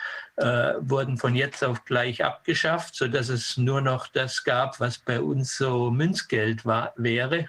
wurden 0.80 1.16
von 1.16 1.36
jetzt 1.36 1.62
auf 1.62 1.84
gleich 1.84 2.24
abgeschafft, 2.24 2.96
sodass 2.96 3.28
es 3.28 3.56
nur 3.56 3.80
noch 3.80 4.08
das 4.08 4.42
gab, 4.42 4.80
was 4.80 4.98
bei 4.98 5.20
uns 5.20 5.56
so 5.56 5.92
Münzgeld 5.92 6.66
war, 6.66 6.92
wäre 6.96 7.46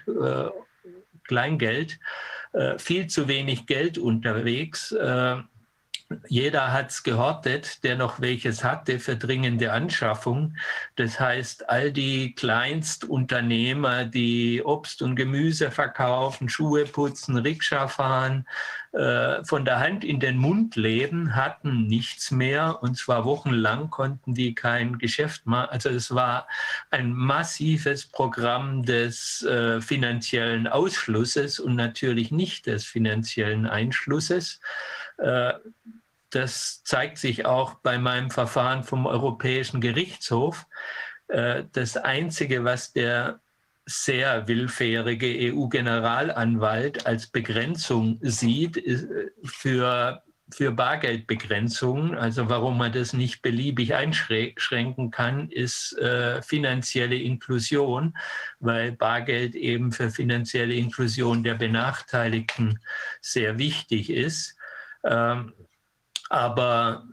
Kleingeld, 1.26 1.98
äh, 2.52 2.78
viel 2.78 3.06
zu 3.06 3.28
wenig 3.28 3.66
Geld 3.66 3.98
unterwegs. 3.98 4.94
Jeder 6.28 6.72
hat 6.72 6.90
es 6.90 7.02
gehortet, 7.02 7.82
der 7.82 7.96
noch 7.96 8.20
welches 8.20 8.62
hatte 8.62 9.00
für 9.00 9.16
dringende 9.16 9.72
Anschaffung. 9.72 10.54
Das 10.94 11.18
heißt, 11.18 11.68
all 11.68 11.90
die 11.90 12.32
Kleinstunternehmer, 12.34 14.04
die 14.04 14.62
Obst 14.64 15.02
und 15.02 15.16
Gemüse 15.16 15.72
verkaufen, 15.72 16.48
Schuhe 16.48 16.84
putzen, 16.84 17.36
Rikscha 17.36 17.88
fahren, 17.88 18.46
äh, 18.92 19.44
von 19.44 19.64
der 19.64 19.80
Hand 19.80 20.04
in 20.04 20.20
den 20.20 20.38
Mund 20.38 20.76
leben, 20.76 21.34
hatten 21.34 21.88
nichts 21.88 22.30
mehr. 22.30 22.82
Und 22.82 22.96
zwar 22.96 23.24
wochenlang 23.24 23.90
konnten 23.90 24.32
die 24.32 24.54
kein 24.54 24.98
Geschäft 24.98 25.44
machen. 25.44 25.70
Also 25.70 25.88
es 25.88 26.14
war 26.14 26.46
ein 26.90 27.12
massives 27.12 28.06
Programm 28.06 28.84
des 28.84 29.42
äh, 29.42 29.80
finanziellen 29.80 30.68
Ausschlusses 30.68 31.58
und 31.58 31.74
natürlich 31.74 32.30
nicht 32.30 32.66
des 32.66 32.84
finanziellen 32.84 33.66
Einschlusses. 33.66 34.60
Äh, 35.18 35.54
das 36.30 36.82
zeigt 36.84 37.18
sich 37.18 37.46
auch 37.46 37.74
bei 37.74 37.98
meinem 37.98 38.30
Verfahren 38.30 38.84
vom 38.84 39.06
Europäischen 39.06 39.80
Gerichtshof. 39.80 40.66
Äh, 41.28 41.64
das 41.72 41.96
Einzige, 41.96 42.64
was 42.64 42.92
der 42.92 43.40
sehr 43.86 44.48
willfährige 44.48 45.54
EU-Generalanwalt 45.54 47.06
als 47.06 47.28
Begrenzung 47.28 48.18
sieht 48.20 48.76
äh, 48.76 49.30
für, 49.44 50.22
für 50.50 50.72
Bargeldbegrenzungen, 50.72 52.16
also 52.16 52.48
warum 52.48 52.78
man 52.78 52.92
das 52.92 53.12
nicht 53.12 53.42
beliebig 53.42 53.94
einschränken 53.94 55.12
kann, 55.12 55.50
ist 55.50 55.96
äh, 55.98 56.42
finanzielle 56.42 57.16
Inklusion, 57.16 58.16
weil 58.58 58.92
Bargeld 58.92 59.54
eben 59.54 59.92
für 59.92 60.10
finanzielle 60.10 60.74
Inklusion 60.74 61.44
der 61.44 61.54
Benachteiligten 61.54 62.80
sehr 63.20 63.58
wichtig 63.58 64.10
ist. 64.10 64.55
Ähm, 65.06 65.52
aber 66.28 67.06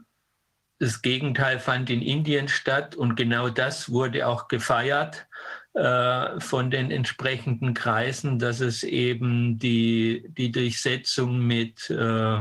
das 0.78 1.02
Gegenteil 1.02 1.60
fand 1.60 1.88
in 1.88 2.02
Indien 2.02 2.48
statt 2.48 2.96
und 2.96 3.14
genau 3.14 3.48
das 3.48 3.90
wurde 3.90 4.26
auch 4.26 4.48
gefeiert 4.48 5.26
äh, 5.74 6.40
von 6.40 6.70
den 6.70 6.90
entsprechenden 6.90 7.74
Kreisen, 7.74 8.38
dass 8.38 8.60
es 8.60 8.82
eben 8.82 9.58
die, 9.58 10.26
die 10.28 10.50
Durchsetzung 10.50 11.38
mit, 11.38 11.88
äh, 11.90 12.40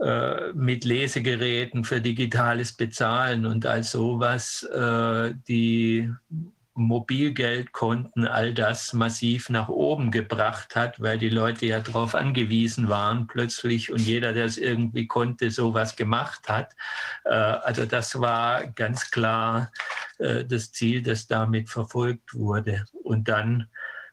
äh, 0.00 0.52
mit 0.52 0.84
Lesegeräten 0.84 1.84
für 1.84 2.00
digitales 2.00 2.72
Bezahlen 2.72 3.46
und 3.46 3.66
all 3.66 3.84
sowas, 3.84 4.64
äh, 4.64 5.32
die 5.48 6.12
Mobilgeldkonten, 6.74 8.26
all 8.26 8.54
das 8.54 8.92
massiv 8.92 9.50
nach 9.50 9.68
oben 9.68 10.10
gebracht 10.10 10.74
hat, 10.74 11.00
weil 11.00 11.18
die 11.18 11.28
Leute 11.28 11.66
ja 11.66 11.80
darauf 11.80 12.14
angewiesen 12.14 12.88
waren 12.88 13.26
plötzlich 13.26 13.92
und 13.92 14.00
jeder, 14.00 14.32
der 14.32 14.46
es 14.46 14.56
irgendwie 14.56 15.06
konnte, 15.06 15.50
sowas 15.50 15.96
gemacht 15.96 16.48
hat. 16.48 16.74
Äh, 17.24 17.34
also 17.34 17.84
das 17.84 18.18
war 18.20 18.66
ganz 18.68 19.10
klar 19.10 19.70
äh, 20.18 20.44
das 20.44 20.72
Ziel, 20.72 21.02
das 21.02 21.26
damit 21.26 21.68
verfolgt 21.68 22.34
wurde. 22.34 22.86
Und 23.02 23.28
dann 23.28 23.68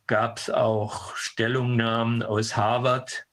gab 0.07 0.39
es 0.39 0.49
auch 0.49 1.15
Stellungnahmen 1.15 2.23
aus 2.23 2.57
Harvard, 2.57 3.25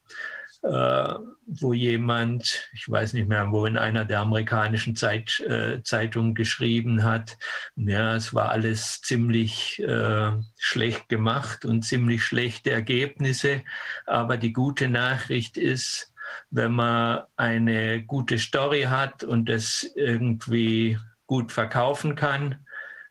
wo 0.68 1.72
jemand, 1.72 2.68
ich 2.74 2.90
weiß 2.90 3.12
nicht 3.12 3.28
mehr, 3.28 3.50
wo 3.52 3.66
in 3.66 3.78
einer 3.78 4.04
der 4.04 4.20
amerikanischen 4.20 4.96
Zeit, 4.96 5.40
äh, 5.40 5.82
Zeitungen 5.82 6.34
geschrieben 6.34 7.04
hat, 7.04 7.38
ja, 7.76 8.16
es 8.16 8.34
war 8.34 8.50
alles 8.50 9.00
ziemlich 9.00 9.80
äh, 9.80 10.32
schlecht 10.58 11.08
gemacht 11.08 11.64
und 11.64 11.82
ziemlich 11.82 12.24
schlechte 12.24 12.72
Ergebnisse. 12.72 13.62
Aber 14.06 14.36
die 14.36 14.52
gute 14.52 14.88
Nachricht 14.88 15.56
ist, 15.56 16.12
wenn 16.50 16.72
man 16.72 17.22
eine 17.36 18.02
gute 18.02 18.38
Story 18.38 18.82
hat 18.82 19.22
und 19.22 19.48
es 19.48 19.84
irgendwie 19.94 20.98
gut 21.26 21.52
verkaufen 21.52 22.16
kann, 22.16 22.66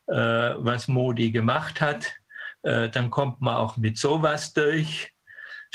äh, 0.08 0.14
was 0.14 0.88
Modi 0.88 1.32
gemacht 1.32 1.80
hat, 1.80 2.14
äh, 2.64 2.90
dann 2.90 3.10
kommt 3.10 3.42
man 3.42 3.56
auch 3.56 3.78
mit 3.78 3.98
sowas 3.98 4.54
durch. 4.54 5.15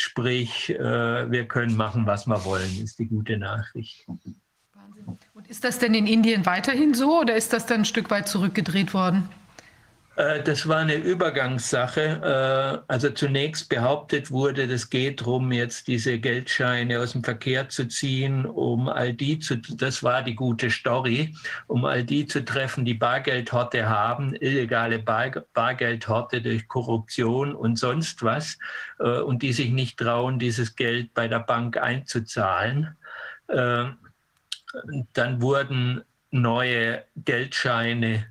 Sprich, 0.01 0.71
äh, 0.71 1.31
wir 1.31 1.47
können 1.47 1.77
machen, 1.77 2.07
was 2.07 2.27
wir 2.27 2.45
wollen, 2.45 2.83
ist 2.83 2.99
die 2.99 3.07
gute 3.07 3.37
Nachricht. 3.37 4.07
Wahnsinn. 4.09 5.19
Und 5.35 5.49
ist 5.49 5.65
das 5.65 5.79
denn 5.79 5.95
in 5.95 6.07
Indien 6.07 6.47
weiterhin 6.47 6.95
so 6.95 7.21
oder 7.21 7.37
ist 7.37 7.53
das 7.53 7.67
dann 7.67 7.81
ein 7.81 7.85
Stück 7.85 8.11
weit 8.11 8.29
zurückgedreht 8.29 8.95
worden? 8.95 9.29
Äh, 10.21 10.43
das 10.43 10.69
war 10.69 10.79
eine 10.79 10.97
Übergangssache. 10.97 12.83
Äh, 12.87 12.93
also 12.93 13.11
zunächst 13.11 13.69
behauptet 13.69 14.31
wurde, 14.31 14.69
das 14.69 14.91
geht 14.91 15.21
darum, 15.21 15.51
jetzt 15.53 15.89
diese 15.89 16.19
Geldscheine 16.19 17.01
aus 17.01 17.13
dem 17.13 17.25
Verkehr 17.25 17.69
zu 17.69 17.89
ziehen, 17.89 18.45
um 18.45 18.89
all 18.89 19.15
die 19.15 19.39
zu, 19.39 19.57
das 19.57 20.03
war 20.03 20.23
die 20.23 20.35
gute 20.35 20.71
Story, 20.71 21.35
um 21.69 21.85
all 21.87 22.05
die 22.05 22.27
zu 22.27 22.45
treffen, 22.45 22.85
die 22.85 22.95
Bargeldhorte 22.95 23.89
haben, 23.89 24.35
illegale 24.35 24.99
Bar, 24.99 25.31
Bargeldhorte 25.55 26.43
durch 26.43 26.69
Korruption 26.69 27.55
und 27.55 27.79
sonst 27.79 28.23
was, 28.23 28.59
äh, 28.99 29.21
und 29.21 29.43
die 29.43 29.53
sich 29.55 29.71
nicht 29.71 29.99
trauen, 29.99 30.39
dieses 30.39 30.77
Geld 30.77 31.15
bei 31.15 31.29
der 31.29 31.41
Bank 31.41 31.77
einzuzahlen. 31.79 32.97
Dann 33.49 35.43
wurden 35.43 36.05
neue 36.31 37.05
Geldscheine 37.17 38.27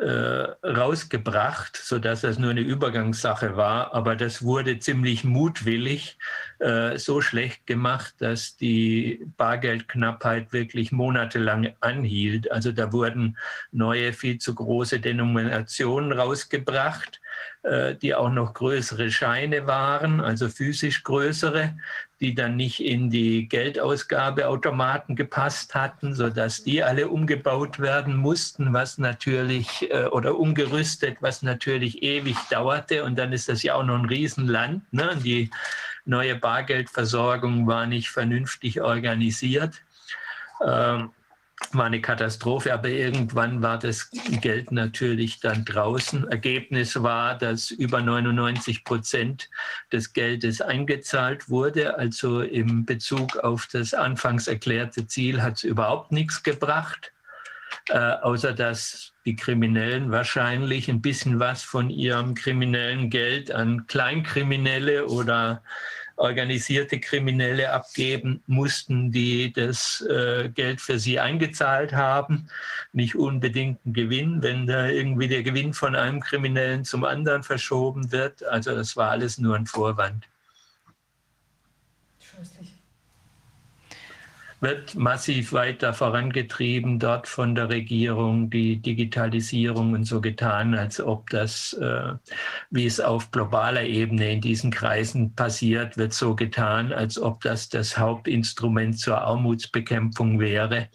äh, 0.00 0.66
rausgebracht, 0.66 1.76
sodass 1.76 2.20
das 2.20 2.38
nur 2.38 2.50
eine 2.50 2.60
Übergangssache 2.60 3.56
war. 3.56 3.94
Aber 3.94 4.16
das 4.16 4.42
wurde 4.42 4.78
ziemlich 4.78 5.24
mutwillig 5.24 6.18
äh, 6.60 6.98
so 6.98 7.20
schlecht 7.20 7.66
gemacht, 7.66 8.14
dass 8.18 8.56
die 8.56 9.26
Bargeldknappheit 9.36 10.52
wirklich 10.52 10.92
monatelang 10.92 11.74
anhielt. 11.80 12.50
Also 12.50 12.72
da 12.72 12.92
wurden 12.92 13.36
neue, 13.72 14.12
viel 14.12 14.38
zu 14.38 14.54
große 14.54 15.00
Denominationen 15.00 16.12
rausgebracht 16.12 17.20
äh, 17.62 17.96
die 17.96 18.14
auch 18.14 18.30
noch 18.30 18.54
größere 18.54 19.10
Scheine 19.10 19.66
waren, 19.66 20.20
also 20.20 20.48
physisch 20.48 21.02
größere, 21.02 21.76
die 22.20 22.34
dann 22.34 22.56
nicht 22.56 22.80
in 22.80 23.10
die 23.10 23.48
Geldausgabeautomaten 23.48 25.14
gepasst 25.14 25.74
hatten, 25.74 26.14
sodass 26.14 26.64
die 26.64 26.82
alle 26.82 27.08
umgebaut 27.08 27.78
werden 27.78 28.16
mussten, 28.16 28.72
was 28.72 28.98
natürlich, 28.98 29.88
äh, 29.90 30.06
oder 30.06 30.36
umgerüstet, 30.36 31.18
was 31.20 31.42
natürlich 31.42 32.02
ewig 32.02 32.36
dauerte. 32.50 33.04
Und 33.04 33.16
dann 33.18 33.32
ist 33.32 33.48
das 33.48 33.62
ja 33.62 33.74
auch 33.74 33.84
noch 33.84 33.98
ein 33.98 34.06
Riesenland. 34.06 34.82
Ne? 34.92 35.16
Die 35.22 35.50
neue 36.04 36.34
Bargeldversorgung 36.34 37.66
war 37.66 37.86
nicht 37.86 38.10
vernünftig 38.10 38.80
organisiert. 38.80 39.74
Ähm, 40.66 41.10
war 41.72 41.86
eine 41.86 42.00
Katastrophe, 42.00 42.72
aber 42.72 42.88
irgendwann 42.88 43.62
war 43.62 43.78
das 43.78 44.10
Geld 44.40 44.72
natürlich 44.72 45.40
dann 45.40 45.64
draußen. 45.64 46.28
Ergebnis 46.28 47.02
war, 47.02 47.36
dass 47.36 47.70
über 47.70 48.00
99 48.00 48.84
Prozent 48.84 49.50
des 49.92 50.12
Geldes 50.12 50.60
eingezahlt 50.60 51.50
wurde. 51.50 51.98
Also 51.98 52.42
im 52.42 52.86
Bezug 52.86 53.36
auf 53.38 53.68
das 53.70 53.92
anfangs 53.92 54.48
erklärte 54.48 55.06
Ziel 55.06 55.42
hat 55.42 55.56
es 55.56 55.64
überhaupt 55.64 56.12
nichts 56.12 56.42
gebracht, 56.42 57.12
äh, 57.88 57.98
außer 57.98 58.54
dass 58.54 59.12
die 59.26 59.36
Kriminellen 59.36 60.10
wahrscheinlich 60.10 60.88
ein 60.88 61.02
bisschen 61.02 61.38
was 61.38 61.62
von 61.62 61.90
ihrem 61.90 62.34
kriminellen 62.34 63.10
Geld 63.10 63.50
an 63.50 63.86
Kleinkriminelle 63.86 65.06
oder 65.06 65.62
organisierte 66.18 67.00
Kriminelle 67.00 67.72
abgeben 67.72 68.42
mussten, 68.46 69.12
die 69.12 69.52
das 69.52 70.00
äh, 70.02 70.48
Geld 70.48 70.80
für 70.80 70.98
sie 70.98 71.20
eingezahlt 71.20 71.92
haben. 71.92 72.48
Nicht 72.92 73.14
unbedingt 73.14 73.84
ein 73.86 73.92
Gewinn, 73.92 74.42
wenn 74.42 74.66
da 74.66 74.88
irgendwie 74.88 75.28
der 75.28 75.42
Gewinn 75.42 75.74
von 75.74 75.94
einem 75.94 76.20
Kriminellen 76.20 76.84
zum 76.84 77.04
anderen 77.04 77.42
verschoben 77.42 78.10
wird. 78.10 78.42
Also 78.44 78.74
das 78.74 78.96
war 78.96 79.10
alles 79.10 79.38
nur 79.38 79.54
ein 79.54 79.66
Vorwand. 79.66 80.28
Scheußlich 82.20 82.77
wird 84.60 84.94
massiv 84.94 85.52
weiter 85.52 85.92
vorangetrieben, 85.92 86.98
dort 86.98 87.28
von 87.28 87.54
der 87.54 87.68
Regierung 87.68 88.50
die 88.50 88.76
Digitalisierung 88.80 89.92
und 89.92 90.04
so 90.04 90.20
getan, 90.20 90.74
als 90.74 91.00
ob 91.00 91.30
das, 91.30 91.74
äh, 91.74 92.14
wie 92.70 92.86
es 92.86 93.00
auf 93.00 93.30
globaler 93.30 93.84
Ebene 93.84 94.32
in 94.32 94.40
diesen 94.40 94.70
Kreisen 94.70 95.34
passiert, 95.34 95.96
wird 95.96 96.12
so 96.12 96.34
getan, 96.34 96.92
als 96.92 97.20
ob 97.20 97.40
das 97.42 97.68
das 97.68 97.98
Hauptinstrument 97.98 98.98
zur 98.98 99.20
Armutsbekämpfung 99.20 100.40
wäre. 100.40 100.88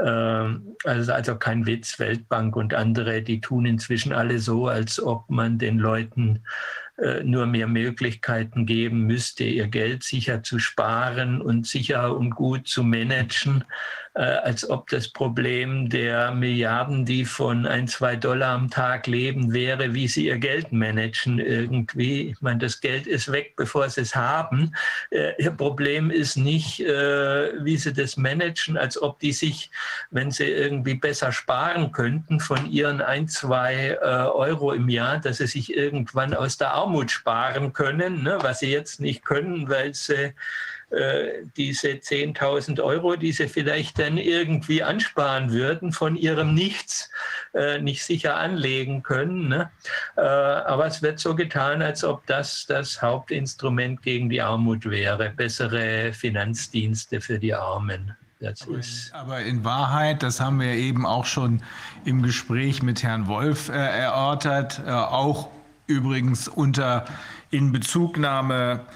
Ähm, 0.00 0.76
also, 0.84 1.12
also 1.12 1.36
kein 1.36 1.66
Witz, 1.66 1.98
Weltbank 1.98 2.56
und 2.56 2.74
andere, 2.74 3.22
die 3.22 3.40
tun 3.40 3.66
inzwischen 3.66 4.12
alle 4.12 4.38
so, 4.38 4.68
als 4.68 5.02
ob 5.02 5.28
man 5.30 5.58
den 5.58 5.78
Leuten 5.78 6.36
äh, 6.36 6.87
nur 7.22 7.46
mehr 7.46 7.68
Möglichkeiten 7.68 8.66
geben 8.66 9.06
müsste, 9.06 9.44
ihr 9.44 9.68
Geld 9.68 10.02
sicher 10.02 10.42
zu 10.42 10.58
sparen 10.58 11.40
und 11.40 11.66
sicher 11.66 12.16
und 12.16 12.30
gut 12.30 12.66
zu 12.66 12.82
managen, 12.82 13.64
äh, 14.07 14.07
als 14.18 14.68
ob 14.68 14.88
das 14.88 15.08
Problem 15.08 15.88
der 15.88 16.32
Milliarden, 16.32 17.04
die 17.04 17.24
von 17.24 17.66
ein, 17.66 17.86
zwei 17.86 18.16
Dollar 18.16 18.54
am 18.54 18.70
Tag 18.70 19.06
leben, 19.06 19.52
wäre, 19.52 19.94
wie 19.94 20.08
sie 20.08 20.26
ihr 20.26 20.38
Geld 20.38 20.72
managen 20.72 21.38
irgendwie. 21.38 22.30
Ich 22.30 22.40
meine, 22.40 22.58
das 22.58 22.80
Geld 22.80 23.06
ist 23.06 23.30
weg, 23.30 23.54
bevor 23.56 23.88
sie 23.88 24.00
es 24.00 24.16
haben. 24.16 24.74
Äh, 25.10 25.40
ihr 25.42 25.52
Problem 25.52 26.10
ist 26.10 26.36
nicht, 26.36 26.80
wie 26.80 27.76
sie 27.76 27.92
das 27.92 28.16
managen, 28.16 28.76
als 28.76 29.00
ob 29.00 29.18
die 29.20 29.32
sich, 29.32 29.70
wenn 30.10 30.30
sie 30.30 30.46
irgendwie 30.46 30.94
besser 30.94 31.32
sparen 31.32 31.92
könnten, 31.92 32.40
von 32.40 32.70
ihren 32.70 33.00
ein, 33.00 33.28
zwei 33.28 33.98
Euro 34.00 34.72
im 34.72 34.88
Jahr, 34.88 35.18
dass 35.18 35.38
sie 35.38 35.46
sich 35.46 35.74
irgendwann 35.74 36.34
aus 36.34 36.56
der 36.56 36.72
Armut 36.72 37.10
sparen 37.10 37.72
können, 37.72 38.22
ne, 38.22 38.38
was 38.40 38.60
sie 38.60 38.70
jetzt 38.70 39.00
nicht 39.00 39.24
können, 39.24 39.68
weil 39.68 39.94
sie 39.94 40.14
äh, 40.14 40.32
diese 41.56 41.88
10.000 41.88 42.82
Euro, 42.82 43.16
die 43.16 43.32
sie 43.32 43.48
vielleicht 43.48 43.98
dann 43.98 44.16
irgendwie 44.16 44.82
ansparen 44.82 45.52
würden, 45.52 45.92
von 45.92 46.16
ihrem 46.16 46.54
Nichts 46.54 47.10
äh, 47.54 47.78
nicht 47.78 48.04
sicher 48.04 48.36
anlegen 48.36 49.02
können. 49.02 49.48
Ne? 49.48 49.70
Äh, 50.16 50.20
aber 50.20 50.86
es 50.86 51.02
wird 51.02 51.18
so 51.18 51.34
getan, 51.34 51.82
als 51.82 52.04
ob 52.04 52.26
das 52.26 52.66
das 52.66 53.02
Hauptinstrument 53.02 54.02
gegen 54.02 54.28
die 54.28 54.40
Armut 54.40 54.88
wäre, 54.88 55.30
bessere 55.30 56.12
Finanzdienste 56.12 57.20
für 57.20 57.38
die 57.38 57.54
Armen. 57.54 58.16
Aber 59.12 59.40
in 59.40 59.64
Wahrheit, 59.64 60.22
das 60.22 60.40
haben 60.40 60.60
wir 60.60 60.72
eben 60.72 61.04
auch 61.04 61.24
schon 61.24 61.62
im 62.04 62.22
Gespräch 62.22 62.82
mit 62.82 63.02
Herrn 63.02 63.26
Wolf 63.26 63.68
äh, 63.68 63.72
erörtert, 63.72 64.80
äh, 64.86 64.90
auch 64.90 65.50
übrigens 65.88 66.46
unter 66.46 67.04
Inbezugnahme 67.50 68.86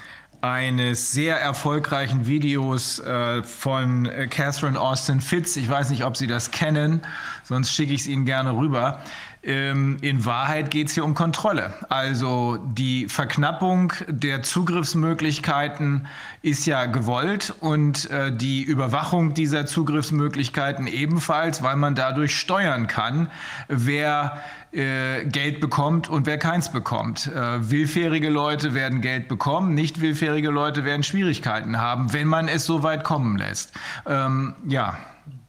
eines 0.43 1.13
sehr 1.13 1.39
erfolgreichen 1.39 2.27
Videos 2.27 2.99
äh, 2.99 3.43
von 3.43 4.05
äh, 4.07 4.27
Catherine 4.27 4.77
Austin 4.77 5.21
Fitz. 5.21 5.55
Ich 5.55 5.69
weiß 5.69 5.89
nicht, 5.89 6.03
ob 6.03 6.17
Sie 6.17 6.27
das 6.27 6.51
kennen, 6.51 7.01
sonst 7.43 7.71
schicke 7.73 7.93
ich 7.93 8.01
es 8.01 8.07
Ihnen 8.07 8.25
gerne 8.25 8.53
rüber. 8.53 8.99
Ähm, 9.43 9.97
in 10.01 10.23
Wahrheit 10.23 10.71
geht 10.71 10.87
es 10.87 10.93
hier 10.93 11.03
um 11.03 11.15
Kontrolle. 11.15 11.73
Also 11.89 12.57
die 12.63 13.09
Verknappung 13.09 13.91
der 14.07 14.41
Zugriffsmöglichkeiten 14.41 16.07
ist 16.41 16.65
ja 16.65 16.85
gewollt 16.85 17.53
und 17.59 18.09
äh, 18.09 18.33
die 18.33 18.63
Überwachung 18.63 19.33
dieser 19.33 19.65
Zugriffsmöglichkeiten 19.65 20.87
ebenfalls, 20.87 21.61
weil 21.61 21.75
man 21.75 21.93
dadurch 21.93 22.37
steuern 22.37 22.87
kann, 22.87 23.29
wer 23.67 24.41
äh, 24.71 25.25
Geld 25.25 25.59
bekommt 25.59 26.09
und 26.09 26.25
wer 26.25 26.37
keins 26.37 26.71
bekommt. 26.71 27.27
Äh, 27.27 27.69
willfährige 27.69 28.29
Leute 28.29 28.73
werden 28.73 29.01
Geld 29.01 29.27
bekommen, 29.27 29.73
nicht 29.73 29.99
willfährige 29.99 30.51
Leute 30.51 30.85
werden 30.85 31.03
Schwierigkeiten 31.03 31.81
haben, 31.81 32.13
wenn 32.13 32.27
man 32.27 32.47
es 32.47 32.65
so 32.65 32.81
weit 32.81 33.03
kommen 33.03 33.37
lässt. 33.37 33.73
Ähm, 34.05 34.55
ja. 34.65 34.97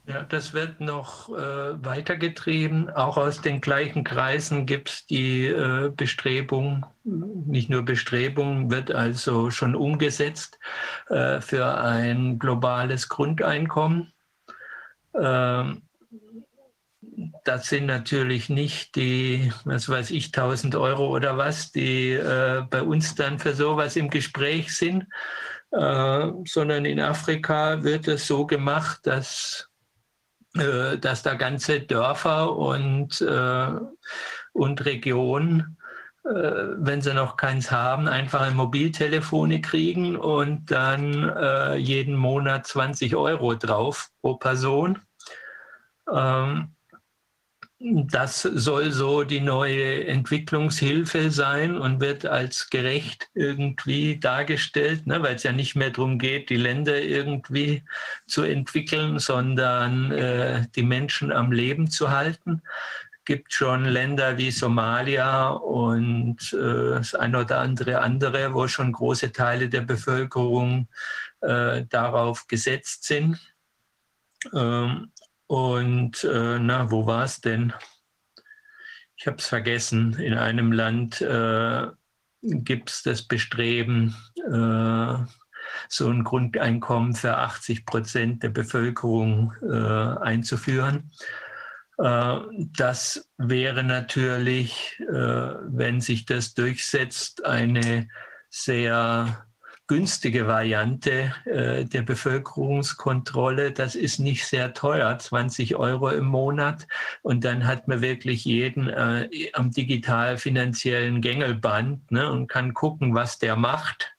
Ja, 0.06 0.22
das 0.22 0.52
wird 0.52 0.80
noch 0.80 1.30
äh, 1.30 1.82
weitergetrieben. 1.82 2.90
Auch 2.90 3.16
aus 3.16 3.40
den 3.40 3.62
gleichen 3.62 4.04
Kreisen 4.04 4.66
gibt 4.66 4.90
es 4.90 5.06
die 5.06 5.46
äh, 5.46 5.90
Bestrebung, 5.96 6.84
nicht 7.04 7.70
nur 7.70 7.82
Bestrebung, 7.82 8.70
wird 8.70 8.92
also 8.92 9.50
schon 9.50 9.74
umgesetzt 9.74 10.58
äh, 11.08 11.40
für 11.40 11.78
ein 11.78 12.38
globales 12.38 13.08
Grundeinkommen. 13.08 14.12
Ähm, 15.18 15.82
das 17.44 17.68
sind 17.68 17.86
natürlich 17.86 18.50
nicht 18.50 18.96
die, 18.96 19.52
was 19.64 19.88
weiß 19.88 20.10
ich, 20.10 20.26
1000 20.26 20.76
Euro 20.76 21.08
oder 21.08 21.38
was, 21.38 21.72
die 21.72 22.10
äh, 22.10 22.62
bei 22.68 22.82
uns 22.82 23.14
dann 23.14 23.38
für 23.38 23.54
sowas 23.54 23.96
im 23.96 24.10
Gespräch 24.10 24.76
sind, 24.76 25.06
äh, 25.70 26.30
sondern 26.44 26.84
in 26.84 27.00
Afrika 27.00 27.82
wird 27.82 28.06
es 28.06 28.26
so 28.26 28.46
gemacht, 28.46 29.00
dass 29.04 29.70
äh, 30.56 30.98
dass 30.98 31.22
da 31.22 31.34
ganze 31.34 31.80
Dörfer 31.80 32.56
und, 32.56 33.20
äh, 33.20 33.70
und 34.52 34.84
Regionen, 34.84 35.78
äh, 36.24 36.30
wenn 36.30 37.02
sie 37.02 37.12
noch 37.12 37.36
keins 37.36 37.70
haben, 37.70 38.08
einfach 38.08 38.40
ein 38.40 38.54
Mobiltelefone 38.54 39.60
kriegen 39.60 40.16
und 40.16 40.70
dann 40.70 41.28
äh, 41.28 41.76
jeden 41.76 42.14
Monat 42.14 42.66
20 42.66 43.16
Euro 43.16 43.54
drauf 43.54 44.10
pro 44.20 44.36
Person. 44.36 45.00
Ähm, 46.12 46.73
das 47.86 48.40
soll 48.40 48.92
so 48.92 49.24
die 49.24 49.40
neue 49.40 50.06
Entwicklungshilfe 50.06 51.30
sein 51.30 51.76
und 51.76 52.00
wird 52.00 52.24
als 52.24 52.70
gerecht 52.70 53.28
irgendwie 53.34 54.18
dargestellt, 54.18 55.06
ne, 55.06 55.22
weil 55.22 55.34
es 55.34 55.42
ja 55.42 55.52
nicht 55.52 55.76
mehr 55.76 55.90
darum 55.90 56.18
geht, 56.18 56.48
die 56.48 56.56
Länder 56.56 57.02
irgendwie 57.02 57.82
zu 58.26 58.42
entwickeln, 58.42 59.18
sondern 59.18 60.10
äh, 60.12 60.66
die 60.74 60.82
Menschen 60.82 61.30
am 61.30 61.52
Leben 61.52 61.90
zu 61.90 62.10
halten. 62.10 62.62
Es 63.18 63.24
gibt 63.26 63.52
schon 63.52 63.84
Länder 63.84 64.38
wie 64.38 64.50
Somalia 64.50 65.50
und 65.50 66.54
äh, 66.54 66.90
das 66.94 67.14
eine 67.14 67.40
oder 67.40 67.58
andere 67.58 68.00
andere, 68.00 68.54
wo 68.54 68.66
schon 68.66 68.92
große 68.92 69.30
Teile 69.32 69.68
der 69.68 69.82
Bevölkerung 69.82 70.88
äh, 71.42 71.84
darauf 71.90 72.46
gesetzt 72.46 73.04
sind. 73.04 73.38
Ähm, 74.54 75.10
und 75.46 76.24
äh, 76.24 76.58
na, 76.58 76.90
wo 76.90 77.06
war 77.06 77.24
es 77.24 77.40
denn? 77.40 77.72
Ich 79.16 79.26
habe 79.26 79.36
es 79.38 79.46
vergessen. 79.46 80.18
In 80.18 80.34
einem 80.34 80.72
Land 80.72 81.20
äh, 81.20 81.86
gibt 82.42 82.90
es 82.90 83.02
das 83.02 83.22
Bestreben, 83.22 84.16
äh, 84.36 85.24
so 85.88 86.08
ein 86.08 86.24
Grundeinkommen 86.24 87.14
für 87.14 87.36
80 87.36 87.86
Prozent 87.86 88.42
der 88.42 88.50
Bevölkerung 88.50 89.54
äh, 89.62 90.22
einzuführen. 90.22 91.12
Äh, 91.98 92.38
das 92.76 93.30
wäre 93.38 93.84
natürlich, 93.84 95.00
äh, 95.00 95.12
wenn 95.12 96.00
sich 96.00 96.26
das 96.26 96.54
durchsetzt, 96.54 97.44
eine 97.44 98.08
sehr 98.50 99.43
günstige 99.86 100.46
Variante 100.46 101.34
äh, 101.44 101.84
der 101.84 102.02
Bevölkerungskontrolle. 102.02 103.72
Das 103.72 103.94
ist 103.94 104.18
nicht 104.18 104.46
sehr 104.46 104.72
teuer, 104.72 105.18
20 105.18 105.76
Euro 105.76 106.10
im 106.10 106.24
Monat. 106.24 106.86
Und 107.22 107.44
dann 107.44 107.66
hat 107.66 107.86
man 107.86 108.00
wirklich 108.00 108.44
jeden 108.44 108.88
äh, 108.88 109.28
am 109.52 109.70
digital 109.70 110.38
finanziellen 110.38 111.20
Gängelband 111.20 112.10
ne, 112.10 112.30
und 112.30 112.46
kann 112.46 112.72
gucken, 112.72 113.14
was 113.14 113.38
der 113.38 113.56
macht. 113.56 114.14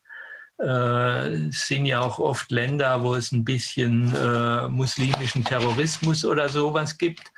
Äh, 0.60 1.48
es 1.48 1.68
sind 1.68 1.86
ja 1.86 2.02
auch 2.02 2.20
oft 2.20 2.52
Länder, 2.52 3.04
wo 3.04 3.16
es 3.16 3.32
ein 3.32 3.44
bisschen 3.44 4.14
äh, 4.16 4.68
muslimischen 4.70 5.44
Terrorismus 5.44 6.24
oder 6.26 6.48
sowas 6.48 6.98
gibt 6.98 7.32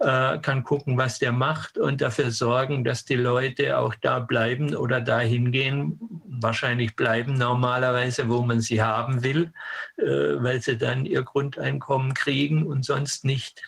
äh, 0.00 0.38
kann 0.38 0.64
gucken, 0.64 0.96
was 0.98 1.18
der 1.18 1.32
macht 1.32 1.78
und 1.78 2.00
dafür 2.00 2.30
sorgen, 2.30 2.84
dass 2.84 3.04
die 3.04 3.14
Leute 3.14 3.78
auch 3.78 3.94
da 3.94 4.18
bleiben 4.18 4.74
oder 4.74 5.00
dahin 5.00 5.52
gehen, 5.52 5.98
wahrscheinlich 6.26 6.96
bleiben 6.96 7.34
normalerweise, 7.34 8.28
wo 8.28 8.42
man 8.42 8.60
sie 8.60 8.82
haben 8.82 9.22
will, 9.22 9.52
äh, 9.96 10.04
weil 10.04 10.60
sie 10.60 10.76
dann 10.76 11.06
ihr 11.06 11.22
Grundeinkommen 11.22 12.14
kriegen 12.14 12.64
und 12.66 12.84
sonst 12.84 13.24
nicht. 13.24 13.62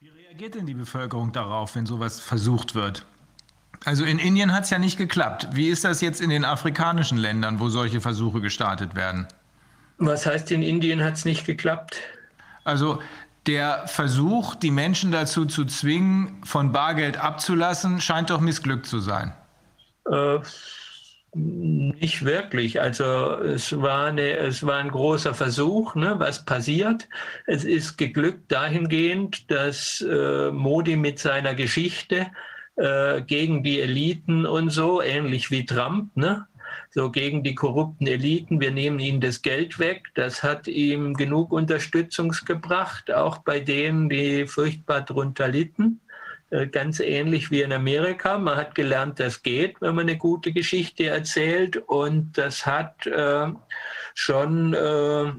Wie 0.00 0.08
reagiert 0.08 0.54
denn 0.54 0.66
die 0.66 0.74
Bevölkerung 0.74 1.32
darauf, 1.32 1.76
wenn 1.76 1.86
sowas 1.86 2.20
versucht 2.20 2.74
wird? 2.74 3.06
Also 3.84 4.04
in 4.04 4.18
Indien 4.18 4.52
hat 4.52 4.64
es 4.64 4.70
ja 4.70 4.78
nicht 4.78 4.96
geklappt. 4.96 5.48
Wie 5.52 5.68
ist 5.68 5.84
das 5.84 6.00
jetzt 6.00 6.20
in 6.20 6.30
den 6.30 6.44
afrikanischen 6.44 7.18
Ländern, 7.18 7.60
wo 7.60 7.68
solche 7.68 8.00
Versuche 8.00 8.40
gestartet 8.40 8.94
werden? 8.94 9.28
Was 9.98 10.26
heißt, 10.26 10.50
in 10.52 10.62
Indien 10.62 11.04
hat 11.04 11.14
es 11.14 11.24
nicht 11.24 11.44
geklappt? 11.44 12.00
Also 12.64 13.02
der 13.46 13.86
Versuch, 13.86 14.54
die 14.54 14.70
Menschen 14.70 15.12
dazu 15.12 15.44
zu 15.44 15.64
zwingen, 15.64 16.40
von 16.44 16.72
Bargeld 16.72 17.18
abzulassen, 17.18 18.00
scheint 18.00 18.30
doch 18.30 18.40
missglückt 18.40 18.86
zu 18.86 19.00
sein. 19.00 19.32
Äh, 20.10 20.38
nicht 21.34 22.24
wirklich. 22.24 22.80
Also 22.80 23.38
es 23.40 23.80
war, 23.80 24.06
eine, 24.06 24.36
es 24.36 24.64
war 24.64 24.76
ein 24.76 24.90
großer 24.90 25.34
Versuch, 25.34 25.94
ne, 25.94 26.14
was 26.18 26.44
passiert. 26.44 27.08
Es 27.46 27.64
ist 27.64 27.96
geglückt 27.98 28.52
dahingehend, 28.52 29.50
dass 29.50 30.00
äh, 30.00 30.50
Modi 30.50 30.96
mit 30.96 31.18
seiner 31.18 31.54
Geschichte 31.54 32.28
äh, 32.76 33.22
gegen 33.22 33.62
die 33.62 33.80
Eliten 33.80 34.46
und 34.46 34.70
so, 34.70 35.02
ähnlich 35.02 35.50
wie 35.50 35.66
Trump, 35.66 36.16
ne, 36.16 36.46
so 36.94 37.10
gegen 37.10 37.42
die 37.42 37.56
korrupten 37.56 38.06
Eliten, 38.06 38.60
wir 38.60 38.70
nehmen 38.70 39.00
ihnen 39.00 39.20
das 39.20 39.42
Geld 39.42 39.80
weg. 39.80 40.04
Das 40.14 40.44
hat 40.44 40.68
ihm 40.68 41.14
genug 41.14 41.50
Unterstützung 41.50 42.32
gebracht, 42.46 43.12
auch 43.12 43.38
bei 43.38 43.58
denen, 43.58 44.08
die 44.08 44.46
furchtbar 44.46 45.00
darunter 45.00 45.48
litten. 45.48 46.00
Äh, 46.50 46.68
ganz 46.68 47.00
ähnlich 47.00 47.50
wie 47.50 47.62
in 47.62 47.72
Amerika. 47.72 48.38
Man 48.38 48.56
hat 48.56 48.76
gelernt, 48.76 49.18
das 49.18 49.42
geht, 49.42 49.80
wenn 49.80 49.96
man 49.96 50.08
eine 50.08 50.16
gute 50.16 50.52
Geschichte 50.52 51.06
erzählt. 51.06 51.76
Und 51.78 52.38
das 52.38 52.64
hat 52.64 53.08
äh, 53.08 53.48
schon 54.14 54.74
äh, 54.74 55.32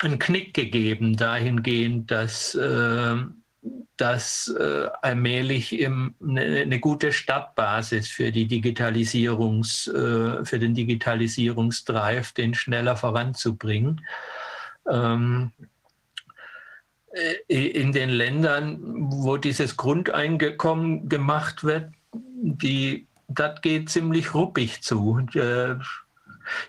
einen 0.00 0.18
Knick 0.18 0.52
gegeben 0.52 1.16
dahingehend, 1.16 2.10
dass 2.10 2.56
äh, 2.56 3.16
das 3.96 4.54
äh, 4.58 4.88
allmählich 5.02 5.78
im, 5.78 6.14
eine, 6.22 6.62
eine, 6.62 6.78
gute 6.78 7.12
Startbasis 7.12 8.08
für 8.08 8.30
die 8.30 8.46
Digitalisierungs, 8.46 9.88
äh, 9.88 10.44
für 10.44 10.58
den 10.58 10.74
Digitalisierungsdrive, 10.74 12.32
den 12.32 12.54
schneller 12.54 12.96
voranzubringen. 12.96 14.06
Ähm, 14.88 15.52
äh, 17.12 17.34
in 17.48 17.92
den 17.92 18.10
Ländern, 18.10 18.78
wo 19.10 19.36
dieses 19.36 19.76
Grundeinkommen 19.76 21.08
gemacht 21.08 21.64
wird, 21.64 21.90
die, 22.12 23.08
das 23.26 23.60
geht 23.60 23.90
ziemlich 23.90 24.34
ruppig 24.34 24.82
zu. 24.82 25.26
Äh, 25.34 25.76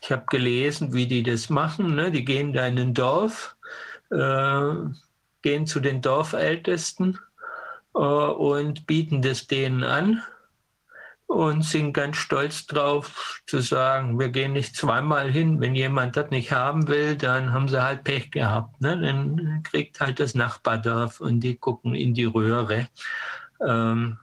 ich 0.01 0.11
habe 0.11 0.25
gelesen, 0.27 0.93
wie 0.93 1.07
die 1.07 1.23
das 1.23 1.49
machen. 1.49 1.95
Ne? 1.95 2.11
Die 2.11 2.25
gehen 2.25 2.53
da 2.53 2.67
in 2.67 2.79
ein 2.79 2.93
Dorf, 2.93 3.55
äh, 4.11 4.73
gehen 5.41 5.65
zu 5.65 5.79
den 5.79 6.01
Dorfältesten 6.01 7.19
äh, 7.95 7.99
und 7.99 8.87
bieten 8.87 9.21
das 9.21 9.47
denen 9.47 9.83
an 9.83 10.23
und 11.29 11.63
sind 11.63 11.93
ganz 11.93 12.17
stolz 12.17 12.65
drauf 12.65 13.41
zu 13.45 13.59
sagen, 13.59 14.17
wir 14.17 14.29
gehen 14.29 14.53
nicht 14.53 14.75
zweimal 14.75 15.29
hin. 15.29 15.61
Wenn 15.61 15.75
jemand 15.75 16.17
das 16.17 16.31
nicht 16.31 16.51
haben 16.51 16.87
will, 16.87 17.15
dann 17.15 17.53
haben 17.53 17.67
sie 17.67 17.83
halt 17.83 18.03
Pech 18.03 18.31
gehabt. 18.31 18.81
Ne? 18.81 18.99
Dann 18.99 19.61
kriegt 19.61 19.99
halt 19.99 20.19
das 20.19 20.33
Nachbardorf 20.33 21.21
und 21.21 21.41
die 21.41 21.55
gucken 21.55 21.93
in 21.93 22.15
die 22.15 22.25
Röhre. 22.25 22.87
Ähm, 23.61 24.17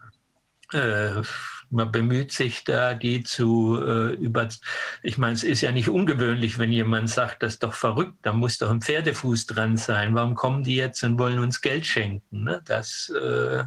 äh, 0.73 1.23
man 1.71 1.91
bemüht 1.91 2.33
sich 2.33 2.65
da, 2.65 2.95
die 2.95 3.23
zu 3.23 3.81
äh, 3.81 4.15
über. 4.15 4.49
Ich 5.03 5.19
meine, 5.19 5.35
es 5.35 5.45
ist 5.45 5.61
ja 5.61 5.73
nicht 5.73 5.89
ungewöhnlich, 5.89 6.59
wenn 6.59 6.73
jemand 6.73 7.11
sagt, 7.11 7.43
das 7.43 7.55
ist 7.55 7.63
doch 7.63 7.75
verrückt, 7.75 8.19
da 8.23 8.33
muss 8.33 8.59
doch 8.59 8.71
ein 8.71 8.83
Pferdefuß 8.83 9.47
dran 9.47 9.77
sein. 9.77 10.15
Warum 10.15 10.35
kommen 10.35 10.63
die 10.63 10.77
jetzt 10.77 11.03
und 11.03 11.19
wollen 11.19 11.39
uns 11.39 11.61
Geld 11.61 11.87
schenken? 11.87 12.45
Ne? 12.45 12.63
Das 12.65 13.11
äh, 13.11 13.65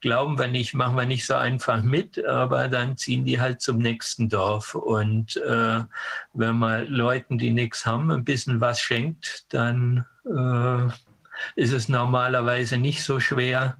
glauben 0.00 0.38
wir 0.38 0.48
nicht, 0.48 0.74
machen 0.74 0.96
wir 0.96 1.06
nicht 1.06 1.26
so 1.26 1.34
einfach 1.34 1.82
mit, 1.82 2.24
aber 2.24 2.68
dann 2.68 2.96
ziehen 2.96 3.24
die 3.24 3.40
halt 3.40 3.60
zum 3.60 3.78
nächsten 3.78 4.28
Dorf. 4.28 4.74
Und 4.74 5.36
äh, 5.36 5.80
wenn 6.32 6.56
man 6.56 6.86
Leuten, 6.86 7.38
die 7.38 7.50
nichts 7.50 7.84
haben, 7.86 8.10
ein 8.10 8.24
bisschen 8.24 8.60
was 8.60 8.80
schenkt, 8.80 9.44
dann 9.50 10.06
äh, 10.24 10.88
ist 11.56 11.72
es 11.72 11.88
normalerweise 11.88 12.76
nicht 12.78 13.02
so 13.02 13.20
schwer, 13.20 13.76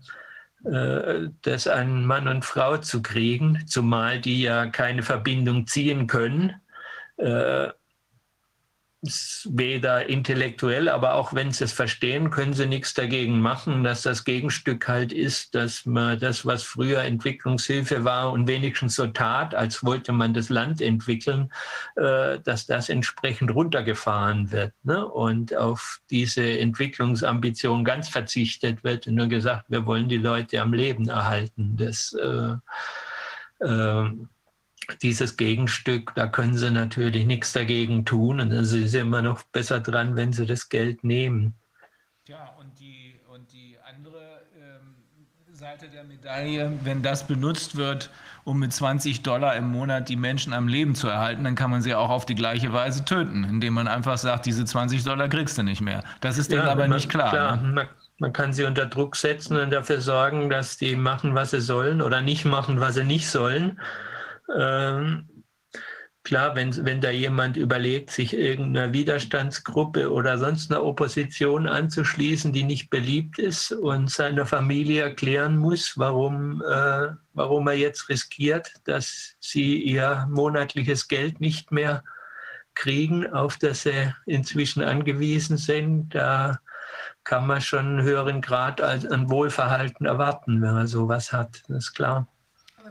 das 0.63 1.67
an 1.67 2.05
Mann 2.05 2.29
und 2.29 2.45
Frau 2.45 2.77
zu 2.77 3.03
kriegen, 3.03 3.65
zumal 3.67 4.21
die 4.21 4.43
ja 4.43 4.67
keine 4.67 5.03
Verbindung 5.03 5.67
ziehen 5.67 6.07
können. 6.07 6.55
Weder 9.03 10.11
intellektuell, 10.11 10.91
aber 10.91 11.15
auch 11.15 11.33
wenn 11.33 11.53
sie 11.53 11.65
es 11.65 11.73
verstehen, 11.73 12.31
können 12.31 12.53
sie 12.53 12.67
nichts 12.67 12.93
dagegen 12.93 13.41
machen, 13.41 13.83
dass 13.83 14.03
das 14.03 14.25
Gegenstück 14.25 14.87
halt 14.89 15.11
ist, 15.11 15.55
dass 15.55 15.87
man 15.87 16.21
das, 16.21 16.45
was 16.45 16.65
früher 16.65 17.01
Entwicklungshilfe 17.01 18.05
war 18.05 18.31
und 18.31 18.47
wenigstens 18.47 18.97
so 18.97 19.07
tat, 19.07 19.55
als 19.55 19.83
wollte 19.83 20.13
man 20.13 20.35
das 20.35 20.51
Land 20.51 20.83
entwickeln, 20.83 21.51
äh, 21.97 22.41
dass 22.41 22.67
das 22.67 22.91
entsprechend 22.91 23.55
runtergefahren 23.55 24.53
wird 24.53 24.75
ne? 24.83 25.07
und 25.07 25.57
auf 25.57 26.01
diese 26.11 26.59
Entwicklungsambition 26.59 27.87
ganz 27.87 28.11
verzichtet 28.11 28.85
wird 28.85 29.07
und 29.07 29.15
nur 29.15 29.29
gesagt, 29.29 29.65
wir 29.69 29.87
wollen 29.87 30.11
die 30.11 30.19
Leute 30.19 30.61
am 30.61 30.75
Leben 30.75 31.09
erhalten. 31.09 31.75
Das 31.79 32.13
äh, 32.13 32.57
äh, 33.65 34.11
dieses 35.03 35.37
Gegenstück, 35.37 36.13
da 36.15 36.27
können 36.27 36.57
sie 36.57 36.71
natürlich 36.71 37.27
nichts 37.27 37.53
dagegen 37.53 38.05
tun 38.05 38.41
und 38.41 38.65
sind 38.65 38.89
sie 38.89 38.99
immer 38.99 39.23
noch 39.23 39.43
besser 39.53 39.81
dran, 39.81 40.17
wenn 40.17 40.33
sie 40.33 40.47
das 40.47 40.69
Geld 40.69 41.05
nehmen. 41.05 41.55
Ja, 42.27 42.55
und 42.59 42.79
die, 42.79 43.21
und 43.29 43.53
die 43.53 43.77
andere 43.89 44.43
ähm, 44.57 44.97
Seite 45.53 45.89
der 45.89 46.05
Medaille, 46.05 46.73
wenn 46.85 47.03
das 47.03 47.27
benutzt 47.27 47.77
wird, 47.77 48.11
um 48.45 48.59
mit 48.59 48.73
20 48.73 49.23
Dollar 49.23 49.57
im 49.57 49.71
Monat 49.71 50.09
die 50.09 50.17
Menschen 50.17 50.53
am 50.53 50.69
Leben 50.69 50.95
zu 50.95 51.09
erhalten, 51.09 51.45
dann 51.45 51.55
kann 51.55 51.71
man 51.71 51.83
sie 51.83 51.95
auch 51.95 52.11
auf 52.11 52.27
die 52.27 52.35
gleiche 52.35 52.73
Weise 52.73 53.05
töten, 53.05 53.45
indem 53.45 53.75
man 53.75 53.89
einfach 53.89 54.19
sagt, 54.19 54.47
diese 54.47 54.65
20 54.65 55.05
Dollar 55.05 55.29
kriegst 55.29 55.59
du 55.59 55.63
nicht 55.63 55.81
mehr. 55.81 56.03
Das 56.21 56.39
ist 56.39 56.51
denen 56.51 56.65
ja, 56.65 56.73
aber 56.73 56.89
man, 56.89 56.97
nicht 56.97 57.11
klar. 57.11 57.31
klar 57.31 57.57
ne? 57.57 57.73
man, 57.73 57.89
man 58.19 58.33
kann 58.33 58.53
sie 58.53 58.65
unter 58.65 58.87
Druck 58.87 59.17
setzen 59.17 59.57
und 59.57 59.71
dafür 59.71 60.01
sorgen, 60.01 60.51
dass 60.51 60.77
die 60.77 60.97
machen, 60.97 61.35
was 61.35 61.51
sie 61.51 61.61
sollen 61.61 62.03
oder 62.03 62.21
nicht 62.21 62.45
machen, 62.45 62.81
was 62.81 62.95
sie 62.95 63.05
nicht 63.05 63.29
sollen. 63.29 63.81
Ähm, 64.59 65.45
klar, 66.23 66.55
wenn, 66.55 66.85
wenn 66.85 67.01
da 67.01 67.11
jemand 67.11 67.57
überlegt, 67.57 68.11
sich 68.11 68.35
irgendeiner 68.35 68.93
Widerstandsgruppe 68.93 70.13
oder 70.13 70.39
sonst 70.39 70.71
einer 70.71 70.85
Opposition 70.85 71.67
anzuschließen, 71.67 72.53
die 72.53 72.65
nicht 72.65 72.91
beliebt 72.91 73.39
ist 73.39 73.73
und 73.73 74.11
seiner 74.11 74.47
Familie 74.47 75.03
erklären 75.03 75.57
muss, 75.57 75.95
warum, 75.97 76.63
äh, 76.63 77.09
warum 77.33 77.69
er 77.69 77.75
jetzt 77.75 78.09
riskiert, 78.09 78.73
dass 78.85 79.37
sie 79.41 79.83
ihr 79.83 80.27
monatliches 80.31 81.09
Geld 81.09 81.41
nicht 81.41 81.73
mehr 81.73 82.03
kriegen, 82.75 83.27
auf 83.33 83.59
das 83.59 83.83
sie 83.83 84.15
inzwischen 84.27 84.83
angewiesen 84.83 85.57
sind, 85.57 86.15
da 86.15 86.61
kann 87.25 87.47
man 87.47 87.61
schon 87.61 87.87
einen 87.87 88.03
höheren 88.03 88.41
Grad 88.41 88.81
an 88.81 89.31
Wohlverhalten 89.31 90.07
erwarten, 90.07 90.63
wenn 90.63 90.75
man 90.75 90.87
sowas 90.87 91.33
hat. 91.33 91.63
Das 91.69 91.85
ist 91.85 91.95
klar. 91.95 92.27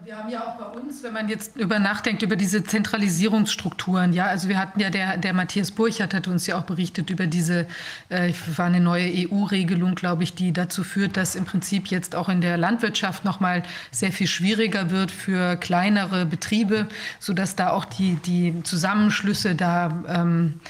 Wir 0.06 0.18
haben 0.18 0.30
ja 0.30 0.48
auch 0.48 0.56
bei 0.56 0.80
uns, 0.80 1.04
wenn 1.04 1.12
man 1.14 1.28
jetzt 1.28 1.58
über 1.58 1.78
nachdenkt, 1.78 2.22
über 2.22 2.38
diese 2.38 2.64
Zentralisierungsstrukturen, 2.64 4.14
ja, 4.14 4.28
also 4.28 4.48
wir 4.48 4.58
hatten 4.58 4.80
ja, 4.80 4.90
der, 4.90 5.18
der 5.18 5.34
Matthias 5.34 5.72
Burchardt 5.72 6.14
hat 6.14 6.28
uns 6.28 6.48
ja 6.48 6.58
auch 6.58 6.64
berichtet 6.64 7.10
über 7.10 7.28
diese, 7.28 7.68
äh, 8.08 8.32
war 8.56 8.68
eine 8.68 8.80
neue 8.80 9.12
EU-Regelung, 9.30 9.96
glaube 9.96 10.24
ich, 10.24 10.34
die 10.36 10.54
dazu 10.54 10.84
führt, 10.84 11.18
dass 11.18 11.36
im 11.36 11.46
Prinzip 11.46 11.88
jetzt 11.88 12.16
auch 12.16 12.30
in 12.30 12.40
der 12.40 12.58
Landwirtschaft 12.58 13.26
nochmal 13.26 13.64
sehr 13.92 14.12
viel 14.12 14.28
schwieriger 14.28 14.90
wird 14.90 15.12
für 15.12 15.58
kleinere 15.58 16.26
Betriebe, 16.26 16.88
sodass 17.20 17.56
da 17.56 17.72
auch 17.72 17.86
die, 17.86 18.16
die 18.16 18.64
Zusammenschlüsse 18.64 19.56
da 19.56 20.04
ähm, 20.08 20.62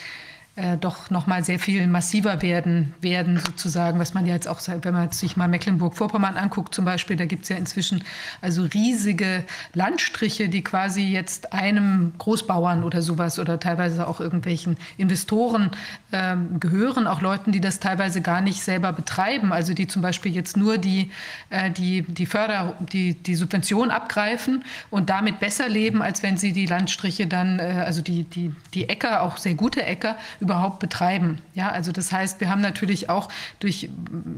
äh, 0.60 0.78
doch 0.78 1.10
noch 1.10 1.26
mal 1.26 1.44
sehr 1.44 1.58
viel 1.58 1.88
massiver 1.88 2.42
werden, 2.42 2.94
werden 3.00 3.40
sozusagen, 3.40 3.98
was 3.98 4.14
man 4.14 4.26
ja 4.26 4.34
jetzt 4.34 4.48
auch, 4.48 4.60
wenn 4.82 4.94
man 4.94 5.12
sich 5.12 5.38
mal 5.38 5.48
Mecklenburg-Vorpommern 5.48 6.36
anguckt 6.36 6.76
zum 6.76 6.84
Beispiel, 6.84 7.16
da 7.16 7.26
gibt 7.26 7.44
es 7.44 7.50
ja 7.50 7.56
inzwischen 7.56 8.04
also 8.42 8.64
riesige 8.64 9.46
Landstriche, 9.74 10.50
die 10.50 10.62
quasi 10.62 11.04
jetzt 11.04 11.54
einem 11.54 12.14
Großbauern 12.18 12.84
oder 12.84 13.02
sowas 13.02 13.40
oder 13.40 13.60
teilweise 13.60 14.06
auch 14.08 14.20
irgendwelchen 14.20 14.78
Investoren 14.98 15.72
ähm, 16.12 16.60
gehören, 16.60 17.06
auch 17.08 17.22
Leuten, 17.22 17.52
die 17.52 17.62
das 17.62 17.80
teilweise 17.80 18.22
gar 18.22 18.42
nicht 18.42 18.64
selber 18.64 18.94
betreiben, 18.94 19.54
also 19.54 19.74
die 19.74 19.88
zum 19.88 20.02
Beispiel 20.02 20.34
jetzt 20.34 20.58
nur 20.58 20.78
die, 20.78 21.12
äh, 21.50 21.70
die, 21.70 22.02
die 22.02 22.26
Förder, 22.26 22.76
die, 22.80 23.14
die 23.14 23.36
Subvention 23.36 23.92
abgreifen 23.92 24.64
und 24.90 25.10
damit 25.10 25.40
besser 25.40 25.70
leben, 25.70 26.02
als 26.02 26.24
wenn 26.24 26.38
sie 26.38 26.52
die 26.52 26.66
Landstriche 26.66 27.28
dann, 27.28 27.60
äh, 27.60 27.84
also 27.86 28.02
die, 28.02 28.24
die, 28.24 28.52
die 28.74 28.90
Äcker, 28.90 29.22
auch 29.22 29.38
sehr 29.38 29.54
gute 29.54 29.84
Äcker, 29.84 30.16
überhaupt 30.40 30.80
betreiben. 30.80 31.40
Ja, 31.54 31.70
also 31.70 31.92
das 31.92 32.12
heißt, 32.12 32.40
wir 32.40 32.50
haben 32.50 32.62
natürlich 32.62 33.10
auch 33.10 33.30
durch 33.60 33.90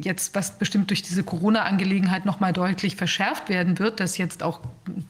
jetzt, 0.02 0.36
was 0.36 0.58
bestimmt 0.58 0.90
durch 0.90 1.04
diese 1.04 1.24
Corona-Angelegenheit 1.24 2.26
noch 2.26 2.40
mal 2.40 2.52
deutlich 2.52 2.98
verschärft 2.98 3.48
werden 3.48 3.80
wird, 3.80 4.00
dass 4.02 4.18
jetzt 4.18 4.44
auch 4.44 4.60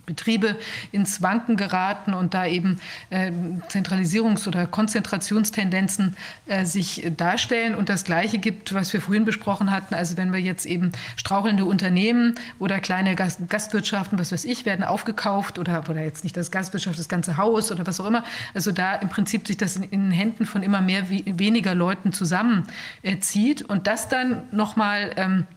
Betriebe 0.05 0.57
ins 0.91 1.21
Wanken 1.21 1.57
geraten 1.57 2.13
und 2.13 2.33
da 2.33 2.45
eben 2.45 2.79
äh, 3.09 3.31
Zentralisierungs- 3.69 4.47
oder 4.47 4.67
Konzentrationstendenzen 4.67 6.15
äh, 6.51 6.65
sich 6.65 7.09
darstellen. 7.15 7.75
Und 7.75 7.87
das 7.87 8.03
Gleiche 8.03 8.37
gibt, 8.37 8.73
was 8.73 8.91
wir 8.91 8.99
vorhin 8.99 9.23
besprochen 9.23 9.71
hatten. 9.71 9.95
Also 9.95 10.17
wenn 10.17 10.33
wir 10.33 10.39
jetzt 10.39 10.65
eben 10.65 10.91
strauchelnde 11.15 11.63
Unternehmen 11.63 12.35
oder 12.59 12.81
kleine 12.81 13.15
Gast 13.15 13.39
Gastwirtschaften, 13.47 14.19
was 14.19 14.33
weiß 14.33 14.43
ich, 14.43 14.65
werden 14.65 14.83
aufgekauft 14.83 15.59
oder, 15.59 15.81
oder 15.89 16.01
jetzt 16.01 16.25
nicht 16.25 16.35
das 16.35 16.51
Gastwirtschaft, 16.51 16.99
das 16.99 17.07
ganze 17.07 17.37
Haus 17.37 17.71
oder 17.71 17.87
was 17.87 18.01
auch 18.01 18.05
immer. 18.05 18.25
Also 18.53 18.73
da 18.73 18.95
im 18.95 19.07
Prinzip 19.07 19.47
sich 19.47 19.55
das 19.55 19.77
in, 19.77 19.89
den 19.89 20.11
Händen 20.11 20.45
von 20.45 20.61
immer 20.61 20.81
mehr 20.81 21.09
weniger 21.09 21.73
Leuten 21.73 22.11
zusammenzieht 22.11 23.61
und 23.61 23.87
das 23.87 24.09
dann 24.09 24.43
nochmal 24.51 25.13
ähm, 25.15 25.47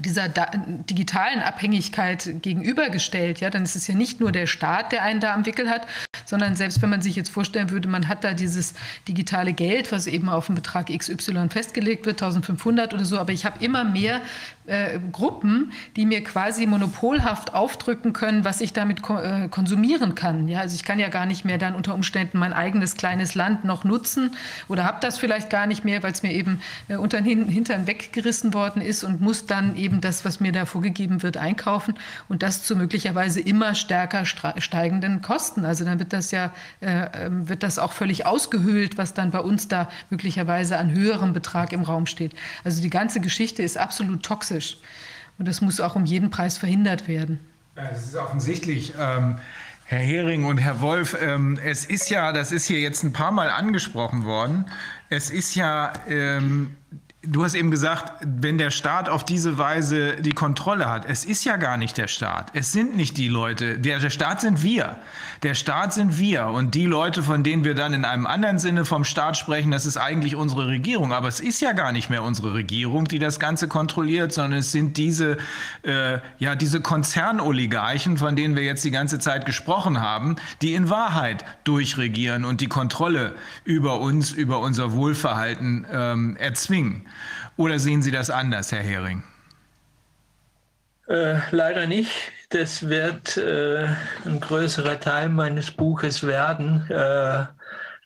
dieser 0.00 0.28
digitalen 0.28 1.40
Abhängigkeit 1.40 2.42
gegenübergestellt, 2.42 3.40
ja, 3.40 3.50
dann 3.50 3.64
ist 3.64 3.76
es 3.76 3.86
ja 3.86 3.94
nicht 3.94 4.20
nur 4.20 4.32
der 4.32 4.46
Staat, 4.46 4.92
der 4.92 5.02
einen 5.02 5.20
da 5.20 5.34
am 5.34 5.46
Wickel 5.46 5.68
hat, 5.68 5.86
sondern 6.24 6.56
selbst 6.56 6.80
wenn 6.82 6.90
man 6.90 7.02
sich 7.02 7.16
jetzt 7.16 7.30
vorstellen 7.30 7.70
würde, 7.70 7.88
man 7.88 8.08
hat 8.08 8.24
da 8.24 8.34
dieses 8.34 8.74
digitale 9.06 9.52
Geld, 9.52 9.90
was 9.92 10.06
eben 10.06 10.28
auf 10.28 10.48
einen 10.48 10.56
Betrag 10.56 10.86
XY 10.86 11.48
festgelegt 11.50 12.06
wird, 12.06 12.22
1500 12.22 12.94
oder 12.94 13.04
so, 13.04 13.18
aber 13.18 13.32
ich 13.32 13.44
habe 13.44 13.62
immer 13.64 13.84
mehr 13.84 14.20
äh, 14.68 15.00
Gruppen, 15.12 15.72
die 15.96 16.06
mir 16.06 16.22
quasi 16.22 16.66
monopolhaft 16.66 17.54
aufdrücken 17.54 18.12
können, 18.12 18.44
was 18.44 18.60
ich 18.60 18.72
damit 18.72 19.02
ko 19.02 19.18
äh, 19.18 19.48
konsumieren 19.48 20.14
kann. 20.14 20.48
Ja, 20.48 20.60
also 20.60 20.74
ich 20.74 20.84
kann 20.84 20.98
ja 20.98 21.08
gar 21.08 21.26
nicht 21.26 21.44
mehr 21.44 21.58
dann 21.58 21.74
unter 21.74 21.94
Umständen 21.94 22.38
mein 22.38 22.52
eigenes 22.52 22.94
kleines 22.94 23.34
Land 23.34 23.64
noch 23.64 23.84
nutzen 23.84 24.32
oder 24.68 24.84
habe 24.84 24.98
das 25.00 25.18
vielleicht 25.18 25.50
gar 25.50 25.66
nicht 25.66 25.84
mehr, 25.84 26.02
weil 26.02 26.12
es 26.12 26.22
mir 26.22 26.32
eben 26.32 26.60
äh, 26.88 26.96
unter 26.96 27.20
den 27.20 27.48
Hintern 27.48 27.86
weggerissen 27.86 28.54
worden 28.54 28.82
ist 28.82 29.04
und 29.04 29.20
muss 29.20 29.46
dann 29.46 29.76
eben 29.76 30.00
das, 30.00 30.24
was 30.24 30.40
mir 30.40 30.52
da 30.52 30.66
vorgegeben 30.66 31.22
wird, 31.22 31.36
einkaufen 31.36 31.94
und 32.28 32.42
das 32.42 32.62
zu 32.62 32.76
möglicherweise 32.76 33.40
immer 33.40 33.74
stärker 33.74 34.24
steigenden 34.24 35.22
Kosten. 35.22 35.64
Also 35.64 35.84
dann 35.84 35.98
wird 35.98 36.12
das 36.12 36.30
ja 36.30 36.52
äh, 36.80 37.08
ähm, 37.14 37.48
wird 37.48 37.62
das 37.62 37.78
auch 37.78 37.92
völlig 37.92 38.26
ausgehöhlt, 38.26 38.98
was 38.98 39.14
dann 39.14 39.30
bei 39.30 39.40
uns 39.40 39.68
da 39.68 39.88
möglicherweise 40.10 40.78
an 40.78 40.90
höherem 40.92 41.32
Betrag 41.32 41.72
im 41.72 41.82
Raum 41.82 42.06
steht. 42.06 42.32
Also 42.64 42.82
die 42.82 42.90
ganze 42.90 43.20
Geschichte 43.20 43.62
ist 43.62 43.78
absolut 43.78 44.22
toxisch 44.22 44.57
toxisch. 44.58 44.78
Und 45.38 45.46
das 45.46 45.60
muss 45.60 45.80
auch 45.80 45.94
um 45.94 46.04
jeden 46.04 46.30
Preis 46.30 46.58
verhindert 46.58 47.06
werden. 47.06 47.40
Das 47.74 48.04
ist 48.04 48.16
offensichtlich. 48.16 48.92
Ähm, 48.98 49.38
Herr 49.84 50.00
Hering 50.00 50.44
und 50.44 50.58
Herr 50.58 50.80
Wolf, 50.80 51.16
ähm, 51.20 51.58
es 51.64 51.86
ist 51.86 52.10
ja, 52.10 52.32
das 52.32 52.52
ist 52.52 52.66
hier 52.66 52.80
jetzt 52.80 53.04
ein 53.04 53.12
paar 53.12 53.30
Mal 53.30 53.48
angesprochen 53.48 54.24
worden, 54.24 54.66
es 55.08 55.30
ist 55.30 55.54
ja 55.54 55.92
ähm, 56.08 56.76
Du 57.22 57.42
hast 57.42 57.54
eben 57.54 57.72
gesagt, 57.72 58.12
wenn 58.24 58.58
der 58.58 58.70
Staat 58.70 59.08
auf 59.08 59.24
diese 59.24 59.58
Weise 59.58 60.22
die 60.22 60.34
Kontrolle 60.34 60.88
hat. 60.88 61.04
Es 61.04 61.24
ist 61.24 61.44
ja 61.44 61.56
gar 61.56 61.76
nicht 61.76 61.98
der 61.98 62.06
Staat. 62.06 62.52
Es 62.54 62.70
sind 62.70 62.94
nicht 62.94 63.16
die 63.16 63.26
Leute. 63.26 63.76
Der, 63.76 63.98
der, 63.98 64.10
Staat 64.10 64.40
sind 64.40 64.62
wir. 64.62 64.94
Der 65.42 65.54
Staat 65.54 65.92
sind 65.92 66.16
wir. 66.20 66.46
Und 66.46 66.76
die 66.76 66.86
Leute, 66.86 67.24
von 67.24 67.42
denen 67.42 67.64
wir 67.64 67.74
dann 67.74 67.92
in 67.92 68.04
einem 68.04 68.24
anderen 68.24 68.60
Sinne 68.60 68.84
vom 68.84 69.02
Staat 69.02 69.36
sprechen, 69.36 69.72
das 69.72 69.84
ist 69.84 69.96
eigentlich 69.96 70.36
unsere 70.36 70.68
Regierung. 70.68 71.12
Aber 71.12 71.26
es 71.26 71.40
ist 71.40 71.60
ja 71.60 71.72
gar 71.72 71.90
nicht 71.90 72.08
mehr 72.08 72.22
unsere 72.22 72.54
Regierung, 72.54 73.06
die 73.06 73.18
das 73.18 73.40
Ganze 73.40 73.66
kontrolliert, 73.66 74.32
sondern 74.32 74.60
es 74.60 74.70
sind 74.70 74.96
diese, 74.96 75.38
äh, 75.82 76.20
ja, 76.38 76.54
diese 76.54 76.80
Konzernoligarchen, 76.80 78.16
von 78.16 78.36
denen 78.36 78.54
wir 78.54 78.62
jetzt 78.62 78.84
die 78.84 78.92
ganze 78.92 79.18
Zeit 79.18 79.44
gesprochen 79.44 80.00
haben, 80.00 80.36
die 80.62 80.74
in 80.74 80.88
Wahrheit 80.88 81.44
durchregieren 81.64 82.44
und 82.44 82.60
die 82.60 82.68
Kontrolle 82.68 83.34
über 83.64 83.98
uns, 83.98 84.30
über 84.30 84.60
unser 84.60 84.92
Wohlverhalten 84.92 85.84
ähm, 85.90 86.36
erzwingen. 86.36 87.08
Oder 87.58 87.80
sehen 87.80 88.02
Sie 88.02 88.12
das 88.12 88.30
anders, 88.30 88.70
Herr 88.70 88.84
Hering? 88.84 89.24
Äh, 91.08 91.40
leider 91.50 91.88
nicht. 91.88 92.12
Das 92.50 92.88
wird 92.88 93.36
äh, 93.36 93.88
ein 94.24 94.38
größerer 94.40 95.00
Teil 95.00 95.28
meines 95.28 95.72
Buches 95.72 96.24
werden, 96.24 96.88
äh, 96.88 97.46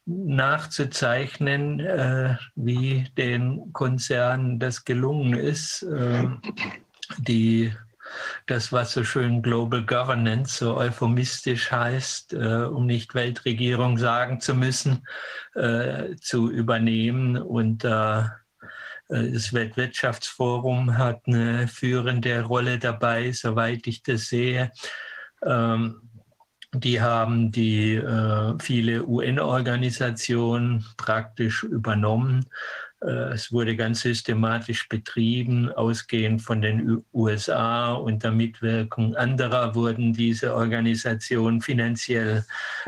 nachzuzeichnen, 0.06 1.80
äh, 1.80 2.36
wie 2.56 3.04
den 3.18 3.74
Konzernen 3.74 4.58
das 4.58 4.86
gelungen 4.86 5.34
ist, 5.34 5.82
äh, 5.82 6.28
die 7.18 7.74
das, 8.46 8.72
was 8.72 8.92
so 8.92 9.04
schön 9.04 9.42
Global 9.42 9.84
Governance, 9.84 10.56
so 10.56 10.78
euphemistisch 10.78 11.70
heißt, 11.70 12.32
äh, 12.32 12.64
um 12.64 12.86
nicht 12.86 13.14
Weltregierung 13.14 13.98
sagen 13.98 14.40
zu 14.40 14.54
müssen, 14.54 15.06
zu 16.20 16.50
übernehmen 16.50 17.36
und 17.36 17.84
Äh, 17.84 18.24
das 19.08 19.52
Weltwirtschaftsforum 19.52 20.96
hat 20.96 21.22
eine 21.26 21.68
führende 21.68 22.42
Rolle 22.42 22.78
dabei, 22.78 23.32
soweit 23.32 23.86
ich 23.86 24.02
das 24.02 24.28
sehe. 24.28 24.72
Ähm, 25.44 26.08
die 26.74 27.00
haben 27.00 27.52
die 27.52 27.96
äh, 27.96 28.54
viele 28.58 29.04
UN-Organisationen 29.06 30.86
praktisch 30.96 31.62
übernommen 31.64 32.46
äh, 33.02 33.34
es 33.34 33.52
wurde 33.52 33.76
ganz 33.76 34.00
systematisch 34.02 34.88
betrieben, 34.88 35.70
ausgehend 35.70 36.42
von 36.42 36.62
den 36.62 37.04
USA. 37.12 37.92
Unter 37.94 38.30
Mitwirkung 38.30 39.16
anderer 39.16 39.74
wurden 39.74 40.12
diese 40.12 40.54
Organisationen 40.54 41.60
finanziell 41.60 42.44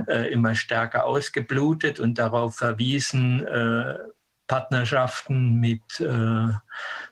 äh, 0.07 0.33
immer 0.33 0.55
stärker 0.55 1.05
ausgeblutet 1.05 2.01
und 2.01 2.18
darauf 2.18 2.57
verwiesen, 2.57 3.47
äh, 3.47 3.94
Partnerschaften 4.47 5.59
mit 5.59 6.01
äh, 6.01 6.49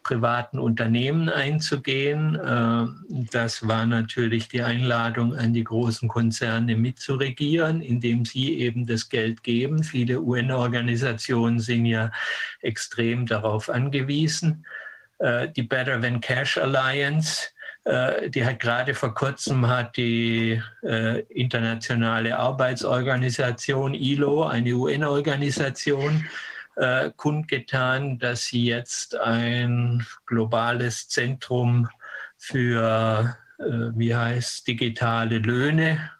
privaten 0.03 0.59
Unternehmen 0.59 1.29
einzugehen. 1.29 2.35
Äh, 2.35 2.87
das 3.31 3.67
war 3.67 3.87
natürlich 3.87 4.49
die 4.49 4.63
Einladung 4.63 5.35
an 5.35 5.55
die 5.55 5.65
großen 5.65 6.09
Konzerne 6.09 6.77
mitzuregieren, 6.77 7.81
indem 7.81 8.25
sie 8.25 8.59
eben 8.59 8.87
das 8.87 9.09
Geld 9.09 9.43
geben. 9.43 9.83
Viele 9.83 10.21
UN-Organisationen 10.21 11.59
sind 11.59 11.87
ja 11.87 12.11
extrem 12.61 13.27
darauf 13.27 13.71
angewiesen. 13.71 14.67
Äh, 15.19 15.49
die 15.49 15.63
Better 15.63 16.01
Than 16.01 16.21
Cash 16.21 16.59
Alliance 16.59 17.49
äh, 17.85 18.31
die 18.31 18.45
hat 18.45 18.61
gerade 18.61 18.95
vor 18.95 19.13
kurzem 19.13 19.67
hat 19.67 19.97
die 19.97 20.63
äh, 20.85 21.21
internationale 21.23 22.39
Arbeitsorganisation 22.39 23.95
ILO, 23.95 24.45
eine 24.45 24.73
UN-Organisation, 24.73 26.25
äh, 26.77 27.11
kundgetan, 27.17 28.19
dass 28.19 28.45
sie 28.45 28.65
jetzt 28.65 29.17
ein 29.17 30.07
globales 30.27 31.09
Zentrum 31.09 31.89
für, 32.37 33.37
äh, 33.59 33.63
wie 33.95 34.15
heißt, 34.15 34.67
digitale 34.67 35.39
Löhne 35.39 36.11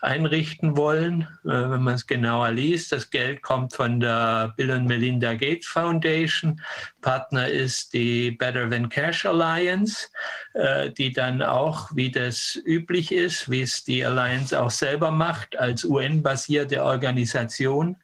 einrichten 0.00 0.76
wollen. 0.76 1.22
Äh, 1.44 1.70
wenn 1.70 1.82
man 1.82 1.94
es 1.94 2.06
genauer 2.06 2.50
liest, 2.50 2.92
das 2.92 3.10
Geld 3.10 3.42
kommt 3.42 3.74
von 3.74 4.00
der 4.00 4.54
Bill 4.56 4.70
und 4.70 4.86
Melinda 4.86 5.34
Gates 5.34 5.66
Foundation. 5.66 6.60
Partner 7.00 7.48
ist 7.48 7.92
die 7.92 8.32
Better 8.32 8.68
Than 8.70 8.88
Cash 8.88 9.26
Alliance, 9.26 10.08
äh, 10.54 10.90
die 10.90 11.12
dann 11.12 11.42
auch, 11.42 11.90
wie 11.94 12.10
das 12.10 12.58
üblich 12.64 13.12
ist, 13.12 13.50
wie 13.50 13.62
es 13.62 13.84
die 13.84 14.04
Alliance 14.04 14.58
auch 14.58 14.70
selber 14.70 15.10
macht, 15.10 15.56
als 15.58 15.84
UN-basierte 15.84 16.82
Organisation 16.82 17.96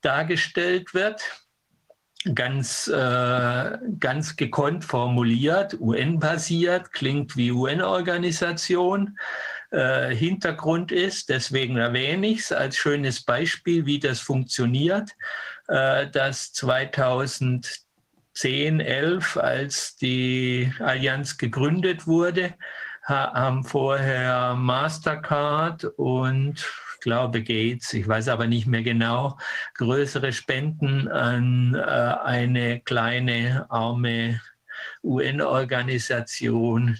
dargestellt 0.00 0.94
wird 0.94 1.22
ganz, 2.34 2.88
äh, 2.88 3.78
ganz 3.98 4.36
gekonnt 4.36 4.84
formuliert, 4.84 5.76
UN-basiert, 5.80 6.92
klingt 6.92 7.36
wie 7.36 7.52
UN-Organisation. 7.52 9.18
Äh, 9.70 10.14
Hintergrund 10.14 10.92
ist, 10.92 11.28
deswegen 11.28 11.76
erwähne 11.76 12.28
ich 12.28 12.40
es 12.40 12.52
als 12.52 12.76
schönes 12.76 13.24
Beispiel, 13.24 13.86
wie 13.86 13.98
das 13.98 14.20
funktioniert, 14.20 15.10
äh, 15.68 16.08
dass 16.08 16.52
2010, 16.52 18.80
11, 18.80 19.36
als 19.36 19.96
die 19.96 20.72
Allianz 20.78 21.38
gegründet 21.38 22.06
wurde, 22.06 22.54
haben 23.04 23.64
vorher 23.64 24.54
Mastercard 24.54 25.84
und 25.96 26.64
glaube 27.02 27.42
Gates, 27.42 27.92
ich 27.92 28.08
weiß 28.08 28.28
aber 28.28 28.46
nicht 28.46 28.66
mehr 28.66 28.82
genau, 28.82 29.36
größere 29.74 30.32
Spenden 30.32 31.08
an 31.08 31.74
äh, 31.74 31.80
eine 31.80 32.80
kleine 32.80 33.66
arme 33.68 34.40
UN-Organisation 35.02 36.98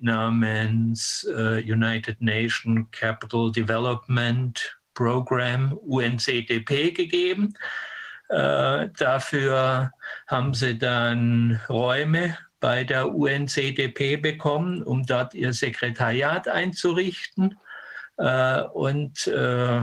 namens 0.00 1.24
äh, 1.36 1.62
United 1.62 2.20
Nations 2.20 2.86
Capital 2.90 3.52
Development 3.52 4.76
Program, 4.94 5.72
UNCDP, 5.72 6.92
gegeben. 6.92 7.54
Äh, 8.28 8.88
dafür 8.96 9.92
haben 10.26 10.54
sie 10.54 10.78
dann 10.78 11.60
Räume 11.68 12.38
bei 12.60 12.84
der 12.84 13.14
UNCDP 13.14 14.16
bekommen, 14.16 14.82
um 14.82 15.04
dort 15.04 15.34
ihr 15.34 15.52
Sekretariat 15.52 16.48
einzurichten. 16.48 17.58
Äh, 18.16 18.62
und 18.72 19.26
äh, 19.26 19.80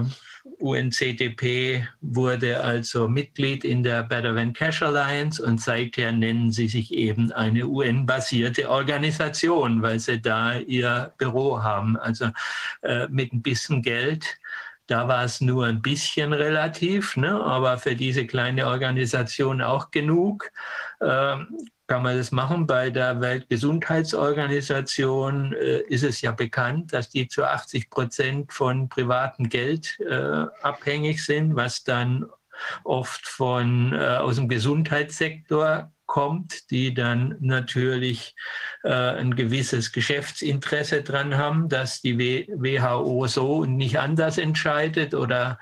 UNCDP 0.60 1.88
wurde 2.02 2.64
also 2.64 3.08
Mitglied 3.08 3.64
in 3.64 3.84
der 3.84 4.04
Better 4.04 4.36
Than 4.36 4.54
Cash 4.54 4.82
Alliance 4.82 5.44
und 5.44 5.62
seither 5.62 6.12
nennen 6.12 6.52
sie 6.52 6.68
sich 6.68 6.94
eben 6.94 7.32
eine 7.32 7.68
UN-basierte 7.68 8.70
Organisation, 8.70 9.82
weil 9.82 10.00
sie 10.00 10.22
da 10.22 10.58
ihr 10.58 11.14
Büro 11.18 11.62
haben. 11.62 11.98
Also 11.98 12.30
äh, 12.82 13.08
mit 13.10 13.34
ein 13.34 13.42
bisschen 13.42 13.82
Geld 13.82 14.26
da 14.92 15.08
war 15.08 15.24
es 15.24 15.40
nur 15.40 15.68
ein 15.68 15.82
bisschen 15.82 16.34
relativ, 16.34 17.16
ne? 17.16 17.42
aber 17.42 17.78
für 17.78 17.96
diese 17.96 18.28
kleine 18.28 18.68
Organisation 18.68 19.62
auch 19.62 19.90
genug. 19.90 20.52
Ähm, 21.02 21.68
kann 21.88 22.04
man 22.04 22.18
das 22.18 22.32
machen. 22.32 22.68
Bei 22.68 22.90
der 22.90 23.20
Weltgesundheitsorganisation 23.20 25.52
äh, 25.54 25.82
ist 25.82 26.04
es 26.04 26.22
ja 26.22 26.32
bekannt, 26.32 26.94
dass 26.94 27.10
die 27.10 27.28
zu 27.28 27.44
80 27.44 27.90
Prozent 27.90 28.54
von 28.54 28.88
privatem 28.88 29.50
Geld 29.50 30.00
äh, 30.00 30.46
abhängig 30.62 31.26
sind, 31.26 31.58
was 31.58 31.84
dann 31.84 32.28
oft 32.86 33.28
von, 33.28 33.92
äh, 33.94 33.98
aus 33.98 34.38
dem 34.38 34.48
Gesundheitssektor 34.48 35.92
kommt, 36.12 36.70
die 36.72 36.94
dann 36.94 37.38
natürlich 37.40 38.36
äh, 38.84 38.92
ein 38.92 39.34
gewisses 39.34 39.94
Geschäftsinteresse 39.94 41.04
dran 41.04 41.38
haben, 41.38 41.70
dass 41.70 42.02
die 42.02 42.48
WHO 42.50 43.28
so 43.28 43.60
und 43.60 43.78
nicht 43.78 43.98
anders 43.98 44.38
entscheidet 44.38 45.14
oder 45.14 45.58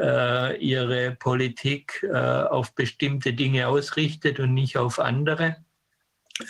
äh, 0.00 0.56
ihre 0.58 1.12
Politik 1.12 2.02
äh, 2.02 2.16
auf 2.16 2.74
bestimmte 2.74 3.32
Dinge 3.32 3.68
ausrichtet 3.68 4.40
und 4.40 4.54
nicht 4.54 4.76
auf 4.76 4.98
andere. 4.98 5.58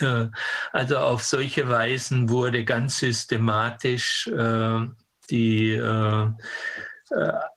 Äh, 0.00 0.28
also 0.72 0.96
auf 0.96 1.22
solche 1.22 1.68
Weisen 1.68 2.30
wurde 2.30 2.64
ganz 2.64 3.00
systematisch 3.00 4.28
äh, 4.28 4.80
die 5.28 5.72
äh, 5.72 6.26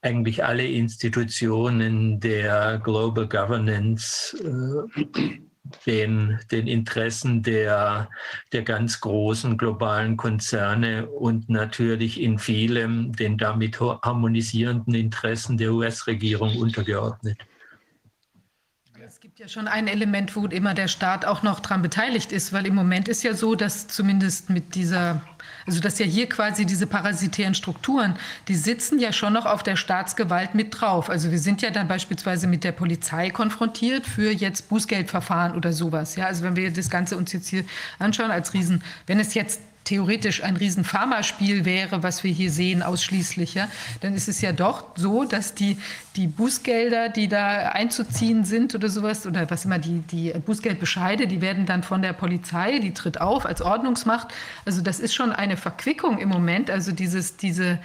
eigentlich 0.01 0.43
alle 0.43 0.67
Institutionen 0.67 2.19
der 2.19 2.81
Global 2.83 3.29
Governance 3.29 4.35
den, 5.85 6.39
den 6.51 6.67
Interessen 6.67 7.43
der, 7.43 8.09
der 8.51 8.63
ganz 8.63 9.01
großen 9.01 9.57
globalen 9.57 10.17
Konzerne 10.17 11.07
und 11.07 11.49
natürlich 11.49 12.21
in 12.21 12.39
vielem 12.39 13.13
den 13.13 13.37
damit 13.37 13.79
harmonisierenden 13.79 14.93
Interessen 14.93 15.57
der 15.57 15.73
US-Regierung 15.73 16.57
untergeordnet. 16.57 17.37
Es 19.07 19.19
gibt 19.19 19.39
ja 19.39 19.47
schon 19.47 19.67
ein 19.67 19.87
Element, 19.87 20.35
wo 20.35 20.45
immer 20.47 20.73
der 20.73 20.87
Staat 20.87 21.25
auch 21.25 21.43
noch 21.43 21.59
daran 21.59 21.81
beteiligt 21.81 22.31
ist, 22.31 22.53
weil 22.53 22.65
im 22.65 22.75
Moment 22.75 23.07
ist 23.07 23.23
ja 23.23 23.33
so, 23.33 23.55
dass 23.55 23.87
zumindest 23.87 24.49
mit 24.49 24.75
dieser, 24.75 25.21
also 25.67 25.79
dass 25.79 25.99
ja 25.99 26.05
hier 26.05 26.29
quasi 26.29 26.65
diese 26.65 26.87
parasitären 26.87 27.55
Strukturen, 27.55 28.15
die 28.47 28.55
sitzen 28.55 28.99
ja 28.99 29.11
schon 29.11 29.33
noch 29.33 29.45
auf 29.45 29.63
der 29.63 29.75
Staatsgewalt 29.75 30.53
mit 30.55 30.79
drauf. 30.79 31.09
Also 31.09 31.31
wir 31.31 31.39
sind 31.39 31.61
ja 31.61 31.71
dann 31.71 31.87
beispielsweise 31.87 32.47
mit 32.47 32.63
der 32.63 32.71
Polizei 32.71 33.29
konfrontiert 33.29 34.05
für 34.05 34.31
jetzt 34.31 34.69
Bußgeldverfahren 34.69 35.55
oder 35.55 35.73
sowas. 35.73 36.15
Ja, 36.15 36.25
also 36.27 36.43
wenn 36.43 36.55
wir 36.55 36.71
das 36.71 36.89
Ganze 36.89 37.17
uns 37.17 37.33
jetzt 37.33 37.47
hier 37.47 37.65
anschauen 37.99 38.31
als 38.31 38.53
Riesen, 38.53 38.83
wenn 39.07 39.19
es 39.19 39.33
jetzt 39.33 39.61
theoretisch 39.85 40.43
ein 40.43 40.57
riesen 40.57 40.83
Pharmaspiel 40.83 41.63
wäre, 41.63 42.03
was 42.03 42.23
wir 42.23 42.31
hier 42.31 42.51
sehen, 42.51 42.83
ausschließlich, 42.83 43.53
ja, 43.53 43.69
dann 44.01 44.15
ist 44.15 44.27
es 44.27 44.41
ja 44.41 44.51
doch 44.51 44.85
so, 44.95 45.23
dass 45.23 45.53
die, 45.53 45.77
die 46.15 46.27
Bußgelder, 46.27 47.09
die 47.09 47.27
da 47.27 47.69
einzuziehen 47.69 48.45
sind 48.45 48.73
oder 48.75 48.89
sowas, 48.89 49.27
oder 49.27 49.49
was 49.49 49.65
immer 49.65 49.79
die, 49.79 49.99
die 49.99 50.33
Bußgeldbescheide, 50.33 51.27
die 51.27 51.41
werden 51.41 51.65
dann 51.65 51.83
von 51.83 52.01
der 52.01 52.13
Polizei, 52.13 52.79
die 52.79 52.93
tritt 52.93 53.19
auf 53.21 53.45
als 53.45 53.61
Ordnungsmacht. 53.61 54.33
Also 54.65 54.81
das 54.81 54.99
ist 54.99 55.13
schon 55.13 55.31
eine 55.31 55.57
Verquickung 55.57 56.17
im 56.17 56.29
Moment, 56.29 56.69
also 56.69 56.91
dieses, 56.91 57.37
diese 57.37 57.79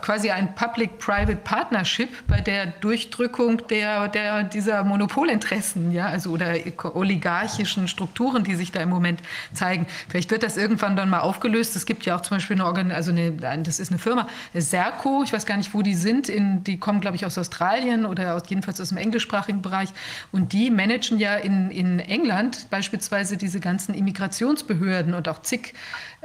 quasi 0.00 0.30
ein 0.30 0.54
Public-Private 0.54 1.36
Partnership 1.36 2.08
bei 2.26 2.40
der 2.40 2.66
Durchdrückung 2.66 3.66
der, 3.68 4.08
der, 4.08 4.42
dieser 4.42 4.82
Monopolinteressen, 4.82 5.92
ja, 5.92 6.06
also 6.06 6.30
oder 6.30 6.54
oligarchischen 6.94 7.86
Strukturen, 7.86 8.42
die 8.42 8.56
sich 8.56 8.72
da 8.72 8.80
im 8.80 8.88
Moment 8.88 9.20
zeigen. 9.52 9.86
Vielleicht 10.08 10.30
wird 10.30 10.42
das 10.42 10.56
irgendwann 10.56 10.96
dann 10.96 11.08
mal 11.08 11.20
aufgelöst. 11.20 11.76
Es 11.76 11.86
gibt 11.86 12.04
ja 12.04 12.16
auch 12.16 12.22
zum 12.22 12.36
Beispiel 12.36 12.56
eine 12.56 12.66
Organisation, 12.66 12.94
also 12.94 13.10
eine, 13.46 13.62
das 13.62 13.78
ist 13.78 13.90
eine 13.90 13.98
Firma, 13.98 14.28
Serco, 14.54 15.22
ich 15.24 15.32
weiß 15.32 15.46
gar 15.46 15.56
nicht, 15.56 15.72
wo 15.74 15.82
die 15.82 15.94
sind, 15.94 16.28
in, 16.28 16.64
die 16.64 16.78
kommen, 16.78 17.00
glaube 17.00 17.16
ich, 17.16 17.23
aus 17.24 17.38
Australien 17.38 18.06
oder 18.06 18.40
jedenfalls 18.46 18.80
aus 18.80 18.88
dem 18.90 18.98
englischsprachigen 18.98 19.62
Bereich. 19.62 19.88
Und 20.32 20.52
die 20.52 20.70
managen 20.70 21.18
ja 21.18 21.36
in, 21.36 21.70
in 21.70 21.98
England 21.98 22.68
beispielsweise 22.70 23.36
diese 23.36 23.60
ganzen 23.60 23.94
Immigrationsbehörden 23.94 25.14
und 25.14 25.28
auch 25.28 25.42
zig 25.42 25.74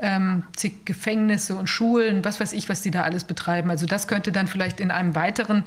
ähm, 0.02 0.44
zig 0.56 0.86
Gefängnisse 0.86 1.56
und 1.56 1.68
Schulen, 1.68 2.24
was 2.24 2.40
weiß 2.40 2.53
ich, 2.53 2.69
was 2.69 2.82
die 2.82 2.92
da 2.92 3.03
alles 3.03 3.24
betreiben. 3.24 3.69
Also 3.69 3.86
das 3.86 4.08
könnte 4.08 4.32
dann 4.32 4.48
vielleicht 4.48 4.80
in 4.80 4.92
einem 4.92 5.16
weiteren 5.16 5.64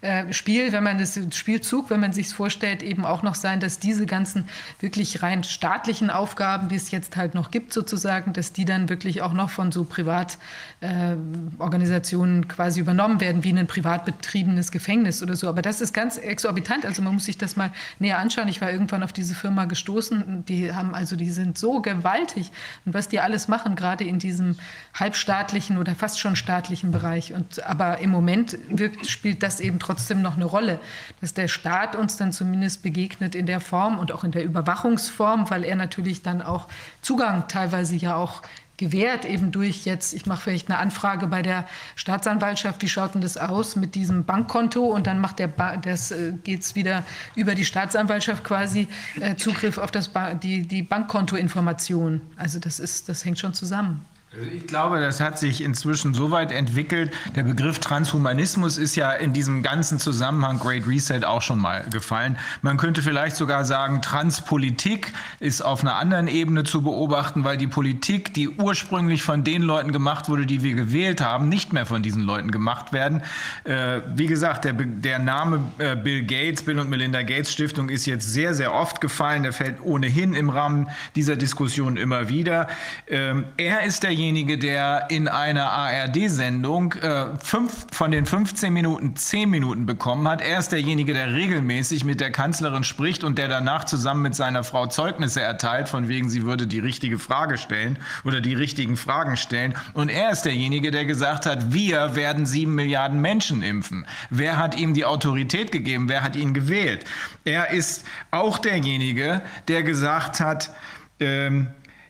äh, 0.00 0.32
Spiel, 0.32 0.72
wenn 0.72 0.82
man 0.82 0.98
das 0.98 1.20
Spielzug, 1.32 1.90
wenn 1.90 2.00
man 2.00 2.12
sich 2.12 2.28
vorstellt, 2.28 2.82
eben 2.82 3.04
auch 3.04 3.22
noch 3.22 3.34
sein, 3.34 3.60
dass 3.60 3.78
diese 3.78 4.06
ganzen 4.06 4.48
wirklich 4.80 5.22
rein 5.22 5.44
staatlichen 5.44 6.10
Aufgaben, 6.10 6.68
die 6.68 6.76
es 6.76 6.90
jetzt 6.90 7.16
halt 7.16 7.34
noch 7.34 7.50
gibt 7.50 7.72
sozusagen, 7.72 8.32
dass 8.32 8.52
die 8.52 8.64
dann 8.64 8.88
wirklich 8.88 9.22
auch 9.22 9.32
noch 9.32 9.50
von 9.50 9.72
so 9.72 9.84
Privatorganisationen 9.84 12.42
äh, 12.42 12.46
quasi 12.46 12.80
übernommen 12.80 13.20
werden, 13.20 13.44
wie 13.44 13.52
ein 13.52 13.66
privat 13.66 14.04
betriebenes 14.04 14.70
Gefängnis 14.70 15.22
oder 15.22 15.36
so. 15.36 15.48
Aber 15.48 15.62
das 15.62 15.80
ist 15.80 15.94
ganz 15.94 16.18
exorbitant. 16.18 16.84
Also 16.84 17.02
man 17.02 17.14
muss 17.14 17.24
sich 17.24 17.38
das 17.38 17.56
mal 17.56 17.70
näher 17.98 18.18
anschauen. 18.18 18.48
Ich 18.48 18.60
war 18.60 18.70
irgendwann 18.70 19.02
auf 19.02 19.12
diese 19.12 19.34
Firma 19.34 19.64
gestoßen. 19.66 20.44
Die 20.46 20.72
haben 20.72 20.94
also, 20.94 21.16
die 21.16 21.30
sind 21.30 21.56
so 21.56 21.80
gewaltig 21.80 22.50
und 22.84 22.94
was 22.94 23.08
die 23.08 23.20
alles 23.20 23.48
machen, 23.48 23.75
gerade 23.76 24.04
in 24.04 24.18
diesem 24.18 24.56
halbstaatlichen 24.94 25.78
oder 25.78 25.94
fast 25.94 26.18
schon 26.18 26.36
staatlichen 26.36 26.90
Bereich. 26.90 27.32
Und, 27.32 27.62
aber 27.64 27.98
im 27.98 28.10
Moment 28.10 28.58
wirkt, 28.68 29.06
spielt 29.06 29.42
das 29.42 29.60
eben 29.60 29.78
trotzdem 29.78 30.22
noch 30.22 30.36
eine 30.36 30.46
Rolle, 30.46 30.80
dass 31.20 31.34
der 31.34 31.48
Staat 31.48 31.94
uns 31.94 32.16
dann 32.16 32.32
zumindest 32.32 32.82
begegnet 32.82 33.34
in 33.34 33.46
der 33.46 33.60
Form 33.60 33.98
und 33.98 34.12
auch 34.12 34.24
in 34.24 34.32
der 34.32 34.44
Überwachungsform, 34.44 35.50
weil 35.50 35.64
er 35.64 35.76
natürlich 35.76 36.22
dann 36.22 36.42
auch 36.42 36.68
Zugang 37.02 37.46
teilweise 37.48 37.96
ja 37.96 38.16
auch 38.16 38.42
gewährt, 38.76 39.24
eben 39.24 39.52
durch 39.52 39.84
jetzt, 39.84 40.12
ich 40.12 40.26
mache 40.26 40.42
vielleicht 40.42 40.68
eine 40.68 40.78
Anfrage 40.78 41.26
bei 41.26 41.42
der 41.42 41.66
Staatsanwaltschaft, 41.94 42.82
wie 42.82 42.88
schaut 42.88 43.14
denn 43.14 43.20
das 43.20 43.36
aus 43.36 43.76
mit 43.76 43.94
diesem 43.94 44.24
Bankkonto 44.24 44.84
und 44.84 45.06
dann 45.06 45.18
macht 45.18 45.38
der 45.38 45.48
ba 45.48 45.76
das 45.76 46.10
äh, 46.10 46.32
geht's 46.44 46.74
wieder 46.74 47.04
über 47.34 47.54
die 47.54 47.64
Staatsanwaltschaft 47.64 48.44
quasi 48.44 48.88
äh, 49.20 49.36
Zugriff 49.36 49.78
auf 49.78 49.90
das 49.90 50.08
ba 50.08 50.34
die, 50.34 50.62
die 50.66 50.82
Bankkontoinformation. 50.82 52.20
Also 52.36 52.58
das 52.58 52.80
ist, 52.80 53.08
das 53.08 53.24
hängt 53.24 53.38
schon 53.38 53.54
zusammen. 53.54 54.04
Also 54.38 54.50
ich 54.50 54.66
glaube, 54.66 55.00
das 55.00 55.20
hat 55.20 55.38
sich 55.38 55.62
inzwischen 55.62 56.12
so 56.12 56.30
weit 56.30 56.52
entwickelt. 56.52 57.10
Der 57.34 57.42
Begriff 57.42 57.78
Transhumanismus 57.78 58.76
ist 58.76 58.94
ja 58.94 59.12
in 59.12 59.32
diesem 59.32 59.62
ganzen 59.62 59.98
Zusammenhang 59.98 60.58
Great 60.58 60.86
Reset 60.86 61.24
auch 61.24 61.40
schon 61.40 61.58
mal 61.58 61.86
gefallen. 61.90 62.36
Man 62.60 62.76
könnte 62.76 63.00
vielleicht 63.00 63.36
sogar 63.36 63.64
sagen, 63.64 64.02
Transpolitik 64.02 65.14
ist 65.40 65.62
auf 65.62 65.80
einer 65.80 65.96
anderen 65.96 66.28
Ebene 66.28 66.64
zu 66.64 66.82
beobachten, 66.82 67.44
weil 67.44 67.56
die 67.56 67.66
Politik, 67.66 68.34
die 68.34 68.50
ursprünglich 68.50 69.22
von 69.22 69.42
den 69.42 69.62
Leuten 69.62 69.90
gemacht 69.90 70.28
wurde, 70.28 70.44
die 70.44 70.62
wir 70.62 70.74
gewählt 70.74 71.22
haben, 71.22 71.48
nicht 71.48 71.72
mehr 71.72 71.86
von 71.86 72.02
diesen 72.02 72.22
Leuten 72.22 72.50
gemacht 72.50 72.92
werden. 72.92 73.22
Äh, 73.64 74.02
wie 74.16 74.26
gesagt, 74.26 74.66
der, 74.66 74.74
der 74.74 75.18
Name 75.18 75.62
äh, 75.78 75.96
Bill 75.96 76.24
Gates, 76.24 76.62
Bill 76.62 76.78
und 76.78 76.90
Melinda 76.90 77.22
Gates 77.22 77.52
Stiftung 77.54 77.88
ist 77.88 78.04
jetzt 78.04 78.30
sehr, 78.30 78.52
sehr 78.52 78.74
oft 78.74 79.00
gefallen. 79.00 79.44
Der 79.44 79.54
fällt 79.54 79.80
ohnehin 79.80 80.34
im 80.34 80.50
Rahmen 80.50 80.88
dieser 81.14 81.36
Diskussion 81.36 81.96
immer 81.96 82.28
wieder. 82.28 82.68
Ähm, 83.08 83.44
er 83.56 83.84
ist 83.84 84.02
derjenige, 84.02 84.25
derjenige, 84.26 84.58
der 84.58 85.06
in 85.08 85.28
einer 85.28 85.70
ARD-Sendung 85.70 86.94
äh, 86.94 87.26
fünf 87.40 87.86
von 87.92 88.10
den 88.10 88.26
15 88.26 88.72
Minuten 88.72 89.14
10 89.14 89.48
Minuten 89.48 89.86
bekommen 89.86 90.26
hat. 90.26 90.40
Er 90.40 90.58
ist 90.58 90.72
derjenige, 90.72 91.14
der 91.14 91.32
regelmäßig 91.32 92.04
mit 92.04 92.20
der 92.20 92.32
Kanzlerin 92.32 92.82
spricht 92.82 93.22
und 93.22 93.38
der 93.38 93.46
danach 93.46 93.84
zusammen 93.84 94.22
mit 94.22 94.34
seiner 94.34 94.64
Frau 94.64 94.88
Zeugnisse 94.88 95.42
erteilt, 95.42 95.88
von 95.88 96.08
wegen 96.08 96.28
sie 96.28 96.42
würde 96.42 96.66
die 96.66 96.80
richtige 96.80 97.20
Frage 97.20 97.56
stellen 97.56 98.00
oder 98.24 98.40
die 98.40 98.54
richtigen 98.54 98.96
Fragen 98.96 99.36
stellen. 99.36 99.74
Und 99.94 100.08
er 100.08 100.32
ist 100.32 100.42
derjenige, 100.42 100.90
der 100.90 101.04
gesagt 101.04 101.46
hat, 101.46 101.72
wir 101.72 102.16
werden 102.16 102.46
sieben 102.46 102.74
Milliarden 102.74 103.20
Menschen 103.20 103.62
impfen. 103.62 104.06
Wer 104.30 104.56
hat 104.56 104.76
ihm 104.76 104.92
die 104.92 105.04
Autorität 105.04 105.70
gegeben? 105.70 106.08
Wer 106.08 106.24
hat 106.24 106.34
ihn 106.34 106.52
gewählt? 106.52 107.04
Er 107.44 107.70
ist 107.70 108.04
auch 108.32 108.58
derjenige, 108.58 109.40
der 109.68 109.84
gesagt 109.84 110.40
hat, 110.40 110.72
ähm, 111.20 111.68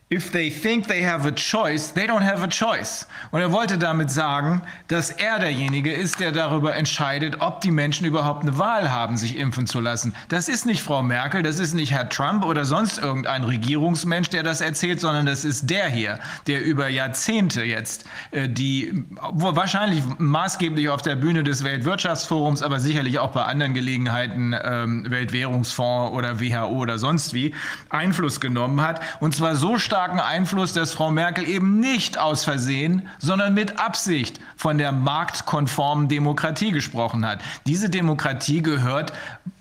If 0.08 0.30
they 0.30 0.50
think 0.50 0.86
they 0.86 1.04
have 1.04 1.26
a 1.26 1.32
choice, 1.32 1.92
they 1.92 2.06
don't 2.06 2.22
have 2.22 2.40
a 2.40 2.46
choice. 2.46 3.08
Und 3.32 3.40
er 3.40 3.50
wollte 3.50 3.76
damit 3.76 4.08
sagen, 4.08 4.62
dass 4.86 5.10
er 5.10 5.40
derjenige 5.40 5.92
ist, 5.92 6.20
der 6.20 6.30
darüber 6.30 6.76
entscheidet, 6.76 7.40
ob 7.40 7.60
die 7.60 7.72
Menschen 7.72 8.06
überhaupt 8.06 8.42
eine 8.42 8.56
Wahl 8.56 8.92
haben, 8.92 9.16
sich 9.16 9.36
impfen 9.36 9.66
zu 9.66 9.80
lassen. 9.80 10.14
Das 10.28 10.48
ist 10.48 10.64
nicht 10.64 10.80
Frau 10.80 11.02
Merkel, 11.02 11.42
das 11.42 11.58
ist 11.58 11.74
nicht 11.74 11.90
Herr 11.90 12.08
Trump 12.08 12.44
oder 12.44 12.64
sonst 12.64 12.98
irgendein 12.98 13.42
Regierungsmensch, 13.42 14.28
der 14.28 14.44
das 14.44 14.60
erzählt, 14.60 15.00
sondern 15.00 15.26
das 15.26 15.44
ist 15.44 15.70
der 15.70 15.88
hier, 15.88 16.20
der 16.46 16.62
über 16.62 16.88
Jahrzehnte 16.88 17.64
jetzt 17.64 18.04
äh, 18.30 18.48
die, 18.48 19.06
wahrscheinlich 19.32 20.04
maßgeblich 20.18 20.88
auf 20.88 21.02
der 21.02 21.16
Bühne 21.16 21.42
des 21.42 21.64
Weltwirtschaftsforums, 21.64 22.62
aber 22.62 22.78
sicherlich 22.78 23.18
auch 23.18 23.32
bei 23.32 23.42
anderen 23.42 23.74
Gelegenheiten, 23.74 24.54
ähm, 24.62 25.10
Weltwährungsfonds 25.10 26.14
oder 26.14 26.40
WHO 26.40 26.68
oder 26.68 27.00
sonst 27.00 27.34
wie, 27.34 27.56
Einfluss 27.88 28.38
genommen 28.38 28.80
hat. 28.82 29.00
Und 29.18 29.34
zwar 29.34 29.56
so 29.56 29.80
stark, 29.80 29.95
starken 29.96 30.20
Einfluss, 30.20 30.74
dass 30.74 30.92
Frau 30.92 31.10
Merkel 31.10 31.48
eben 31.48 31.80
nicht 31.80 32.18
aus 32.18 32.44
Versehen, 32.44 33.08
sondern 33.18 33.54
mit 33.54 33.80
Absicht 33.80 34.38
von 34.54 34.76
der 34.76 34.92
marktkonformen 34.92 36.06
Demokratie 36.08 36.70
gesprochen 36.70 37.24
hat. 37.24 37.40
Diese 37.64 37.88
Demokratie 37.88 38.60
gehört, 38.60 39.14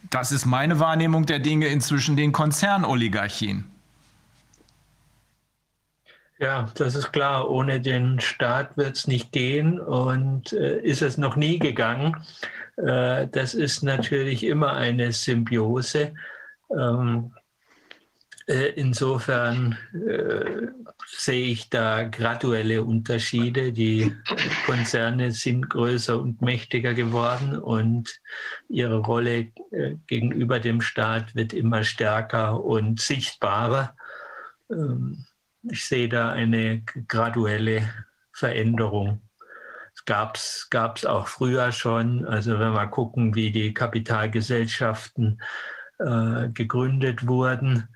das 0.10 0.34
ist 0.34 0.46
meine 0.46 0.82
Wahrnehmung 0.82 1.26
der 1.26 1.40
Dinge, 1.40 1.68
inzwischen 1.68 2.18
den 2.18 2.34
Konzernoligarchien. 2.34 3.64
Ja, 6.40 6.68
das 6.76 6.96
ist 6.96 7.14
klar. 7.14 7.50
Ohne 7.50 7.80
den 7.80 8.20
Staat 8.20 8.76
wird 8.76 8.98
es 8.98 9.08
nicht 9.08 9.32
gehen 9.32 9.80
und 9.80 10.52
äh, 10.52 10.82
ist 10.82 11.02
es 11.02 11.18
noch 11.18 11.38
nie 11.38 11.60
gegangen. 11.60 12.18
Äh, 12.76 13.28
das 13.32 13.54
ist 13.54 13.84
natürlich 13.84 14.44
immer 14.44 14.74
eine 14.74 15.14
Symbiose. 15.14 16.14
Ähm, 16.78 17.32
äh, 17.34 17.45
insofern 18.48 19.78
äh, 19.94 20.68
sehe 21.08 21.48
ich 21.48 21.70
da 21.70 22.04
graduelle 22.04 22.84
Unterschiede. 22.84 23.72
Die 23.74 24.16
Konzerne 24.66 25.32
sind 25.32 25.70
größer 25.70 26.20
und 26.20 26.42
mächtiger 26.42 26.94
geworden 26.94 27.58
und 27.58 28.20
ihre 28.70 28.98
Rolle 28.98 29.52
äh, 29.72 29.96
gegenüber 30.08 30.60
dem 30.60 30.82
Staat 30.82 31.36
wird 31.36 31.54
immer 31.54 31.84
stärker 31.84 32.64
und 32.64 33.02
sichtbarer. 33.02 33.96
Ähm, 34.70 35.26
ich 35.64 35.86
sehe 35.86 36.10
da 36.10 36.32
eine 36.32 36.84
graduelle 37.08 37.90
Veränderung. 38.32 39.22
Gab 40.06 40.36
es 40.36 41.06
auch 41.06 41.28
früher 41.28 41.72
schon. 41.72 42.26
Also 42.26 42.60
wenn 42.60 42.74
wir 42.74 42.88
gucken, 42.88 43.34
wie 43.34 43.52
die 43.52 43.74
Kapitalgesellschaften 43.74 45.42
äh, 45.98 46.50
gegründet 46.50 47.26
wurden, 47.26 47.88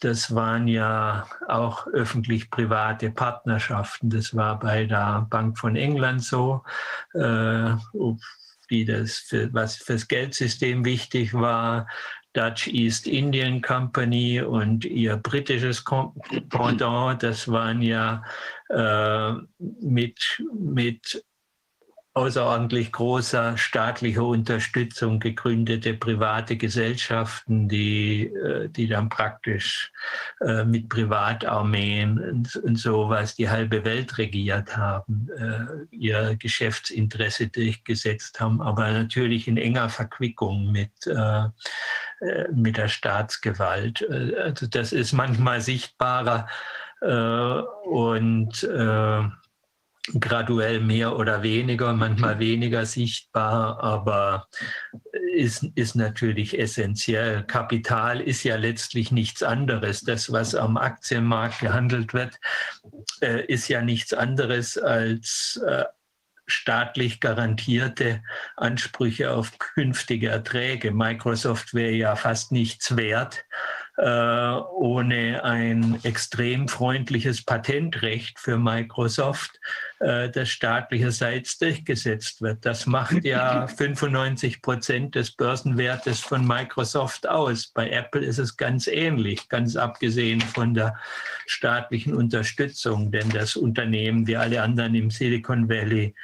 das 0.00 0.34
waren 0.34 0.68
ja 0.68 1.26
auch 1.48 1.86
öffentlich-private 1.86 3.10
Partnerschaften. 3.10 4.10
Das 4.10 4.34
war 4.34 4.58
bei 4.58 4.84
der 4.84 5.26
Bank 5.30 5.58
von 5.58 5.76
England 5.76 6.22
so, 6.22 6.62
äh, 7.14 7.70
die 8.70 8.84
das 8.84 9.18
für, 9.18 9.52
was 9.52 9.76
fürs 9.76 10.08
Geldsystem 10.08 10.84
wichtig 10.84 11.34
war. 11.34 11.86
Dutch 12.34 12.68
East 12.68 13.06
Indian 13.06 13.62
Company 13.62 14.40
und 14.40 14.84
ihr 14.84 15.16
britisches 15.16 15.82
Pendant, 16.50 17.22
das 17.22 17.48
waren 17.48 17.82
ja 17.82 18.22
äh, 18.68 19.32
mit, 19.58 20.42
mit 20.52 21.24
außerordentlich 22.18 22.90
großer 22.90 23.56
staatlicher 23.56 24.24
Unterstützung 24.24 25.20
gegründete 25.20 25.94
private 25.94 26.56
Gesellschaften, 26.56 27.68
die, 27.68 28.26
äh, 28.26 28.68
die 28.68 28.88
dann 28.88 29.08
praktisch 29.08 29.92
äh, 30.40 30.64
mit 30.64 30.88
Privatarmeen 30.88 32.18
und, 32.18 32.56
und 32.56 32.76
sowas 32.76 33.36
die 33.36 33.48
halbe 33.48 33.84
Welt 33.84 34.18
regiert 34.18 34.76
haben, 34.76 35.28
äh, 35.38 35.94
ihr 35.94 36.34
Geschäftsinteresse 36.36 37.46
durchgesetzt 37.48 38.40
haben, 38.40 38.60
aber 38.60 38.90
natürlich 38.90 39.46
in 39.46 39.56
enger 39.56 39.88
Verquickung 39.88 40.72
mit, 40.72 40.90
mit 42.52 42.76
der 42.76 42.88
Staatsgewalt. 42.88 44.04
Also 44.36 44.66
das 44.66 44.92
ist 44.92 45.12
manchmal 45.12 45.60
sichtbarer 45.60 46.48
und 47.00 48.68
graduell 50.18 50.80
mehr 50.80 51.16
oder 51.16 51.42
weniger, 51.42 51.92
manchmal 51.92 52.38
weniger 52.38 52.86
sichtbar, 52.86 53.82
aber 53.82 54.48
ist, 55.34 55.64
ist 55.74 55.94
natürlich 55.94 56.58
essentiell. 56.58 57.44
Kapital 57.44 58.20
ist 58.20 58.44
ja 58.44 58.56
letztlich 58.56 59.12
nichts 59.12 59.42
anderes. 59.42 60.00
Das, 60.00 60.32
was 60.32 60.54
am 60.54 60.76
Aktienmarkt 60.76 61.60
gehandelt 61.60 62.14
wird, 62.14 62.38
äh, 63.20 63.44
ist 63.46 63.68
ja 63.68 63.82
nichts 63.82 64.14
anderes 64.14 64.78
als 64.78 65.60
äh, 65.66 65.84
staatlich 66.46 67.20
garantierte 67.20 68.22
Ansprüche 68.56 69.32
auf 69.32 69.58
künftige 69.58 70.28
Erträge. 70.28 70.90
Microsoft 70.90 71.74
wäre 71.74 71.92
ja 71.92 72.16
fast 72.16 72.52
nichts 72.52 72.96
wert, 72.96 73.44
ohne 74.00 75.42
ein 75.42 75.98
extrem 76.04 76.68
freundliches 76.68 77.44
Patentrecht 77.44 78.38
für 78.38 78.56
Microsoft, 78.56 79.58
äh, 79.98 80.30
das 80.30 80.50
staatlicherseits 80.50 81.58
durchgesetzt 81.58 82.40
wird. 82.40 82.64
Das 82.64 82.86
macht 82.86 83.24
ja 83.24 83.66
95 83.76 84.62
Prozent 84.62 85.16
des 85.16 85.32
Börsenwertes 85.32 86.20
von 86.20 86.46
Microsoft 86.46 87.28
aus. 87.28 87.72
Bei 87.74 87.90
Apple 87.90 88.24
ist 88.24 88.38
es 88.38 88.56
ganz 88.56 88.86
ähnlich, 88.86 89.48
ganz 89.48 89.74
abgesehen 89.74 90.40
von 90.40 90.74
der 90.74 90.96
staatlichen 91.46 92.14
Unterstützung, 92.14 93.10
denn 93.10 93.30
das 93.30 93.56
Unternehmen 93.56 94.28
wie 94.28 94.36
alle 94.36 94.62
anderen 94.62 94.94
im 94.94 95.10
Silicon 95.10 95.68
Valley 95.68 96.14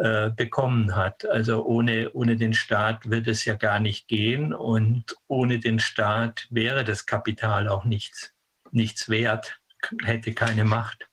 äh, 0.00 0.30
bekommen 0.30 0.94
hat. 0.94 1.26
Also 1.26 1.64
ohne, 1.64 2.12
ohne 2.12 2.36
den 2.36 2.54
Staat 2.54 3.10
wird 3.10 3.26
es 3.26 3.44
ja 3.44 3.54
gar 3.54 3.80
nicht 3.80 4.06
gehen 4.06 4.54
und 4.54 5.16
ohne 5.26 5.58
den 5.58 5.80
Staat 5.80 6.46
wäre 6.50 6.84
das 6.84 7.04
Kapital 7.04 7.66
auch 7.66 7.84
nichts, 7.84 8.32
nichts 8.70 9.08
wert, 9.08 9.60
hätte 10.04 10.34
keine 10.34 10.64
Macht. 10.64 11.07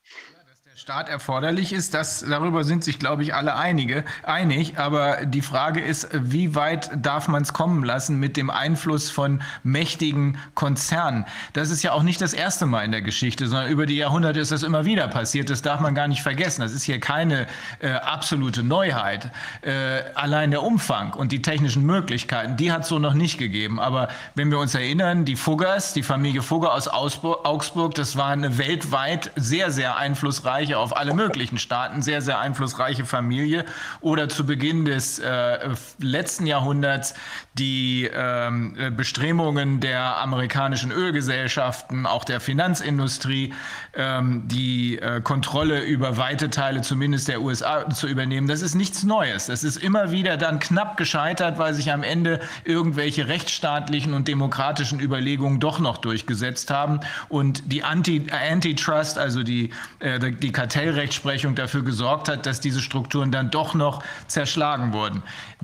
Staat 0.85 1.09
erforderlich 1.09 1.73
ist, 1.73 1.95
das, 1.95 2.23
darüber 2.29 2.63
sind 2.63 2.83
sich, 2.83 2.99
glaube 2.99 3.23
ich, 3.23 3.33
alle 3.33 3.55
einige, 3.55 4.05
einig. 4.21 4.77
Aber 4.77 5.25
die 5.25 5.41
Frage 5.41 5.81
ist, 5.81 6.07
wie 6.13 6.53
weit 6.53 6.91
darf 6.95 7.27
man 7.27 7.41
es 7.41 7.53
kommen 7.53 7.83
lassen 7.83 8.19
mit 8.19 8.37
dem 8.37 8.51
Einfluss 8.51 9.09
von 9.09 9.41
mächtigen 9.63 10.37
Konzernen? 10.53 11.25
Das 11.53 11.71
ist 11.71 11.81
ja 11.81 11.93
auch 11.93 12.03
nicht 12.03 12.21
das 12.21 12.33
erste 12.33 12.67
Mal 12.67 12.83
in 12.83 12.91
der 12.91 13.01
Geschichte, 13.01 13.47
sondern 13.47 13.71
über 13.71 13.87
die 13.87 13.95
Jahrhunderte 13.95 14.39
ist 14.39 14.51
das 14.51 14.61
immer 14.61 14.85
wieder 14.85 15.07
passiert. 15.07 15.49
Das 15.49 15.63
darf 15.63 15.79
man 15.79 15.95
gar 15.95 16.07
nicht 16.07 16.21
vergessen. 16.21 16.61
Das 16.61 16.71
ist 16.71 16.83
hier 16.83 16.99
keine 16.99 17.47
äh, 17.79 17.89
absolute 17.89 18.61
Neuheit. 18.61 19.31
Äh, 19.63 20.03
allein 20.13 20.51
der 20.51 20.61
Umfang 20.61 21.15
und 21.15 21.31
die 21.31 21.41
technischen 21.41 21.83
Möglichkeiten, 21.83 22.57
die 22.57 22.71
hat 22.71 22.83
es 22.83 22.89
so 22.89 22.99
noch 22.99 23.15
nicht 23.15 23.39
gegeben. 23.39 23.79
Aber 23.79 24.09
wenn 24.35 24.51
wir 24.51 24.59
uns 24.59 24.75
erinnern, 24.75 25.25
die 25.25 25.35
Fuggers, 25.35 25.93
die 25.93 26.03
Familie 26.03 26.43
Fugger 26.43 26.75
aus 26.75 26.87
Augsburg, 26.87 27.95
das 27.95 28.17
war 28.17 28.27
eine 28.27 28.59
weltweit 28.59 29.31
sehr, 29.35 29.71
sehr 29.71 29.97
einflussreiche 29.97 30.74
einflussreiche 30.75 30.77
auf 30.77 30.95
alle 30.95 31.13
möglichen 31.13 31.57
Staaten, 31.57 32.01
sehr, 32.01 32.21
sehr 32.21 32.39
einflussreiche 32.39 33.05
Familie. 33.05 33.65
Oder 34.01 34.29
zu 34.29 34.45
Beginn 34.45 34.85
des 34.85 35.19
äh, 35.19 35.69
letzten 35.99 36.45
Jahrhunderts 36.45 37.13
die 37.53 38.09
ähm, 38.13 38.75
Bestrebungen 38.97 39.79
der 39.79 40.17
amerikanischen 40.17 40.91
Ölgesellschaften, 40.91 42.05
auch 42.05 42.25
der 42.25 42.39
Finanzindustrie, 42.39 43.53
ähm, 43.95 44.43
die 44.47 44.99
äh, 44.99 45.21
Kontrolle 45.21 45.81
über 45.83 46.17
weite 46.17 46.49
Teile 46.49 46.81
zumindest 46.81 47.27
der 47.27 47.41
USA 47.41 47.89
zu 47.89 48.07
übernehmen. 48.07 48.47
Das 48.47 48.61
ist 48.61 48.75
nichts 48.75 49.03
Neues. 49.03 49.45
Das 49.45 49.63
ist 49.63 49.77
immer 49.77 50.11
wieder 50.11 50.37
dann 50.37 50.59
knapp 50.59 50.97
gescheitert, 50.97 51.57
weil 51.57 51.73
sich 51.73 51.91
am 51.91 52.03
Ende 52.03 52.41
irgendwelche 52.65 53.27
rechtsstaatlichen 53.27 54.13
und 54.13 54.27
demokratischen 54.27 54.99
Überlegungen 54.99 55.59
doch 55.59 55.79
noch 55.79 55.97
durchgesetzt 55.97 56.69
haben 56.71 56.99
und 57.29 57.71
die 57.71 57.83
Anti 57.83 58.27
Antitrust, 58.31 59.17
also 59.17 59.43
die, 59.43 59.69
äh, 59.99 60.19
die 60.19 60.51
Kartellrechtsprechung 60.65 61.53
dafür 61.53 61.83
gesorgt 61.83 62.27
hat, 62.27 62.47
dass 62.47 62.59
diese 62.59 62.81
Strukturen 62.81 63.31
dann 63.31 63.51
doch 63.51 63.75
noch 63.75 64.03
zerschlagen 64.25 64.93
wurden. 64.93 65.21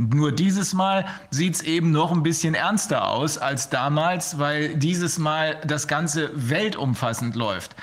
Nur 0.09 0.31
dieses 0.31 0.73
Mal 0.73 1.05
sieht 1.30 1.55
es 1.55 1.61
eben 1.61 1.91
noch 1.91 2.11
ein 2.11 2.23
bisschen 2.23 2.55
ernster 2.55 3.07
aus 3.07 3.38
als 3.38 3.69
damals, 3.69 4.39
weil 4.39 4.75
dieses 4.75 5.19
Mal 5.19 5.57
das 5.65 5.88
Ganze 5.88 6.31
weltumfassend 6.33 7.35
läuft. 7.35 7.75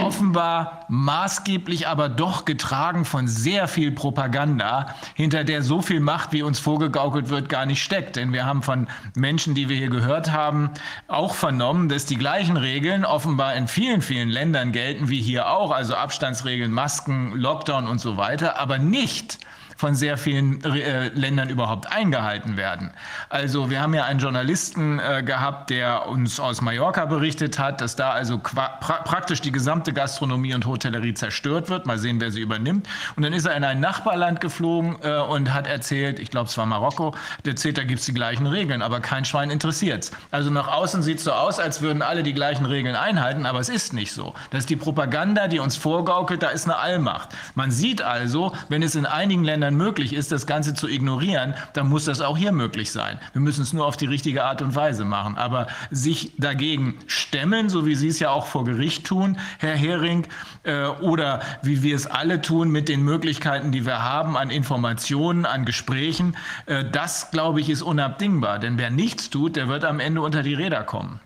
Offenbar 0.00 0.86
maßgeblich, 0.88 1.86
aber 1.86 2.08
doch 2.08 2.46
getragen 2.46 3.04
von 3.04 3.28
sehr 3.28 3.68
viel 3.68 3.92
Propaganda, 3.92 4.94
hinter 5.14 5.44
der 5.44 5.62
so 5.62 5.82
viel 5.82 6.00
Macht, 6.00 6.32
wie 6.32 6.42
uns 6.42 6.58
vorgegaukelt 6.58 7.28
wird, 7.28 7.50
gar 7.50 7.66
nicht 7.66 7.82
steckt. 7.82 8.16
Denn 8.16 8.32
wir 8.32 8.46
haben 8.46 8.62
von 8.62 8.88
Menschen, 9.14 9.54
die 9.54 9.68
wir 9.68 9.76
hier 9.76 9.90
gehört 9.90 10.32
haben, 10.32 10.70
auch 11.08 11.34
vernommen, 11.34 11.90
dass 11.90 12.06
die 12.06 12.16
gleichen 12.16 12.56
Regeln 12.56 13.04
offenbar 13.04 13.54
in 13.54 13.68
vielen, 13.68 14.00
vielen 14.00 14.30
Ländern 14.30 14.72
gelten, 14.72 15.10
wie 15.10 15.20
hier 15.20 15.50
auch, 15.50 15.72
also 15.72 15.94
Abstandsregeln, 15.94 16.72
Masken, 16.72 17.32
Lockdown 17.32 17.86
und 17.86 17.98
so 17.98 18.16
weiter, 18.16 18.58
aber 18.58 18.78
nicht 18.78 19.38
von 19.76 19.94
sehr 19.94 20.16
vielen 20.16 20.62
äh, 20.64 21.08
Ländern 21.08 21.48
überhaupt 21.48 21.90
eingehalten 21.92 22.56
werden. 22.56 22.90
Also 23.28 23.70
wir 23.70 23.80
haben 23.80 23.94
ja 23.94 24.04
einen 24.04 24.20
Journalisten 24.20 24.98
äh, 24.98 25.22
gehabt, 25.22 25.70
der 25.70 26.08
uns 26.08 26.40
aus 26.40 26.60
Mallorca 26.60 27.04
berichtet 27.04 27.58
hat, 27.58 27.80
dass 27.80 27.96
da 27.96 28.10
also 28.10 28.38
pra 28.38 28.78
praktisch 29.04 29.40
die 29.40 29.52
gesamte 29.52 29.92
Gastronomie 29.92 30.54
und 30.54 30.66
Hotellerie 30.66 31.14
zerstört 31.14 31.68
wird. 31.68 31.86
Mal 31.86 31.98
sehen, 31.98 32.20
wer 32.20 32.30
sie 32.30 32.40
übernimmt. 32.40 32.88
Und 33.16 33.22
dann 33.22 33.32
ist 33.32 33.46
er 33.46 33.56
in 33.56 33.64
ein 33.64 33.80
Nachbarland 33.80 34.40
geflogen 34.40 34.96
äh, 35.02 35.18
und 35.18 35.52
hat 35.52 35.66
erzählt, 35.66 36.18
ich 36.18 36.30
glaube 36.30 36.48
es 36.48 36.56
war 36.56 36.66
Marokko, 36.66 37.14
der 37.44 37.52
erzählt, 37.52 37.78
da 37.78 37.84
gibt 37.84 38.00
es 38.00 38.06
die 38.06 38.14
gleichen 38.14 38.46
Regeln, 38.46 38.82
aber 38.82 39.00
kein 39.00 39.24
Schwein 39.24 39.50
interessiert's. 39.50 40.10
Also 40.30 40.50
nach 40.50 40.68
außen 40.68 41.02
sieht 41.02 41.18
es 41.18 41.24
so 41.24 41.32
aus, 41.32 41.58
als 41.58 41.82
würden 41.82 42.02
alle 42.02 42.22
die 42.22 42.34
gleichen 42.34 42.66
Regeln 42.66 42.96
einhalten, 42.96 43.46
aber 43.46 43.60
es 43.60 43.68
ist 43.68 43.92
nicht 43.92 44.12
so. 44.12 44.34
Das 44.50 44.60
ist 44.60 44.70
die 44.70 44.76
Propaganda, 44.76 45.48
die 45.48 45.58
uns 45.58 45.76
vorgaukelt, 45.76 46.42
da 46.42 46.48
ist 46.48 46.64
eine 46.64 46.76
Allmacht. 46.76 47.30
Man 47.54 47.70
sieht 47.70 48.02
also, 48.02 48.52
wenn 48.68 48.82
es 48.82 48.94
in 48.94 49.06
einigen 49.06 49.44
Ländern 49.44 49.65
Ländern 49.66 49.76
möglich 49.76 50.12
ist, 50.12 50.30
das 50.32 50.46
Ganze 50.46 50.74
zu 50.74 50.88
ignorieren, 50.88 51.54
dann 51.72 51.88
muss 51.88 52.04
das 52.04 52.20
auch 52.20 52.38
hier 52.38 52.52
möglich 52.52 52.92
sein. 52.92 53.18
Wir 53.32 53.40
müssen 53.40 53.62
es 53.62 53.72
nur 53.72 53.86
auf 53.86 53.96
die 53.96 54.06
richtige 54.06 54.44
Art 54.44 54.62
und 54.62 54.74
Weise 54.74 55.04
machen. 55.04 55.36
Aber 55.36 55.66
sich 55.90 56.32
dagegen 56.38 56.98
stemmen, 57.06 57.68
so 57.68 57.86
wie 57.86 57.94
Sie 57.94 58.08
es 58.08 58.20
ja 58.20 58.30
auch 58.30 58.46
vor 58.46 58.64
Gericht 58.64 59.06
tun, 59.06 59.38
Herr 59.58 59.74
Hering, 59.74 60.26
äh, 60.62 60.86
oder 60.86 61.40
wie 61.62 61.82
wir 61.82 61.96
es 61.96 62.06
alle 62.06 62.40
tun 62.40 62.70
mit 62.70 62.88
den 62.88 63.02
Möglichkeiten, 63.02 63.72
die 63.72 63.84
wir 63.84 64.02
haben 64.02 64.36
an 64.36 64.50
Informationen, 64.50 65.46
an 65.46 65.64
Gesprächen, 65.64 66.36
äh, 66.66 66.84
das, 66.84 67.30
glaube 67.30 67.60
ich, 67.60 67.68
ist 67.68 67.82
unabdingbar. 67.82 68.58
Denn 68.58 68.78
wer 68.78 68.90
nichts 68.90 69.30
tut, 69.30 69.56
der 69.56 69.68
wird 69.68 69.84
am 69.84 70.00
Ende 70.00 70.20
unter 70.20 70.42
die 70.42 70.54
Räder 70.54 70.84
kommen. 70.84 71.20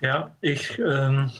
Ja, 0.00 0.36
ich 0.42 0.78
ähm, 0.78 1.30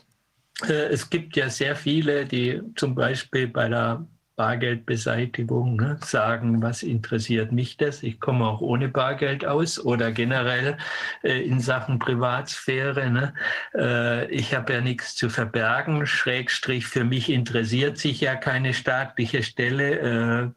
äh, 0.62 0.86
es 0.92 1.10
gibt 1.10 1.36
ja 1.36 1.50
sehr 1.50 1.76
viele, 1.76 2.24
die 2.24 2.62
zum 2.76 2.94
Beispiel 2.94 3.48
bei 3.48 3.68
der 3.68 4.06
Bargeldbeseitigung 4.36 5.76
ne? 5.76 5.98
sagen, 6.04 6.60
was 6.62 6.82
interessiert 6.82 7.52
mich 7.52 7.76
das? 7.76 8.02
Ich 8.02 8.20
komme 8.20 8.46
auch 8.46 8.60
ohne 8.60 8.88
Bargeld 8.88 9.46
aus 9.46 9.78
oder 9.78 10.10
generell 10.12 10.76
äh, 11.22 11.42
in 11.42 11.60
Sachen 11.60 11.98
Privatsphäre. 11.98 13.10
Ne? 13.10 13.34
Äh, 13.74 14.26
ich 14.30 14.54
habe 14.54 14.72
ja 14.72 14.80
nichts 14.80 15.14
zu 15.14 15.30
verbergen. 15.30 16.06
Schrägstrich, 16.06 16.86
für 16.86 17.04
mich 17.04 17.30
interessiert 17.30 17.98
sich 17.98 18.20
ja 18.20 18.34
keine 18.34 18.74
staatliche 18.74 19.42
Stelle. 19.42 19.98
Äh, 19.98 20.50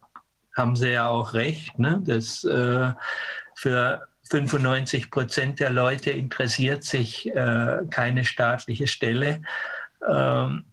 haben 0.55 0.75
Sie 0.75 0.91
ja 0.91 1.07
auch 1.07 1.33
recht. 1.33 1.77
Ne? 1.77 2.01
Das 2.03 2.43
äh, 2.43 2.91
für 3.53 4.07
95 4.29 5.11
Prozent 5.11 5.59
der 5.59 5.69
Leute 5.69 6.11
interessiert 6.11 6.83
sich 6.83 7.27
äh, 7.33 7.79
keine 7.89 8.25
staatliche 8.25 8.87
Stelle. 8.87 9.41
Ähm, 10.07 10.65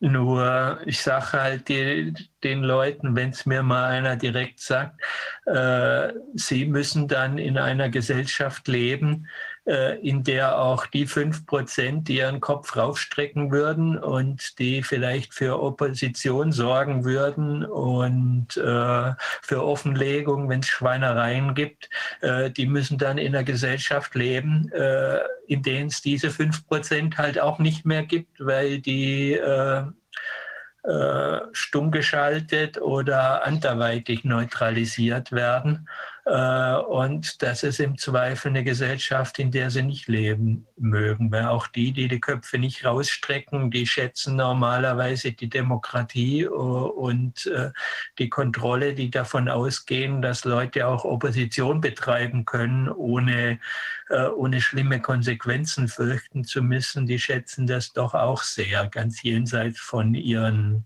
nur 0.00 0.80
ich 0.86 1.00
sage 1.00 1.32
halt 1.32 1.68
die, 1.68 2.12
den 2.44 2.62
Leuten, 2.62 3.16
wenn 3.16 3.30
es 3.30 3.46
mir 3.46 3.62
mal 3.62 3.84
einer 3.84 4.16
direkt 4.16 4.60
sagt, 4.60 5.00
äh, 5.46 6.12
sie 6.34 6.66
müssen 6.66 7.08
dann 7.08 7.38
in 7.38 7.58
einer 7.58 7.88
Gesellschaft 7.88 8.68
leben, 8.68 9.26
in 10.00 10.24
der 10.24 10.58
auch 10.58 10.86
die 10.86 11.06
fünf 11.06 11.44
Prozent, 11.44 12.08
die 12.08 12.16
ihren 12.16 12.40
Kopf 12.40 12.74
raufstrecken 12.74 13.50
würden 13.50 13.98
und 13.98 14.58
die 14.58 14.82
vielleicht 14.82 15.34
für 15.34 15.60
Opposition 15.62 16.52
sorgen 16.52 17.04
würden 17.04 17.64
und 17.66 18.56
äh, 18.56 19.12
für 19.42 19.62
Offenlegung, 19.62 20.48
wenn 20.48 20.60
es 20.60 20.68
Schweinereien 20.68 21.54
gibt, 21.54 21.90
äh, 22.22 22.50
die 22.50 22.66
müssen 22.66 22.96
dann 22.96 23.18
in 23.18 23.34
einer 23.34 23.44
Gesellschaft 23.44 24.14
leben, 24.14 24.72
äh, 24.72 25.18
in 25.46 25.62
denen 25.62 25.88
es 25.88 26.00
diese 26.00 26.30
fünf 26.30 26.66
Prozent 26.66 27.18
halt 27.18 27.38
auch 27.38 27.58
nicht 27.58 27.84
mehr 27.84 28.04
gibt, 28.04 28.38
weil 28.38 28.78
die 28.78 29.32
äh, 29.34 29.82
äh, 30.84 31.40
stumm 31.52 31.90
geschaltet 31.90 32.80
oder 32.80 33.44
anderweitig 33.44 34.24
neutralisiert 34.24 35.32
werden. 35.32 35.88
Äh, 36.28 36.76
und 36.76 37.42
das 37.42 37.62
ist 37.62 37.80
im 37.80 37.96
Zweifel 37.96 38.48
eine 38.48 38.62
Gesellschaft, 38.62 39.38
in 39.38 39.50
der 39.50 39.70
sie 39.70 39.82
nicht 39.82 40.08
leben 40.08 40.66
mögen. 40.76 41.32
Weil 41.32 41.46
auch 41.46 41.66
die, 41.68 41.92
die 41.92 42.06
die 42.06 42.20
Köpfe 42.20 42.58
nicht 42.58 42.84
rausstrecken, 42.84 43.70
die 43.70 43.86
schätzen 43.86 44.36
normalerweise 44.36 45.32
die 45.32 45.48
Demokratie 45.48 46.42
äh, 46.42 46.48
und 46.48 47.50
die 48.18 48.28
Kontrolle, 48.28 48.94
die 48.94 49.10
davon 49.10 49.48
ausgehen, 49.48 50.20
dass 50.20 50.44
Leute 50.44 50.86
auch 50.86 51.04
Opposition 51.04 51.80
betreiben 51.80 52.44
können, 52.44 52.88
ohne, 52.88 53.60
ohne 54.36 54.60
schlimme 54.60 55.00
Konsequenzen 55.00 55.88
fürchten 55.88 56.44
zu 56.44 56.62
müssen. 56.62 57.06
Die 57.06 57.18
schätzen 57.18 57.66
das 57.66 57.92
doch 57.92 58.14
auch 58.14 58.42
sehr, 58.42 58.88
ganz 58.88 59.22
jenseits 59.22 59.78
von 59.78 60.14
ihren, 60.14 60.84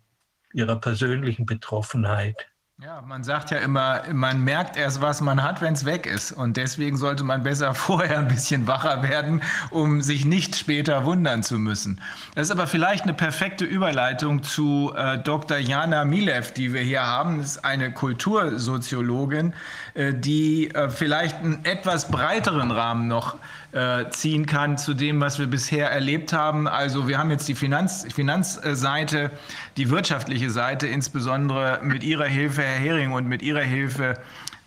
ihrer 0.53 0.77
persönlichen 0.77 1.47
Betroffenheit. 1.47 2.52
Ja, 2.85 3.01
man 3.07 3.23
sagt 3.23 3.53
ja 3.53 3.59
immer, 3.59 4.03
man 4.13 4.43
merkt 4.43 4.77
erst, 4.77 5.01
was 5.01 5.21
man 5.21 5.45
hat, 5.45 5.61
wenn 5.61 5.75
es 5.75 5.85
weg 5.85 6.05
ist. 6.05 6.33
Und 6.33 6.57
deswegen 6.57 6.97
sollte 6.97 7.23
man 7.23 7.45
besser 7.45 7.75
vorher 7.77 8.19
ein 8.19 8.27
bisschen 8.27 8.67
wacher 8.67 9.05
werden, 9.05 9.41
um 9.71 10.01
sich 10.01 10.25
nicht 10.25 10.57
später 10.57 11.05
wundern 11.05 11.45
zu 11.45 11.61
müssen. 11.61 12.01
Das 12.35 12.49
ist 12.49 12.51
aber 12.51 12.67
vielleicht 12.67 13.05
eine 13.05 13.15
perfekte 13.15 13.65
Überleitung 13.65 14.43
zu 14.43 14.93
äh, 14.97 15.17
Dr. 15.19 15.59
Jana 15.59 16.05
Milev, 16.05 16.55
die 16.55 16.73
wir 16.73 16.81
hier 16.81 17.07
haben. 17.07 17.39
Das 17.39 17.53
ist 17.53 17.65
eine 17.65 17.93
Kultursoziologin, 17.93 19.53
äh, 19.95 20.13
die 20.13 20.75
äh, 20.75 20.91
vielleicht 20.91 21.37
einen 21.37 21.65
etwas 21.65 22.11
breiteren 22.11 22.73
Rahmen 22.73 23.07
noch 23.07 23.37
äh, 23.73 24.11
ziehen 24.11 24.45
kann 24.47 24.77
zu 24.77 24.93
dem, 24.93 25.21
was 25.21 25.39
wir 25.39 25.47
bisher 25.47 25.91
erlebt 25.91 26.33
haben. 26.33 26.69
Also 26.69 27.09
wir 27.09 27.19
haben 27.19 27.31
jetzt 27.31 27.49
die 27.49 27.55
Finanz, 27.55 28.07
Finanzseite, 28.13 29.31
die 29.77 29.91
wirtschaftliche 29.91 30.51
Seite, 30.51 30.87
insbesondere 30.87 31.81
mit 31.83 32.03
Ihrer 32.03 32.27
Hilfe, 32.27 32.63
Herr 32.63 32.79
Hering, 32.79 33.13
und 33.13 33.27
mit 33.27 33.43
Ihrer 33.43 33.63
Hilfe, 33.63 34.19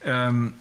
ähm, 0.03 0.53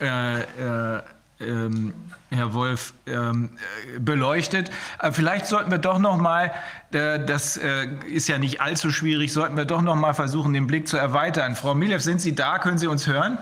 äh, 0.00 0.40
äh, 0.40 1.02
ähm, 1.40 1.94
Herr 2.30 2.54
Wolf, 2.54 2.94
ähm, 3.06 3.50
beleuchtet. 3.98 4.70
Aber 4.98 5.12
vielleicht 5.12 5.46
sollten 5.46 5.70
wir 5.70 5.78
doch 5.78 5.98
noch 5.98 6.16
mal, 6.16 6.52
äh, 6.92 7.24
das 7.24 7.56
äh, 7.56 7.86
ist 8.06 8.28
ja 8.28 8.38
nicht 8.38 8.60
allzu 8.60 8.90
schwierig, 8.90 9.32
sollten 9.32 9.56
wir 9.56 9.64
doch 9.64 9.82
noch 9.82 9.96
mal 9.96 10.14
versuchen, 10.14 10.52
den 10.52 10.66
Blick 10.66 10.88
zu 10.88 10.96
erweitern. 10.96 11.54
Frau 11.54 11.74
Milev, 11.74 12.02
sind 12.02 12.20
Sie 12.20 12.34
da? 12.34 12.58
Können 12.58 12.78
Sie 12.78 12.86
uns 12.86 13.06
hören? 13.06 13.38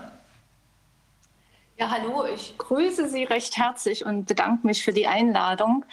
Ja, 1.77 1.89
hallo, 1.89 2.25
ich 2.33 2.55
grüße 2.57 3.09
Sie 3.09 3.23
recht 3.23 3.57
herzlich 3.57 4.05
und 4.05 4.27
bedanke 4.27 4.65
mich 4.67 4.83
für 4.83 4.93
die 4.93 5.07
Einladung. 5.07 5.85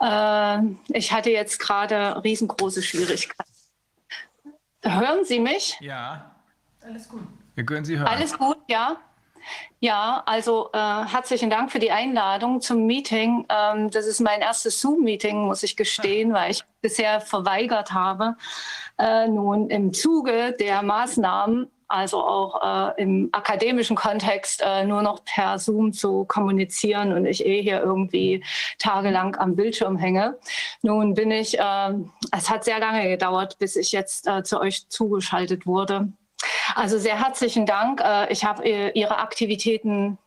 Äh, 0.00 0.58
ich 0.88 1.12
hatte 1.12 1.30
jetzt 1.30 1.58
gerade 1.58 2.22
riesengroße 2.24 2.82
Schwierigkeiten. 2.82 3.45
Hören 4.86 5.24
Sie 5.24 5.40
mich? 5.40 5.76
Ja. 5.80 6.30
Alles 6.80 7.08
gut. 7.08 7.22
Wir 7.54 7.64
können 7.64 7.84
Sie 7.84 7.98
hören. 7.98 8.06
Alles 8.06 8.36
gut, 8.38 8.58
ja. 8.68 8.96
Ja, 9.80 10.22
also 10.26 10.70
äh, 10.72 10.78
herzlichen 10.78 11.50
Dank 11.50 11.70
für 11.70 11.78
die 11.78 11.92
Einladung 11.92 12.60
zum 12.60 12.86
Meeting. 12.86 13.46
Ähm, 13.48 13.90
das 13.90 14.06
ist 14.06 14.20
mein 14.20 14.40
erstes 14.40 14.80
Zoom-Meeting, 14.80 15.46
muss 15.46 15.62
ich 15.62 15.76
gestehen, 15.76 16.32
weil 16.32 16.50
ich 16.50 16.64
bisher 16.80 17.20
verweigert 17.20 17.92
habe. 17.92 18.36
Äh, 18.98 19.28
nun 19.28 19.70
im 19.70 19.92
Zuge 19.92 20.56
der 20.58 20.82
Maßnahmen 20.82 21.70
also 21.88 22.22
auch 22.22 22.62
äh, 22.96 23.02
im 23.02 23.28
akademischen 23.32 23.96
Kontext 23.96 24.62
äh, 24.64 24.84
nur 24.84 25.02
noch 25.02 25.24
per 25.24 25.58
Zoom 25.58 25.92
zu 25.92 26.24
kommunizieren 26.24 27.12
und 27.12 27.26
ich 27.26 27.44
eh 27.44 27.62
hier 27.62 27.80
irgendwie 27.80 28.44
tagelang 28.78 29.36
am 29.36 29.54
Bildschirm 29.54 29.96
hänge. 29.96 30.38
Nun 30.82 31.14
bin 31.14 31.30
ich, 31.30 31.58
äh, 31.58 31.92
es 32.32 32.50
hat 32.50 32.64
sehr 32.64 32.80
lange 32.80 33.08
gedauert, 33.08 33.58
bis 33.58 33.76
ich 33.76 33.92
jetzt 33.92 34.26
äh, 34.26 34.42
zu 34.42 34.60
euch 34.60 34.88
zugeschaltet 34.88 35.66
wurde. 35.66 36.12
Also 36.74 36.98
sehr 36.98 37.18
herzlichen 37.18 37.66
Dank. 37.66 38.00
Äh, 38.00 38.32
ich 38.32 38.44
habe 38.44 38.64
äh, 38.64 38.90
Ihre 38.98 39.18
Aktivitäten 39.18 40.18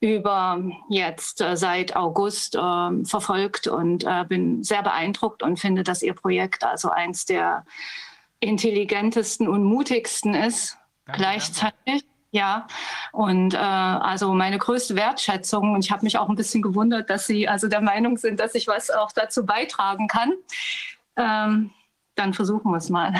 über 0.00 0.62
jetzt 0.90 1.42
seit 1.54 1.96
August 1.96 2.58
verfolgt 3.04 3.68
und 3.68 4.04
bin 4.28 4.62
sehr 4.62 4.82
beeindruckt 4.82 5.42
und 5.42 5.58
finde, 5.58 5.82
dass 5.82 6.02
Ihr 6.02 6.12
Projekt 6.12 6.62
also 6.62 6.90
eins 6.90 7.24
der 7.24 7.64
intelligentesten 8.44 9.48
und 9.48 9.64
mutigsten 9.64 10.34
ist 10.34 10.78
danke, 11.06 11.20
gleichzeitig. 11.20 11.74
Danke. 11.86 12.04
Ja, 12.30 12.66
und 13.12 13.54
äh, 13.54 13.58
also 13.58 14.34
meine 14.34 14.58
größte 14.58 14.96
Wertschätzung, 14.96 15.72
und 15.72 15.84
ich 15.84 15.92
habe 15.92 16.04
mich 16.04 16.18
auch 16.18 16.28
ein 16.28 16.34
bisschen 16.34 16.62
gewundert, 16.62 17.08
dass 17.08 17.28
Sie 17.28 17.46
also 17.46 17.68
der 17.68 17.80
Meinung 17.80 18.16
sind, 18.18 18.40
dass 18.40 18.56
ich 18.56 18.66
was 18.66 18.90
auch 18.90 19.12
dazu 19.12 19.46
beitragen 19.46 20.08
kann. 20.08 20.32
Ähm, 21.16 21.70
dann 22.16 22.34
versuchen 22.34 22.70
wir 22.70 22.78
es 22.78 22.90
mal. 22.90 23.14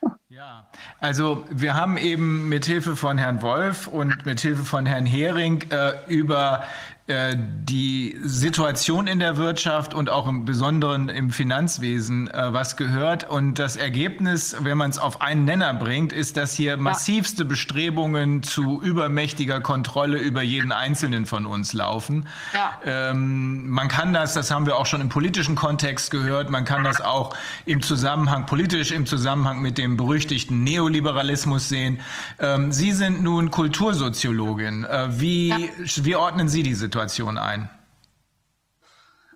Ja, 0.32 0.68
also 1.00 1.44
wir 1.50 1.74
haben 1.74 1.96
eben 1.96 2.48
mit 2.48 2.64
Hilfe 2.64 2.94
von 2.94 3.18
Herrn 3.18 3.42
Wolf 3.42 3.88
und 3.88 4.24
mit 4.26 4.38
Hilfe 4.38 4.64
von 4.64 4.86
Herrn 4.86 5.04
Hering 5.04 5.64
äh, 5.72 5.94
über 6.06 6.62
die 7.10 8.16
Situation 8.22 9.06
in 9.06 9.18
der 9.18 9.36
Wirtschaft 9.36 9.94
und 9.94 10.10
auch 10.10 10.28
im 10.28 10.44
Besonderen 10.44 11.08
im 11.08 11.30
Finanzwesen 11.30 12.28
äh, 12.28 12.52
was 12.52 12.76
gehört. 12.76 13.28
Und 13.28 13.58
das 13.58 13.76
Ergebnis, 13.76 14.56
wenn 14.60 14.78
man 14.78 14.90
es 14.90 14.98
auf 14.98 15.20
einen 15.20 15.44
Nenner 15.44 15.74
bringt, 15.74 16.12
ist, 16.12 16.36
dass 16.36 16.54
hier 16.54 16.76
massivste 16.76 17.44
Bestrebungen 17.44 18.42
zu 18.42 18.80
übermächtiger 18.80 19.60
Kontrolle 19.60 20.18
über 20.18 20.42
jeden 20.42 20.70
Einzelnen 20.70 21.26
von 21.26 21.46
uns 21.46 21.72
laufen. 21.72 22.26
Ja. 22.54 22.78
Ähm, 22.84 23.68
man 23.68 23.88
kann 23.88 24.12
das, 24.12 24.34
das 24.34 24.50
haben 24.50 24.66
wir 24.66 24.76
auch 24.76 24.86
schon 24.86 25.00
im 25.00 25.08
politischen 25.08 25.56
Kontext 25.56 26.10
gehört, 26.10 26.50
man 26.50 26.64
kann 26.64 26.84
das 26.84 27.00
auch 27.00 27.34
im 27.66 27.82
Zusammenhang, 27.82 28.46
politisch 28.46 28.92
im 28.92 29.06
Zusammenhang 29.06 29.60
mit 29.60 29.78
dem 29.78 29.96
berüchtigten 29.96 30.62
Neoliberalismus 30.62 31.68
sehen. 31.68 32.00
Ähm, 32.38 32.70
Sie 32.72 32.92
sind 32.92 33.22
nun 33.22 33.50
Kultursoziologin. 33.50 34.84
Äh, 34.84 35.08
wie, 35.20 35.48
ja. 35.48 35.56
wie 36.04 36.16
ordnen 36.16 36.48
Sie 36.48 36.62
die 36.62 36.74
Situation? 36.74 36.99
Situation 37.00 37.38
ein? 37.38 37.70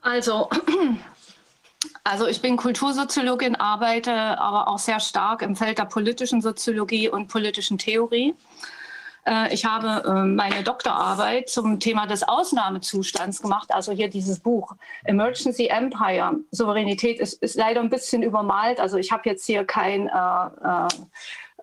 Also, 0.02 0.50
also 2.04 2.26
ich 2.26 2.42
bin 2.42 2.56
Kultursoziologin, 2.56 3.56
arbeite 3.56 4.12
aber 4.12 4.68
auch 4.68 4.78
sehr 4.78 5.00
stark 5.00 5.40
im 5.40 5.56
Feld 5.56 5.78
der 5.78 5.86
politischen 5.86 6.42
Soziologie 6.42 7.08
und 7.08 7.28
politischen 7.28 7.78
Theorie. 7.78 8.34
Äh, 9.26 9.54
ich 9.54 9.64
habe 9.64 10.06
äh, 10.06 10.24
meine 10.26 10.62
Doktorarbeit 10.62 11.48
zum 11.48 11.80
Thema 11.80 12.06
des 12.06 12.22
Ausnahmezustands 12.22 13.40
gemacht, 13.40 13.72
also 13.72 13.92
hier 13.92 14.08
dieses 14.08 14.40
Buch 14.40 14.74
Emergency 15.04 15.68
Empire. 15.68 16.40
Souveränität 16.50 17.18
ist, 17.18 17.42
ist 17.42 17.56
leider 17.56 17.80
ein 17.80 17.88
bisschen 17.88 18.22
übermalt. 18.22 18.78
Also 18.78 18.98
ich 18.98 19.10
habe 19.10 19.22
jetzt 19.24 19.46
hier 19.46 19.64
kein 19.64 20.08
äh, 20.08 20.88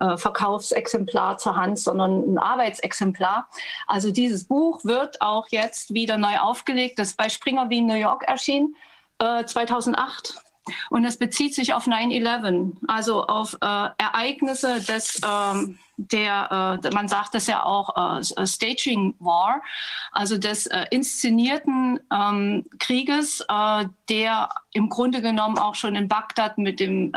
äh, 0.02 0.18
Verkaufsexemplar 0.18 1.38
zur 1.38 1.56
Hand, 1.56 1.80
sondern 1.80 2.34
ein 2.34 2.38
Arbeitsexemplar. 2.38 3.48
Also 3.88 4.12
dieses 4.12 4.46
Buch 4.46 4.84
wird 4.84 5.22
auch 5.22 5.48
jetzt 5.50 5.94
wieder 5.94 6.18
neu 6.18 6.38
aufgelegt. 6.40 7.00
Das 7.00 7.10
ist 7.10 7.18
bei 7.18 7.30
Springer 7.30 7.70
wie 7.70 7.78
in 7.78 7.88
New 7.88 7.94
York 7.94 8.24
erschienen, 8.24 8.76
äh, 9.20 9.46
2008. 9.46 10.42
Und 10.90 11.06
es 11.06 11.18
bezieht 11.18 11.56
sich 11.56 11.74
auf 11.74 11.88
9-11, 11.88 12.74
also 12.88 13.26
auf 13.26 13.58
äh, 13.62 13.90
Ereignisse 13.98 14.80
des, 14.82 15.20
ähm, 15.26 15.80
der, 15.98 16.80
äh, 16.84 16.90
man 16.92 17.08
sagt 17.08 17.34
das 17.34 17.48
ja 17.48 17.64
auch, 17.64 18.20
äh, 18.20 18.46
Staging 18.46 19.16
War, 19.20 19.62
also 20.12 20.38
des 20.38 20.68
äh, 20.68 20.86
inszenierten 20.92 22.00
ähm, 22.14 22.66
Krieges, 22.80 23.44
äh, 23.50 23.86
der 24.10 24.50
im 24.74 24.90
Grunde 24.90 25.22
genommen 25.22 25.58
auch 25.58 25.76
schon 25.76 25.96
in 25.96 26.08
Bagdad 26.08 26.58
mit 26.58 26.80
dem 26.80 27.12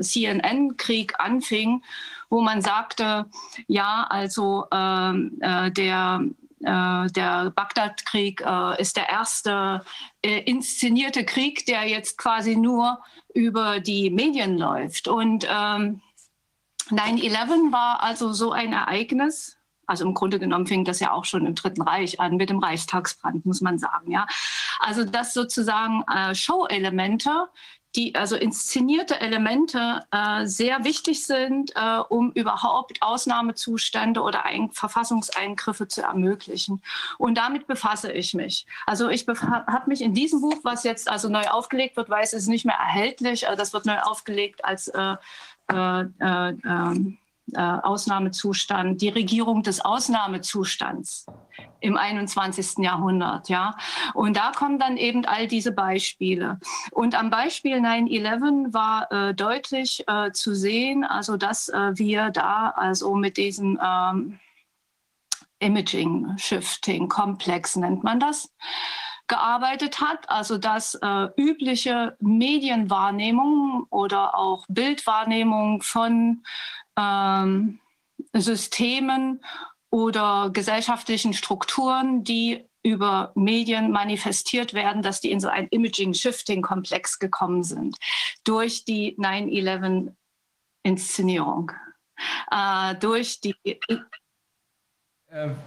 CNN-Krieg 0.00 1.14
anfing 1.20 1.82
wo 2.30 2.40
man 2.40 2.62
sagte, 2.62 3.26
ja, 3.66 4.06
also 4.08 4.66
ähm, 4.72 5.38
äh, 5.40 5.70
der 5.70 6.20
äh, 6.60 7.06
der 7.10 7.50
Bagdad-Krieg 7.54 8.42
äh, 8.44 8.80
ist 8.80 8.96
der 8.96 9.08
erste 9.08 9.84
äh, 10.22 10.40
inszenierte 10.40 11.24
Krieg, 11.24 11.66
der 11.66 11.88
jetzt 11.88 12.18
quasi 12.18 12.56
nur 12.56 12.98
über 13.34 13.80
die 13.80 14.10
Medien 14.10 14.58
läuft. 14.58 15.06
Und 15.06 15.46
ähm, 15.48 16.02
9-11 16.90 17.72
war 17.72 18.02
also 18.02 18.32
so 18.32 18.52
ein 18.52 18.72
Ereignis. 18.72 19.56
Also 19.86 20.04
im 20.04 20.14
Grunde 20.14 20.38
genommen 20.38 20.66
fing 20.66 20.84
das 20.84 21.00
ja 21.00 21.12
auch 21.12 21.24
schon 21.24 21.46
im 21.46 21.54
Dritten 21.54 21.82
Reich 21.82 22.20
an 22.20 22.36
mit 22.36 22.50
dem 22.50 22.58
Reichstagsbrand, 22.58 23.46
muss 23.46 23.60
man 23.60 23.78
sagen. 23.78 24.10
Ja, 24.10 24.26
also 24.80 25.04
dass 25.04 25.32
sozusagen 25.32 26.02
äh, 26.12 26.34
Show-Elemente 26.34 27.48
die 27.96 28.14
also 28.14 28.36
inszenierte 28.36 29.20
Elemente 29.20 30.04
äh, 30.10 30.46
sehr 30.46 30.84
wichtig 30.84 31.24
sind, 31.24 31.72
äh, 31.74 31.98
um 32.08 32.32
überhaupt 32.32 33.00
Ausnahmezustände 33.00 34.20
oder 34.20 34.44
Ein 34.44 34.70
Verfassungseingriffe 34.70 35.88
zu 35.88 36.02
ermöglichen. 36.02 36.82
Und 37.16 37.36
damit 37.36 37.66
befasse 37.66 38.12
ich 38.12 38.34
mich. 38.34 38.66
Also 38.86 39.08
ich 39.08 39.26
habe 39.26 39.88
mich 39.88 40.02
in 40.02 40.14
diesem 40.14 40.40
Buch, 40.40 40.58
was 40.62 40.84
jetzt 40.84 41.08
also 41.08 41.28
neu 41.28 41.46
aufgelegt 41.48 41.96
wird, 41.96 42.10
weil 42.10 42.22
es 42.22 42.32
ist 42.32 42.46
nicht 42.46 42.66
mehr 42.66 42.76
erhältlich, 42.76 43.48
also 43.48 43.58
das 43.58 43.72
wird 43.72 43.86
neu 43.86 43.98
aufgelegt 44.00 44.64
als 44.64 44.88
äh, 44.88 45.16
äh, 45.70 46.00
äh 46.02 46.48
ähm, 46.64 47.18
äh, 47.54 47.60
Ausnahmezustand, 47.60 49.00
die 49.00 49.08
Regierung 49.08 49.62
des 49.62 49.84
Ausnahmezustands 49.84 51.26
im 51.80 51.96
21. 51.96 52.78
Jahrhundert, 52.78 53.48
ja. 53.48 53.76
Und 54.14 54.36
da 54.36 54.52
kommen 54.52 54.78
dann 54.78 54.96
eben 54.96 55.24
all 55.24 55.46
diese 55.46 55.72
Beispiele. 55.72 56.58
Und 56.90 57.14
am 57.14 57.30
Beispiel 57.30 57.76
9-11 57.76 58.72
war 58.72 59.10
äh, 59.12 59.34
deutlich 59.34 60.04
äh, 60.06 60.32
zu 60.32 60.54
sehen, 60.54 61.04
also 61.04 61.36
dass 61.36 61.68
äh, 61.68 61.92
wir 61.94 62.30
da 62.30 62.70
also 62.70 63.14
mit 63.14 63.36
diesem 63.36 63.78
ähm, 63.82 64.40
Imaging 65.60 66.36
Shifting 66.36 67.08
Komplex 67.08 67.76
nennt 67.76 68.04
man 68.04 68.20
das 68.20 68.52
gearbeitet 69.28 70.00
hat, 70.00 70.28
also 70.28 70.58
dass 70.58 70.94
äh, 70.94 71.28
übliche 71.36 72.16
Medienwahrnehmung 72.18 73.86
oder 73.90 74.34
auch 74.34 74.64
Bildwahrnehmung 74.68 75.82
von 75.82 76.42
ähm, 76.98 77.80
Systemen 78.34 79.42
oder 79.90 80.50
gesellschaftlichen 80.52 81.32
Strukturen, 81.32 82.24
die 82.24 82.68
über 82.82 83.32
Medien 83.34 83.90
manifestiert 83.90 84.74
werden, 84.74 85.00
dass 85.02 85.20
die 85.20 85.30
in 85.30 85.40
so 85.40 85.48
ein 85.48 85.68
Imaging-Shifting-Komplex 85.68 87.18
gekommen 87.18 87.64
sind 87.64 87.96
durch 88.44 88.84
die 88.84 89.16
9-11-Inszenierung. 89.18 91.72
äh, 92.50 92.94
durch 92.96 93.40
die 93.40 93.54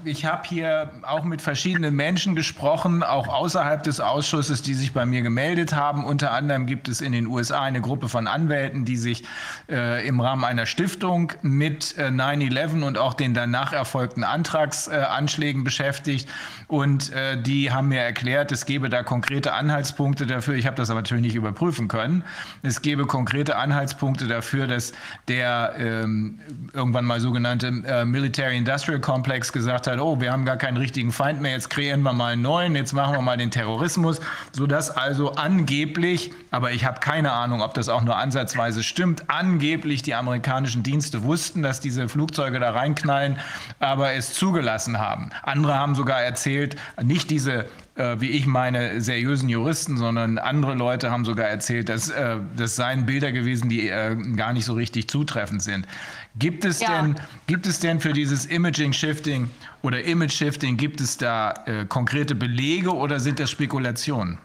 ich 0.06 0.26
habe 0.26 0.42
hier 0.48 0.90
auch 1.04 1.24
mit 1.24 1.40
verschiedenen 1.40 1.96
Menschen 1.96 2.36
gesprochen, 2.36 3.04
auch 3.04 3.28
außerhalb 3.28 3.84
des 3.84 4.00
Ausschusses, 4.00 4.64
die 4.64 4.74
sich 4.74 4.92
bei 4.92 5.06
mir 5.06 5.22
gemeldet 5.22 5.76
haben. 5.76 6.04
Unter 6.04 6.32
anderem 6.32 6.66
gibt 6.66 6.88
es 6.88 7.00
in 7.00 7.12
den 7.12 7.28
USA 7.28 7.62
eine 7.62 7.80
Gruppe 7.80 8.10
von 8.10 8.26
Anwälten, 8.26 8.86
die 8.86 8.98
sich 8.98 9.24
äh, 9.70 10.08
im 10.08 10.20
Rahmen 10.20 10.46
einer 10.46 10.66
Stiftung 10.66 11.34
mit 11.44 11.96
äh, 12.00 12.08
9-11 12.08 12.82
und 12.82 12.98
auch 12.98 13.14
den 13.14 13.36
danach 13.36 13.72
erfolgten 13.72 14.24
Antragsanschlägen 14.24 15.64
beschäftigt. 15.64 16.28
Und 16.66 17.12
äh, 17.12 17.40
die 17.40 17.72
haben 17.72 17.90
mir 17.90 18.02
erklärt, 18.02 18.52
es 18.52 18.66
gebe 18.66 18.90
da 18.90 19.04
konkrete 19.04 19.54
Anhaltspunkte 19.54 20.26
dafür. 20.26 20.56
Ich 20.56 20.66
habe 20.66 20.78
das 20.78 20.90
aber 20.90 21.02
natürlich 21.02 21.24
nicht 21.24 21.36
überprüfen 21.36 21.88
können. 21.88 22.24
Es 22.64 22.82
gebe 22.82 23.06
konkrete 23.06 23.58
Anhaltspunkte 23.58 24.28
dafür, 24.28 24.66
dass 24.66 24.94
der 25.28 25.76
ähm, 25.78 26.40
irgendwann 26.74 27.06
mal 27.06 27.20
sogenannte 27.20 27.68
äh, 27.68 28.06
Military 28.06 28.58
Industrial 28.58 29.00
Complex 29.00 29.51
gesagt 29.52 29.88
hat, 29.88 30.00
oh, 30.00 30.20
wir 30.20 30.32
haben 30.32 30.46
gar 30.46 30.58
keinen 30.58 30.78
richtigen 30.78 31.12
Feind 31.12 31.42
mehr, 31.42 31.52
jetzt 31.52 31.70
kreieren 31.70 32.02
wir 32.02 32.14
mal 32.14 32.34
einen 32.34 32.42
neuen, 32.42 32.76
jetzt 32.76 32.94
machen 32.94 33.14
wir 33.14 33.22
mal 33.22 33.38
den 33.38 33.52
Terrorismus, 33.52 34.20
sodass 34.52 34.90
also 34.90 35.34
angeblich, 35.34 36.32
aber 36.52 36.72
ich 36.72 36.86
habe 36.86 37.00
keine 37.00 37.32
Ahnung, 37.32 37.62
ob 37.62 37.74
das 37.74 37.90
auch 37.90 38.02
nur 38.02 38.18
ansatzweise 38.18 38.84
stimmt, 38.84 39.30
angeblich 39.30 40.02
die 40.04 40.16
amerikanischen 40.16 40.84
Dienste 40.84 41.24
wussten, 41.24 41.62
dass 41.62 41.80
diese 41.80 42.10
Flugzeuge 42.10 42.60
da 42.60 42.72
reinknallen, 42.72 43.40
aber 43.80 44.14
es 44.14 44.34
zugelassen 44.34 45.00
haben. 45.00 45.30
Andere 45.44 45.76
haben 45.76 45.96
sogar 45.96 46.22
erzählt, 46.22 46.76
nicht 47.02 47.30
diese 47.30 47.66
äh, 47.96 48.20
wie 48.20 48.30
ich 48.30 48.46
meine, 48.46 49.02
seriösen 49.02 49.50
Juristen, 49.50 49.98
sondern 49.98 50.38
andere 50.38 50.76
Leute 50.76 51.12
haben 51.12 51.26
sogar 51.26 51.48
erzählt, 51.48 51.90
dass 51.90 52.10
äh, 52.10 52.38
das 52.56 52.76
seien 52.76 53.06
Bilder 53.06 53.32
gewesen, 53.32 53.70
die 53.70 53.90
äh, 53.90 54.16
gar 54.36 54.54
nicht 54.54 54.66
so 54.66 54.74
richtig 54.74 55.10
zutreffend 55.10 55.62
sind. 55.62 55.88
Gibt 56.36 56.64
es, 56.64 56.80
ja. 56.80 57.02
denn, 57.02 57.20
gibt 57.48 57.68
es 57.68 57.80
denn 57.80 58.00
für 58.00 58.14
dieses 58.14 58.46
Imaging 58.46 58.94
Shifting 58.94 59.50
oder 59.82 60.04
Image 60.04 60.32
Shifting, 60.32 60.78
gibt 60.78 61.02
es 61.02 61.18
da 61.18 61.54
äh, 61.66 61.86
konkrete 61.86 62.36
Belege 62.36 62.94
oder 62.94 63.20
sind 63.20 63.40
das 63.40 63.52
Spekulationen? 63.52 64.40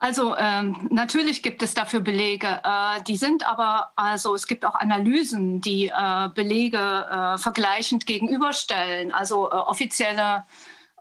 Also 0.00 0.36
ähm, 0.36 0.88
natürlich 0.92 1.42
gibt 1.42 1.62
es 1.62 1.74
dafür 1.74 2.00
Belege. 2.00 2.60
Äh, 2.62 3.02
die 3.06 3.16
sind 3.16 3.44
aber, 3.44 3.90
also 3.96 4.34
es 4.34 4.46
gibt 4.46 4.64
auch 4.64 4.76
Analysen, 4.76 5.60
die 5.60 5.88
äh, 5.88 6.28
Belege 6.34 6.78
äh, 6.78 7.38
vergleichend 7.38 8.06
gegenüberstellen. 8.06 9.12
Also 9.12 9.50
äh, 9.50 9.54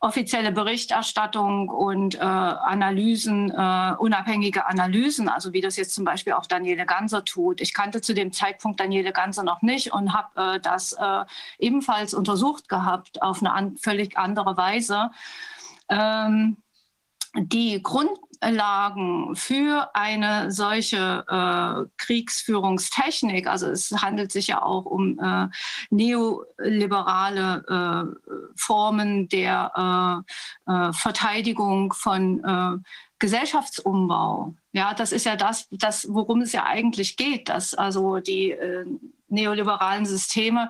offizielle 0.01 0.51
Berichterstattung 0.51 1.69
und 1.69 2.15
äh, 2.15 2.19
Analysen, 2.19 3.49
äh, 3.49 3.95
unabhängige 3.97 4.67
Analysen, 4.67 5.27
also 5.29 5.53
wie 5.53 5.61
das 5.61 5.75
jetzt 5.75 5.95
zum 5.95 6.05
Beispiel 6.05 6.33
auch 6.33 6.45
Daniele 6.45 6.85
Ganser 6.85 7.25
tut. 7.25 7.61
Ich 7.61 7.73
kannte 7.73 8.01
zu 8.01 8.13
dem 8.13 8.31
Zeitpunkt 8.31 8.79
Daniele 8.79 9.11
Ganser 9.11 9.43
noch 9.43 9.61
nicht 9.61 9.93
und 9.93 10.13
habe 10.13 10.55
äh, 10.55 10.59
das 10.59 10.93
äh, 10.93 11.25
ebenfalls 11.57 12.13
untersucht 12.13 12.69
gehabt 12.69 13.21
auf 13.21 13.41
eine 13.41 13.53
an, 13.53 13.77
völlig 13.77 14.17
andere 14.17 14.55
Weise. 14.57 15.11
Ähm, 15.89 16.57
die 17.37 17.81
Grundlagen 17.83 19.35
für 19.35 19.89
eine 19.93 20.51
solche 20.51 21.23
äh, 21.27 21.89
Kriegsführungstechnik, 21.97 23.47
also 23.47 23.67
es 23.67 23.91
handelt 23.91 24.31
sich 24.31 24.47
ja 24.47 24.61
auch 24.61 24.85
um 24.85 25.19
äh, 25.19 25.47
neoliberale 25.89 27.63
äh, 27.69 28.31
Formen 28.55 29.29
der 29.29 30.25
äh, 30.67 30.71
äh, 30.71 30.93
Verteidigung 30.93 31.93
von 31.93 32.43
äh, 32.43 32.77
Gesellschaftsumbau. 33.19 34.55
Ja, 34.73 34.93
das 34.93 35.11
ist 35.11 35.25
ja 35.25 35.35
das, 35.35 35.67
das, 35.71 36.07
worum 36.09 36.41
es 36.41 36.53
ja 36.53 36.65
eigentlich 36.65 37.17
geht, 37.17 37.49
dass 37.49 37.73
also 37.73 38.19
die 38.19 38.55
neoliberalen 39.29 40.05
Systeme 40.05 40.69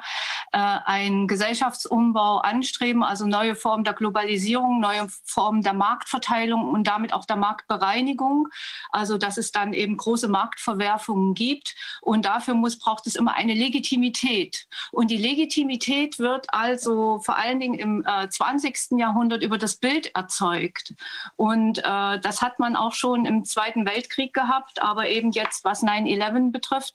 äh, 0.52 0.58
einen 0.58 1.28
Gesellschaftsumbau 1.28 2.40
anstreben, 2.40 3.04
also 3.04 3.26
neue 3.26 3.56
Formen 3.56 3.84
der 3.84 3.94
Globalisierung, 3.94 4.80
neue 4.80 5.08
Formen 5.26 5.62
der 5.62 5.74
Marktverteilung 5.74 6.70
und 6.70 6.88
damit 6.88 7.14
auch 7.14 7.26
der 7.26 7.36
Marktbereinigung. 7.36 8.48
Also 8.92 9.18
dass 9.18 9.38
es 9.38 9.52
dann 9.52 9.74
eben 9.74 9.98
große 9.98 10.28
Marktverwerfungen 10.28 11.34
gibt. 11.34 11.76
Und 12.02 12.26
dafür 12.26 12.54
muss, 12.54 12.80
braucht 12.80 13.08
es 13.08 13.16
immer 13.16 13.36
eine 13.36 13.54
Legitimität. 13.54 14.68
Und 14.92 15.12
die 15.12 15.18
Legitimität 15.18 16.20
wird 16.20 16.54
also 16.54 17.20
vor 17.20 17.38
allen 17.38 17.60
Dingen 17.60 17.80
im 17.80 18.06
äh, 18.06 18.30
20. 18.30 18.98
Jahrhundert 18.98 19.44
über 19.44 19.58
das 19.58 19.76
Bild 19.78 20.16
erzeugt. 20.16 20.94
Und 21.36 21.80
äh, 21.80 22.20
das 22.20 22.42
hat 22.42 22.60
man 22.60 22.76
auch 22.76 22.94
schon 22.94 23.26
im 23.26 23.46
Zweiten 23.46 23.86
Weltkrieg 23.86 24.34
gehabt, 24.34 24.82
aber 24.82 25.10
eben 25.10 25.32
jetzt, 25.32 25.64
was 25.64 25.84
9-11 25.84 26.52
betrifft, 26.52 26.94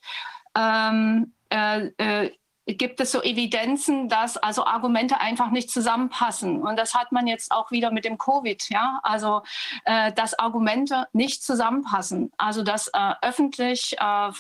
ähm, 0.56 1.32
äh, 1.50 1.86
äh, 1.98 2.31
gibt 2.66 3.00
es 3.00 3.10
so 3.10 3.22
Evidenzen, 3.22 4.08
dass 4.08 4.36
also 4.36 4.64
Argumente 4.64 5.20
einfach 5.20 5.50
nicht 5.50 5.70
zusammenpassen. 5.70 6.62
Und 6.62 6.78
das 6.78 6.94
hat 6.94 7.10
man 7.10 7.26
jetzt 7.26 7.50
auch 7.50 7.70
wieder 7.70 7.90
mit 7.90 8.05
dem 8.05 8.18
Covid, 8.18 8.68
ja. 8.70 9.00
Also 9.02 9.42
äh, 9.84 10.12
dass 10.12 10.39
Argumente 10.39 11.08
nicht 11.12 11.42
zusammenpassen. 11.42 12.32
Also 12.39 12.62
dass 12.62 12.89
äh, 12.89 13.14
öffentlich 13.22 13.97
äh, 13.98 14.31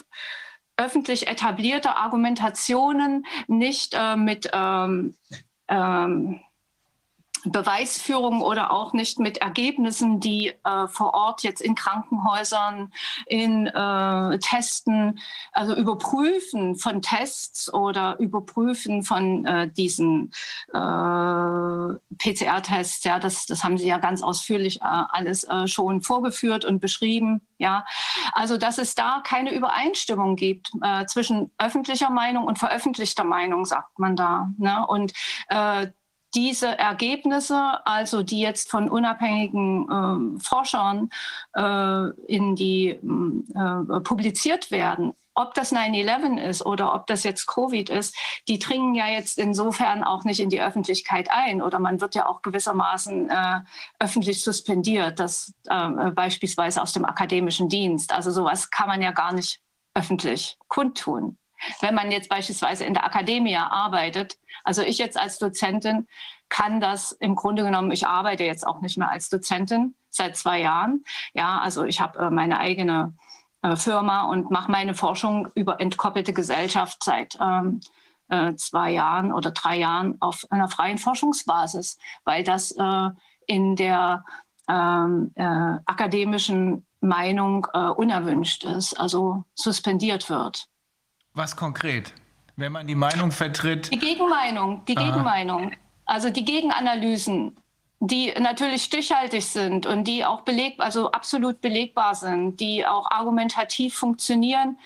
öffentlich 0.76 1.26
etablierte 1.26 1.96
Argumentationen 1.96 3.26
nicht 3.46 3.94
äh, 3.94 4.16
mit 4.16 4.50
ähm, 4.52 5.16
ähm, 5.68 6.40
Beweisführung 7.44 8.40
oder 8.40 8.72
auch 8.72 8.92
nicht 8.92 9.18
mit 9.18 9.38
Ergebnissen, 9.38 10.20
die 10.20 10.48
äh, 10.64 10.86
vor 10.88 11.14
Ort 11.14 11.42
jetzt 11.42 11.60
in 11.60 11.74
Krankenhäusern, 11.74 12.92
in 13.26 13.66
äh, 13.66 14.38
Testen, 14.38 15.18
also 15.52 15.74
Überprüfen 15.74 16.76
von 16.76 17.02
Tests 17.02 17.72
oder 17.72 18.18
Überprüfen 18.18 19.02
von 19.02 19.44
äh, 19.44 19.68
diesen 19.68 20.32
äh, 20.72 20.78
PCR-Tests. 22.18 23.04
Ja, 23.04 23.18
das, 23.18 23.46
das 23.46 23.64
haben 23.64 23.78
Sie 23.78 23.88
ja 23.88 23.98
ganz 23.98 24.22
ausführlich 24.22 24.80
äh, 24.80 24.84
alles 24.84 25.44
äh, 25.44 25.66
schon 25.66 26.02
vorgeführt 26.02 26.64
und 26.64 26.80
beschrieben. 26.80 27.42
Ja, 27.58 27.84
also 28.32 28.56
dass 28.56 28.78
es 28.78 28.94
da 28.94 29.20
keine 29.24 29.54
Übereinstimmung 29.54 30.34
gibt 30.34 30.72
zwischen 31.06 31.52
öffentlicher 31.58 32.10
Meinung 32.10 32.44
und 32.44 32.58
veröffentlichter 32.58 33.22
Meinung, 33.22 33.66
sagt 33.66 34.00
man 34.00 34.16
da. 34.16 34.50
Ne? 34.58 34.84
Und 34.84 35.12
diese 36.34 36.78
Ergebnisse, 36.78 37.86
also 37.86 38.22
die 38.22 38.40
jetzt 38.40 38.70
von 38.70 38.88
unabhängigen 38.88 40.36
äh, 40.36 40.40
Forschern 40.40 41.10
äh, 41.54 42.10
in 42.26 42.56
die 42.56 42.90
äh, 42.90 44.00
publiziert 44.00 44.70
werden, 44.70 45.12
ob 45.34 45.54
das 45.54 45.72
9-11 45.72 46.40
ist 46.40 46.64
oder 46.64 46.94
ob 46.94 47.06
das 47.06 47.24
jetzt 47.24 47.46
Covid 47.46 47.88
ist, 47.88 48.16
die 48.48 48.58
dringen 48.58 48.94
ja 48.94 49.08
jetzt 49.08 49.38
insofern 49.38 50.04
auch 50.04 50.24
nicht 50.24 50.40
in 50.40 50.50
die 50.50 50.60
Öffentlichkeit 50.60 51.30
ein 51.30 51.62
oder 51.62 51.78
man 51.78 52.00
wird 52.00 52.14
ja 52.14 52.26
auch 52.26 52.42
gewissermaßen 52.42 53.30
äh, 53.30 53.60
öffentlich 53.98 54.42
suspendiert, 54.42 55.18
das 55.18 55.54
äh, 55.68 56.10
beispielsweise 56.10 56.82
aus 56.82 56.92
dem 56.92 57.04
akademischen 57.04 57.68
Dienst. 57.68 58.12
Also 58.12 58.30
sowas 58.30 58.70
kann 58.70 58.88
man 58.88 59.00
ja 59.00 59.12
gar 59.12 59.32
nicht 59.32 59.60
öffentlich 59.94 60.58
kundtun. 60.68 61.38
Wenn 61.80 61.94
man 61.94 62.10
jetzt 62.10 62.28
beispielsweise 62.28 62.84
in 62.84 62.94
der 62.94 63.04
Akademie 63.04 63.56
arbeitet, 63.56 64.36
also 64.64 64.82
ich 64.82 64.98
jetzt 64.98 65.18
als 65.18 65.38
Dozentin 65.38 66.06
kann 66.48 66.80
das 66.80 67.12
im 67.12 67.34
Grunde 67.34 67.64
genommen, 67.64 67.90
ich 67.92 68.06
arbeite 68.06 68.44
jetzt 68.44 68.66
auch 68.66 68.82
nicht 68.82 68.98
mehr 68.98 69.10
als 69.10 69.30
Dozentin 69.30 69.94
seit 70.10 70.36
zwei 70.36 70.60
Jahren. 70.60 71.02
Ja, 71.32 71.60
also 71.60 71.84
ich 71.84 72.00
habe 72.00 72.18
äh, 72.18 72.30
meine 72.30 72.58
eigene 72.58 73.14
äh, 73.62 73.74
Firma 73.76 74.24
und 74.24 74.50
mache 74.50 74.70
meine 74.70 74.94
Forschung 74.94 75.48
über 75.54 75.80
entkoppelte 75.80 76.34
Gesellschaft 76.34 77.02
seit 77.02 77.38
ähm, 77.40 77.80
äh, 78.28 78.54
zwei 78.56 78.90
Jahren 78.90 79.32
oder 79.32 79.50
drei 79.50 79.78
Jahren 79.78 80.20
auf 80.20 80.44
einer 80.50 80.68
freien 80.68 80.98
Forschungsbasis, 80.98 81.98
weil 82.24 82.44
das 82.44 82.74
in 83.46 83.76
der 83.76 84.24
ähm, 84.68 85.32
äh, 85.34 85.42
akademischen 85.86 86.86
Meinung 87.00 87.66
unerwünscht 87.96 88.62
ist, 88.62 88.94
also 88.94 89.42
suspendiert 89.54 90.30
wird. 90.30 90.68
Was 91.34 91.56
konkret? 91.56 92.14
Wenn 92.56 92.72
man 92.72 92.86
die 92.86 92.94
Meinung 92.94 93.30
vertritt. 93.30 93.90
Die 93.92 93.98
Gegenmeinung, 93.98 94.84
die 94.86 94.96
Aha. 94.96 95.06
Gegenmeinung. 95.06 95.72
Also 96.04 96.30
die 96.30 96.44
Gegenanalysen, 96.44 97.56
die 98.00 98.32
natürlich 98.38 98.82
stichhaltig 98.82 99.44
sind 99.44 99.86
und 99.86 100.04
die 100.04 100.24
auch 100.24 100.42
beleg, 100.42 100.74
also 100.78 101.10
absolut 101.12 101.60
belegbar 101.60 102.14
sind, 102.14 102.58
die 102.58 102.84
auch 102.84 103.10
argumentativ 103.10 103.94
funktionieren. 103.94 104.78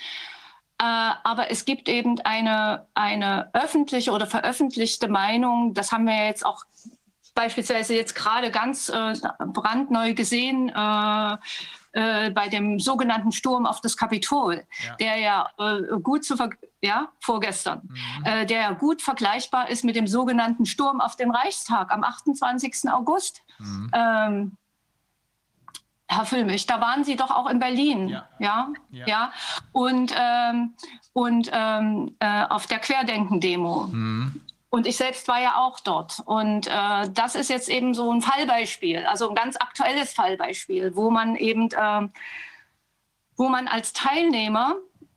Äh, 0.78 0.84
aber 0.84 1.50
es 1.50 1.64
gibt 1.64 1.88
eben 1.88 2.20
eine, 2.20 2.86
eine 2.94 3.48
öffentliche 3.54 4.12
oder 4.12 4.26
veröffentlichte 4.26 5.08
Meinung, 5.08 5.72
das 5.72 5.90
haben 5.90 6.06
wir 6.06 6.26
jetzt 6.26 6.44
auch 6.44 6.64
beispielsweise 7.34 7.94
jetzt 7.94 8.14
gerade 8.14 8.50
ganz 8.50 8.90
äh, 8.90 9.14
brandneu 9.46 10.14
gesehen, 10.14 10.68
äh, 10.68 11.36
bei 11.92 12.48
dem 12.50 12.78
sogenannten 12.78 13.32
Sturm 13.32 13.64
auf 13.64 13.80
das 13.80 13.96
Kapitol, 13.96 14.64
ja. 14.84 14.96
der 14.96 15.16
ja 15.16 15.50
gut 16.02 16.26
zu 16.26 16.36
ja 16.86 17.08
vorgestern, 17.20 17.82
mhm. 17.84 18.24
äh, 18.24 18.46
der 18.46 18.74
gut 18.74 19.02
vergleichbar 19.02 19.68
ist 19.68 19.84
mit 19.84 19.96
dem 19.96 20.06
sogenannten 20.06 20.64
Sturm 20.64 21.00
auf 21.00 21.16
den 21.16 21.30
Reichstag 21.30 21.92
am 21.92 22.04
28. 22.04 22.90
August. 22.90 23.42
Mhm. 23.58 23.90
Ähm, 23.92 24.56
Herr 26.08 26.24
Füllmich, 26.24 26.66
da 26.66 26.80
waren 26.80 27.02
Sie 27.02 27.16
doch 27.16 27.32
auch 27.32 27.50
in 27.50 27.58
Berlin, 27.58 28.08
ja, 28.08 28.28
ja, 28.38 28.68
ja. 28.90 29.06
ja. 29.06 29.32
und 29.72 30.14
ähm, 30.16 30.74
und 31.12 31.50
ähm, 31.52 32.14
äh, 32.20 32.44
auf 32.44 32.66
der 32.66 32.78
Querdenken-Demo. 32.78 33.86
Mhm. 33.86 34.40
Und 34.68 34.86
ich 34.86 34.98
selbst 34.98 35.26
war 35.28 35.40
ja 35.40 35.56
auch 35.56 35.80
dort. 35.80 36.20
Und 36.26 36.66
äh, 36.66 37.08
das 37.10 37.34
ist 37.34 37.48
jetzt 37.48 37.70
eben 37.70 37.94
so 37.94 38.12
ein 38.12 38.20
Fallbeispiel, 38.20 39.06
also 39.06 39.30
ein 39.30 39.34
ganz 39.34 39.56
aktuelles 39.56 40.12
Fallbeispiel, 40.12 40.94
wo 40.94 41.10
man 41.10 41.34
eben, 41.36 41.70
äh, 41.70 42.08
wo 43.36 43.48
man 43.48 43.68
als 43.68 43.94
Teilnehmer 43.94 44.74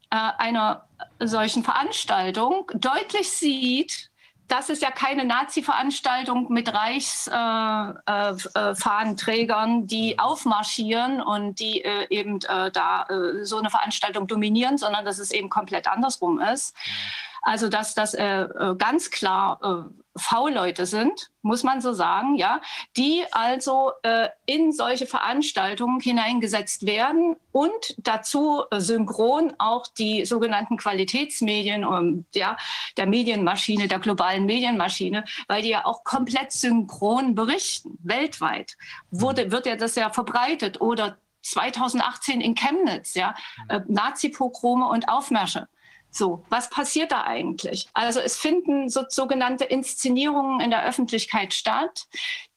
äh, 0.09 0.15
einer 0.37 0.87
solchen 1.19 1.63
Veranstaltung 1.63 2.69
deutlich 2.75 3.31
sieht, 3.31 4.09
das 4.49 4.69
ist 4.69 4.81
ja 4.81 4.89
keine 4.89 5.25
Nazi-Veranstaltung 5.25 6.51
mit 6.51 6.73
Reichsfahnenträgern, 6.73 9.69
äh, 9.69 9.83
äh, 9.83 9.85
die 9.85 10.17
aufmarschieren 10.17 11.21
und 11.21 11.59
die 11.59 11.83
äh, 11.83 12.07
eben 12.09 12.39
äh, 12.41 12.71
da 12.71 13.03
äh, 13.03 13.45
so 13.45 13.59
eine 13.59 13.69
Veranstaltung 13.69 14.25
dominieren, 14.27 14.79
sondern 14.79 15.05
dass 15.05 15.19
es 15.19 15.29
eben 15.31 15.49
komplett 15.49 15.87
andersrum 15.87 16.41
ist. 16.41 16.75
Also 17.43 17.69
dass 17.69 17.93
das 17.93 18.15
äh, 18.15 18.41
äh, 18.41 18.75
ganz 18.75 19.11
klar 19.11 19.59
äh, 19.63 19.83
V-Leute 20.19 20.85
sind, 20.85 21.31
muss 21.41 21.63
man 21.63 21.81
so 21.81 21.93
sagen, 21.93 22.35
ja, 22.35 22.61
die 22.97 23.23
also 23.31 23.91
äh, 24.03 24.29
in 24.45 24.71
solche 24.71 25.07
Veranstaltungen 25.07 25.99
hineingesetzt 25.99 26.85
werden 26.85 27.35
und 27.51 27.95
dazu 27.97 28.63
äh, 28.71 28.79
synchron 28.79 29.53
auch 29.57 29.87
die 29.87 30.25
sogenannten 30.25 30.77
Qualitätsmedien 30.77 31.85
um, 31.85 32.25
ja, 32.33 32.57
der 32.97 33.07
Medienmaschine, 33.07 33.87
der 33.87 33.99
globalen 33.99 34.45
Medienmaschine, 34.45 35.23
weil 35.47 35.61
die 35.61 35.69
ja 35.69 35.85
auch 35.85 36.03
komplett 36.03 36.51
synchron 36.51 37.35
berichten, 37.35 37.97
weltweit. 38.03 38.77
Wurde, 39.11 39.51
wird 39.51 39.65
ja 39.65 39.75
das 39.75 39.95
ja 39.95 40.09
verbreitet 40.09 40.81
oder 40.81 41.17
2018 41.41 42.41
in 42.41 42.55
Chemnitz, 42.55 43.13
ja, 43.13 43.33
äh, 43.69 43.79
Nazi-Pogrome 43.87 44.87
und 44.87 45.07
Aufmärsche. 45.07 45.67
So, 46.11 46.43
was 46.49 46.69
passiert 46.69 47.11
da 47.11 47.23
eigentlich? 47.23 47.87
Also 47.93 48.19
es 48.19 48.37
finden 48.37 48.89
so, 48.89 49.03
sogenannte 49.09 49.65
Inszenierungen 49.65 50.59
in 50.59 50.71
der 50.71 50.85
Öffentlichkeit 50.85 51.53
statt, 51.53 52.07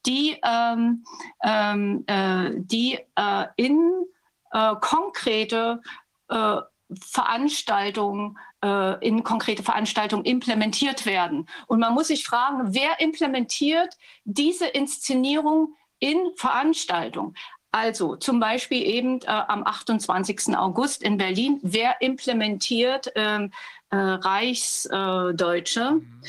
die, 0.05 0.39
ähm, 0.43 1.03
ähm, 1.43 2.03
äh, 2.07 2.51
die 2.55 2.99
äh, 3.15 3.45
in 3.55 4.05
äh, 4.51 4.75
konkrete 4.81 5.81
äh, 6.29 6.57
Veranstaltungen 6.99 8.37
äh, 8.63 9.05
in 9.05 9.23
konkrete 9.23 9.63
Veranstaltungen 9.63 10.25
implementiert 10.25 11.05
werden. 11.05 11.47
Und 11.67 11.79
man 11.79 11.93
muss 11.93 12.07
sich 12.07 12.25
fragen, 12.25 12.73
wer 12.73 12.99
implementiert 12.99 13.95
diese 14.23 14.67
Inszenierung 14.67 15.75
in 15.99 16.33
Veranstaltungen? 16.35 17.35
Also 17.73 18.15
zum 18.15 18.39
Beispiel 18.39 18.83
eben 18.83 19.19
äh, 19.23 19.25
am 19.25 19.65
28. 19.65 20.55
August 20.55 21.01
in 21.01 21.17
Berlin, 21.17 21.59
wer 21.63 21.99
implementiert 22.01 23.11
ähm, 23.15 23.51
äh, 23.89 23.95
Reichsdeutsche 23.95 25.93
mhm. 25.93 26.21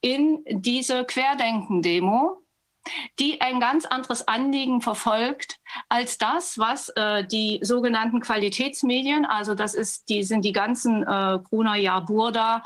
in 0.00 0.44
diese 0.48 1.04
Querdenken-Demo, 1.04 2.42
die 3.20 3.40
ein 3.40 3.60
ganz 3.60 3.84
anderes 3.84 4.26
Anliegen 4.26 4.80
verfolgt 4.80 5.60
als 5.88 6.18
das, 6.18 6.58
was 6.58 6.88
äh, 6.90 7.24
die 7.24 7.60
sogenannten 7.62 8.18
Qualitätsmedien, 8.18 9.24
also 9.24 9.54
das 9.54 9.74
ist, 9.74 10.08
die 10.08 10.24
sind 10.24 10.44
die 10.44 10.52
ganzen 10.52 11.04
äh, 11.04 11.38
Gruner, 11.48 11.76
Jahr, 11.76 12.04
Burda, 12.06 12.64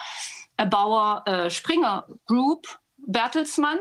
äh, 0.56 0.64
Bauer, 0.64 1.22
äh, 1.26 1.50
Springer 1.50 2.06
Group, 2.26 2.78
Bertelsmann, 2.96 3.78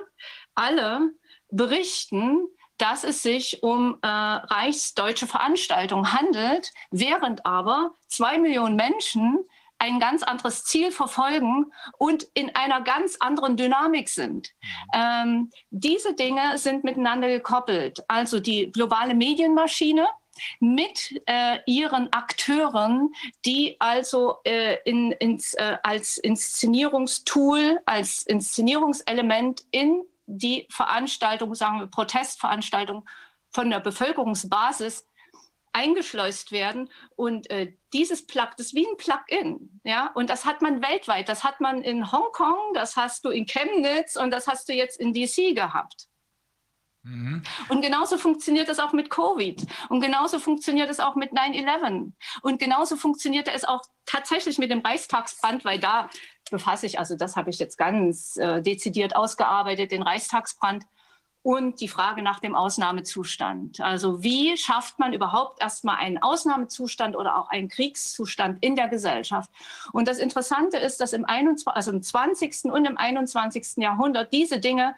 alle 0.55 1.11
berichten, 1.49 2.49
dass 2.81 3.03
es 3.03 3.21
sich 3.21 3.61
um 3.61 3.97
äh, 4.01 4.07
reichsdeutsche 4.07 5.27
Veranstaltungen 5.27 6.13
handelt, 6.13 6.71
während 6.89 7.45
aber 7.45 7.91
zwei 8.07 8.39
Millionen 8.39 8.75
Menschen 8.75 9.39
ein 9.77 9.99
ganz 9.99 10.23
anderes 10.23 10.63
Ziel 10.63 10.91
verfolgen 10.91 11.71
und 11.97 12.27
in 12.33 12.55
einer 12.55 12.81
ganz 12.81 13.17
anderen 13.19 13.55
Dynamik 13.55 14.09
sind. 14.09 14.51
Ähm, 14.93 15.51
diese 15.69 16.13
Dinge 16.15 16.57
sind 16.57 16.83
miteinander 16.83 17.27
gekoppelt. 17.27 18.03
Also 18.07 18.39
die 18.39 18.71
globale 18.71 19.15
Medienmaschine 19.15 20.07
mit 20.59 21.21
äh, 21.25 21.59
ihren 21.65 22.11
Akteuren, 22.13 23.11
die 23.45 23.75
also 23.79 24.37
äh, 24.43 24.77
in, 24.85 25.11
ins, 25.13 25.53
äh, 25.55 25.77
als 25.83 26.17
Inszenierungstool, 26.17 27.79
als 27.85 28.23
Inszenierungselement 28.23 29.63
in 29.71 30.03
die 30.37 30.67
Veranstaltung, 30.69 31.53
sagen 31.55 31.79
wir 31.79 31.87
Protestveranstaltung 31.87 33.07
von 33.51 33.69
der 33.69 33.79
Bevölkerungsbasis 33.79 35.05
eingeschleust 35.73 36.51
werden. 36.51 36.89
Und 37.15 37.49
äh, 37.49 37.73
dieses 37.93 38.25
Plug, 38.25 38.49
das 38.57 38.67
ist 38.67 38.75
wie 38.75 38.85
ein 38.85 38.97
Plug-in. 38.97 39.81
Ja? 39.83 40.07
Und 40.13 40.29
das 40.29 40.45
hat 40.45 40.61
man 40.61 40.81
weltweit. 40.81 41.29
Das 41.29 41.43
hat 41.43 41.61
man 41.61 41.81
in 41.81 42.11
Hongkong, 42.11 42.73
das 42.73 42.95
hast 42.95 43.25
du 43.25 43.29
in 43.29 43.45
Chemnitz 43.45 44.15
und 44.15 44.31
das 44.31 44.47
hast 44.47 44.67
du 44.69 44.73
jetzt 44.73 44.99
in 44.99 45.13
DC 45.13 45.55
gehabt. 45.55 46.07
Mhm. 47.03 47.41
Und 47.69 47.81
genauso 47.81 48.17
funktioniert 48.17 48.69
es 48.69 48.79
auch 48.79 48.93
mit 48.93 49.09
Covid. 49.09 49.65
Und 49.89 50.01
genauso 50.01 50.39
funktioniert 50.39 50.89
es 50.89 50.99
auch 50.99 51.15
mit 51.15 51.31
9-11. 51.31 52.11
Und 52.41 52.59
genauso 52.59 52.95
funktioniert 52.95 53.47
es 53.47 53.63
auch 53.63 53.81
tatsächlich 54.05 54.57
mit 54.57 54.69
dem 54.71 54.81
Reichstagsbrand, 54.81 55.65
weil 55.65 55.79
da 55.79 56.09
befasse 56.49 56.85
ich, 56.85 56.99
also 56.99 57.15
das 57.15 57.35
habe 57.35 57.49
ich 57.49 57.59
jetzt 57.59 57.77
ganz 57.77 58.37
äh, 58.37 58.61
dezidiert 58.61 59.15
ausgearbeitet, 59.15 59.91
den 59.91 60.01
Reichstagsbrand 60.01 60.85
und 61.43 61.81
die 61.81 61.87
Frage 61.87 62.21
nach 62.21 62.39
dem 62.39 62.55
Ausnahmezustand. 62.55 63.81
Also 63.81 64.21
wie 64.21 64.55
schafft 64.57 64.99
man 64.99 65.13
überhaupt 65.13 65.61
erstmal 65.61 65.97
einen 65.97 66.19
Ausnahmezustand 66.19 67.15
oder 67.15 67.37
auch 67.37 67.49
einen 67.49 67.67
Kriegszustand 67.67 68.63
in 68.63 68.75
der 68.75 68.89
Gesellschaft? 68.89 69.49
Und 69.91 70.07
das 70.07 70.19
Interessante 70.19 70.77
ist, 70.77 71.01
dass 71.01 71.13
im, 71.13 71.25
21, 71.25 71.67
also 71.67 71.91
im 71.91 72.03
20. 72.03 72.65
und 72.65 72.85
im 72.85 72.97
21. 72.97 73.77
Jahrhundert 73.77 74.31
diese 74.31 74.59
Dinge 74.59 74.95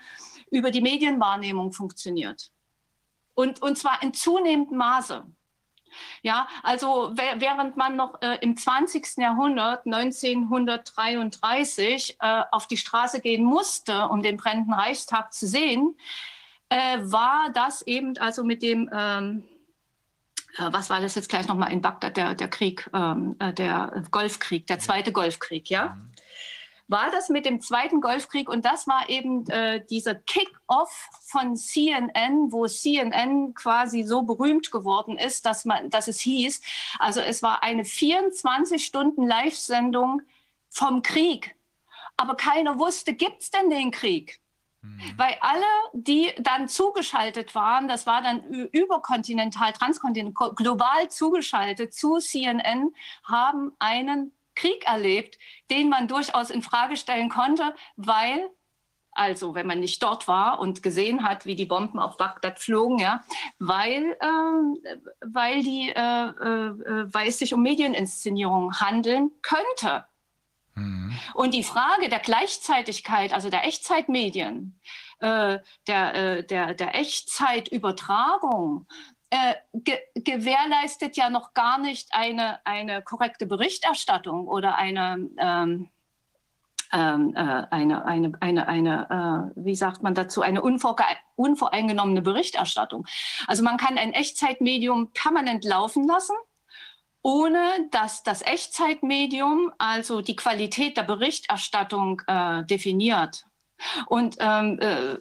über 0.51 0.69
die 0.69 0.81
Medienwahrnehmung 0.81 1.71
funktioniert. 1.71 2.51
Und, 3.35 3.61
und 3.61 3.77
zwar 3.77 4.03
in 4.03 4.13
zunehmendem 4.13 4.77
Maße. 4.77 5.23
Ja, 6.21 6.47
also 6.63 7.13
während 7.15 7.77
man 7.77 7.95
noch 7.95 8.21
äh, 8.21 8.37
im 8.41 8.57
20. 8.57 9.17
Jahrhundert 9.17 9.85
1933 9.85 12.17
äh, 12.19 12.43
auf 12.51 12.67
die 12.67 12.77
Straße 12.77 13.21
gehen 13.21 13.43
musste, 13.43 14.07
um 14.07 14.21
den 14.21 14.37
brennenden 14.37 14.73
Reichstag 14.73 15.33
zu 15.33 15.47
sehen, 15.47 15.97
äh, 16.69 16.99
war 17.01 17.49
das 17.53 17.81
eben 17.83 18.17
also 18.17 18.43
mit 18.43 18.61
dem 18.61 18.89
ähm, 18.93 19.43
äh, 20.57 20.71
was 20.71 20.89
war 20.89 21.01
das 21.01 21.15
jetzt 21.15 21.29
gleich 21.29 21.47
nochmal 21.47 21.71
in 21.71 21.81
Bagdad, 21.81 22.17
der, 22.17 22.35
der 22.35 22.47
Krieg, 22.47 22.89
ähm, 22.93 23.35
äh, 23.39 23.53
der 23.53 24.03
Golfkrieg, 24.11 24.67
der 24.67 24.79
zweite 24.79 25.11
Golfkrieg, 25.11 25.69
ja? 25.69 25.89
Mhm 25.89 26.12
war 26.87 27.11
das 27.11 27.29
mit 27.29 27.45
dem 27.45 27.61
Zweiten 27.61 28.01
Golfkrieg 28.01 28.49
und 28.49 28.65
das 28.65 28.87
war 28.87 29.09
eben 29.09 29.47
äh, 29.49 29.83
dieser 29.85 30.15
Kick-off 30.15 31.09
von 31.25 31.55
CNN, 31.55 32.51
wo 32.51 32.67
CNN 32.67 33.53
quasi 33.53 34.03
so 34.03 34.23
berühmt 34.23 34.71
geworden 34.71 35.17
ist, 35.17 35.45
dass, 35.45 35.65
man, 35.65 35.89
dass 35.89 36.07
es 36.07 36.19
hieß, 36.19 36.61
also 36.99 37.21
es 37.21 37.41
war 37.41 37.63
eine 37.63 37.85
24 37.85 38.85
Stunden 38.85 39.25
Live-Sendung 39.25 40.21
vom 40.69 41.01
Krieg. 41.01 41.55
Aber 42.17 42.35
keiner 42.35 42.77
wusste, 42.77 43.13
gibt 43.13 43.41
es 43.41 43.51
denn 43.51 43.69
den 43.69 43.91
Krieg? 43.91 44.39
Mhm. 44.81 45.13
Weil 45.15 45.37
alle, 45.39 45.65
die 45.93 46.31
dann 46.39 46.67
zugeschaltet 46.67 47.55
waren, 47.55 47.87
das 47.87 48.05
war 48.05 48.21
dann 48.21 48.43
überkontinental, 48.43 49.73
transkontinental, 49.73 50.53
global 50.53 51.09
zugeschaltet 51.09 51.93
zu 51.93 52.19
CNN, 52.19 52.93
haben 53.23 53.71
einen 53.79 54.33
Krieg 54.55 54.85
erlebt, 54.85 55.37
den 55.69 55.89
man 55.89 56.07
durchaus 56.07 56.49
in 56.49 56.61
Frage 56.61 56.97
stellen 56.97 57.29
konnte, 57.29 57.75
weil 57.95 58.49
also 59.15 59.55
wenn 59.55 59.67
man 59.67 59.79
nicht 59.79 60.01
dort 60.01 60.27
war 60.27 60.59
und 60.59 60.83
gesehen 60.83 61.23
hat, 61.23 61.45
wie 61.45 61.55
die 61.55 61.65
Bomben 61.65 61.99
auf 61.99 62.17
Bagdad 62.17 62.59
flogen, 62.59 62.97
ja, 62.99 63.23
weil, 63.59 64.17
äh, 64.19 65.05
weil, 65.25 65.61
die, 65.61 65.89
äh, 65.89 65.99
äh, 65.99 67.13
weil 67.13 67.27
es 67.27 67.39
sich 67.39 67.53
um 67.53 67.61
Medieninszenierung 67.61 68.79
handeln 68.79 69.31
könnte. 69.41 70.05
Mhm. 70.75 71.17
Und 71.35 71.53
die 71.53 71.63
Frage 71.63 72.09
der 72.09 72.19
Gleichzeitigkeit, 72.19 73.33
also 73.33 73.49
der 73.49 73.65
Echtzeitmedien, 73.65 74.79
äh, 75.19 75.59
der, 75.87 76.15
äh, 76.15 76.43
der, 76.43 76.73
der 76.73 76.95
Echtzeitübertragung, 76.95 78.87
äh, 79.33 79.55
ge 79.73 79.97
gewährleistet 80.13 81.17
ja 81.17 81.31
noch 81.31 81.55
gar 81.55 81.79
nicht 81.79 82.09
eine, 82.11 82.63
eine 82.67 83.01
korrekte 83.01 83.47
Berichterstattung 83.47 84.47
oder 84.47 84.75
eine, 84.75 85.27
ähm, 85.39 85.89
ähm, 86.91 87.33
äh, 87.35 87.65
eine, 87.71 88.05
eine, 88.05 88.31
eine, 88.41 88.67
eine 88.67 89.51
äh, 89.55 89.63
wie 89.63 89.75
sagt 89.75 90.03
man 90.03 90.13
dazu, 90.13 90.43
eine 90.43 90.61
unvoreingenommene 90.61 92.21
Berichterstattung. 92.21 93.07
Also 93.47 93.63
man 93.63 93.77
kann 93.77 93.97
ein 93.97 94.13
Echtzeitmedium 94.13 95.11
permanent 95.13 95.63
laufen 95.65 96.07
lassen 96.07 96.35
ohne 97.25 97.87
dass 97.91 98.21
das 98.23 98.41
Echtzeitmedium 98.41 99.71
also 99.77 100.21
die 100.21 100.35
Qualität 100.35 100.97
der 100.97 101.03
Berichterstattung 101.03 102.21
äh, 102.27 102.65
definiert. 102.65 103.45
Und 104.07 104.37
ähm, 104.39 104.79
äh, 104.79 105.17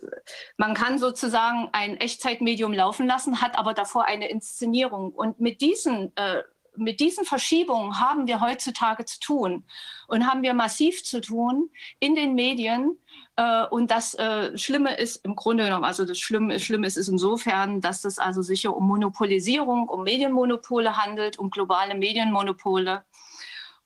man 0.57 0.75
kann 0.75 0.99
sozusagen 0.99 1.69
ein 1.73 1.97
Echtzeitmedium 1.97 2.73
laufen 2.73 3.07
lassen, 3.07 3.41
hat 3.41 3.59
aber 3.59 3.75
davor 3.75 4.05
eine 4.05 4.29
Inszenierung. 4.29 5.13
Und 5.13 5.41
mit 5.41 5.61
diesen, 5.61 6.17
äh, 6.17 6.43
mit 6.77 7.01
diesen 7.01 7.25
Verschiebungen 7.25 8.01
haben 8.01 8.27
wir 8.27 8.41
heutzutage 8.41 9.05
zu 9.05 9.21
tun 9.21 9.65
und 10.09 10.27
haben 10.27 10.43
wir 10.43 10.55
massiv 10.55 11.05
zu 11.05 11.21
tun 11.21 11.71
in 12.01 12.15
den 12.15 12.35
Medien. 12.35 12.99
Äh, 13.37 13.67
und 13.67 13.91
das 13.91 14.15
äh, 14.15 14.57
Schlimme 14.57 14.97
ist 14.97 15.25
im 15.25 15.37
Grunde 15.37 15.65
genommen, 15.65 15.85
also 15.85 16.05
das 16.05 16.19
Schlimme, 16.19 16.59
Schlimme 16.61 16.87
ist, 16.87 16.97
ist 16.97 17.09
insofern, 17.09 17.81
dass 17.81 18.05
es 18.05 18.19
also 18.19 18.43
sicher 18.43 18.77
um 18.77 18.87
Monopolisierung, 18.87 19.89
um 19.89 20.03
Medienmonopole 20.05 20.97
handelt, 20.97 21.39
um 21.39 21.51
globale 21.51 21.95
Medienmonopole 21.95 23.05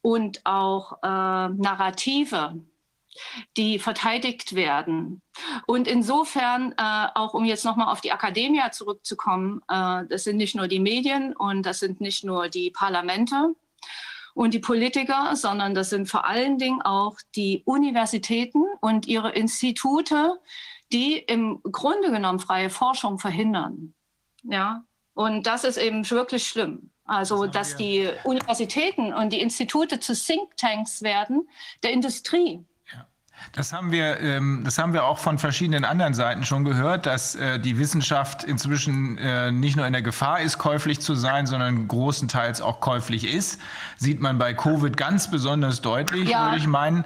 und 0.02 0.40
auch 0.44 0.98
äh, 1.02 1.06
Narrative 1.48 2.54
die 3.56 3.78
verteidigt 3.78 4.54
werden. 4.54 5.22
Und 5.66 5.88
insofern, 5.88 6.72
äh, 6.72 7.06
auch 7.14 7.34
um 7.34 7.44
jetzt 7.44 7.64
nochmal 7.64 7.92
auf 7.92 8.00
die 8.00 8.12
Akademie 8.12 8.62
zurückzukommen, 8.72 9.62
äh, 9.68 10.04
das 10.08 10.24
sind 10.24 10.36
nicht 10.36 10.54
nur 10.54 10.68
die 10.68 10.80
Medien 10.80 11.34
und 11.34 11.64
das 11.64 11.80
sind 11.80 12.00
nicht 12.00 12.24
nur 12.24 12.48
die 12.48 12.70
Parlamente 12.70 13.54
und 14.34 14.52
die 14.52 14.58
Politiker, 14.58 15.34
sondern 15.34 15.74
das 15.74 15.90
sind 15.90 16.10
vor 16.10 16.26
allen 16.26 16.58
Dingen 16.58 16.82
auch 16.82 17.16
die 17.34 17.62
Universitäten 17.64 18.64
und 18.80 19.06
ihre 19.06 19.32
Institute, 19.32 20.38
die 20.92 21.18
im 21.18 21.60
Grunde 21.62 22.10
genommen 22.10 22.38
freie 22.38 22.70
Forschung 22.70 23.18
verhindern. 23.18 23.94
Ja, 24.42 24.84
und 25.14 25.46
das 25.46 25.64
ist 25.64 25.78
eben 25.78 26.08
wirklich 26.10 26.46
schlimm. 26.46 26.90
Also, 27.06 27.46
das 27.46 27.70
dass 27.70 27.76
die 27.76 28.10
Universitäten 28.24 29.14
und 29.14 29.32
die 29.32 29.40
Institute 29.40 30.00
zu 30.00 30.14
Thinktanks 30.14 31.02
werden 31.02 31.48
der 31.82 31.92
Industrie. 31.92 32.64
Das 33.52 33.72
haben 33.72 33.90
wir, 33.90 34.20
ähm, 34.20 34.62
das 34.64 34.78
haben 34.78 34.92
wir 34.92 35.04
auch 35.04 35.18
von 35.18 35.38
verschiedenen 35.38 35.84
anderen 35.84 36.14
Seiten 36.14 36.44
schon 36.44 36.64
gehört, 36.64 37.06
dass 37.06 37.34
äh, 37.34 37.58
die 37.58 37.78
Wissenschaft 37.78 38.44
inzwischen 38.44 39.18
äh, 39.18 39.50
nicht 39.50 39.76
nur 39.76 39.86
in 39.86 39.92
der 39.92 40.02
Gefahr 40.02 40.40
ist, 40.40 40.58
käuflich 40.58 41.00
zu 41.00 41.14
sein, 41.14 41.46
sondern 41.46 41.88
großenteils 41.88 42.60
auch 42.60 42.80
käuflich 42.80 43.32
ist. 43.32 43.60
Sieht 43.96 44.20
man 44.20 44.38
bei 44.38 44.52
Covid 44.52 44.96
ganz 44.96 45.30
besonders 45.30 45.80
deutlich, 45.80 46.28
ja. 46.28 46.44
würde 46.46 46.58
ich 46.58 46.66
meinen. 46.66 47.04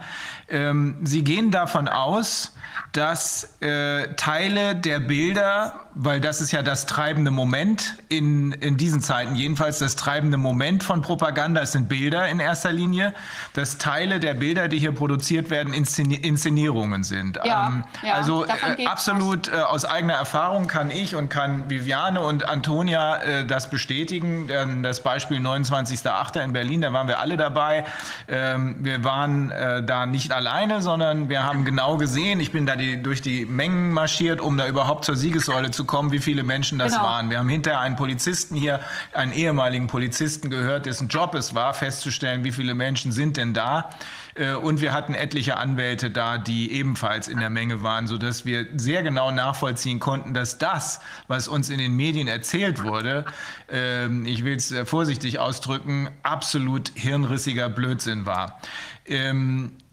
Ähm, 0.48 0.96
Sie 1.02 1.22
gehen 1.22 1.50
davon 1.50 1.88
aus, 1.88 2.52
dass 2.92 3.56
äh, 3.60 4.14
Teile 4.14 4.74
der 4.74 5.00
Bilder, 5.00 5.86
weil 5.94 6.20
das 6.20 6.40
ist 6.40 6.52
ja 6.52 6.62
das 6.62 6.86
treibende 6.86 7.30
Moment 7.30 7.96
in, 8.08 8.52
in 8.52 8.76
diesen 8.76 9.00
Zeiten, 9.00 9.34
jedenfalls 9.34 9.78
das 9.78 9.96
treibende 9.96 10.36
Moment 10.36 10.82
von 10.82 11.02
Propaganda, 11.02 11.62
es 11.62 11.72
sind 11.72 11.88
Bilder 11.88 12.28
in 12.28 12.40
erster 12.40 12.72
Linie, 12.72 13.14
dass 13.54 13.78
Teile 13.78 14.20
der 14.20 14.34
Bilder, 14.34 14.68
die 14.68 14.78
hier 14.78 14.92
produziert 14.92 15.50
werden, 15.50 15.72
Inszen 15.72 16.10
Inszenierungen 16.10 17.04
sind. 17.04 17.38
Ja, 17.44 17.68
ähm, 17.68 17.84
ja, 18.02 18.14
also 18.14 18.44
äh, 18.44 18.86
absolut 18.86 19.48
äh, 19.48 19.56
aus 19.56 19.84
eigener 19.84 20.14
Erfahrung 20.14 20.66
kann 20.66 20.90
ich 20.90 21.14
und 21.14 21.28
kann 21.28 21.68
Viviane 21.68 22.20
und 22.20 22.48
Antonia 22.48 23.16
äh, 23.16 23.46
das 23.46 23.70
bestätigen. 23.70 24.48
Denn 24.48 24.82
das 24.82 25.02
Beispiel 25.02 25.38
29.08. 25.38 26.42
in 26.42 26.52
Berlin, 26.52 26.80
da 26.80 26.92
waren 26.92 27.08
wir 27.08 27.18
alle 27.18 27.36
dabei. 27.36 27.84
Ähm, 28.28 28.76
wir 28.80 29.04
waren 29.04 29.50
äh, 29.50 29.82
da 29.82 30.06
nicht 30.06 30.32
alleine, 30.32 30.82
sondern 30.82 31.28
wir 31.28 31.44
haben 31.44 31.64
genau 31.64 31.96
gesehen, 31.96 32.40
ich 32.40 32.52
bin 32.52 32.66
da 32.66 32.76
die, 32.76 33.02
durch 33.02 33.22
die 33.22 33.44
Mengen 33.44 33.92
marschiert, 33.92 34.40
um 34.40 34.56
da 34.56 34.66
überhaupt 34.66 35.04
zur 35.04 35.16
Siegessäule 35.16 35.70
zu 35.70 35.79
kommen, 35.84 36.12
wie 36.12 36.18
viele 36.18 36.42
Menschen 36.42 36.78
das 36.78 36.92
genau. 36.92 37.04
waren. 37.04 37.30
Wir 37.30 37.38
haben 37.38 37.48
hinterher 37.48 37.80
einen 37.80 37.96
Polizisten 37.96 38.56
hier, 38.56 38.80
einen 39.12 39.32
ehemaligen 39.32 39.86
Polizisten 39.86 40.50
gehört, 40.50 40.86
dessen 40.86 41.08
Job 41.08 41.34
es 41.34 41.54
war, 41.54 41.74
festzustellen, 41.74 42.44
wie 42.44 42.52
viele 42.52 42.74
Menschen 42.74 43.12
sind 43.12 43.36
denn 43.36 43.54
da. 43.54 43.90
Äh, 44.34 44.54
und 44.54 44.80
wir 44.80 44.92
hatten 44.92 45.14
etliche 45.14 45.56
Anwälte 45.56 46.10
da, 46.10 46.38
die 46.38 46.72
ebenfalls 46.72 47.28
in 47.28 47.38
der 47.38 47.50
Menge 47.50 47.82
waren, 47.82 48.06
sodass 48.06 48.44
wir 48.44 48.66
sehr 48.76 49.02
genau 49.02 49.30
nachvollziehen 49.30 50.00
konnten, 50.00 50.34
dass 50.34 50.58
das, 50.58 51.00
was 51.28 51.48
uns 51.48 51.70
in 51.70 51.78
den 51.78 51.94
Medien 51.94 52.28
erzählt 52.28 52.82
wurde, 52.82 53.24
ähm, 53.68 54.26
ich 54.26 54.44
will 54.44 54.56
es 54.56 54.72
äh, 54.72 54.84
vorsichtig 54.84 55.38
ausdrücken, 55.38 56.08
absolut 56.22 56.92
hirnrissiger 56.94 57.68
Blödsinn 57.68 58.26
war. 58.26 58.60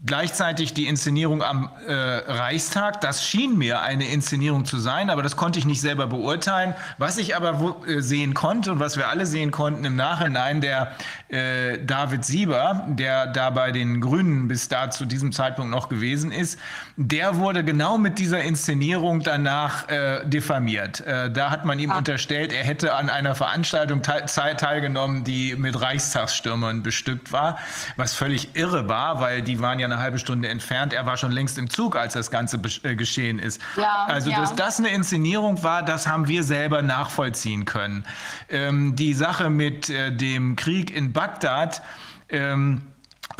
Gleichzeitig 0.06 0.74
die 0.74 0.86
Inszenierung 0.86 1.42
am 1.42 1.70
äh, 1.84 1.92
Reichstag, 1.92 3.00
das 3.00 3.26
schien 3.26 3.58
mir 3.58 3.82
eine 3.82 4.06
Inszenierung 4.06 4.64
zu 4.64 4.78
sein, 4.78 5.10
aber 5.10 5.24
das 5.24 5.34
konnte 5.34 5.58
ich 5.58 5.64
nicht 5.64 5.80
selber 5.80 6.06
beurteilen. 6.06 6.74
Was 6.98 7.18
ich 7.18 7.34
aber 7.34 7.82
äh, 7.84 8.00
sehen 8.00 8.32
konnte 8.32 8.70
und 8.70 8.78
was 8.78 8.96
wir 8.96 9.08
alle 9.08 9.26
sehen 9.26 9.50
konnten 9.50 9.84
im 9.84 9.96
Nachhinein, 9.96 10.60
der 10.60 10.92
äh, 11.30 11.84
David 11.84 12.24
Sieber, 12.24 12.86
der 12.90 13.26
da 13.26 13.50
bei 13.50 13.72
den 13.72 14.00
Grünen 14.00 14.46
bis 14.46 14.68
da 14.68 14.88
zu 14.88 15.04
diesem 15.04 15.32
Zeitpunkt 15.32 15.72
noch 15.72 15.88
gewesen 15.88 16.30
ist, 16.30 16.60
der 16.96 17.38
wurde 17.38 17.64
genau 17.64 17.98
mit 17.98 18.20
dieser 18.20 18.40
Inszenierung 18.42 19.24
danach 19.24 19.88
äh, 19.88 20.24
diffamiert. 20.24 21.00
Äh, 21.00 21.28
da 21.32 21.50
hat 21.50 21.64
man 21.64 21.80
ihm 21.80 21.90
ah. 21.90 21.98
unterstellt, 21.98 22.52
er 22.52 22.62
hätte 22.62 22.94
an 22.94 23.10
einer 23.10 23.34
Veranstaltung 23.34 24.02
te 24.02 24.26
teilgenommen, 24.26 25.24
die 25.24 25.56
mit 25.56 25.80
Reichstagsstürmern 25.80 26.84
bestückt 26.84 27.32
war, 27.32 27.58
was 27.96 28.14
völlig 28.14 28.54
irre 28.54 28.88
war, 28.88 29.20
weil 29.20 29.42
die 29.42 29.58
waren 29.58 29.80
ja 29.80 29.87
eine 29.92 30.00
halbe 30.00 30.18
Stunde 30.18 30.48
entfernt. 30.48 30.92
Er 30.92 31.06
war 31.06 31.16
schon 31.16 31.32
längst 31.32 31.58
im 31.58 31.70
Zug, 31.70 31.96
als 31.96 32.14
das 32.14 32.30
Ganze 32.30 32.60
äh, 32.82 32.94
geschehen 32.94 33.38
ist. 33.38 33.60
Ja, 33.76 34.06
also, 34.06 34.30
ja. 34.30 34.40
dass 34.40 34.54
das 34.54 34.78
eine 34.78 34.88
Inszenierung 34.88 35.62
war, 35.62 35.82
das 35.82 36.06
haben 36.06 36.28
wir 36.28 36.42
selber 36.44 36.82
nachvollziehen 36.82 37.64
können. 37.64 38.04
Ähm, 38.48 38.96
die 38.96 39.14
Sache 39.14 39.50
mit 39.50 39.90
äh, 39.90 40.12
dem 40.12 40.56
Krieg 40.56 40.94
in 40.94 41.12
Bagdad, 41.12 41.82
ähm, 42.28 42.82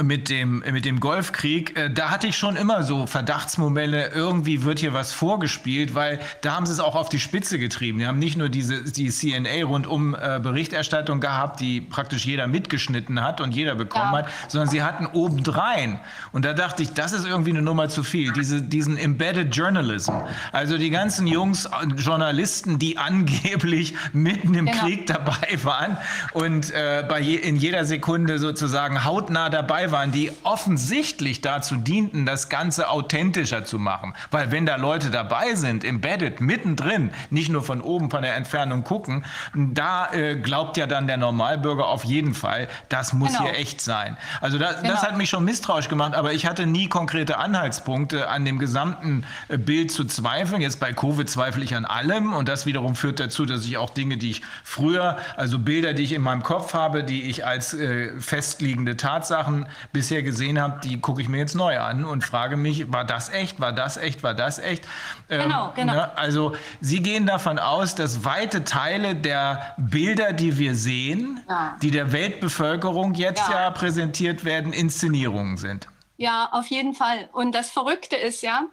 mit 0.02 0.28
dem, 0.28 0.62
mit 0.70 0.84
dem 0.84 1.00
Golfkrieg, 1.00 1.76
äh, 1.76 1.90
da 1.90 2.10
hatte 2.10 2.28
ich 2.28 2.36
schon 2.36 2.56
immer 2.56 2.84
so 2.84 3.06
Verdachtsmomente, 3.06 4.12
irgendwie 4.14 4.62
wird 4.62 4.78
hier 4.78 4.92
was 4.92 5.12
vorgespielt, 5.12 5.94
weil 5.94 6.20
da 6.40 6.54
haben 6.54 6.66
sie 6.66 6.72
es 6.72 6.80
auch 6.80 6.94
auf 6.94 7.08
die 7.08 7.18
Spitze 7.18 7.58
getrieben. 7.58 7.98
Die 7.98 8.06
haben 8.06 8.18
nicht 8.18 8.36
nur 8.36 8.48
diese, 8.48 8.84
die 8.84 9.10
CNA 9.10 9.64
rundum 9.64 10.14
äh, 10.14 10.38
Berichterstattung 10.40 11.20
gehabt, 11.20 11.60
die 11.60 11.80
praktisch 11.80 12.24
jeder 12.26 12.46
mitgeschnitten 12.46 13.22
hat 13.22 13.40
und 13.40 13.52
jeder 13.52 13.74
bekommen 13.74 14.12
ja. 14.12 14.18
hat, 14.18 14.28
sondern 14.46 14.68
sie 14.68 14.82
hatten 14.82 15.06
obendrein. 15.06 15.98
Und 16.32 16.44
da 16.44 16.52
dachte 16.52 16.82
ich, 16.84 16.92
das 16.92 17.12
ist 17.12 17.26
irgendwie 17.26 17.50
eine 17.50 17.62
Nummer 17.62 17.88
zu 17.88 18.04
viel. 18.04 18.32
Diese, 18.32 18.62
diesen 18.62 18.96
Embedded 18.96 19.54
Journalism. 19.54 20.12
Also 20.52 20.78
die 20.78 20.90
ganzen 20.90 21.26
Jungs, 21.26 21.66
äh, 21.66 21.70
Journalisten, 21.96 22.78
die 22.78 22.98
angeblich 22.98 23.94
mitten 24.12 24.54
im 24.54 24.66
genau. 24.66 24.78
Krieg 24.78 25.06
dabei 25.06 25.58
waren 25.64 25.98
und 26.34 26.70
äh, 26.70 27.04
bei 27.08 27.20
je, 27.20 27.34
in 27.34 27.56
jeder 27.56 27.84
Sekunde 27.84 28.38
sozusagen 28.38 29.04
hautnah 29.04 29.50
dabei 29.50 29.87
waren, 29.92 30.12
die 30.12 30.32
offensichtlich 30.42 31.40
dazu 31.40 31.76
dienten, 31.76 32.26
das 32.26 32.48
Ganze 32.48 32.90
authentischer 32.90 33.64
zu 33.64 33.78
machen. 33.78 34.14
Weil 34.30 34.50
wenn 34.50 34.66
da 34.66 34.76
Leute 34.76 35.10
dabei 35.10 35.54
sind, 35.54 35.84
embedded, 35.84 36.40
mittendrin, 36.40 37.10
nicht 37.30 37.48
nur 37.48 37.62
von 37.62 37.80
oben, 37.80 38.10
von 38.10 38.22
der 38.22 38.36
Entfernung 38.36 38.84
gucken, 38.84 39.24
da 39.54 40.12
äh, 40.12 40.36
glaubt 40.36 40.76
ja 40.76 40.86
dann 40.86 41.06
der 41.06 41.16
Normalbürger 41.16 41.86
auf 41.86 42.04
jeden 42.04 42.34
Fall, 42.34 42.68
das 42.88 43.12
muss 43.12 43.30
genau. 43.30 43.44
hier 43.44 43.58
echt 43.58 43.80
sein. 43.80 44.16
Also 44.40 44.58
das, 44.58 44.80
genau. 44.80 44.94
das 44.94 45.02
hat 45.02 45.16
mich 45.16 45.30
schon 45.30 45.44
misstrauisch 45.44 45.88
gemacht, 45.88 46.14
aber 46.14 46.32
ich 46.32 46.46
hatte 46.46 46.66
nie 46.66 46.88
konkrete 46.88 47.38
Anhaltspunkte 47.38 48.28
an 48.28 48.44
dem 48.44 48.58
gesamten 48.58 49.24
äh, 49.48 49.58
Bild 49.58 49.90
zu 49.90 50.04
zweifeln. 50.04 50.60
Jetzt 50.60 50.80
bei 50.80 50.92
Covid 50.92 51.28
zweifle 51.28 51.64
ich 51.64 51.74
an 51.74 51.84
allem 51.84 52.32
und 52.32 52.48
das 52.48 52.66
wiederum 52.66 52.94
führt 52.94 53.20
dazu, 53.20 53.46
dass 53.46 53.64
ich 53.64 53.76
auch 53.78 53.90
Dinge, 53.90 54.16
die 54.16 54.30
ich 54.30 54.42
früher, 54.64 55.18
also 55.36 55.58
Bilder, 55.58 55.94
die 55.94 56.02
ich 56.02 56.12
in 56.12 56.22
meinem 56.22 56.42
Kopf 56.42 56.74
habe, 56.74 57.04
die 57.04 57.22
ich 57.22 57.46
als 57.46 57.74
äh, 57.74 58.18
festliegende 58.20 58.96
Tatsachen 58.96 59.66
bisher 59.92 60.22
gesehen 60.22 60.60
habe, 60.60 60.80
die 60.82 61.00
gucke 61.00 61.22
ich 61.22 61.28
mir 61.28 61.38
jetzt 61.38 61.54
neu 61.54 61.78
an 61.78 62.04
und 62.04 62.24
frage 62.24 62.56
mich, 62.56 62.92
war 62.92 63.04
das 63.04 63.30
echt, 63.30 63.60
war 63.60 63.72
das 63.72 63.96
echt, 63.96 64.22
war 64.22 64.34
das 64.34 64.58
echt? 64.58 64.84
Ähm, 65.28 65.42
genau, 65.42 65.72
genau. 65.74 65.92
Ne? 65.92 66.16
Also 66.16 66.54
Sie 66.80 67.02
gehen 67.02 67.26
davon 67.26 67.58
aus, 67.58 67.94
dass 67.94 68.24
weite 68.24 68.64
Teile 68.64 69.14
der 69.14 69.74
Bilder, 69.76 70.32
die 70.32 70.58
wir 70.58 70.74
sehen, 70.74 71.40
ja. 71.48 71.76
die 71.82 71.90
der 71.90 72.12
Weltbevölkerung 72.12 73.14
jetzt 73.14 73.48
ja. 73.48 73.62
ja 73.62 73.70
präsentiert 73.70 74.44
werden, 74.44 74.72
Inszenierungen 74.72 75.56
sind. 75.56 75.88
Ja, 76.16 76.48
auf 76.52 76.66
jeden 76.66 76.94
Fall. 76.94 77.28
Und 77.32 77.54
das 77.54 77.70
Verrückte 77.70 78.16
ist 78.16 78.42
ja, 78.42 78.66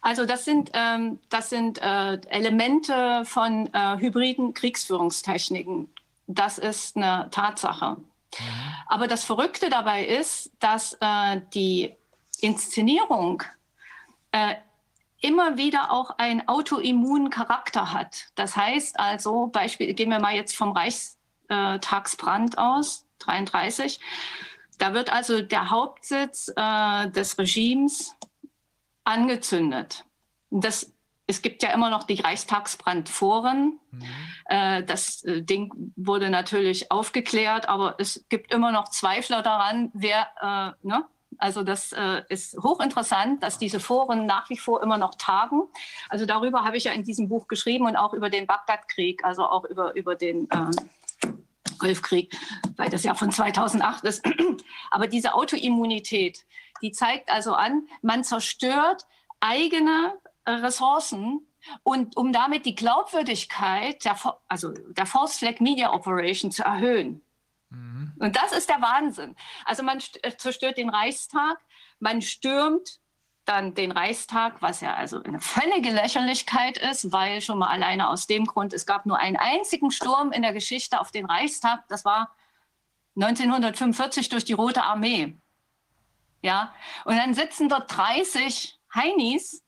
also 0.00 0.24
das 0.24 0.44
sind, 0.44 0.70
ähm, 0.72 1.18
das 1.28 1.50
sind 1.50 1.80
äh, 1.82 2.14
Elemente 2.28 3.24
von 3.24 3.68
äh, 3.74 3.98
hybriden 3.98 4.54
Kriegsführungstechniken. 4.54 5.88
Das 6.26 6.58
ist 6.58 6.96
eine 6.96 7.28
Tatsache. 7.30 7.96
Mhm. 8.38 8.44
Aber 8.86 9.08
das 9.08 9.24
Verrückte 9.24 9.70
dabei 9.70 10.04
ist, 10.06 10.52
dass 10.58 10.96
äh, 11.00 11.40
die 11.54 11.94
Inszenierung 12.40 13.42
äh, 14.32 14.54
immer 15.20 15.58
wieder 15.58 15.92
auch 15.92 16.18
einen 16.18 16.48
autoimmunen 16.48 17.30
Charakter 17.30 17.92
hat. 17.92 18.28
Das 18.34 18.56
heißt 18.56 18.98
also, 18.98 19.48
Beispiel, 19.48 19.92
gehen 19.94 20.10
wir 20.10 20.18
mal 20.18 20.34
jetzt 20.34 20.56
vom 20.56 20.72
Reichstagsbrand 20.72 22.58
aus, 22.58 23.06
33. 23.18 24.00
Da 24.78 24.94
wird 24.94 25.12
also 25.12 25.42
der 25.42 25.70
Hauptsitz 25.70 26.50
äh, 26.56 27.10
des 27.10 27.38
Regimes 27.38 28.16
angezündet. 29.04 30.06
Das 30.50 30.92
es 31.30 31.42
gibt 31.42 31.62
ja 31.62 31.70
immer 31.70 31.90
noch 31.90 32.02
die 32.02 32.20
Reichstagsbrandforen. 32.20 33.78
Mhm. 33.92 34.02
Äh, 34.46 34.82
das 34.82 35.22
äh, 35.22 35.42
Ding 35.42 35.72
wurde 35.96 36.28
natürlich 36.28 36.90
aufgeklärt, 36.90 37.68
aber 37.68 37.94
es 37.98 38.26
gibt 38.28 38.52
immer 38.52 38.72
noch 38.72 38.88
Zweifler 38.88 39.42
daran, 39.42 39.90
wer, 39.94 40.26
äh, 40.82 40.86
ne? 40.86 41.04
Also 41.38 41.62
das 41.62 41.92
äh, 41.92 42.22
ist 42.28 42.58
hochinteressant, 42.58 43.42
dass 43.42 43.56
diese 43.56 43.78
Foren 43.78 44.26
nach 44.26 44.50
wie 44.50 44.58
vor 44.58 44.82
immer 44.82 44.98
noch 44.98 45.14
tagen. 45.14 45.62
Also 46.08 46.26
darüber 46.26 46.64
habe 46.64 46.76
ich 46.76 46.84
ja 46.84 46.92
in 46.92 47.04
diesem 47.04 47.28
Buch 47.28 47.46
geschrieben 47.46 47.86
und 47.86 47.96
auch 47.96 48.12
über 48.12 48.28
den 48.28 48.46
Bagdad-Krieg, 48.48 49.24
also 49.24 49.44
auch 49.44 49.64
über, 49.64 49.94
über 49.94 50.16
den 50.16 50.50
äh, 50.50 51.28
Golfkrieg, 51.78 52.36
weil 52.76 52.90
das 52.90 53.04
ja 53.04 53.14
von 53.14 53.30
2008 53.30 54.04
ist. 54.04 54.24
Aber 54.90 55.06
diese 55.06 55.34
Autoimmunität, 55.34 56.44
die 56.82 56.90
zeigt 56.90 57.30
also 57.30 57.54
an, 57.54 57.86
man 58.02 58.24
zerstört 58.24 59.06
eigene 59.38 60.12
Ressourcen 60.56 61.46
und 61.82 62.16
um 62.16 62.32
damit 62.32 62.66
die 62.66 62.74
Glaubwürdigkeit 62.74 64.04
der, 64.04 64.18
also 64.48 64.70
der 64.70 65.06
False 65.06 65.38
Flag 65.38 65.60
Media 65.60 65.92
Operation 65.92 66.50
zu 66.50 66.62
erhöhen. 66.62 67.22
Mhm. 67.70 68.12
Und 68.18 68.36
das 68.36 68.52
ist 68.52 68.68
der 68.68 68.80
Wahnsinn. 68.80 69.36
Also 69.64 69.82
man 69.82 70.02
äh, 70.22 70.36
zerstört 70.36 70.78
den 70.78 70.90
Reichstag, 70.90 71.58
man 71.98 72.22
stürmt 72.22 73.00
dann 73.44 73.74
den 73.74 73.90
Reichstag, 73.90 74.62
was 74.62 74.80
ja 74.80 74.94
also 74.94 75.22
eine 75.22 75.40
völlige 75.40 75.90
Lächerlichkeit 75.90 76.78
ist, 76.78 77.10
weil 77.10 77.40
schon 77.40 77.58
mal 77.58 77.68
alleine 77.68 78.08
aus 78.08 78.26
dem 78.26 78.46
Grund, 78.46 78.72
es 78.72 78.86
gab 78.86 79.06
nur 79.06 79.18
einen 79.18 79.36
einzigen 79.36 79.90
Sturm 79.90 80.30
in 80.32 80.42
der 80.42 80.52
Geschichte 80.52 81.00
auf 81.00 81.10
den 81.10 81.26
Reichstag, 81.26 81.86
das 81.88 82.04
war 82.04 82.34
1945 83.16 84.28
durch 84.28 84.44
die 84.44 84.52
Rote 84.52 84.82
Armee. 84.84 85.36
Ja, 86.42 86.72
und 87.04 87.16
dann 87.16 87.34
sitzen 87.34 87.68
dort 87.68 87.94
30 87.94 88.78
Heinis 88.94 89.62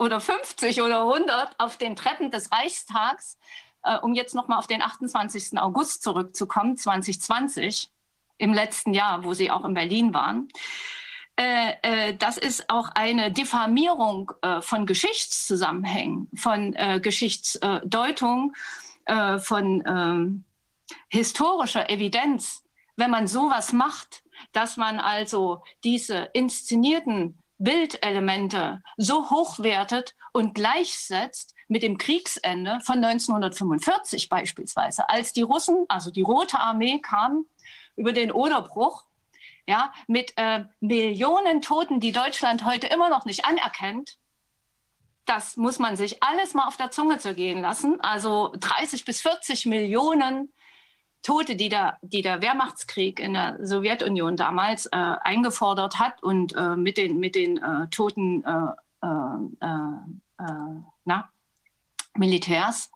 oder 0.00 0.18
50 0.18 0.80
oder 0.80 1.02
100 1.02 1.54
auf 1.58 1.76
den 1.76 1.94
Treppen 1.94 2.30
des 2.30 2.50
Reichstags, 2.50 3.38
äh, 3.82 3.98
um 3.98 4.14
jetzt 4.14 4.34
nochmal 4.34 4.58
auf 4.58 4.66
den 4.66 4.80
28. 4.80 5.58
August 5.60 6.02
zurückzukommen, 6.02 6.76
2020, 6.78 7.90
im 8.38 8.54
letzten 8.54 8.94
Jahr, 8.94 9.24
wo 9.24 9.34
Sie 9.34 9.50
auch 9.50 9.64
in 9.66 9.74
Berlin 9.74 10.14
waren. 10.14 10.48
Äh, 11.36 11.74
äh, 11.82 12.16
das 12.16 12.38
ist 12.38 12.70
auch 12.70 12.88
eine 12.94 13.30
Diffamierung 13.30 14.32
äh, 14.40 14.62
von 14.62 14.86
Geschichtszusammenhängen, 14.86 16.28
von 16.34 16.74
Geschichtsdeutung, 17.02 18.54
von 19.38 19.82
ähm, 19.86 20.44
historischer 21.08 21.90
Evidenz. 21.90 22.62
Wenn 22.96 23.10
man 23.10 23.26
sowas 23.26 23.72
macht, 23.72 24.22
dass 24.52 24.76
man 24.76 25.00
also 25.00 25.64
diese 25.82 26.30
inszenierten 26.32 27.42
Bildelemente 27.60 28.82
so 28.96 29.30
hochwertet 29.30 30.16
und 30.32 30.54
gleichsetzt 30.54 31.54
mit 31.68 31.82
dem 31.82 31.98
Kriegsende 31.98 32.80
von 32.82 33.04
1945 33.04 34.28
beispielsweise, 34.28 35.08
als 35.08 35.32
die 35.32 35.42
Russen, 35.42 35.84
also 35.88 36.10
die 36.10 36.22
Rote 36.22 36.58
Armee 36.58 36.98
kam 37.00 37.44
über 37.96 38.12
den 38.12 38.32
Oderbruch, 38.32 39.04
ja, 39.68 39.92
mit 40.08 40.32
äh, 40.36 40.64
Millionen 40.80 41.62
Toten, 41.62 42.00
die 42.00 42.12
Deutschland 42.12 42.64
heute 42.64 42.88
immer 42.88 43.08
noch 43.10 43.24
nicht 43.26 43.44
anerkennt. 43.44 44.16
Das 45.26 45.56
muss 45.56 45.78
man 45.78 45.96
sich 45.96 46.22
alles 46.22 46.54
mal 46.54 46.66
auf 46.66 46.76
der 46.76 46.90
Zunge 46.90 47.18
zergehen 47.18 47.60
lassen. 47.60 48.00
Also 48.00 48.52
30 48.58 49.04
bis 49.04 49.20
40 49.20 49.66
Millionen 49.66 50.52
Tote, 51.22 51.56
die 51.56 51.68
der, 51.68 51.98
die 52.02 52.22
der 52.22 52.40
Wehrmachtskrieg 52.40 53.20
in 53.20 53.34
der 53.34 53.58
Sowjetunion 53.60 54.36
damals 54.36 54.86
äh, 54.86 54.96
eingefordert 54.96 55.98
hat 55.98 56.22
und 56.22 56.54
äh, 56.54 56.76
mit 56.76 56.96
den, 56.96 57.18
mit 57.18 57.34
den 57.34 57.58
äh, 57.58 57.88
toten 57.88 58.42
äh, 58.44 59.06
äh, 59.06 59.66
äh, 60.38 60.82
na, 61.04 61.30
Militärs, 62.16 62.90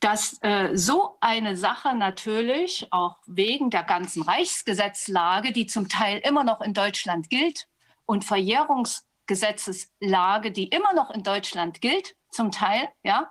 dass 0.00 0.38
so 0.74 1.16
eine 1.20 1.56
Sache 1.56 1.94
natürlich 1.96 2.86
auch 2.90 3.16
wegen 3.26 3.70
der 3.70 3.84
ganzen 3.84 4.22
Reichsgesetzlage, 4.22 5.52
die 5.52 5.66
zum 5.66 5.88
Teil 5.88 6.18
immer 6.18 6.44
noch 6.44 6.60
in 6.60 6.74
Deutschland 6.74 7.30
gilt 7.30 7.66
und 8.04 8.24
Verjährungsgesetzeslage, 9.26 10.50
die 10.52 10.68
immer 10.68 10.92
noch 10.94 11.10
in 11.10 11.22
Deutschland 11.22 11.80
gilt, 11.80 12.14
zum 12.30 12.50
Teil, 12.50 12.88
ja, 13.04 13.30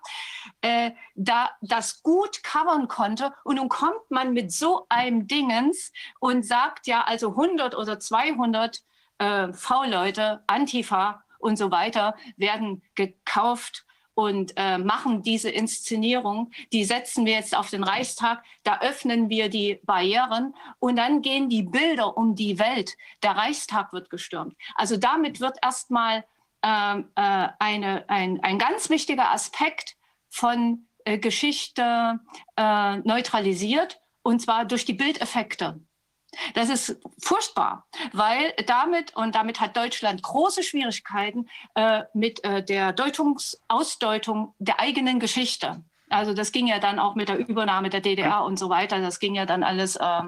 äh, 0.62 0.92
da 1.16 1.52
das 1.62 2.02
gut 2.04 2.42
covern 2.44 2.88
konnte. 2.88 3.34
Und 3.44 3.56
nun 3.56 3.70
kommt 3.70 4.10
man 4.10 4.34
mit 4.34 4.52
so 4.52 4.86
einem 4.90 5.28
Dingens 5.28 5.92
und 6.20 6.46
sagt 6.46 6.88
ja, 6.88 7.04
also 7.04 7.30
100 7.32 7.76
oder 7.76 8.00
200 8.00 8.80
äh, 9.18 9.52
V-Leute, 9.52 10.44
Antifa 10.48 11.24
und 11.40 11.58
so 11.58 11.70
weiter 11.72 12.16
werden 12.38 12.82
gekauft 12.96 13.86
und 14.16 14.54
äh, 14.56 14.78
machen 14.78 15.24
diese 15.24 15.50
Inszenierung. 15.50 16.52
Die 16.72 16.86
setzen 16.86 17.26
wir 17.26 17.34
jetzt 17.34 17.56
auf 17.56 17.70
den 17.70 17.84
Reichstag, 17.84 18.44
da 18.64 18.80
öffnen 18.80 19.30
wir 19.30 19.50
die 19.50 19.80
Barrieren 19.84 20.56
und 20.80 20.98
dann 20.98 21.22
gehen 21.22 21.50
die 21.50 21.64
Bilder 21.64 22.18
um 22.18 22.36
die 22.36 22.60
Welt. 22.60 22.96
Der 23.24 23.32
Reichstag 23.32 23.94
wird 23.94 24.10
gestürmt. 24.10 24.56
Also 24.76 24.98
damit 24.98 25.40
wird 25.40 25.58
erstmal 25.62 26.26
ähm, 26.64 27.10
äh, 27.16 27.50
eine, 27.60 28.10
ein, 28.10 28.40
ein 28.44 28.58
ganz 28.58 28.90
wichtiger 28.90 29.32
Aspekt 29.32 29.98
von 30.30 30.88
äh, 31.06 31.18
Geschichte 31.18 32.20
äh, 32.56 32.98
neutralisiert, 32.98 34.00
und 34.24 34.42
zwar 34.42 34.66
durch 34.66 34.86
die 34.86 34.94
Bildeffekte. 34.94 35.82
Das 36.54 36.70
ist 36.70 37.00
furchtbar, 37.20 37.88
weil 38.12 38.54
damit, 38.68 39.16
und 39.16 39.36
damit 39.36 39.60
hat 39.60 39.78
Deutschland 39.78 40.24
große 40.24 40.64
Schwierigkeiten 40.64 41.48
äh, 41.76 42.04
mit 42.14 42.44
äh, 42.44 42.64
der 42.64 42.94
Deutungs 42.94 43.62
Ausdeutung 43.68 44.56
der 44.60 44.80
eigenen 44.80 45.20
Geschichte. 45.20 45.84
Also 46.10 46.34
das 46.34 46.52
ging 46.52 46.68
ja 46.68 46.80
dann 46.80 47.00
auch 47.00 47.16
mit 47.16 47.30
der 47.30 47.38
Übernahme 47.38 47.90
der 47.90 48.02
DDR 48.02 48.44
und 48.44 48.60
so 48.60 48.70
weiter. 48.70 49.00
Das 49.00 49.20
ging 49.20 49.36
ja 49.36 49.46
dann 49.46 49.64
alles 49.64 49.96
äh, 49.96 50.22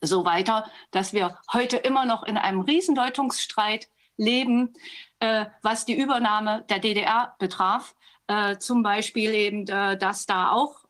so 0.00 0.24
weiter, 0.24 0.70
dass 0.90 1.12
wir 1.12 1.38
heute 1.52 1.76
immer 1.76 2.04
noch 2.04 2.22
in 2.22 2.36
einem 2.36 2.60
Riesendeutungsstreit 2.60 3.88
leben, 4.16 4.74
äh, 5.20 5.46
was 5.62 5.84
die 5.84 5.98
Übernahme 5.98 6.64
der 6.68 6.78
DDR 6.78 7.34
betraf. 7.38 7.94
Äh, 8.26 8.58
zum 8.58 8.82
Beispiel 8.82 9.34
eben, 9.34 9.66
äh, 9.68 9.96
dass 9.96 10.26
da 10.26 10.50
auch 10.50 10.84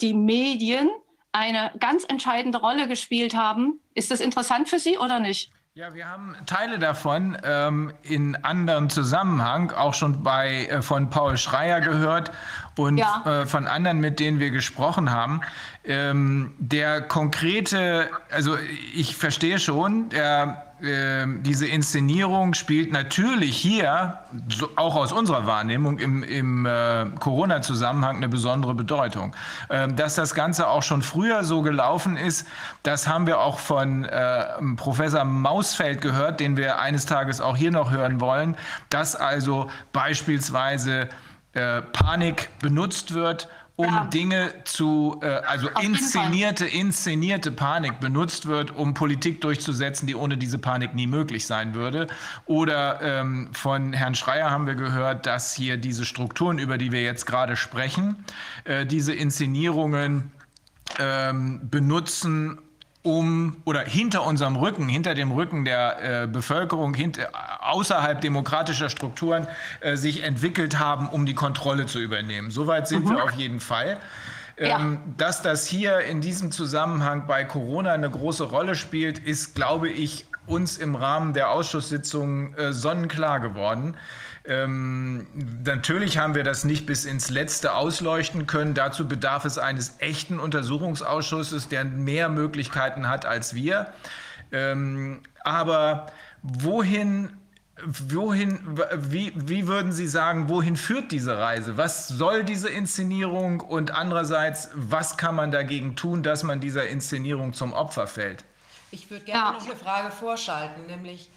die 0.00 0.14
Medien 0.14 0.90
eine 1.32 1.72
ganz 1.78 2.04
entscheidende 2.04 2.58
Rolle 2.58 2.88
gespielt 2.88 3.34
haben. 3.34 3.80
Ist 3.94 4.10
das 4.10 4.20
interessant 4.20 4.68
für 4.68 4.78
Sie 4.78 4.98
oder 4.98 5.20
nicht? 5.20 5.52
Ja, 5.74 5.94
wir 5.94 6.08
haben 6.08 6.34
Teile 6.46 6.80
davon 6.80 7.38
ähm, 7.44 7.92
in 8.02 8.34
anderen 8.42 8.90
Zusammenhang 8.90 9.70
auch 9.70 9.94
schon 9.94 10.24
bei 10.24 10.66
äh, 10.66 10.82
von 10.82 11.10
Paul 11.10 11.38
Schreier 11.38 11.80
gehört 11.80 12.32
und 12.76 12.98
ja. 12.98 13.22
äh, 13.24 13.46
von 13.46 13.68
anderen, 13.68 14.00
mit 14.00 14.18
denen 14.18 14.40
wir 14.40 14.50
gesprochen 14.50 15.12
haben. 15.12 15.42
Ähm, 15.84 16.54
der 16.58 17.02
konkrete, 17.02 18.10
also 18.32 18.58
ich 18.94 19.14
verstehe 19.14 19.60
schon, 19.60 20.08
der 20.08 20.69
ähm, 20.82 21.42
diese 21.42 21.66
Inszenierung 21.66 22.54
spielt 22.54 22.92
natürlich 22.92 23.56
hier, 23.56 24.18
so, 24.48 24.68
auch 24.76 24.96
aus 24.96 25.12
unserer 25.12 25.46
Wahrnehmung, 25.46 25.98
im, 25.98 26.22
im 26.22 26.66
äh, 26.66 27.06
Corona-Zusammenhang 27.18 28.16
eine 28.16 28.28
besondere 28.28 28.74
Bedeutung. 28.74 29.34
Ähm, 29.68 29.96
dass 29.96 30.14
das 30.14 30.34
Ganze 30.34 30.68
auch 30.68 30.82
schon 30.82 31.02
früher 31.02 31.44
so 31.44 31.62
gelaufen 31.62 32.16
ist, 32.16 32.46
das 32.82 33.06
haben 33.06 33.26
wir 33.26 33.40
auch 33.40 33.58
von 33.58 34.04
äh, 34.04 34.46
Professor 34.76 35.24
Mausfeld 35.24 36.00
gehört, 36.00 36.40
den 36.40 36.56
wir 36.56 36.78
eines 36.78 37.06
Tages 37.06 37.40
auch 37.40 37.56
hier 37.56 37.70
noch 37.70 37.90
hören 37.90 38.20
wollen, 38.20 38.56
dass 38.88 39.16
also 39.16 39.70
beispielsweise 39.92 41.08
äh, 41.52 41.82
Panik 41.82 42.48
benutzt 42.60 43.12
wird, 43.12 43.48
um. 43.80 44.10
Dinge 44.10 44.54
zu, 44.64 45.18
äh, 45.22 45.26
also 45.26 45.68
inszenierte, 45.80 46.66
inszenierte 46.66 47.52
Panik 47.52 48.00
benutzt 48.00 48.46
wird, 48.46 48.74
um 48.74 48.94
Politik 48.94 49.40
durchzusetzen, 49.40 50.06
die 50.06 50.14
ohne 50.14 50.36
diese 50.36 50.58
Panik 50.58 50.94
nie 50.94 51.06
möglich 51.06 51.46
sein 51.46 51.74
würde. 51.74 52.06
Oder 52.46 53.00
ähm, 53.02 53.50
von 53.52 53.92
Herrn 53.92 54.14
Schreier 54.14 54.50
haben 54.50 54.66
wir 54.66 54.74
gehört, 54.74 55.26
dass 55.26 55.54
hier 55.54 55.76
diese 55.76 56.04
Strukturen, 56.04 56.58
über 56.58 56.78
die 56.78 56.92
wir 56.92 57.02
jetzt 57.02 57.26
gerade 57.26 57.56
sprechen, 57.56 58.24
äh, 58.64 58.86
diese 58.86 59.14
Inszenierungen 59.14 60.32
ähm, 60.98 61.60
benutzen, 61.70 62.58
um 63.02 63.56
oder 63.64 63.80
hinter 63.80 64.26
unserem 64.26 64.56
Rücken, 64.56 64.88
hinter 64.88 65.14
dem 65.14 65.32
Rücken 65.32 65.64
der 65.64 66.22
äh, 66.22 66.26
Bevölkerung, 66.26 66.92
hinter, 66.94 67.30
außerhalb 67.60 68.20
demokratischer 68.20 68.90
Strukturen 68.90 69.46
äh, 69.80 69.96
sich 69.96 70.22
entwickelt 70.22 70.78
haben, 70.78 71.08
um 71.08 71.24
die 71.24 71.34
Kontrolle 71.34 71.86
zu 71.86 71.98
übernehmen. 71.98 72.50
Soweit 72.50 72.88
sind 72.88 73.06
mhm. 73.06 73.10
wir 73.10 73.24
auf 73.24 73.32
jeden 73.32 73.60
Fall. 73.60 73.98
Ja. 74.58 74.78
Ähm, 74.78 74.98
dass 75.16 75.40
das 75.40 75.66
hier 75.66 76.00
in 76.00 76.20
diesem 76.20 76.52
Zusammenhang 76.52 77.26
bei 77.26 77.44
Corona 77.44 77.92
eine 77.92 78.10
große 78.10 78.44
Rolle 78.44 78.74
spielt, 78.74 79.18
ist, 79.18 79.54
glaube 79.54 79.88
ich, 79.88 80.26
uns 80.46 80.76
im 80.76 80.94
Rahmen 80.94 81.32
der 81.32 81.50
Ausschusssitzung 81.50 82.54
äh, 82.54 82.72
sonnenklar 82.74 83.40
geworden. 83.40 83.96
Ähm, 84.50 85.28
natürlich 85.64 86.18
haben 86.18 86.34
wir 86.34 86.42
das 86.42 86.64
nicht 86.64 86.84
bis 86.84 87.04
ins 87.04 87.30
Letzte 87.30 87.72
ausleuchten 87.72 88.48
können. 88.48 88.74
Dazu 88.74 89.06
bedarf 89.06 89.44
es 89.44 89.58
eines 89.58 89.94
echten 90.00 90.40
Untersuchungsausschusses, 90.40 91.68
der 91.68 91.84
mehr 91.84 92.28
Möglichkeiten 92.28 93.08
hat 93.08 93.26
als 93.26 93.54
wir. 93.54 93.92
Ähm, 94.50 95.20
aber 95.44 96.06
wohin 96.42 97.30
wohin, 97.86 98.78
wie, 98.94 99.32
wie 99.36 99.66
würden 99.66 99.92
Sie 99.92 100.06
sagen, 100.06 100.50
wohin 100.50 100.76
führt 100.76 101.12
diese 101.12 101.38
Reise? 101.38 101.78
Was 101.78 102.08
soll 102.08 102.44
diese 102.44 102.68
Inszenierung 102.68 103.60
und 103.60 103.92
andererseits, 103.92 104.68
was 104.74 105.16
kann 105.16 105.34
man 105.34 105.50
dagegen 105.50 105.96
tun, 105.96 106.22
dass 106.22 106.42
man 106.42 106.60
dieser 106.60 106.88
Inszenierung 106.88 107.54
zum 107.54 107.72
Opfer 107.72 108.06
fällt? 108.06 108.44
Ich 108.92 109.08
würde 109.10 109.24
gerne 109.24 109.40
ja. 109.40 109.52
noch 109.52 109.64
eine 109.64 109.76
Frage 109.76 110.10
vorschalten, 110.10 110.86
nämlich 110.86 111.30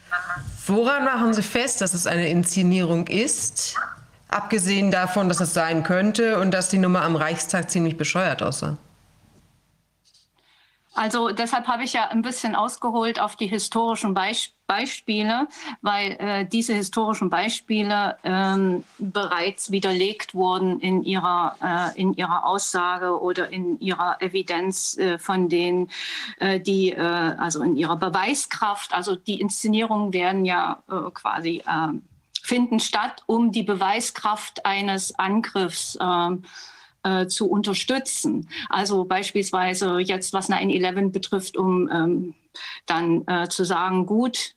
woran 0.66 1.06
machen 1.06 1.34
Sie 1.34 1.44
fest, 1.44 1.82
dass 1.82 1.94
es 1.94 2.08
eine 2.08 2.28
Inszenierung 2.30 3.08
ist? 3.08 3.76
Abgesehen 4.28 4.90
davon, 4.90 5.30
dass 5.30 5.40
es 5.40 5.54
sein 5.54 5.84
könnte 5.84 6.40
und 6.40 6.52
dass 6.52 6.70
die 6.70 6.80
Nummer 6.80 7.04
am 7.04 7.16
Reichstag 7.16 7.70
ziemlich 7.70 7.98
bescheuert 7.98 8.42
aussah. 8.42 8.78
Also 10.94 11.30
deshalb 11.30 11.68
habe 11.68 11.84
ich 11.84 11.94
ja 11.94 12.08
ein 12.10 12.22
bisschen 12.22 12.56
ausgeholt 12.56 13.20
auf 13.20 13.36
die 13.36 13.48
historischen 13.48 14.14
Beisp 14.14 14.54
Beispiele, 14.66 15.48
weil 15.82 16.12
äh, 16.14 16.46
diese 16.46 16.74
historischen 16.74 17.30
Beispiele 17.30 18.18
ähm, 18.24 18.84
bereits 18.98 19.72
widerlegt 19.72 20.34
wurden 20.34 20.80
in 20.80 21.04
ihrer, 21.04 21.56
äh, 21.62 22.02
in 22.02 22.14
ihrer 22.14 22.46
Aussage 22.46 23.22
oder 23.22 23.52
in 23.52 23.80
ihrer 23.80 24.22
Evidenz 24.22 24.98
äh, 24.98 25.20
von 25.20 25.50
denen, 25.50 25.92
äh, 26.40 26.60
die, 26.60 26.92
äh, 26.92 26.98
also 27.00 27.62
in 27.62 27.76
ihrer 27.76 27.98
Beweiskraft. 27.98 28.94
Also 28.94 29.16
die 29.16 29.42
Inszenierungen 29.42 30.14
werden 30.14 30.46
ja 30.46 30.82
äh, 30.90 31.12
quasi 31.14 31.62
ähm, 31.72 32.02
finden 32.42 32.80
statt, 32.80 33.22
um 33.28 33.52
die 33.52 33.64
Beweiskraft 33.64 34.66
eines 34.66 35.18
Angriffs 35.20 35.98
ähm, 36.02 36.46
äh, 37.04 37.28
zu 37.28 37.50
unterstützen. 37.50 38.50
Also 38.70 39.06
beispielsweise 39.06 40.00
jetzt, 40.00 40.34
was 40.34 40.50
9-11 40.50 41.12
betrifft, 41.12 41.58
um 41.58 41.90
ähm, 41.90 42.36
dann 42.86 43.28
äh, 43.28 43.48
zu 43.50 43.64
sagen, 43.64 44.06
gut, 44.06 44.56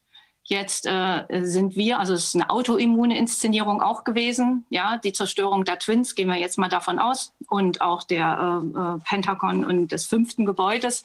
Jetzt 0.48 0.86
äh, 0.86 1.24
sind 1.42 1.74
wir, 1.74 1.98
also 1.98 2.14
es 2.14 2.26
ist 2.26 2.36
eine 2.36 2.50
autoimmune 2.50 3.18
Inszenierung 3.18 3.82
auch 3.82 4.04
gewesen, 4.04 4.64
ja, 4.70 4.96
die 4.96 5.12
Zerstörung 5.12 5.64
der 5.64 5.80
Twins, 5.80 6.14
gehen 6.14 6.28
wir 6.28 6.36
jetzt 6.36 6.56
mal 6.56 6.68
davon 6.68 7.00
aus, 7.00 7.32
und 7.48 7.80
auch 7.80 8.04
der 8.04 8.62
äh, 8.62 8.78
äh 8.78 8.98
Pentagon 9.00 9.64
und 9.64 9.90
des 9.90 10.06
fünften 10.06 10.46
Gebäudes. 10.46 11.02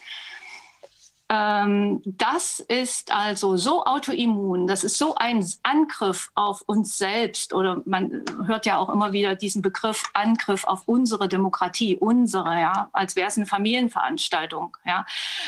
Ähm, 1.34 2.02
das 2.04 2.60
ist 2.60 3.14
also 3.14 3.56
so 3.56 3.86
autoimmun, 3.86 4.68
das 4.68 4.84
ist 4.84 4.98
so 4.98 5.16
ein 5.16 5.48
Angriff 5.64 6.30
auf 6.36 6.62
uns 6.66 6.98
selbst 6.98 7.54
oder 7.54 7.82
man 7.86 8.26
hört 8.46 8.66
ja 8.66 8.78
auch 8.78 8.90
immer 8.90 9.14
wieder 9.14 9.36
diesen 9.36 9.62
Begriff 9.62 10.04
Angriff 10.14 10.66
auf 10.66 10.82
unsere 10.88 11.30
Demokratie, 11.30 11.96
unsere, 11.96 12.60
ja, 12.60 12.90
als 12.92 13.16
wäre 13.16 13.30
es 13.30 13.38
eine 13.38 13.46
Familienveranstaltung, 13.46 14.76
ja. 14.86 15.06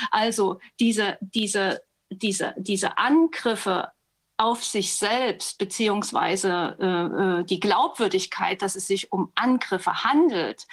Also 0.10 0.60
diese, 0.80 1.18
diese, 1.20 1.82
diese, 2.10 2.54
diese 2.56 2.98
Angriffe 2.98 3.92
auf 4.38 4.64
sich 4.64 4.96
selbst 4.96 5.58
beziehungsweise 5.58 6.78
äh, 6.80 7.40
äh, 7.42 7.44
die 7.44 7.60
Glaubwürdigkeit, 7.60 8.62
dass 8.62 8.78
es 8.78 8.88
sich 8.88 9.12
um 9.12 9.34
Angriffe 9.36 10.06
handelt, 10.06 10.66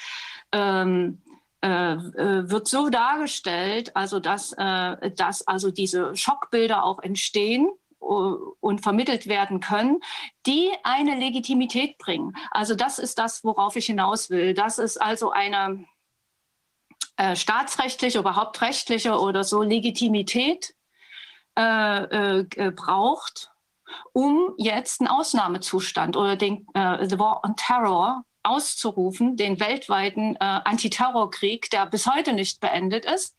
ähm, 0.53 1.21
äh, 1.21 1.27
äh, 1.27 1.30
wird 1.63 2.69
so 2.69 2.89
dargestellt, 2.89 3.95
also 3.95 4.19
dass, 4.19 4.53
äh, 4.53 5.11
dass 5.11 5.47
also 5.47 5.71
diese 5.71 6.17
Schockbilder 6.17 6.85
auch 6.85 7.01
entstehen 7.01 7.71
und 7.99 8.81
vermittelt 8.81 9.27
werden 9.27 9.61
können, 9.61 10.01
die 10.47 10.71
eine 10.85 11.17
Legitimität 11.17 11.99
bringen. 11.99 12.35
Also 12.51 12.75
das 12.75 12.99
ist 12.99 13.19
das, 13.19 13.45
worauf 13.45 13.77
ich 13.77 13.87
hinaus 13.87 14.31
will. 14.31 14.55
Das 14.55 14.79
ist 14.79 14.97
also 14.97 15.31
eine 15.31 15.85
äh, 17.17 17.37
staatsrechtliche, 17.37 18.19
überhaupt 18.19 18.63
rechtliche 18.63 19.21
oder 19.21 19.45
so 19.45 19.63
Legitimität 19.63 20.75
äh, 21.59 22.41
äh, 22.41 22.71
braucht, 22.71 23.51
um 24.15 24.55
jetzt 24.57 25.03
einen 25.03 25.09
Ausnahmezustand 25.09 26.17
oder 26.17 26.37
den 26.37 26.67
The 26.75 27.19
War 27.19 27.45
on 27.45 27.57
Terror 27.57 28.25
auszurufen, 28.43 29.37
den 29.37 29.61
weltweiten 29.61 30.37
äh, 30.37 30.39
Antiterrorkrieg, 30.41 31.71
der 31.71 31.87
bis 31.87 32.07
heute 32.07 32.33
nicht 32.33 32.61
beendet 32.61 33.05
ist. 33.05 33.37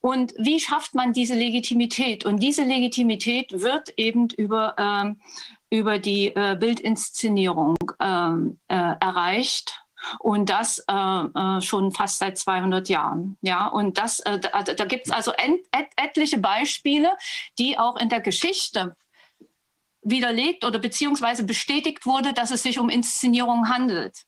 Und 0.00 0.34
wie 0.36 0.58
schafft 0.58 0.94
man 0.94 1.12
diese 1.12 1.34
Legitimität? 1.34 2.24
Und 2.24 2.40
diese 2.40 2.64
Legitimität 2.64 3.52
wird 3.52 3.94
eben 3.96 4.28
über, 4.30 4.74
ähm, 4.76 5.20
über 5.70 6.00
die 6.00 6.34
äh, 6.34 6.56
Bildinszenierung 6.58 7.76
ähm, 8.00 8.58
äh, 8.66 8.74
erreicht. 8.74 9.78
Und 10.18 10.50
das 10.50 10.84
äh, 10.88 10.92
äh 10.92 11.60
schon 11.60 11.92
fast 11.92 12.18
seit 12.18 12.36
200 12.36 12.88
Jahren. 12.88 13.38
Ja, 13.42 13.68
und 13.68 13.96
das, 13.96 14.18
äh, 14.20 14.40
da, 14.40 14.62
da 14.64 14.84
gibt 14.86 15.06
es 15.06 15.12
also 15.12 15.32
et 15.34 15.60
etliche 15.96 16.38
Beispiele, 16.38 17.12
die 17.60 17.78
auch 17.78 17.96
in 17.96 18.08
der 18.08 18.20
Geschichte 18.20 18.96
widerlegt 20.02 20.64
oder 20.64 20.78
beziehungsweise 20.78 21.44
bestätigt 21.44 22.06
wurde, 22.06 22.32
dass 22.32 22.50
es 22.50 22.62
sich 22.62 22.78
um 22.78 22.88
Inszenierung 22.88 23.68
handelt. 23.68 24.24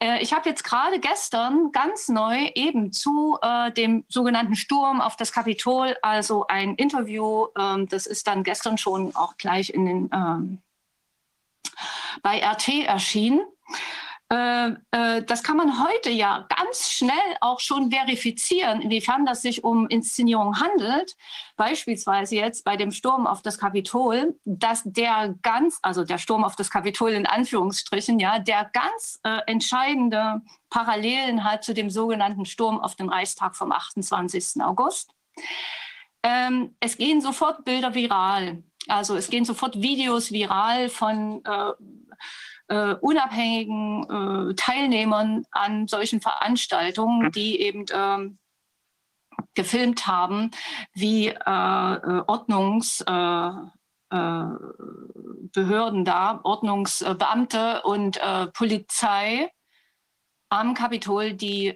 Äh, 0.00 0.22
ich 0.22 0.32
habe 0.32 0.48
jetzt 0.48 0.64
gerade 0.64 0.98
gestern 0.98 1.70
ganz 1.72 2.08
neu 2.08 2.50
eben 2.54 2.92
zu 2.92 3.38
äh, 3.40 3.70
dem 3.72 4.04
sogenannten 4.08 4.56
Sturm 4.56 5.00
auf 5.00 5.16
das 5.16 5.32
Kapitol, 5.32 5.96
also 6.02 6.46
ein 6.48 6.74
Interview, 6.74 7.46
ähm, 7.58 7.88
das 7.88 8.06
ist 8.06 8.26
dann 8.26 8.42
gestern 8.42 8.78
schon 8.78 9.14
auch 9.14 9.36
gleich 9.36 9.70
in 9.70 9.86
den, 9.86 10.10
ähm, 10.12 10.62
bei 12.22 12.40
RT 12.44 12.84
erschienen. 12.84 13.42
Äh, 14.32 14.70
äh, 14.92 15.22
das 15.24 15.42
kann 15.42 15.58
man 15.58 15.84
heute 15.84 16.08
ja 16.08 16.46
ganz 16.48 16.90
schnell 16.90 17.12
auch 17.42 17.60
schon 17.60 17.90
verifizieren, 17.90 18.80
inwiefern 18.80 19.26
das 19.26 19.42
sich 19.42 19.62
um 19.62 19.86
Inszenierung 19.88 20.58
handelt. 20.58 21.16
Beispielsweise 21.56 22.36
jetzt 22.36 22.64
bei 22.64 22.78
dem 22.78 22.92
Sturm 22.92 23.26
auf 23.26 23.42
das 23.42 23.58
Kapitol, 23.58 24.34
dass 24.46 24.84
der 24.84 25.34
ganz, 25.42 25.78
also 25.82 26.04
der 26.04 26.16
Sturm 26.16 26.44
auf 26.44 26.56
das 26.56 26.70
Kapitol 26.70 27.10
in 27.10 27.26
Anführungsstrichen, 27.26 28.18
ja, 28.18 28.38
der 28.38 28.70
ganz 28.72 29.20
äh, 29.22 29.40
entscheidende 29.46 30.40
Parallelen 30.70 31.44
hat 31.44 31.62
zu 31.62 31.74
dem 31.74 31.90
sogenannten 31.90 32.46
Sturm 32.46 32.80
auf 32.80 32.96
den 32.96 33.10
Reichstag 33.10 33.54
vom 33.54 33.70
28. 33.70 34.62
August. 34.62 35.10
Ähm, 36.22 36.74
es 36.80 36.96
gehen 36.96 37.20
sofort 37.20 37.66
Bilder 37.66 37.94
viral. 37.94 38.62
Also 38.88 39.14
es 39.14 39.28
gehen 39.28 39.44
sofort 39.44 39.82
Videos 39.82 40.32
viral 40.32 40.88
von 40.88 41.44
äh, 41.44 41.72
äh, 42.72 42.94
unabhängigen 43.00 44.50
äh, 44.50 44.54
Teilnehmern 44.54 45.44
an 45.50 45.86
solchen 45.88 46.22
Veranstaltungen, 46.22 47.26
mhm. 47.26 47.32
die 47.32 47.60
eben 47.60 47.84
ähm, 47.92 48.38
gefilmt 49.54 50.06
haben, 50.06 50.50
wie 50.94 51.28
äh, 51.28 51.34
äh 51.34 52.22
Ordnungsbehörden 52.26 53.70
äh, 56.00 56.04
da, 56.04 56.40
Ordnungsbeamte 56.42 57.82
und 57.82 58.18
Polizei 58.54 59.50
am 60.48 60.74
Kapitol 60.74 61.32
die 61.34 61.74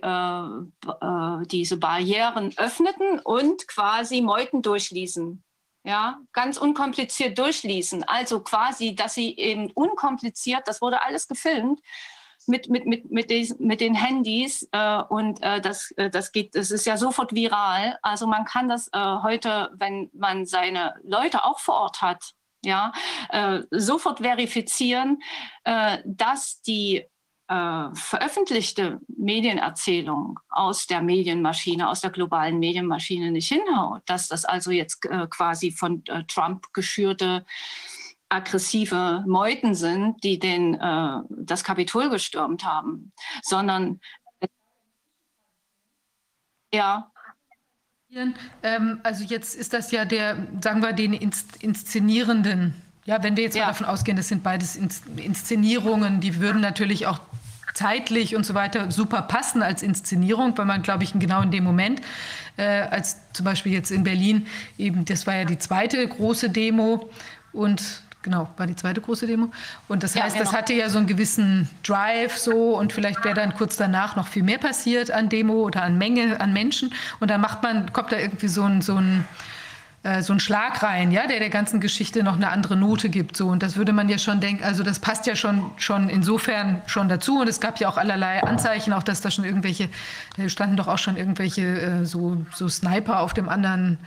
diese 1.46 1.76
Barrieren 1.78 2.52
öffneten 2.56 3.18
und 3.20 3.68
quasi 3.68 4.20
Meuten 4.22 4.62
durchließen 4.62 5.45
ja, 5.86 6.18
ganz 6.32 6.58
unkompliziert 6.58 7.38
durchließen. 7.38 8.02
Also 8.04 8.40
quasi, 8.40 8.96
dass 8.96 9.14
sie 9.14 9.36
eben 9.36 9.70
unkompliziert, 9.70 10.66
das 10.66 10.82
wurde 10.82 11.02
alles 11.02 11.28
gefilmt 11.28 11.80
mit, 12.48 12.68
mit, 12.68 12.86
mit, 12.86 13.10
mit, 13.10 13.30
des, 13.30 13.56
mit 13.60 13.80
den 13.80 13.94
Handys 13.94 14.68
äh, 14.72 15.02
und 15.08 15.40
äh, 15.42 15.60
das, 15.60 15.92
äh, 15.92 16.10
das 16.10 16.32
geht, 16.32 16.56
das 16.56 16.72
ist 16.72 16.86
ja 16.86 16.96
sofort 16.96 17.34
viral. 17.34 17.98
Also 18.02 18.26
man 18.26 18.44
kann 18.44 18.68
das 18.68 18.88
äh, 18.92 18.98
heute, 19.22 19.70
wenn 19.74 20.10
man 20.12 20.44
seine 20.44 20.94
Leute 21.04 21.44
auch 21.44 21.60
vor 21.60 21.76
Ort 21.76 22.02
hat, 22.02 22.32
ja, 22.64 22.90
äh, 23.28 23.60
sofort 23.70 24.18
verifizieren, 24.20 25.22
äh, 25.62 25.98
dass 26.04 26.60
die 26.62 27.04
äh, 27.48 27.94
veröffentlichte 27.94 29.00
Medienerzählung 29.08 30.40
aus 30.48 30.86
der 30.86 31.00
Medienmaschine, 31.00 31.88
aus 31.88 32.00
der 32.00 32.10
globalen 32.10 32.58
Medienmaschine 32.58 33.30
nicht 33.30 33.48
hinhaut, 33.48 34.02
dass 34.06 34.28
das 34.28 34.44
also 34.44 34.70
jetzt 34.70 35.04
äh, 35.06 35.26
quasi 35.28 35.70
von 35.70 36.02
äh, 36.06 36.24
Trump 36.24 36.72
geschürte 36.72 37.46
aggressive 38.28 39.22
Meuten 39.26 39.74
sind, 39.74 40.24
die 40.24 40.38
den, 40.38 40.74
äh, 40.74 41.20
das 41.30 41.62
Kapitol 41.62 42.10
gestürmt 42.10 42.64
haben, 42.64 43.12
sondern 43.42 44.00
ja. 46.72 47.12
Ähm, 48.62 49.00
also 49.02 49.24
jetzt 49.24 49.54
ist 49.54 49.72
das 49.72 49.90
ja 49.90 50.04
der, 50.04 50.48
sagen 50.60 50.80
wir, 50.82 50.92
den 50.92 51.12
Inszenierenden 51.12 52.82
ja, 53.06 53.22
wenn 53.22 53.36
wir 53.36 53.44
jetzt 53.44 53.54
ja. 53.54 53.62
mal 53.62 53.68
davon 53.68 53.86
ausgehen, 53.86 54.16
das 54.16 54.26
sind 54.26 54.42
beides 54.42 54.74
Inszenierungen, 54.74 56.20
die 56.20 56.40
würden 56.40 56.60
natürlich 56.60 57.06
auch 57.06 57.20
zeitlich 57.76 58.34
und 58.34 58.44
so 58.46 58.54
weiter 58.54 58.90
super 58.90 59.22
passen 59.22 59.62
als 59.62 59.82
Inszenierung, 59.82 60.56
weil 60.56 60.64
man, 60.64 60.82
glaube 60.82 61.04
ich, 61.04 61.12
genau 61.12 61.42
in 61.42 61.50
dem 61.50 61.62
Moment, 61.62 62.00
äh, 62.56 62.64
als 62.64 63.18
zum 63.32 63.44
Beispiel 63.44 63.72
jetzt 63.72 63.90
in 63.90 64.02
Berlin, 64.02 64.46
eben, 64.78 65.04
das 65.04 65.26
war 65.26 65.36
ja 65.36 65.44
die 65.44 65.58
zweite 65.58 66.06
große 66.06 66.48
Demo 66.48 67.10
und 67.52 67.82
genau, 68.22 68.48
war 68.56 68.66
die 68.66 68.74
zweite 68.74 69.00
große 69.00 69.26
Demo. 69.26 69.50
Und 69.88 70.02
das 70.02 70.16
heißt, 70.16 70.36
ja, 70.36 70.42
genau. 70.42 70.50
das 70.50 70.52
hatte 70.52 70.72
ja 70.72 70.88
so 70.88 70.98
einen 70.98 71.06
gewissen 71.06 71.68
Drive 71.82 72.38
so 72.38 72.76
und 72.78 72.92
vielleicht 72.92 73.22
wäre 73.24 73.34
dann 73.34 73.54
kurz 73.54 73.76
danach 73.76 74.16
noch 74.16 74.26
viel 74.26 74.42
mehr 74.42 74.58
passiert 74.58 75.10
an 75.10 75.28
Demo 75.28 75.54
oder 75.62 75.82
an 75.82 75.98
Menge 75.98 76.40
an 76.40 76.52
Menschen. 76.52 76.92
Und 77.20 77.30
dann 77.30 77.40
macht 77.40 77.62
man, 77.62 77.92
kommt 77.92 78.10
da 78.10 78.18
irgendwie 78.18 78.48
so 78.48 78.64
ein, 78.64 78.80
so 78.80 78.96
ein 78.96 79.26
äh, 80.06 80.22
so 80.22 80.32
ein 80.32 80.40
Schlag 80.40 80.82
rein, 80.84 81.10
ja, 81.10 81.26
der 81.26 81.40
der 81.40 81.50
ganzen 81.50 81.80
Geschichte 81.80 82.22
noch 82.22 82.36
eine 82.36 82.50
andere 82.50 82.76
Note 82.76 83.08
gibt. 83.08 83.36
So. 83.36 83.48
Und 83.48 83.62
das 83.62 83.76
würde 83.76 83.92
man 83.92 84.08
ja 84.08 84.18
schon 84.18 84.40
denken, 84.40 84.62
also 84.62 84.84
das 84.84 85.00
passt 85.00 85.26
ja 85.26 85.34
schon, 85.34 85.72
schon 85.76 86.08
insofern 86.08 86.82
schon 86.86 87.08
dazu. 87.08 87.40
Und 87.40 87.48
es 87.48 87.60
gab 87.60 87.80
ja 87.80 87.88
auch 87.88 87.96
allerlei 87.96 88.42
Anzeichen, 88.42 88.92
auch 88.92 89.02
dass 89.02 89.20
da 89.20 89.30
schon 89.32 89.44
irgendwelche, 89.44 89.88
da 90.36 90.48
standen 90.48 90.76
doch 90.76 90.86
auch 90.86 90.98
schon 90.98 91.16
irgendwelche 91.16 91.80
äh, 91.80 92.04
so, 92.04 92.36
so 92.54 92.68
Sniper 92.68 93.20
auf 93.20 93.34
dem 93.34 93.48
anderen 93.48 93.98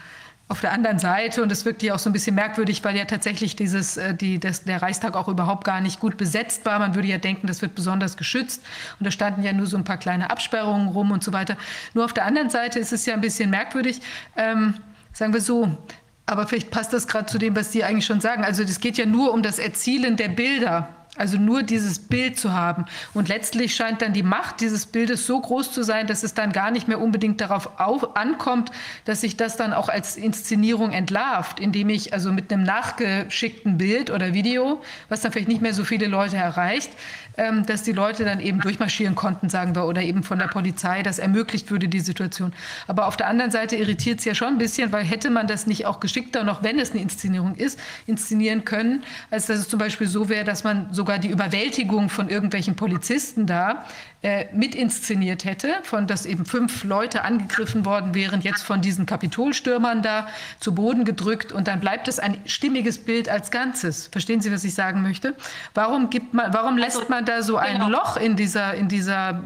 auf 0.52 0.62
der 0.62 0.72
anderen 0.72 0.98
Seite, 0.98 1.44
und 1.44 1.52
es 1.52 1.64
wirkt 1.64 1.84
ja 1.84 1.94
auch 1.94 2.00
so 2.00 2.10
ein 2.10 2.14
bisschen 2.14 2.34
merkwürdig, 2.34 2.84
weil 2.84 2.98
ja 2.98 3.06
tatsächlich 3.06 3.56
dieses, 3.56 3.98
äh, 3.98 4.16
die, 4.16 4.40
das, 4.40 4.64
der 4.64 4.82
Reichstag 4.82 5.16
auch 5.16 5.28
überhaupt 5.28 5.64
gar 5.64 5.80
nicht 5.80 6.00
gut 6.00 6.18
besetzt 6.18 6.66
war. 6.66 6.80
Man 6.80 6.96
würde 6.96 7.08
ja 7.08 7.20
denken, 7.20 7.46
das 7.46 7.62
wird 7.62 7.76
besonders 7.76 8.18
geschützt. 8.18 8.64
Und 9.00 9.06
da 9.06 9.12
standen 9.12 9.44
ja 9.44 9.54
nur 9.54 9.68
so 9.68 9.78
ein 9.78 9.84
paar 9.84 9.98
kleine 9.98 10.32
Absperrungen 10.32 10.88
rum 10.88 11.12
und 11.12 11.24
so 11.24 11.34
weiter. 11.34 11.56
Nur 11.94 12.04
auf 12.04 12.14
der 12.14 12.26
anderen 12.26 12.50
Seite 12.50 12.80
ist 12.80 12.92
es 12.92 13.06
ja 13.06 13.14
ein 13.14 13.22
bisschen 13.22 13.52
merkwürdig. 13.52 14.02
Ähm, 14.36 14.74
sagen 15.20 15.34
wir 15.34 15.42
so, 15.42 15.78
aber 16.26 16.48
vielleicht 16.48 16.72
passt 16.72 16.94
das 16.94 17.08
gerade 17.08 17.26
zu 17.26 17.38
dem, 17.38 17.54
was 17.56 17.74
Sie 17.74 17.84
eigentlich 17.84 18.06
schon 18.06 18.22
sagen. 18.22 18.46
Also 18.46 18.64
es 18.64 18.80
geht 18.80 18.98
ja 18.98 19.06
nur 19.06 19.34
um 19.34 19.44
das 19.44 19.60
Erzielen 19.60 20.16
der 20.16 20.30
Bilder. 20.30 20.88
Also 21.18 21.38
nur 21.38 21.64
dieses 21.64 22.00
Bild 22.00 22.40
zu 22.40 22.54
haben. 22.54 22.86
Und 23.14 23.28
letztlich 23.28 23.76
scheint 23.76 24.02
dann 24.02 24.14
die 24.14 24.24
Macht 24.24 24.62
dieses 24.62 24.86
Bildes 24.86 25.26
so 25.26 25.42
groß 25.42 25.74
zu 25.74 25.84
sein, 25.84 26.08
dass 26.08 26.24
es 26.24 26.34
dann 26.34 26.54
gar 26.54 26.72
nicht 26.72 26.88
mehr 26.88 27.02
unbedingt 27.02 27.42
darauf 27.42 27.78
auf, 27.78 28.16
ankommt, 28.16 28.72
dass 29.04 29.22
sich 29.22 29.36
das 29.36 29.58
dann 29.58 29.74
auch 29.74 29.90
als 29.90 30.16
Inszenierung 30.16 30.92
entlarvt, 30.92 31.60
indem 31.60 31.90
ich 31.90 32.14
also 32.14 32.32
mit 32.32 32.54
einem 32.54 32.64
nachgeschickten 32.64 33.78
Bild 33.78 34.12
oder 34.12 34.34
Video, 34.34 34.82
was 35.10 35.20
dann 35.20 35.34
vielleicht 35.34 35.50
nicht 35.50 35.62
mehr 35.62 35.74
so 35.74 35.84
viele 35.84 36.08
Leute 36.08 36.38
erreicht, 36.38 36.92
ähm, 37.40 37.66
dass 37.66 37.84
die 37.84 37.94
Leute 37.94 38.26
dann 38.26 38.42
eben 38.42 38.60
durchmarschieren 38.60 39.16
konnten, 39.16 39.50
sagen 39.50 39.74
wir, 39.74 39.86
oder 39.86 40.02
eben 40.02 40.24
von 40.24 40.40
der 40.40 40.48
Polizei, 40.48 41.02
das 41.04 41.20
ermöglicht 41.20 41.72
würde 41.72 41.88
die 41.88 42.02
Situation. 42.02 42.54
Aber 42.88 43.08
auf 43.08 43.16
der 43.16 43.28
anderen 43.28 43.50
Seite 43.50 43.78
irritiert 43.78 44.20
es 44.20 44.26
ja 44.26 44.36
schon 44.36 44.50
ein 44.50 44.58
bisschen, 44.58 44.92
weil 44.92 45.06
hätte 45.06 45.30
man 45.30 45.48
das 45.48 45.66
nicht 45.66 45.86
auch 45.86 46.02
geschickter, 46.02 46.44
noch 46.44 46.64
wenn 46.64 46.78
es 46.80 46.92
eine 46.92 47.02
Inszenierung 47.02 47.56
ist, 47.56 47.80
inszenieren 48.08 48.66
können, 48.66 49.04
als 49.32 49.46
dass 49.46 49.60
es 49.60 49.70
zum 49.70 49.80
Beispiel 49.80 50.08
so 50.08 50.28
wäre, 50.28 50.44
dass 50.44 50.66
man 50.66 50.94
sogar 50.94 51.18
die 51.18 51.30
Überwältigung 51.30 52.10
von 52.10 52.28
irgendwelchen 52.28 52.76
Polizisten 52.76 53.46
da 53.46 53.86
äh, 54.22 54.48
mit 54.54 54.76
inszeniert 54.76 55.46
hätte, 55.46 55.76
von 55.84 56.06
dass 56.06 56.26
eben 56.26 56.46
fünf 56.46 56.84
Leute 56.84 57.24
angegriffen 57.24 57.86
worden 57.86 58.14
wären, 58.14 58.42
jetzt 58.42 58.64
von 58.64 58.82
diesen 58.82 59.06
Kapitolstürmern 59.06 60.02
da 60.02 60.28
zu 60.60 60.76
Boden 60.76 61.06
gedrückt 61.06 61.54
und 61.54 61.70
dann 61.70 61.80
bleibt 61.80 62.10
es 62.10 62.20
ein 62.20 62.38
stimmiges 62.46 62.98
Bild 62.98 63.30
als 63.30 63.50
Ganzes. 63.50 64.08
Verstehen 64.08 64.42
Sie, 64.42 64.52
was 64.52 64.66
ich 64.66 64.74
sagen 64.74 65.04
möchte? 65.04 65.36
Warum 65.74 66.10
gibt 66.10 66.34
man, 66.34 66.54
warum 66.54 66.78
lässt 66.78 66.98
also, 66.98 67.10
man 67.10 67.24
da 67.24 67.44
so 67.44 67.56
ein 67.56 67.76
genau. 67.76 67.90
Loch 67.90 68.18
in 68.18 68.36
dieser, 68.36 68.74
in 68.74 68.90
dieser 68.90 69.42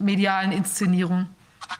medialen 0.00 0.50
Inszenierung? 0.50 1.26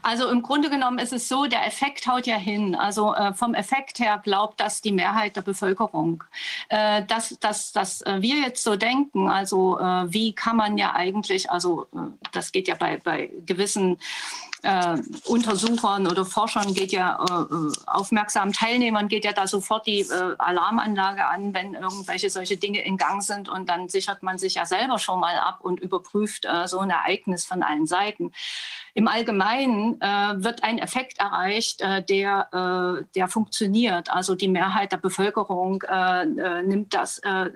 Also 0.03 0.29
im 0.29 0.43
Grunde 0.43 0.71
genommen 0.71 0.99
ist 0.99 1.13
es 1.13 1.29
so, 1.29 1.47
der 1.47 1.67
Effekt 1.67 2.07
haut 2.07 2.27
ja 2.27 2.37
hin. 2.37 2.75
Also 2.75 3.15
äh, 3.15 3.35
vom 3.35 3.55
Effekt 3.55 3.99
her 3.99 4.21
glaubt 4.23 4.61
das 4.61 4.81
die 4.81 4.93
Mehrheit 4.93 5.37
der 5.37 5.43
Bevölkerung. 5.43 6.25
Äh, 6.69 7.05
dass, 7.07 7.37
dass, 7.41 7.73
dass 7.73 8.03
äh, 8.03 8.21
wir 8.21 8.37
jetzt 8.37 8.63
so 8.63 8.77
denken, 8.77 9.29
also 9.29 9.79
äh, 9.79 10.13
wie 10.13 10.33
kann 10.33 10.57
man 10.57 10.79
ja 10.79 10.95
eigentlich, 10.95 11.51
also 11.51 11.87
äh, 11.95 11.99
das 12.33 12.53
geht 12.53 12.69
ja 12.69 12.75
bei, 12.75 12.99
bei 12.99 13.31
gewissen 13.47 13.99
äh, 14.63 14.99
Untersuchern 15.25 16.07
oder 16.07 16.25
Forschern 16.27 16.75
geht 16.75 16.93
ja, 16.93 17.19
aufmerksamen 17.87 18.53
Teilnehmern 18.53 19.09
geht 19.09 19.25
ja 19.25 19.33
da 19.33 19.47
sofort 19.47 19.87
die 19.87 20.07
Alarmanlage 20.39 21.25
an, 21.27 21.55
wenn 21.55 21.75
irgendwelche 21.75 22.29
solche 22.29 22.59
Dinge 22.59 22.85
in 22.85 22.99
Gang 22.99 23.23
sind. 23.23 23.49
Und 23.49 23.71
dann 23.71 23.89
sichert 23.89 24.23
man 24.23 24.37
sich 24.37 24.57
ja 24.57 24.67
selber 24.67 24.99
schon 24.99 25.19
mal 25.19 25.37
ab 25.39 25.61
und 25.63 25.81
überprüft 25.81 26.47
so 26.67 26.79
ein 26.81 26.91
Ereignis 26.91 27.47
von 27.47 27.63
allen 27.63 27.87
Seiten. 27.87 28.33
Im 28.95 29.09
Allgemeinen 29.09 30.01
äh, 30.01 30.07
wird 30.43 30.63
ein 30.63 30.79
Effekt 30.79 31.19
erreicht, 31.19 31.81
äh, 31.81 32.03
der, 32.03 32.49
äh, 32.53 33.05
der 33.15 33.29
funktioniert. 33.29 34.13
Also 34.13 34.35
die 34.35 34.49
Mehrheit 34.49 34.93
der 34.93 34.99
Bevölkerung 34.99 35.83
äh, 35.83 36.23
äh, 36.23 36.63
nimmt, 36.63 36.95
das, 36.95 37.19
äh, 37.21 37.51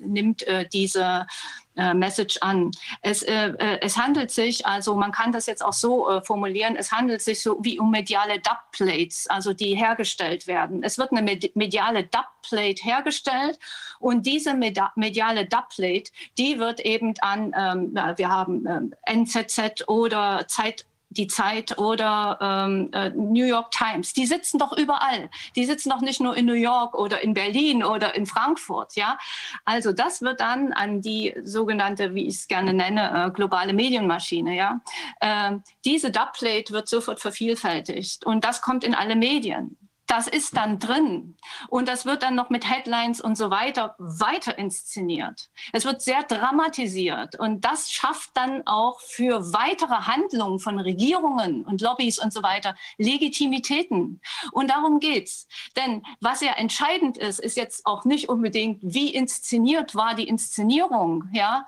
nimmt 0.00 0.44
diese 0.72 1.26
Message 1.74 2.38
an. 2.40 2.70
Es, 3.00 3.22
es 3.22 3.96
handelt 3.96 4.30
sich, 4.30 4.66
also 4.66 4.94
man 4.94 5.12
kann 5.12 5.32
das 5.32 5.46
jetzt 5.46 5.64
auch 5.64 5.72
so 5.72 6.20
formulieren, 6.24 6.76
es 6.76 6.92
handelt 6.92 7.22
sich 7.22 7.42
so 7.42 7.58
wie 7.62 7.78
um 7.78 7.90
mediale 7.90 8.40
Dubplates, 8.40 9.26
also 9.28 9.52
die 9.52 9.74
hergestellt 9.74 10.46
werden. 10.46 10.82
Es 10.82 10.98
wird 10.98 11.12
eine 11.12 11.22
mediale 11.54 12.04
Dubplate 12.04 12.82
hergestellt 12.82 13.58
und 13.98 14.26
diese 14.26 14.54
mediale 14.54 15.46
Dubplate, 15.46 16.10
die 16.38 16.58
wird 16.58 16.80
eben 16.80 17.14
an, 17.20 17.52
ähm, 17.56 17.94
wir 18.16 18.28
haben 18.28 18.66
ähm, 18.66 18.94
NZZ 19.06 19.88
oder 19.88 20.46
Zeit 20.48 20.86
die 21.12 21.26
Zeit 21.26 21.78
oder 21.78 22.38
ähm, 22.40 22.90
äh, 22.92 23.10
New 23.10 23.44
York 23.44 23.70
Times, 23.70 24.12
die 24.12 24.26
sitzen 24.26 24.58
doch 24.58 24.76
überall. 24.76 25.30
Die 25.56 25.64
sitzen 25.64 25.90
doch 25.90 26.00
nicht 26.00 26.20
nur 26.20 26.36
in 26.36 26.46
New 26.46 26.54
York 26.54 26.94
oder 26.94 27.22
in 27.22 27.34
Berlin 27.34 27.84
oder 27.84 28.14
in 28.14 28.26
Frankfurt. 28.26 28.96
Ja, 28.96 29.18
also 29.64 29.92
das 29.92 30.22
wird 30.22 30.40
dann 30.40 30.72
an 30.72 31.00
die 31.00 31.34
sogenannte, 31.44 32.14
wie 32.14 32.26
ich 32.26 32.36
es 32.36 32.48
gerne 32.48 32.72
nenne, 32.72 33.26
äh, 33.26 33.30
globale 33.30 33.72
Medienmaschine. 33.72 34.56
Ja, 34.56 34.80
äh, 35.20 35.52
diese 35.84 36.10
Dubplate 36.10 36.72
wird 36.72 36.88
sofort 36.88 37.20
vervielfältigt 37.20 38.24
und 38.26 38.44
das 38.44 38.60
kommt 38.60 38.84
in 38.84 38.94
alle 38.94 39.16
Medien 39.16 39.76
das 40.06 40.26
ist 40.26 40.56
dann 40.56 40.78
drin. 40.78 41.36
Und 41.68 41.88
das 41.88 42.04
wird 42.04 42.22
dann 42.22 42.34
noch 42.34 42.50
mit 42.50 42.68
Headlines 42.68 43.20
und 43.20 43.36
so 43.36 43.50
weiter 43.50 43.94
weiter 43.98 44.58
inszeniert. 44.58 45.48
Es 45.72 45.84
wird 45.84 46.02
sehr 46.02 46.22
dramatisiert. 46.24 47.38
Und 47.38 47.64
das 47.64 47.90
schafft 47.90 48.30
dann 48.34 48.66
auch 48.66 49.00
für 49.00 49.52
weitere 49.52 49.94
Handlungen 49.94 50.58
von 50.58 50.78
Regierungen 50.78 51.64
und 51.64 51.80
Lobbys 51.80 52.18
und 52.18 52.32
so 52.32 52.42
weiter 52.42 52.74
Legitimitäten. 52.98 54.20
Und 54.52 54.70
darum 54.70 55.00
geht's. 55.00 55.46
Denn 55.76 56.02
was 56.20 56.40
ja 56.40 56.52
entscheidend 56.52 57.16
ist, 57.16 57.40
ist 57.40 57.56
jetzt 57.56 57.86
auch 57.86 58.04
nicht 58.04 58.28
unbedingt, 58.28 58.80
wie 58.82 59.14
inszeniert 59.14 59.94
war 59.94 60.14
die 60.14 60.28
Inszenierung, 60.28 61.28
ja. 61.32 61.66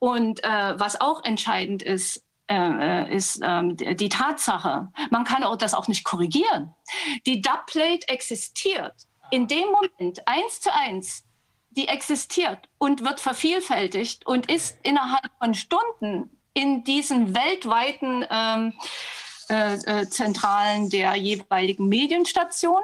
Und 0.00 0.44
äh, 0.44 0.78
was 0.78 1.00
auch 1.00 1.24
entscheidend 1.24 1.82
ist, 1.82 2.22
äh, 2.50 3.14
ist 3.14 3.40
ähm, 3.42 3.76
die 3.76 4.08
Tatsache, 4.08 4.88
man 5.10 5.24
kann 5.24 5.44
auch 5.44 5.56
das 5.56 5.74
auch 5.74 5.88
nicht 5.88 6.04
korrigieren. 6.04 6.74
Die 7.26 7.40
Dubplate 7.40 8.08
existiert 8.08 8.94
in 9.30 9.46
dem 9.46 9.66
Moment 9.70 10.26
eins 10.26 10.60
zu 10.60 10.74
eins, 10.74 11.24
die 11.70 11.88
existiert 11.88 12.68
und 12.78 13.04
wird 13.04 13.20
vervielfältigt 13.20 14.26
und 14.26 14.50
ist 14.50 14.78
innerhalb 14.82 15.30
von 15.38 15.54
Stunden 15.54 16.30
in 16.54 16.82
diesen 16.84 17.34
weltweiten 17.34 18.24
ähm, 18.30 18.72
äh, 19.48 19.74
äh, 19.74 20.08
Zentralen 20.08 20.90
der 20.90 21.14
jeweiligen 21.14 21.88
Medienstation. 21.88 22.82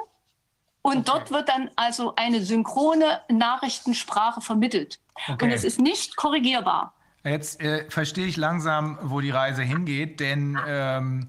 Und 0.81 0.97
okay. 0.97 1.03
dort 1.05 1.31
wird 1.31 1.49
dann 1.49 1.71
also 1.75 2.13
eine 2.15 2.41
synchrone 2.41 3.21
Nachrichtensprache 3.27 4.41
vermittelt. 4.41 4.99
Okay. 5.27 5.45
Und 5.45 5.51
es 5.51 5.63
ist 5.63 5.79
nicht 5.79 6.15
korrigierbar. 6.15 6.93
Jetzt 7.25 7.59
äh, 7.59 7.85
verstehe 7.89 8.27
ich 8.27 8.37
langsam, 8.37 8.99
wo 9.01 9.19
die 9.19 9.31
Reise 9.31 9.63
hingeht, 9.63 10.19
denn 10.19 10.57
ähm, 10.67 11.27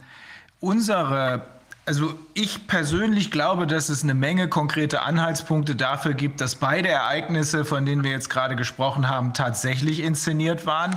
unsere 0.61 1.43
also 1.89 2.15
ich 2.35 2.67
persönlich 2.67 3.31
glaube, 3.31 3.69
dass 3.69 3.89
es 3.89 4.03
eine 4.03 4.15
Menge 4.15 4.49
konkrete 4.49 5.03
Anhaltspunkte 5.03 5.77
dafür 5.77 6.15
gibt, 6.15 6.41
dass 6.41 6.57
beide 6.57 6.89
Ereignisse, 6.89 7.65
von 7.65 7.87
denen 7.87 8.03
wir 8.03 8.11
jetzt 8.11 8.29
gerade 8.29 8.57
gesprochen 8.57 9.09
haben, 9.09 9.35
tatsächlich 9.35 10.01
inszeniert 10.01 10.67
waren. 10.67 10.97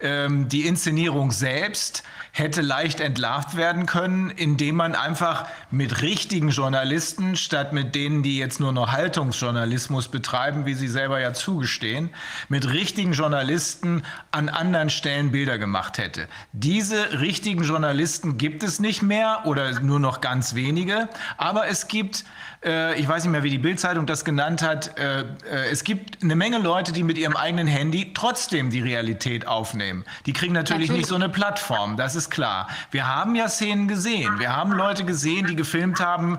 Ähm, 0.00 0.48
die 0.48 0.66
Inszenierung 0.66 1.32
selbst 1.32 2.04
hätte 2.32 2.60
leicht 2.60 3.00
entlarvt 3.00 3.56
werden 3.56 3.86
können, 3.86 4.30
indem 4.30 4.76
man 4.76 4.94
einfach 4.94 5.46
mit 5.70 6.02
richtigen 6.02 6.50
Journalisten 6.50 7.36
statt 7.36 7.72
mit 7.72 7.94
denen, 7.96 8.22
die 8.22 8.38
jetzt 8.38 8.60
nur 8.60 8.72
noch 8.72 8.92
Haltungsjournalismus 8.92 10.08
betreiben, 10.08 10.64
wie 10.64 10.74
sie 10.74 10.86
selber 10.86 11.20
ja 11.20 11.32
zugestehen, 11.32 12.10
mit 12.48 12.68
richtigen 12.68 13.12
Journalisten 13.12 14.04
an 14.30 14.48
anderen 14.48 14.90
Stellen 14.90 15.32
Bilder 15.32 15.58
gemacht 15.58 15.98
hätte. 15.98 16.28
Diese 16.52 17.20
richtigen 17.20 17.64
Journalisten 17.64 18.38
gibt 18.38 18.62
es 18.62 18.78
nicht 18.78 19.02
mehr 19.02 19.42
oder 19.44 19.80
nur 19.80 19.98
noch 19.98 20.20
ganz 20.20 20.54
wenige, 20.54 21.08
aber 21.38 21.66
es 21.66 21.88
gibt 21.88 22.24
ich 22.60 23.08
weiß 23.08 23.22
nicht 23.22 23.32
mehr, 23.32 23.44
wie 23.44 23.50
die 23.50 23.58
Bildzeitung 23.58 24.06
das 24.06 24.24
genannt 24.24 24.62
hat, 24.62 24.98
äh, 24.98 25.20
äh, 25.20 25.24
es 25.70 25.84
gibt 25.84 26.22
eine 26.22 26.34
Menge 26.34 26.58
Leute, 26.58 26.92
die 26.92 27.04
mit 27.04 27.16
ihrem 27.16 27.36
eigenen 27.36 27.68
Handy 27.68 28.12
trotzdem 28.14 28.70
die 28.70 28.80
Realität 28.80 29.46
aufnehmen. 29.46 30.04
Die 30.26 30.32
kriegen 30.32 30.54
natürlich, 30.54 30.88
natürlich. 30.88 31.02
nicht 31.02 31.08
so 31.08 31.14
eine 31.14 31.28
Plattform, 31.28 31.96
das 31.96 32.16
ist 32.16 32.30
klar. 32.30 32.68
Wir 32.90 33.06
haben 33.06 33.36
ja 33.36 33.48
Szenen 33.48 33.86
gesehen. 33.86 34.40
Wir 34.40 34.56
haben 34.56 34.72
Leute 34.72 35.04
gesehen, 35.04 35.46
die 35.46 35.54
gefilmt 35.54 36.00
haben 36.00 36.38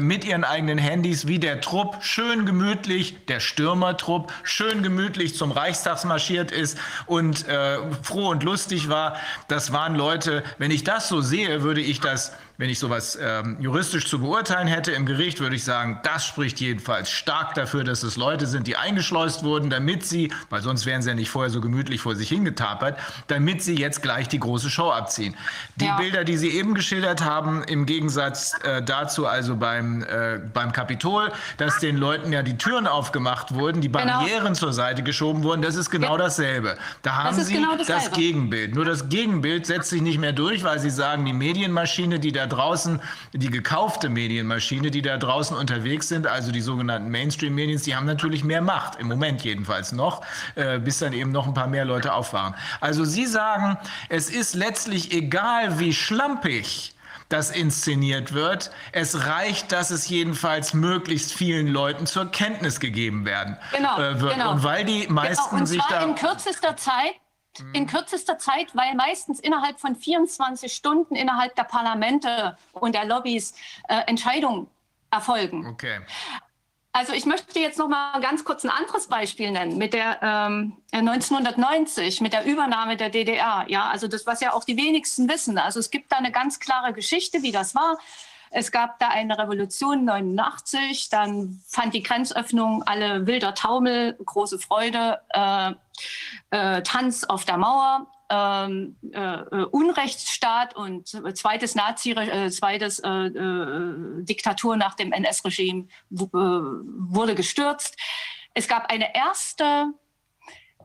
mit 0.00 0.24
ihren 0.24 0.44
eigenen 0.44 0.78
Handys, 0.78 1.26
wie 1.26 1.38
der 1.38 1.60
Trupp 1.60 1.98
schön 2.00 2.46
gemütlich, 2.46 3.26
der 3.26 3.40
Stürmertrupp, 3.40 4.32
schön 4.42 4.82
gemütlich 4.82 5.36
zum 5.36 5.52
Reichstag 5.52 6.04
marschiert 6.04 6.52
ist 6.52 6.78
und 7.06 7.46
äh, 7.48 7.78
froh 8.02 8.28
und 8.28 8.42
lustig 8.42 8.88
war. 8.88 9.16
Das 9.48 9.72
waren 9.72 9.94
Leute, 9.94 10.42
wenn 10.58 10.70
ich 10.70 10.84
das 10.84 11.08
so 11.08 11.20
sehe, 11.20 11.62
würde 11.62 11.80
ich 11.80 12.00
das 12.00 12.32
wenn 12.60 12.68
ich 12.68 12.78
sowas 12.78 13.18
ähm, 13.18 13.56
juristisch 13.58 14.06
zu 14.06 14.18
beurteilen 14.18 14.68
hätte 14.68 14.92
im 14.92 15.06
Gericht, 15.06 15.40
würde 15.40 15.56
ich 15.56 15.64
sagen, 15.64 15.98
das 16.02 16.26
spricht 16.26 16.60
jedenfalls 16.60 17.10
stark 17.10 17.54
dafür, 17.54 17.84
dass 17.84 18.02
es 18.02 18.18
Leute 18.18 18.46
sind, 18.46 18.66
die 18.66 18.76
eingeschleust 18.76 19.44
wurden, 19.44 19.70
damit 19.70 20.04
sie, 20.04 20.30
weil 20.50 20.60
sonst 20.60 20.84
wären 20.84 21.00
sie 21.00 21.08
ja 21.08 21.14
nicht 21.14 21.30
vorher 21.30 21.48
so 21.48 21.62
gemütlich 21.62 22.02
vor 22.02 22.16
sich 22.16 22.28
hingetapert, 22.28 22.98
damit 23.28 23.62
sie 23.62 23.76
jetzt 23.76 24.02
gleich 24.02 24.28
die 24.28 24.38
große 24.38 24.68
Show 24.68 24.90
abziehen. 24.90 25.38
Die 25.76 25.86
ja. 25.86 25.96
Bilder, 25.96 26.24
die 26.24 26.36
Sie 26.36 26.50
eben 26.50 26.74
geschildert 26.74 27.24
haben, 27.24 27.64
im 27.64 27.86
Gegensatz 27.86 28.52
äh, 28.62 28.82
dazu 28.82 29.26
also 29.26 29.56
beim, 29.56 30.02
äh, 30.02 30.38
beim 30.52 30.72
Kapitol, 30.72 31.32
dass 31.56 31.78
den 31.78 31.96
Leuten 31.96 32.30
ja 32.30 32.42
die 32.42 32.58
Türen 32.58 32.86
aufgemacht 32.86 33.54
wurden, 33.54 33.80
die 33.80 33.90
genau. 33.90 34.04
Barrieren 34.04 34.44
genau. 34.44 34.52
zur 34.52 34.74
Seite 34.74 35.02
geschoben 35.02 35.44
wurden, 35.44 35.62
das 35.62 35.76
ist 35.76 35.88
genau 35.88 36.18
ja. 36.18 36.24
dasselbe. 36.24 36.76
Da 37.00 37.14
haben 37.14 37.42
Sie 37.42 37.54
genau 37.54 37.76
das 37.78 38.10
Gegenbild. 38.10 38.74
Nur 38.74 38.84
das 38.84 39.08
Gegenbild 39.08 39.64
setzt 39.64 39.88
sich 39.88 40.02
nicht 40.02 40.18
mehr 40.18 40.34
durch, 40.34 40.62
weil 40.62 40.78
Sie 40.78 40.90
sagen, 40.90 41.24
die 41.24 41.32
Medienmaschine, 41.32 42.20
die 42.20 42.32
da 42.32 42.49
draußen, 42.50 43.00
die 43.32 43.50
gekaufte 43.50 44.08
Medienmaschine, 44.08 44.90
die 44.90 45.02
da 45.02 45.16
draußen 45.16 45.56
unterwegs 45.56 46.08
sind, 46.08 46.26
also 46.26 46.52
die 46.52 46.60
sogenannten 46.60 47.10
Mainstream-Medien, 47.10 47.80
die 47.82 47.96
haben 47.96 48.06
natürlich 48.06 48.44
mehr 48.44 48.62
Macht, 48.62 49.00
im 49.00 49.08
Moment 49.08 49.42
jedenfalls 49.42 49.92
noch, 49.92 50.22
äh, 50.54 50.78
bis 50.78 50.98
dann 50.98 51.12
eben 51.12 51.32
noch 51.32 51.46
ein 51.46 51.54
paar 51.54 51.66
mehr 51.66 51.84
Leute 51.84 52.12
aufwachen. 52.12 52.54
Also 52.80 53.04
Sie 53.04 53.26
sagen, 53.26 53.78
es 54.08 54.28
ist 54.28 54.54
letztlich 54.54 55.12
egal, 55.12 55.78
wie 55.78 55.94
schlampig 55.94 56.94
das 57.30 57.50
inszeniert 57.50 58.32
wird. 58.32 58.70
Es 58.92 59.26
reicht, 59.26 59.72
dass 59.72 59.90
es 59.90 60.08
jedenfalls 60.08 60.74
möglichst 60.74 61.32
vielen 61.32 61.68
Leuten 61.68 62.06
zur 62.06 62.30
Kenntnis 62.30 62.80
gegeben 62.80 63.24
werden 63.24 63.56
genau, 63.72 63.98
äh, 63.98 64.20
wird. 64.20 64.34
Genau. 64.34 64.52
Und 64.52 64.64
weil 64.64 64.84
die 64.84 65.02
genau, 65.02 65.14
meisten 65.14 65.50
genau, 65.50 65.60
und 65.60 65.66
sich 65.66 65.82
da 65.88 66.02
in 66.02 66.14
kürzester 66.16 66.76
Zeit 66.76 67.14
in 67.72 67.86
kürzester 67.86 68.38
Zeit, 68.38 68.74
weil 68.74 68.94
meistens 68.94 69.40
innerhalb 69.40 69.80
von 69.80 69.96
24 69.96 70.72
Stunden 70.72 71.14
innerhalb 71.14 71.54
der 71.56 71.64
Parlamente 71.64 72.56
und 72.72 72.94
der 72.94 73.04
Lobbys 73.04 73.54
äh, 73.88 74.00
Entscheidungen 74.06 74.68
erfolgen. 75.10 75.66
Okay. 75.66 76.00
Also 76.92 77.12
ich 77.12 77.24
möchte 77.24 77.60
jetzt 77.60 77.78
noch 77.78 77.88
mal 77.88 78.20
ganz 78.20 78.44
kurz 78.44 78.64
ein 78.64 78.70
anderes 78.70 79.06
Beispiel 79.06 79.52
nennen 79.52 79.78
mit 79.78 79.94
der 79.94 80.18
ähm, 80.22 80.76
1990 80.92 82.20
mit 82.20 82.32
der 82.32 82.44
Übernahme 82.44 82.96
der 82.96 83.10
DDR. 83.10 83.64
Ja, 83.68 83.88
also 83.88 84.08
das 84.08 84.26
was 84.26 84.40
ja 84.40 84.52
auch 84.52 84.64
die 84.64 84.76
wenigsten 84.76 85.28
wissen. 85.28 85.56
Also 85.56 85.78
es 85.78 85.90
gibt 85.90 86.10
da 86.10 86.16
eine 86.16 86.32
ganz 86.32 86.58
klare 86.58 86.92
Geschichte, 86.92 87.42
wie 87.42 87.52
das 87.52 87.76
war. 87.76 87.98
Es 88.52 88.72
gab 88.72 88.98
da 88.98 89.08
eine 89.08 89.38
Revolution 89.38 90.04
89, 90.04 91.08
dann 91.08 91.62
fand 91.68 91.94
die 91.94 92.02
Grenzöffnung 92.02 92.82
alle 92.82 93.24
wilder 93.28 93.54
Taumel, 93.54 94.14
große 94.14 94.58
Freude, 94.58 95.20
äh, 95.28 95.72
äh, 96.50 96.82
Tanz 96.82 97.24
auf 97.24 97.44
der 97.44 97.58
Mauer 97.58 98.06
ähm, 98.30 98.96
äh, 99.12 99.18
äh, 99.18 99.64
Unrechtsstaat 99.64 100.76
und 100.76 101.08
zweites 101.08 101.74
Nazi, 101.74 102.12
äh, 102.12 102.50
zweites 102.50 103.00
äh, 103.00 103.08
äh 103.08 104.24
Diktatur 104.24 104.76
nach 104.76 104.94
dem 104.94 105.12
NS-Regime 105.12 105.88
wurde 106.10 107.34
gestürzt. 107.34 107.96
Es 108.54 108.68
gab 108.68 108.90
eine 108.90 109.14
erste 109.14 109.92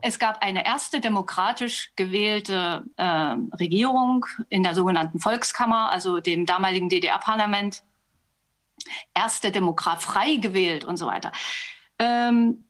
es 0.01 0.19
gab 0.19 0.43
eine 0.43 0.65
erste 0.65 0.99
demokratisch 0.99 1.91
gewählte 1.95 2.83
äh, 2.97 3.35
Regierung 3.57 4.25
in 4.49 4.61
der 4.61 4.75
sogenannten 4.75 5.19
Volkskammer, 5.19 5.89
also 5.89 6.19
dem 6.19 6.45
damaligen 6.45 6.89
DDR-Parlament. 6.89 7.81
Erste 9.15 9.51
Demokrat 9.51 10.03
frei 10.03 10.35
gewählt 10.35 10.83
und 10.83 10.97
so 10.97 11.07
weiter. 11.07 11.31
Ähm, 11.97 12.64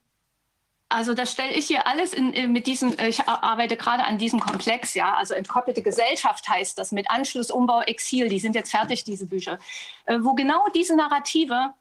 also 0.95 1.13
das 1.13 1.33
stelle 1.33 1.51
ich 1.51 1.67
hier 1.67 1.85
alles 1.87 2.13
in, 2.13 2.31
in, 2.31 2.53
mit 2.53 2.67
diesem, 2.67 2.95
ich 3.05 3.27
arbeite 3.27 3.75
gerade 3.75 4.05
an 4.05 4.17
diesem 4.17 4.39
Komplex, 4.39 4.93
ja, 4.93 5.13
also 5.15 5.33
entkoppelte 5.33 5.81
Gesellschaft 5.81 6.47
heißt 6.47 6.77
das 6.77 6.93
mit 6.93 7.11
Anschluss, 7.11 7.51
Umbau, 7.51 7.81
Exil, 7.81 8.29
die 8.29 8.39
sind 8.39 8.55
jetzt 8.55 8.71
fertig, 8.71 9.03
diese 9.03 9.27
Bücher, 9.27 9.59
äh, 10.05 10.19
wo 10.21 10.35
genau 10.35 10.69
diese 10.73 10.95
Narrative 10.95 11.73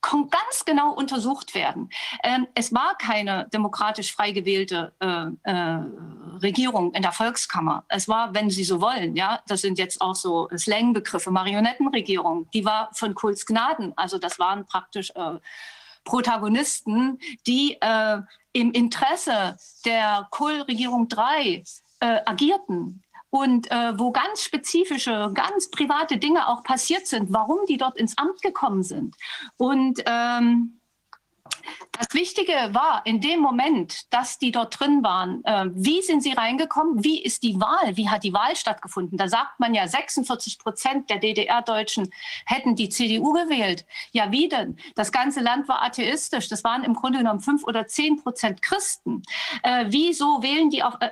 ganz 0.00 0.64
genau 0.64 0.92
untersucht 0.92 1.54
werden. 1.54 1.90
Ähm, 2.24 2.48
es 2.54 2.72
war 2.72 2.96
keine 2.96 3.46
demokratisch 3.52 4.14
frei 4.14 4.32
gewählte 4.32 4.92
äh, 5.00 5.26
äh, 5.42 5.78
Regierung 6.42 6.94
in 6.94 7.02
der 7.02 7.12
Volkskammer. 7.12 7.84
Es 7.88 8.08
war, 8.08 8.34
wenn 8.34 8.48
Sie 8.48 8.64
so 8.64 8.80
wollen, 8.80 9.14
ja, 9.16 9.40
das 9.46 9.60
sind 9.60 9.78
jetzt 9.78 10.00
auch 10.00 10.14
so 10.14 10.48
Slangbegriffe, 10.56 11.30
Marionettenregierung. 11.30 12.48
Die 12.52 12.64
war 12.64 12.88
von 12.94 13.14
Kults 13.14 13.44
Gnaden. 13.44 13.92
Also 13.96 14.16
das 14.18 14.38
waren 14.38 14.66
praktisch 14.66 15.10
äh, 15.14 15.38
Protagonisten, 16.04 17.20
die 17.46 17.76
äh, 17.80 18.22
im 18.52 18.72
Interesse 18.72 19.56
der 19.84 20.28
Kohl-Regierung 20.30 21.08
3 21.08 21.64
äh, 22.00 22.20
agierten 22.26 23.02
und 23.30 23.70
äh, 23.70 23.98
wo 23.98 24.12
ganz 24.12 24.42
spezifische, 24.42 25.30
ganz 25.32 25.70
private 25.70 26.18
Dinge 26.18 26.48
auch 26.48 26.62
passiert 26.62 27.06
sind, 27.06 27.32
warum 27.32 27.60
die 27.66 27.78
dort 27.78 27.96
ins 27.96 28.18
Amt 28.18 28.42
gekommen 28.42 28.82
sind. 28.82 29.16
Und 29.56 30.02
ähm, 30.04 30.81
das 31.92 32.08
Wichtige 32.12 32.52
war 32.72 33.02
in 33.04 33.20
dem 33.20 33.40
Moment, 33.40 34.12
dass 34.12 34.38
die 34.38 34.52
dort 34.52 34.78
drin 34.78 35.02
waren, 35.02 35.44
äh, 35.44 35.66
wie 35.72 36.02
sind 36.02 36.22
sie 36.22 36.32
reingekommen, 36.32 37.04
wie 37.04 37.22
ist 37.22 37.42
die 37.42 37.60
Wahl, 37.60 37.96
wie 37.96 38.08
hat 38.08 38.24
die 38.24 38.32
Wahl 38.32 38.56
stattgefunden. 38.56 39.18
Da 39.18 39.28
sagt 39.28 39.60
man 39.60 39.74
ja, 39.74 39.86
46 39.86 40.58
Prozent 40.58 41.10
der 41.10 41.18
DDR-Deutschen 41.18 42.10
hätten 42.46 42.76
die 42.76 42.88
CDU 42.88 43.32
gewählt. 43.32 43.86
Ja, 44.12 44.30
wie 44.30 44.48
denn? 44.48 44.76
Das 44.94 45.12
ganze 45.12 45.40
Land 45.40 45.68
war 45.68 45.82
atheistisch. 45.82 46.48
Das 46.48 46.64
waren 46.64 46.84
im 46.84 46.94
Grunde 46.94 47.18
genommen 47.18 47.40
fünf 47.40 47.64
oder 47.64 47.86
zehn 47.86 48.22
Prozent 48.22 48.62
Christen. 48.62 49.22
Äh, 49.62 49.86
wieso 49.88 50.42
wählen 50.42 50.70
die 50.70 50.82
auch... 50.82 51.00
Äh, 51.00 51.10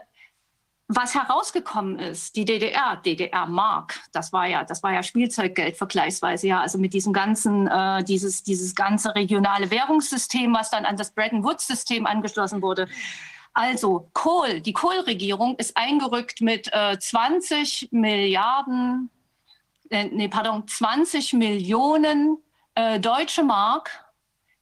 was 0.93 1.15
herausgekommen 1.15 2.01
ist, 2.01 2.35
die 2.35 2.45
DDR, 2.45 2.97
DDR-Mark, 2.97 4.01
das 4.11 4.33
war 4.33 4.49
ja, 4.49 4.65
das 4.65 4.83
war 4.83 4.93
ja 4.93 5.05
Spielzeuggeld 5.05 5.77
vergleichsweise, 5.77 6.49
ja, 6.49 6.61
also 6.61 6.79
mit 6.79 6.93
diesem 6.93 7.13
ganzen, 7.13 7.69
äh, 7.69 8.03
dieses, 8.03 8.43
dieses 8.43 8.75
ganze 8.75 9.15
regionale 9.15 9.71
Währungssystem, 9.71 10.53
was 10.53 10.71
dann 10.71 10.85
an 10.85 10.97
das 10.97 11.13
Bretton 11.13 11.45
Woods-System 11.45 12.07
angeschlossen 12.07 12.61
wurde. 12.61 12.89
Also 13.53 14.11
Kohl, 14.15 14.61
die 14.61 14.73
Kohl-Regierung 14.73 15.55
ist 15.57 15.77
eingerückt 15.77 16.41
mit 16.41 16.69
äh, 16.73 16.99
20 16.99 17.91
Milliarden, 17.93 19.11
äh, 19.91 20.07
nee, 20.07 20.29
pardon, 20.29 20.67
20 20.67 21.35
Millionen 21.35 22.39
äh, 22.75 22.99
deutsche 22.99 23.45
Mark 23.45 24.05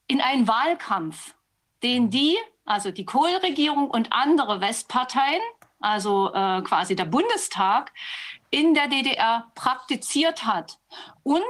in 0.09 0.21
einen 0.21 0.47
Wahlkampf, 0.47 1.35
den 1.83 2.11
die, 2.11 2.37
also 2.67 2.91
die 2.91 3.07
Kohl-Regierung 3.07 3.89
und 3.89 4.13
andere 4.13 4.61
Westparteien, 4.61 5.41
also 5.81 6.33
äh, 6.33 6.63
quasi 6.63 6.97
der 6.97 7.05
Bundestag, 7.05 7.93
in 8.51 8.75
der 8.75 8.89
DDR 8.89 9.47
praktiziert 9.55 10.45
hat. 10.45 10.79
Und 11.23 11.43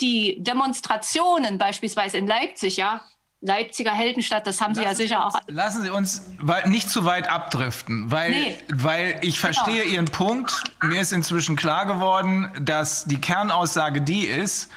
die 0.00 0.42
Demonstrationen 0.42 1.58
beispielsweise 1.58 2.18
in 2.18 2.26
Leipzig, 2.26 2.76
ja, 2.76 3.00
Leipziger 3.40 3.92
Heldenstadt, 3.92 4.46
das 4.46 4.62
haben 4.62 4.74
lassen 4.74 4.80
Sie 4.80 4.84
ja 4.84 4.94
sicher 4.94 5.26
uns, 5.26 5.34
auch. 5.34 5.40
Lassen 5.48 5.82
Sie 5.82 5.90
uns 5.90 6.22
nicht 6.64 6.88
zu 6.88 7.04
weit 7.04 7.28
abdriften, 7.28 8.10
weil, 8.10 8.30
nee. 8.30 8.58
weil 8.72 9.18
ich 9.20 9.40
genau. 9.40 9.52
verstehe 9.52 9.82
genau. 9.82 9.94
Ihren 9.94 10.04
Punkt. 10.06 10.64
Mir 10.82 11.02
ist 11.02 11.12
inzwischen 11.12 11.54
klar 11.54 11.84
geworden, 11.84 12.50
dass 12.58 13.04
die 13.04 13.20
Kernaussage 13.20 14.00
die 14.00 14.24
ist, 14.24 14.70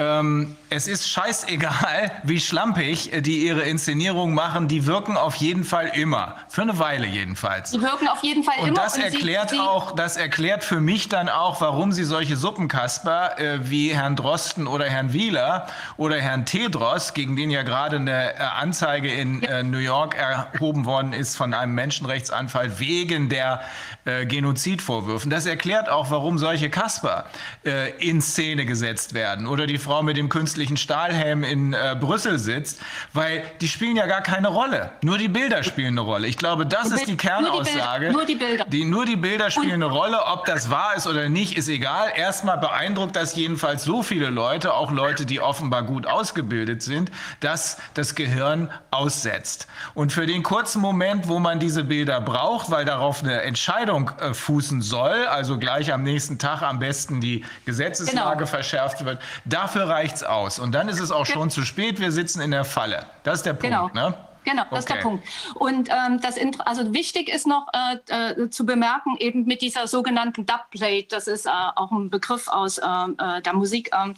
ähm, 0.00 0.56
es 0.70 0.88
ist 0.88 1.10
scheißegal, 1.10 2.10
wie 2.22 2.40
schlampig 2.40 3.12
äh, 3.12 3.20
die 3.20 3.46
ihre 3.46 3.62
Inszenierung 3.62 4.32
machen, 4.32 4.66
die 4.66 4.86
wirken 4.86 5.18
auf 5.18 5.34
jeden 5.34 5.64
Fall 5.64 5.88
immer. 5.94 6.36
Für 6.48 6.62
eine 6.62 6.78
Weile 6.78 7.06
jedenfalls. 7.06 7.72
Die 7.72 7.82
wirken 7.82 8.08
auf 8.08 8.22
jeden 8.22 8.42
Fall 8.42 8.54
und 8.60 8.68
immer. 8.68 8.76
Das 8.80 8.94
und 8.94 9.02
erklärt 9.02 9.50
sie, 9.50 9.60
auch, 9.60 9.94
das 9.94 10.16
erklärt 10.16 10.64
für 10.64 10.80
mich 10.80 11.10
dann 11.10 11.28
auch, 11.28 11.60
warum 11.60 11.92
sie 11.92 12.04
solche 12.04 12.36
Suppenkasper 12.36 13.38
äh, 13.38 13.70
wie 13.70 13.94
Herrn 13.94 14.16
Drosten 14.16 14.66
oder 14.66 14.86
Herrn 14.86 15.12
Wieler 15.12 15.66
oder 15.98 16.18
Herrn 16.18 16.46
Tedros, 16.46 17.12
gegen 17.12 17.36
den 17.36 17.50
ja 17.50 17.62
gerade 17.62 17.96
eine 17.96 18.34
äh, 18.34 18.38
Anzeige 18.38 19.12
in 19.12 19.42
äh, 19.42 19.62
New 19.62 19.78
York 19.78 20.16
erhoben 20.16 20.86
worden 20.86 21.12
ist 21.12 21.36
von 21.36 21.52
einem 21.52 21.74
Menschenrechtsanfall 21.74 22.78
wegen 22.78 23.28
der 23.28 23.60
äh, 24.04 24.24
Genozidvorwürfen. 24.24 25.30
Das 25.30 25.44
erklärt 25.44 25.90
auch, 25.90 26.10
warum 26.10 26.38
solche 26.38 26.70
Kasper 26.70 27.26
äh, 27.66 27.90
in 27.98 28.22
Szene 28.22 28.64
gesetzt 28.64 29.12
werden 29.12 29.46
oder 29.46 29.66
die 29.66 29.76
Frau 29.76 30.02
mit 30.02 30.16
dem 30.16 30.30
künstlichen 30.30 30.78
Stahlhelm 30.78 31.44
in 31.44 31.74
äh, 31.74 31.96
Brüssel 32.00 32.38
sitzt, 32.38 32.80
weil 33.12 33.42
die 33.60 33.68
spielen 33.68 33.96
ja 33.96 34.06
gar 34.06 34.22
keine 34.22 34.48
Rolle. 34.48 34.92
Nur 35.02 35.18
die 35.18 35.28
Bilder 35.28 35.62
spielen 35.62 35.98
eine 35.98 36.00
Rolle. 36.00 36.28
Ich 36.28 36.38
glaube, 36.38 36.64
das 36.64 36.90
ist 36.90 37.08
die 37.08 37.16
Kernaussage. 37.16 38.10
Nur 38.10 38.24
die 38.24 38.36
Bilder. 38.36 38.64
Die, 38.64 38.84
nur 38.86 39.04
die 39.04 39.16
Bilder 39.16 39.50
spielen 39.50 39.82
eine 39.82 39.86
Rolle. 39.86 40.18
Ob 40.32 40.46
das 40.46 40.70
wahr 40.70 40.94
ist 40.96 41.06
oder 41.06 41.28
nicht, 41.28 41.58
ist 41.58 41.68
egal. 41.68 42.10
Erstmal 42.16 42.56
beeindruckt 42.56 43.16
das 43.16 43.36
jedenfalls 43.36 43.84
so 43.84 44.02
viele 44.02 44.30
Leute, 44.30 44.72
auch 44.72 44.90
Leute, 44.90 45.26
die 45.26 45.40
offenbar 45.40 45.82
gut 45.82 46.06
ausgebildet 46.06 46.82
sind, 46.82 47.10
dass 47.40 47.76
das 47.92 48.14
Gehirn 48.14 48.70
aussetzt. 48.90 49.66
Und 49.92 50.12
für 50.12 50.26
den 50.26 50.42
kurzen 50.42 50.80
Moment, 50.80 51.28
wo 51.28 51.38
man 51.38 51.60
diese 51.60 51.84
Bilder 51.84 52.20
braucht, 52.22 52.70
weil 52.70 52.84
darauf 52.86 53.22
eine 53.22 53.42
Entscheidung 53.42 53.89
äh, 53.90 54.34
fußen 54.34 54.82
soll, 54.82 55.26
also 55.26 55.58
gleich 55.58 55.92
am 55.92 56.02
nächsten 56.02 56.38
Tag 56.38 56.62
am 56.62 56.78
besten 56.78 57.20
die 57.20 57.44
Gesetzeslage 57.64 58.38
genau. 58.38 58.46
verschärft 58.46 59.04
wird, 59.04 59.20
dafür 59.44 59.88
reicht 59.88 60.16
es 60.16 60.24
aus. 60.24 60.58
Und 60.58 60.72
dann 60.72 60.88
ist 60.88 61.00
es 61.00 61.10
auch 61.10 61.26
schon 61.26 61.50
zu 61.50 61.62
spät. 61.62 62.00
Wir 62.00 62.12
sitzen 62.12 62.40
in 62.40 62.50
der 62.50 62.64
Falle. 62.64 63.06
Das 63.22 63.38
ist 63.38 63.46
der 63.46 63.54
Punkt. 63.54 63.64
Genau. 63.64 63.90
Ne? 63.92 64.14
Genau, 64.44 64.62
das 64.70 64.70
okay. 64.70 64.78
ist 64.78 64.88
der 64.88 64.96
Punkt. 64.96 65.28
Und 65.54 65.88
ähm, 65.90 66.20
das 66.20 66.36
also 66.60 66.94
wichtig 66.94 67.28
ist 67.28 67.46
noch 67.46 67.68
äh, 67.72 68.32
äh, 68.32 68.50
zu 68.50 68.64
bemerken, 68.64 69.16
eben 69.18 69.44
mit 69.44 69.60
dieser 69.62 69.86
sogenannten 69.86 70.46
Dubplate, 70.46 71.08
das 71.10 71.26
ist 71.26 71.46
äh, 71.46 71.50
auch 71.50 71.90
ein 71.90 72.10
Begriff 72.10 72.48
aus 72.48 72.78
ähm, 72.78 73.16
äh, 73.18 73.42
der 73.42 73.52
Musik. 73.52 73.90
Ähm, 73.92 74.14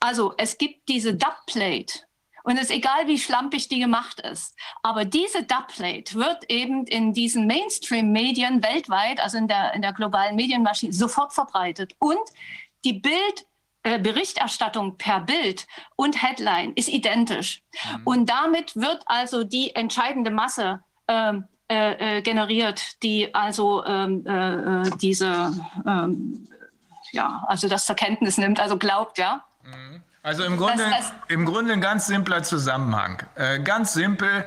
also 0.00 0.34
es 0.36 0.58
gibt 0.58 0.88
diese 0.88 1.14
Dubplate 1.14 2.00
Und 2.44 2.56
es 2.56 2.64
ist 2.64 2.70
egal, 2.70 3.06
wie 3.06 3.18
schlampig 3.18 3.68
die 3.68 3.78
gemacht 3.78 4.20
ist. 4.20 4.56
Aber 4.82 5.04
diese 5.04 5.44
Dubplate 5.44 6.14
wird 6.14 6.50
eben 6.50 6.86
in 6.86 7.12
diesen 7.12 7.46
Mainstream-Medien 7.46 8.62
weltweit, 8.62 9.20
also 9.20 9.38
in 9.38 9.48
der, 9.48 9.74
in 9.74 9.82
der 9.82 9.92
globalen 9.92 10.36
Medienmaschine, 10.36 10.92
sofort 10.92 11.32
verbreitet. 11.32 11.92
Und 11.98 12.20
die 12.84 12.94
Bild- 12.94 13.46
äh, 13.84 13.98
Berichterstattung 13.98 14.96
per 14.96 15.18
Bild 15.20 15.66
und 15.96 16.22
Headline 16.22 16.72
ist 16.74 16.88
identisch. 16.88 17.62
Mhm. 17.84 18.00
Und 18.04 18.30
damit 18.30 18.76
wird 18.76 19.02
also 19.06 19.42
die 19.42 19.74
entscheidende 19.74 20.30
Masse 20.30 20.84
ähm, 21.08 21.48
äh, 21.68 22.18
äh, 22.18 22.22
generiert, 22.22 23.02
die 23.02 23.34
also 23.34 23.84
ähm, 23.84 24.24
äh, 24.24 24.84
äh 24.84 24.90
diese, 25.00 25.52
ähm, 25.84 26.48
ja, 27.10 27.44
also 27.48 27.68
das 27.68 27.84
zur 27.84 27.96
Kenntnis 27.96 28.38
nimmt, 28.38 28.60
also 28.60 28.78
glaubt, 28.78 29.18
ja. 29.18 29.44
Mhm. 29.64 30.02
Also 30.22 30.44
im 30.44 30.56
Grunde, 30.56 30.84
das, 30.88 31.10
das, 31.10 31.12
im 31.28 31.44
Grunde 31.44 31.72
ein 31.72 31.80
ganz 31.80 32.06
simpler 32.06 32.44
Zusammenhang. 32.44 33.22
Äh, 33.34 33.58
ganz 33.58 33.92
simpel 33.92 34.44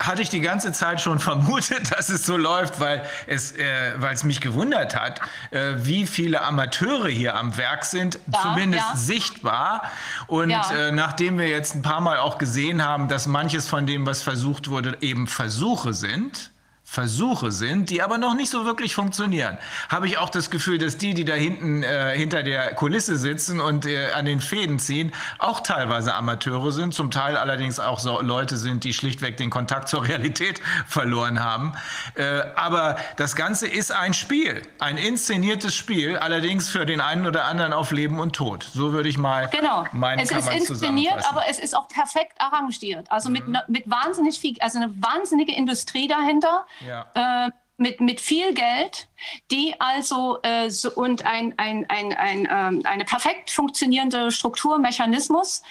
hatte 0.00 0.22
ich 0.22 0.28
die 0.28 0.40
ganze 0.40 0.72
Zeit 0.72 1.00
schon 1.00 1.18
vermutet, 1.20 1.96
dass 1.96 2.08
es 2.08 2.26
so 2.26 2.36
läuft, 2.36 2.80
weil 2.80 3.02
es, 3.26 3.52
äh, 3.52 3.94
weil 3.96 4.14
es 4.14 4.24
mich 4.24 4.40
gewundert 4.40 4.96
hat, 4.96 5.20
äh, 5.50 5.74
wie 5.76 6.06
viele 6.06 6.42
Amateure 6.42 7.08
hier 7.08 7.36
am 7.36 7.56
Werk 7.56 7.84
sind, 7.84 8.18
ja, 8.32 8.40
zumindest 8.42 8.84
ja. 8.90 8.96
sichtbar. 8.96 9.90
Und 10.26 10.50
ja. 10.50 10.68
äh, 10.72 10.92
nachdem 10.92 11.38
wir 11.38 11.48
jetzt 11.48 11.76
ein 11.76 11.82
paar 11.82 12.00
Mal 12.00 12.18
auch 12.18 12.38
gesehen 12.38 12.84
haben, 12.84 13.08
dass 13.08 13.26
manches 13.26 13.68
von 13.68 13.86
dem, 13.86 14.06
was 14.06 14.22
versucht 14.22 14.68
wurde, 14.68 14.98
eben 15.00 15.28
Versuche 15.28 15.94
sind, 15.94 16.50
Versuche 16.94 17.50
sind, 17.50 17.90
die 17.90 18.02
aber 18.02 18.18
noch 18.18 18.34
nicht 18.34 18.50
so 18.50 18.64
wirklich 18.64 18.94
funktionieren. 18.94 19.58
Habe 19.88 20.06
ich 20.06 20.16
auch 20.18 20.30
das 20.30 20.48
Gefühl, 20.48 20.78
dass 20.78 20.96
die, 20.96 21.12
die 21.12 21.24
da 21.24 21.34
hinten 21.34 21.82
äh, 21.82 22.16
hinter 22.16 22.42
der 22.42 22.74
Kulisse 22.74 23.16
sitzen 23.16 23.60
und 23.60 23.84
äh, 23.84 24.12
an 24.12 24.24
den 24.24 24.40
Fäden 24.40 24.78
ziehen, 24.78 25.12
auch 25.38 25.60
teilweise 25.60 26.14
Amateure 26.14 26.70
sind, 26.70 26.94
zum 26.94 27.10
Teil 27.10 27.36
allerdings 27.36 27.80
auch 27.80 27.98
so 27.98 28.20
Leute 28.22 28.56
sind, 28.56 28.84
die 28.84 28.94
schlichtweg 28.94 29.36
den 29.36 29.50
Kontakt 29.50 29.88
zur 29.94 30.06
Realität 30.06 30.60
verloren 30.86 31.42
haben. 31.42 31.74
Äh, 32.14 32.42
aber 32.54 32.96
das 33.16 33.34
Ganze 33.34 33.66
ist 33.66 33.90
ein 33.90 34.14
Spiel, 34.14 34.62
ein 34.78 34.96
inszeniertes 34.96 35.74
Spiel, 35.74 36.16
allerdings 36.16 36.68
für 36.68 36.86
den 36.86 37.00
einen 37.00 37.26
oder 37.26 37.46
anderen 37.46 37.72
auf 37.72 37.90
Leben 37.90 38.20
und 38.20 38.36
Tod. 38.36 38.68
So 38.72 38.92
würde 38.92 39.08
ich 39.08 39.18
mal 39.18 39.48
genau. 39.48 39.84
meinen 39.92 40.20
Es 40.20 40.30
ist 40.30 40.48
inszeniert, 40.48 41.28
aber 41.28 41.42
es 41.50 41.58
ist 41.58 41.76
auch 41.76 41.88
perfekt 41.88 42.34
arrangiert. 42.38 43.10
Also 43.10 43.30
mhm. 43.30 43.32
mit, 43.34 43.68
mit 43.68 43.90
wahnsinnig 43.90 44.38
viel, 44.38 44.56
also 44.60 44.78
eine 44.78 44.90
wahnsinnige 45.02 45.52
Industrie 45.52 46.06
dahinter 46.06 46.66
ja. 46.86 47.46
äh, 47.46 47.50
mit, 47.76 48.00
mit 48.00 48.20
viel 48.20 48.54
Geld, 48.54 49.08
die 49.50 49.74
also 49.80 50.38
äh, 50.42 50.70
so, 50.70 50.92
und 50.92 51.26
ein, 51.26 51.54
ein, 51.56 51.84
ein, 51.88 52.12
ein, 52.12 52.48
ähm, 52.50 52.82
eine 52.84 53.04
perfekt 53.04 53.50
funktionierende 53.50 54.30
Strukturmechanismus 54.30 55.62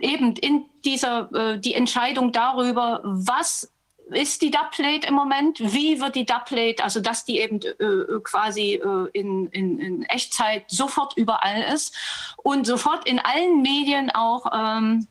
eben 0.00 0.34
in 0.36 0.66
dieser 0.84 1.32
äh, 1.32 1.58
die 1.58 1.74
Entscheidung 1.74 2.32
darüber, 2.32 3.00
was 3.04 3.72
ist 4.10 4.40
die 4.42 4.50
Dubplate 4.50 5.08
im 5.08 5.14
Moment? 5.14 5.58
Wie 5.58 6.00
wird 6.00 6.14
die 6.14 6.26
Dubplate, 6.26 6.82
also 6.82 7.00
dass 7.00 7.24
die 7.24 7.40
eben 7.40 7.60
äh, 7.60 8.20
quasi 8.22 8.74
äh, 8.74 9.08
in, 9.12 9.48
in, 9.48 9.80
in, 9.80 10.02
Echtzeit 10.04 10.64
sofort 10.68 11.16
überall 11.16 11.62
ist 11.74 11.96
und 12.36 12.66
sofort 12.66 13.08
in 13.08 13.18
allen 13.18 13.62
Medien 13.62 14.10
auch 14.10 14.46
ähm, 14.54 15.08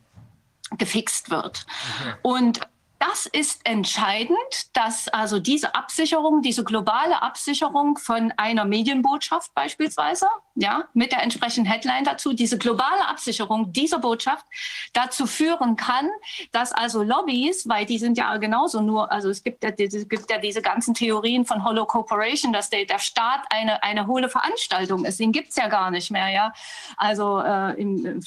gefixt 0.77 1.29
wird. 1.29 1.65
Okay. 1.99 2.13
Und 2.21 2.61
das 2.99 3.25
ist 3.25 3.61
entscheidend, 3.65 4.37
dass 4.73 5.07
also 5.09 5.39
diese 5.39 5.75
Absicherung, 5.75 6.41
diese 6.41 6.63
globale 6.63 7.21
Absicherung 7.21 7.97
von 7.97 8.33
einer 8.37 8.65
Medienbotschaft 8.65 9.53
beispielsweise, 9.53 10.27
ja, 10.55 10.85
mit 10.93 11.11
der 11.11 11.21
entsprechenden 11.21 11.69
Headline 11.69 12.05
dazu, 12.05 12.33
diese 12.33 12.57
globale 12.57 13.05
Absicherung 13.07 13.73
dieser 13.73 13.99
Botschaft 13.99 14.45
dazu 14.93 15.27
führen 15.27 15.75
kann, 15.75 16.09
dass 16.51 16.71
also 16.71 17.03
Lobbys, 17.03 17.67
weil 17.67 17.85
die 17.85 17.97
sind 17.97 18.17
ja 18.17 18.37
genauso 18.37 18.81
nur, 18.81 19.11
also 19.11 19.29
es 19.29 19.43
gibt 19.43 19.63
ja, 19.63 19.71
es 19.71 20.07
gibt 20.07 20.31
ja 20.31 20.37
diese 20.37 20.61
ganzen 20.61 20.93
Theorien 20.93 21.45
von 21.45 21.63
Hollow 21.65 21.85
Corporation, 21.85 22.53
dass 22.53 22.69
der, 22.69 22.85
der 22.85 22.99
Staat 22.99 23.41
eine, 23.49 23.83
eine 23.83 24.07
hohle 24.07 24.29
Veranstaltung 24.29 25.03
ist. 25.03 25.19
Den 25.19 25.31
gibt's 25.31 25.57
ja 25.57 25.67
gar 25.67 25.91
nicht 25.91 26.11
mehr, 26.11 26.29
ja. 26.29 26.53
Also 26.95 27.39
äh, 27.41 27.73
im, 27.81 28.21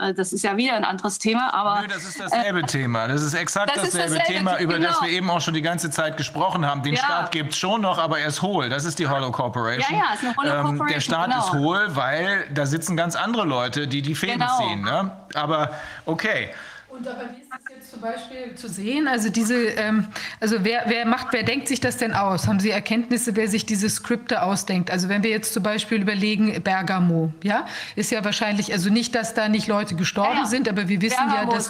äh, 0.00 0.14
das 0.14 0.32
ist 0.32 0.42
ja 0.42 0.56
wieder 0.56 0.74
ein 0.74 0.84
anderes 0.84 1.18
Thema, 1.18 1.52
aber. 1.52 1.82
Nö, 1.82 1.88
das 1.88 2.04
ist 2.04 2.20
dasselbe 2.20 2.60
äh, 2.60 2.66
Thema. 2.66 3.06
Das 3.08 3.22
ist 3.22 3.34
exakt 3.34 3.70
das 3.70 3.84
dasselbe, 3.84 4.14
dasselbe 4.14 4.23
Thema, 4.24 4.58
über 4.58 4.74
genau. 4.74 4.88
das 4.88 5.02
wir 5.02 5.10
eben 5.10 5.30
auch 5.30 5.40
schon 5.40 5.54
die 5.54 5.62
ganze 5.62 5.90
Zeit 5.90 6.16
gesprochen 6.16 6.66
haben. 6.66 6.82
Den 6.82 6.94
ja. 6.94 7.04
Staat 7.04 7.32
gibt's 7.32 7.56
schon 7.56 7.80
noch, 7.80 7.98
aber 7.98 8.18
er 8.18 8.28
ist 8.28 8.42
hohl. 8.42 8.68
Das 8.68 8.84
ist 8.84 8.98
die 8.98 9.06
Hollow 9.06 9.30
Corporation. 9.30 9.96
Ja, 9.96 10.04
ja, 10.06 10.14
ist 10.14 10.24
eine 10.24 10.36
Hollow 10.36 10.50
Corporation. 10.50 10.80
Ähm, 10.80 10.92
der 10.92 11.00
Staat 11.00 11.30
genau. 11.30 11.38
ist 11.38 11.52
hohl 11.52 11.84
weil 11.94 12.46
da 12.52 12.66
sitzen 12.66 12.96
ganz 12.96 13.16
andere 13.16 13.44
Leute, 13.44 13.86
die 13.86 14.02
die 14.02 14.14
Fäden 14.14 14.40
genau. 14.40 14.58
ziehen. 14.58 14.82
Ne? 14.82 15.10
Aber 15.34 15.70
okay. 16.06 16.50
Und 16.96 17.08
aber 17.08 17.22
wie 17.34 17.40
ist 17.42 17.50
das 17.50 17.60
jetzt 17.74 17.90
zum 17.90 18.00
Beispiel 18.00 18.54
zu 18.54 18.68
sehen? 18.68 19.08
Also 19.08 19.28
diese, 19.28 19.56
ähm, 19.56 20.06
also 20.38 20.58
wer, 20.62 20.84
wer 20.86 21.04
macht, 21.06 21.28
wer 21.32 21.42
denkt 21.42 21.66
sich 21.66 21.80
das 21.80 21.96
denn 21.96 22.12
aus? 22.12 22.46
Haben 22.46 22.60
Sie 22.60 22.70
Erkenntnisse, 22.70 23.34
wer 23.34 23.48
sich 23.48 23.66
diese 23.66 23.90
Skripte 23.90 24.42
ausdenkt? 24.42 24.92
Also 24.92 25.08
wenn 25.08 25.24
wir 25.24 25.30
jetzt 25.30 25.52
zum 25.52 25.64
Beispiel 25.64 26.02
überlegen, 26.02 26.62
Bergamo, 26.62 27.32
ja, 27.42 27.66
ist 27.96 28.12
ja 28.12 28.24
wahrscheinlich, 28.24 28.72
also 28.72 28.90
nicht, 28.90 29.16
dass 29.16 29.34
da 29.34 29.48
nicht 29.48 29.66
Leute 29.66 29.96
gestorben 29.96 30.36
ja, 30.36 30.42
ja. 30.42 30.46
sind, 30.46 30.68
aber 30.68 30.88
wir 30.88 31.02
wissen 31.02 31.16
Bergamo 31.16 31.50
ja, 31.50 31.56
dass 31.56 31.68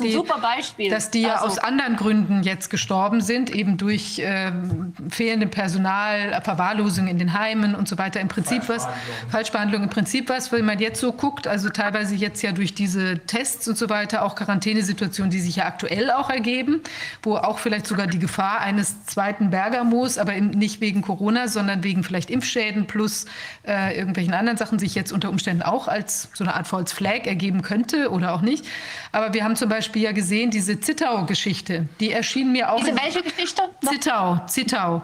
die, 0.76 0.90
dass 0.90 1.10
die 1.10 1.22
ja 1.22 1.36
also. 1.36 1.46
aus 1.46 1.58
anderen 1.58 1.96
Gründen 1.96 2.42
jetzt 2.42 2.68
gestorben 2.68 3.22
sind, 3.22 3.48
eben 3.48 3.78
durch 3.78 4.20
ähm, 4.22 4.92
fehlendem 5.08 5.48
Personal, 5.48 6.42
Verwahrlosung 6.42 7.06
in 7.06 7.16
den 7.16 7.32
Heimen 7.32 7.74
und 7.74 7.88
so 7.88 7.96
weiter. 7.96 8.20
Im 8.20 8.28
Prinzip 8.28 8.68
was, 8.68 8.86
Falschbehandlung, 9.30 9.84
im 9.84 9.90
Prinzip 9.90 10.28
was, 10.28 10.52
wenn 10.52 10.66
man 10.66 10.80
jetzt 10.80 11.00
so 11.00 11.12
guckt, 11.12 11.46
also 11.46 11.70
teilweise 11.70 12.14
jetzt 12.14 12.42
ja 12.42 12.52
durch 12.52 12.74
diese 12.74 13.20
Tests 13.20 13.66
und 13.66 13.78
so 13.78 13.88
weiter, 13.88 14.22
auch 14.22 14.34
Quarantänesituationen 14.34 15.13
Situationen, 15.14 15.30
die 15.30 15.40
sich 15.40 15.56
ja 15.56 15.66
aktuell 15.66 16.10
auch 16.10 16.28
ergeben, 16.28 16.82
wo 17.22 17.36
auch 17.36 17.58
vielleicht 17.58 17.86
sogar 17.86 18.06
die 18.06 18.18
Gefahr 18.18 18.60
eines 18.60 19.06
zweiten 19.06 19.50
Bergamos, 19.50 20.18
aber 20.18 20.32
nicht 20.34 20.80
wegen 20.80 21.02
Corona, 21.02 21.46
sondern 21.48 21.84
wegen 21.84 22.02
vielleicht 22.02 22.30
Impfschäden 22.30 22.86
plus 22.86 23.26
äh, 23.66 23.96
irgendwelchen 23.96 24.34
anderen 24.34 24.58
Sachen 24.58 24.78
sich 24.78 24.94
jetzt 24.94 25.12
unter 25.12 25.30
Umständen 25.30 25.62
auch 25.62 25.86
als 25.86 26.28
so 26.34 26.44
eine 26.44 26.54
Art 26.54 26.66
False 26.66 26.94
Flag 26.94 27.26
ergeben 27.26 27.62
könnte 27.62 28.10
oder 28.10 28.34
auch 28.34 28.40
nicht. 28.40 28.66
Aber 29.12 29.32
wir 29.32 29.44
haben 29.44 29.56
zum 29.56 29.68
Beispiel 29.68 30.02
ja 30.02 30.12
gesehen, 30.12 30.50
diese 30.50 30.80
Zittau-Geschichte, 30.80 31.88
die 32.00 32.10
erschien 32.10 32.50
mir 32.52 32.72
auch. 32.72 32.80
Diese 32.80 32.96
welche 32.96 33.22
Geschichte? 33.22 33.62
Zittau, 33.88 34.40
Zittau. 34.46 35.02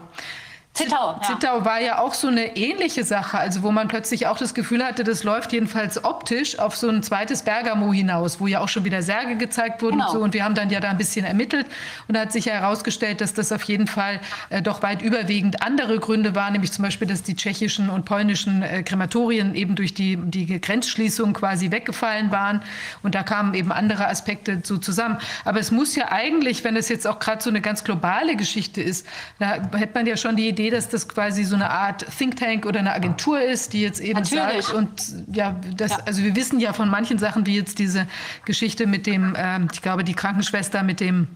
Zittau, 0.73 1.19
ja. 1.21 1.27
Zittau 1.27 1.65
war 1.65 1.81
ja 1.81 1.99
auch 1.99 2.13
so 2.13 2.29
eine 2.29 2.55
ähnliche 2.55 3.03
Sache, 3.03 3.37
also 3.37 3.61
wo 3.61 3.71
man 3.71 3.89
plötzlich 3.89 4.27
auch 4.27 4.37
das 4.37 4.53
Gefühl 4.53 4.81
hatte, 4.81 5.03
das 5.03 5.25
läuft 5.25 5.51
jedenfalls 5.51 6.01
optisch 6.05 6.59
auf 6.59 6.77
so 6.77 6.87
ein 6.87 7.03
zweites 7.03 7.41
Bergamo 7.41 7.91
hinaus, 7.91 8.39
wo 8.39 8.47
ja 8.47 8.61
auch 8.61 8.69
schon 8.69 8.85
wieder 8.85 9.01
Särge 9.01 9.35
gezeigt 9.35 9.81
wurden 9.81 9.97
genau. 9.97 10.07
und 10.07 10.13
so. 10.13 10.23
Und 10.23 10.33
wir 10.33 10.45
haben 10.45 10.55
dann 10.55 10.69
ja 10.69 10.79
da 10.79 10.89
ein 10.89 10.97
bisschen 10.97 11.25
ermittelt 11.25 11.67
und 12.07 12.15
da 12.15 12.21
hat 12.21 12.31
sich 12.31 12.45
ja 12.45 12.53
herausgestellt, 12.53 13.19
dass 13.19 13.33
das 13.33 13.51
auf 13.51 13.63
jeden 13.63 13.87
Fall 13.87 14.21
äh, 14.49 14.61
doch 14.61 14.81
weit 14.81 15.01
überwiegend 15.01 15.61
andere 15.61 15.99
Gründe 15.99 16.35
waren, 16.35 16.53
nämlich 16.53 16.71
zum 16.71 16.83
Beispiel, 16.83 17.07
dass 17.07 17.21
die 17.21 17.35
tschechischen 17.35 17.89
und 17.89 18.05
polnischen 18.05 18.63
äh, 18.63 18.81
Krematorien 18.83 19.55
eben 19.55 19.75
durch 19.75 19.93
die, 19.93 20.15
die 20.15 20.61
Grenzschließung 20.61 21.33
quasi 21.33 21.71
weggefallen 21.71 22.31
waren. 22.31 22.61
Und 23.03 23.13
da 23.13 23.23
kamen 23.23 23.55
eben 23.55 23.73
andere 23.73 24.07
Aspekte 24.07 24.61
so 24.63 24.77
zusammen. 24.77 25.17
Aber 25.43 25.59
es 25.59 25.69
muss 25.69 25.97
ja 25.97 26.13
eigentlich, 26.13 26.63
wenn 26.63 26.77
es 26.77 26.87
jetzt 26.87 27.05
auch 27.07 27.19
gerade 27.19 27.43
so 27.43 27.49
eine 27.49 27.59
ganz 27.59 27.83
globale 27.83 28.37
Geschichte 28.37 28.81
ist, 28.81 29.05
da 29.37 29.55
hätte 29.77 29.91
man 29.93 30.05
ja 30.05 30.15
schon 30.15 30.37
die 30.37 30.47
Idee, 30.47 30.60
Idee, 30.61 30.71
dass 30.71 30.89
das 30.89 31.07
quasi 31.07 31.43
so 31.43 31.55
eine 31.55 31.69
Art 31.69 32.05
Think 32.17 32.37
Tank 32.37 32.65
oder 32.65 32.79
eine 32.79 32.93
Agentur 32.93 33.41
ist, 33.41 33.73
die 33.73 33.81
jetzt 33.81 33.99
eben 33.99 34.19
Natürlich. 34.19 34.65
sagt 34.65 34.73
und 34.73 34.89
ja, 35.35 35.55
das, 35.75 35.91
ja. 35.91 35.99
also 36.05 36.23
wir 36.23 36.35
wissen 36.35 36.59
ja 36.59 36.73
von 36.73 36.89
manchen 36.89 37.17
Sachen, 37.17 37.45
wie 37.45 37.55
jetzt 37.55 37.79
diese 37.79 38.07
Geschichte 38.45 38.87
mit 38.87 39.07
dem, 39.07 39.35
ähm, 39.37 39.67
ich 39.71 39.81
glaube, 39.81 40.03
die 40.03 40.13
Krankenschwester 40.13 40.83
mit 40.83 40.99
dem 40.99 41.27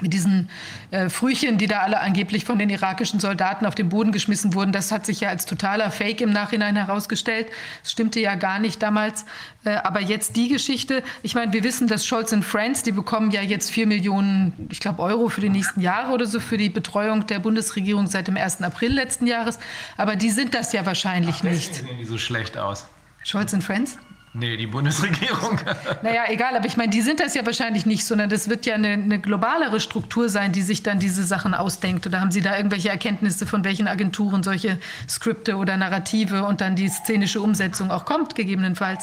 mit 0.00 0.12
diesen 0.12 0.48
äh, 0.90 1.08
Frühchen, 1.08 1.58
die 1.58 1.66
da 1.66 1.80
alle 1.80 2.00
angeblich 2.00 2.44
von 2.44 2.58
den 2.58 2.70
irakischen 2.70 3.20
Soldaten 3.20 3.66
auf 3.66 3.74
den 3.74 3.88
Boden 3.88 4.12
geschmissen 4.12 4.54
wurden, 4.54 4.72
das 4.72 4.92
hat 4.92 5.06
sich 5.06 5.20
ja 5.20 5.28
als 5.28 5.46
totaler 5.46 5.90
Fake 5.90 6.20
im 6.20 6.30
Nachhinein 6.30 6.76
herausgestellt. 6.76 7.48
Das 7.82 7.92
stimmte 7.92 8.20
ja 8.20 8.34
gar 8.34 8.58
nicht 8.58 8.82
damals. 8.82 9.24
Äh, 9.64 9.76
aber 9.76 10.00
jetzt 10.00 10.36
die 10.36 10.48
Geschichte, 10.48 11.02
ich 11.22 11.34
meine, 11.34 11.52
wir 11.52 11.64
wissen, 11.64 11.86
dass 11.86 12.06
Scholz 12.06 12.32
und 12.32 12.44
Friends, 12.44 12.82
die 12.82 12.92
bekommen 12.92 13.30
ja 13.30 13.42
jetzt 13.42 13.70
vier 13.70 13.86
Millionen, 13.86 14.68
ich 14.70 14.80
glaube, 14.80 15.02
Euro 15.02 15.28
für 15.28 15.40
die 15.40 15.50
nächsten 15.50 15.80
Jahre 15.80 16.12
oder 16.12 16.26
so 16.26 16.40
für 16.40 16.56
die 16.56 16.70
Betreuung 16.70 17.26
der 17.26 17.38
Bundesregierung 17.38 18.06
seit 18.06 18.28
dem 18.28 18.36
1. 18.36 18.62
April 18.62 18.92
letzten 18.92 19.26
Jahres. 19.26 19.58
Aber 19.96 20.16
die 20.16 20.30
sind 20.30 20.54
das 20.54 20.72
ja 20.72 20.86
wahrscheinlich 20.86 21.36
Ach, 21.38 21.44
nicht. 21.44 21.74
sehen 21.74 21.88
die 21.98 22.04
so 22.04 22.18
schlecht 22.18 22.56
aus. 22.56 22.86
Scholz 23.22 23.52
und 23.52 23.62
Friends? 23.62 23.98
Nee, 24.32 24.56
die 24.56 24.68
Bundesregierung. 24.68 25.58
naja, 26.02 26.22
egal, 26.28 26.56
aber 26.56 26.66
ich 26.66 26.76
meine, 26.76 26.90
die 26.90 27.00
sind 27.00 27.18
das 27.18 27.34
ja 27.34 27.44
wahrscheinlich 27.44 27.84
nicht, 27.84 28.06
sondern 28.06 28.30
das 28.30 28.48
wird 28.48 28.64
ja 28.64 28.76
eine, 28.76 28.90
eine, 28.90 29.18
globalere 29.18 29.80
Struktur 29.80 30.28
sein, 30.28 30.52
die 30.52 30.62
sich 30.62 30.84
dann 30.84 31.00
diese 31.00 31.24
Sachen 31.24 31.52
ausdenkt. 31.52 32.06
Oder 32.06 32.20
haben 32.20 32.30
Sie 32.30 32.40
da 32.40 32.56
irgendwelche 32.56 32.90
Erkenntnisse, 32.90 33.44
von 33.44 33.64
welchen 33.64 33.88
Agenturen 33.88 34.44
solche 34.44 34.78
Skripte 35.08 35.56
oder 35.56 35.76
Narrative 35.76 36.44
und 36.44 36.60
dann 36.60 36.76
die 36.76 36.88
szenische 36.88 37.40
Umsetzung 37.40 37.90
auch 37.90 38.04
kommt, 38.04 38.36
gegebenenfalls? 38.36 39.02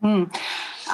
Hm. 0.00 0.30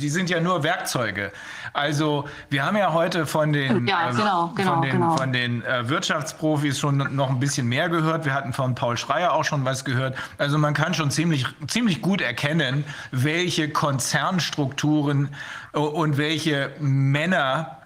Die 0.00 0.08
sind 0.08 0.30
ja 0.30 0.40
nur 0.40 0.62
Werkzeuge. 0.62 1.32
Also 1.74 2.24
wir 2.48 2.64
haben 2.64 2.78
ja 2.78 2.94
heute 2.94 3.26
von 3.26 3.52
den, 3.52 3.86
ja, 3.86 4.08
ähm, 4.08 4.16
genau, 4.16 4.52
genau, 4.56 4.72
von 4.72 4.82
den, 4.82 4.90
genau. 4.92 5.16
von 5.16 5.32
den 5.32 5.64
äh, 5.64 5.88
Wirtschaftsprofis 5.88 6.78
schon 6.78 7.14
noch 7.14 7.28
ein 7.28 7.40
bisschen 7.40 7.68
mehr 7.68 7.90
gehört. 7.90 8.24
Wir 8.24 8.32
hatten 8.32 8.54
von 8.54 8.74
Paul 8.74 8.96
Schreier 8.96 9.34
auch 9.34 9.44
schon 9.44 9.66
was 9.66 9.84
gehört. 9.84 10.16
Also 10.38 10.56
man 10.56 10.72
kann 10.72 10.94
schon 10.94 11.10
ziemlich, 11.10 11.44
ziemlich 11.68 12.00
gut 12.00 12.22
erkennen, 12.22 12.84
welche 13.10 13.68
Konzernstrukturen 13.68 15.28
äh, 15.74 15.78
und 15.78 16.16
welche 16.16 16.72
Männer 16.80 17.79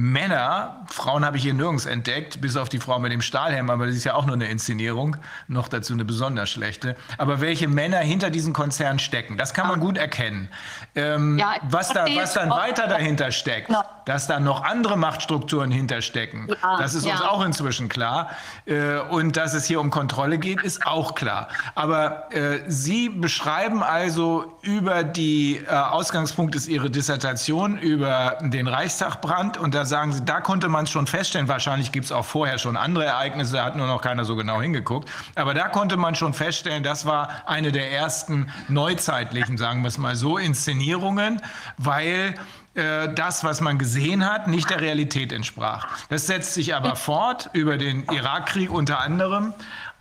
Männer, 0.00 0.86
Frauen 0.86 1.24
habe 1.24 1.38
ich 1.38 1.42
hier 1.42 1.54
nirgends 1.54 1.84
entdeckt, 1.84 2.40
bis 2.40 2.56
auf 2.56 2.68
die 2.68 2.78
Frau 2.78 3.00
mit 3.00 3.10
dem 3.10 3.20
Stahlhelm, 3.20 3.68
aber 3.68 3.86
das 3.86 3.96
ist 3.96 4.04
ja 4.04 4.14
auch 4.14 4.26
nur 4.26 4.36
eine 4.36 4.46
Inszenierung, 4.46 5.16
noch 5.48 5.66
dazu 5.66 5.92
eine 5.92 6.04
besonders 6.04 6.50
schlechte. 6.50 6.94
Aber 7.16 7.40
welche 7.40 7.66
Männer 7.66 7.98
hinter 7.98 8.30
diesen 8.30 8.52
Konzernen 8.52 9.00
stecken, 9.00 9.36
das 9.36 9.52
kann 9.52 9.66
man 9.66 9.80
gut 9.80 9.98
erkennen. 9.98 10.50
Ähm, 10.94 11.36
ja, 11.36 11.56
was, 11.62 11.92
da, 11.92 12.06
was 12.14 12.34
dann 12.34 12.48
weiter 12.48 12.86
dahinter 12.86 13.32
steckt, 13.32 13.70
ja. 13.70 13.84
dass 14.04 14.28
da 14.28 14.38
noch 14.38 14.62
andere 14.62 14.96
Machtstrukturen 14.96 15.72
hinterstecken, 15.72 16.46
ja, 16.48 16.78
das 16.78 16.94
ist 16.94 17.04
uns 17.04 17.20
auch 17.20 17.44
inzwischen 17.44 17.88
klar. 17.88 18.30
Äh, 18.66 19.00
und 19.00 19.36
dass 19.36 19.52
es 19.52 19.64
hier 19.64 19.80
um 19.80 19.90
Kontrolle 19.90 20.38
geht, 20.38 20.62
ist 20.62 20.86
auch 20.86 21.16
klar. 21.16 21.48
Aber 21.74 22.32
äh, 22.32 22.60
Sie 22.68 23.08
beschreiben 23.08 23.82
also 23.82 24.58
über 24.62 25.02
die 25.02 25.56
äh, 25.56 25.74
Ausgangspunkt 25.74 26.54
ist 26.54 26.68
Ihre 26.68 26.88
Dissertation 26.88 27.78
über 27.78 28.38
den 28.42 28.68
Reichstagbrand 28.68 29.56
und 29.56 29.74
das 29.74 29.87
sagen 29.88 30.12
Sie, 30.12 30.24
da 30.24 30.40
konnte 30.40 30.68
man 30.68 30.84
es 30.84 30.90
schon 30.90 31.06
feststellen. 31.06 31.48
Wahrscheinlich 31.48 31.92
gibt 31.92 32.06
es 32.06 32.12
auch 32.12 32.24
vorher 32.24 32.58
schon 32.58 32.76
andere 32.76 33.04
Ereignisse, 33.06 33.54
da 33.54 33.64
hat 33.64 33.76
nur 33.76 33.86
noch 33.86 34.02
keiner 34.02 34.24
so 34.24 34.36
genau 34.36 34.60
hingeguckt. 34.60 35.10
Aber 35.34 35.54
da 35.54 35.68
konnte 35.68 35.96
man 35.96 36.14
schon 36.14 36.34
feststellen, 36.34 36.82
das 36.82 37.06
war 37.06 37.28
eine 37.46 37.72
der 37.72 37.92
ersten 37.92 38.50
neuzeitlichen, 38.68 39.58
sagen 39.58 39.82
wir 39.82 39.88
es 39.88 39.98
mal 39.98 40.16
so, 40.16 40.38
Inszenierungen, 40.38 41.40
weil 41.76 42.34
äh, 42.74 43.12
das, 43.14 43.42
was 43.42 43.60
man 43.60 43.78
gesehen 43.78 44.24
hat, 44.30 44.46
nicht 44.46 44.70
der 44.70 44.80
Realität 44.80 45.32
entsprach. 45.32 45.88
Das 46.08 46.26
setzt 46.26 46.54
sich 46.54 46.74
aber 46.74 46.94
fort 46.94 47.50
über 47.52 47.76
den 47.76 48.04
Irakkrieg 48.04 48.70
unter 48.70 49.00
anderem. 49.00 49.54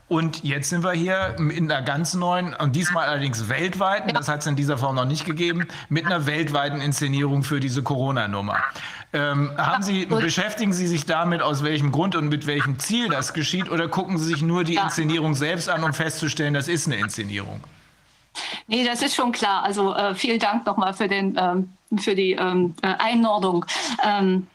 Und 0.09 0.43
jetzt 0.45 0.69
sind 0.69 0.85
wir 0.85 0.93
hier 0.93 1.35
in 1.37 1.69
einer 1.69 1.81
ganz 1.81 2.13
neuen, 2.13 2.53
und 2.53 2.77
diesmal 2.77 3.09
allerdings 3.09 3.49
weltweiten, 3.49 4.13
das 4.13 4.29
hat 4.29 4.39
es 4.39 4.47
in 4.47 4.55
dieser 4.55 4.77
Form 4.77 4.95
noch 4.95 5.05
nicht 5.05 5.25
gegeben, 5.25 5.67
mit 5.89 6.05
einer 6.05 6.25
weltweiten 6.25 6.79
Inszenierung 6.79 7.43
für 7.43 7.59
diese 7.59 7.83
Corona-Nummer. 7.83 8.57
Ähm, 9.13 9.51
haben 9.57 9.83
Sie, 9.83 10.05
beschäftigen 10.05 10.73
Sie 10.73 10.85
sich 10.85 11.05
damit, 11.05 11.41
aus 11.41 11.63
welchem 11.63 11.91
Grund 11.91 12.15
und 12.15 12.27
mit 12.27 12.45
welchem 12.45 12.77
Ziel 12.77 13.07
das 13.07 13.33
geschieht, 13.33 13.69
oder 13.71 13.87
gucken 13.87 14.17
Sie 14.17 14.25
sich 14.25 14.41
nur 14.41 14.63
die 14.63 14.75
Inszenierung 14.75 15.33
selbst 15.33 15.69
an, 15.69 15.83
um 15.83 15.93
festzustellen, 15.93 16.53
das 16.53 16.67
ist 16.67 16.87
eine 16.87 16.97
Inszenierung? 16.97 17.61
Nee, 18.67 18.85
das 18.85 19.01
ist 19.01 19.15
schon 19.15 19.31
klar. 19.31 19.63
Also 19.63 19.95
äh, 19.95 20.13
vielen 20.13 20.39
Dank 20.39 20.65
nochmal 20.65 20.93
für, 20.93 21.05
ähm, 21.05 21.69
für 21.97 22.15
die 22.15 22.33
ähm, 22.33 22.75
äh, 22.81 22.93
Einordnung. 22.99 23.65
Ähm, 24.03 24.47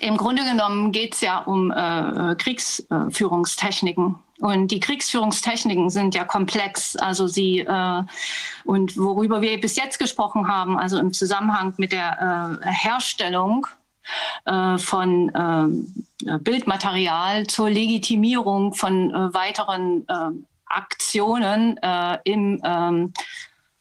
Im 0.00 0.16
Grunde 0.16 0.44
genommen 0.44 0.92
geht 0.92 1.14
es 1.14 1.20
ja 1.20 1.38
um 1.38 1.70
äh, 1.70 2.34
Kriegsführungstechniken. 2.36 4.16
Und 4.40 4.68
die 4.68 4.80
Kriegsführungstechniken 4.80 5.90
sind 5.90 6.14
ja 6.14 6.24
komplex. 6.24 6.94
Also 6.96 7.26
sie 7.26 7.60
äh, 7.60 8.02
und 8.64 8.96
worüber 8.96 9.40
wir 9.42 9.60
bis 9.60 9.76
jetzt 9.76 9.98
gesprochen 9.98 10.48
haben, 10.48 10.78
also 10.78 10.98
im 10.98 11.12
Zusammenhang 11.12 11.74
mit 11.76 11.92
der 11.92 12.60
äh, 12.62 12.66
Herstellung 12.70 13.66
äh, 14.44 14.78
von 14.78 15.28
äh, 15.34 16.38
Bildmaterial 16.38 17.46
zur 17.46 17.70
Legitimierung 17.70 18.74
von 18.74 19.10
äh, 19.10 19.34
weiteren 19.34 20.06
äh, 20.08 20.30
Aktionen 20.70 21.80
im 22.24 22.60
ähm, 22.62 23.14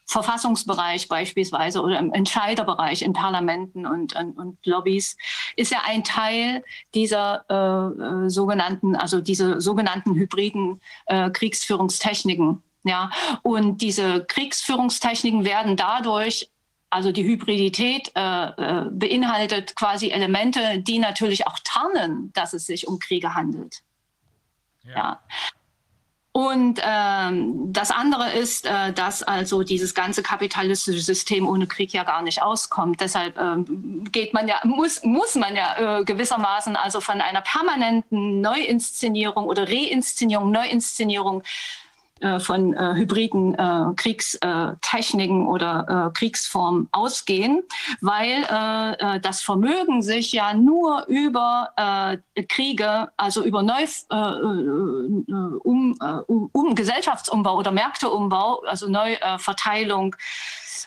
Verfassungsbereich 0.08 1.10
beispielsweise 1.10 1.82
oder 1.82 2.00
im 2.00 2.14
Entscheiderbereich 2.14 3.02
in 3.02 3.14
Parlamenten 3.14 3.86
und, 3.86 4.16
und, 4.16 4.38
und 4.38 4.66
Lobbys, 4.66 5.18
ist 5.58 5.72
ja 5.72 5.82
ein 5.86 6.04
Teil 6.04 6.64
dieser 6.96 7.46
äh, 7.50 8.26
äh, 8.26 8.30
sogenannten, 8.30 8.96
also 8.96 9.20
diese 9.20 9.60
sogenannten 9.60 10.16
hybriden 10.16 10.82
äh, 11.08 11.30
Kriegsführungstechniken. 11.30 12.64
Ja, 12.84 13.10
und 13.44 13.82
diese 13.82 14.24
Kriegsführungstechniken 14.24 15.44
werden 15.44 15.76
dadurch 15.76 16.50
also 16.90 17.12
die 17.12 17.26
Hybridität 17.26 18.14
äh, 18.16 18.46
äh 18.48 18.86
beinhaltet 18.90 19.76
quasi 19.76 20.10
Elemente, 20.10 20.80
die 20.80 21.00
natürlich 21.00 21.46
auch 21.46 21.60
tarnen, 21.66 22.32
dass 22.32 22.54
es 22.54 22.66
sich 22.66 22.88
um 22.88 22.98
Kriege 23.00 23.36
handelt. 23.36 23.82
Ja. 24.84 24.96
ja. 24.96 25.20
Und 26.38 26.80
ähm, 26.88 27.74
das 27.74 27.90
andere 27.90 28.32
ist, 28.34 28.68
äh, 28.68 28.94
dass 28.94 29.24
also 29.24 29.64
dieses 29.64 29.96
ganze 29.96 30.22
kapitalistische 30.22 31.00
System 31.00 31.50
ohne 31.50 31.66
Krieg 31.66 31.94
ja 31.94 32.04
gar 32.04 32.22
nicht 32.22 32.44
auskommt. 32.44 33.02
Deshalb 33.02 33.40
ähm, 33.40 34.04
geht 34.12 34.36
man 34.36 34.48
ja, 34.48 34.60
muss, 34.64 35.02
muss 35.02 35.34
man 35.34 35.56
ja 35.56 36.02
äh, 36.02 36.04
gewissermaßen 36.04 36.76
also 36.76 37.02
von 37.02 37.22
einer 37.22 37.42
permanenten 37.42 38.40
Neuinszenierung 38.40 39.46
oder 39.46 39.68
Reinszenierung, 39.68 40.52
Neuinszenierung 40.52 41.42
von 42.40 42.74
äh, 42.74 42.94
hybriden 42.96 43.56
äh, 43.56 43.94
Kriegstechniken 43.96 45.48
oder 45.48 46.08
äh, 46.08 46.18
Kriegsformen 46.18 46.88
ausgehen, 46.92 47.64
weil 48.02 48.46
äh, 48.50 49.16
äh, 49.16 49.20
das 49.20 49.42
Vermögen 49.42 50.02
sich 50.02 50.32
ja 50.32 50.54
nur 50.54 51.06
über 51.08 51.70
äh, 51.78 52.44
Kriege, 52.44 53.10
also 53.18 53.44
über 53.44 53.64
Neu, 53.64 53.84
äh, 53.84 54.16
äh, 54.16 55.34
um, 55.64 55.98
äh, 56.02 56.06
um, 56.28 56.50
um 56.52 56.76
Gesellschaftsumbau 56.76 57.58
oder 57.58 57.72
Märkteumbau, 57.72 58.62
also 58.68 58.88
Neuverteilung, 58.90 60.16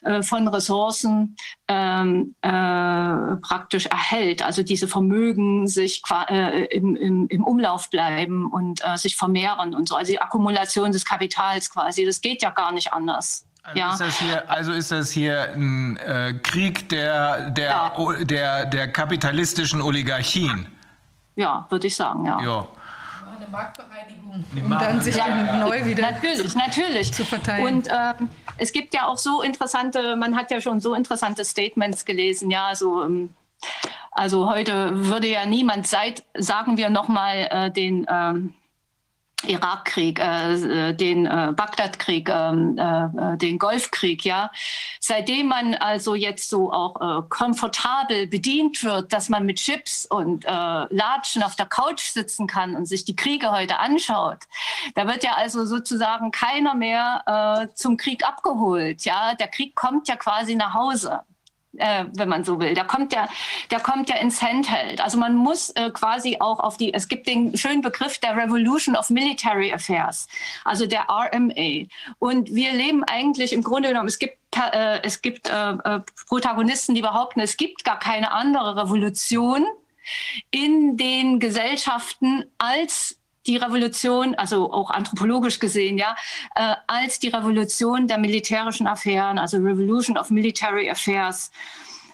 äh, 0.02 0.22
von 0.22 0.48
Ressourcen 0.48 1.36
ähm, 1.68 2.34
äh, 2.42 3.36
praktisch 3.42 3.86
erhält. 3.86 4.42
Also 4.42 4.62
diese 4.62 4.88
Vermögen 4.88 5.66
sich 5.66 6.02
äh, 6.28 6.64
im, 6.66 6.96
im, 6.96 7.28
im, 7.28 7.44
Umlauf 7.44 7.90
bleiben 7.90 8.50
und 8.50 8.80
äh, 8.84 8.96
sich 8.96 9.16
vermehren 9.16 9.74
und 9.74 9.88
so. 9.88 9.96
Also 9.96 10.12
die 10.12 10.20
Akkumulation 10.20 10.92
des 10.92 11.04
Kapitals 11.04 11.70
quasi. 11.70 12.04
Das 12.04 12.20
geht 12.20 12.42
ja 12.42 12.50
gar 12.50 12.72
nicht 12.72 12.92
anders. 12.92 13.46
Also, 13.62 13.78
ja. 13.78 13.92
ist 13.92 14.00
das 14.00 14.18
hier, 14.18 14.50
also 14.50 14.72
ist 14.72 14.90
das 14.90 15.10
hier 15.10 15.52
ein 15.54 15.96
äh, 15.98 16.34
Krieg 16.42 16.88
der, 16.88 17.50
der, 17.50 17.70
ja. 17.70 18.24
der, 18.24 18.66
der 18.66 18.88
kapitalistischen 18.88 19.82
Oligarchien? 19.82 20.66
Ja, 21.36 21.66
würde 21.68 21.86
ich 21.86 21.96
sagen, 21.96 22.24
ja. 22.24 22.40
ja. 22.40 22.68
Marktbereinigung, 23.50 24.44
um 24.64 24.70
dann 24.70 25.00
sich 25.00 25.16
ja, 25.16 25.58
neu 25.58 25.84
wieder 25.84 26.10
natürlich, 26.10 26.54
natürlich. 26.54 27.12
zu 27.12 27.24
verteilen. 27.24 27.66
Und 27.66 27.88
ähm, 27.88 28.28
es 28.56 28.72
gibt 28.72 28.94
ja 28.94 29.06
auch 29.06 29.18
so 29.18 29.42
interessante, 29.42 30.16
man 30.16 30.36
hat 30.36 30.50
ja 30.50 30.60
schon 30.60 30.80
so 30.80 30.94
interessante 30.94 31.44
Statements 31.44 32.04
gelesen, 32.04 32.50
ja, 32.50 32.74
so. 32.74 33.04
Ähm, 33.04 33.34
also 34.12 34.50
heute 34.50 34.90
würde 35.06 35.28
ja 35.28 35.46
niemand 35.46 35.86
seit, 35.86 36.24
sagen 36.36 36.76
wir 36.76 36.90
nochmal, 36.90 37.46
äh, 37.50 37.70
den 37.70 38.06
ähm, 38.10 38.54
Irakkrieg, 39.46 40.18
äh, 40.18 40.92
den 40.92 41.26
äh, 41.26 41.52
Bagdadkrieg, 41.54 42.28
ähm, 42.28 42.76
äh, 42.78 43.36
den 43.36 43.58
Golfkrieg, 43.58 44.24
ja. 44.24 44.50
Seitdem 45.00 45.48
man 45.48 45.74
also 45.74 46.14
jetzt 46.14 46.50
so 46.50 46.72
auch 46.72 47.00
äh, 47.00 47.22
komfortabel 47.28 48.26
bedient 48.26 48.82
wird, 48.84 49.12
dass 49.12 49.28
man 49.28 49.46
mit 49.46 49.58
Chips 49.58 50.06
und 50.06 50.44
äh, 50.44 50.48
Latschen 50.48 51.42
auf 51.42 51.56
der 51.56 51.66
Couch 51.66 52.02
sitzen 52.10 52.46
kann 52.46 52.76
und 52.76 52.86
sich 52.86 53.04
die 53.04 53.16
Kriege 53.16 53.50
heute 53.50 53.78
anschaut, 53.78 54.38
da 54.94 55.06
wird 55.06 55.24
ja 55.24 55.34
also 55.34 55.64
sozusagen 55.64 56.30
keiner 56.30 56.74
mehr 56.74 57.22
äh, 57.70 57.74
zum 57.74 57.96
Krieg 57.96 58.26
abgeholt, 58.26 59.04
ja. 59.04 59.34
Der 59.34 59.48
Krieg 59.48 59.74
kommt 59.74 60.08
ja 60.08 60.16
quasi 60.16 60.54
nach 60.54 60.74
Hause 60.74 61.20
äh, 61.76 62.04
wenn 62.14 62.28
man 62.28 62.44
so 62.44 62.58
will. 62.58 62.74
Der 62.74 62.84
kommt 62.84 63.12
ja, 63.12 63.28
der 63.70 63.80
kommt 63.80 64.08
ja 64.08 64.16
ins 64.16 64.42
Handheld. 64.42 65.00
Also 65.00 65.18
man 65.18 65.34
muss 65.36 65.70
äh, 65.70 65.90
quasi 65.90 66.36
auch 66.40 66.60
auf 66.60 66.76
die, 66.76 66.92
es 66.92 67.08
gibt 67.08 67.26
den 67.26 67.56
schönen 67.56 67.82
Begriff 67.82 68.18
der 68.18 68.36
Revolution 68.36 68.96
of 68.96 69.10
Military 69.10 69.72
Affairs, 69.72 70.26
also 70.64 70.86
der 70.86 71.06
RMA. 71.08 71.86
Und 72.18 72.54
wir 72.54 72.72
leben 72.72 73.04
eigentlich 73.04 73.52
im 73.52 73.62
Grunde 73.62 73.88
genommen, 73.88 74.08
es 74.08 74.18
gibt 74.18 74.38
äh, 74.56 75.00
es 75.02 75.22
gibt 75.22 75.48
äh, 75.48 75.70
äh, 75.70 76.00
Protagonisten, 76.26 76.94
die 76.94 77.02
behaupten, 77.02 77.40
es 77.40 77.56
gibt 77.56 77.84
gar 77.84 77.98
keine 77.98 78.32
andere 78.32 78.82
Revolution 78.82 79.64
in 80.50 80.96
den 80.96 81.38
Gesellschaften 81.38 82.44
als 82.58 83.19
die 83.46 83.56
Revolution, 83.56 84.34
also 84.34 84.72
auch 84.72 84.90
anthropologisch 84.90 85.58
gesehen, 85.58 85.98
ja, 85.98 86.16
äh, 86.54 86.74
als 86.86 87.18
die 87.18 87.28
Revolution 87.28 88.06
der 88.06 88.18
militärischen 88.18 88.86
Affären, 88.86 89.38
also 89.38 89.56
Revolution 89.58 90.18
of 90.18 90.30
Military 90.30 90.90
Affairs. 90.90 91.50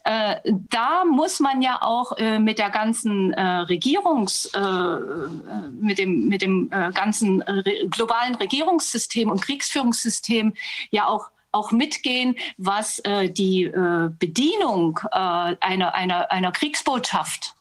Äh, 0.06 0.36
da 0.70 1.04
muss 1.04 1.40
man 1.40 1.62
ja 1.62 1.82
auch 1.82 2.16
äh, 2.16 2.38
mit 2.38 2.60
der 2.60 2.70
ganzen 2.70 3.32
äh, 3.32 3.42
Regierungs, 3.42 4.50
mit 5.80 5.98
dem, 5.98 6.28
mit 6.28 6.42
dem 6.42 6.70
ganzen 6.70 7.42
globalen 7.90 8.36
Regierungssystem 8.36 9.30
und 9.30 9.42
Kriegsführungssystem 9.42 10.54
ja 10.90 11.08
auch 11.08 11.30
auch 11.52 11.72
mitgehen, 11.72 12.36
was 12.58 13.00
die 13.30 13.72
Bedienung 14.18 14.98
einer, 15.10 15.94
einer, 15.94 16.30
einer 16.30 16.52
Kriegsbotschaft 16.52 17.55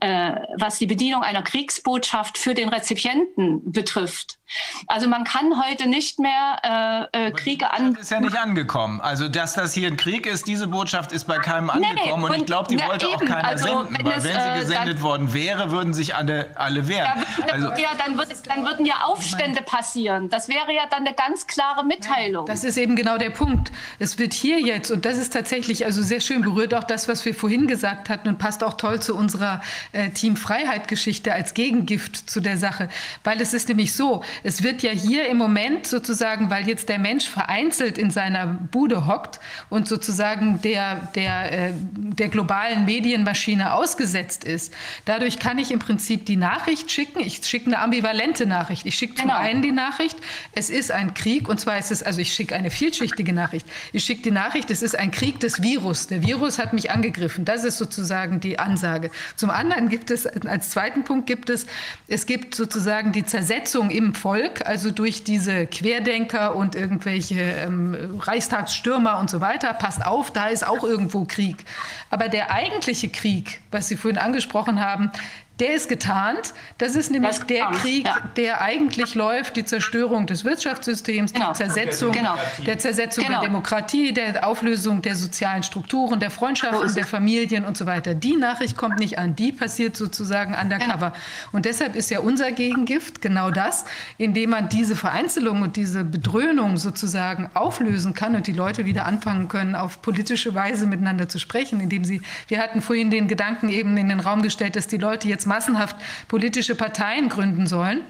äh, 0.00 0.32
was 0.56 0.78
die 0.78 0.86
Bedienung 0.86 1.22
einer 1.22 1.42
Kriegsbotschaft 1.42 2.38
für 2.38 2.54
den 2.54 2.68
Rezipienten 2.68 3.70
betrifft. 3.70 4.39
Also 4.86 5.08
man 5.08 5.24
kann 5.24 5.62
heute 5.62 5.88
nicht 5.88 6.18
mehr 6.18 7.08
äh, 7.12 7.26
äh, 7.26 7.30
Kriege 7.30 7.72
an. 7.72 7.94
Das 7.94 8.04
ist 8.04 8.10
ja 8.10 8.20
nicht 8.20 8.36
angekommen. 8.36 9.00
Also 9.00 9.28
dass 9.28 9.54
das 9.54 9.72
hier 9.72 9.88
ein 9.88 9.96
Krieg 9.96 10.26
ist, 10.26 10.46
diese 10.46 10.66
Botschaft 10.66 11.12
ist 11.12 11.26
bei 11.26 11.38
keinem 11.38 11.70
angekommen 11.70 12.22
nee, 12.22 12.28
und, 12.28 12.36
ich 12.36 12.46
glaube, 12.46 12.68
die 12.68 12.80
wollte 12.80 13.06
eben, 13.06 13.14
auch 13.14 13.24
keiner 13.24 13.48
also, 13.48 13.66
senden, 13.66 13.98
wenn 13.98 14.06
weil 14.06 14.18
es, 14.18 14.24
wenn 14.24 14.32
sie 14.32 14.38
äh, 14.38 14.60
gesendet 14.60 14.96
dann, 14.96 15.02
worden 15.02 15.34
wäre, 15.34 15.70
würden 15.70 15.94
sich 15.94 16.14
alle, 16.14 16.50
alle 16.56 16.88
wehren. 16.88 17.24
Ja, 17.38 17.52
also, 17.52 17.68
ja 17.68 17.90
dann, 17.98 18.18
wird, 18.18 18.28
dann 18.46 18.64
würden 18.64 18.86
ja 18.86 18.94
Aufstände 19.04 19.62
passieren. 19.62 20.28
Das 20.30 20.48
wäre 20.48 20.72
ja 20.74 20.82
dann 20.90 21.06
eine 21.06 21.14
ganz 21.14 21.46
klare 21.46 21.84
Mitteilung. 21.84 22.46
Das 22.46 22.64
ist 22.64 22.76
eben 22.76 22.96
genau 22.96 23.18
der 23.18 23.30
Punkt. 23.30 23.70
Es 23.98 24.18
wird 24.18 24.32
hier 24.32 24.60
jetzt, 24.60 24.90
und 24.90 25.04
das 25.04 25.18
ist 25.18 25.32
tatsächlich 25.32 25.84
also 25.84 26.02
sehr 26.02 26.20
schön, 26.20 26.42
berührt 26.42 26.74
auch 26.74 26.84
das, 26.84 27.08
was 27.08 27.24
wir 27.24 27.34
vorhin 27.34 27.66
gesagt 27.66 28.08
hatten 28.08 28.28
und 28.28 28.38
passt 28.38 28.64
auch 28.64 28.74
toll 28.74 29.00
zu 29.00 29.14
unserer 29.14 29.60
äh, 29.92 30.10
Team 30.10 30.36
Freiheit-Geschichte 30.36 31.32
als 31.32 31.54
Gegengift 31.54 32.30
zu 32.30 32.40
der 32.40 32.58
Sache. 32.58 32.88
Weil 33.24 33.40
es 33.40 33.54
ist 33.54 33.68
nämlich 33.68 33.94
so, 33.94 34.22
es 34.42 34.62
wird 34.62 34.82
ja 34.82 34.90
hier 34.90 35.28
im 35.28 35.36
Moment 35.36 35.86
sozusagen, 35.86 36.50
weil 36.50 36.68
jetzt 36.68 36.88
der 36.88 36.98
Mensch 36.98 37.28
vereinzelt 37.28 37.98
in 37.98 38.10
seiner 38.10 38.46
Bude 38.46 39.06
hockt 39.06 39.40
und 39.68 39.88
sozusagen 39.88 40.60
der, 40.62 41.08
der, 41.14 41.68
äh, 41.68 41.72
der 41.94 42.28
globalen 42.28 42.84
Medienmaschine 42.84 43.74
ausgesetzt 43.74 44.44
ist, 44.44 44.72
dadurch 45.04 45.38
kann 45.38 45.58
ich 45.58 45.70
im 45.70 45.78
Prinzip 45.78 46.26
die 46.26 46.36
Nachricht 46.36 46.90
schicken. 46.90 47.20
Ich 47.20 47.44
schicke 47.44 47.66
eine 47.66 47.80
ambivalente 47.80 48.46
Nachricht. 48.46 48.86
Ich 48.86 48.94
schicke 48.94 49.14
zum 49.14 49.28
genau. 49.28 49.38
einen 49.38 49.62
die 49.62 49.72
Nachricht, 49.72 50.16
es 50.52 50.70
ist 50.70 50.90
ein 50.90 51.14
Krieg 51.14 51.48
und 51.48 51.60
zwar 51.60 51.78
ist 51.78 51.90
es, 51.90 52.02
also 52.02 52.20
ich 52.20 52.32
schicke 52.32 52.54
eine 52.54 52.70
vielschichtige 52.70 53.32
Nachricht. 53.32 53.66
Ich 53.92 54.04
schicke 54.04 54.22
die 54.22 54.30
Nachricht, 54.30 54.70
es 54.70 54.82
ist 54.82 54.96
ein 54.96 55.10
Krieg 55.10 55.40
des 55.40 55.62
Virus. 55.62 56.06
Der 56.06 56.22
Virus 56.22 56.58
hat 56.58 56.72
mich 56.72 56.90
angegriffen. 56.90 57.44
Das 57.44 57.64
ist 57.64 57.78
sozusagen 57.78 58.40
die 58.40 58.58
Ansage. 58.58 59.10
Zum 59.36 59.50
anderen 59.50 59.88
gibt 59.88 60.10
es, 60.10 60.26
als 60.26 60.70
zweiten 60.70 61.04
Punkt 61.04 61.26
gibt 61.26 61.50
es, 61.50 61.66
es 62.08 62.26
gibt 62.26 62.54
sozusagen 62.54 63.12
die 63.12 63.24
Zersetzung 63.24 63.90
im 63.90 64.14
Volk, 64.30 64.64
also 64.64 64.92
durch 64.92 65.24
diese 65.24 65.66
Querdenker 65.66 66.54
und 66.54 66.76
irgendwelche 66.76 67.40
ähm, 67.40 68.20
Reichstagsstürmer 68.20 69.18
und 69.18 69.28
so 69.28 69.40
weiter. 69.40 69.74
Passt 69.74 70.06
auf, 70.06 70.30
da 70.30 70.46
ist 70.46 70.64
auch 70.64 70.84
irgendwo 70.84 71.24
Krieg. 71.24 71.64
Aber 72.10 72.28
der 72.28 72.52
eigentliche 72.52 73.08
Krieg, 73.08 73.60
was 73.72 73.88
Sie 73.88 73.96
vorhin 73.96 74.18
angesprochen 74.18 74.80
haben, 74.80 75.10
der 75.60 75.74
ist 75.74 75.88
getarnt. 75.88 76.54
Das 76.78 76.96
ist 76.96 77.10
nämlich 77.10 77.36
das 77.36 77.46
der 77.46 77.66
Krieg, 77.66 78.06
ja. 78.06 78.16
der 78.36 78.62
eigentlich 78.62 79.14
läuft, 79.14 79.56
die 79.56 79.64
Zerstörung 79.64 80.26
des 80.26 80.44
Wirtschaftssystems, 80.44 81.32
genau. 81.32 81.52
die 81.52 81.58
Zersetzung, 81.58 82.12
genau. 82.12 82.36
der 82.66 82.78
Zersetzung 82.78 83.24
genau. 83.24 83.40
der 83.40 83.48
Demokratie, 83.48 84.12
der 84.12 84.46
Auflösung 84.46 85.02
der 85.02 85.16
sozialen 85.16 85.62
Strukturen, 85.62 86.18
der 86.18 86.30
Freundschaften, 86.30 86.88
so 86.88 86.94
der 86.94 87.06
Familien 87.06 87.64
und 87.64 87.76
so 87.76 87.86
weiter. 87.86 88.14
Die 88.14 88.36
Nachricht 88.36 88.76
kommt 88.76 88.98
nicht 88.98 89.18
an, 89.18 89.36
die 89.36 89.52
passiert 89.52 89.96
sozusagen 89.96 90.54
undercover. 90.54 91.10
Genau. 91.10 91.22
Und 91.52 91.66
deshalb 91.66 91.94
ist 91.94 92.10
ja 92.10 92.20
unser 92.20 92.52
Gegengift 92.52 93.20
genau 93.20 93.50
das, 93.50 93.84
indem 94.16 94.50
man 94.50 94.68
diese 94.70 94.96
Vereinzelung 94.96 95.60
und 95.62 95.76
diese 95.76 96.04
Bedröhnung 96.04 96.78
sozusagen 96.78 97.50
auflösen 97.52 98.14
kann 98.14 98.34
und 98.34 98.46
die 98.46 98.52
Leute 98.52 98.86
wieder 98.86 99.04
anfangen 99.04 99.48
können, 99.48 99.74
auf 99.74 100.00
politische 100.00 100.54
Weise 100.54 100.86
miteinander 100.86 101.28
zu 101.28 101.38
sprechen, 101.38 101.80
indem 101.80 102.04
sie, 102.04 102.22
wir 102.48 102.60
hatten 102.60 102.80
vorhin 102.80 103.10
den 103.10 103.28
Gedanken 103.28 103.68
eben 103.68 103.96
in 103.98 104.08
den 104.08 104.20
Raum 104.20 104.42
gestellt, 104.42 104.76
dass 104.76 104.86
die 104.86 104.96
Leute 104.96 105.28
jetzt 105.28 105.49
massenhaft 105.50 105.96
politische 106.28 106.74
Parteien 106.74 107.28
gründen 107.28 107.66
sollen. 107.66 108.00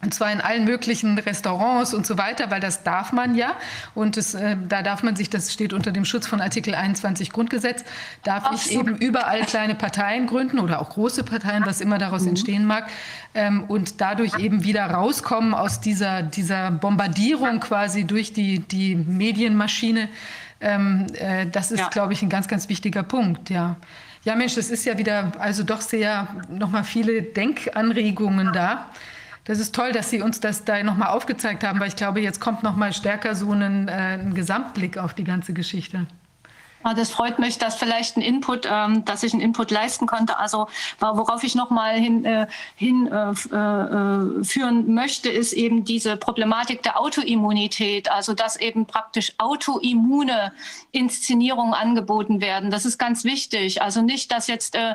Und 0.00 0.14
zwar 0.14 0.30
in 0.30 0.40
allen 0.40 0.64
möglichen 0.64 1.18
Restaurants 1.18 1.92
und 1.92 2.06
so 2.06 2.16
weiter, 2.18 2.52
weil 2.52 2.60
das 2.60 2.84
darf 2.84 3.12
man 3.12 3.34
ja. 3.34 3.54
Und 3.96 4.16
das, 4.16 4.32
äh, 4.32 4.56
da 4.68 4.82
darf 4.82 5.02
man 5.02 5.16
sich, 5.16 5.28
das 5.28 5.52
steht 5.52 5.72
unter 5.72 5.90
dem 5.90 6.04
Schutz 6.04 6.28
von 6.28 6.40
Artikel 6.40 6.76
21 6.76 7.32
Grundgesetz, 7.32 7.82
darf 8.22 8.44
Ach, 8.46 8.54
ich 8.54 8.70
eben 8.70 8.96
überall 8.96 9.40
kleine 9.40 9.74
Parteien 9.74 10.28
gründen 10.28 10.60
oder 10.60 10.80
auch 10.80 10.90
große 10.90 11.24
Parteien, 11.24 11.66
was 11.66 11.80
immer 11.80 11.98
daraus 11.98 12.22
mhm. 12.22 12.28
entstehen 12.28 12.64
mag. 12.64 12.88
Ähm, 13.34 13.64
und 13.64 14.00
dadurch 14.00 14.38
eben 14.38 14.62
wieder 14.62 14.86
rauskommen 14.86 15.52
aus 15.52 15.80
dieser, 15.80 16.22
dieser 16.22 16.70
Bombardierung 16.70 17.58
quasi 17.58 18.04
durch 18.04 18.32
die, 18.32 18.60
die 18.60 18.94
Medienmaschine. 18.94 20.08
Ähm, 20.60 21.06
äh, 21.14 21.46
das 21.46 21.72
ist, 21.72 21.80
ja. 21.80 21.88
glaube 21.88 22.12
ich, 22.12 22.22
ein 22.22 22.28
ganz, 22.28 22.46
ganz 22.46 22.68
wichtiger 22.68 23.02
Punkt, 23.02 23.50
ja. 23.50 23.74
Ja, 24.28 24.36
Mensch, 24.36 24.56
das 24.56 24.68
ist 24.68 24.84
ja 24.84 24.98
wieder, 24.98 25.32
also 25.38 25.62
doch 25.62 25.80
sehr, 25.80 26.28
nochmal 26.50 26.84
viele 26.84 27.22
Denkanregungen 27.22 28.52
da. 28.52 28.90
Das 29.46 29.58
ist 29.58 29.74
toll, 29.74 29.92
dass 29.92 30.10
Sie 30.10 30.20
uns 30.20 30.38
das 30.38 30.66
da 30.66 30.82
nochmal 30.82 31.08
aufgezeigt 31.08 31.64
haben, 31.64 31.80
weil 31.80 31.88
ich 31.88 31.96
glaube, 31.96 32.20
jetzt 32.20 32.38
kommt 32.38 32.62
nochmal 32.62 32.92
stärker 32.92 33.34
so 33.34 33.50
ein, 33.52 33.88
äh, 33.88 34.18
ein 34.20 34.34
Gesamtblick 34.34 34.98
auf 34.98 35.14
die 35.14 35.24
ganze 35.24 35.54
Geschichte. 35.54 36.06
Ah, 36.82 36.94
das 36.94 37.10
freut 37.10 37.38
mich, 37.38 37.58
dass 37.58 37.74
vielleicht 37.74 38.16
ein 38.16 38.22
Input, 38.22 38.66
ähm, 38.70 39.04
dass 39.04 39.22
ich 39.22 39.32
einen 39.32 39.42
Input 39.42 39.70
leisten 39.70 40.06
konnte. 40.06 40.38
Also 40.38 40.68
worauf 41.00 41.42
ich 41.42 41.54
noch 41.54 41.70
mal 41.70 41.98
hin, 41.98 42.24
äh, 42.24 42.46
hinführen 42.76 43.46
äh, 43.52 44.90
äh, 44.90 44.92
möchte, 44.92 45.28
ist 45.28 45.52
eben 45.52 45.84
diese 45.84 46.16
Problematik 46.16 46.82
der 46.82 47.00
Autoimmunität. 47.00 48.10
Also 48.10 48.34
dass 48.34 48.56
eben 48.56 48.86
praktisch 48.86 49.32
autoimmune 49.38 50.52
Inszenierungen 50.92 51.74
angeboten 51.74 52.40
werden. 52.40 52.70
Das 52.70 52.84
ist 52.84 52.98
ganz 52.98 53.24
wichtig. 53.24 53.82
Also 53.82 54.02
nicht, 54.02 54.30
dass 54.30 54.46
jetzt 54.46 54.76
äh, 54.76 54.94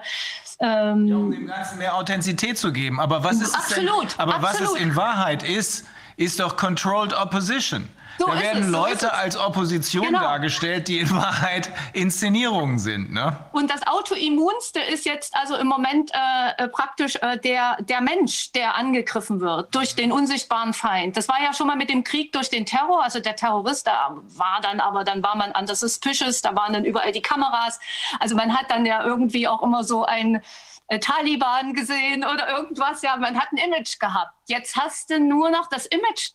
ähm, 0.59 1.07
ja, 1.07 1.15
um 1.15 1.31
dem 1.31 1.47
Ganzen 1.47 1.77
mehr 1.79 1.95
Authentizität 1.95 2.57
zu 2.57 2.71
geben. 2.71 2.99
Aber 2.99 3.23
was 3.23 3.41
es, 3.41 3.53
absolut, 3.53 4.03
denn, 4.03 4.19
aber 4.19 4.35
absolut. 4.35 4.69
was 4.69 4.75
es 4.75 4.81
in 4.81 4.95
Wahrheit 4.95 5.43
ist, 5.43 5.85
ist 6.15 6.39
doch 6.39 6.55
Controlled 6.55 7.13
Opposition. 7.13 7.89
So 8.17 8.28
da 8.28 8.40
werden 8.40 8.63
es, 8.63 8.69
Leute 8.69 8.99
so 8.99 9.08
als 9.08 9.38
Opposition 9.38 10.06
genau. 10.06 10.19
dargestellt, 10.19 10.88
die 10.88 10.99
in 10.99 11.12
Wahrheit 11.12 11.72
Inszenierungen 11.94 12.79
sind. 12.79 13.12
Ne? 13.12 13.38
Und 13.51 13.69
das 13.69 13.85
Autoimmunste 13.88 14.79
ist 14.79 15.06
jetzt 15.06 15.35
also 15.35 15.56
im 15.56 15.67
Moment 15.67 16.12
äh, 16.13 16.63
äh, 16.63 16.67
praktisch 16.67 17.15
äh, 17.17 17.38
der, 17.38 17.78
der 17.81 18.01
Mensch, 18.01 18.51
der 18.51 18.76
angegriffen 18.76 19.42
wird 19.42 19.74
durch 19.74 19.96
den 19.96 20.12
unsichtbaren 20.12 20.74
Feind. 20.74 21.17
Das 21.17 21.28
war 21.28 21.42
ja 21.42 21.53
schon 21.53 21.67
mal 21.67 21.76
mit 21.76 21.90
dem 21.90 22.03
Krieg 22.03 22.31
durch 22.31 22.49
den 22.49 22.65
Terror. 22.65 23.03
Also 23.03 23.19
der 23.19 23.35
Terrorist, 23.35 23.88
da 23.88 24.15
war 24.35 24.60
dann 24.62 24.79
aber, 24.79 25.03
dann 25.03 25.24
war 25.24 25.35
man 25.35 25.51
under 25.51 25.76
suspicious, 25.76 26.42
da 26.42 26.56
waren 26.56 26.74
dann 26.74 26.85
überall 26.85 27.12
die 27.12 27.22
Kameras. 27.22 27.79
Also 28.19 28.35
man 28.35 28.56
hat 28.56 28.69
dann 28.69 28.85
ja 28.85 29.03
irgendwie 29.03 29.47
auch 29.47 29.63
immer 29.63 29.83
so 29.83 30.06
ein 30.06 30.42
äh, 30.88 30.99
Taliban 30.99 31.74
gesehen 31.74 32.24
oder 32.24 32.49
irgendwas. 32.49 33.01
Ja, 33.01 33.17
man 33.17 33.40
hat 33.40 33.51
ein 33.51 33.58
Image 33.58 33.99
gehabt. 33.99 34.33
Jetzt 34.47 34.76
hast 34.76 35.10
du 35.10 35.19
nur 35.19 35.49
noch 35.49 35.67
das 35.67 35.85
Image 35.85 36.31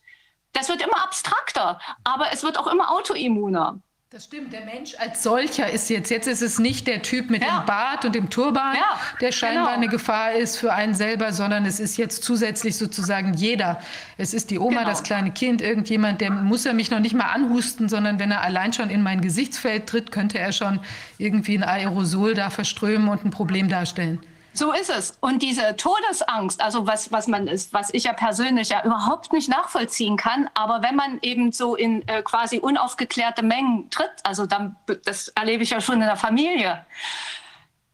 das 0.53 0.69
wird 0.69 0.81
immer 0.81 1.03
abstrakter, 1.03 1.79
aber 2.03 2.31
es 2.31 2.43
wird 2.43 2.57
auch 2.57 2.67
immer 2.67 2.91
autoimmuner. 2.91 3.79
Das 4.11 4.25
stimmt, 4.25 4.51
der 4.51 4.65
Mensch 4.65 4.95
als 4.97 5.21
solcher 5.21 5.69
ist 5.69 5.87
jetzt, 5.87 6.09
jetzt 6.09 6.27
ist 6.27 6.41
es 6.41 6.57
nicht 6.57 6.87
der 6.87 7.03
Typ 7.03 7.29
mit 7.29 7.43
ja. 7.43 7.59
dem 7.59 7.67
Bart 7.67 8.05
und 8.05 8.15
dem 8.15 8.31
Turban, 8.31 8.73
ja, 8.73 8.99
der 9.21 9.31
scheinbar 9.31 9.65
genau. 9.65 9.75
eine 9.75 9.87
Gefahr 9.87 10.31
ist 10.31 10.57
für 10.57 10.73
einen 10.73 10.95
selber, 10.95 11.31
sondern 11.31 11.63
es 11.67 11.79
ist 11.79 11.95
jetzt 11.95 12.23
zusätzlich 12.23 12.75
sozusagen 12.75 13.35
jeder. 13.35 13.79
Es 14.17 14.33
ist 14.33 14.49
die 14.49 14.57
Oma, 14.57 14.79
genau. 14.79 14.89
das 14.89 15.03
kleine 15.03 15.29
Kind, 15.29 15.61
irgendjemand, 15.61 16.21
der 16.21 16.31
muss 16.31 16.63
ja 16.63 16.73
mich 16.73 16.89
noch 16.89 17.01
nicht 17.01 17.13
mal 17.13 17.27
anhusten, 17.27 17.87
sondern 17.87 18.17
wenn 18.17 18.31
er 18.31 18.41
allein 18.41 18.73
schon 18.73 18.89
in 18.89 19.03
mein 19.03 19.21
Gesichtsfeld 19.21 19.85
tritt, 19.85 20.11
könnte 20.11 20.39
er 20.39 20.53
schon 20.53 20.79
irgendwie 21.19 21.55
ein 21.55 21.63
Aerosol 21.63 22.33
da 22.33 22.49
verströmen 22.49 23.09
und 23.09 23.23
ein 23.25 23.29
Problem 23.29 23.69
darstellen. 23.69 24.19
So 24.59 24.73
ist 24.73 24.89
es. 24.89 25.17
Und 25.21 25.41
diese 25.41 25.77
Todesangst, 25.77 26.59
also 26.59 26.85
was, 26.85 27.13
was 27.13 27.27
man 27.27 27.47
ist, 27.47 27.71
was 27.71 27.93
ich 27.93 28.03
ja 28.03 28.11
persönlich 28.11 28.67
ja 28.67 28.83
überhaupt 28.83 29.31
nicht 29.31 29.47
nachvollziehen 29.47 30.17
kann, 30.17 30.49
aber 30.53 30.81
wenn 30.81 30.97
man 30.97 31.17
eben 31.21 31.53
so 31.53 31.77
in 31.77 32.05
äh, 32.09 32.21
quasi 32.23 32.59
unaufgeklärte 32.59 33.41
Mengen 33.41 33.89
tritt, 33.89 34.11
also 34.23 34.45
dann, 34.45 34.75
das 35.05 35.29
erlebe 35.29 35.63
ich 35.63 35.69
ja 35.69 35.79
schon 35.79 36.01
in 36.01 36.07
der 36.07 36.17
Familie, 36.17 36.85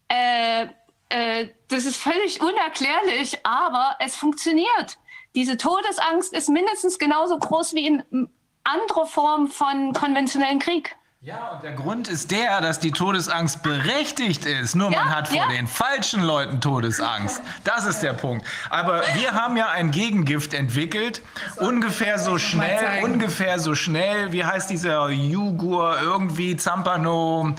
äh, 0.07 0.63
äh, 1.09 1.49
das 1.67 1.85
ist 1.85 1.97
völlig 1.97 2.41
unerklärlich, 2.41 3.45
aber 3.45 3.97
es 3.99 4.15
funktioniert. 4.15 4.97
Diese 5.35 5.57
Todesangst 5.57 6.33
ist 6.33 6.49
mindestens 6.49 6.97
genauso 6.97 7.37
groß 7.37 7.75
wie 7.75 7.85
in 7.85 8.27
andere 8.63 9.05
Formen 9.05 9.49
von 9.49 9.93
konventionellen 9.93 10.57
Krieg. 10.57 10.95
Ja, 11.25 11.53
und 11.53 11.63
der 11.63 11.71
Grund 11.71 12.07
ist 12.07 12.29
der, 12.29 12.61
dass 12.61 12.79
die 12.79 12.91
Todesangst 12.91 13.63
berechtigt 13.63 14.45
ist. 14.45 14.75
Nur 14.75 14.91
ja, 14.91 14.99
man 14.99 15.15
hat 15.15 15.29
vor 15.29 15.37
ja. 15.37 15.47
den 15.47 15.65
falschen 15.65 16.21
Leuten 16.21 16.61
Todesangst. 16.61 17.41
Das 17.63 17.87
ist 17.87 18.01
der 18.01 18.13
Punkt. 18.13 18.45
Aber 18.69 19.01
wir 19.15 19.31
haben 19.31 19.57
ja 19.57 19.69
ein 19.69 19.89
Gegengift 19.89 20.53
entwickelt, 20.53 21.23
ungefähr 21.55 22.19
so 22.19 22.37
schnell, 22.37 23.03
ungefähr 23.03 23.57
so 23.57 23.73
schnell. 23.73 24.33
Wie 24.33 24.45
heißt 24.45 24.69
dieser 24.69 25.09
Jugur 25.09 25.99
irgendwie 25.99 26.57
Zampano? 26.57 27.55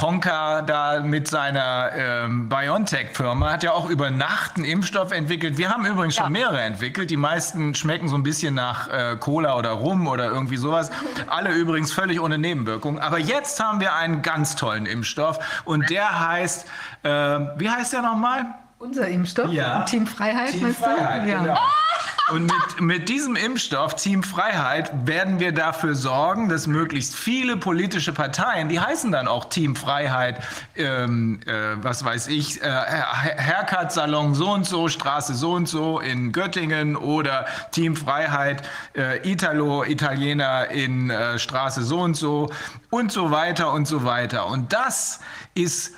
Honka 0.00 0.62
da 0.62 1.00
mit 1.00 1.26
seiner 1.26 1.90
ähm, 1.92 2.48
BioNTech-Firma 2.48 3.50
hat 3.52 3.64
ja 3.64 3.72
auch 3.72 3.90
über 3.90 4.10
Nacht 4.10 4.56
einen 4.56 4.64
Impfstoff 4.64 5.10
entwickelt. 5.10 5.58
Wir 5.58 5.70
haben 5.70 5.84
übrigens 5.86 6.16
ja. 6.16 6.24
schon 6.24 6.32
mehrere 6.32 6.60
entwickelt. 6.60 7.10
Die 7.10 7.16
meisten 7.16 7.74
schmecken 7.74 8.08
so 8.08 8.14
ein 8.14 8.22
bisschen 8.22 8.54
nach 8.54 8.88
äh, 8.88 9.16
Cola 9.16 9.56
oder 9.56 9.70
Rum 9.70 10.06
oder 10.06 10.26
irgendwie 10.26 10.56
sowas. 10.56 10.90
Alle 11.26 11.52
übrigens 11.52 11.92
völlig 11.92 12.20
ohne 12.20 12.38
Nebenwirkungen. 12.38 13.00
Aber 13.00 13.18
jetzt 13.18 13.58
haben 13.58 13.80
wir 13.80 13.94
einen 13.94 14.22
ganz 14.22 14.54
tollen 14.54 14.86
Impfstoff 14.86 15.38
und 15.64 15.90
der 15.90 16.28
heißt, 16.28 16.66
äh, 17.02 17.10
wie 17.10 17.68
heißt 17.68 17.92
der 17.92 18.02
nochmal? 18.02 18.46
Unser 18.78 19.08
Impfstoff? 19.08 19.50
Ja. 19.52 19.82
Team 19.82 20.06
Freiheit, 20.06 20.52
Team 20.52 20.74
Freiheit, 20.74 21.28
ja. 21.28 21.40
genau. 21.40 21.58
Und 22.30 22.42
mit, 22.42 22.80
mit 22.80 23.08
diesem 23.08 23.36
Impfstoff, 23.36 23.94
Team 23.94 24.22
Freiheit, 24.22 25.06
werden 25.06 25.40
wir 25.40 25.52
dafür 25.52 25.94
sorgen, 25.94 26.50
dass 26.50 26.66
möglichst 26.66 27.14
viele 27.16 27.56
politische 27.56 28.12
Parteien, 28.12 28.68
die 28.68 28.78
heißen 28.78 29.10
dann 29.10 29.26
auch 29.26 29.46
Team 29.46 29.74
Freiheit, 29.74 30.42
ähm, 30.76 31.40
äh, 31.46 31.82
was 31.82 32.04
weiß 32.04 32.28
ich, 32.28 32.62
äh, 32.62 32.66
Haircut-Salon 32.68 34.34
so 34.34 34.50
und 34.50 34.66
so, 34.66 34.88
Straße 34.88 35.34
so 35.34 35.52
und 35.52 35.68
so 35.68 36.00
in 36.00 36.32
Göttingen 36.32 36.96
oder 36.96 37.46
Team 37.70 37.96
Freiheit, 37.96 38.62
äh, 38.94 39.26
Italo, 39.28 39.84
Italiener 39.84 40.68
in 40.70 41.08
äh, 41.08 41.38
Straße 41.38 41.82
so 41.82 42.00
und 42.00 42.14
so 42.14 42.50
und 42.90 43.10
so 43.10 43.30
weiter 43.30 43.72
und 43.72 43.88
so 43.88 44.04
weiter. 44.04 44.48
Und 44.48 44.74
das 44.74 45.20
ist 45.54 45.94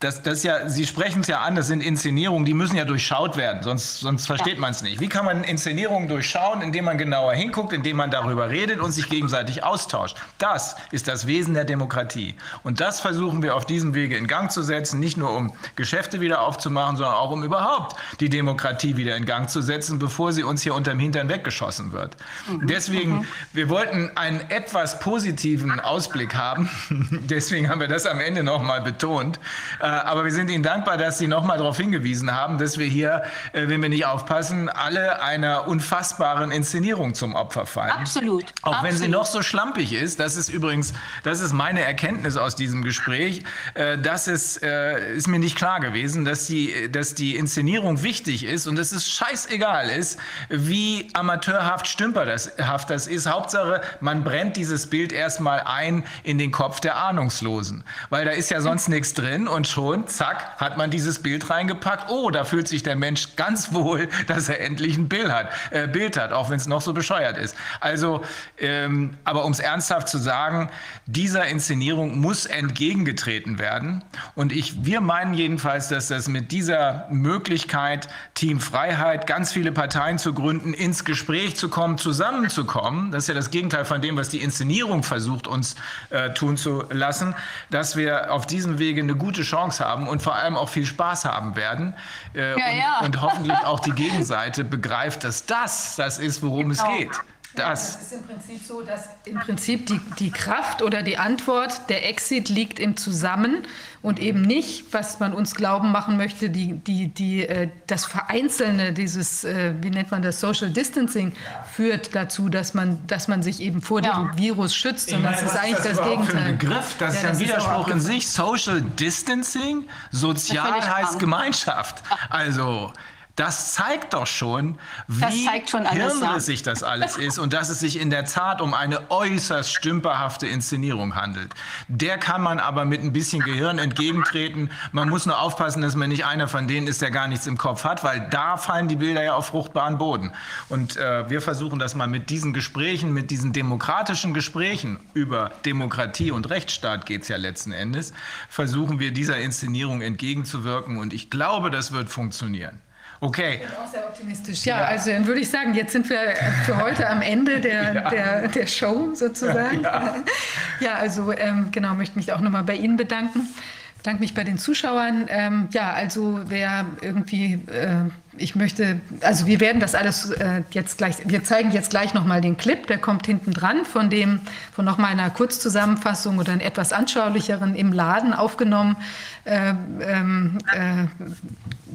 das, 0.00 0.22
das 0.22 0.44
ja, 0.44 0.68
Sie 0.68 0.86
sprechen 0.86 1.22
es 1.22 1.26
ja 1.26 1.40
an, 1.40 1.56
das 1.56 1.66
sind 1.66 1.82
Inszenierungen, 1.82 2.44
die 2.44 2.54
müssen 2.54 2.76
ja 2.76 2.84
durchschaut 2.84 3.36
werden, 3.36 3.64
sonst, 3.64 3.98
sonst 3.98 4.26
versteht 4.26 4.54
ja. 4.54 4.60
man 4.60 4.70
es 4.70 4.82
nicht. 4.82 5.00
Wie 5.00 5.08
kann 5.08 5.24
man 5.24 5.42
Inszenierungen 5.42 6.08
durchschauen, 6.08 6.62
indem 6.62 6.84
man 6.84 6.98
genauer 6.98 7.32
hinguckt, 7.32 7.72
indem 7.72 7.96
man 7.96 8.12
darüber 8.12 8.48
redet 8.48 8.78
und 8.78 8.92
sich 8.92 9.08
gegenseitig 9.08 9.64
austauscht? 9.64 10.16
Das 10.38 10.76
ist 10.92 11.08
das 11.08 11.26
Wesen 11.26 11.54
der 11.54 11.64
Demokratie. 11.64 12.36
Und 12.62 12.80
das 12.80 13.00
versuchen 13.00 13.42
wir 13.42 13.56
auf 13.56 13.66
diesem 13.66 13.92
Wege 13.94 14.16
in 14.16 14.28
Gang 14.28 14.52
zu 14.52 14.62
setzen, 14.62 15.00
nicht 15.00 15.16
nur 15.16 15.34
um 15.34 15.52
Geschäfte 15.74 16.20
wieder 16.20 16.42
aufzumachen, 16.42 16.96
sondern 16.96 17.16
auch 17.16 17.32
um 17.32 17.42
überhaupt 17.42 17.96
die 18.20 18.28
Demokratie 18.28 18.96
wieder 18.96 19.16
in 19.16 19.26
Gang 19.26 19.50
zu 19.50 19.62
setzen, 19.62 19.98
bevor 19.98 20.32
sie 20.32 20.44
uns 20.44 20.62
hier 20.62 20.76
unterm 20.76 21.00
Hintern 21.00 21.28
weggeschossen 21.28 21.90
wird. 21.90 22.16
Mhm. 22.48 22.68
Deswegen, 22.68 23.12
mhm. 23.18 23.26
wir 23.52 23.68
wollten 23.68 24.16
einen 24.16 24.48
etwas 24.48 25.00
positiven 25.00 25.80
Ausblick 25.80 26.36
haben. 26.36 26.70
Deswegen 27.28 27.68
haben 27.68 27.80
wir 27.80 27.88
das 27.88 28.06
am 28.06 28.20
Ende 28.20 28.44
nochmal 28.44 28.80
betont. 28.80 29.40
Äh, 29.88 29.90
aber 29.90 30.24
wir 30.24 30.32
sind 30.32 30.50
Ihnen 30.50 30.62
dankbar, 30.62 30.98
dass 30.98 31.18
Sie 31.18 31.26
nochmal 31.26 31.58
darauf 31.58 31.78
hingewiesen 31.78 32.34
haben, 32.34 32.58
dass 32.58 32.78
wir 32.78 32.86
hier, 32.86 33.22
äh, 33.52 33.68
wenn 33.68 33.80
wir 33.80 33.88
nicht 33.88 34.04
aufpassen, 34.04 34.68
alle 34.68 35.22
einer 35.22 35.66
unfassbaren 35.66 36.50
Inszenierung 36.50 37.14
zum 37.14 37.34
Opfer 37.34 37.64
fallen. 37.64 37.90
Absolut. 37.90 38.44
Auch 38.62 38.72
Absolut. 38.72 38.84
wenn 38.84 38.98
sie 38.98 39.08
noch 39.08 39.24
so 39.24 39.42
schlampig 39.42 39.92
ist, 39.92 40.20
das 40.20 40.36
ist 40.36 40.50
übrigens, 40.50 40.92
das 41.22 41.40
ist 41.40 41.52
meine 41.52 41.82
Erkenntnis 41.82 42.36
aus 42.36 42.54
diesem 42.54 42.82
Gespräch, 42.82 43.42
äh, 43.74 43.96
das 43.98 44.28
ist, 44.28 44.58
ist 44.58 45.28
mir 45.28 45.38
nicht 45.38 45.56
klar 45.56 45.80
gewesen, 45.80 46.24
dass 46.24 46.46
die, 46.46 46.90
dass 46.90 47.14
die 47.14 47.36
Inszenierung 47.36 48.02
wichtig 48.02 48.44
ist 48.44 48.66
und 48.66 48.76
dass 48.76 48.92
es 48.92 49.08
scheißegal 49.08 49.88
ist, 49.88 50.18
wie 50.48 51.08
amateurhaft 51.14 51.86
stümperhaft 51.86 52.90
das 52.90 53.06
ist. 53.06 53.30
Hauptsache, 53.30 53.80
man 54.00 54.24
brennt 54.24 54.56
dieses 54.56 54.88
Bild 54.88 55.12
erstmal 55.12 55.60
ein 55.60 56.04
in 56.22 56.38
den 56.38 56.50
Kopf 56.50 56.80
der 56.80 56.96
Ahnungslosen, 56.96 57.84
weil 58.10 58.24
da 58.24 58.32
ist 58.32 58.50
ja 58.50 58.60
sonst 58.60 58.88
nichts 58.88 59.14
drin 59.14 59.48
und 59.48 59.66
schon, 59.78 60.08
zack, 60.08 60.56
hat 60.58 60.76
man 60.76 60.90
dieses 60.90 61.22
Bild 61.22 61.50
reingepackt. 61.50 62.10
Oh, 62.10 62.30
da 62.30 62.42
fühlt 62.42 62.66
sich 62.66 62.82
der 62.82 62.96
Mensch 62.96 63.36
ganz 63.36 63.72
wohl, 63.72 64.08
dass 64.26 64.48
er 64.48 64.60
endlich 64.60 64.96
ein 64.96 65.08
Bild 65.08 65.30
hat, 65.30 65.50
äh, 65.70 65.86
Bild 65.86 66.16
hat 66.16 66.32
auch 66.32 66.50
wenn 66.50 66.56
es 66.56 66.66
noch 66.66 66.80
so 66.80 66.92
bescheuert 66.92 67.38
ist. 67.38 67.54
Also, 67.78 68.22
ähm, 68.58 69.16
aber 69.22 69.44
um 69.44 69.52
es 69.52 69.60
ernsthaft 69.60 70.08
zu 70.08 70.18
sagen, 70.18 70.68
dieser 71.06 71.46
Inszenierung 71.46 72.18
muss 72.18 72.44
entgegengetreten 72.44 73.60
werden. 73.60 74.02
Und 74.34 74.50
ich, 74.50 74.84
wir 74.84 75.00
meinen 75.00 75.32
jedenfalls, 75.32 75.86
dass 75.86 76.08
das 76.08 76.26
mit 76.26 76.50
dieser 76.50 77.06
Möglichkeit, 77.10 78.08
Team 78.34 78.58
Freiheit, 78.58 79.28
ganz 79.28 79.52
viele 79.52 79.70
Parteien 79.70 80.18
zu 80.18 80.34
gründen, 80.34 80.74
ins 80.74 81.04
Gespräch 81.04 81.54
zu 81.54 81.68
kommen, 81.68 81.98
zusammenzukommen, 81.98 83.12
das 83.12 83.24
ist 83.24 83.28
ja 83.28 83.34
das 83.34 83.50
Gegenteil 83.50 83.84
von 83.84 84.02
dem, 84.02 84.16
was 84.16 84.28
die 84.28 84.42
Inszenierung 84.42 85.04
versucht, 85.04 85.46
uns 85.46 85.76
äh, 86.10 86.30
tun 86.34 86.56
zu 86.56 86.84
lassen, 86.90 87.36
dass 87.70 87.96
wir 87.96 88.32
auf 88.32 88.44
diesem 88.44 88.80
Wege 88.80 89.00
eine 89.02 89.14
gute 89.14 89.42
Chance 89.42 89.67
haben 89.80 90.08
und 90.08 90.22
vor 90.22 90.34
allem 90.34 90.56
auch 90.56 90.68
viel 90.68 90.86
Spaß 90.86 91.24
haben 91.24 91.56
werden. 91.56 91.94
Äh, 92.34 92.50
ja, 92.50 92.54
und, 92.54 92.78
ja. 92.78 93.00
und, 93.04 93.20
hoffentlich 93.20 93.58
auch 93.64 93.80
die 93.80 93.92
Gegenseite 93.92 94.64
begreift, 94.64 95.24
dass 95.24 95.46
das 95.46 95.96
das 95.96 96.18
ist, 96.18 96.42
worum 96.42 96.70
genau. 96.70 96.90
es 96.90 96.98
geht. 96.98 97.10
Das. 97.54 97.94
Ja, 97.94 98.00
ist 98.00 98.12
im 98.12 98.26
Prinzip 98.26 98.60
so, 98.66 98.82
dass 98.82 99.08
im 99.24 99.38
Prinzip 99.38 99.86
die, 99.86 100.00
die 100.18 100.30
Kraft 100.30 100.82
oder 100.82 101.02
die 101.02 101.16
Antwort, 101.16 101.88
der 101.88 102.08
Exit 102.08 102.50
liegt 102.50 102.78
im 102.78 102.96
Zusammen 102.96 103.66
und 104.02 104.20
eben 104.20 104.42
nicht, 104.42 104.92
was 104.92 105.18
man 105.18 105.32
uns 105.32 105.54
glauben 105.54 105.90
machen 105.90 106.16
möchte, 106.18 106.50
die, 106.50 106.74
die, 106.74 107.08
die, 107.08 107.46
äh, 107.46 107.70
das 107.86 108.04
Vereinzelne, 108.04 108.92
dieses, 108.92 109.44
äh, 109.44 109.74
wie 109.80 109.90
nennt 109.90 110.10
man 110.10 110.22
das, 110.22 110.40
Social 110.40 110.70
Distancing, 110.70 111.32
führt 111.72 112.14
dazu, 112.14 112.48
dass 112.50 112.74
man, 112.74 113.04
dass 113.06 113.28
man 113.28 113.42
sich 113.42 113.60
eben 113.60 113.80
vor 113.80 114.02
ja. 114.02 114.18
dem 114.18 114.38
Virus 114.38 114.74
schützt. 114.74 115.12
Und 115.12 115.22
das 115.22 115.42
ist 115.42 115.56
eigentlich 115.56 115.76
das, 115.76 115.96
das 115.96 116.02
Gegenteil. 116.04 116.26
Für 116.26 116.38
ein 116.38 116.58
Begriff, 116.58 116.96
das 116.98 117.14
ja, 117.14 117.20
ist 117.20 117.26
ein 117.26 117.38
Widerspruch 117.40 117.88
in 117.88 118.00
sich. 118.00 118.28
Social 118.28 118.82
Distancing, 118.82 119.88
sozial 120.10 120.86
heißt 120.86 121.18
Gemeinschaft. 121.18 122.02
Also 122.28 122.92
das 123.38 123.72
zeigt 123.72 124.14
doch 124.14 124.26
schon, 124.26 124.78
wie 125.06 125.48
schon 125.68 125.88
hirnrissig 125.88 126.64
das 126.64 126.82
alles 126.82 127.16
ist 127.16 127.38
und 127.38 127.52
dass 127.52 127.68
es 127.68 127.78
sich 127.78 128.00
in 128.00 128.10
der 128.10 128.24
Tat 128.24 128.60
um 128.60 128.74
eine 128.74 129.12
äußerst 129.12 129.72
stümperhafte 129.72 130.48
Inszenierung 130.48 131.14
handelt. 131.14 131.54
Der 131.86 132.18
kann 132.18 132.42
man 132.42 132.58
aber 132.58 132.84
mit 132.84 133.00
ein 133.00 133.12
bisschen 133.12 133.40
Gehirn 133.40 133.78
entgegentreten. 133.78 134.70
Man 134.90 135.08
muss 135.08 135.24
nur 135.24 135.40
aufpassen, 135.40 135.82
dass 135.82 135.94
man 135.94 136.08
nicht 136.08 136.24
einer 136.24 136.48
von 136.48 136.66
denen 136.66 136.88
ist, 136.88 137.00
der 137.00 137.12
gar 137.12 137.28
nichts 137.28 137.46
im 137.46 137.56
Kopf 137.56 137.84
hat, 137.84 138.02
weil 138.02 138.26
da 138.28 138.56
fallen 138.56 138.88
die 138.88 138.96
Bilder 138.96 139.22
ja 139.22 139.34
auf 139.34 139.46
fruchtbaren 139.46 139.98
Boden. 139.98 140.32
Und 140.68 140.96
äh, 140.96 141.30
wir 141.30 141.40
versuchen 141.40 141.78
das 141.78 141.94
mal 141.94 142.08
mit 142.08 142.30
diesen 142.30 142.52
Gesprächen, 142.52 143.12
mit 143.12 143.30
diesen 143.30 143.52
demokratischen 143.52 144.34
Gesprächen 144.34 144.98
über 145.14 145.52
Demokratie 145.64 146.32
und 146.32 146.50
Rechtsstaat 146.50 147.06
geht 147.06 147.22
es 147.22 147.28
ja 147.28 147.36
letzten 147.36 147.70
Endes, 147.70 148.12
versuchen 148.48 148.98
wir 148.98 149.12
dieser 149.12 149.38
Inszenierung 149.38 150.02
entgegenzuwirken. 150.02 150.98
Und 150.98 151.12
ich 151.12 151.30
glaube, 151.30 151.70
das 151.70 151.92
wird 151.92 152.08
funktionieren. 152.08 152.80
Okay. 153.20 153.54
Ich 153.54 153.60
bin 153.60 153.76
auch 153.76 153.90
sehr 153.90 154.06
optimistisch. 154.06 154.64
Ja, 154.64 154.80
ja, 154.80 154.86
also 154.86 155.10
dann 155.10 155.26
würde 155.26 155.40
ich 155.40 155.50
sagen, 155.50 155.74
jetzt 155.74 155.92
sind 155.92 156.08
wir 156.08 156.34
für 156.64 156.80
heute 156.80 157.08
am 157.08 157.20
Ende 157.20 157.60
der, 157.60 157.94
ja. 157.94 158.10
der, 158.10 158.48
der 158.48 158.66
Show 158.66 159.14
sozusagen. 159.14 159.82
Ja, 159.82 160.16
ja 160.80 160.94
also 160.94 161.32
ähm, 161.32 161.68
genau, 161.72 161.94
möchte 161.94 162.16
mich 162.16 162.32
auch 162.32 162.40
nochmal 162.40 162.64
bei 162.64 162.76
Ihnen 162.76 162.96
bedanken. 162.96 163.48
Bedanke 163.96 164.20
mich 164.20 164.34
bei 164.34 164.44
den 164.44 164.58
Zuschauern. 164.58 165.26
Ähm, 165.28 165.68
ja, 165.72 165.92
also 165.92 166.40
wer 166.46 166.86
irgendwie 167.00 167.54
äh, 167.54 168.08
ich 168.38 168.54
möchte, 168.54 169.00
also 169.20 169.46
wir 169.46 169.60
werden 169.60 169.80
das 169.80 169.94
alles 169.94 170.30
äh, 170.30 170.62
jetzt 170.70 170.98
gleich, 170.98 171.16
wir 171.24 171.44
zeigen 171.44 171.72
jetzt 171.72 171.90
gleich 171.90 172.14
nochmal 172.14 172.40
den 172.40 172.56
Clip, 172.56 172.86
der 172.86 172.98
kommt 172.98 173.26
hinten 173.26 173.52
dran, 173.52 173.84
von 173.84 174.10
dem, 174.10 174.40
von 174.72 174.84
nochmal 174.84 175.10
einer 175.10 175.30
Kurzzusammenfassung 175.30 176.38
oder 176.38 176.52
einer 176.52 176.64
etwas 176.64 176.92
anschaulicheren 176.92 177.74
im 177.74 177.92
Laden 177.92 178.32
aufgenommen, 178.32 178.96
äh, 179.44 179.74
ähm, 180.00 180.58
äh, 180.72 181.06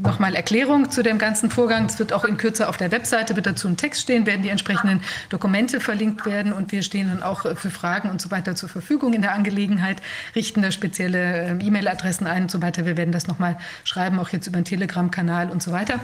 nochmal 0.02 0.36
Erklärung 0.36 0.90
zu 0.90 1.04
dem 1.04 1.18
ganzen 1.18 1.50
Vorgang. 1.50 1.86
Es 1.86 2.00
wird 2.00 2.14
auch 2.14 2.26
in 2.26 2.38
Kürze 2.38 2.68
auf 2.68 2.78
der 2.78 2.92
Webseite, 2.92 3.36
wird 3.36 3.46
dazu 3.46 3.68
ein 3.68 3.78
Text 3.78 4.02
stehen, 4.02 4.26
werden 4.26 4.42
die 4.42 4.50
entsprechenden 4.50 5.02
Dokumente 5.30 5.80
verlinkt 5.80 6.26
werden 6.26 6.52
und 6.52 6.72
wir 6.72 6.84
stehen 6.84 7.10
dann 7.10 7.24
auch 7.24 7.42
für 7.56 7.70
Fragen 7.70 8.10
und 8.10 8.22
so 8.22 8.32
weiter 8.32 8.56
zur 8.56 8.70
Verfügung 8.70 9.14
in 9.14 9.22
der 9.22 9.34
Angelegenheit, 9.34 10.02
richten 10.36 10.62
da 10.62 10.72
spezielle 10.72 11.60
äh, 11.60 11.66
E-Mail-Adressen 11.66 12.28
ein 12.28 12.44
und 12.44 12.52
so 12.52 12.62
weiter. 12.62 12.86
Wir 12.86 12.98
werden 12.98 13.12
das 13.12 13.28
nochmal 13.28 13.58
schreiben, 13.84 14.20
auch 14.20 14.30
jetzt 14.30 14.48
über 14.48 14.60
den 14.60 14.66
Telegram-Kanal 14.66 15.50
und 15.50 15.62
so 15.62 15.72
weiter. 15.72 16.00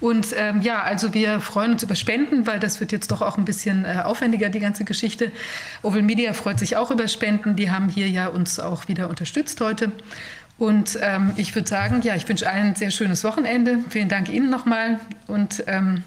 Und 0.00 0.28
ähm, 0.36 0.62
ja, 0.62 0.82
also 0.82 1.14
wir 1.14 1.40
freuen 1.40 1.72
uns 1.72 1.82
über 1.82 1.94
Spenden, 1.94 2.46
weil 2.46 2.60
das 2.60 2.80
wird 2.80 2.92
jetzt 2.92 3.10
doch 3.10 3.22
auch 3.22 3.38
ein 3.38 3.44
bisschen 3.44 3.84
äh, 3.84 4.02
aufwendiger, 4.04 4.48
die 4.48 4.60
ganze 4.60 4.84
Geschichte. 4.84 5.32
Oval 5.82 6.02
Media 6.02 6.32
freut 6.32 6.58
sich 6.58 6.76
auch 6.76 6.90
über 6.90 7.08
Spenden. 7.08 7.56
Die 7.56 7.70
haben 7.70 7.88
hier 7.88 8.08
ja 8.08 8.28
uns 8.28 8.60
auch 8.60 8.88
wieder 8.88 9.08
unterstützt 9.08 9.60
heute. 9.60 9.92
Und 10.58 10.98
ähm, 11.00 11.32
ich 11.36 11.54
würde 11.54 11.68
sagen, 11.68 12.02
ja, 12.02 12.14
ich 12.14 12.28
wünsche 12.28 12.48
allen 12.48 12.68
ein 12.68 12.74
sehr 12.74 12.90
schönes 12.90 13.24
Wochenende. 13.24 13.78
Vielen 13.88 14.10
Dank 14.10 14.28
Ihnen 14.28 14.50
nochmal 14.50 15.00
und 15.26 15.64
ähm, 15.66 16.04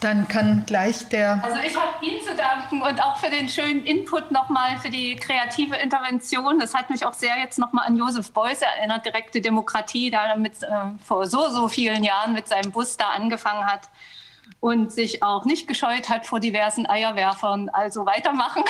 dann 0.00 0.28
kann 0.28 0.64
gleich 0.66 1.08
der. 1.08 1.42
Also 1.42 1.58
ich 1.58 1.76
habe 1.76 2.04
Ihnen 2.04 2.20
zu 2.22 2.34
danken 2.34 2.82
und 2.82 3.02
auch 3.02 3.16
für 3.18 3.30
den 3.30 3.48
schönen 3.48 3.84
Input 3.84 4.30
nochmal 4.30 4.78
für 4.78 4.90
die 4.90 5.16
kreative 5.16 5.76
Intervention. 5.76 6.58
Das 6.58 6.74
hat 6.74 6.90
mich 6.90 7.04
auch 7.04 7.14
sehr 7.14 7.36
jetzt 7.38 7.58
nochmal 7.58 7.86
an 7.86 7.96
Josef 7.96 8.32
Beuys 8.32 8.60
erinnert, 8.62 9.04
direkte 9.04 9.40
Demokratie, 9.40 10.10
da 10.10 10.36
mit, 10.36 10.62
äh, 10.62 10.68
vor 11.04 11.26
so, 11.26 11.48
so 11.50 11.68
vielen 11.68 12.04
Jahren 12.04 12.32
mit 12.32 12.48
seinem 12.48 12.70
Bus 12.70 12.96
da 12.96 13.08
angefangen 13.10 13.66
hat 13.66 13.88
und 14.60 14.92
sich 14.92 15.22
auch 15.22 15.44
nicht 15.44 15.66
gescheut 15.68 16.08
hat 16.08 16.26
vor 16.26 16.40
diversen 16.40 16.88
Eierwerfern. 16.88 17.68
Also 17.68 18.06
weitermachen. 18.06 18.62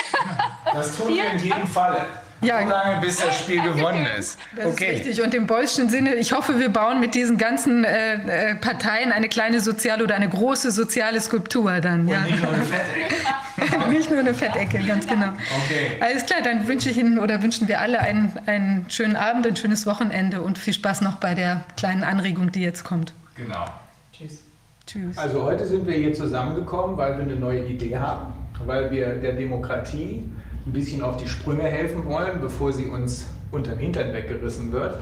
Das 0.71 0.97
tun 0.97 1.09
wir 1.09 1.31
in 1.31 1.39
jedem 1.39 1.67
Fall. 1.67 2.05
Ja, 2.41 2.63
so 2.63 2.69
lange, 2.69 3.01
bis 3.01 3.17
das 3.17 3.39
Spiel 3.39 3.61
gewonnen 3.61 4.07
ist. 4.17 4.39
Das 4.55 4.65
okay. 4.65 4.85
ist 4.85 5.05
richtig. 5.05 5.21
Und 5.23 5.33
im 5.33 5.47
Bolschen 5.47 5.89
Sinne, 5.89 6.15
ich 6.15 6.33
hoffe, 6.33 6.59
wir 6.59 6.69
bauen 6.69 6.99
mit 6.99 7.13
diesen 7.13 7.37
ganzen 7.37 7.83
äh, 7.83 8.51
äh, 8.51 8.55
Parteien 8.55 9.11
eine 9.11 9.29
kleine 9.29 9.59
soziale 9.59 10.03
oder 10.03 10.15
eine 10.15 10.29
große 10.29 10.71
soziale 10.71 11.19
Skulptur 11.21 11.79
dann. 11.81 12.07
Ja. 12.07 12.21
nicht 12.21 12.41
nur 12.41 12.51
eine 12.51 12.63
Fettecke. 12.63 13.89
nicht 13.89 14.09
nur 14.09 14.19
eine 14.19 14.33
Fettecke, 14.33 14.79
ganz 14.79 15.07
genau. 15.07 15.27
Okay. 15.27 15.97
Alles 15.99 16.25
klar, 16.25 16.39
dann 16.43 16.67
wünsche 16.67 16.89
ich 16.89 16.97
Ihnen 16.97 17.19
oder 17.19 17.41
wünschen 17.43 17.67
wir 17.67 17.79
alle 17.79 17.99
einen, 17.99 18.33
einen 18.45 18.89
schönen 18.89 19.15
Abend, 19.15 19.45
ein 19.45 19.55
schönes 19.55 19.85
Wochenende 19.85 20.41
und 20.41 20.57
viel 20.57 20.73
Spaß 20.73 21.01
noch 21.01 21.17
bei 21.17 21.35
der 21.35 21.63
kleinen 21.77 22.03
Anregung, 22.03 22.51
die 22.51 22.61
jetzt 22.61 22.83
kommt. 22.83 23.13
Genau. 23.35 23.65
Tschüss. 24.13 24.43
Tschüss. 24.85 25.17
Also 25.17 25.43
heute 25.43 25.65
sind 25.65 25.85
wir 25.85 25.95
hier 25.95 26.13
zusammengekommen, 26.13 26.97
weil 26.97 27.17
wir 27.17 27.23
eine 27.23 27.35
neue 27.35 27.65
Idee 27.65 27.97
haben, 27.97 28.33
weil 28.65 28.89
wir 28.91 29.15
der 29.15 29.33
Demokratie 29.33 30.23
ein 30.65 30.73
bisschen 30.73 31.01
auf 31.01 31.17
die 31.17 31.27
Sprünge 31.27 31.63
helfen 31.63 32.05
wollen, 32.05 32.41
bevor 32.41 32.71
sie 32.71 32.85
uns 32.85 33.27
unter 33.51 33.71
den 33.71 33.79
Hintern 33.79 34.13
weggerissen 34.13 34.71
wird. 34.71 34.97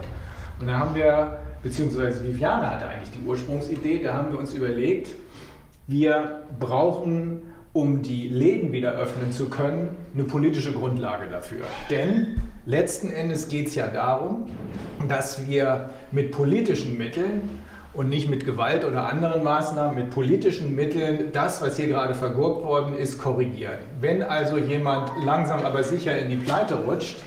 Und 0.59 0.67
da 0.67 0.79
haben 0.79 0.95
wir, 0.95 1.39
beziehungsweise 1.61 2.23
Viviane 2.23 2.69
hatte 2.69 2.87
eigentlich 2.87 3.11
die 3.11 3.25
Ursprungsidee, 3.25 4.03
da 4.03 4.13
haben 4.13 4.31
wir 4.31 4.39
uns 4.39 4.53
überlegt, 4.53 5.15
wir 5.87 6.43
brauchen, 6.59 7.41
um 7.73 8.01
die 8.01 8.27
Läden 8.27 8.71
wieder 8.71 8.93
öffnen 8.93 9.31
zu 9.31 9.49
können, 9.49 9.95
eine 10.13 10.23
politische 10.23 10.71
Grundlage 10.71 11.27
dafür. 11.29 11.65
Denn 11.89 12.41
letzten 12.65 13.11
Endes 13.11 13.47
geht 13.47 13.67
es 13.67 13.75
ja 13.75 13.87
darum, 13.87 14.47
dass 15.07 15.47
wir 15.47 15.91
mit 16.11 16.31
politischen 16.31 16.97
Mitteln 16.97 17.59
und 17.97 18.09
nicht 18.09 18.29
mit 18.29 18.45
Gewalt 18.45 18.85
oder 18.85 19.09
anderen 19.09 19.43
Maßnahmen, 19.43 19.95
mit 19.95 20.11
politischen 20.11 20.75
Mitteln 20.75 21.31
das, 21.33 21.63
was 21.63 21.77
hier 21.77 21.87
gerade 21.87 22.13
vergurkt 22.13 22.63
worden 22.63 22.95
ist, 22.95 23.17
korrigieren. 23.17 23.79
Wenn 23.99 24.21
also 24.21 24.57
jemand 24.59 25.11
langsam 25.25 25.65
aber 25.65 25.83
sicher 25.83 26.17
in 26.17 26.29
die 26.29 26.35
Pleite 26.35 26.75
rutscht, 26.75 27.17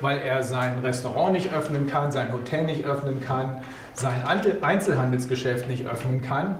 weil 0.00 0.18
er 0.18 0.42
sein 0.42 0.80
Restaurant 0.80 1.32
nicht 1.32 1.54
öffnen 1.54 1.86
kann, 1.86 2.10
sein 2.10 2.32
Hotel 2.32 2.64
nicht 2.64 2.84
öffnen 2.84 3.20
kann, 3.20 3.62
sein 3.94 4.24
Einzelhandelsgeschäft 4.62 5.68
nicht 5.68 5.86
öffnen 5.86 6.20
kann, 6.20 6.56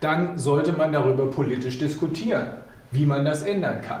dann 0.00 0.38
sollte 0.38 0.72
man 0.72 0.90
darüber 0.90 1.26
politisch 1.26 1.78
diskutieren, 1.78 2.46
wie 2.90 3.04
man 3.04 3.26
das 3.26 3.42
ändern 3.42 3.82
kann. 3.82 4.00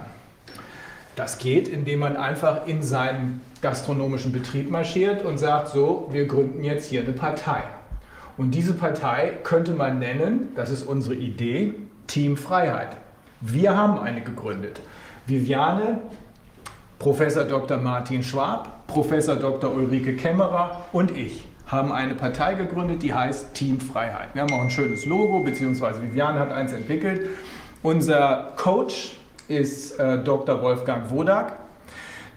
Das 1.14 1.36
geht, 1.36 1.68
indem 1.68 2.00
man 2.00 2.16
einfach 2.16 2.66
in 2.66 2.82
seinen 2.82 3.42
gastronomischen 3.60 4.32
Betrieb 4.32 4.70
marschiert 4.70 5.26
und 5.26 5.36
sagt, 5.36 5.68
so, 5.68 6.08
wir 6.10 6.26
gründen 6.26 6.64
jetzt 6.64 6.88
hier 6.88 7.02
eine 7.02 7.12
Partei. 7.12 7.62
Und 8.40 8.52
diese 8.52 8.72
Partei 8.72 9.34
könnte 9.42 9.74
man 9.74 9.98
nennen, 9.98 10.52
das 10.56 10.70
ist 10.70 10.84
unsere 10.84 11.14
Idee, 11.14 11.74
Team 12.06 12.38
Freiheit. 12.38 12.96
Wir 13.42 13.76
haben 13.76 13.98
eine 13.98 14.22
gegründet. 14.22 14.80
Viviane, 15.26 16.00
Professor 16.98 17.44
Dr. 17.44 17.76
Martin 17.76 18.22
Schwab, 18.22 18.86
Professor 18.86 19.36
Dr. 19.36 19.74
Ulrike 19.74 20.16
Kämmerer 20.16 20.86
und 20.92 21.14
ich 21.18 21.46
haben 21.66 21.92
eine 21.92 22.14
Partei 22.14 22.54
gegründet, 22.54 23.02
die 23.02 23.12
heißt 23.12 23.52
Team 23.52 23.78
Freiheit. 23.78 24.28
Wir 24.32 24.40
haben 24.40 24.54
auch 24.54 24.62
ein 24.62 24.70
schönes 24.70 25.04
Logo, 25.04 25.40
beziehungsweise 25.40 26.00
Viviane 26.02 26.40
hat 26.40 26.50
eins 26.50 26.72
entwickelt. 26.72 27.28
Unser 27.82 28.52
Coach 28.56 29.18
ist 29.48 30.00
äh, 30.00 30.16
Dr. 30.16 30.62
Wolfgang 30.62 31.10
Wodak. 31.10 31.58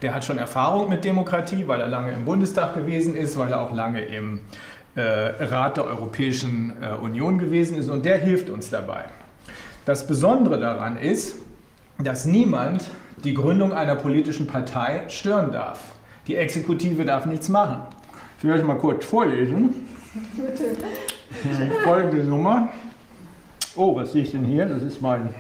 Der 0.02 0.14
hat 0.14 0.26
schon 0.26 0.38
Erfahrung 0.38 0.90
mit 0.90 1.06
Demokratie, 1.06 1.66
weil 1.66 1.80
er 1.80 1.88
lange 1.88 2.12
im 2.12 2.26
Bundestag 2.26 2.76
gewesen 2.76 3.16
ist, 3.16 3.38
weil 3.38 3.54
er 3.54 3.62
auch 3.62 3.72
lange 3.72 4.02
im 4.02 4.42
Rat 5.02 5.78
der 5.78 5.86
Europäischen 5.86 6.74
äh, 6.82 6.94
Union 6.94 7.40
gewesen 7.40 7.78
ist 7.78 7.90
und 7.90 8.06
der 8.06 8.20
hilft 8.20 8.50
uns 8.50 8.70
dabei. 8.70 9.06
Das 9.86 10.06
Besondere 10.06 10.60
daran 10.60 10.98
ist, 10.98 11.36
dass 11.98 12.26
niemand 12.26 12.84
die 13.24 13.34
Gründung 13.34 13.74
einer 13.74 13.96
politischen 13.96 14.48
Partei 14.48 15.04
stören 15.10 15.52
darf. 15.52 15.80
Die 16.28 16.36
Exekutive 16.36 17.06
darf 17.06 17.26
nichts 17.26 17.50
machen. 17.50 17.82
Ich 18.38 18.44
will 18.44 18.54
euch 18.54 18.64
mal 18.64 18.78
kurz 18.78 19.06
vorlesen. 19.06 19.88
Folgende 21.84 22.24
Nummer. 22.24 22.70
Oh, 23.76 23.96
was 23.96 24.12
sehe 24.12 24.24
ich 24.24 24.32
denn 24.32 24.46
hier? 24.46 24.66
Das 24.66 24.84
ist 24.84 25.02
mein 25.02 25.34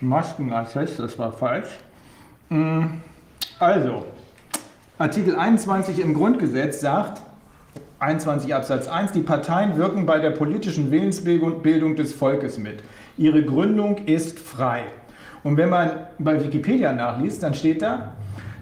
Maskenaccess, 0.00 0.96
das 0.96 1.18
war 1.18 1.32
falsch. 1.32 1.68
Mm, 2.48 3.00
also, 3.58 4.06
Artikel 4.98 5.34
21 5.34 5.98
im 5.98 6.14
Grundgesetz 6.14 6.80
sagt, 6.80 7.22
21 7.98 8.54
Absatz 8.54 8.88
1, 8.88 9.12
die 9.12 9.22
Parteien 9.22 9.78
wirken 9.78 10.04
bei 10.04 10.18
der 10.18 10.30
politischen 10.30 10.90
Willensbildung 10.90 11.96
des 11.96 12.12
Volkes 12.12 12.58
mit. 12.58 12.82
Ihre 13.16 13.42
Gründung 13.42 13.96
ist 14.04 14.38
frei. 14.38 14.82
Und 15.42 15.56
wenn 15.56 15.70
man 15.70 15.90
bei 16.18 16.44
Wikipedia 16.44 16.92
nachliest, 16.92 17.42
dann 17.42 17.54
steht 17.54 17.80
da, 17.80 18.12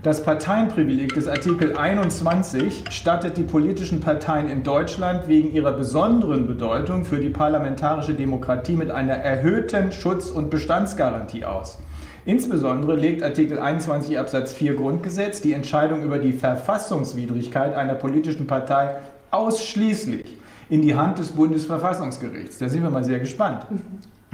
das 0.05 0.23
Parteienprivileg 0.23 1.15
des 1.15 1.27
Artikel 1.27 1.77
21 1.77 2.85
stattet 2.91 3.37
die 3.37 3.43
politischen 3.43 4.01
Parteien 4.01 4.49
in 4.49 4.63
Deutschland 4.63 5.27
wegen 5.27 5.53
ihrer 5.53 5.73
besonderen 5.73 6.47
Bedeutung 6.47 7.05
für 7.05 7.19
die 7.19 7.31
parlamentarische 7.31 8.15
Demokratie 8.15 8.77
mit 8.77 8.91
einer 8.91 9.15
erhöhten 9.15 9.91
Schutz- 9.91 10.31
und 10.31 10.51
Bestandsgarantie 10.51 11.45
aus. 11.45 11.79
Insbesondere 12.27 12.97
legt 12.97 13.23
Artikel 13.23 13.59
21 13.59 14.19
Absatz 14.19 14.53
4 14.53 14.77
Grundgesetz 14.77 15.41
die 15.41 15.55
Entscheidung 15.55 16.03
über 16.03 16.19
die 16.19 16.35
Verfassungswidrigkeit 16.35 17.75
einer 17.75 17.95
politischen 17.95 18.47
Partei 18.47 18.97
ausschließlich 19.35 20.39
in 20.71 20.83
die 20.83 20.95
Hand 20.95 21.19
des 21.19 21.29
Bundesverfassungsgerichts. 21.29 22.59
Da 22.59 22.69
sind 22.69 22.83
wir 22.83 22.91
mal 22.91 23.05
sehr 23.05 23.21
gespannt. 23.21 23.67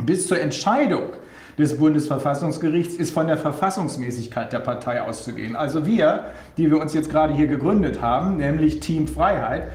Bis 0.05 0.29
zur 0.29 0.41
Entscheidung 0.41 1.11
des 1.59 1.77
Bundesverfassungsgerichts 1.77 2.95
ist 2.95 3.13
von 3.13 3.27
der 3.27 3.37
Verfassungsmäßigkeit 3.37 4.53
der 4.53 4.61
Partei 4.61 5.03
auszugehen. 5.03 5.57
Also 5.57 5.85
wir, 5.85 6.27
die 6.57 6.71
wir 6.71 6.81
uns 6.81 6.95
jetzt 6.95 7.11
gerade 7.11 7.35
hier 7.35 7.47
gegründet 7.47 8.01
haben, 8.01 8.37
nämlich 8.39 8.81
Team 8.81 9.09
Freiheit, 9.09 9.69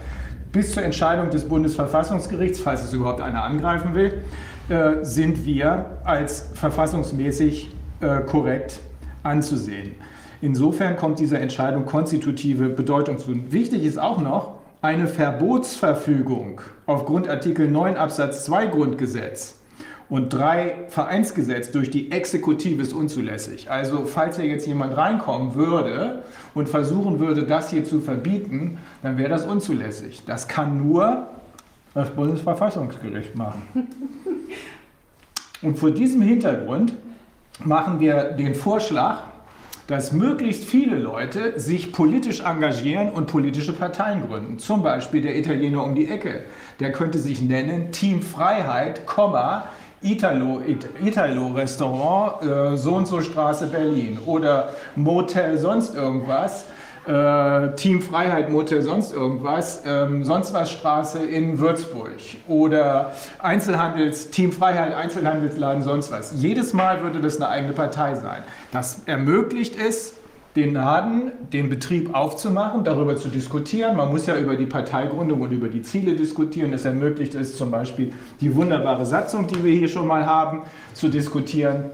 bis 0.52 0.72
zur 0.72 0.84
Entscheidung 0.84 1.30
des 1.30 1.48
Bundesverfassungsgerichts, 1.48 2.60
falls 2.60 2.84
es 2.84 2.94
überhaupt 2.94 3.22
einer 3.22 3.44
angreifen 3.44 3.94
will, 3.94 4.24
äh, 4.70 5.04
sind 5.04 5.46
wir 5.46 5.86
als 6.06 6.50
verfassungsmäßig 6.54 7.76
äh, 8.00 8.22
korrekt 8.22 8.80
anzusehen. 9.22 9.96
Insofern 10.42 10.96
kommt 10.96 11.20
dieser 11.20 11.40
Entscheidung 11.40 11.86
konstitutive 11.86 12.70
Bedeutung 12.70 13.20
zu. 13.20 13.52
Wichtig 13.52 13.84
ist 13.84 14.00
auch 14.00 14.22
noch, 14.22 14.55
eine 14.86 15.08
Verbotsverfügung 15.08 16.62
aufgrund 16.86 17.28
Artikel 17.28 17.68
9 17.68 17.98
Absatz 17.98 18.46
2 18.46 18.68
Grundgesetz 18.68 19.56
und 20.10 20.32
3 20.32 20.86
Vereinsgesetz 20.90 21.72
durch 21.72 21.90
die 21.90 22.12
Exekutive 22.12 22.84
ist 22.84 22.94
unzulässig. 22.94 23.72
Also 23.72 24.06
falls 24.06 24.38
hier 24.38 24.46
jetzt 24.46 24.68
jemand 24.68 24.96
reinkommen 24.96 25.56
würde 25.56 26.22
und 26.54 26.70
versuchen 26.70 27.20
würde, 27.20 27.48
das 27.48 27.72
hier 27.72 27.84
zu 27.84 28.00
verbieten, 28.00 28.78
dann 29.02 29.18
wäre 29.18 29.30
das 29.30 29.48
unzulässig. 29.48 30.22
Das 30.28 30.48
kann 30.48 30.78
nur 30.88 31.30
das 31.96 32.12
Bundesverfassungsgericht 32.12 33.36
machen. 33.36 33.64
Und 35.64 35.80
vor 35.80 35.90
diesem 35.90 36.22
Hintergrund 36.22 36.94
machen 37.64 38.00
wir 38.00 38.34
den 38.34 38.54
Vorschlag, 38.54 39.24
dass 39.88 40.12
möglichst 40.12 40.66
viele 40.66 40.98
Leute 40.98 41.60
sich 41.60 41.92
politisch 41.92 42.42
engagieren 42.42 43.12
und 43.12 43.28
politische 43.28 43.74
Parteien 43.74 44.28
gründen. 44.28 44.58
Zum 44.58 44.82
Beispiel 44.82 45.22
der 45.22 45.38
Italiener 45.38 45.84
um 45.84 45.96
die 45.96 46.10
Ecke. 46.10 46.46
Der 46.80 46.92
könnte 46.92 47.20
sich 47.20 47.42
nennen 47.42 47.92
Team 47.92 48.22
Freiheit, 48.22 49.02
Italo, 50.02 50.62
Italo 51.04 51.58
äh, 51.58 52.78
so 52.78 52.96
und 52.96 53.08
so 53.08 53.22
Straße 53.22 53.68
Berlin 53.68 54.20
oder 54.26 54.74
Motel 54.96 55.58
sonst 55.58 55.96
irgendwas 55.96 56.66
äh, 57.08 57.76
Team 57.76 58.02
Freiheit 58.02 58.50
Motel 58.50 58.82
sonst 58.82 59.14
irgendwas, 59.14 59.84
ähm, 59.86 60.24
sonst 60.24 60.54
was 60.54 60.72
Straße 60.72 61.20
in 61.20 61.60
Würzburg 61.60 62.12
oder 62.48 63.14
Einzelhandels, 63.40 64.30
Team 64.30 64.52
Freiheit 64.52 64.94
Einzelhandelsladen 64.94 65.84
sonst 65.84 66.12
was. 66.12 66.34
Jedes 66.36 66.74
Mal 66.74 67.04
würde 67.04 67.20
das 67.20 67.38
eine 67.38 67.50
eigene 67.50 67.74
Partei 67.74 68.16
sein. 68.16 68.44
Das 68.72 69.02
ermöglicht 69.06 69.76
es, 69.80 70.16
den 70.56 70.74
Laden, 70.74 71.34
den 71.52 71.70
Betrieb 71.70 72.16
aufzumachen, 72.16 72.86
darüber 72.86 73.18
zu 73.18 73.28
diskutieren. 73.28 73.98
Man 73.98 74.10
muss 74.10 74.26
ja 74.26 74.38
über 74.38 74.56
die 74.56 74.66
Parteigründung 74.66 75.42
und 75.42 75.52
über 75.52 75.68
die 75.68 75.82
Ziele 75.82 76.16
diskutieren. 76.16 76.72
Es 76.72 76.86
ermöglicht 76.86 77.36
es 77.36 77.58
zum 77.58 77.72
Beispiel, 77.72 78.14
die 78.40 78.56
wunderbare 78.56 79.06
Satzung, 79.06 79.48
die 79.48 79.62
wir 79.64 79.74
hier 79.74 79.90
schon 79.90 80.08
mal 80.08 80.26
haben, 80.26 80.62
zu 80.94 81.10
diskutieren. 81.10 81.92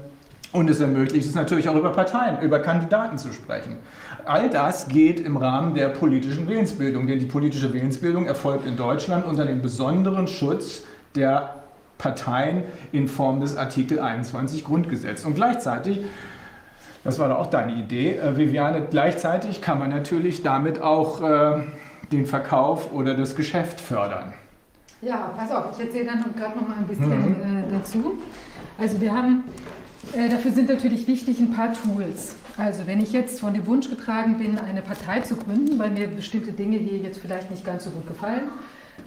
Und 0.52 0.68
es 0.68 0.80
ermöglicht 0.80 1.26
es 1.26 1.34
natürlich 1.34 1.68
auch 1.68 1.74
über 1.74 1.90
Parteien, 1.90 2.40
über 2.42 2.60
Kandidaten 2.60 3.18
zu 3.18 3.32
sprechen. 3.32 3.78
All 4.24 4.50
das 4.50 4.88
geht 4.88 5.20
im 5.20 5.36
Rahmen 5.36 5.74
der 5.74 5.88
politischen 5.88 6.48
Willensbildung, 6.48 7.06
denn 7.06 7.18
die 7.18 7.26
politische 7.26 7.72
Willensbildung 7.72 8.26
erfolgt 8.26 8.66
in 8.66 8.76
Deutschland 8.76 9.26
unter 9.26 9.44
dem 9.44 9.62
besonderen 9.62 10.26
Schutz 10.26 10.84
der 11.14 11.62
Parteien 11.98 12.64
in 12.90 13.08
Form 13.08 13.40
des 13.40 13.56
Artikel 13.56 14.00
21 14.00 14.64
Grundgesetz. 14.64 15.24
Und 15.24 15.34
gleichzeitig, 15.34 16.00
das 17.04 17.18
war 17.18 17.28
doch 17.28 17.38
auch 17.38 17.46
deine 17.46 17.74
Idee, 17.74 18.16
äh, 18.16 18.36
Viviane, 18.36 18.86
gleichzeitig 18.90 19.60
kann 19.60 19.78
man 19.78 19.90
natürlich 19.90 20.42
damit 20.42 20.82
auch 20.82 21.22
äh, 21.22 21.62
den 22.10 22.26
Verkauf 22.26 22.92
oder 22.92 23.14
das 23.14 23.34
Geschäft 23.34 23.80
fördern. 23.80 24.32
Ja, 25.00 25.32
pass 25.36 25.50
auf, 25.50 25.76
ich 25.76 25.84
erzähle 25.84 26.06
dann 26.06 26.24
gerade 26.36 26.56
noch 26.56 26.68
mal 26.68 26.76
ein 26.78 26.86
bisschen 26.86 27.08
mhm. 27.08 27.68
äh, 27.68 27.72
dazu. 27.72 28.18
Also 28.78 29.00
wir 29.00 29.12
haben, 29.12 29.44
äh, 30.14 30.28
dafür 30.28 30.52
sind 30.52 30.68
natürlich 30.68 31.06
wichtig 31.06 31.38
ein 31.38 31.52
paar 31.52 31.72
Tools. 31.72 32.36
Also 32.56 32.86
wenn 32.86 33.00
ich 33.00 33.12
jetzt 33.12 33.40
von 33.40 33.54
dem 33.54 33.66
Wunsch 33.66 33.88
getragen 33.88 34.38
bin, 34.38 34.58
eine 34.58 34.82
Partei 34.82 35.20
zu 35.20 35.36
gründen, 35.36 35.78
weil 35.78 35.90
mir 35.90 36.06
bestimmte 36.08 36.52
Dinge 36.52 36.76
hier 36.76 36.98
jetzt 36.98 37.20
vielleicht 37.20 37.50
nicht 37.50 37.64
ganz 37.64 37.84
so 37.84 37.90
gut 37.90 38.06
gefallen, 38.06 38.48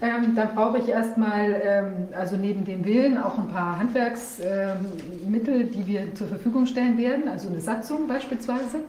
ähm, 0.01 0.35
dann 0.35 0.55
brauche 0.55 0.79
ich 0.79 0.89
erstmal, 0.89 1.61
ähm, 1.63 2.07
also 2.17 2.37
neben 2.37 2.65
dem 2.65 2.85
Willen, 2.85 3.17
auch 3.17 3.37
ein 3.37 3.47
paar 3.47 3.79
Handwerksmittel, 3.79 5.61
ähm, 5.61 5.71
die 5.71 5.87
wir 5.87 6.15
zur 6.15 6.27
Verfügung 6.27 6.65
stellen 6.65 6.97
werden, 6.97 7.27
also 7.27 7.49
eine 7.49 7.61
Satzung 7.61 8.07
beispielsweise. 8.07 8.79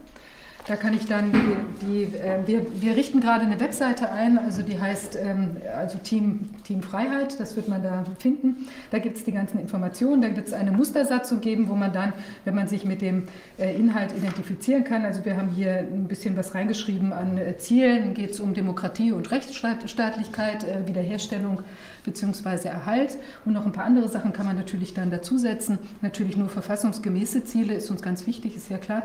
Da 0.68 0.74
kann 0.74 0.94
ich 0.94 1.06
dann 1.06 1.30
die, 1.32 1.86
die 1.86 2.16
äh, 2.16 2.44
wir, 2.44 2.66
wir 2.80 2.96
richten 2.96 3.20
gerade 3.20 3.44
eine 3.44 3.60
Webseite 3.60 4.10
ein, 4.10 4.36
also 4.36 4.62
die 4.62 4.80
heißt 4.80 5.16
ähm, 5.16 5.58
also 5.76 5.96
Team, 5.98 6.50
Team 6.64 6.82
Freiheit, 6.82 7.38
das 7.38 7.54
wird 7.54 7.68
man 7.68 7.84
da 7.84 8.04
finden. 8.18 8.66
Da 8.90 8.98
gibt 8.98 9.16
es 9.16 9.24
die 9.24 9.30
ganzen 9.30 9.60
Informationen, 9.60 10.22
da 10.22 10.34
wird 10.34 10.48
es 10.48 10.52
eine 10.52 10.72
Mustersatzung 10.72 11.40
geben, 11.40 11.68
wo 11.68 11.76
man 11.76 11.92
dann, 11.92 12.12
wenn 12.44 12.56
man 12.56 12.66
sich 12.66 12.84
mit 12.84 13.00
dem 13.00 13.28
äh, 13.58 13.76
Inhalt 13.76 14.10
identifizieren 14.16 14.82
kann, 14.82 15.04
also 15.04 15.24
wir 15.24 15.36
haben 15.36 15.50
hier 15.50 15.78
ein 15.78 16.08
bisschen 16.08 16.36
was 16.36 16.56
reingeschrieben 16.56 17.12
an 17.12 17.38
äh, 17.38 17.56
Zielen, 17.58 18.14
geht 18.14 18.32
es 18.32 18.40
um 18.40 18.52
Demokratie 18.52 19.12
und 19.12 19.30
Rechtsstaatlichkeit, 19.30 20.64
äh, 20.64 20.84
Wiederherstellung 20.88 21.62
bzw. 22.04 22.66
Erhalt 22.68 23.18
und 23.44 23.52
noch 23.52 23.66
ein 23.66 23.72
paar 23.72 23.84
andere 23.84 24.08
Sachen 24.08 24.32
kann 24.32 24.46
man 24.46 24.56
natürlich 24.56 24.94
dann 24.94 25.12
dazusetzen. 25.12 25.78
Natürlich 26.02 26.36
nur 26.36 26.48
verfassungsgemäße 26.48 27.44
Ziele 27.44 27.74
ist 27.74 27.88
uns 27.88 28.02
ganz 28.02 28.26
wichtig, 28.26 28.56
ist 28.56 28.68
ja 28.68 28.78
klar. 28.78 29.04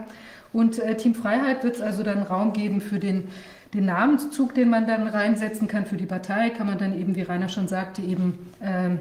Und 0.53 0.79
äh, 0.79 0.95
Team 0.97 1.15
Freiheit 1.15 1.63
wird 1.63 1.75
es 1.75 1.81
also 1.81 2.03
dann 2.03 2.23
Raum 2.23 2.53
geben 2.53 2.81
für 2.81 2.99
den, 2.99 3.29
den 3.73 3.85
Namenszug, 3.85 4.53
den 4.53 4.69
man 4.69 4.87
dann 4.87 5.07
reinsetzen 5.07 5.67
kann 5.67 5.85
für 5.85 5.97
die 5.97 6.05
Partei, 6.05 6.49
kann 6.49 6.67
man 6.67 6.77
dann 6.77 6.99
eben, 6.99 7.15
wie 7.15 7.21
Rainer 7.21 7.49
schon 7.49 7.67
sagte, 7.67 8.01
eben, 8.01 8.37
ähm, 8.61 8.99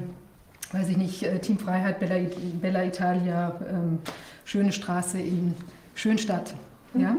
weiß 0.71 0.89
ich 0.89 0.97
nicht, 0.97 1.23
äh, 1.23 1.39
Team 1.39 1.59
Freiheit, 1.59 1.99
Bella, 1.99 2.15
Bella 2.61 2.85
Italia, 2.85 3.59
ähm, 3.69 3.99
Schöne 4.45 4.71
Straße 4.71 5.19
in 5.19 5.53
Schönstadt. 5.95 6.55
Ja? 6.93 7.15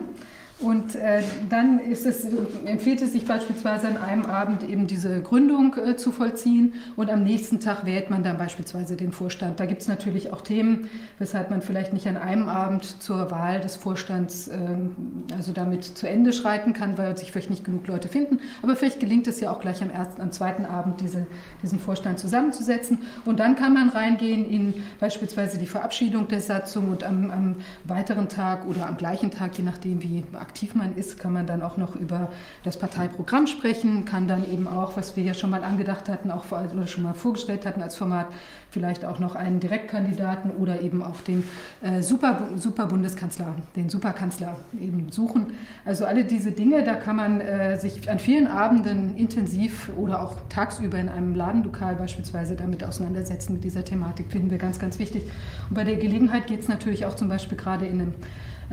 Und 0.62 0.94
äh, 0.94 1.22
dann 1.48 1.80
es, 1.80 2.24
empfiehlt 2.64 3.02
es 3.02 3.12
sich 3.12 3.26
beispielsweise 3.26 3.88
an 3.88 3.96
einem 3.96 4.26
Abend 4.26 4.62
eben 4.62 4.86
diese 4.86 5.20
Gründung 5.20 5.74
äh, 5.76 5.96
zu 5.96 6.12
vollziehen 6.12 6.74
und 6.94 7.10
am 7.10 7.24
nächsten 7.24 7.58
Tag 7.58 7.84
wählt 7.84 8.10
man 8.10 8.22
dann 8.22 8.38
beispielsweise 8.38 8.96
den 8.96 9.10
Vorstand. 9.10 9.58
Da 9.58 9.66
gibt 9.66 9.82
es 9.82 9.88
natürlich 9.88 10.32
auch 10.32 10.40
Themen, 10.42 10.88
weshalb 11.18 11.50
man 11.50 11.62
vielleicht 11.62 11.92
nicht 11.92 12.06
an 12.06 12.16
einem 12.16 12.48
Abend 12.48 13.02
zur 13.02 13.30
Wahl 13.32 13.60
des 13.60 13.74
Vorstands 13.74 14.48
äh, 14.48 14.56
also 15.36 15.52
damit 15.52 15.84
zu 15.84 16.08
Ende 16.08 16.32
schreiten 16.32 16.74
kann, 16.74 16.96
weil 16.96 17.16
sich 17.18 17.32
vielleicht 17.32 17.50
nicht 17.50 17.64
genug 17.64 17.88
Leute 17.88 18.08
finden. 18.08 18.38
Aber 18.62 18.76
vielleicht 18.76 19.00
gelingt 19.00 19.26
es 19.26 19.40
ja 19.40 19.50
auch 19.50 19.60
gleich 19.60 19.82
am, 19.82 19.90
ersten, 19.90 20.22
am 20.22 20.30
zweiten 20.30 20.64
Abend, 20.64 21.00
diese, 21.00 21.26
diesen 21.62 21.80
Vorstand 21.80 22.20
zusammenzusetzen. 22.20 23.00
Und 23.24 23.40
dann 23.40 23.56
kann 23.56 23.74
man 23.74 23.88
reingehen 23.88 24.48
in 24.48 24.74
beispielsweise 25.00 25.58
die 25.58 25.66
Verabschiedung 25.66 26.28
der 26.28 26.40
Satzung 26.40 26.88
und 26.88 27.02
am, 27.02 27.30
am 27.32 27.56
weiteren 27.82 28.28
Tag 28.28 28.64
oder 28.66 28.86
am 28.86 28.96
gleichen 28.96 29.32
Tag, 29.32 29.58
je 29.58 29.64
nachdem 29.64 30.02
wie 30.02 30.22
aktiv 30.34 30.51
aktiv 30.52 30.74
man 30.74 30.94
ist, 30.96 31.18
kann 31.18 31.32
man 31.32 31.46
dann 31.46 31.62
auch 31.62 31.78
noch 31.78 31.96
über 31.96 32.28
das 32.62 32.78
Parteiprogramm 32.78 33.46
sprechen, 33.46 34.04
kann 34.04 34.28
dann 34.28 34.44
eben 34.52 34.68
auch, 34.68 34.98
was 34.98 35.16
wir 35.16 35.24
ja 35.24 35.32
schon 35.32 35.48
mal 35.48 35.64
angedacht 35.64 36.10
hatten, 36.10 36.30
auch 36.30 36.44
oder 36.52 36.86
schon 36.86 37.04
mal 37.04 37.14
vorgestellt 37.14 37.64
hatten 37.64 37.80
als 37.80 37.96
Format, 37.96 38.26
vielleicht 38.68 39.06
auch 39.06 39.18
noch 39.18 39.34
einen 39.34 39.60
Direktkandidaten 39.60 40.50
oder 40.50 40.82
eben 40.82 41.02
auch 41.02 41.22
den 41.22 41.44
äh, 41.80 42.02
Super, 42.02 42.48
Super 42.56 42.86
Bundeskanzler, 42.86 43.54
den 43.76 43.88
Superkanzler 43.88 44.58
eben 44.78 45.10
suchen. 45.10 45.54
Also 45.86 46.04
alle 46.04 46.24
diese 46.24 46.52
Dinge, 46.52 46.84
da 46.84 46.94
kann 46.96 47.16
man 47.16 47.40
äh, 47.40 47.78
sich 47.78 48.10
an 48.10 48.18
vielen 48.18 48.46
Abenden 48.46 49.16
intensiv 49.16 49.90
oder 49.96 50.22
auch 50.22 50.36
tagsüber 50.50 50.98
in 50.98 51.08
einem 51.08 51.34
Ladenlokal 51.34 51.96
beispielsweise 51.96 52.56
damit 52.56 52.84
auseinandersetzen 52.84 53.54
mit 53.54 53.64
dieser 53.64 53.86
Thematik, 53.86 54.30
finden 54.30 54.50
wir 54.50 54.58
ganz, 54.58 54.78
ganz 54.78 54.98
wichtig. 54.98 55.22
Und 55.70 55.74
bei 55.76 55.84
der 55.84 55.96
Gelegenheit 55.96 56.46
geht 56.46 56.60
es 56.60 56.68
natürlich 56.68 57.06
auch 57.06 57.16
zum 57.16 57.30
Beispiel 57.30 57.56
gerade 57.56 57.86
in 57.86 58.00
einem 58.02 58.14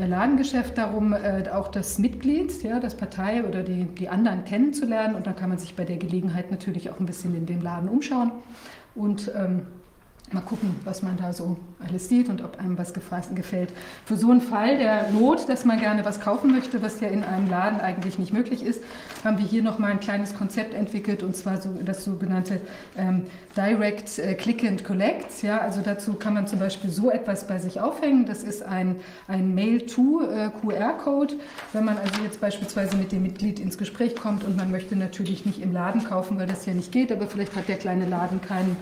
Ladengeschäft 0.08 0.78
darum, 0.78 1.14
äh, 1.14 1.44
auch 1.52 1.68
das 1.68 2.00
Mitglied, 2.00 2.64
ja, 2.64 2.80
das 2.80 2.96
Partei 2.96 3.44
oder 3.44 3.64
die, 3.64 3.86
die 3.86 4.10
anderen 4.10 4.46
kennenzulernen. 4.46 5.16
Und 5.16 5.28
dann 5.28 5.36
kann 5.36 5.50
man 5.50 5.58
sich 5.58 5.76
bei 5.76 5.86
der 5.86 5.98
Gelegenheit 5.98 6.52
natürlich 6.52 6.90
auch 6.90 7.00
ein 7.00 7.06
bisschen 7.06 7.36
in 7.36 7.46
dem 7.46 7.62
Laden 7.62 7.90
umschauen. 7.90 8.32
Und 8.96 9.32
ähm, 9.36 9.68
mal 10.34 10.42
gucken, 10.42 10.76
was 10.84 11.02
man 11.02 11.18
da 11.18 11.34
so 11.34 11.58
alles 11.86 12.10
sieht 12.10 12.30
und 12.30 12.44
ob 12.44 12.60
einem 12.60 12.78
was 12.78 12.94
gefällt. 12.94 13.70
Für 14.06 14.18
so 14.18 14.32
einen 14.32 14.42
Fall 14.42 14.78
der 14.78 15.10
Not, 15.12 15.48
dass 15.48 15.66
man 15.66 15.80
gerne 15.80 16.04
was 16.06 16.20
kaufen 16.20 16.52
möchte, 16.52 16.82
was 16.82 17.00
ja 17.00 17.08
in 17.08 17.24
einem 17.24 17.50
Laden 17.50 17.80
eigentlich 17.80 18.20
nicht 18.20 18.34
möglich 18.34 18.64
ist, 18.64 18.84
haben 19.24 19.38
wir 19.38 19.46
hier 19.46 19.64
nochmal 19.64 19.92
ein 19.92 20.00
kleines 20.00 20.36
Konzept 20.36 20.74
entwickelt 20.74 21.24
und 21.24 21.36
zwar 21.36 21.62
so 21.62 21.70
das 21.84 22.04
sogenannte 22.04 22.62
ähm, 22.98 23.26
Direct 23.56 24.20
äh, 24.20 24.36
Click 24.36 24.64
and 24.64 24.84
Collect. 24.84 25.42
Ja, 25.42 25.60
also 25.60 25.82
dazu 25.82 26.14
kann 26.14 26.34
man 26.34 26.48
zum 26.48 26.60
Beispiel 26.60 26.90
so 26.90 27.10
etwas 27.10 27.48
bei 27.48 27.60
sich 27.60 27.82
aufhängen. 27.82 28.26
Das 28.26 28.44
ist 28.44 28.64
ein, 28.64 28.98
ein 29.28 29.56
Mail-to-QR-Code. 29.56 31.34
Äh, 31.34 31.38
Wenn 31.74 31.86
man 31.86 31.98
also 31.98 32.22
jetzt 32.24 32.40
beispielsweise 32.40 32.96
mit 32.96 33.12
dem 33.12 33.24
Mitglied 33.24 33.60
ins 33.60 33.78
Gespräch 33.78 34.16
kommt 34.16 34.44
und 34.44 34.56
man 34.56 34.70
möchte 34.72 34.96
natürlich 34.96 35.46
nicht 35.46 35.62
im 35.62 35.74
Laden 35.74 36.04
kaufen, 36.04 36.38
weil 36.38 36.48
das 36.48 36.66
ja 36.66 36.74
nicht 36.74 36.92
geht, 36.92 37.12
aber 37.12 37.28
vielleicht 37.28 37.56
hat 37.56 37.68
der 37.68 37.78
kleine 37.78 38.06
Laden 38.06 38.42
keinen 38.42 38.78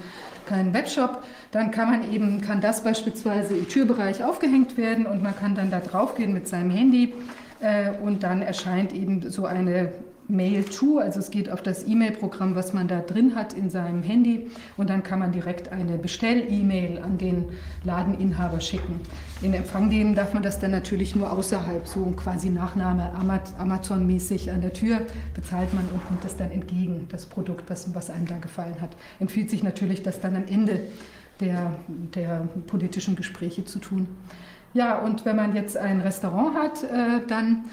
keinen 0.47 0.73
Webshop, 0.73 1.23
dann 1.51 1.71
kann 1.71 1.91
man 1.91 2.11
eben, 2.11 2.41
kann 2.41 2.61
das 2.61 2.83
beispielsweise 2.83 3.55
im 3.55 3.67
Türbereich 3.67 4.23
aufgehängt 4.23 4.77
werden 4.77 5.05
und 5.05 5.21
man 5.21 5.35
kann 5.35 5.55
dann 5.55 5.69
da 5.69 5.79
drauf 5.79 6.15
gehen 6.15 6.33
mit 6.33 6.47
seinem 6.47 6.71
Handy 6.71 7.13
äh, 7.59 7.91
und 8.01 8.23
dann 8.23 8.41
erscheint 8.41 8.93
eben 8.93 9.29
so 9.29 9.45
eine 9.45 9.91
Mail 10.29 10.63
to, 10.65 10.99
also 10.99 11.19
es 11.19 11.31
geht 11.31 11.49
auf 11.49 11.61
das 11.61 11.87
E-Mail-Programm, 11.87 12.55
was 12.55 12.73
man 12.73 12.87
da 12.87 12.99
drin 12.99 13.35
hat 13.35 13.53
in 13.53 13.69
seinem 13.69 14.03
Handy 14.03 14.49
und 14.75 14.89
dann 14.89 15.03
kann 15.03 15.19
man 15.19 15.31
direkt 15.31 15.71
eine 15.71 15.97
Bestell-E-Mail 15.97 16.99
an 16.99 17.17
den 17.17 17.45
Ladeninhaber 17.83 18.59
schicken. 18.59 18.99
In 19.41 19.53
Empfang 19.53 19.87
nehmen 19.87 20.15
darf 20.15 20.33
man 20.33 20.43
das 20.43 20.59
dann 20.59 20.71
natürlich 20.71 21.15
nur 21.15 21.31
außerhalb, 21.31 21.87
so 21.87 22.13
quasi 22.17 22.49
Nachname 22.49 23.11
Amazon-mäßig 23.57 24.51
an 24.51 24.61
der 24.61 24.73
Tür 24.73 25.01
bezahlt 25.33 25.73
man 25.73 25.85
und 25.85 26.09
nimmt 26.09 26.23
das 26.23 26.35
dann 26.35 26.51
entgegen, 26.51 27.07
das 27.09 27.25
Produkt, 27.25 27.69
was, 27.69 27.93
was 27.95 28.09
einem 28.09 28.25
da 28.25 28.37
gefallen 28.37 28.81
hat. 28.81 28.97
Empfiehlt 29.19 29.49
sich 29.49 29.63
natürlich, 29.63 30.03
das 30.03 30.19
dann 30.19 30.35
am 30.35 30.45
Ende 30.47 30.81
der, 31.39 31.73
der 31.87 32.47
politischen 32.67 33.15
Gespräche 33.15 33.63
zu 33.63 33.79
tun. 33.79 34.07
Ja, 34.73 34.97
und 34.97 35.25
wenn 35.25 35.35
man 35.35 35.55
jetzt 35.55 35.77
ein 35.77 36.01
Restaurant 36.01 36.55
hat, 36.55 36.83
äh, 36.83 37.25
dann 37.27 37.65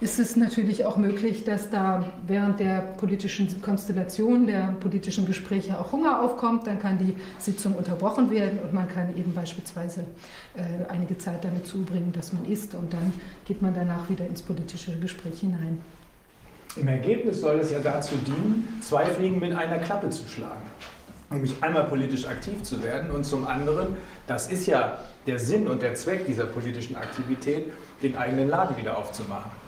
ist 0.00 0.18
es 0.18 0.34
natürlich 0.34 0.86
auch 0.86 0.96
möglich, 0.96 1.44
dass 1.44 1.68
da 1.68 2.04
während 2.26 2.58
der 2.58 2.80
politischen 2.80 3.60
Konstellation, 3.60 4.46
der 4.46 4.74
politischen 4.80 5.26
Gespräche 5.26 5.78
auch 5.78 5.92
Hunger 5.92 6.22
aufkommt. 6.22 6.66
Dann 6.66 6.80
kann 6.80 6.98
die 6.98 7.14
Sitzung 7.38 7.74
unterbrochen 7.74 8.30
werden 8.30 8.58
und 8.60 8.72
man 8.72 8.88
kann 8.88 9.14
eben 9.16 9.34
beispielsweise 9.34 10.06
äh, 10.56 10.90
einige 10.90 11.18
Zeit 11.18 11.44
damit 11.44 11.66
zubringen, 11.66 12.12
dass 12.12 12.32
man 12.32 12.46
isst 12.46 12.74
und 12.74 12.92
dann 12.92 13.12
geht 13.44 13.60
man 13.60 13.74
danach 13.74 14.08
wieder 14.08 14.26
ins 14.26 14.40
politische 14.40 14.98
Gespräch 14.98 15.40
hinein. 15.40 15.80
Im 16.76 16.88
Ergebnis 16.88 17.40
soll 17.40 17.58
es 17.60 17.70
ja 17.70 17.80
dazu 17.80 18.14
dienen, 18.26 18.80
zwei 18.80 19.04
Fliegen 19.04 19.38
mit 19.38 19.54
einer 19.54 19.78
Klappe 19.78 20.08
zu 20.08 20.26
schlagen. 20.28 20.62
Nämlich 21.28 21.62
einmal 21.62 21.84
politisch 21.84 22.26
aktiv 22.26 22.62
zu 22.62 22.82
werden 22.82 23.10
und 23.10 23.24
zum 23.24 23.46
anderen, 23.46 23.96
das 24.26 24.50
ist 24.50 24.66
ja 24.66 24.98
der 25.26 25.38
Sinn 25.38 25.68
und 25.68 25.82
der 25.82 25.94
Zweck 25.94 26.26
dieser 26.26 26.46
politischen 26.46 26.96
Aktivität, 26.96 27.72
den 28.02 28.16
eigenen 28.16 28.48
Laden 28.48 28.76
wieder 28.76 28.96
aufzumachen. 28.96 29.59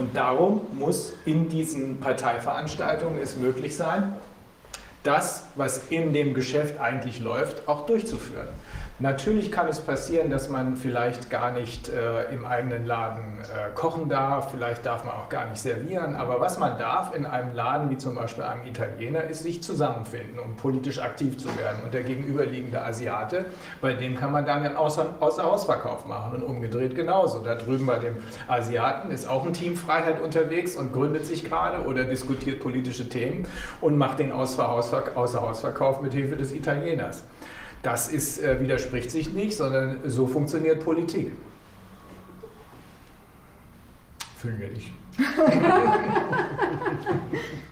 Und 0.00 0.16
darum 0.16 0.62
muss 0.72 1.12
in 1.26 1.50
diesen 1.50 2.00
Parteiveranstaltungen 2.00 3.20
es 3.20 3.36
möglich 3.36 3.76
sein, 3.76 4.14
das, 5.02 5.44
was 5.56 5.82
in 5.90 6.14
dem 6.14 6.32
Geschäft 6.32 6.80
eigentlich 6.80 7.20
läuft, 7.20 7.68
auch 7.68 7.84
durchzuführen. 7.84 8.48
Natürlich 9.02 9.50
kann 9.50 9.66
es 9.66 9.80
passieren, 9.80 10.28
dass 10.28 10.50
man 10.50 10.76
vielleicht 10.76 11.30
gar 11.30 11.52
nicht 11.52 11.88
äh, 11.88 12.24
im 12.34 12.44
eigenen 12.44 12.84
Laden 12.84 13.38
äh, 13.40 13.70
kochen 13.74 14.10
darf, 14.10 14.50
vielleicht 14.50 14.84
darf 14.84 15.04
man 15.04 15.14
auch 15.14 15.30
gar 15.30 15.46
nicht 15.46 15.62
servieren, 15.62 16.14
aber 16.16 16.38
was 16.38 16.58
man 16.58 16.78
darf 16.78 17.16
in 17.16 17.24
einem 17.24 17.54
Laden 17.54 17.88
wie 17.88 17.96
zum 17.96 18.14
Beispiel 18.14 18.44
einem 18.44 18.66
Italiener, 18.66 19.24
ist 19.24 19.42
sich 19.42 19.62
zusammenfinden, 19.62 20.38
um 20.38 20.54
politisch 20.56 20.98
aktiv 20.98 21.38
zu 21.38 21.48
werden. 21.56 21.78
Und 21.82 21.94
der 21.94 22.02
gegenüberliegende 22.02 22.84
Asiate, 22.84 23.46
bei 23.80 23.94
dem 23.94 24.16
kann 24.16 24.32
man 24.32 24.44
dann 24.44 24.64
einen 24.64 24.76
Außer 24.76 25.14
Außerhausverkauf 25.18 26.04
machen 26.04 26.34
und 26.34 26.42
umgedreht 26.42 26.94
genauso. 26.94 27.38
Da 27.38 27.54
drüben 27.54 27.86
bei 27.86 28.00
dem 28.00 28.16
Asiaten 28.48 29.10
ist 29.10 29.26
auch 29.26 29.46
ein 29.46 29.54
Team 29.54 29.76
Freiheit 29.76 30.20
unterwegs 30.20 30.76
und 30.76 30.92
gründet 30.92 31.24
sich 31.24 31.46
gerade 31.46 31.86
oder 31.86 32.04
diskutiert 32.04 32.60
politische 32.60 33.08
Themen 33.08 33.46
und 33.80 33.96
macht 33.96 34.18
den 34.18 34.30
Außerhausverkauf 34.30 36.02
mit 36.02 36.12
Hilfe 36.12 36.36
des 36.36 36.52
Italieners. 36.52 37.24
Das 37.82 38.08
ist, 38.08 38.42
äh, 38.42 38.60
widerspricht 38.60 39.10
sich 39.10 39.32
nicht, 39.32 39.56
sondern 39.56 40.00
so 40.04 40.26
funktioniert 40.26 40.84
Politik. 40.84 41.32
Fühlen 44.38 44.58
wir 44.58 44.68
nicht. 44.70 44.92